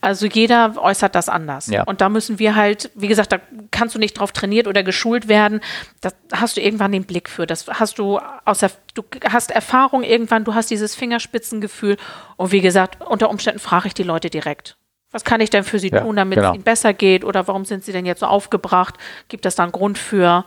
Also 0.07 0.27
jeder 0.27 0.81
äußert 0.81 1.17
das 1.17 1.29
anders. 1.29 1.67
Ja. 1.67 1.83
Und 1.83 2.01
da 2.01 2.09
müssen 2.09 2.39
wir 2.39 2.55
halt, 2.55 2.93
wie 2.95 3.09
gesagt, 3.09 3.33
da 3.33 3.41
kannst 3.73 3.97
du 3.97 3.99
nicht 3.99 4.21
drauf 4.21 4.31
trainiert 4.31 4.69
oder 4.69 4.85
geschult 4.85 5.27
werden. 5.27 5.61
Da 6.01 6.11
hast 6.33 6.57
du 6.57 6.61
irgendwann 6.61 6.93
den 6.93 7.03
Blick 7.03 7.29
für. 7.29 7.45
Das 7.45 7.67
hast 7.67 7.99
du 7.99 8.21
aus 8.45 8.61
der, 8.61 8.71
du 8.95 9.03
hast 9.29 9.51
Erfahrung 9.51 10.05
irgendwann, 10.05 10.45
du 10.45 10.55
hast 10.55 10.71
dieses 10.71 10.95
Fingerspitzengefühl. 10.95 11.97
Und 12.37 12.53
wie 12.53 12.61
gesagt, 12.61 13.05
unter 13.05 13.29
Umständen 13.29 13.59
frage 13.59 13.89
ich 13.89 13.95
die 13.95 14.05
Leute 14.05 14.31
direkt. 14.31 14.77
Was 15.11 15.25
kann 15.25 15.41
ich 15.41 15.51
denn 15.51 15.65
für 15.65 15.81
sie 15.81 15.91
Ja, 15.91 16.03
tun, 16.03 16.15
damit 16.15 16.37
genau. 16.37 16.51
es 16.51 16.55
ihnen 16.55 16.63
besser 16.63 16.95
geht? 16.95 17.25
Oder 17.25 17.49
warum 17.49 17.65
sind 17.65 17.83
sie 17.83 17.91
denn 17.91 18.07
jetzt 18.07 18.21
so 18.21 18.27
aufgebracht? 18.27 18.95
Gibt 19.27 19.45
es 19.45 19.57
da 19.57 19.65
einen 19.65 19.73
Grund 19.73 19.99
für? 19.99 20.45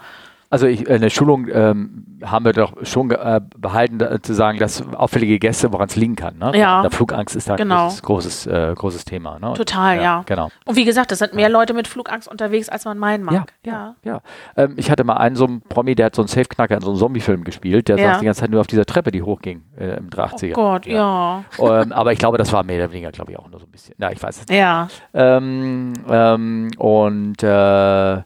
Also 0.51 0.65
ich, 0.65 0.87
in 0.87 1.01
der 1.01 1.11
Schulung 1.11 1.47
ähm, 1.51 2.05
haben 2.23 2.43
wir 2.43 2.53
doch 2.53 2.73
schon 2.83 3.11
äh, 3.11 3.39
behalten, 3.55 3.99
da, 3.99 4.19
zu 4.21 4.33
sagen, 4.33 4.57
dass 4.57 4.81
auffällige 4.93 5.37
Gäste, 5.37 5.71
woran 5.71 5.87
es 5.89 5.95
liegen 5.95 6.15
kann. 6.15 6.39
Ne? 6.39 6.53
Ja. 6.55 6.81
Der 6.81 6.89
Flugangst 6.89 7.35
ist 7.35 7.47
da 7.49 7.53
ein 7.53 7.57
Genau. 7.57 7.83
großes, 7.85 8.01
großes, 8.01 8.47
äh, 8.47 8.73
großes 8.75 9.05
Thema. 9.05 9.37
Ne? 9.37 9.53
Total, 9.53 10.01
ja. 10.01 10.23
Genau. 10.25 10.49
Und 10.65 10.75
wie 10.75 10.85
gesagt, 10.85 11.11
es 11.11 11.19
sind 11.19 11.35
mehr 11.35 11.49
Leute 11.49 11.75
mit 11.75 11.87
Flugangst 11.87 12.27
unterwegs, 12.27 12.67
als 12.67 12.85
man 12.85 12.97
meinen 12.97 13.25
Ja, 13.25 13.31
mag. 13.41 13.53
ja, 13.63 13.95
ja. 14.03 14.21
Ähm, 14.57 14.73
ich 14.77 14.89
hatte 14.89 15.03
mal 15.03 15.17
einen 15.17 15.35
so 15.35 15.45
einen 15.45 15.61
Promi, 15.61 15.93
der 15.93 16.07
hat 16.07 16.15
so 16.15 16.23
einen 16.23 16.29
Safe-Knacker 16.29 16.75
in 16.75 16.81
so 16.81 16.89
einem 16.89 16.99
Zombie-Film 16.99 17.43
gespielt, 17.43 17.87
der 17.87 17.97
Ja. 17.99 18.11
saß 18.13 18.19
die 18.21 18.25
ganze 18.25 18.41
Zeit 18.41 18.49
nur 18.49 18.61
auf 18.61 18.67
dieser 18.67 18.85
Treppe, 18.85 19.11
die 19.11 19.21
hochging 19.21 19.61
äh, 19.77 19.97
im 19.97 20.09
80er. 20.09 20.51
Oh 20.53 20.55
Gott, 20.55 20.87
ja. 20.87 21.43
ähm, 21.59 21.91
aber 21.91 22.11
ich 22.11 22.17
glaube, 22.17 22.39
das 22.39 22.51
war 22.51 22.63
mehr 22.63 22.77
oder 22.83 22.91
weniger, 22.91 23.11
glaube 23.11 23.31
ich, 23.31 23.37
auch 23.37 23.47
nur 23.49 23.59
so 23.59 23.67
ein 23.67 23.71
bisschen. 23.71 23.93
Na, 23.99 24.11
ich 24.11 24.21
weiß 24.21 24.41
es 24.41 24.47
nicht. 24.47 24.57
Ja. 24.57 24.87
Ähm, 25.13 25.93
ähm, 26.09 26.71
und 26.79 27.43
äh, 27.43 28.17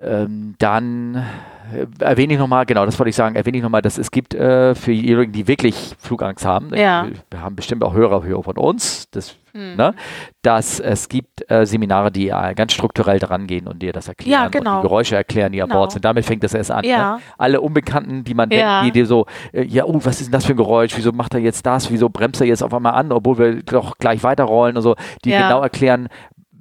ähm, 0.00 0.54
dann 0.58 1.16
äh, 1.74 1.86
erwähne 2.04 2.34
ich 2.34 2.38
nochmal, 2.38 2.64
genau, 2.66 2.84
das 2.86 2.98
wollte 2.98 3.10
ich 3.10 3.16
sagen, 3.16 3.36
erwähne 3.36 3.56
ich 3.58 3.62
nochmal, 3.62 3.82
dass 3.82 3.98
es 3.98 4.10
gibt 4.10 4.34
äh, 4.34 4.74
für 4.74 4.92
diejenigen, 4.92 5.32
die 5.32 5.48
wirklich 5.48 5.96
Flugangst 5.98 6.44
haben, 6.46 6.74
Ja. 6.74 7.06
wir, 7.30 7.40
haben 7.40 7.56
bestimmt 7.56 7.82
auch 7.82 7.94
Hörer 7.94 8.24
hier 8.24 8.42
von 8.42 8.56
uns, 8.56 9.10
das, 9.10 9.36
Hm. 9.52 9.76
ne, 9.76 9.94
dass 10.42 10.78
es 10.78 11.08
gibt 11.08 11.50
äh, 11.50 11.64
Seminare, 11.66 12.12
die 12.12 12.28
äh, 12.28 12.54
ganz 12.54 12.74
strukturell 12.74 13.18
daran 13.18 13.46
gehen 13.46 13.66
und 13.66 13.80
dir 13.82 13.92
das 13.92 14.06
erklären 14.06 14.30
Ja, 14.44 14.48
genau. 14.48 14.76
und 14.76 14.82
die 14.82 14.88
Geräusche 14.88 15.16
erklären, 15.16 15.52
die 15.52 15.60
an 15.62 15.68
Genau. 15.68 15.80
Bord 15.80 15.92
sind. 15.92 16.04
Damit 16.04 16.26
fängt 16.26 16.44
das 16.44 16.52
erst 16.54 16.70
an. 16.70 16.84
Ja. 16.84 17.16
Ne? 17.16 17.22
Alle 17.38 17.60
Unbekannten, 17.62 18.24
die 18.24 18.34
man 18.34 18.50
denkt, 18.50 18.66
die 18.84 18.92
dir 18.92 19.06
so, 19.06 19.26
äh, 19.52 19.64
ja, 19.64 19.84
oh, 19.84 19.98
was 20.04 20.20
ist 20.20 20.26
denn 20.26 20.32
das 20.32 20.44
für 20.44 20.52
ein 20.52 20.58
Geräusch? 20.58 20.92
Wieso 20.96 21.12
macht 21.12 21.32
er 21.34 21.40
jetzt 21.40 21.64
das? 21.66 21.90
Wieso 21.90 22.08
bremst 22.10 22.40
er 22.42 22.46
jetzt 22.46 22.62
auf 22.62 22.72
einmal 22.74 22.92
an, 22.94 23.10
obwohl 23.10 23.38
wir 23.38 23.62
doch 23.62 23.96
gleich 23.98 24.22
weiterrollen 24.22 24.76
und 24.76 24.82
so, 24.82 24.94
die 25.24 25.30
genau 25.30 25.62
erklären, 25.62 26.08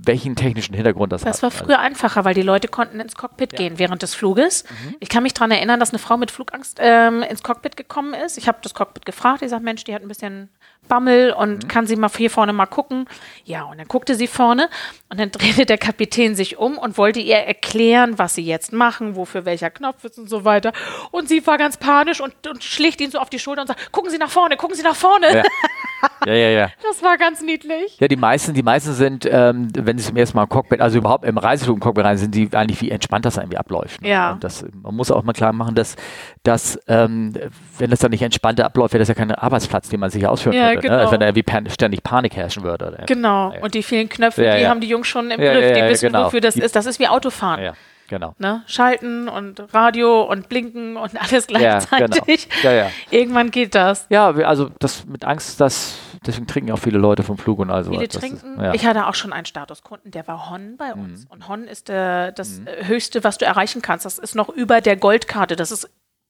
welchen 0.07 0.35
technischen 0.35 0.73
Hintergrund 0.73 1.11
das, 1.11 1.21
Das 1.21 1.37
hat. 1.37 1.43
war 1.43 1.51
früher 1.51 1.79
einfacher, 1.79 2.25
weil 2.25 2.33
die 2.33 2.41
Leute 2.41 2.67
konnten 2.67 2.99
ins 2.99 3.15
Cockpit 3.15 3.55
gehen 3.55 3.77
während 3.77 4.01
des 4.01 4.15
Fluges. 4.15 4.63
Mhm. 4.63 4.95
Ich 4.99 5.09
kann 5.09 5.23
mich 5.23 5.33
daran 5.33 5.51
erinnern, 5.51 5.79
dass 5.79 5.91
eine 5.91 5.99
Frau 5.99 6.17
mit 6.17 6.31
Flugangst 6.31 6.79
ähm, 6.81 7.21
ins 7.23 7.43
Cockpit 7.43 7.77
gekommen 7.77 8.13
ist. 8.13 8.37
Ich 8.37 8.47
habe 8.47 8.57
das 8.61 8.73
Cockpit 8.73 9.05
gefragt. 9.05 9.41
Ich 9.43 9.49
sage, 9.49 9.63
Mensch, 9.63 9.83
die 9.83 9.93
hat 9.93 10.01
ein 10.01 10.07
bisschen 10.07 10.49
Bammel 10.87 11.33
und 11.33 11.63
Mhm. 11.65 11.67
kann 11.67 11.85
sie 11.87 11.97
mal 11.97 12.09
hier 12.15 12.29
vorne 12.29 12.53
mal 12.53 12.65
gucken. 12.65 13.05
Ja, 13.43 13.63
und 13.63 13.77
dann 13.77 13.87
guckte 13.89 14.15
sie 14.15 14.27
vorne 14.27 14.69
und 15.09 15.19
dann 15.19 15.31
drehte 15.61 15.65
der 15.65 15.77
Kapitän 15.77 16.33
sich 16.35 16.57
um 16.57 16.77
und 16.77 16.97
wollte 16.97 17.19
ihr 17.19 17.35
erklären, 17.37 18.17
was 18.17 18.35
sie 18.35 18.45
jetzt 18.45 18.71
machen, 18.71 19.15
wofür 19.17 19.43
welcher 19.43 19.69
Knopf 19.69 20.03
ist 20.05 20.17
und 20.17 20.29
so 20.29 20.45
weiter. 20.45 20.71
Und 21.11 21.27
sie 21.27 21.45
war 21.45 21.57
ganz 21.57 21.75
panisch 21.77 22.21
und, 22.21 22.33
und 22.47 22.63
schlicht 22.63 23.01
ihn 23.01 23.11
so 23.11 23.19
auf 23.19 23.29
die 23.29 23.39
Schulter 23.39 23.61
und 23.61 23.67
sagt, 23.67 23.91
gucken 23.91 24.09
Sie 24.11 24.17
nach 24.17 24.29
vorne, 24.29 24.55
gucken 24.55 24.75
Sie 24.77 24.83
nach 24.83 24.95
vorne. 24.95 25.37
Ja. 25.37 25.43
Ja, 26.25 26.33
ja, 26.33 26.49
ja. 26.49 26.69
Das 26.87 27.01
war 27.01 27.17
ganz 27.17 27.41
niedlich. 27.41 27.97
Ja, 27.99 28.07
die 28.07 28.15
meisten, 28.17 28.53
die 28.53 28.63
meisten 28.63 28.93
sind, 28.93 29.27
ähm, 29.31 29.69
wenn 29.73 29.97
sie 29.97 30.05
zum 30.05 30.17
ersten 30.17 30.35
Mal 30.37 30.43
im 30.43 30.49
Cockpit, 30.49 30.81
also 30.81 30.97
überhaupt 30.97 31.25
im 31.25 31.37
Reiseflug 31.37 31.77
im 31.77 31.79
Cockpit 31.81 32.03
rein, 32.05 32.17
sind 32.17 32.35
die 32.35 32.49
eigentlich 32.53 32.81
wie 32.81 32.91
entspannt 32.91 33.25
das 33.25 33.37
irgendwie 33.37 33.57
abläuft. 33.57 34.01
ne? 34.01 34.09
Ja. 34.09 34.31
Und 34.33 34.43
das, 34.43 34.65
man 34.83 34.95
muss 34.95 35.09
auch 35.11 35.23
mal 35.23 35.33
klar 35.33 35.53
machen, 35.53 35.73
dass, 35.75 35.95
dass 36.43 36.79
ähm, 36.87 37.33
wenn 37.77 37.89
das 37.89 37.99
dann 37.99 38.11
nicht 38.11 38.21
entspannter 38.21 38.65
abläuft, 38.65 38.93
wäre 38.93 38.99
das 38.99 39.07
ja 39.07 39.13
kein 39.15 39.31
Arbeitsplatz, 39.31 39.89
den 39.89 39.99
man 39.99 40.09
sich 40.09 40.25
ausführen 40.27 40.55
Ja, 40.55 40.71
könnte. 40.73 40.87
Ne? 40.87 40.89
genau. 40.89 41.01
Als 41.03 41.11
wenn 41.11 41.19
da 41.19 41.25
irgendwie 41.27 41.43
pan 41.43 41.69
ständig 41.69 42.03
Panik 42.03 42.35
herrschen 42.35 42.63
würde. 42.63 42.87
Oder? 42.87 43.03
Genau. 43.05 43.53
Ja. 43.53 43.61
Und 43.61 43.73
die 43.73 43.83
vielen 43.83 44.09
Knöpfe, 44.09 44.43
Ja, 44.43 44.55
die 44.57 44.63
ja. 44.63 44.69
haben 44.69 44.81
die 44.81 44.87
Jungs 44.89 45.07
schon 45.07 45.31
im 45.31 45.41
Ja, 45.41 45.53
Griff. 45.53 45.63
ja, 45.65 45.73
Die 45.73 45.79
ja, 45.79 45.89
wissen, 45.89 46.07
genau. 46.07 46.25
wofür 46.25 46.41
das 46.41 46.53
Die- 46.55 46.61
ist. 46.61 46.75
Das 46.75 46.85
ist 46.85 46.99
wie 46.99 47.07
Autofahren. 47.07 47.73
Genau. 48.07 48.35
Ne? 48.37 48.63
Schalten 48.67 49.27
und 49.27 49.73
Radio 49.73 50.23
und 50.23 50.49
Blinken 50.49 50.97
und 50.97 51.21
alles 51.21 51.47
gleichzeitig. 51.47 52.47
Ja, 52.63 52.71
genau. 52.71 52.75
ja, 52.75 52.85
ja. 52.85 52.91
Irgendwann 53.11 53.51
geht 53.51 53.75
das. 53.75 54.05
Ja, 54.09 54.29
also 54.29 54.69
das 54.79 55.05
mit 55.05 55.25
Angst, 55.25 55.59
das 55.59 55.97
deswegen 56.25 56.47
trinken 56.47 56.71
auch 56.71 56.79
viele 56.79 56.97
Leute 56.97 57.23
vom 57.23 57.37
Flug 57.37 57.59
und 57.59 57.69
also. 57.69 57.91
Viele 57.91 58.07
trinken. 58.07 58.53
Ist, 58.53 58.61
ja. 58.61 58.69
Mhm. 58.69 58.75
Ich 58.75 58.85
hatte 58.85 59.07
auch 59.07 59.15
schon 59.15 59.33
einen 59.33 59.45
Statuskunden, 59.45 60.11
der 60.11 60.27
war 60.27 60.49
Hon 60.49 60.77
bei 60.77 60.93
uns. 60.93 61.25
Und 61.29 61.47
Hon 61.47 61.65
ist 61.65 61.89
äh, 61.89 62.31
das 62.31 62.59
äh, 62.59 62.85
Höchste, 62.85 63.23
was 63.23 63.37
du 63.37 63.45
erreichen 63.45 63.81
kannst. 63.81 64.05
Das 64.05 64.17
ist 64.17 64.35
noch 64.35 64.49
über 64.49 64.81
der 64.81 64.95
Goldkarte. 64.95 65.55
Das 65.55 65.71
ist 65.71 65.89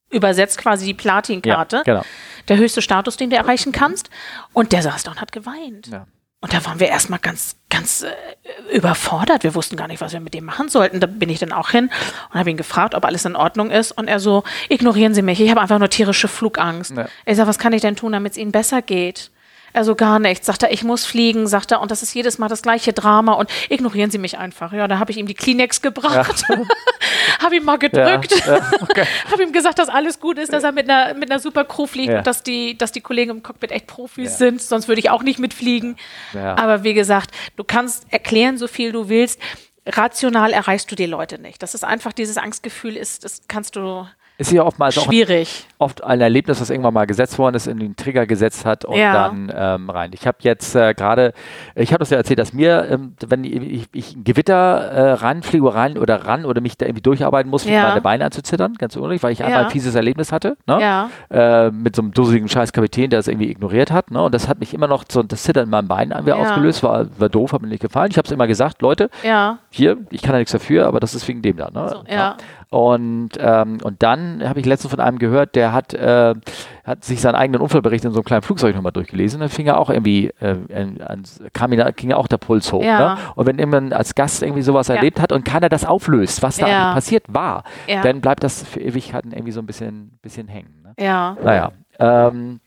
übersetzt 0.09 0.57
quasi 0.57 0.85
die 0.85 0.93
Platinkarte. 0.93 1.77
Ja, 1.77 1.83
genau. 1.83 2.01
Der 2.47 2.57
höchste 2.57 2.81
Status, 2.81 3.17
den 3.17 3.29
du 3.29 3.35
erreichen 3.35 3.71
kannst. 3.71 4.09
Und 4.53 4.71
der 4.71 4.81
saß 4.81 5.03
da 5.03 5.11
und 5.11 5.21
hat 5.21 5.31
geweint. 5.31 5.87
Ja. 5.87 6.07
Und 6.39 6.53
da 6.53 6.63
waren 6.65 6.79
wir 6.79 6.87
erstmal 6.87 7.19
ganz, 7.19 7.56
ganz 7.77 8.03
äh, 8.03 8.75
überfordert. 8.75 9.43
Wir 9.43 9.55
wussten 9.55 9.75
gar 9.75 9.87
nicht, 9.87 10.01
was 10.01 10.13
wir 10.13 10.19
mit 10.19 10.33
dem 10.33 10.45
machen 10.45 10.69
sollten. 10.69 10.99
Da 10.99 11.07
bin 11.07 11.29
ich 11.29 11.39
dann 11.39 11.51
auch 11.51 11.69
hin 11.69 11.89
und 12.31 12.39
habe 12.39 12.49
ihn 12.49 12.57
gefragt, 12.57 12.95
ob 12.95 13.05
alles 13.05 13.25
in 13.25 13.35
Ordnung 13.35 13.71
ist. 13.71 13.91
Und 13.91 14.07
er 14.07 14.19
so, 14.19 14.43
ignorieren 14.69 15.13
Sie 15.13 15.21
mich, 15.21 15.39
ich 15.39 15.49
habe 15.49 15.61
einfach 15.61 15.79
nur 15.79 15.89
tierische 15.89 16.27
Flugangst. 16.27 16.95
Ja. 16.95 17.07
Ich 17.25 17.37
sage, 17.37 17.47
was 17.47 17.59
kann 17.59 17.73
ich 17.73 17.81
denn 17.81 17.95
tun, 17.95 18.11
damit 18.11 18.33
es 18.33 18.37
Ihnen 18.37 18.51
besser 18.51 18.81
geht? 18.81 19.31
Er 19.77 19.83
so, 19.83 19.93
gar 19.93 20.17
nichts. 20.17 20.47
Sagt 20.47 20.63
er, 20.63 20.71
ich 20.73 20.83
muss 20.83 21.05
fliegen, 21.05 21.45
sagt 21.45 21.71
er, 21.71 21.81
und 21.81 21.91
das 21.91 22.01
ist 22.01 22.11
jedes 22.15 22.39
Mal 22.39 22.47
das 22.47 22.63
gleiche 22.63 22.93
Drama 22.93 23.33
und 23.33 23.47
ignorieren 23.69 24.09
Sie 24.09 24.17
mich 24.17 24.39
einfach. 24.39 24.73
Ja, 24.73 24.87
da 24.87 24.97
habe 24.97 25.11
ich 25.11 25.17
ihm 25.17 25.27
die 25.27 25.35
Kleenex 25.35 25.83
gebracht, 25.83 26.43
habe 27.39 27.55
ihm 27.55 27.63
mal 27.63 27.77
gedrückt, 27.77 28.31
Ja, 28.45 28.57
ja, 28.57 28.71
okay. 28.81 29.05
habe 29.31 29.43
ihm 29.43 29.51
gesagt, 29.51 29.77
dass 29.77 29.87
alles 29.87 30.19
gut 30.19 30.39
ist, 30.39 30.51
dass 30.51 30.63
er 30.63 30.71
mit 30.71 30.89
einer, 30.89 31.13
mit 31.13 31.29
einer 31.29 31.39
super 31.39 31.63
Crew 31.63 31.85
fliegt 31.85 32.11
Ja. 32.11 32.17
und 32.19 32.27
dass 32.27 32.41
die, 32.41 32.75
dass 32.77 32.91
die 32.91 33.01
Kollegen 33.01 33.29
im 33.29 33.43
Cockpit 33.43 33.71
echt 33.71 33.85
Profis 33.85 34.31
Ja. 34.31 34.37
sind, 34.37 34.61
sonst 34.63 34.87
würde 34.87 34.99
ich 34.99 35.11
auch 35.11 35.21
nicht 35.21 35.37
mitfliegen. 35.37 35.95
Ja. 36.33 36.57
Aber 36.57 36.83
wie 36.83 36.95
gesagt, 36.95 37.29
du 37.55 37.63
kannst 37.63 38.05
erklären, 38.11 38.57
so 38.57 38.67
viel 38.67 38.91
du 38.91 39.09
willst. 39.09 39.39
Rational 39.85 40.51
erreichst 40.53 40.91
du 40.91 40.95
die 40.95 41.05
Leute 41.05 41.39
nicht. 41.39 41.61
Das 41.63 41.73
ist 41.73 41.83
einfach 41.85 42.11
dieses 42.13 42.37
Angstgefühl 42.37 42.97
ist, 42.97 43.23
das 43.23 43.43
kannst 43.47 43.75
du 43.75 44.07
Ist 44.39 44.51
ja 44.51 44.63
oftmals 44.63 44.97
auch 44.99 45.05
schwierig. 45.05 45.65
oft 45.79 46.03
ein 46.03 46.21
Erlebnis, 46.21 46.61
was 46.61 46.69
irgendwann 46.69 46.93
mal 46.93 47.05
gesetzt 47.07 47.39
worden 47.39 47.55
ist, 47.55 47.65
in 47.67 47.79
den 47.79 47.95
Trigger 47.95 48.25
gesetzt 48.27 48.65
hat 48.65 48.85
und 48.85 48.95
Ja. 48.95 49.13
dann 49.13 49.51
ähm, 49.55 49.89
rein. 49.89 50.11
Ich 50.13 50.27
habe 50.27 50.37
jetzt 50.41 50.75
äh, 50.75 50.93
gerade, 50.93 51.33
ich 51.75 51.91
habe 51.91 51.99
das 51.99 52.09
ja 52.11 52.17
erzählt, 52.17 52.37
dass 52.39 52.53
mir, 52.53 52.87
ähm, 52.89 53.13
wenn 53.27 53.43
ich, 53.43 53.87
ich 53.93 54.15
ein 54.15 54.23
Gewitter 54.23 54.55
äh, 54.91 55.11
ranfliege 55.13 55.73
rein 55.73 55.97
oder 55.97 56.25
ran 56.25 56.45
oder 56.45 56.61
mich 56.61 56.77
da 56.77 56.85
irgendwie 56.85 57.01
durcharbeiten 57.01 57.49
muss, 57.49 57.65
Ja. 57.65 57.89
meine 57.89 58.01
Beine 58.01 58.25
anzuzittern, 58.25 58.75
ganz 58.75 58.95
unruhig, 58.95 59.23
weil 59.23 59.31
ich 59.31 59.43
einmal 59.43 59.61
Ja. 59.61 59.65
ein 59.67 59.71
fieses 59.71 59.95
Erlebnis 59.95 60.31
hatte, 60.31 60.55
ne? 60.67 60.79
Ja. 60.81 61.09
äh, 61.31 61.71
mit 61.71 61.95
so 61.95 62.01
einem 62.03 62.11
dusseligen 62.11 62.47
scheiß 62.47 62.73
Kapitän, 62.73 63.09
der 63.09 63.19
es 63.19 63.27
irgendwie 63.27 63.49
ignoriert 63.49 63.91
hat. 63.91 64.11
Ne? 64.11 64.21
Und 64.21 64.33
das 64.35 64.47
hat 64.47 64.59
mich 64.59 64.73
immer 64.73 64.87
noch 64.87 65.03
so 65.09 65.23
das 65.23 65.43
Zittern 65.43 65.65
in 65.65 65.69
meinem 65.71 65.87
Bein 65.87 66.11
an- 66.13 66.25
Ja. 66.27 66.35
ausgelöst, 66.35 66.83
war, 66.83 67.07
war 67.19 67.29
doof, 67.29 67.53
hat 67.53 67.61
mir 67.61 67.69
nicht 67.69 67.81
gefallen. 67.81 68.11
Ich 68.11 68.17
habe 68.17 68.25
es 68.27 68.31
immer 68.31 68.45
gesagt, 68.47 68.81
Leute, 68.83 69.09
Ja. 69.23 69.57
hier, 69.71 69.97
ich 70.11 70.21
kann 70.21 70.33
da 70.33 70.37
nichts 70.37 70.51
dafür, 70.51 70.85
aber 70.85 70.99
das 70.99 71.15
ist 71.15 71.27
wegen 71.27 71.41
dem 71.41 71.57
da. 71.57 71.69
Ne? 71.71 71.89
So, 71.89 72.03
ja. 72.11 72.35
Und, 72.69 73.29
ähm, 73.39 73.77
und 73.81 74.03
dann 74.03 74.47
habe 74.47 74.59
ich 74.59 74.65
letztens 74.65 74.91
von 74.91 74.99
einem 74.99 75.19
gehört, 75.19 75.55
der 75.55 75.71
hat, 75.71 75.93
äh, 75.93 76.35
hat 76.83 77.03
sich 77.05 77.21
seinen 77.21 77.35
eigenen 77.35 77.61
Unfallbericht 77.61 78.03
in 78.03 78.11
so 78.11 78.17
einem 78.19 78.25
kleinen 78.25 78.41
Flugzeug 78.41 78.75
nochmal 78.75 78.91
durchgelesen. 78.91 79.39
Dann 79.39 79.49
fing 79.49 79.67
er 79.67 79.79
auch 79.79 79.89
irgendwie, 79.89 80.31
äh, 80.41 80.55
an, 80.73 81.23
kam 81.53 81.71
ihn, 81.71 81.83
ging 81.95 82.09
ja 82.09 82.17
auch 82.17 82.27
der 82.27 82.37
Puls 82.37 82.71
hoch. 82.73 82.83
Ja. 82.83 83.15
Ne? 83.15 83.21
Und 83.35 83.45
wenn 83.45 83.57
jemand 83.57 83.93
als 83.93 84.15
Gast 84.15 84.43
irgendwie 84.43 84.63
sowas 84.63 84.87
Ja. 84.89 84.95
erlebt 84.95 85.21
hat 85.21 85.31
und 85.31 85.45
keiner 85.45 85.69
das 85.69 85.85
auflöst, 85.85 86.41
was 86.43 86.57
da 86.57 86.67
Ja. 86.67 86.93
passiert 86.93 87.23
war, 87.29 87.63
dann 88.03 88.19
bleibt 88.21 88.43
das 88.43 88.63
für 88.63 88.81
Ewigkeiten 88.81 89.31
irgendwie 89.31 89.51
so 89.53 89.61
ein 89.61 89.65
bisschen, 89.65 90.17
bisschen 90.21 90.47
hängen. 90.47 90.83
Ne? 90.83 90.93
Ja. 90.99 91.37
Naja, 91.41 91.71
ähm, 91.99 92.59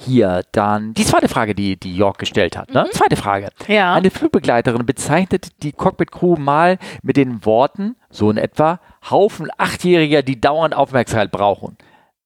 hier 0.00 0.42
dann 0.52 0.94
die 0.94 1.04
zweite 1.04 1.28
Frage, 1.28 1.54
die, 1.54 1.78
die 1.78 1.94
Jörg 1.94 2.16
gestellt 2.18 2.56
hat. 2.56 2.72
Ne? 2.72 2.88
Zweite 2.92 3.16
Frage. 3.16 3.50
Mhm. 3.66 3.72
Ja. 3.74 3.94
Eine 3.94 4.10
Flugbegleiterin 4.10 4.86
bezeichnet 4.86 5.62
die 5.62 5.72
Cockpit-Crew 5.72 6.36
mal 6.36 6.78
mit 7.02 7.16
den 7.16 7.44
Worten, 7.44 7.96
so 8.08 8.30
in 8.30 8.36
etwa, 8.38 8.80
Haufen 9.10 9.50
Achtjähriger, 9.58 10.22
die 10.22 10.40
dauernd 10.40 10.74
Aufmerksamkeit 10.74 11.30
brauchen. 11.30 11.76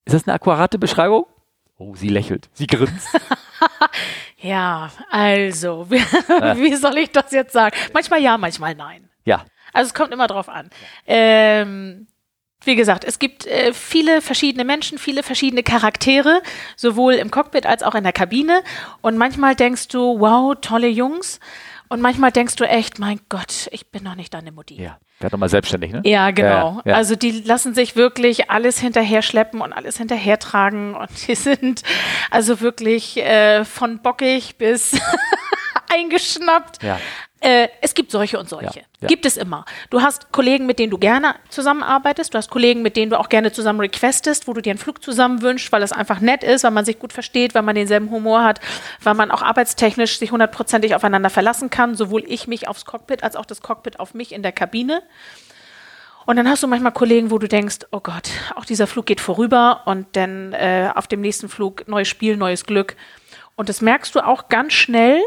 Ist 0.05 0.15
das 0.15 0.27
eine 0.27 0.35
akkurate 0.35 0.79
Beschreibung? 0.79 1.27
Oh, 1.77 1.95
sie 1.97 2.09
lächelt, 2.09 2.49
sie 2.53 2.67
grinst. 2.67 3.09
Ja, 4.45 4.91
also, 5.11 5.87
wie, 5.91 5.97
wie 5.99 6.75
soll 6.75 6.99
ich 6.99 7.11
das 7.11 7.33
jetzt 7.33 7.55
sagen? 7.55 7.75
Manchmal 7.95 8.21
ja, 8.21 8.37
manchmal 8.37 8.75
nein. 8.75 9.09
ja, 9.25 9.43
Also 9.73 9.89
es 9.89 9.95
kommt 9.95 10.13
immer 10.13 10.27
drauf 10.27 10.51
an. 10.51 10.69
Ähm, 11.07 12.07
wie 12.67 12.77
gesagt, 12.77 13.05
es 13.05 13.19
gibt 13.19 13.47
äh, 13.47 13.73
viele 13.73 14.21
verschiedene 14.21 14.65
Menschen, 14.65 14.99
viele 14.99 15.23
verschiedene 15.23 15.63
Charaktere, 15.63 16.43
sowohl 16.77 17.15
im 17.15 17.31
Cockpit 17.31 17.67
als 17.67 17.83
auch 17.83 17.95
in 17.95 18.05
der 18.05 18.13
Kabine. 18.13 18.63
Und 19.01 19.17
manchmal 19.17 19.55
denkst 19.55 19.89
du, 19.89 20.19
wow, 20.21 20.55
tolle 20.61 20.89
Jungs. 20.89 21.41
Und 21.89 22.01
manchmal 22.01 22.33
denkst 22.33 22.57
du 22.57 22.65
echt, 22.65 22.99
mein 22.99 23.21
Gott, 23.29 23.69
ich 23.71 23.91
bin 23.91 24.03
noch 24.03 24.15
nicht 24.15 24.33
deine 24.35 24.53
Mutti. 24.53 24.81
ja. 24.81 24.99
Werd 25.21 25.33
doch 25.33 25.39
mal 25.39 25.49
selbstständig, 25.49 25.93
ne? 25.93 26.03
Ja, 26.05 26.33
genau. 26.33 26.83
Ja, 26.85 26.91
ja. 26.91 26.97
Also 26.97 27.15
die 27.15 27.31
lassen 27.31 27.73
sich 27.73 27.95
wirklich 27.95 28.51
alles 28.51 28.81
hinterher 28.81 29.23
schleppen 29.23 29.61
und 29.61 29.73
alles 29.73 29.97
hinterher 29.97 30.41
tragen 30.41 30.95
und 30.97 31.09
die 31.29 31.37
sind 31.37 31.83
also 32.33 32.61
wirklich 32.61 33.17
äh, 33.19 33.65
von 33.65 34.03
bockig 34.03 34.57
bis 34.59 34.99
eingeschnappt. 35.93 36.83
Ja. 36.83 36.99
Äh, 37.45 37.69
es 37.83 37.93
gibt 37.93 38.11
solche 38.11 38.39
und 38.39 38.49
solche. 38.49 38.81
Ja, 38.81 38.87
ja. 39.03 39.09
Gibt 39.09 39.27
es 39.27 39.37
immer. 39.37 39.67
Du 39.91 40.01
hast 40.01 40.33
Kollegen, 40.33 40.65
mit 40.65 40.79
denen 40.79 40.91
du 40.91 40.97
gerne 40.97 41.35
zusammenarbeitest. 41.51 42.33
Du 42.33 42.39
hast 42.39 42.49
Kollegen, 42.49 42.81
mit 42.81 42.97
denen 42.97 43.11
du 43.11 43.21
auch 43.21 43.29
gerne 43.29 43.53
zusammen 43.53 43.81
requestest, 43.81 44.49
wo 44.49 44.55
du 44.55 44.63
dir 44.63 44.71
einen 44.71 44.79
Flug 44.79 45.03
zusammen 45.03 45.43
wünschst, 45.43 45.71
weil 45.71 45.83
es 45.83 45.93
einfach 45.93 46.21
nett 46.21 46.43
ist, 46.43 46.65
weil 46.65 46.71
man 46.71 46.87
sich 46.87 46.99
gut 46.99 47.13
versteht, 47.13 47.55
weil 47.55 47.61
man 47.61 47.75
denselben 47.75 48.11
Humor 48.11 48.43
hat, 48.43 48.61
weil 49.03 49.13
man 49.13 49.31
auch 49.31 49.43
arbeitstechnisch 49.43 50.19
sich 50.19 50.33
hundertprozentig 50.33 50.95
aufeinander 50.95 51.29
verlassen 51.29 51.69
kann. 51.69 51.95
Sowohl 51.97 52.25
ich 52.27 52.47
mich 52.47 52.67
aufs 52.67 52.87
Cockpit 52.87 53.23
als 53.23 53.37
auch 53.37 53.45
das 53.45 53.61
Cockpit 53.61 54.01
auf 54.01 54.15
mich 54.15 54.33
in 54.33 54.43
der 54.43 54.53
Kabine. 54.53 55.03
Und 56.25 56.37
dann 56.37 56.49
hast 56.49 56.63
du 56.63 56.67
manchmal 56.67 56.93
Kollegen, 56.93 57.31
wo 57.31 57.37
du 57.37 57.47
denkst, 57.47 57.81
oh 57.93 58.01
Gott, 58.01 58.31
auch 58.55 58.65
dieser 58.65 58.87
Flug 58.87 59.05
geht 59.05 59.21
vorüber 59.21 59.83
und 59.85 60.07
dann 60.17 60.55
äh, 60.55 60.91
auf 60.95 61.09
dem 61.09 61.21
nächsten 61.21 61.51
Flug 61.51 61.87
neues 61.89 62.09
Spiel, 62.09 62.39
neues 62.39 62.65
Glück. 62.65 62.97
Und 63.55 63.69
das 63.69 63.83
merkst 63.83 64.15
du 64.15 64.27
auch 64.27 64.49
ganz 64.49 64.73
schnell 64.73 65.21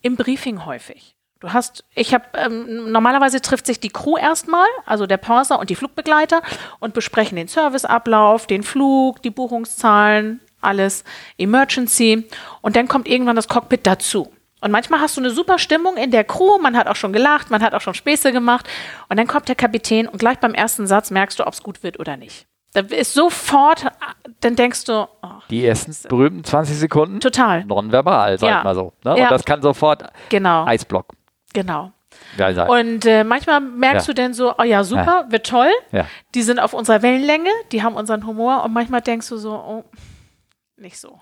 im 0.00 0.16
Briefing 0.16 0.64
häufig. 0.64 1.17
Du 1.40 1.52
hast, 1.52 1.84
ich 1.94 2.14
habe, 2.14 2.24
ähm, 2.34 2.90
normalerweise 2.90 3.40
trifft 3.40 3.66
sich 3.66 3.78
die 3.78 3.90
Crew 3.90 4.16
erstmal, 4.16 4.66
also 4.86 5.06
der 5.06 5.18
Purser 5.18 5.60
und 5.60 5.70
die 5.70 5.76
Flugbegleiter 5.76 6.42
und 6.80 6.94
besprechen 6.94 7.36
den 7.36 7.46
Serviceablauf, 7.46 8.48
den 8.48 8.64
Flug, 8.64 9.22
die 9.22 9.30
Buchungszahlen, 9.30 10.40
alles, 10.60 11.04
Emergency. 11.36 12.26
Und 12.60 12.74
dann 12.74 12.88
kommt 12.88 13.06
irgendwann 13.08 13.36
das 13.36 13.46
Cockpit 13.46 13.86
dazu. 13.86 14.32
Und 14.60 14.72
manchmal 14.72 15.00
hast 15.00 15.16
du 15.16 15.20
eine 15.20 15.30
super 15.30 15.60
Stimmung 15.60 15.96
in 15.96 16.10
der 16.10 16.24
Crew, 16.24 16.58
man 16.58 16.76
hat 16.76 16.88
auch 16.88 16.96
schon 16.96 17.12
gelacht, 17.12 17.50
man 17.50 17.62
hat 17.62 17.72
auch 17.74 17.80
schon 17.80 17.94
Späße 17.94 18.32
gemacht. 18.32 18.68
Und 19.08 19.16
dann 19.16 19.28
kommt 19.28 19.46
der 19.48 19.54
Kapitän 19.54 20.08
und 20.08 20.18
gleich 20.18 20.40
beim 20.40 20.54
ersten 20.54 20.88
Satz 20.88 21.12
merkst 21.12 21.38
du, 21.38 21.46
ob 21.46 21.52
es 21.52 21.62
gut 21.62 21.84
wird 21.84 22.00
oder 22.00 22.16
nicht. 22.16 22.46
Da 22.72 22.80
ist 22.80 23.14
sofort, 23.14 23.86
dann 24.40 24.56
denkst 24.56 24.84
du, 24.84 25.08
oh, 25.22 25.28
Die 25.48 25.64
ersten 25.64 25.94
berühmten 26.08 26.42
20 26.44 26.76
Sekunden 26.76 27.20
total, 27.20 27.64
nonverbal, 27.64 28.38
sag 28.38 28.48
Ja. 28.48 28.58
ich 28.58 28.64
mal 28.64 28.74
so. 28.74 28.92
Ne? 29.04 29.16
Ja. 29.16 29.24
Und 29.24 29.30
das 29.30 29.44
kann 29.44 29.62
sofort 29.62 30.02
genau, 30.28 30.66
Eisblock 30.66 31.14
genau. 31.52 31.92
ja. 32.66 32.66
Und 32.68 33.04
äh, 33.04 33.22
manchmal 33.24 33.60
merkst 33.60 34.08
Ja. 34.08 34.14
du 34.14 34.22
dann 34.22 34.34
so, 34.34 34.54
oh 34.58 34.62
ja, 34.62 34.82
super, 34.84 35.26
wird 35.30 35.46
toll. 35.46 35.70
Die 36.34 36.42
sind 36.42 36.58
auf 36.58 36.72
unserer 36.72 37.02
Wellenlänge, 37.02 37.50
die 37.72 37.82
haben 37.82 37.96
unseren 37.96 38.26
Humor 38.26 38.64
und 38.64 38.72
manchmal 38.72 39.00
denkst 39.02 39.28
du 39.28 39.36
so, 39.36 39.52
oh, 39.52 39.84
nicht 40.76 40.98
so. 40.98 41.20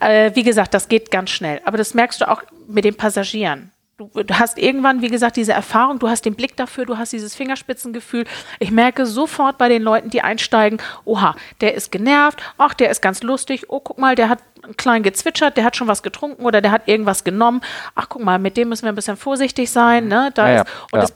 Äh, 0.00 0.34
wie 0.34 0.42
gesagt, 0.44 0.72
das 0.74 0.88
geht 0.88 1.10
ganz 1.10 1.30
schnell. 1.30 1.60
Aber 1.64 1.76
das 1.78 1.94
merkst 1.94 2.20
du 2.20 2.28
auch 2.30 2.42
mit 2.66 2.84
den 2.84 2.96
Passagieren. 2.96 3.72
Du, 3.98 4.12
hast 4.32 4.58
irgendwann, 4.58 5.02
wie 5.02 5.08
gesagt, 5.08 5.34
diese 5.34 5.52
Erfahrung, 5.52 5.98
du 5.98 6.08
hast 6.08 6.24
den 6.24 6.36
Blick 6.36 6.56
dafür, 6.56 6.86
du 6.86 6.98
hast 6.98 7.12
dieses 7.12 7.34
Fingerspitzengefühl. 7.34 8.26
Ich 8.60 8.70
merke 8.70 9.06
sofort 9.06 9.58
bei 9.58 9.68
den 9.68 9.82
Leuten, 9.82 10.08
die 10.08 10.22
einsteigen, 10.22 10.80
oha, 11.04 11.34
der 11.60 11.74
ist 11.74 11.90
genervt, 11.90 12.40
ach, 12.58 12.74
der 12.74 12.90
ist 12.90 13.02
ganz 13.02 13.24
lustig, 13.24 13.64
oh, 13.70 13.80
guck 13.80 13.98
mal, 13.98 14.14
der 14.14 14.28
hat 14.28 14.38
klein 14.76 15.02
gezwitschert, 15.02 15.56
der 15.56 15.64
hat 15.64 15.74
schon 15.74 15.88
was 15.88 16.04
getrunken 16.04 16.44
oder 16.44 16.60
der 16.60 16.70
hat 16.70 16.86
irgendwas 16.86 17.24
genommen. 17.24 17.60
Ach, 17.96 18.08
guck 18.08 18.22
mal, 18.22 18.38
mit 18.38 18.56
dem 18.56 18.68
müssen 18.68 18.84
wir 18.84 18.92
ein 18.92 18.94
bisschen 18.94 19.16
vorsichtig 19.16 19.68
sein. 19.68 20.06
Ne? 20.06 20.30
Da 20.32 20.48
Ja, 20.48 20.60
ist, 20.62 20.68
und 20.92 20.98
ja. 21.00 21.04
es 21.04 21.14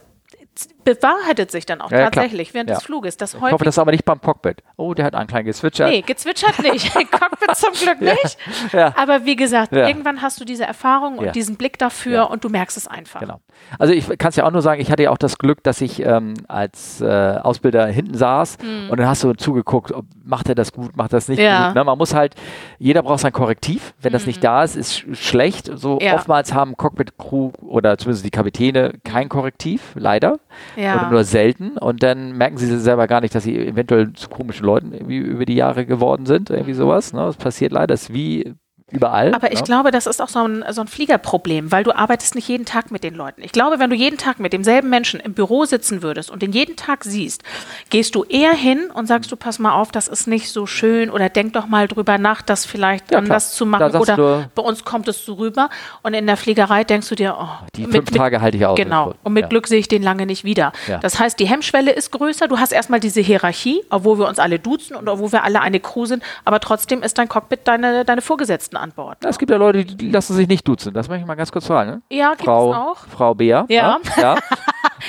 bewahrheitet 0.83 1.51
sich 1.51 1.65
dann 1.65 1.81
auch 1.81 1.91
Ja, 1.91 1.99
ja, 1.99 2.09
klar. 2.09 2.23
tatsächlich 2.23 2.53
während 2.53 2.69
Ja. 2.69 2.75
des 2.75 2.83
Fluges. 2.85 3.17
Das 3.17 3.33
Ich 3.33 3.41
hoffe, 3.41 3.63
das 3.65 3.75
ist 3.75 3.79
aber 3.79 3.91
nicht 3.91 4.05
beim 4.05 4.21
Cockpit. 4.21 4.63
Oh, 4.77 4.93
der 4.93 5.05
hat 5.05 5.15
einen 5.15 5.27
kleinen 5.27 5.45
gezwitschert. 5.45 5.89
Nee, 5.89 6.01
gezwitschert 6.01 6.59
nicht. 6.59 6.93
Cockpit 7.11 7.55
zum 7.55 7.73
Glück 7.73 8.01
nicht. 8.01 8.37
Ja. 8.71 8.93
Aber 8.97 9.25
wie 9.25 9.35
gesagt, 9.35 9.71
irgendwann 9.73 10.21
hast 10.21 10.39
du 10.39 10.45
diese 10.45 10.65
Erfahrung 10.65 11.17
und 11.17 11.35
diesen 11.35 11.55
Blick 11.57 11.77
dafür 11.79 12.29
und 12.29 12.43
du 12.43 12.49
merkst 12.49 12.77
es 12.77 12.87
einfach. 12.87 13.19
Genau. 13.19 13.39
Also 13.79 13.93
ich 13.93 14.07
kann 14.17 14.29
es 14.29 14.35
ja 14.35 14.45
auch 14.45 14.51
nur 14.51 14.61
sagen, 14.61 14.81
ich 14.81 14.91
hatte 14.91 15.03
ja 15.03 15.11
auch 15.11 15.17
das 15.17 15.37
Glück, 15.37 15.63
dass 15.63 15.81
ich 15.81 16.01
ähm, 16.05 16.33
als 16.47 17.01
äh, 17.01 17.05
Ausbilder 17.41 17.85
hinten 17.87 18.15
saß 18.17 18.57
und 18.89 18.99
dann 18.99 19.07
hast 19.07 19.23
du 19.23 19.33
zugeguckt, 19.33 19.91
ob, 19.91 20.05
macht 20.23 20.49
er 20.49 20.55
das 20.55 20.71
gut, 20.71 20.95
macht 20.97 21.13
das 21.13 21.27
nicht 21.27 21.39
Hm. 21.39 21.65
Gut. 21.67 21.75
Ne? 21.75 21.83
Man 21.83 21.97
muss 21.97 22.13
halt, 22.13 22.35
jeder 22.79 23.03
braucht 23.03 23.19
sein 23.19 23.33
Korrektiv. 23.33 23.93
Wenn 24.01 24.13
das 24.13 24.25
nicht 24.25 24.43
da 24.43 24.63
ist, 24.63 24.75
ist 24.75 24.93
sch 24.97 25.05
schlecht. 25.15 25.69
So 25.75 25.99
oftmals 25.99 26.53
haben 26.53 26.77
Cockpit-Crew 26.77 27.51
oder 27.61 27.97
zumindest 27.97 28.25
die 28.25 28.31
Kapitäne 28.31 28.93
kein 29.03 29.29
Korrektiv, 29.29 29.81
leider. 29.95 30.39
Ja. 30.75 30.95
Oder 30.95 31.11
nur 31.11 31.23
selten. 31.23 31.77
Und 31.77 32.03
dann 32.03 32.37
merken 32.37 32.57
sie 32.57 32.79
selber 32.79 33.07
gar 33.07 33.21
nicht, 33.21 33.35
dass 33.35 33.43
sie 33.43 33.57
eventuell 33.57 34.13
zu 34.13 34.29
komischen 34.29 34.65
Leuten 34.65 34.93
irgendwie 34.93 35.17
über 35.17 35.45
die 35.45 35.55
Jahre 35.55 35.85
geworden 35.85 36.25
sind. 36.25 36.49
Irgendwie 36.49 36.73
sowas. 36.73 37.13
Ne? 37.13 37.21
Das 37.21 37.37
passiert 37.37 37.71
leider. 37.71 37.87
Das 37.87 38.03
ist 38.03 38.13
wie 38.13 38.53
überall. 38.93 39.33
Aber 39.33 39.51
ich 39.51 39.59
ja. 39.59 39.65
glaube, 39.65 39.91
das 39.91 40.05
ist 40.07 40.21
auch 40.21 40.29
so 40.29 40.39
ein, 40.47 40.63
so 40.71 40.81
ein 40.81 40.87
Fliegerproblem, 40.87 41.71
weil 41.71 41.83
du 41.83 41.95
arbeitest 41.95 42.35
nicht 42.35 42.47
jeden 42.47 42.65
Tag 42.65 42.91
mit 42.91 43.03
den 43.03 43.13
Leuten. 43.15 43.41
Ich 43.43 43.51
glaube, 43.51 43.79
wenn 43.79 43.89
du 43.89 43.95
jeden 43.95 44.17
Tag 44.17 44.39
mit 44.39 44.53
demselben 44.53 44.89
Menschen 44.89 45.19
im 45.19 45.33
Büro 45.33 45.65
sitzen 45.65 46.01
würdest 46.01 46.29
und 46.31 46.41
den 46.41 46.51
jeden 46.51 46.75
Tag 46.75 47.03
siehst, 47.03 47.43
gehst 47.89 48.15
du 48.15 48.23
eher 48.23 48.53
hin 48.53 48.89
und 48.93 49.07
sagst 49.07 49.31
du, 49.31 49.35
pass 49.35 49.59
mal 49.59 49.73
auf, 49.73 49.91
das 49.91 50.07
ist 50.07 50.27
nicht 50.27 50.49
so 50.51 50.65
schön 50.65 51.09
oder 51.09 51.29
denk 51.29 51.53
doch 51.53 51.67
mal 51.67 51.87
drüber 51.87 52.17
nach, 52.17 52.41
das 52.41 52.65
vielleicht 52.65 53.11
Ja, 53.11 53.17
anders 53.17 53.47
klar. 53.49 53.57
zu 53.57 53.65
machen 53.65 53.95
oder 53.95 54.15
du- 54.15 54.49
bei 54.55 54.61
uns 54.63 54.83
kommt 54.85 55.07
es 55.07 55.25
so 55.25 55.33
rüber 55.33 55.69
und 56.03 56.13
in 56.13 56.25
der 56.27 56.37
Fliegerei 56.37 56.83
denkst 56.83 57.09
du 57.09 57.15
dir, 57.15 57.35
oh, 57.39 57.47
Die 57.75 57.81
mit- 57.83 57.91
fünf 57.91 58.11
mit- 58.11 58.17
Tage 58.19 58.41
halte 58.41 58.57
ich 58.57 58.65
aus. 58.65 58.77
Genau. 58.77 59.13
Und 59.23 59.33
mit 59.33 59.43
Ja. 59.43 59.47
Glück 59.47 59.67
sehe 59.67 59.79
ich 59.79 59.87
den 59.87 60.03
lange 60.03 60.25
nicht 60.25 60.43
wieder. 60.43 60.71
Das 61.01 61.19
heißt, 61.19 61.39
die 61.39 61.45
Hemmschwelle 61.47 61.91
ist 61.91 62.11
größer. 62.11 62.47
Du 62.47 62.59
hast 62.59 62.71
erstmal 62.71 62.99
diese 62.99 63.21
Hierarchie, 63.21 63.81
obwohl 63.89 64.19
wir 64.19 64.27
uns 64.27 64.39
alle 64.39 64.59
duzen 64.59 64.95
und 64.95 65.07
obwohl 65.09 65.31
wir 65.31 65.43
alle 65.43 65.61
eine 65.61 65.79
Crew 65.79 66.05
sind. 66.05 66.23
Aber 66.45 66.59
trotzdem 66.59 67.01
ist 67.03 67.17
dein 67.17 67.27
Cockpit 67.29 67.61
deine, 67.65 68.05
deine 68.05 68.21
Vorgesetzten 68.21 68.77
an 68.83 68.91
Bord. 68.91 69.23
Es 69.25 69.39
gibt 69.39 69.49
ja 69.49 69.57
Leute, 69.57 69.85
die 69.85 70.11
lassen 70.11 70.33
sich 70.33 70.47
nicht 70.47 70.67
duzen. 70.67 70.93
Das 70.93 71.07
möchte 71.07 71.21
ich 71.21 71.27
mal 71.27 71.35
ganz 71.35 71.51
kurz 71.51 71.65
sagen. 71.65 71.89
Ne? 71.89 72.01
Ja, 72.09 72.31
gibt 72.31 72.43
Frau, 72.43 72.71
es 72.71 72.77
auch. 72.77 72.97
Frau 73.07 73.33
Bea. 73.33 73.65
Ja. 73.69 73.97
Ne? 73.97 74.21
ja. 74.21 74.35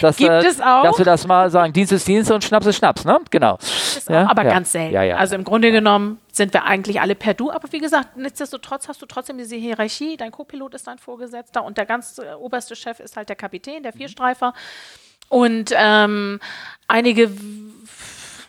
Das, 0.00 0.16
Gibt 0.16 0.30
es 0.30 0.60
auch. 0.60 0.82
Dass 0.82 0.98
wir 0.98 1.04
das 1.04 1.26
mal 1.26 1.50
sagen, 1.50 1.72
Dienst 1.72 1.92
ist 1.92 2.08
Dienst 2.08 2.30
und 2.30 2.42
Schnaps 2.42 2.66
ist 2.66 2.76
Schnaps, 2.76 3.04
ne? 3.04 3.20
Genau. 3.30 3.58
Ja, 4.08 4.24
auch, 4.24 4.30
aber 4.30 4.44
ja. 4.44 4.50
ganz 4.50 4.72
selten. 4.72 4.92
Ja. 4.92 5.16
Also 5.16 5.36
im 5.36 5.44
Grunde 5.44 5.70
genommen 5.70 6.18
sind 6.32 6.52
wir 6.52 6.64
eigentlich 6.64 7.00
alle 7.00 7.14
per 7.14 7.34
Du. 7.34 7.50
Aber 7.50 7.70
wie 7.72 7.78
gesagt, 7.78 8.16
nichtsdestotrotz 8.16 8.88
hast 8.88 9.00
du 9.02 9.06
trotzdem 9.06 9.38
diese 9.38 9.56
Hierarchie. 9.56 10.16
Dein 10.16 10.32
Co-Pilot 10.32 10.74
ist 10.74 10.86
dein 10.86 10.98
Vorgesetzter 10.98 11.64
und 11.64 11.78
der 11.78 11.86
ganz 11.86 12.18
äh, 12.18 12.34
oberste 12.34 12.74
Chef 12.74 12.98
ist 12.98 13.16
halt 13.16 13.28
der 13.28 13.36
Kapitän, 13.36 13.82
der 13.82 13.92
Vierstreifer. 13.92 14.52
Und 15.28 15.72
ähm, 15.76 16.40
einige 16.88 17.30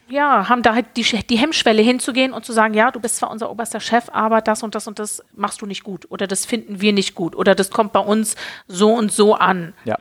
ja, 0.07 0.49
haben 0.49 0.61
da 0.61 0.75
halt 0.75 0.85
die, 0.97 1.03
die 1.03 1.37
Hemmschwelle 1.37 1.81
hinzugehen 1.81 2.33
und 2.33 2.45
zu 2.45 2.53
sagen, 2.53 2.73
ja, 2.73 2.91
du 2.91 2.99
bist 2.99 3.17
zwar 3.17 3.31
unser 3.31 3.49
oberster 3.49 3.79
Chef, 3.79 4.09
aber 4.11 4.41
das 4.41 4.61
und 4.63 4.75
das 4.75 4.87
und 4.87 4.99
das 4.99 5.23
machst 5.33 5.61
du 5.61 5.65
nicht 5.65 5.83
gut 5.83 6.09
oder 6.11 6.27
das 6.27 6.45
finden 6.45 6.81
wir 6.81 6.93
nicht 6.93 7.15
gut 7.15 7.35
oder 7.35 7.55
das 7.55 7.71
kommt 7.71 7.93
bei 7.93 7.99
uns 7.99 8.35
so 8.67 8.93
und 8.93 9.11
so 9.11 9.33
an. 9.35 9.73
Ja. 9.83 9.97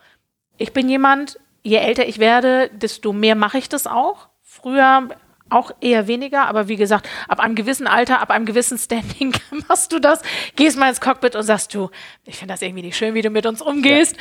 Ich 0.59 0.72
bin 0.72 0.89
jemand, 0.89 1.39
je 1.62 1.76
älter 1.76 2.06
ich 2.06 2.18
werde, 2.18 2.70
desto 2.74 3.12
mehr 3.12 3.35
mache 3.35 3.59
ich 3.59 3.68
das 3.68 3.86
auch. 3.86 4.28
Früher 4.43 5.09
auch 5.51 5.70
eher 5.81 6.06
weniger, 6.06 6.47
aber 6.47 6.68
wie 6.68 6.76
gesagt, 6.76 7.09
ab 7.28 7.40
einem 7.40 7.55
gewissen 7.55 7.86
Alter, 7.86 8.20
ab 8.20 8.31
einem 8.31 8.47
gewissen 8.47 8.78
Standing 8.78 9.35
machst 9.68 9.93
du 9.93 9.98
das, 9.98 10.20
gehst 10.56 10.78
mal 10.78 10.89
ins 10.89 11.01
Cockpit 11.01 11.36
und 11.36 11.43
sagst 11.43 11.74
du, 11.74 11.90
ich 12.24 12.36
finde 12.36 12.55
das 12.55 12.62
irgendwie 12.62 12.82
nicht 12.82 12.97
schön, 12.97 13.14
wie 13.14 13.22
du 13.22 13.31
mit 13.31 13.47
uns 13.47 13.62
umgehst. 13.62 14.16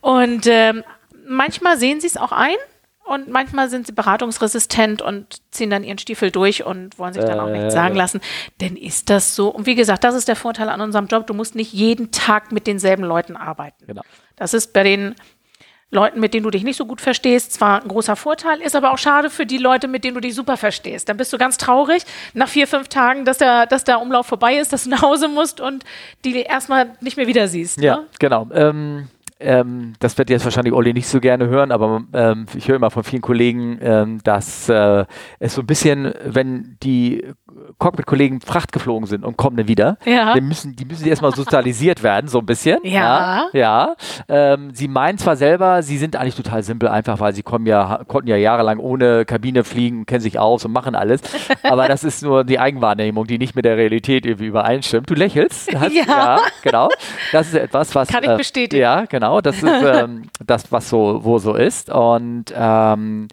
Und 0.00 0.46
ähm, 0.46 0.82
manchmal 1.26 1.78
sehen 1.78 2.00
sie 2.00 2.06
es 2.08 2.16
auch 2.16 2.32
ein 2.32 2.56
und 3.04 3.28
manchmal 3.28 3.68
sind 3.68 3.86
sie 3.86 3.92
beratungsresistent 3.92 5.02
und 5.02 5.40
ziehen 5.50 5.70
dann 5.70 5.84
ihren 5.84 5.98
Stiefel 5.98 6.30
durch 6.30 6.64
und 6.64 6.98
wollen 6.98 7.12
sich 7.12 7.24
dann 7.24 7.40
auch 7.40 7.48
Äh, 7.48 7.58
nichts 7.58 7.74
sagen 7.74 7.94
lassen. 7.96 8.20
Denn 8.60 8.76
ist 8.76 9.10
das 9.10 9.34
so? 9.36 9.48
Und 9.48 9.66
wie 9.66 9.74
gesagt, 9.74 10.04
das 10.04 10.14
ist 10.14 10.28
der 10.28 10.36
Vorteil 10.36 10.68
an 10.68 10.80
unserem 10.80 11.06
Job. 11.06 11.26
Du 11.26 11.34
musst 11.34 11.54
nicht 11.54 11.72
jeden 11.72 12.10
Tag 12.12 12.52
mit 12.52 12.66
denselben 12.66 13.02
Leuten 13.04 13.36
arbeiten. 13.36 13.84
Genau. 13.86 14.02
Das 14.36 14.54
ist 14.54 14.72
bei 14.72 14.82
den 14.82 15.14
Leuten, 15.94 16.20
mit 16.20 16.32
denen 16.32 16.44
du 16.44 16.50
dich 16.50 16.62
nicht 16.64 16.76
so 16.78 16.86
gut 16.86 17.02
verstehst, 17.02 17.52
zwar 17.52 17.82
ein 17.82 17.88
großer 17.88 18.16
Vorteil, 18.16 18.62
ist 18.62 18.74
aber 18.74 18.92
auch 18.92 18.98
schade 18.98 19.28
für 19.28 19.44
die 19.44 19.58
Leute, 19.58 19.88
mit 19.88 20.04
denen 20.04 20.14
du 20.14 20.20
dich 20.22 20.34
super 20.34 20.56
verstehst. 20.56 21.06
Dann 21.10 21.18
bist 21.18 21.30
du 21.34 21.36
ganz 21.38 21.58
traurig 21.58 22.04
nach 22.32 22.48
vier, 22.48 22.66
fünf 22.66 22.88
Tagen, 22.88 23.26
dass 23.26 23.36
der, 23.36 23.66
dass 23.66 23.84
der 23.84 24.00
Umlauf 24.00 24.26
vorbei 24.26 24.56
ist, 24.56 24.72
dass 24.72 24.84
du 24.84 24.90
nach 24.90 25.02
Hause 25.02 25.28
musst 25.28 25.60
und 25.60 25.84
die 26.24 26.34
erstmal 26.40 26.96
nicht 27.02 27.18
mehr 27.18 27.26
wieder 27.26 27.46
siehst. 27.46 27.78
Ja, 27.78 27.96
Ne? 27.96 28.06
genau. 28.18 28.48
Ähm, 28.54 29.08
ähm, 29.42 29.92
das 30.00 30.16
wird 30.18 30.30
jetzt 30.30 30.44
wahrscheinlich 30.44 30.72
Olli 30.72 30.92
nicht 30.92 31.06
so 31.08 31.20
gerne 31.20 31.46
hören, 31.48 31.72
aber 31.72 32.02
ähm, 32.12 32.46
ich 32.56 32.68
höre 32.68 32.76
immer 32.76 32.90
von 32.90 33.04
vielen 33.04 33.22
Kollegen, 33.22 33.78
ähm, 33.82 34.20
dass 34.24 34.68
äh, 34.68 35.04
es 35.38 35.54
so 35.54 35.62
ein 35.62 35.66
bisschen, 35.66 36.12
wenn 36.24 36.76
die 36.82 37.24
Cockpit-Kollegen 37.78 38.40
Fracht 38.40 38.72
geflogen 38.72 39.06
sind 39.06 39.24
und 39.24 39.36
kommen 39.36 39.56
dann 39.56 39.68
wieder, 39.68 39.98
Ja. 40.04 40.34
dann 40.34 40.46
müssen, 40.48 40.74
die 40.76 40.84
müssen 40.84 41.06
erstmal 41.06 41.32
sozialisiert 41.34 42.02
werden, 42.02 42.28
so 42.28 42.38
ein 42.38 42.46
bisschen. 42.46 42.78
Ja. 42.82 43.48
Ja. 43.52 43.58
ja. 43.58 43.94
Ähm, 44.28 44.70
sie 44.74 44.88
meinen 44.88 45.18
zwar 45.18 45.36
selber, 45.36 45.82
sie 45.82 45.98
sind 45.98 46.16
eigentlich 46.16 46.36
total 46.36 46.62
simpel, 46.62 46.88
einfach 46.88 47.20
weil 47.20 47.34
sie 47.34 47.42
kommen 47.42 47.66
ja, 47.66 48.02
konnten 48.06 48.28
ja 48.28 48.36
jahrelang 48.36 48.78
ohne 48.78 49.24
Kabine 49.24 49.64
fliegen, 49.64 50.06
kennen 50.06 50.20
sich 50.20 50.38
aus 50.38 50.64
und 50.64 50.72
machen 50.72 50.94
alles. 50.94 51.20
Aber 51.62 51.88
das 51.88 52.04
ist 52.04 52.22
nur 52.22 52.44
die 52.44 52.58
Eigenwahrnehmung, 52.58 53.26
die 53.26 53.38
nicht 53.38 53.54
mit 53.56 53.64
der 53.64 53.76
Realität 53.76 54.24
irgendwie 54.26 54.46
übereinstimmt. 54.46 55.08
Du 55.10 55.14
lächelst. 55.14 55.74
Hast, 55.78 55.92
Ja. 56.06 56.38
genau. 56.62 56.88
Das 57.32 57.48
ist 57.48 57.54
etwas, 57.54 57.94
was. 57.94 58.08
Kann 58.08 58.24
ich 58.24 58.36
bestätigen. 58.36 58.80
Ja, 58.80 59.04
genau. 59.04 59.31
Das 59.40 59.56
ist 59.56 59.64
ähm, 59.84 60.24
das, 60.44 60.70
was 60.72 60.88
so, 60.88 61.20
wo 61.24 61.38
so 61.38 61.54
ist. 61.54 61.90
Und 61.90 62.52
ähm, 62.54 63.28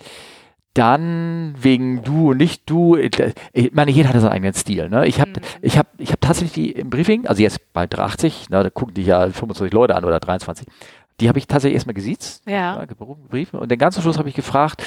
dann 0.73 1.55
wegen 1.59 2.03
du 2.03 2.31
und 2.31 2.37
nicht 2.37 2.69
du, 2.69 2.95
ich 2.95 3.73
meine, 3.73 3.91
jeder 3.91 4.09
hat 4.09 4.21
seinen 4.21 4.31
eigenen 4.31 4.53
Stil. 4.53 4.87
Ne? 4.89 5.07
Ich 5.07 5.19
habe 5.19 5.31
ich 5.61 5.77
hab, 5.77 5.87
ich 5.97 6.11
hab 6.11 6.21
tatsächlich 6.21 6.53
die 6.53 6.71
im 6.71 6.89
Briefing, 6.89 7.27
also 7.27 7.41
jetzt 7.41 7.73
bei 7.73 7.87
80, 7.89 8.49
ne, 8.49 8.63
da 8.63 8.69
gucken 8.69 8.93
dich 8.93 9.07
ja 9.07 9.21
25 9.29 9.73
Leute 9.73 9.95
an 9.95 10.05
oder 10.05 10.19
23, 10.19 10.67
die 11.19 11.27
habe 11.27 11.39
ich 11.39 11.47
tatsächlich 11.47 11.75
erstmal 11.75 11.95
gesiezt, 11.95 12.47
Ja. 12.47 12.77
ne, 12.77 12.87
gebrieft 12.87 13.53
und 13.53 13.69
den 13.69 13.79
ganzen 13.79 14.01
Schluss 14.01 14.17
habe 14.17 14.29
ich 14.29 14.35
gefragt, 14.35 14.83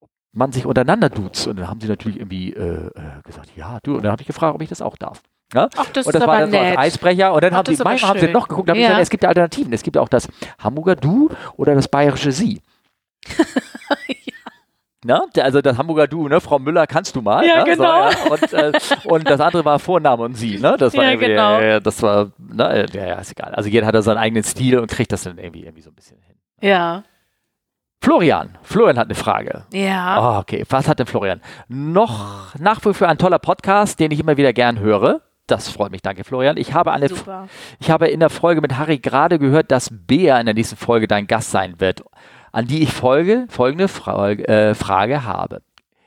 ob 0.00 0.08
man 0.32 0.50
sich 0.50 0.64
untereinander 0.66 1.08
duzt. 1.10 1.46
Und 1.46 1.58
dann 1.58 1.68
haben 1.68 1.80
sie 1.80 1.88
natürlich 1.88 2.18
irgendwie 2.18 2.52
äh, 2.54 2.86
äh, 2.86 3.22
gesagt, 3.24 3.50
ja, 3.56 3.78
du. 3.82 3.96
Und 3.96 4.02
dann 4.02 4.12
habe 4.12 4.22
ich 4.22 4.26
gefragt, 4.26 4.54
ob 4.54 4.62
ich 4.62 4.68
das 4.70 4.82
auch 4.82 4.96
darf. 4.96 5.22
Ja? 5.52 5.68
Ach, 5.76 5.86
das 5.92 6.06
und 6.06 6.14
das 6.14 6.26
war 6.26 6.38
dann 6.40 6.50
so 6.50 6.58
als. 6.58 6.76
Eisbrecher. 6.78 7.32
Und 7.32 7.42
dann 7.42 7.52
Ach, 7.54 7.58
haben 7.58 7.76
manchmal 7.84 8.10
haben 8.10 8.20
sie 8.20 8.28
noch 8.28 8.48
geguckt, 8.48 8.68
da 8.68 8.72
habe 8.72 8.78
ich 8.78 8.84
Ja. 8.84 8.90
gesagt, 8.90 9.02
es 9.04 9.10
gibt 9.10 9.22
ja 9.24 9.28
Alternativen. 9.28 9.72
Es 9.72 9.82
gibt 9.82 9.96
auch 9.98 10.08
das 10.08 10.28
Hamburger 10.62 10.96
Du 10.96 11.28
oder 11.56 11.74
das 11.74 11.88
bayerische 11.88 12.32
Sie. 12.32 12.60
Ne? 15.02 15.18
Der- 15.34 15.44
Also 15.44 15.62
das 15.62 15.78
Hamburger 15.78 16.06
Du, 16.06 16.28
ne? 16.28 16.42
Frau 16.42 16.58
Müller, 16.58 16.86
kannst 16.86 17.16
du 17.16 17.22
mal. 17.22 17.42
Ja, 17.46 17.64
ne? 17.64 17.64
genau. 17.64 18.10
So, 18.10 18.16
ja. 18.18 18.32
Und, 18.32 18.52
äh, 18.52 18.72
und 19.04 19.30
das 19.30 19.40
andere 19.40 19.64
war 19.64 19.78
Vorname 19.78 20.22
und 20.24 20.34
Sie. 20.34 20.58
Ne? 20.58 20.76
Das 20.78 20.94
war 20.94 21.04
Ja, 21.04 21.14
genau. 21.16 21.58
äh, 21.58 21.80
das 21.80 22.02
war, 22.02 22.32
ne? 22.36 22.84
ja, 22.92 23.06
ja, 23.06 23.14
ist 23.14 23.30
egal. 23.32 23.54
Also 23.54 23.70
jeder 23.70 23.86
hat 23.86 23.94
da 23.94 24.02
seinen 24.02 24.18
eigenen 24.18 24.44
Stil 24.44 24.78
und 24.78 24.90
kriegt 24.90 25.10
das 25.10 25.22
dann 25.22 25.38
irgendwie, 25.38 25.62
irgendwie 25.64 25.80
so 25.80 25.88
ein 25.90 25.94
bisschen 25.94 26.18
hin. 26.20 26.36
Ja. 26.60 27.02
Florian, 28.02 28.58
Florian 28.62 28.98
hat 28.98 29.06
eine 29.06 29.14
Frage. 29.14 29.64
Ja. 29.72 30.18
Ah, 30.18 30.38
okay. 30.40 30.64
Was 30.68 30.86
hat 30.86 30.98
denn 30.98 31.06
Florian? 31.06 31.40
Noch 31.68 32.54
nach 32.58 32.84
wie 32.84 32.92
vor 32.92 33.08
ein 33.08 33.16
toller 33.16 33.38
Podcast, 33.38 34.00
den 34.00 34.10
ich 34.10 34.20
immer 34.20 34.36
wieder 34.36 34.52
gern 34.52 34.80
höre. 34.80 35.22
Das 35.50 35.68
freut 35.68 35.90
mich, 35.90 36.02
danke 36.02 36.22
Florian. 36.22 36.56
Ich 36.56 36.74
habe, 36.74 36.92
eine, 36.92 37.08
Super. 37.08 37.48
ich 37.80 37.90
habe 37.90 38.08
in 38.08 38.20
der 38.20 38.30
Folge 38.30 38.60
mit 38.60 38.78
Harry 38.78 38.98
gerade 38.98 39.38
gehört, 39.38 39.70
dass 39.70 39.90
Bea 39.90 40.38
in 40.38 40.46
der 40.46 40.54
nächsten 40.54 40.76
Folge 40.76 41.08
dein 41.08 41.26
Gast 41.26 41.50
sein 41.50 41.80
wird, 41.80 42.04
an 42.52 42.66
die 42.66 42.82
ich 42.82 42.92
folge, 42.92 43.46
folgende 43.48 43.88
Frage, 43.88 44.46
äh, 44.46 44.74
Frage 44.74 45.24
habe. 45.24 45.62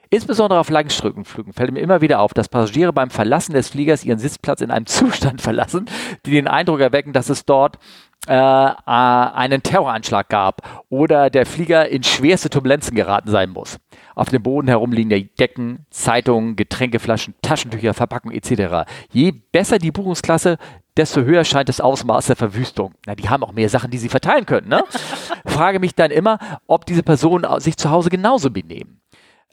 Insbesondere 0.10 0.60
auf 0.60 0.70
Langstreckenflügen 0.70 1.54
fällt 1.54 1.72
mir 1.72 1.80
immer 1.80 2.02
wieder 2.02 2.20
auf, 2.20 2.34
dass 2.34 2.48
Passagiere 2.48 2.94
beim 2.94 3.10
Verlassen 3.10 3.54
des 3.54 3.70
Fliegers 3.70 4.06
ihren 4.06 4.20
Sitzplatz 4.20 4.62
in 4.62 4.72
einem 4.72 4.86
Zustand 4.88 5.42
verlassen, 5.42 5.90
die 6.26 6.32
den 6.32 6.48
Eindruck 6.48 6.80
erwecken, 6.80 7.14
dass 7.14 7.30
es 7.30 7.46
dort 7.46 7.80
äh, 8.28 8.34
äh, 8.34 8.74
einen 8.86 9.64
Terroranschlag 9.64 10.30
gab 10.30 10.86
oder 10.90 11.30
der 11.30 11.46
Flieger 11.46 11.90
in 11.90 12.04
schwerste 12.04 12.50
Turbulenzen 12.50 12.96
geraten 12.96 13.30
sein 13.30 13.50
muss. 13.50 13.80
Auf 14.16 14.30
dem 14.30 14.44
Boden 14.44 14.68
herumliegende 14.68 15.24
Decken, 15.24 15.86
Zeitungen, 15.90 16.56
Getränkeflaschen, 16.56 17.36
Taschentücher, 17.42 17.94
Verpackungen 17.94 18.38
etc. 18.38 18.90
Je 19.12 19.32
besser 19.32 19.78
die 19.78 19.92
Buchungsklasse, 19.92 20.58
desto 20.96 21.22
höher 21.22 21.44
scheint 21.44 21.70
das 21.70 21.82
Ausmaß 21.82 22.28
der 22.28 22.36
Verwüstung. 22.36 22.94
Na, 23.06 23.16
die 23.16 23.28
haben 23.30 23.44
auch 23.44 23.52
mehr 23.52 23.70
Sachen, 23.70 23.92
die 23.92 23.98
sie 23.98 24.10
verteilen 24.10 24.46
können. 24.46 24.70
Ne? 24.70 24.84
Frage 25.46 25.80
mich 25.80 25.96
dann 25.96 26.12
immer, 26.12 26.38
ob 26.68 26.86
diese 26.86 27.04
Personen 27.04 27.46
sich 27.60 27.78
zu 27.78 27.90
Hause 27.90 28.10
genauso 28.10 28.52
benehmen. 28.52 29.02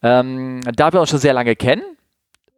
Ähm, 0.03 0.61
da 0.77 0.93
wir 0.93 1.01
uns 1.01 1.11
schon 1.11 1.19
sehr 1.19 1.35
lange 1.35 1.57
kennen, 1.57 1.83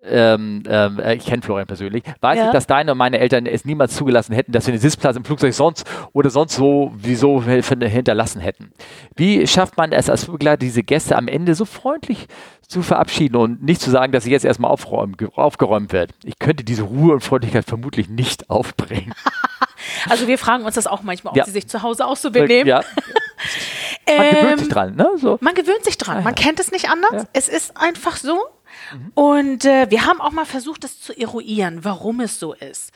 ähm, 0.05 0.63
ähm, 0.69 0.99
äh, 0.99 1.15
ich 1.15 1.25
kenne 1.27 1.43
Florian 1.43 1.67
persönlich, 1.67 2.03
weiß 2.21 2.39
Ja. 2.39 2.47
ich, 2.47 2.53
dass 2.53 2.67
deine 2.67 2.93
und 2.93 2.99
meine 2.99 3.19
Eltern 3.19 3.47
es 3.47 3.65
niemals 3.65 3.95
zugelassen 3.95 4.35
hätten, 4.35 4.53
dass 4.53 4.67
wir 4.67 4.73
den 4.75 4.81
Sitzplatz 4.81 5.17
im 5.17 5.25
Flugzeug 5.25 5.55
sonst 5.55 5.87
oder 6.13 6.29
sonst 6.31 6.55
so 6.57 6.93
wieso 6.97 7.43
hinterlassen 7.43 8.41
hätten. 8.41 8.73
Wie 9.17 9.47
schafft 9.47 9.77
man 9.77 9.93
es 9.93 10.11
als 10.11 10.25
Flugbegleiter, 10.25 10.57
diese 10.59 10.83
Gäste 10.83 11.17
am 11.17 11.29
Ende 11.29 11.55
so 11.55 11.65
freundlich 11.65 12.27
zu 12.67 12.83
verabschieden 12.83 13.37
und 13.37 13.63
nicht 13.63 13.81
zu 13.81 13.91
sagen, 13.91 14.13
dass 14.13 14.25
sie 14.25 14.31
jetzt 14.33 14.45
erstmal 14.45 14.71
aufräumen, 14.71 15.15
aufgeräumt 15.35 15.93
wird? 15.93 16.11
Ich 16.25 16.39
könnte 16.39 16.65
diese 16.65 16.83
Ruhe 16.83 17.13
und 17.15 17.21
Freundlichkeit 17.21 17.65
vermutlich 17.65 18.09
nicht 18.09 18.51
aufbringen. 18.51 19.15
Also 20.09 20.29
wir 20.29 20.39
fragen 20.39 20.65
uns 20.65 20.77
das 20.77 20.87
auch 20.87 21.03
manchmal, 21.03 21.33
ob 21.33 21.37
Ja. 21.37 21.45
sie 21.45 21.51
sich 21.51 21.67
zu 21.69 21.83
Hause 21.83 22.07
auch 22.07 22.17
so 22.17 22.31
benehmen. 22.31 22.69
Ja, 22.69 22.83
man 24.07 24.31
gewöhnt 24.31 24.53
Ähm, 24.53 24.59
sich 24.59 24.69
dran, 24.69 24.95
ne? 24.95 25.09
So. 25.17 25.39
Man 25.41 25.55
gewöhnt 25.55 25.85
sich 25.85 25.99
dran. 25.99 26.23
Man 26.23 26.35
kennt 26.37 26.61
es 26.61 26.71
nicht 26.71 26.89
anders. 26.89 27.11
Ja. 27.13 27.25
Es 27.33 27.49
ist 27.49 27.77
einfach 27.77 28.17
so. 28.17 28.39
Und 29.15 29.65
äh, 29.65 29.91
wir 29.91 30.07
haben 30.07 30.21
auch 30.21 30.33
mal 30.33 30.45
versucht, 30.47 30.85
das 30.85 31.01
zu 31.01 31.13
eruieren, 31.19 31.85
warum 31.85 32.21
es 32.21 32.39
so 32.39 32.53
ist. 32.55 32.93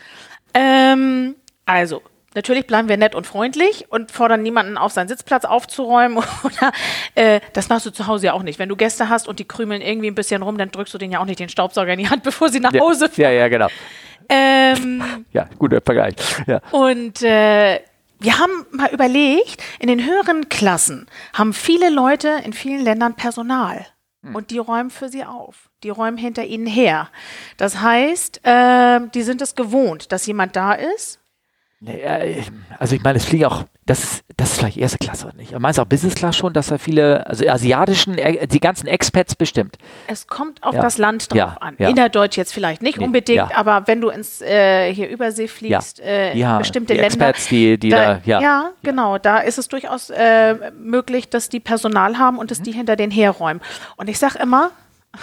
Ähm, 0.54 1.36
also, 1.64 2.02
natürlich 2.34 2.66
bleiben 2.66 2.88
wir 2.88 2.96
nett 2.96 3.14
und 3.14 3.26
freundlich 3.26 3.86
und 3.90 4.10
fordern 4.10 4.42
niemanden 4.42 4.78
auf, 4.78 4.92
seinen 4.92 5.08
Sitzplatz 5.08 5.44
aufzuräumen. 5.44 6.18
Oder 6.42 6.72
äh, 7.14 7.40
das 7.52 7.68
machst 7.68 7.86
du 7.86 7.90
zu 7.90 8.06
Hause 8.06 8.26
ja 8.26 8.32
auch 8.32 8.42
nicht. 8.42 8.58
Wenn 8.58 8.68
du 8.68 8.76
Gäste 8.76 9.08
hast 9.08 9.28
und 9.28 9.38
die 9.38 9.44
krümeln 9.46 9.82
irgendwie 9.82 10.08
ein 10.08 10.14
bisschen 10.14 10.42
rum, 10.42 10.58
dann 10.58 10.70
drückst 10.70 10.92
du 10.94 10.98
denen 10.98 11.12
ja 11.12 11.20
auch 11.20 11.24
nicht 11.26 11.40
den 11.40 11.48
Staubsauger 11.48 11.92
in 11.92 11.98
die 11.98 12.08
Hand, 12.08 12.22
bevor 12.24 12.48
sie 12.48 12.60
nach 12.60 12.72
Ja, 12.72 12.80
Hause 12.82 13.08
fahren. 13.08 13.20
ja, 13.22 13.30
ja, 13.30 13.48
genau. 13.48 13.68
Ähm, 14.28 15.24
Ja, 15.32 15.48
guter 15.58 15.80
Vergleich. 15.80 16.16
Ja. 16.46 16.60
und 16.72 17.22
äh, 17.22 17.80
wir 18.18 18.38
haben 18.38 18.66
mal 18.72 18.88
überlegt, 18.92 19.62
in 19.78 19.88
den 19.88 20.04
höheren 20.04 20.48
Klassen 20.48 21.06
haben 21.34 21.52
viele 21.52 21.90
Leute 21.90 22.40
in 22.44 22.52
vielen 22.54 22.82
Ländern 22.82 23.14
Personal. 23.14 23.86
und 24.32 24.50
die 24.50 24.58
räumen 24.58 24.90
für 24.90 25.08
sie 25.10 25.24
auf. 25.24 25.65
Die 25.82 25.90
räumen 25.90 26.16
hinter 26.18 26.44
ihnen 26.44 26.66
her. 26.66 27.08
Das 27.58 27.80
heißt, 27.80 28.40
äh, 28.44 29.00
die 29.14 29.22
sind 29.22 29.42
es 29.42 29.54
gewohnt, 29.54 30.10
dass 30.12 30.26
jemand 30.26 30.56
da 30.56 30.72
ist. 30.72 31.20
Nee, 31.78 32.02
also 32.78 32.96
ich 32.96 33.02
meine, 33.02 33.18
es 33.18 33.26
fliegen 33.26 33.44
auch, 33.44 33.64
das 33.84 34.02
ist, 34.02 34.24
das 34.38 34.52
ist 34.52 34.58
vielleicht 34.58 34.78
erste 34.78 34.96
Klasse, 34.96 35.30
nicht? 35.36 35.50
Aber 35.50 35.60
meinst 35.60 35.76
du 35.78 35.82
auch 35.82 35.86
Business 35.86 36.14
Class 36.14 36.34
schon, 36.34 36.54
dass 36.54 36.68
da 36.68 36.78
viele, 36.78 37.26
also 37.26 37.46
asiatischen, 37.46 38.16
äh, 38.16 38.46
die 38.48 38.60
ganzen 38.60 38.86
Expats 38.86 39.34
bestimmt? 39.34 39.76
Es 40.06 40.26
kommt 40.26 40.62
auf 40.62 40.74
Ja. 40.74 40.80
das 40.80 40.96
Land 40.96 41.30
drauf 41.30 41.36
Ja, 41.36 41.56
an. 41.60 41.76
ja. 41.78 41.90
Innerdeutsch 41.90 42.38
jetzt 42.38 42.54
vielleicht 42.54 42.80
nicht 42.80 42.96
Nee, 42.98 43.04
unbedingt, 43.04 43.54
aber 43.56 43.86
wenn 43.86 44.00
du 44.00 44.08
ins 44.08 44.40
äh, 44.40 44.92
hier 44.94 45.10
Übersee 45.10 45.48
fliegst, 45.48 46.00
äh, 46.00 46.32
bestimmte 46.58 46.94
die 46.94 47.00
Länder. 47.00 47.28
Expats, 47.28 47.48
die, 47.48 47.78
die 47.78 47.90
da, 47.90 48.20
ja. 48.24 48.70
genau. 48.82 49.18
Da 49.18 49.38
ist 49.40 49.58
es 49.58 49.68
durchaus 49.68 50.08
äh, 50.08 50.54
möglich, 50.78 51.28
dass 51.28 51.50
die 51.50 51.60
Personal 51.60 52.16
haben 52.16 52.38
und 52.38 52.50
dass 52.50 52.60
Mhm. 52.60 52.64
die 52.64 52.72
hinter 52.72 52.96
den 52.96 53.10
herräumen. 53.10 53.60
Und 53.96 54.08
ich 54.08 54.18
sage 54.18 54.38
immer, 54.38 54.70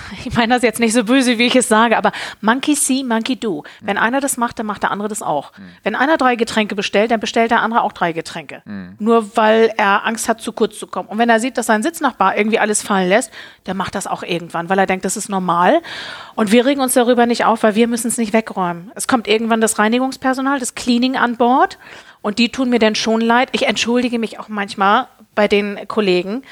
ich 0.26 0.34
meine 0.34 0.54
das 0.54 0.64
jetzt 0.64 0.80
nicht 0.80 0.94
so 0.94 1.04
böse, 1.04 1.38
wie 1.38 1.46
ich 1.46 1.56
es 1.56 1.68
sage, 1.68 1.98
aber 1.98 2.12
Monkey 2.42 2.76
see, 2.76 3.04
Monkey 3.04 3.36
do. 3.36 3.64
Mhm. 3.82 3.88
Wenn 3.88 3.98
einer 3.98 4.22
das 4.22 4.38
macht, 4.38 4.60
dann 4.60 4.66
macht 4.66 4.84
der 4.84 4.92
andere 4.92 5.10
das 5.10 5.22
auch. 5.22 5.52
Wenn 5.84 5.96
einer 5.96 6.18
drei 6.18 6.36
Getränke 6.36 6.76
bestellt, 6.76 7.12
dann 7.12 7.20
bestellt 7.20 7.52
der 7.52 7.62
andere 7.62 7.82
auch 7.82 7.92
drei 7.92 8.14
Getränke. 8.14 8.62
Mhm. 8.66 8.96
Nur 9.00 9.36
weil 9.36 9.74
er 9.78 10.06
Angst 10.06 10.28
hat, 10.30 10.42
zu 10.42 10.52
kurz 10.52 10.80
zu 10.80 10.88
kommen. 10.88 11.10
Und 11.10 11.18
wenn 11.18 11.30
er 11.30 11.40
sieht, 11.40 11.58
dass 11.58 11.66
sein 11.66 11.84
Sitznachbar 11.84 12.38
irgendwie 12.38 12.60
alles 12.60 12.82
fallen 12.82 13.10
lässt, 13.10 13.32
der 13.66 13.74
macht 13.74 13.96
das 13.96 14.08
auch 14.08 14.24
irgendwann, 14.24 14.70
weil 14.70 14.80
er 14.80 14.86
denkt, 14.86 15.06
das 15.06 15.18
ist 15.18 15.30
normal. 15.30 15.82
Und 16.36 16.52
wir 16.52 16.66
regen 16.66 16.82
uns 16.82 16.94
darüber 16.94 17.26
nicht 17.26 17.46
auf, 17.46 17.64
weil 17.64 17.76
wir 17.76 17.88
müssen 17.88 18.08
es 18.08 18.18
nicht 18.18 18.34
wegräumen. 18.34 18.92
Es 18.96 19.08
kommt 19.08 19.28
irgendwann 19.28 19.62
das 19.62 19.80
Reinigungspersonal, 19.80 20.60
das 20.60 20.76
Cleaning 20.76 21.16
an 21.18 21.38
Bord. 21.38 21.78
Und 22.22 22.40
die 22.40 22.50
tun 22.50 22.70
mir 22.70 22.80
dann 22.80 22.96
schon 22.96 23.22
leid. 23.22 23.50
Ich 23.52 23.68
entschuldige 23.68 24.18
mich 24.18 24.40
auch 24.40 24.48
manchmal 24.48 25.08
bei 25.36 25.48
den 25.48 25.88
Kollegen 25.88 26.44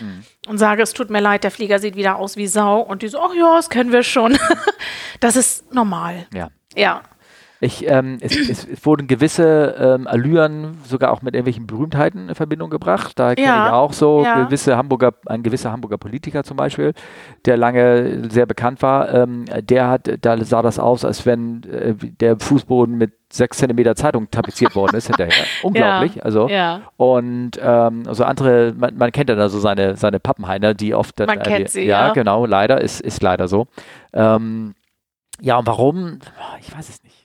und 0.47 0.57
sage, 0.57 0.81
es 0.81 0.93
tut 0.93 1.09
mir 1.09 1.21
leid, 1.21 1.43
der 1.43 1.51
Flieger 1.51 1.79
sieht 1.79 1.95
wieder 1.95 2.17
aus 2.17 2.35
wie 2.37 2.47
Sau. 2.47 2.79
Und 2.81 3.01
die 3.01 3.07
so, 3.07 3.19
ach 3.19 3.33
ja, 3.33 3.55
das 3.55 3.69
kennen 3.69 3.91
wir 3.91 4.03
schon. 4.03 4.37
das 5.19 5.35
ist 5.35 5.73
normal. 5.73 6.27
ja. 6.33 6.49
Ja. 6.75 7.01
Ich, 7.63 7.88
ähm, 7.88 8.17
es, 8.21 8.35
es, 8.35 8.67
es 8.67 8.85
wurden 8.88 9.05
gewisse 9.05 9.75
ähm, 9.77 10.07
Allüren 10.07 10.79
sogar 10.83 11.11
auch 11.11 11.21
mit 11.21 11.35
irgendwelchen 11.35 11.67
Berühmtheiten 11.67 12.27
in 12.29 12.33
Verbindung 12.35 12.71
gebracht. 12.71 13.19
Da 13.19 13.35
kenne 13.35 13.45
Ja, 13.47 13.65
ich 13.67 13.71
auch 13.71 13.93
so 13.93 14.23
ja. 14.23 14.43
gewisse 14.43 14.77
Hamburger, 14.77 15.13
ein 15.27 15.43
gewisser 15.43 15.71
Hamburger 15.71 15.99
Politiker 15.99 16.43
zum 16.43 16.57
Beispiel, 16.57 16.93
der 17.45 17.57
lange 17.57 18.31
sehr 18.31 18.47
bekannt 18.47 18.81
war. 18.81 19.13
Ähm, 19.13 19.45
der 19.61 19.89
hat, 19.89 20.09
da 20.21 20.43
sah 20.43 20.63
das 20.63 20.79
aus, 20.79 21.05
als 21.05 21.27
wenn 21.27 21.61
äh, 21.65 21.93
der 21.93 22.39
Fußboden 22.39 22.97
mit 22.97 23.13
sechs 23.31 23.59
Zentimeter 23.59 23.95
Zeitung 23.95 24.31
tapeziert 24.31 24.75
worden 24.75 24.95
ist 24.97 25.05
hinterher. 25.05 25.45
Unglaublich. 25.63 26.25
Also 26.25 26.49
Ja. 26.49 26.81
und 26.97 27.51
ähm, 27.61 28.03
also 28.07 28.23
andere, 28.23 28.73
man, 28.75 28.97
man 28.97 29.11
kennt 29.11 29.29
ja 29.29 29.35
da 29.35 29.49
so 29.49 29.59
seine, 29.59 29.97
seine 29.97 30.19
Pappenheiner, 30.19 30.73
die 30.73 30.95
oft 30.95 31.19
dann, 31.19 31.27
Man 31.27 31.39
kennt 31.43 31.67
die- 31.67 31.71
sie, 31.71 31.85
ja, 31.85 32.07
ja. 32.07 32.13
genau, 32.13 32.47
leider, 32.47 32.81
ist, 32.81 33.01
ist 33.01 33.21
leider 33.21 33.47
so. 33.47 33.67
Ähm, 34.13 34.73
ja, 35.39 35.57
und 35.57 35.67
warum? 35.67 36.17
Ich 36.59 36.75
weiß 36.75 36.89
es 36.89 37.03
nicht. 37.03 37.20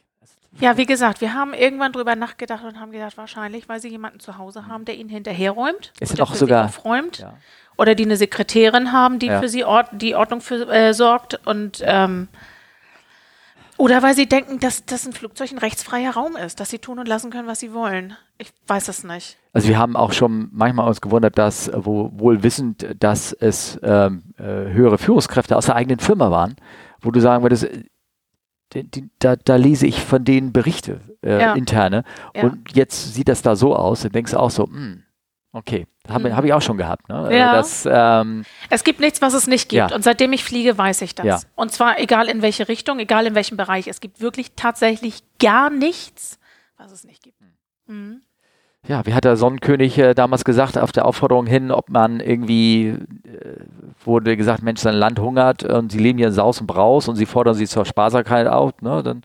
Ja, 0.60 0.76
wie 0.76 0.86
gesagt, 0.86 1.20
wir 1.20 1.34
haben 1.34 1.52
irgendwann 1.54 1.92
drüber 1.92 2.16
nachgedacht 2.16 2.64
und 2.64 2.80
haben 2.80 2.92
gedacht, 2.92 3.16
wahrscheinlich, 3.16 3.68
weil 3.68 3.80
sie 3.80 3.88
jemanden 3.88 4.20
zu 4.20 4.38
Hause 4.38 4.66
haben, 4.66 4.84
der 4.84 4.96
ihnen 4.96 5.10
hinterherräumt. 5.10 5.92
Der 6.00 6.22
auch 6.22 6.34
sogar- 6.34 6.64
aufräumt. 6.66 7.18
Ja. 7.18 7.34
Oder 7.76 7.94
die 7.94 8.04
eine 8.04 8.16
Sekretärin 8.16 8.92
haben, 8.92 9.18
die 9.18 9.26
Ja. 9.26 9.40
für 9.40 9.48
sie 9.48 9.64
Ord 9.64 9.88
die 9.92 10.14
Ordnung 10.14 10.40
für, 10.40 10.68
äh, 10.70 10.94
sorgt. 10.94 11.46
Und 11.46 11.82
ähm, 11.84 12.28
oder 13.76 14.02
weil 14.02 14.14
sie 14.14 14.26
denken, 14.26 14.58
dass, 14.58 14.86
dass 14.86 15.04
ein 15.06 15.12
Flugzeug 15.12 15.52
ein 15.52 15.58
rechtsfreier 15.58 16.12
Raum 16.14 16.34
ist, 16.36 16.60
dass 16.60 16.70
sie 16.70 16.78
tun 16.78 16.98
und 16.98 17.06
lassen 17.06 17.30
können, 17.30 17.46
was 17.46 17.60
sie 17.60 17.74
wollen. 17.74 18.16
Ich 18.38 18.50
weiß 18.66 18.88
es 18.88 19.04
nicht. 19.04 19.36
Also 19.52 19.68
wir 19.68 19.76
haben 19.78 19.96
auch 19.96 20.12
schon 20.12 20.48
manchmal 20.52 20.88
uns 20.88 21.02
gewundert, 21.02 21.36
dass, 21.36 21.70
wo, 21.74 22.10
wohl 22.14 22.42
wissend, 22.42 22.86
dass 22.98 23.32
es 23.34 23.78
ähm, 23.82 24.22
äh, 24.38 24.42
höhere 24.42 24.96
Führungskräfte 24.96 25.56
aus 25.56 25.66
der 25.66 25.74
eigenen 25.74 25.98
Firma 25.98 26.30
waren, 26.30 26.56
wo 27.02 27.10
du 27.10 27.20
sagen 27.20 27.42
würdest, 27.44 27.68
die, 28.82 28.90
die, 29.02 29.08
da, 29.18 29.36
da 29.36 29.56
lese 29.56 29.86
ich 29.86 30.00
von 30.04 30.24
denen 30.24 30.52
Berichte, 30.52 31.00
äh, 31.22 31.40
Ja. 31.40 31.54
interne, 31.54 32.04
Ja. 32.34 32.44
und 32.44 32.74
jetzt 32.74 33.14
sieht 33.14 33.28
das 33.28 33.42
da 33.42 33.56
so 33.56 33.74
aus, 33.76 34.02
dann 34.02 34.12
denkst 34.12 34.32
du 34.32 34.38
auch 34.38 34.50
so, 34.50 34.64
hm, 34.64 35.02
okay, 35.52 35.86
habe 36.08 36.28
Mhm. 36.30 36.36
hab 36.36 36.44
ich 36.44 36.52
auch 36.52 36.62
schon 36.62 36.76
gehabt. 36.76 37.08
Ne? 37.08 37.28
Äh, 37.30 37.38
Ja. 37.38 37.54
Das, 37.54 37.88
ähm, 37.90 38.44
Es 38.70 38.84
gibt 38.84 39.00
nichts, 39.00 39.22
was 39.22 39.34
es 39.34 39.46
nicht 39.46 39.68
gibt. 39.68 39.90
Ja. 39.90 39.94
Und 39.96 40.02
seitdem 40.02 40.32
ich 40.32 40.44
fliege, 40.44 40.76
weiß 40.76 41.02
ich 41.02 41.14
das. 41.14 41.26
Ja. 41.26 41.40
Und 41.54 41.72
zwar 41.72 41.98
egal 41.98 42.28
in 42.28 42.42
welche 42.42 42.68
Richtung, 42.68 42.98
egal 42.98 43.26
in 43.26 43.34
welchem 43.34 43.56
Bereich. 43.56 43.86
Es 43.88 44.00
gibt 44.00 44.20
wirklich 44.20 44.52
tatsächlich 44.54 45.22
gar 45.38 45.70
nichts, 45.70 46.38
was 46.76 46.92
es 46.92 47.04
nicht 47.04 47.22
gibt. 47.22 47.38
Mhm. 47.86 48.20
Ja, 48.88 49.04
wie 49.04 49.14
hat 49.14 49.24
der 49.24 49.36
Sonnenkönig 49.36 49.98
äh, 49.98 50.14
damals 50.14 50.44
gesagt, 50.44 50.78
auf 50.78 50.92
der 50.92 51.06
Aufforderung 51.06 51.46
hin, 51.46 51.70
ob 51.72 51.90
man 51.90 52.20
irgendwie, 52.20 52.88
äh, 52.88 52.96
wurde 54.04 54.36
gesagt, 54.36 54.62
Mensch, 54.62 54.80
sein 54.80 54.94
Land 54.94 55.18
hungert 55.18 55.64
und 55.64 55.90
sie 55.90 55.98
leben 55.98 56.18
hier 56.18 56.28
in 56.28 56.32
Saus 56.32 56.60
und 56.60 56.66
Braus 56.68 57.08
und 57.08 57.16
sie 57.16 57.26
fordern 57.26 57.54
sie 57.54 57.66
zur 57.66 57.84
Sparsamkeit 57.84 58.46
auf. 58.46 58.72
Ne? 58.82 59.02
Dann 59.02 59.22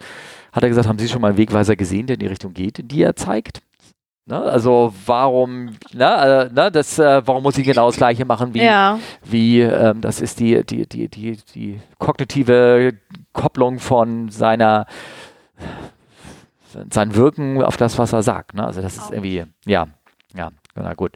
hat 0.51 0.63
er 0.63 0.69
gesagt, 0.69 0.87
haben 0.87 0.99
Sie 0.99 1.07
schon 1.07 1.21
mal 1.21 1.29
einen 1.29 1.37
Wegweiser 1.37 1.75
gesehen, 1.75 2.07
der 2.07 2.15
in 2.15 2.19
die 2.19 2.27
Richtung 2.27 2.53
geht, 2.53 2.91
die 2.91 3.03
er 3.03 3.15
zeigt? 3.15 3.61
Ne? 4.25 4.39
Also 4.41 4.93
warum, 5.05 5.71
ne, 5.93 6.49
äh, 6.49 6.53
ne, 6.53 6.71
das, 6.71 6.99
äh, 6.99 7.21
warum 7.25 7.43
muss 7.43 7.57
ich 7.57 7.65
genau 7.65 7.87
das 7.87 7.97
Gleiche 7.97 8.25
machen 8.25 8.53
wie, 8.53 8.63
Ja. 8.63 8.99
wie 9.23 9.61
ähm, 9.61 10.01
das 10.01 10.21
ist 10.21 10.39
die, 10.39 10.63
die, 10.65 10.87
die, 10.87 11.07
die, 11.07 11.37
die 11.53 11.79
kognitive 11.99 12.93
Kopplung 13.33 13.79
von 13.79 14.29
seiner 14.29 14.85
sein 16.91 17.15
Wirken 17.15 17.61
auf 17.63 17.77
das, 17.77 17.97
was 17.97 18.13
er 18.13 18.23
sagt. 18.23 18.53
Ne? 18.53 18.65
Also 18.65 18.81
das 18.81 18.97
ist 18.97 19.11
irgendwie, 19.11 19.45
ja, 19.65 19.87
ja, 20.35 20.49
na 20.75 20.93
gut. 20.93 21.11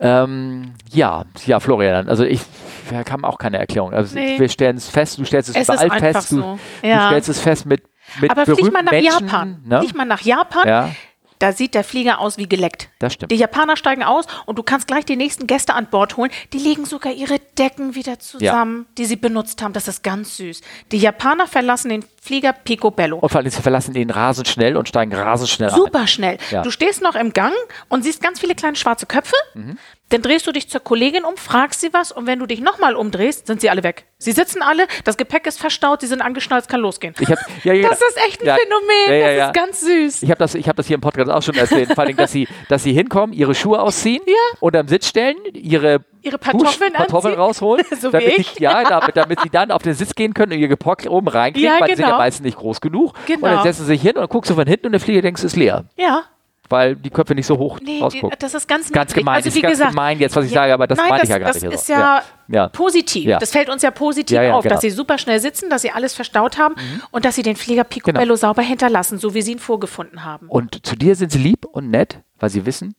Ähm, 0.00 0.74
ja, 0.90 1.24
ja, 1.44 1.58
Florian, 1.58 2.08
also 2.08 2.24
ich, 2.24 2.40
wir 2.88 2.98
haben 3.00 3.24
auch 3.24 3.38
keine 3.38 3.58
Erklärung. 3.58 3.92
Also 3.92 4.14
Nee. 4.14 4.38
wir 4.38 4.48
stellen 4.48 4.76
es 4.76 4.88
fest, 4.88 5.18
du 5.18 5.24
stellst 5.24 5.48
es, 5.50 5.56
Es 5.56 5.68
überall 5.82 5.98
fest, 5.98 6.30
du, 6.30 6.36
so. 6.36 6.58
du 6.82 6.86
Ja. 6.88 7.08
stellst 7.08 7.28
es 7.28 7.40
fest 7.40 7.66
mit, 7.66 7.82
mit 8.20 8.30
Aber 8.30 8.44
flieg 8.46 8.72
mal 8.72 8.82
nach 8.84 8.92
Menschen. 8.92 9.26
Japan. 9.26 9.60
Ne? 9.64 9.80
Flieg 9.80 9.96
mal 9.96 10.04
nach 10.04 10.20
Japan. 10.20 10.68
Ja, 10.68 10.90
Da 11.38 11.52
sieht 11.52 11.74
der 11.74 11.84
Flieger 11.84 12.18
aus 12.20 12.36
wie 12.38 12.48
geleckt. 12.48 12.88
das 12.98 13.14
stimmt. 13.14 13.30
Die 13.32 13.36
Japaner 13.36 13.76
steigen 13.76 14.02
aus 14.02 14.26
und 14.46 14.58
du 14.58 14.62
kannst 14.62 14.86
gleich 14.86 15.04
die 15.04 15.16
nächsten 15.16 15.46
Gäste 15.46 15.74
an 15.74 15.86
Bord 15.86 16.16
holen. 16.16 16.30
Die 16.52 16.58
legen 16.58 16.84
sogar 16.84 17.12
ihre 17.12 17.38
Decken 17.58 17.94
wieder 17.94 18.18
zusammen, 18.18 18.86
die 18.96 19.04
sie 19.04 19.16
benutzt 19.16 19.62
haben. 19.62 19.72
Das 19.72 19.88
ist 19.88 20.02
ganz 20.02 20.36
süß. 20.36 20.60
Die 20.92 20.98
Japaner 20.98 21.46
verlassen 21.46 21.90
den 21.90 22.04
Flieger 22.20 22.52
picobello. 22.52 23.18
Und 23.18 23.28
vor 23.28 23.40
allem, 23.40 23.50
sie 23.50 23.62
verlassen 23.62 23.94
ihn 23.94 24.10
rasend 24.10 24.48
schnell 24.48 24.76
und 24.76 24.88
steigen 24.88 25.14
rasend 25.14 25.48
schnell 25.48 25.70
ein. 25.70 25.76
Super 25.76 26.06
schnell. 26.06 26.38
Ja. 26.50 26.62
Du 26.62 26.70
stehst 26.70 27.02
noch 27.02 27.14
im 27.14 27.32
Gang 27.32 27.54
und 27.88 28.02
siehst 28.02 28.22
ganz 28.22 28.40
viele 28.40 28.54
kleine 28.54 28.76
schwarze 28.76 29.06
Köpfe. 29.06 29.36
Mhm. 29.54 29.78
Dann 30.10 30.22
drehst 30.22 30.46
du 30.46 30.52
dich 30.52 30.68
zur 30.70 30.80
Kollegin 30.80 31.24
um, 31.24 31.36
fragst 31.36 31.80
sie 31.82 31.92
was 31.92 32.12
und 32.12 32.26
wenn 32.26 32.38
du 32.38 32.46
dich 32.46 32.60
nochmal 32.60 32.94
umdrehst, 32.96 33.46
sind 33.46 33.60
sie 33.60 33.68
alle 33.68 33.82
weg. 33.82 34.06
Sie 34.16 34.32
sitzen 34.32 34.62
alle, 34.62 34.86
das 35.04 35.16
Gepäck 35.16 35.46
ist 35.46 35.60
verstaut, 35.60 36.00
sie 36.00 36.06
sind 36.06 36.22
angeschnallt, 36.22 36.62
es 36.62 36.68
kann 36.68 36.80
losgehen. 36.80 37.14
Hab, 37.28 37.38
ja, 37.64 37.72
ja, 37.74 37.88
das 37.88 38.00
ist 38.00 38.16
echt 38.26 38.40
ein 38.40 38.46
ja, 38.46 38.56
Phänomen, 38.56 39.36
das 39.38 39.46
ist 39.48 39.54
ganz 39.54 39.80
süß. 39.82 40.22
Ich 40.22 40.30
habe 40.30 40.38
das, 40.38 40.54
ich 40.54 40.68
hab 40.68 40.76
das 40.76 40.86
hier 40.86 40.94
im 40.94 41.00
Podcast 41.00 41.30
auch 41.30 41.42
schon 41.42 41.54
erzählt, 41.56 41.92
vor 41.94 42.04
allem, 42.04 42.16
dass 42.16 42.32
sie, 42.32 42.48
dass 42.68 42.82
sie 42.82 42.92
hinkommen, 42.92 43.32
ihre 43.34 43.54
Schuhe 43.54 43.80
ausziehen 43.80 44.22
Ja. 44.26 44.34
und 44.60 44.74
am 44.76 44.88
Sitz 44.88 45.08
stellen, 45.08 45.36
ihre 45.52 46.00
Ihre 46.20 46.38
Kartoffeln 46.38 46.94
anziehen. 46.96 47.34
rausholen, 47.34 47.84
So 48.00 48.10
damit, 48.10 48.38
ich. 48.38 48.58
ja, 48.58 48.82
damit, 48.82 49.16
damit 49.16 49.40
sie 49.40 49.50
dann 49.50 49.70
auf 49.70 49.82
den 49.82 49.94
Sitz 49.94 50.14
gehen 50.16 50.34
können 50.34 50.52
und 50.52 50.58
ihr 50.58 50.66
Gepäck 50.68 51.06
oben 51.08 51.28
reinkriegen, 51.28 51.70
Ja, 51.70 51.80
weil 51.80 51.90
sie 51.90 51.94
sind 51.96 52.02
ja 52.02 52.06
genau. 52.08 52.18
meistens 52.18 52.44
nicht 52.44 52.58
groß 52.58 52.80
genug. 52.80 53.14
Und 53.14 53.26
Genau. 53.26 53.46
dann 53.46 53.62
setzen 53.62 53.82
sie 53.82 53.92
sich 53.92 54.02
hin 54.02 54.12
und 54.16 54.22
dann 54.22 54.28
guckst 54.28 54.50
du 54.50 54.54
von 54.56 54.66
hinten 54.66 54.86
und 54.86 54.92
der 54.92 55.00
Flieger 55.00 55.22
denkst, 55.22 55.40
es 55.42 55.52
ist 55.52 55.56
leer, 55.56 55.84
Ja, 55.96 56.24
weil 56.68 56.96
die 56.96 57.10
Köpfe 57.10 57.34
nicht 57.34 57.46
so 57.46 57.56
hoch 57.58 57.78
nee, 57.82 58.00
rausgucken. 58.00 58.36
das 58.38 58.54
ist 58.54 58.68
ganz 58.68 58.90
Ganz 58.92 59.14
gemein, 59.14 59.36
Also 59.36 59.48
ist 59.48 59.54
wie 59.56 59.60
ganz 59.62 59.72
gesagt, 59.72 59.90
gemein 59.90 60.18
jetzt, 60.18 60.36
was 60.36 60.44
ich 60.46 60.52
ja, 60.52 60.62
sage, 60.62 60.74
aber 60.74 60.86
das 60.86 60.98
nein, 60.98 61.08
meine 61.08 61.22
ich 61.22 61.28
das, 61.28 61.30
ja 61.30 61.38
gar 61.38 61.52
das 61.52 61.62
nicht. 61.62 61.72
ist 61.74 61.86
so. 61.86 61.92
ja, 61.92 62.22
ja. 62.48 62.68
positiv. 62.68 63.24
Ja. 63.24 63.38
Das 63.38 63.50
fällt 63.52 63.68
uns 63.68 63.82
ja 63.82 63.90
positiv 63.90 64.38
auf, 64.38 64.62
genau. 64.62 64.74
dass 64.74 64.80
sie 64.82 64.90
super 64.90 65.18
schnell 65.18 65.40
sitzen, 65.40 65.70
dass 65.70 65.82
sie 65.82 65.90
alles 65.90 66.14
verstaut 66.14 66.58
haben 66.58 66.74
und 67.10 67.24
dass 67.24 67.34
sie 67.34 67.42
den 67.42 67.56
Flieger 67.56 67.84
picobello 67.84 68.24
Genau. 68.24 68.36
sauber 68.36 68.62
hinterlassen, 68.62 69.18
so 69.18 69.34
wie 69.34 69.42
sie 69.42 69.52
ihn 69.52 69.58
vorgefunden 69.58 70.24
haben. 70.24 70.48
Und 70.48 70.86
zu 70.86 70.96
dir 70.96 71.14
sind 71.14 71.32
sie 71.32 71.38
lieb 71.38 71.64
und 71.64 71.90
nett, 71.90 72.20
weil 72.38 72.50
sie 72.50 72.66
wissen, 72.66 72.94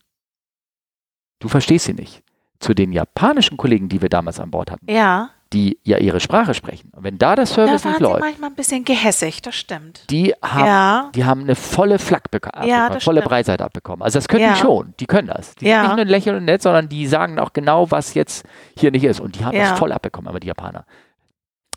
du 1.38 1.48
verstehst 1.48 1.86
sie 1.86 1.94
nicht. 1.94 2.22
Zu 2.58 2.74
den 2.74 2.92
japanischen 2.92 3.56
Kollegen, 3.56 3.88
die 3.88 4.02
wir 4.02 4.08
damals 4.10 4.38
an 4.38 4.50
Bord 4.50 4.70
hatten, 4.70 4.90
Ja, 4.90 5.30
die 5.52 5.78
ja 5.82 5.98
ihre 5.98 6.20
Sprache 6.20 6.54
sprechen. 6.54 6.90
Und 6.94 7.02
wenn 7.02 7.18
da 7.18 7.34
das 7.34 7.48
da 7.50 7.54
Service 7.66 7.84
waren 7.84 7.92
nicht 7.92 8.00
läuft, 8.00 8.20
manchmal 8.20 8.50
ein 8.50 8.54
bisschen 8.56 8.84
gehässig, 8.84 9.42
das 9.42 9.56
stimmt. 9.56 10.08
die 10.10 10.32
haben, 10.42 10.66
Ja. 10.66 11.10
die 11.14 11.24
haben 11.24 11.42
eine 11.42 11.56
volle 11.56 11.98
Flak 11.98 12.24
abbekommen, 12.26 12.68
das 12.68 13.02
volle 13.04 13.20
stimmt. 13.20 13.30
Breitseite 13.30 13.64
abbekommen. 13.64 14.02
Also 14.02 14.18
das 14.18 14.28
können 14.28 14.42
Ja. 14.44 14.52
die 14.54 14.60
schon, 14.60 14.94
die 15.00 15.06
können 15.06 15.28
das. 15.28 15.54
Die 15.56 15.66
Ja. 15.66 15.80
sind 15.80 15.88
nicht 15.88 15.96
nur 15.96 16.04
lächeln 16.06 16.36
und 16.36 16.44
nett, 16.44 16.62
sondern 16.62 16.88
die 16.88 17.06
sagen 17.08 17.38
auch 17.40 17.52
genau, 17.52 17.90
was 17.90 18.14
jetzt 18.14 18.44
hier 18.76 18.90
nicht 18.92 19.04
ist. 19.04 19.18
Und 19.20 19.38
die 19.38 19.44
haben 19.44 19.56
Ja. 19.56 19.70
das 19.70 19.78
voll 19.78 19.90
abbekommen, 19.92 20.28
aber 20.28 20.38
die 20.38 20.46
Japaner. 20.46 20.84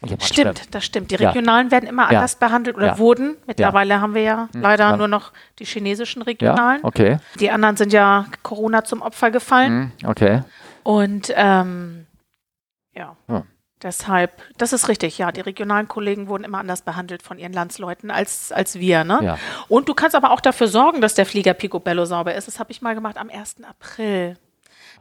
Die 0.04 0.10
Japaner 0.10 0.28
Stimmt, 0.28 0.76
das 0.76 0.84
stimmt. 0.86 1.10
Die 1.12 1.16
Ja. 1.16 1.30
Regionalen 1.30 1.72
werden 1.72 1.88
immer 1.90 2.04
Ja. 2.12 2.20
anders 2.20 2.36
behandelt 2.36 2.76
oder 2.76 2.88
Ja. 2.88 2.98
wurden. 3.00 3.38
Mittlerweile 3.48 4.02
haben 4.02 4.14
wir 4.14 4.22
ja 4.22 4.50
leider 4.54 4.90
ja. 4.90 4.98
nur 4.98 5.08
noch 5.08 5.32
die 5.60 5.66
chinesischen 5.66 6.20
Ja, 6.22 6.26
Regionalen. 6.26 6.80
okay. 6.84 7.18
Die 7.40 7.50
anderen 7.50 7.78
sind 7.78 7.92
ja 7.94 8.26
Corona 8.44 8.84
zum 8.84 9.02
Opfer 9.02 9.32
gefallen. 9.32 9.94
Hm, 10.02 10.10
okay. 10.10 10.42
Und 10.84 11.32
ähm, 11.36 12.06
ja. 12.94 13.16
Ja. 13.30 13.44
Deshalb, 13.84 14.32
das 14.58 14.72
ist 14.74 14.88
richtig, 14.88 15.18
ja. 15.18 15.32
Die 15.32 15.42
regionalen 15.42 15.88
Kollegen 15.88 16.28
wurden 16.28 16.44
immer 16.46 16.60
anders 16.60 16.82
behandelt 16.82 17.22
von 17.22 17.38
ihren 17.38 17.54
Landsleuten 17.54 18.10
als, 18.12 18.52
als 18.52 18.76
wir. 18.80 19.04
Ne? 19.04 19.20
Ja. 19.24 19.38
Und 19.68 19.90
du 19.90 19.94
kannst 19.94 20.16
aber 20.16 20.32
auch 20.32 20.40
dafür 20.42 20.68
sorgen, 20.68 21.02
dass 21.02 21.14
der 21.16 21.26
Flieger 21.26 21.54
Picobello 21.54 22.06
sauber 22.06 22.34
ist. 22.36 22.48
Das 22.48 22.60
habe 22.60 22.72
ich 22.72 22.82
mal 22.82 22.96
gemacht 22.96 23.18
am 23.18 23.30
1. 23.30 23.58
April. 23.68 24.38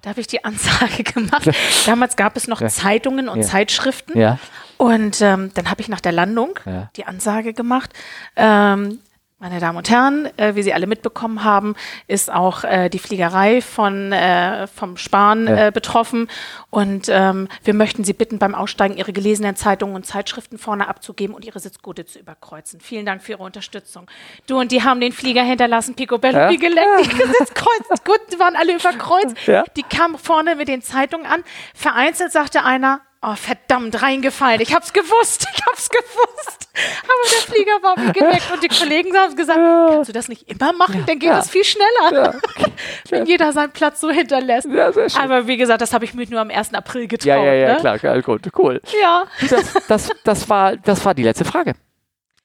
Da 0.03 0.11
habe 0.11 0.21
ich 0.21 0.27
die 0.27 0.45
Ansage 0.45 1.05
gemacht. 1.05 1.49
Damals 1.87 2.17
gab 2.17 2.37
es 2.37 2.49
noch 2.49 2.61
Ja. 2.61 2.69
Zeitungen 2.69 3.29
und 3.29 3.41
Ja. 3.43 3.47
Zeitschriften. 3.47 4.19
Ja. 4.19 4.39
Und 4.79 5.21
ähm, 5.21 5.53
dann 5.55 5.71
habe 5.71 5.81
ich 5.81 5.89
nach 5.89 6.01
der 6.01 6.13
Landung 6.13 6.59
die 6.97 7.05
Ansage 7.07 7.53
gemacht. 7.55 7.91
Ähm, 8.35 8.99
meine 9.43 9.59
Damen 9.59 9.77
und 9.77 9.91
Herren, 9.91 10.29
äh, 10.39 10.55
wie 10.55 10.63
Sie 10.63 10.73
alle 10.73 10.87
mitbekommen 10.87 11.43
haben, 11.43 11.75
ist 12.07 12.33
auch 12.33 12.63
äh, 12.63 12.89
die 12.89 13.01
Fliegerei 13.01 13.61
von, 13.61 14.13
äh, 14.13 14.69
vom 14.69 14.97
Spahn 14.97 15.49
Ja. 15.49 15.67
äh, 15.67 15.71
betroffen. 15.73 16.29
Und 16.71 17.09
ähm, 17.09 17.49
wir 17.65 17.75
möchten 17.75 18.05
Sie 18.05 18.13
bitten, 18.13 18.39
beim 18.39 18.55
Aussteigen 18.55 18.97
Ihre 18.97 19.13
gelesenen 19.13 19.57
Zeitungen 19.57 19.97
und 19.97 20.07
Zeitschriften 20.07 20.59
vorne 20.59 20.87
abzugeben 20.87 21.35
und 21.35 21.45
Ihre 21.45 21.59
Sitzgurte 21.59 22.07
zu 22.07 22.21
überkreuzen. 22.21 22.81
Vielen 22.81 23.05
Dank 23.05 23.21
für 23.21 23.33
Ihre 23.33 23.43
Unterstützung. 23.43 24.07
Du 24.47 24.61
und 24.61 24.71
die 24.71 24.85
haben 24.85 25.01
den 25.01 25.11
Flieger 25.13 25.43
hinterlassen, 25.43 25.97
Picobello, 25.97 26.39
Ja? 26.39 26.49
wie 26.51 26.59
geleckt. 26.59 27.13
Die 27.13 27.33
Sitzkreuze 27.39 28.39
waren 28.39 28.55
alle 28.55 28.77
überkreuzt. 28.77 29.37
Ja. 29.49 29.65
Die 29.77 29.83
kamen 29.83 30.19
vorne 30.19 30.55
mit 30.55 30.69
den 30.69 30.83
Zeitungen 30.83 31.27
an. 31.27 31.43
Vereinzelt 31.75 32.31
sagte 32.31 32.65
einer, 32.65 33.01
oh 33.23 33.35
verdammt, 33.37 34.03
reingefallen. 34.03 34.61
Ich 34.61 34.75
hab's 34.75 34.93
gewusst, 34.93 35.47
ich 35.55 35.63
hab's 35.67 35.89
gewusst. 35.89 36.69
Aber 37.03 37.31
der 37.31 37.55
Flieger 37.55 37.83
war 37.83 37.97
wie 37.99 38.13
geleckt 38.13 38.51
und 38.53 38.63
die 38.63 38.69
Kollegen 38.69 39.15
haben 39.17 39.37
gesagt, 39.37 39.59
kannst 39.59 40.09
du 40.09 40.13
das 40.13 40.29
nicht 40.29 40.49
immer 40.51 40.73
machen? 40.73 41.05
Dann 41.07 41.19
geht 41.19 41.29
Ja. 41.29 41.37
das 41.37 41.51
viel 41.51 41.65
schneller. 41.65 42.13
Ja. 42.13 42.35
Wenn 43.11 43.27
jeder 43.27 43.53
seinen 43.53 43.73
Platz 43.73 44.01
so 44.01 44.11
hinterlässt. 44.11 44.67
Ja. 44.69 44.91
Aber 45.21 45.47
wie 45.47 45.57
gesagt, 45.59 45.83
das 45.83 45.93
habe 45.93 46.05
ich 46.05 46.15
mir 46.15 46.27
nur 46.29 46.41
am 46.41 46.51
1. 46.51 46.73
April 46.75 47.07
getraut. 47.09 47.27
Ja, 47.27 47.37
ja, 47.45 47.53
ja, 47.55 47.73
ne? 47.75 47.81
klar, 47.81 47.99
klar, 47.99 48.21
gut, 48.23 48.43
cool. 48.59 48.81
Ja. 49.03 49.25
Das, 49.51 49.75
das, 49.89 50.11
das, 50.25 50.49
war, 50.49 50.77
das 50.77 51.05
war 51.05 51.15
die 51.15 51.23
letzte 51.25 51.45
Frage. 51.45 51.75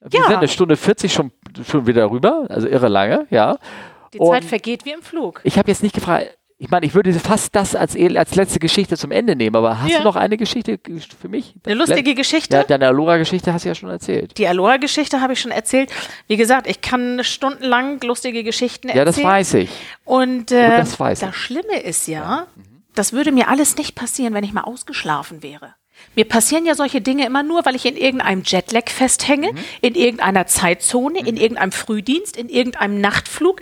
Wir 0.02 0.20
Ja. 0.20 0.28
sind 0.28 0.38
eine 0.38 0.48
Stunde 0.48 0.76
40 0.78 1.12
schon, 1.12 1.32
schon 1.68 1.88
wieder 1.88 2.12
rüber, 2.12 2.45
also 2.49 2.68
irre 2.68 2.88
lange, 2.88 3.26
ja. 3.30 3.58
Die 4.14 4.20
Und 4.20 4.30
Zeit 4.32 4.45
vergeht 4.45 4.86
wie 4.86 4.91
im 4.91 5.02
Flug. 5.02 5.41
ich 5.44 5.58
habe 5.58 5.70
jetzt 5.70 5.84
nicht 5.84 5.95
gefragt, 5.95 6.38
ich 6.60 6.70
meine, 6.72 6.86
ich 6.88 6.96
würde 6.96 7.14
fast 7.14 7.56
das 7.56 7.76
als, 7.76 7.96
als 7.96 8.36
letzte 8.36 8.58
Geschichte 8.60 8.98
zum 8.98 9.12
Ende 9.12 9.36
nehmen, 9.36 9.56
aber 9.56 9.80
hast 9.80 9.92
Ja. 9.92 10.00
du 10.00 10.04
noch 10.06 10.16
eine 10.16 10.38
Geschichte 10.38 10.80
für 11.22 11.30
mich? 11.30 11.54
Eine 11.66 11.76
lustige 11.76 12.16
Geschichte. 12.16 12.56
Ja, 12.56 12.64
deine 12.64 12.88
Alora-Geschichte 12.88 13.54
hast 13.54 13.66
du 13.66 13.70
ja 13.70 13.76
schon 13.76 13.90
erzählt. 13.92 14.38
Die 14.40 14.48
Aloha-Geschichte 14.48 15.22
habe 15.22 15.34
ich 15.34 15.40
schon 15.40 15.52
erzählt. 15.52 15.92
Wie 16.28 16.36
gesagt, 16.38 16.66
ich 16.68 16.82
kann 16.82 17.24
stundenlang 17.24 18.00
lustige 18.02 18.44
Geschichten 18.44 18.88
Ja, 18.90 19.06
das 19.06 19.18
erzählen. 19.18 19.28
weiß 19.28 19.54
ich. 19.56 19.70
Und 20.04 20.52
äh, 20.52 20.78
das 20.78 21.00
weiß 21.00 21.22
ich. 21.24 21.36
Schlimme 21.36 21.80
ist 21.80 22.08
ja, 22.08 22.48
das 22.96 23.14
würde 23.14 23.32
mir 23.32 23.50
alles 23.50 23.78
nicht 23.78 23.94
passieren, 23.94 24.34
wenn 24.34 24.44
ich 24.44 24.54
mal 24.54 24.62
ausgeschlafen 24.64 25.44
wäre. 25.44 25.76
Mir 26.16 26.26
passieren 26.26 26.66
ja 26.66 26.74
solche 26.76 27.02
Dinge 27.02 27.26
immer 27.26 27.44
nur, 27.44 27.66
weil 27.66 27.76
ich 27.76 27.86
in 27.86 27.98
irgendeinem 27.98 28.42
Jetlag 28.44 28.88
festhänge, 28.90 29.52
Mhm. 29.54 29.58
in 29.82 29.96
irgendeiner 29.96 30.46
Zeitzone, 30.48 31.20
in 31.20 31.38
irgendeinem 31.38 31.72
Frühdienst, 31.72 32.36
in 32.38 32.50
irgendeinem 32.50 33.00
Nachtflug. 33.02 33.62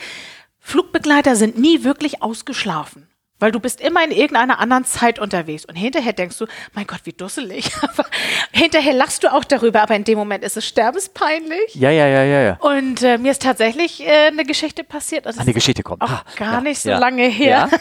Flugbegleiter 0.65 1.35
sind 1.35 1.59
nie 1.59 1.83
wirklich 1.83 2.23
ausgeschlafen. 2.23 3.07
Weil 3.37 3.51
du 3.51 3.59
bist 3.59 3.81
immer 3.81 4.03
in 4.03 4.11
irgendeiner 4.11 4.59
anderen 4.59 4.83
Zeit 4.85 5.19
unterwegs. 5.19 5.65
Und 5.65 5.75
hinterher 5.75 6.13
denkst 6.13 6.37
du, 6.39 6.47
mein 6.73 6.87
Gott, 6.87 7.01
wie 7.03 7.11
dusselig. 7.13 7.69
Aber 7.83 8.05
hinterher 8.51 8.93
lachst 8.93 9.23
du 9.23 9.31
auch 9.31 9.43
darüber, 9.43 9.81
aber 9.83 9.95
in 9.95 10.05
dem 10.05 10.17
Moment 10.17 10.43
ist 10.43 10.55
es 10.57 10.65
sterbenspeinlich. 10.65 11.75
Ja, 11.75 11.89
ja, 11.91 12.07
ja, 12.07 12.23
ja, 12.23 12.41
ja. 12.41 12.57
Und 12.61 13.03
äh, 13.03 13.17
mir 13.19 13.31
ist 13.31 13.41
tatsächlich 13.43 14.01
äh, 14.07 14.27
eine 14.27 14.43
Geschichte 14.45 14.83
passiert. 14.85 15.25
Das 15.27 15.37
Eine 15.37 15.53
Geschichte 15.53 15.83
kommt. 15.83 16.01
auch 16.01 16.09
Ah, 16.09 16.23
gar 16.37 16.53
ja, 16.53 16.61
nicht 16.61 16.79
so 16.81 16.89
ja. 16.89 16.97
lange 16.97 17.27
her. 17.27 17.69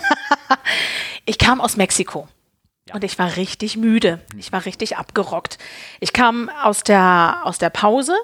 Ich 1.26 1.38
kam 1.38 1.60
aus 1.62 1.76
Mexiko. 1.78 2.28
Und 2.92 3.02
ich 3.02 3.18
war 3.18 3.36
richtig 3.36 3.78
müde. 3.78 4.20
Ich 4.36 4.52
war 4.52 4.66
richtig 4.66 4.98
abgerockt. 4.98 5.56
Ich 6.00 6.12
kam 6.12 6.50
aus 6.62 6.82
der, 6.82 7.40
aus 7.44 7.56
der 7.56 7.70
Pause 7.70 8.14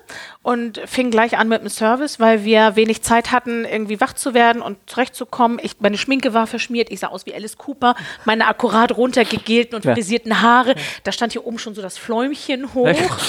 und 0.43 0.81
fing 0.87 1.11
gleich 1.11 1.37
an 1.37 1.49
mit 1.49 1.61
dem 1.61 1.69
Service, 1.69 2.19
weil 2.19 2.45
wir 2.45 2.75
wenig 2.75 3.03
Zeit 3.03 3.31
hatten, 3.31 3.67
irgendwie 3.67 4.01
wach 4.01 4.15
zu 4.15 4.33
werden 4.33 4.63
und 4.63 4.79
zurechtzukommen. 4.89 5.59
Ich, 5.63 5.81
meine 5.81 5.99
Schminke 5.99 6.33
war 6.33 6.47
verschmiert. 6.47 6.91
Ich 6.91 7.01
sah 7.01 7.09
aus 7.09 7.27
wie 7.27 7.35
Alice 7.35 7.59
Cooper. 7.59 7.95
Meine 8.25 8.47
akkurat 8.47 8.97
runtergegelten 8.97 9.75
und 9.77 9.83
frisierten 9.85 10.41
Haare. 10.41 10.75
Da 11.05 11.13
stand 11.13 11.33
hier 11.33 11.45
oben 11.47 11.59
schon 11.59 11.75
so 11.75 11.83
das 11.83 11.99
Fläumchen 11.99 12.73
hoch. 12.75 12.89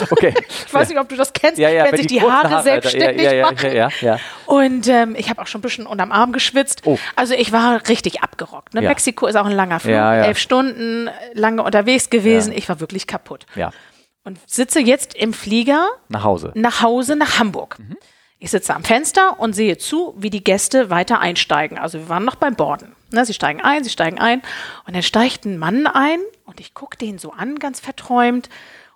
Okay. 0.10 0.34
Ich 0.66 0.74
weiß 0.74 0.88
nicht, 0.88 1.00
ob 1.00 1.10
du 1.10 1.18
das 1.18 1.34
kennst, 1.34 1.58
Ja, 1.60 1.70
ja, 1.70 1.84
wenn 1.86 1.98
sich 1.98 2.08
die 2.08 2.16
die 2.20 2.22
Haare 2.22 2.50
Haare- 2.50 2.64
selbstständig 2.64 3.30
ja, 3.30 3.52
machen. 3.52 4.20
Und 4.46 4.88
ähm, 4.88 5.14
ich 5.18 5.30
habe 5.30 5.42
auch 5.42 5.48
schon 5.48 5.60
ein 5.60 5.64
bisschen 5.64 5.86
unterm 5.86 6.14
Arm 6.14 6.32
geschwitzt. 6.32 6.84
Oh. 6.86 6.98
Also 7.18 7.34
ich 7.34 7.52
war 7.52 7.90
richtig 7.90 8.22
abgerockt. 8.24 8.74
Ne? 8.74 8.82
Mexiko 8.82 9.28
ist 9.28 9.36
auch 9.36 9.46
ein 9.46 9.52
langer 9.52 9.82
Flug, 9.82 9.94
elf 9.96 10.38
Stunden, 10.38 11.10
lange 11.34 11.62
unterwegs 11.64 12.10
gewesen. 12.10 12.54
Ich 12.54 12.70
war 12.70 12.80
wirklich 12.80 13.06
kaputt. 13.06 13.46
ja, 13.56 13.72
Und 14.24 14.40
sitze 14.46 14.80
jetzt 14.80 15.16
im 15.16 15.34
Flieger 15.34 15.90
nach 16.10 16.24
Hause. 16.24 16.52
nach 16.56 16.82
Hause 16.82 17.16
nach 17.16 17.40
Hamburg. 17.40 17.80
Mhm. 17.80 17.98
Ich 18.38 18.52
sitze 18.52 18.74
am 18.74 18.84
Fenster 18.84 19.40
und 19.40 19.54
sehe 19.54 19.78
zu, 19.78 20.16
wie 20.18 20.30
die 20.32 20.44
Gäste 20.44 20.90
weiter 20.90 21.20
einsteigen. 21.20 21.78
Also 21.78 22.00
wir 22.00 22.10
waren 22.10 22.26
noch 22.26 22.36
beim 22.36 22.56
Borden. 22.56 22.96
Ne, 23.12 23.24
sie 23.26 23.34
steigen 23.36 23.62
ein, 23.62 23.84
sie 23.84 23.90
steigen 23.92 24.20
ein. 24.20 24.42
Und 24.88 24.96
dann 24.96 25.04
steigt 25.04 25.46
ein 25.46 25.58
Mann 25.60 25.86
ein 25.86 26.20
und 26.46 26.60
ich 26.60 26.74
gucke 26.74 26.98
den 26.98 27.20
so 27.20 27.32
an, 27.34 27.60
ganz 27.60 27.80
verträumt 27.80 28.50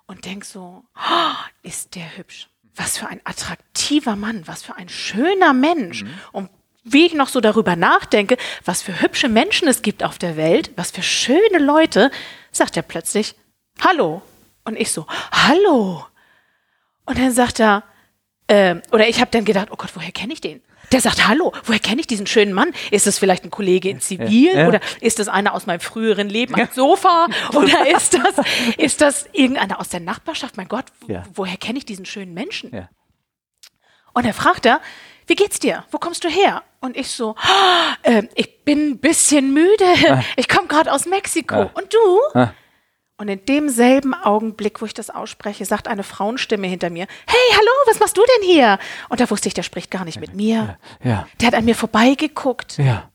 und 0.06 0.24
denk 0.24 0.44
so, 0.44 0.84
"Oh, 0.96 1.34
ist 1.62 1.94
der 1.94 2.16
hübsch. 2.16 2.48
Was 2.74 2.98
für 2.98 3.06
ein 3.06 3.20
attraktiver 3.24 4.16
Mann, 4.16 4.42
was 4.46 4.62
für 4.62 4.76
ein 4.76 4.88
schöner 4.88 5.52
Mensch. 5.52 6.04
Und 6.32 6.50
wie 6.84 7.06
ich 7.06 7.14
noch 7.14 7.28
so 7.28 7.40
darüber 7.40 7.74
nachdenke, 7.74 8.36
was 8.64 8.82
für 8.82 9.00
hübsche 9.00 9.28
Menschen 9.28 9.66
es 9.66 9.82
gibt 9.82 10.02
auf 10.04 10.18
der 10.18 10.36
Welt, 10.36 10.70
was 10.76 10.90
für 10.90 11.02
schöne 11.02 11.58
Leute, 11.58 12.10
sagt 12.52 12.76
er 12.76 12.82
plötzlich, 12.82 13.34
Hallo. 13.80 14.22
Und 14.66 14.76
ich 14.78 14.90
so, 14.92 15.06
Hallo. 15.32 16.04
Und 17.06 17.18
dann 17.18 17.30
sagt 17.32 17.60
er, 17.60 17.84
ähm, 18.48 18.82
oder 18.92 19.08
ich 19.08 19.20
habe 19.20 19.30
dann 19.30 19.44
gedacht, 19.44 19.68
oh 19.70 19.76
Gott, 19.76 19.90
woher 19.94 20.12
kenne 20.12 20.32
ich 20.32 20.40
den? 20.40 20.60
Der 20.92 21.00
sagt, 21.00 21.26
hallo, 21.26 21.52
woher 21.64 21.80
kenne 21.80 22.00
ich 22.00 22.06
diesen 22.06 22.26
schönen 22.28 22.52
Mann? 22.52 22.72
Ist 22.92 23.06
es 23.08 23.18
vielleicht 23.18 23.42
ein 23.44 23.50
Kollege 23.50 23.88
in 23.88 24.00
Zivil 24.00 24.54
Ja. 24.56 24.68
oder 24.68 24.80
ist 25.00 25.18
es 25.18 25.26
einer 25.28 25.52
aus 25.54 25.66
meinem 25.66 25.80
früheren 25.80 26.28
Leben 26.28 26.54
am 26.54 26.68
Sofa 26.72 27.26
oder 27.54 27.90
ist 27.90 28.14
das, 28.14 28.44
ist 28.76 29.00
das 29.00 29.28
irgendeiner 29.32 29.80
aus 29.80 29.88
der 29.88 29.98
Nachbarschaft? 30.00 30.56
Mein 30.56 30.68
Gott, 30.68 30.84
wo- 31.00 31.12
Ja. 31.12 31.24
woher 31.34 31.56
kenne 31.56 31.78
ich 31.78 31.86
diesen 31.86 32.06
schönen 32.06 32.34
Menschen? 32.34 32.72
Ja. 32.72 32.88
Und 34.14 34.26
dann 34.26 34.32
fragt 34.32 34.64
er, 34.66 34.80
wie 35.26 35.34
geht's 35.34 35.58
dir? 35.58 35.84
Wo 35.90 35.98
kommst 35.98 36.22
du 36.22 36.28
her? 36.28 36.62
Und 36.80 36.96
ich 36.96 37.08
so, 37.10 37.34
"Ah, 37.38 37.96
ähm, 38.04 38.28
ich 38.36 38.64
bin 38.64 38.90
ein 38.92 38.98
bisschen 38.98 39.52
müde. 39.52 40.22
Ich 40.36 40.48
komme 40.48 40.68
gerade 40.68 40.92
aus 40.92 41.04
Mexiko. 41.06 41.54
Ah. 41.54 41.70
Und 41.74 41.92
du? 41.92 42.38
Ah. 42.38 42.52
Und 43.18 43.28
in 43.28 43.42
demselben 43.46 44.12
Augenblick, 44.12 44.82
wo 44.82 44.86
ich 44.86 44.92
das 44.92 45.08
ausspreche, 45.08 45.64
sagt 45.64 45.88
eine 45.88 46.02
Frauenstimme 46.02 46.66
hinter 46.66 46.90
mir, 46.90 47.06
hey, 47.26 47.54
hallo, 47.56 47.70
was 47.86 47.98
machst 47.98 48.16
du 48.18 48.22
denn 48.40 48.48
hier? 48.50 48.78
Und 49.08 49.20
da 49.20 49.30
wusste 49.30 49.48
ich, 49.48 49.54
der 49.54 49.62
spricht 49.62 49.90
gar 49.90 50.04
nicht 50.04 50.20
mit 50.20 50.34
mir. 50.34 50.76
Ja, 51.02 51.26
Der 51.40 51.46
hat 51.46 51.54
an 51.54 51.64
mir 51.64 51.74
vorbeigeguckt. 51.74 52.76
ja. 52.78 53.10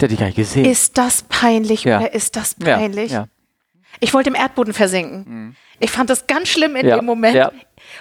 Der 0.00 0.06
hat 0.06 0.12
dich 0.12 0.18
gar 0.20 0.26
nicht 0.26 0.36
gesehen. 0.36 0.64
Ist 0.64 0.96
das 0.96 1.24
peinlich 1.28 1.84
Ja. 1.84 1.98
oder 1.98 2.14
ist 2.14 2.34
das 2.36 2.56
ja, 2.64 2.76
peinlich? 2.78 3.12
Ja. 3.12 3.26
Ich 3.98 4.14
wollte 4.14 4.30
im 4.30 4.34
Erdboden 4.36 4.72
versinken. 4.72 5.56
Ich 5.78 5.90
fand 5.90 6.08
das 6.08 6.26
ganz 6.26 6.48
schlimm 6.48 6.74
in 6.76 6.86
Ja, 6.86 6.96
dem 6.96 7.04
Moment. 7.04 7.34
ja. 7.34 7.52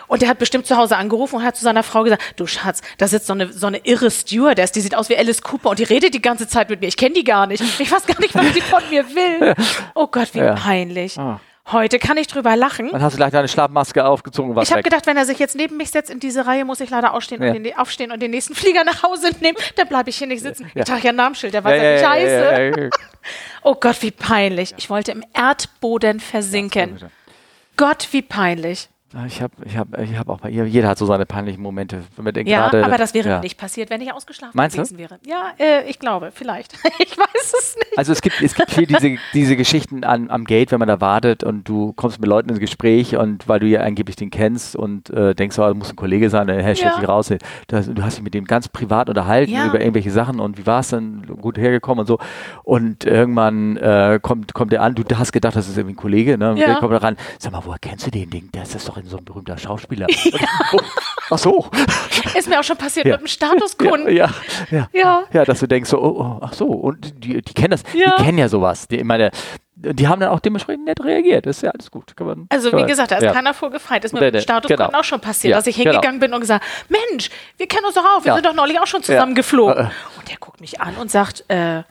Und 0.07 0.21
der 0.21 0.29
hat 0.29 0.39
bestimmt 0.39 0.65
zu 0.67 0.77
Hause 0.77 0.97
angerufen 0.97 1.35
und 1.37 1.43
hat 1.43 1.55
zu 1.55 1.63
seiner 1.63 1.83
Frau 1.83 2.03
gesagt, 2.03 2.21
du 2.37 2.47
Schatz, 2.47 2.81
da 2.97 3.07
sitzt 3.07 3.27
so 3.27 3.33
eine, 3.33 3.51
so 3.51 3.67
eine 3.67 3.79
irre 3.85 4.11
Stewardess, 4.11 4.71
die 4.71 4.81
sieht 4.81 4.95
aus 4.95 5.09
wie 5.09 5.17
Alice 5.17 5.41
Cooper 5.41 5.69
und 5.71 5.79
die 5.79 5.83
redet 5.83 6.13
die 6.13 6.21
ganze 6.21 6.47
Zeit 6.47 6.69
mit 6.69 6.81
mir. 6.81 6.87
Ich 6.87 6.97
kenne 6.97 7.13
die 7.15 7.23
gar 7.23 7.47
nicht. 7.47 7.63
Ich 7.79 7.91
weiß 7.91 8.05
gar 8.05 8.19
nicht, 8.19 8.33
was 8.35 8.53
sie 8.53 8.61
von 8.61 8.81
mir 8.89 9.05
will. 9.15 9.55
Oh 9.95 10.07
Gott, 10.07 10.33
wie 10.33 10.39
Ja. 10.39 10.53
peinlich. 10.55 11.17
Ah. 11.17 11.39
Heute 11.71 11.99
kann 11.99 12.17
ich 12.17 12.25
drüber 12.25 12.55
lachen. 12.55 12.89
Dann 12.91 13.03
hast 13.03 13.13
du 13.13 13.17
gleich 13.17 13.31
deine 13.31 13.47
Schlafmaske 13.47 14.03
aufgezogen 14.03 14.55
und 14.57 14.63
Ich 14.63 14.71
habe 14.71 14.81
gedacht, 14.81 15.05
wenn 15.05 15.17
er 15.17 15.25
sich 15.25 15.37
jetzt 15.37 15.55
neben 15.55 15.77
mich 15.77 15.91
setzt 15.91 16.09
in 16.09 16.19
diese 16.19 16.47
Reihe, 16.47 16.65
muss 16.65 16.79
ich 16.79 16.89
leider 16.89 17.13
aufstehen, 17.13 17.43
Ja. 17.43 17.51
und 17.51 17.63
den, 17.63 17.77
aufstehen 17.77 18.11
und 18.11 18.19
den 18.23 18.31
nächsten 18.31 18.55
Flieger 18.55 18.83
nach 18.83 19.03
Hause 19.03 19.29
nehmen. 19.39 19.55
Dann 19.75 19.87
bleibe 19.87 20.09
ich 20.09 20.17
hier 20.17 20.25
nicht 20.25 20.41
sitzen. 20.41 20.63
Ja. 20.73 20.81
Ich 20.81 20.85
trage 20.87 21.03
ja 21.03 21.09
ein 21.11 21.15
Namensschild, 21.17 21.53
der 21.53 21.63
weiß 21.63 21.77
ja, 21.77 21.83
ja, 21.83 21.89
wie 21.91 22.01
ja, 22.01 22.01
ich 22.01 22.07
heiße. 22.23 22.33
ja, 22.33 22.59
ja, 22.59 22.83
ja. 22.85 22.89
Oh 23.61 23.75
Gott, 23.75 24.01
wie 24.01 24.09
peinlich. 24.09 24.73
Ich 24.77 24.89
wollte 24.89 25.11
im 25.11 25.23
Erdboden 25.33 26.19
versinken. 26.19 26.99
Gott, 27.77 28.07
wie 28.13 28.23
peinlich. 28.23 28.89
Ah, 29.15 29.25
Ich 29.25 29.41
habe 29.41 29.53
ich 29.65 29.75
hab, 29.75 29.97
ich 29.99 30.15
hab 30.17 30.29
auch 30.29 30.39
bei 30.39 30.51
ihr, 30.51 30.65
jeder 30.65 30.87
hat 30.89 30.99
so 30.99 31.05
seine 31.07 31.25
peinlichen 31.25 31.63
Momente. 31.63 32.03
Denkt, 32.17 32.47
Ja, 32.47 32.69
gerade, 32.69 32.85
aber 32.85 32.97
das 32.97 33.15
wäre 33.15 33.27
ja. 33.27 33.39
nicht 33.39 33.57
passiert, 33.57 33.89
wenn 33.89 34.01
ich 34.01 34.13
ausgeschlafen 34.13 34.51
Meinst 34.55 34.77
du? 34.77 34.81
gewesen 34.83 34.99
wäre. 34.99 35.17
Ja, 35.25 35.51
äh, 35.57 35.89
ich 35.89 35.97
glaube, 35.97 36.29
vielleicht. 36.31 36.73
ich 36.99 37.17
weiß 37.17 37.53
es 37.59 37.75
nicht. 37.75 37.97
Also 37.97 38.11
es 38.11 38.21
gibt, 38.21 38.39
es 38.39 38.53
gibt 38.53 38.69
viel 38.69 38.85
diese, 38.85 39.17
diese 39.33 39.55
Geschichten 39.55 40.03
an, 40.03 40.29
am 40.29 40.43
Gate, 40.45 40.71
wenn 40.71 40.77
man 40.77 40.87
da 40.87 41.01
wartet 41.01 41.43
und 41.43 41.67
du 41.67 41.91
kommst 41.93 42.19
mit 42.19 42.29
Leuten 42.29 42.49
ins 42.49 42.59
Gespräch 42.59 43.15
und 43.17 43.47
weil 43.47 43.59
du 43.59 43.65
ja 43.65 43.81
angeblich 43.81 44.15
den 44.15 44.29
kennst 44.29 44.75
und 44.75 45.09
äh, 45.09 45.33
denkst, 45.33 45.57
oh, 45.57 45.63
das 45.63 45.75
muss 45.75 45.89
ein 45.89 45.95
Kollege 45.95 46.29
sein, 46.29 46.45
der 46.45 46.61
stellt 46.75 46.93
Ja. 46.93 46.99
sich 46.99 47.07
raus. 47.09 47.29
Du 47.67 47.75
hast, 47.75 47.87
du 47.87 48.03
hast 48.03 48.17
dich 48.17 48.23
mit 48.23 48.35
dem 48.35 48.45
ganz 48.45 48.67
privat 48.67 49.09
unterhalten 49.09 49.51
Ja. 49.53 49.65
über 49.65 49.79
irgendwelche 49.79 50.11
Sachen 50.11 50.39
und 50.39 50.59
wie 50.59 50.67
war 50.67 50.81
es 50.81 50.89
denn, 50.89 51.25
gut 51.41 51.57
hergekommen 51.57 52.01
und 52.01 52.05
so. 52.07 52.19
Und 52.63 53.05
irgendwann 53.05 53.75
äh, 53.77 54.19
kommt, 54.21 54.53
kommt 54.53 54.71
der 54.71 54.83
an, 54.83 54.93
du 54.93 55.03
hast 55.17 55.31
gedacht, 55.31 55.55
das 55.55 55.67
ist 55.67 55.77
irgendwie 55.77 55.93
ein 55.93 55.97
Kollege, 55.97 56.37
ne? 56.37 56.51
Und 56.51 56.57
Ja. 56.57 56.67
der 56.67 56.75
kommt 56.75 56.93
da 56.93 56.97
ran, 56.97 57.17
sag 57.39 57.51
mal, 57.53 57.61
woher 57.65 57.79
kennst 57.79 58.05
du 58.05 58.11
den 58.11 58.29
Ding? 58.29 58.49
Der 58.53 58.61
ist 58.63 58.75
das 58.75 58.85
doch 59.03 59.09
so 59.11 59.17
ein 59.17 59.25
berühmter 59.25 59.57
Schauspieler. 59.57 60.07
Oh, 60.71 60.79
ach 61.31 61.37
so. 61.37 61.69
Ist 62.35 62.47
mir 62.49 62.59
auch 62.59 62.63
schon 62.63 62.77
passiert 62.77 63.05
Ja. 63.05 63.13
mit 63.13 63.19
einem 63.21 63.27
Statuskunden. 63.27 64.15
Ja, 64.15 64.29
ja, 64.71 64.87
Ja. 64.93 65.23
ja, 65.31 65.45
dass 65.45 65.59
du 65.59 65.67
denkst, 65.67 65.89
so, 65.89 65.99
oh, 66.01 66.19
oh, 66.19 66.39
ach 66.41 66.53
so, 66.53 66.65
und 66.65 67.23
die, 67.23 67.41
die 67.41 67.53
kennen 67.53 67.71
das, 67.71 67.83
Ja. 67.93 68.15
die 68.17 68.23
kennen 68.23 68.37
ja 68.37 68.47
sowas. 68.49 68.87
Die, 68.87 68.97
ich 68.97 69.03
meine, 69.03 69.31
die 69.75 70.07
haben 70.07 70.19
dann 70.19 70.29
auch 70.29 70.39
dementsprechend 70.39 70.85
nett 70.85 71.03
reagiert. 71.03 71.45
Das 71.45 71.57
ist 71.57 71.61
ja 71.63 71.71
alles 71.71 71.89
gut. 71.89 72.13
Man, 72.19 72.47
Also 72.49 72.71
wie 72.73 72.83
gesagt, 72.85 73.11
da 73.11 73.17
ist 73.17 73.23
ja. 73.23 73.31
keiner 73.33 73.53
vorgefeit. 73.53 74.03
Ist 74.05 74.13
mir 74.13 74.19
mit 74.19 74.33
dem 74.33 74.41
Statuskunden 74.41 74.87
genau. 74.87 74.99
auch 74.99 75.03
schon 75.03 75.21
passiert, 75.21 75.51
Ja, 75.51 75.57
dass 75.57 75.67
ich 75.67 75.75
genau. 75.77 75.91
hingegangen 75.91 76.19
bin 76.19 76.33
und 76.33 76.41
gesagt, 76.41 76.65
Mensch, 76.89 77.29
wir 77.57 77.67
kennen 77.67 77.85
uns 77.85 77.95
doch 77.95 78.03
auch, 78.05 78.23
wir 78.23 78.29
Ja. 78.29 78.35
sind 78.35 78.45
doch 78.45 78.53
neulich 78.55 78.79
auch 78.79 78.87
schon 78.87 79.03
zusammen 79.03 79.31
Ja. 79.31 79.35
geflogen. 79.35 79.77
Äh, 79.77 79.81
äh. 79.83 80.19
Und 80.19 80.29
der 80.29 80.37
guckt 80.37 80.59
mich 80.61 80.81
an 80.81 80.95
und 80.97 81.09
sagt, 81.11 81.45
äh, 81.47 81.83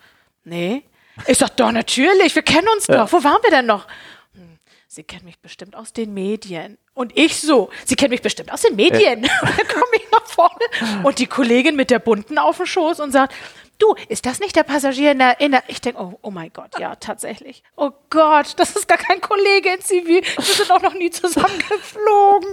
nee. 0.45 0.83
Ich 1.27 1.39
sag, 1.39 1.57
doch, 1.57 1.73
natürlich, 1.73 2.35
wir 2.35 2.43
kennen 2.43 2.69
uns 2.75 2.87
doch. 2.87 3.11
Wo 3.13 3.25
waren 3.25 3.39
wir 3.43 3.51
denn 3.51 3.67
noch? 3.67 3.87
Hm, 4.35 4.59
Sie 4.87 5.03
kennen 5.03 5.25
mich 5.25 5.39
bestimmt 5.41 5.75
aus 5.75 5.93
den 5.93 6.13
Medien. 6.15 6.77
Und 6.99 7.17
ich 7.17 7.41
so, 7.41 7.71
Sie 7.85 7.95
kennen 7.95 8.11
mich 8.11 8.23
bestimmt 8.23 8.53
aus 8.53 8.63
den 8.63 8.75
Medien. 8.75 9.21
Und 9.43 9.59
dann 9.59 9.69
komme 9.69 9.93
ich 9.95 10.11
nach 10.11 10.27
vorne 10.27 11.05
und 11.05 11.19
die 11.21 11.27
Kollegin 11.27 11.77
mit 11.77 11.91
der 11.93 12.01
bunten 12.01 12.39
auf 12.39 12.57
dem 12.57 12.67
Schoß 12.67 12.99
und 13.01 13.13
sagt, 13.13 13.33
du, 13.79 13.95
ist 14.09 14.27
das 14.27 14.41
nicht 14.41 14.57
der 14.57 14.65
Passagier 14.65 15.13
in 15.13 15.19
der, 15.21 15.41
in 15.41 15.53
der 15.53 15.63
ich 15.69 15.81
denke, 15.81 16.01
oh, 16.01 16.19
oh 16.23 16.31
mein 16.33 16.53
Gott, 16.53 16.79
ja, 16.79 16.97
tatsächlich. 16.97 17.63
Oh 17.77 17.91
Gott, 18.11 18.55
das 18.57 18.75
ist 18.75 18.89
gar 18.89 18.99
kein 18.99 19.21
Kollege 19.21 19.69
in 19.75 19.81
Zivil. 19.81 20.23
Wir 20.23 20.45
sind 20.45 20.71
auch 20.73 20.83
noch 20.83 20.95
nie 20.95 21.11
zusammengeflogen. 21.11 22.49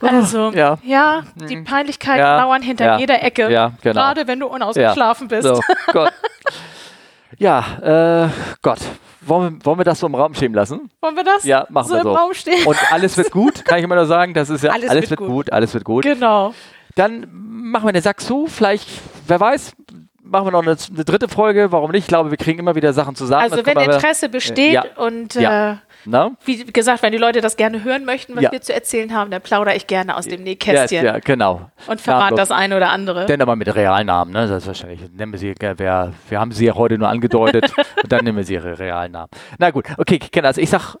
Also, 0.00 0.50
Ja. 0.50 0.78
ja, 0.82 1.22
die 1.36 1.58
Peinlichkeiten 1.62 2.18
Ja, 2.20 2.36
lauern 2.38 2.62
hinter 2.62 2.84
ja, 2.84 2.98
jeder 2.98 3.22
Ecke. 3.22 3.50
ja, 3.50 3.72
genau. 3.82 4.00
Gerade 4.00 4.26
wenn 4.26 4.40
du 4.40 4.46
unausgeschlafen 4.48 5.28
bist. 5.28 5.44
So, 5.46 5.60
Gott. 5.92 6.12
Ja, 7.38 8.24
äh, 8.26 8.28
Gott. 8.62 8.78
Wollen 9.26 9.58
wir, 9.58 9.64
wollen 9.66 9.78
wir 9.78 9.84
das 9.84 10.00
so 10.00 10.06
im 10.06 10.14
Raum 10.14 10.34
stehen 10.34 10.52
lassen? 10.52 10.90
Wollen 11.00 11.16
wir 11.16 11.24
das 11.24 11.44
Ja, 11.44 11.66
machen 11.70 11.88
so 11.88 11.94
wir 11.94 12.00
im 12.00 12.06
so. 12.08 12.14
Raum 12.14 12.34
stehen? 12.34 12.66
Und 12.66 12.76
alles 12.92 13.16
wird 13.16 13.30
gut, 13.30 13.64
kann 13.64 13.78
ich 13.78 13.84
immer 13.84 13.94
nur 13.94 14.06
sagen. 14.06 14.34
Das 14.34 14.50
ist 14.50 14.64
ja 14.64 14.72
Alles 14.72 14.90
alles, 14.90 15.10
wird 15.10 15.18
gut. 15.20 15.28
gut. 15.28 15.52
alles 15.52 15.72
wird 15.74 15.84
gut. 15.84 16.02
genau. 16.04 16.54
Dann 16.96 17.26
machen 17.32 17.86
wir 17.88 17.92
den 17.92 18.02
Sack 18.02 18.20
zu. 18.20 18.46
Vielleicht, 18.46 18.88
wer 19.26 19.40
weiß, 19.40 19.72
machen 20.22 20.46
wir 20.46 20.50
noch 20.52 20.62
eine, 20.62 20.76
eine 20.94 21.04
dritte 21.04 21.28
Folge. 21.28 21.72
Warum 21.72 21.90
nicht? 21.90 22.02
Ich 22.02 22.08
glaube, 22.08 22.30
wir 22.30 22.36
kriegen 22.36 22.58
immer 22.58 22.74
wieder 22.74 22.92
Sachen 22.92 23.14
zusammen. 23.14 23.42
Also 23.44 23.56
Das 23.62 23.66
wenn 23.66 23.78
Interesse 23.78 24.28
besteht 24.28 24.72
ja. 24.74 24.84
und 24.96 25.34
Ja. 25.34 25.78
Na? 26.04 26.32
wie 26.44 26.64
gesagt, 26.64 27.02
wenn 27.02 27.12
die 27.12 27.18
Leute 27.18 27.40
das 27.40 27.56
gerne 27.56 27.84
hören 27.84 28.04
möchten, 28.04 28.34
was 28.34 28.42
Ja. 28.42 28.52
wir 28.52 28.60
zu 28.60 28.72
erzählen 28.72 29.14
haben, 29.14 29.30
dann 29.30 29.40
plaudere 29.42 29.76
ich 29.76 29.86
gerne 29.86 30.16
aus 30.16 30.24
dem 30.26 30.40
Ja, 30.40 30.44
Nähkästchen 30.44 31.04
ja, 31.04 31.18
genau. 31.20 31.70
und 31.86 32.00
verrate 32.00 32.34
Ja, 32.34 32.36
das 32.36 32.50
eine 32.50 32.76
oder 32.76 32.90
andere. 32.90 33.26
Denn 33.26 33.40
aber 33.40 33.56
mit 33.56 33.72
Realnamen, 33.74 34.32
ne? 34.32 34.48
Selbstverständlich. 34.48 35.10
Nennen 35.12 35.32
wir 35.32 35.38
sie, 35.38 35.50
äh, 35.50 35.74
wer, 35.76 36.12
wir 36.28 36.40
haben 36.40 36.52
sie 36.52 36.66
ja 36.66 36.74
heute 36.74 36.98
nur 36.98 37.08
angedeutet 37.08 37.72
und 38.02 38.10
dann 38.12 38.24
nehmen 38.24 38.38
wir 38.38 38.44
sie 38.44 38.54
ihre 38.54 38.78
Realnamen. 38.78 39.28
Na 39.58 39.70
gut, 39.70 39.86
okay, 39.98 40.18
Kinder, 40.18 40.48
also 40.48 40.60
ich 40.60 40.70
sag, 40.70 40.96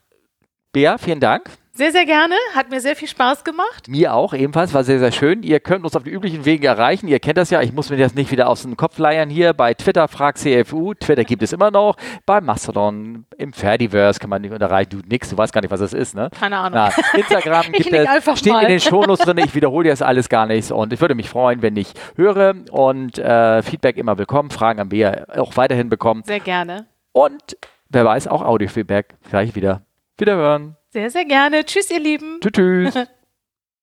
Bea, 0.72 0.98
vielen 0.98 1.20
Dank. 1.20 1.50
Sehr, 1.74 1.90
sehr 1.90 2.04
gerne. 2.04 2.34
Hat 2.54 2.68
mir 2.70 2.82
sehr 2.82 2.94
viel 2.94 3.08
Spaß 3.08 3.44
gemacht. 3.44 3.88
Mir 3.88 4.12
auch 4.12 4.34
ebenfalls, 4.34 4.74
war 4.74 4.84
sehr, 4.84 4.98
sehr 4.98 5.10
schön. 5.10 5.42
Ihr 5.42 5.58
könnt 5.58 5.86
uns 5.86 5.96
auf 5.96 6.02
den 6.02 6.12
üblichen 6.12 6.44
Wegen 6.44 6.64
erreichen. 6.64 7.08
Ihr 7.08 7.18
kennt 7.18 7.38
das 7.38 7.48
ja. 7.48 7.62
Ich 7.62 7.72
muss 7.72 7.88
mir 7.88 7.96
das 7.96 8.14
nicht 8.14 8.30
wieder 8.30 8.50
aus 8.50 8.60
dem 8.60 8.76
Kopf 8.76 8.98
leiern 8.98 9.30
hier. 9.30 9.54
Bei 9.54 9.72
Twitter 9.72 10.06
frag 10.06 10.36
CFU. 10.36 10.92
Twitter 10.92 11.24
gibt 11.24 11.42
es 11.42 11.50
immer 11.54 11.70
noch. 11.70 11.96
Bei 12.26 12.42
Mastodon, 12.42 13.24
im 13.38 13.54
Ferdiverse 13.54 14.20
kann 14.20 14.28
man 14.28 14.42
nicht 14.42 14.52
erreichen. 14.52 14.90
Du 14.90 14.98
nix, 15.08 15.30
du 15.30 15.38
weißt 15.38 15.50
gar 15.50 15.62
nicht, 15.62 15.70
was 15.70 15.80
das 15.80 15.94
ist, 15.94 16.14
ne? 16.14 16.28
Keine 16.38 16.58
Ahnung. 16.58 16.78
Na, 16.78 17.18
Instagram 17.18 17.64
Ich 17.72 17.84
gibt 17.84 17.94
es, 17.94 18.06
einfach 18.06 18.36
steht 18.36 18.52
mal. 18.52 18.64
in 18.64 18.68
den 18.68 18.80
Shownotes 18.80 19.24
drin. 19.24 19.38
Ich 19.38 19.54
wiederhole 19.54 19.88
jetzt 19.88 20.02
alles 20.02 20.28
gar 20.28 20.44
nicht. 20.44 20.70
Und 20.72 20.92
ich 20.92 21.00
würde 21.00 21.14
mich 21.14 21.30
freuen, 21.30 21.62
wenn 21.62 21.74
ich 21.78 21.94
höre 22.16 22.54
und 22.70 23.18
äh, 23.18 23.62
Feedback 23.62 23.96
immer 23.96 24.18
willkommen. 24.18 24.50
Fragen 24.50 24.78
an 24.78 24.90
Bea 24.90 25.24
auch 25.38 25.56
weiterhin 25.56 25.88
bekommen. 25.88 26.22
Sehr 26.26 26.40
gerne. 26.40 26.84
Und 27.12 27.56
wer 27.88 28.04
weiß, 28.04 28.28
auch 28.28 28.42
Audiofeedback 28.42 29.14
gleich 29.30 29.54
wieder. 29.54 29.80
Wiederhören. 30.18 30.76
Sehr, 30.92 31.08
sehr 31.08 31.24
gerne. 31.24 31.64
Tschüss, 31.64 31.90
ihr 31.90 32.00
Lieben. 32.00 32.38
Tschüss. 32.40 32.92
tschüss. 32.92 33.08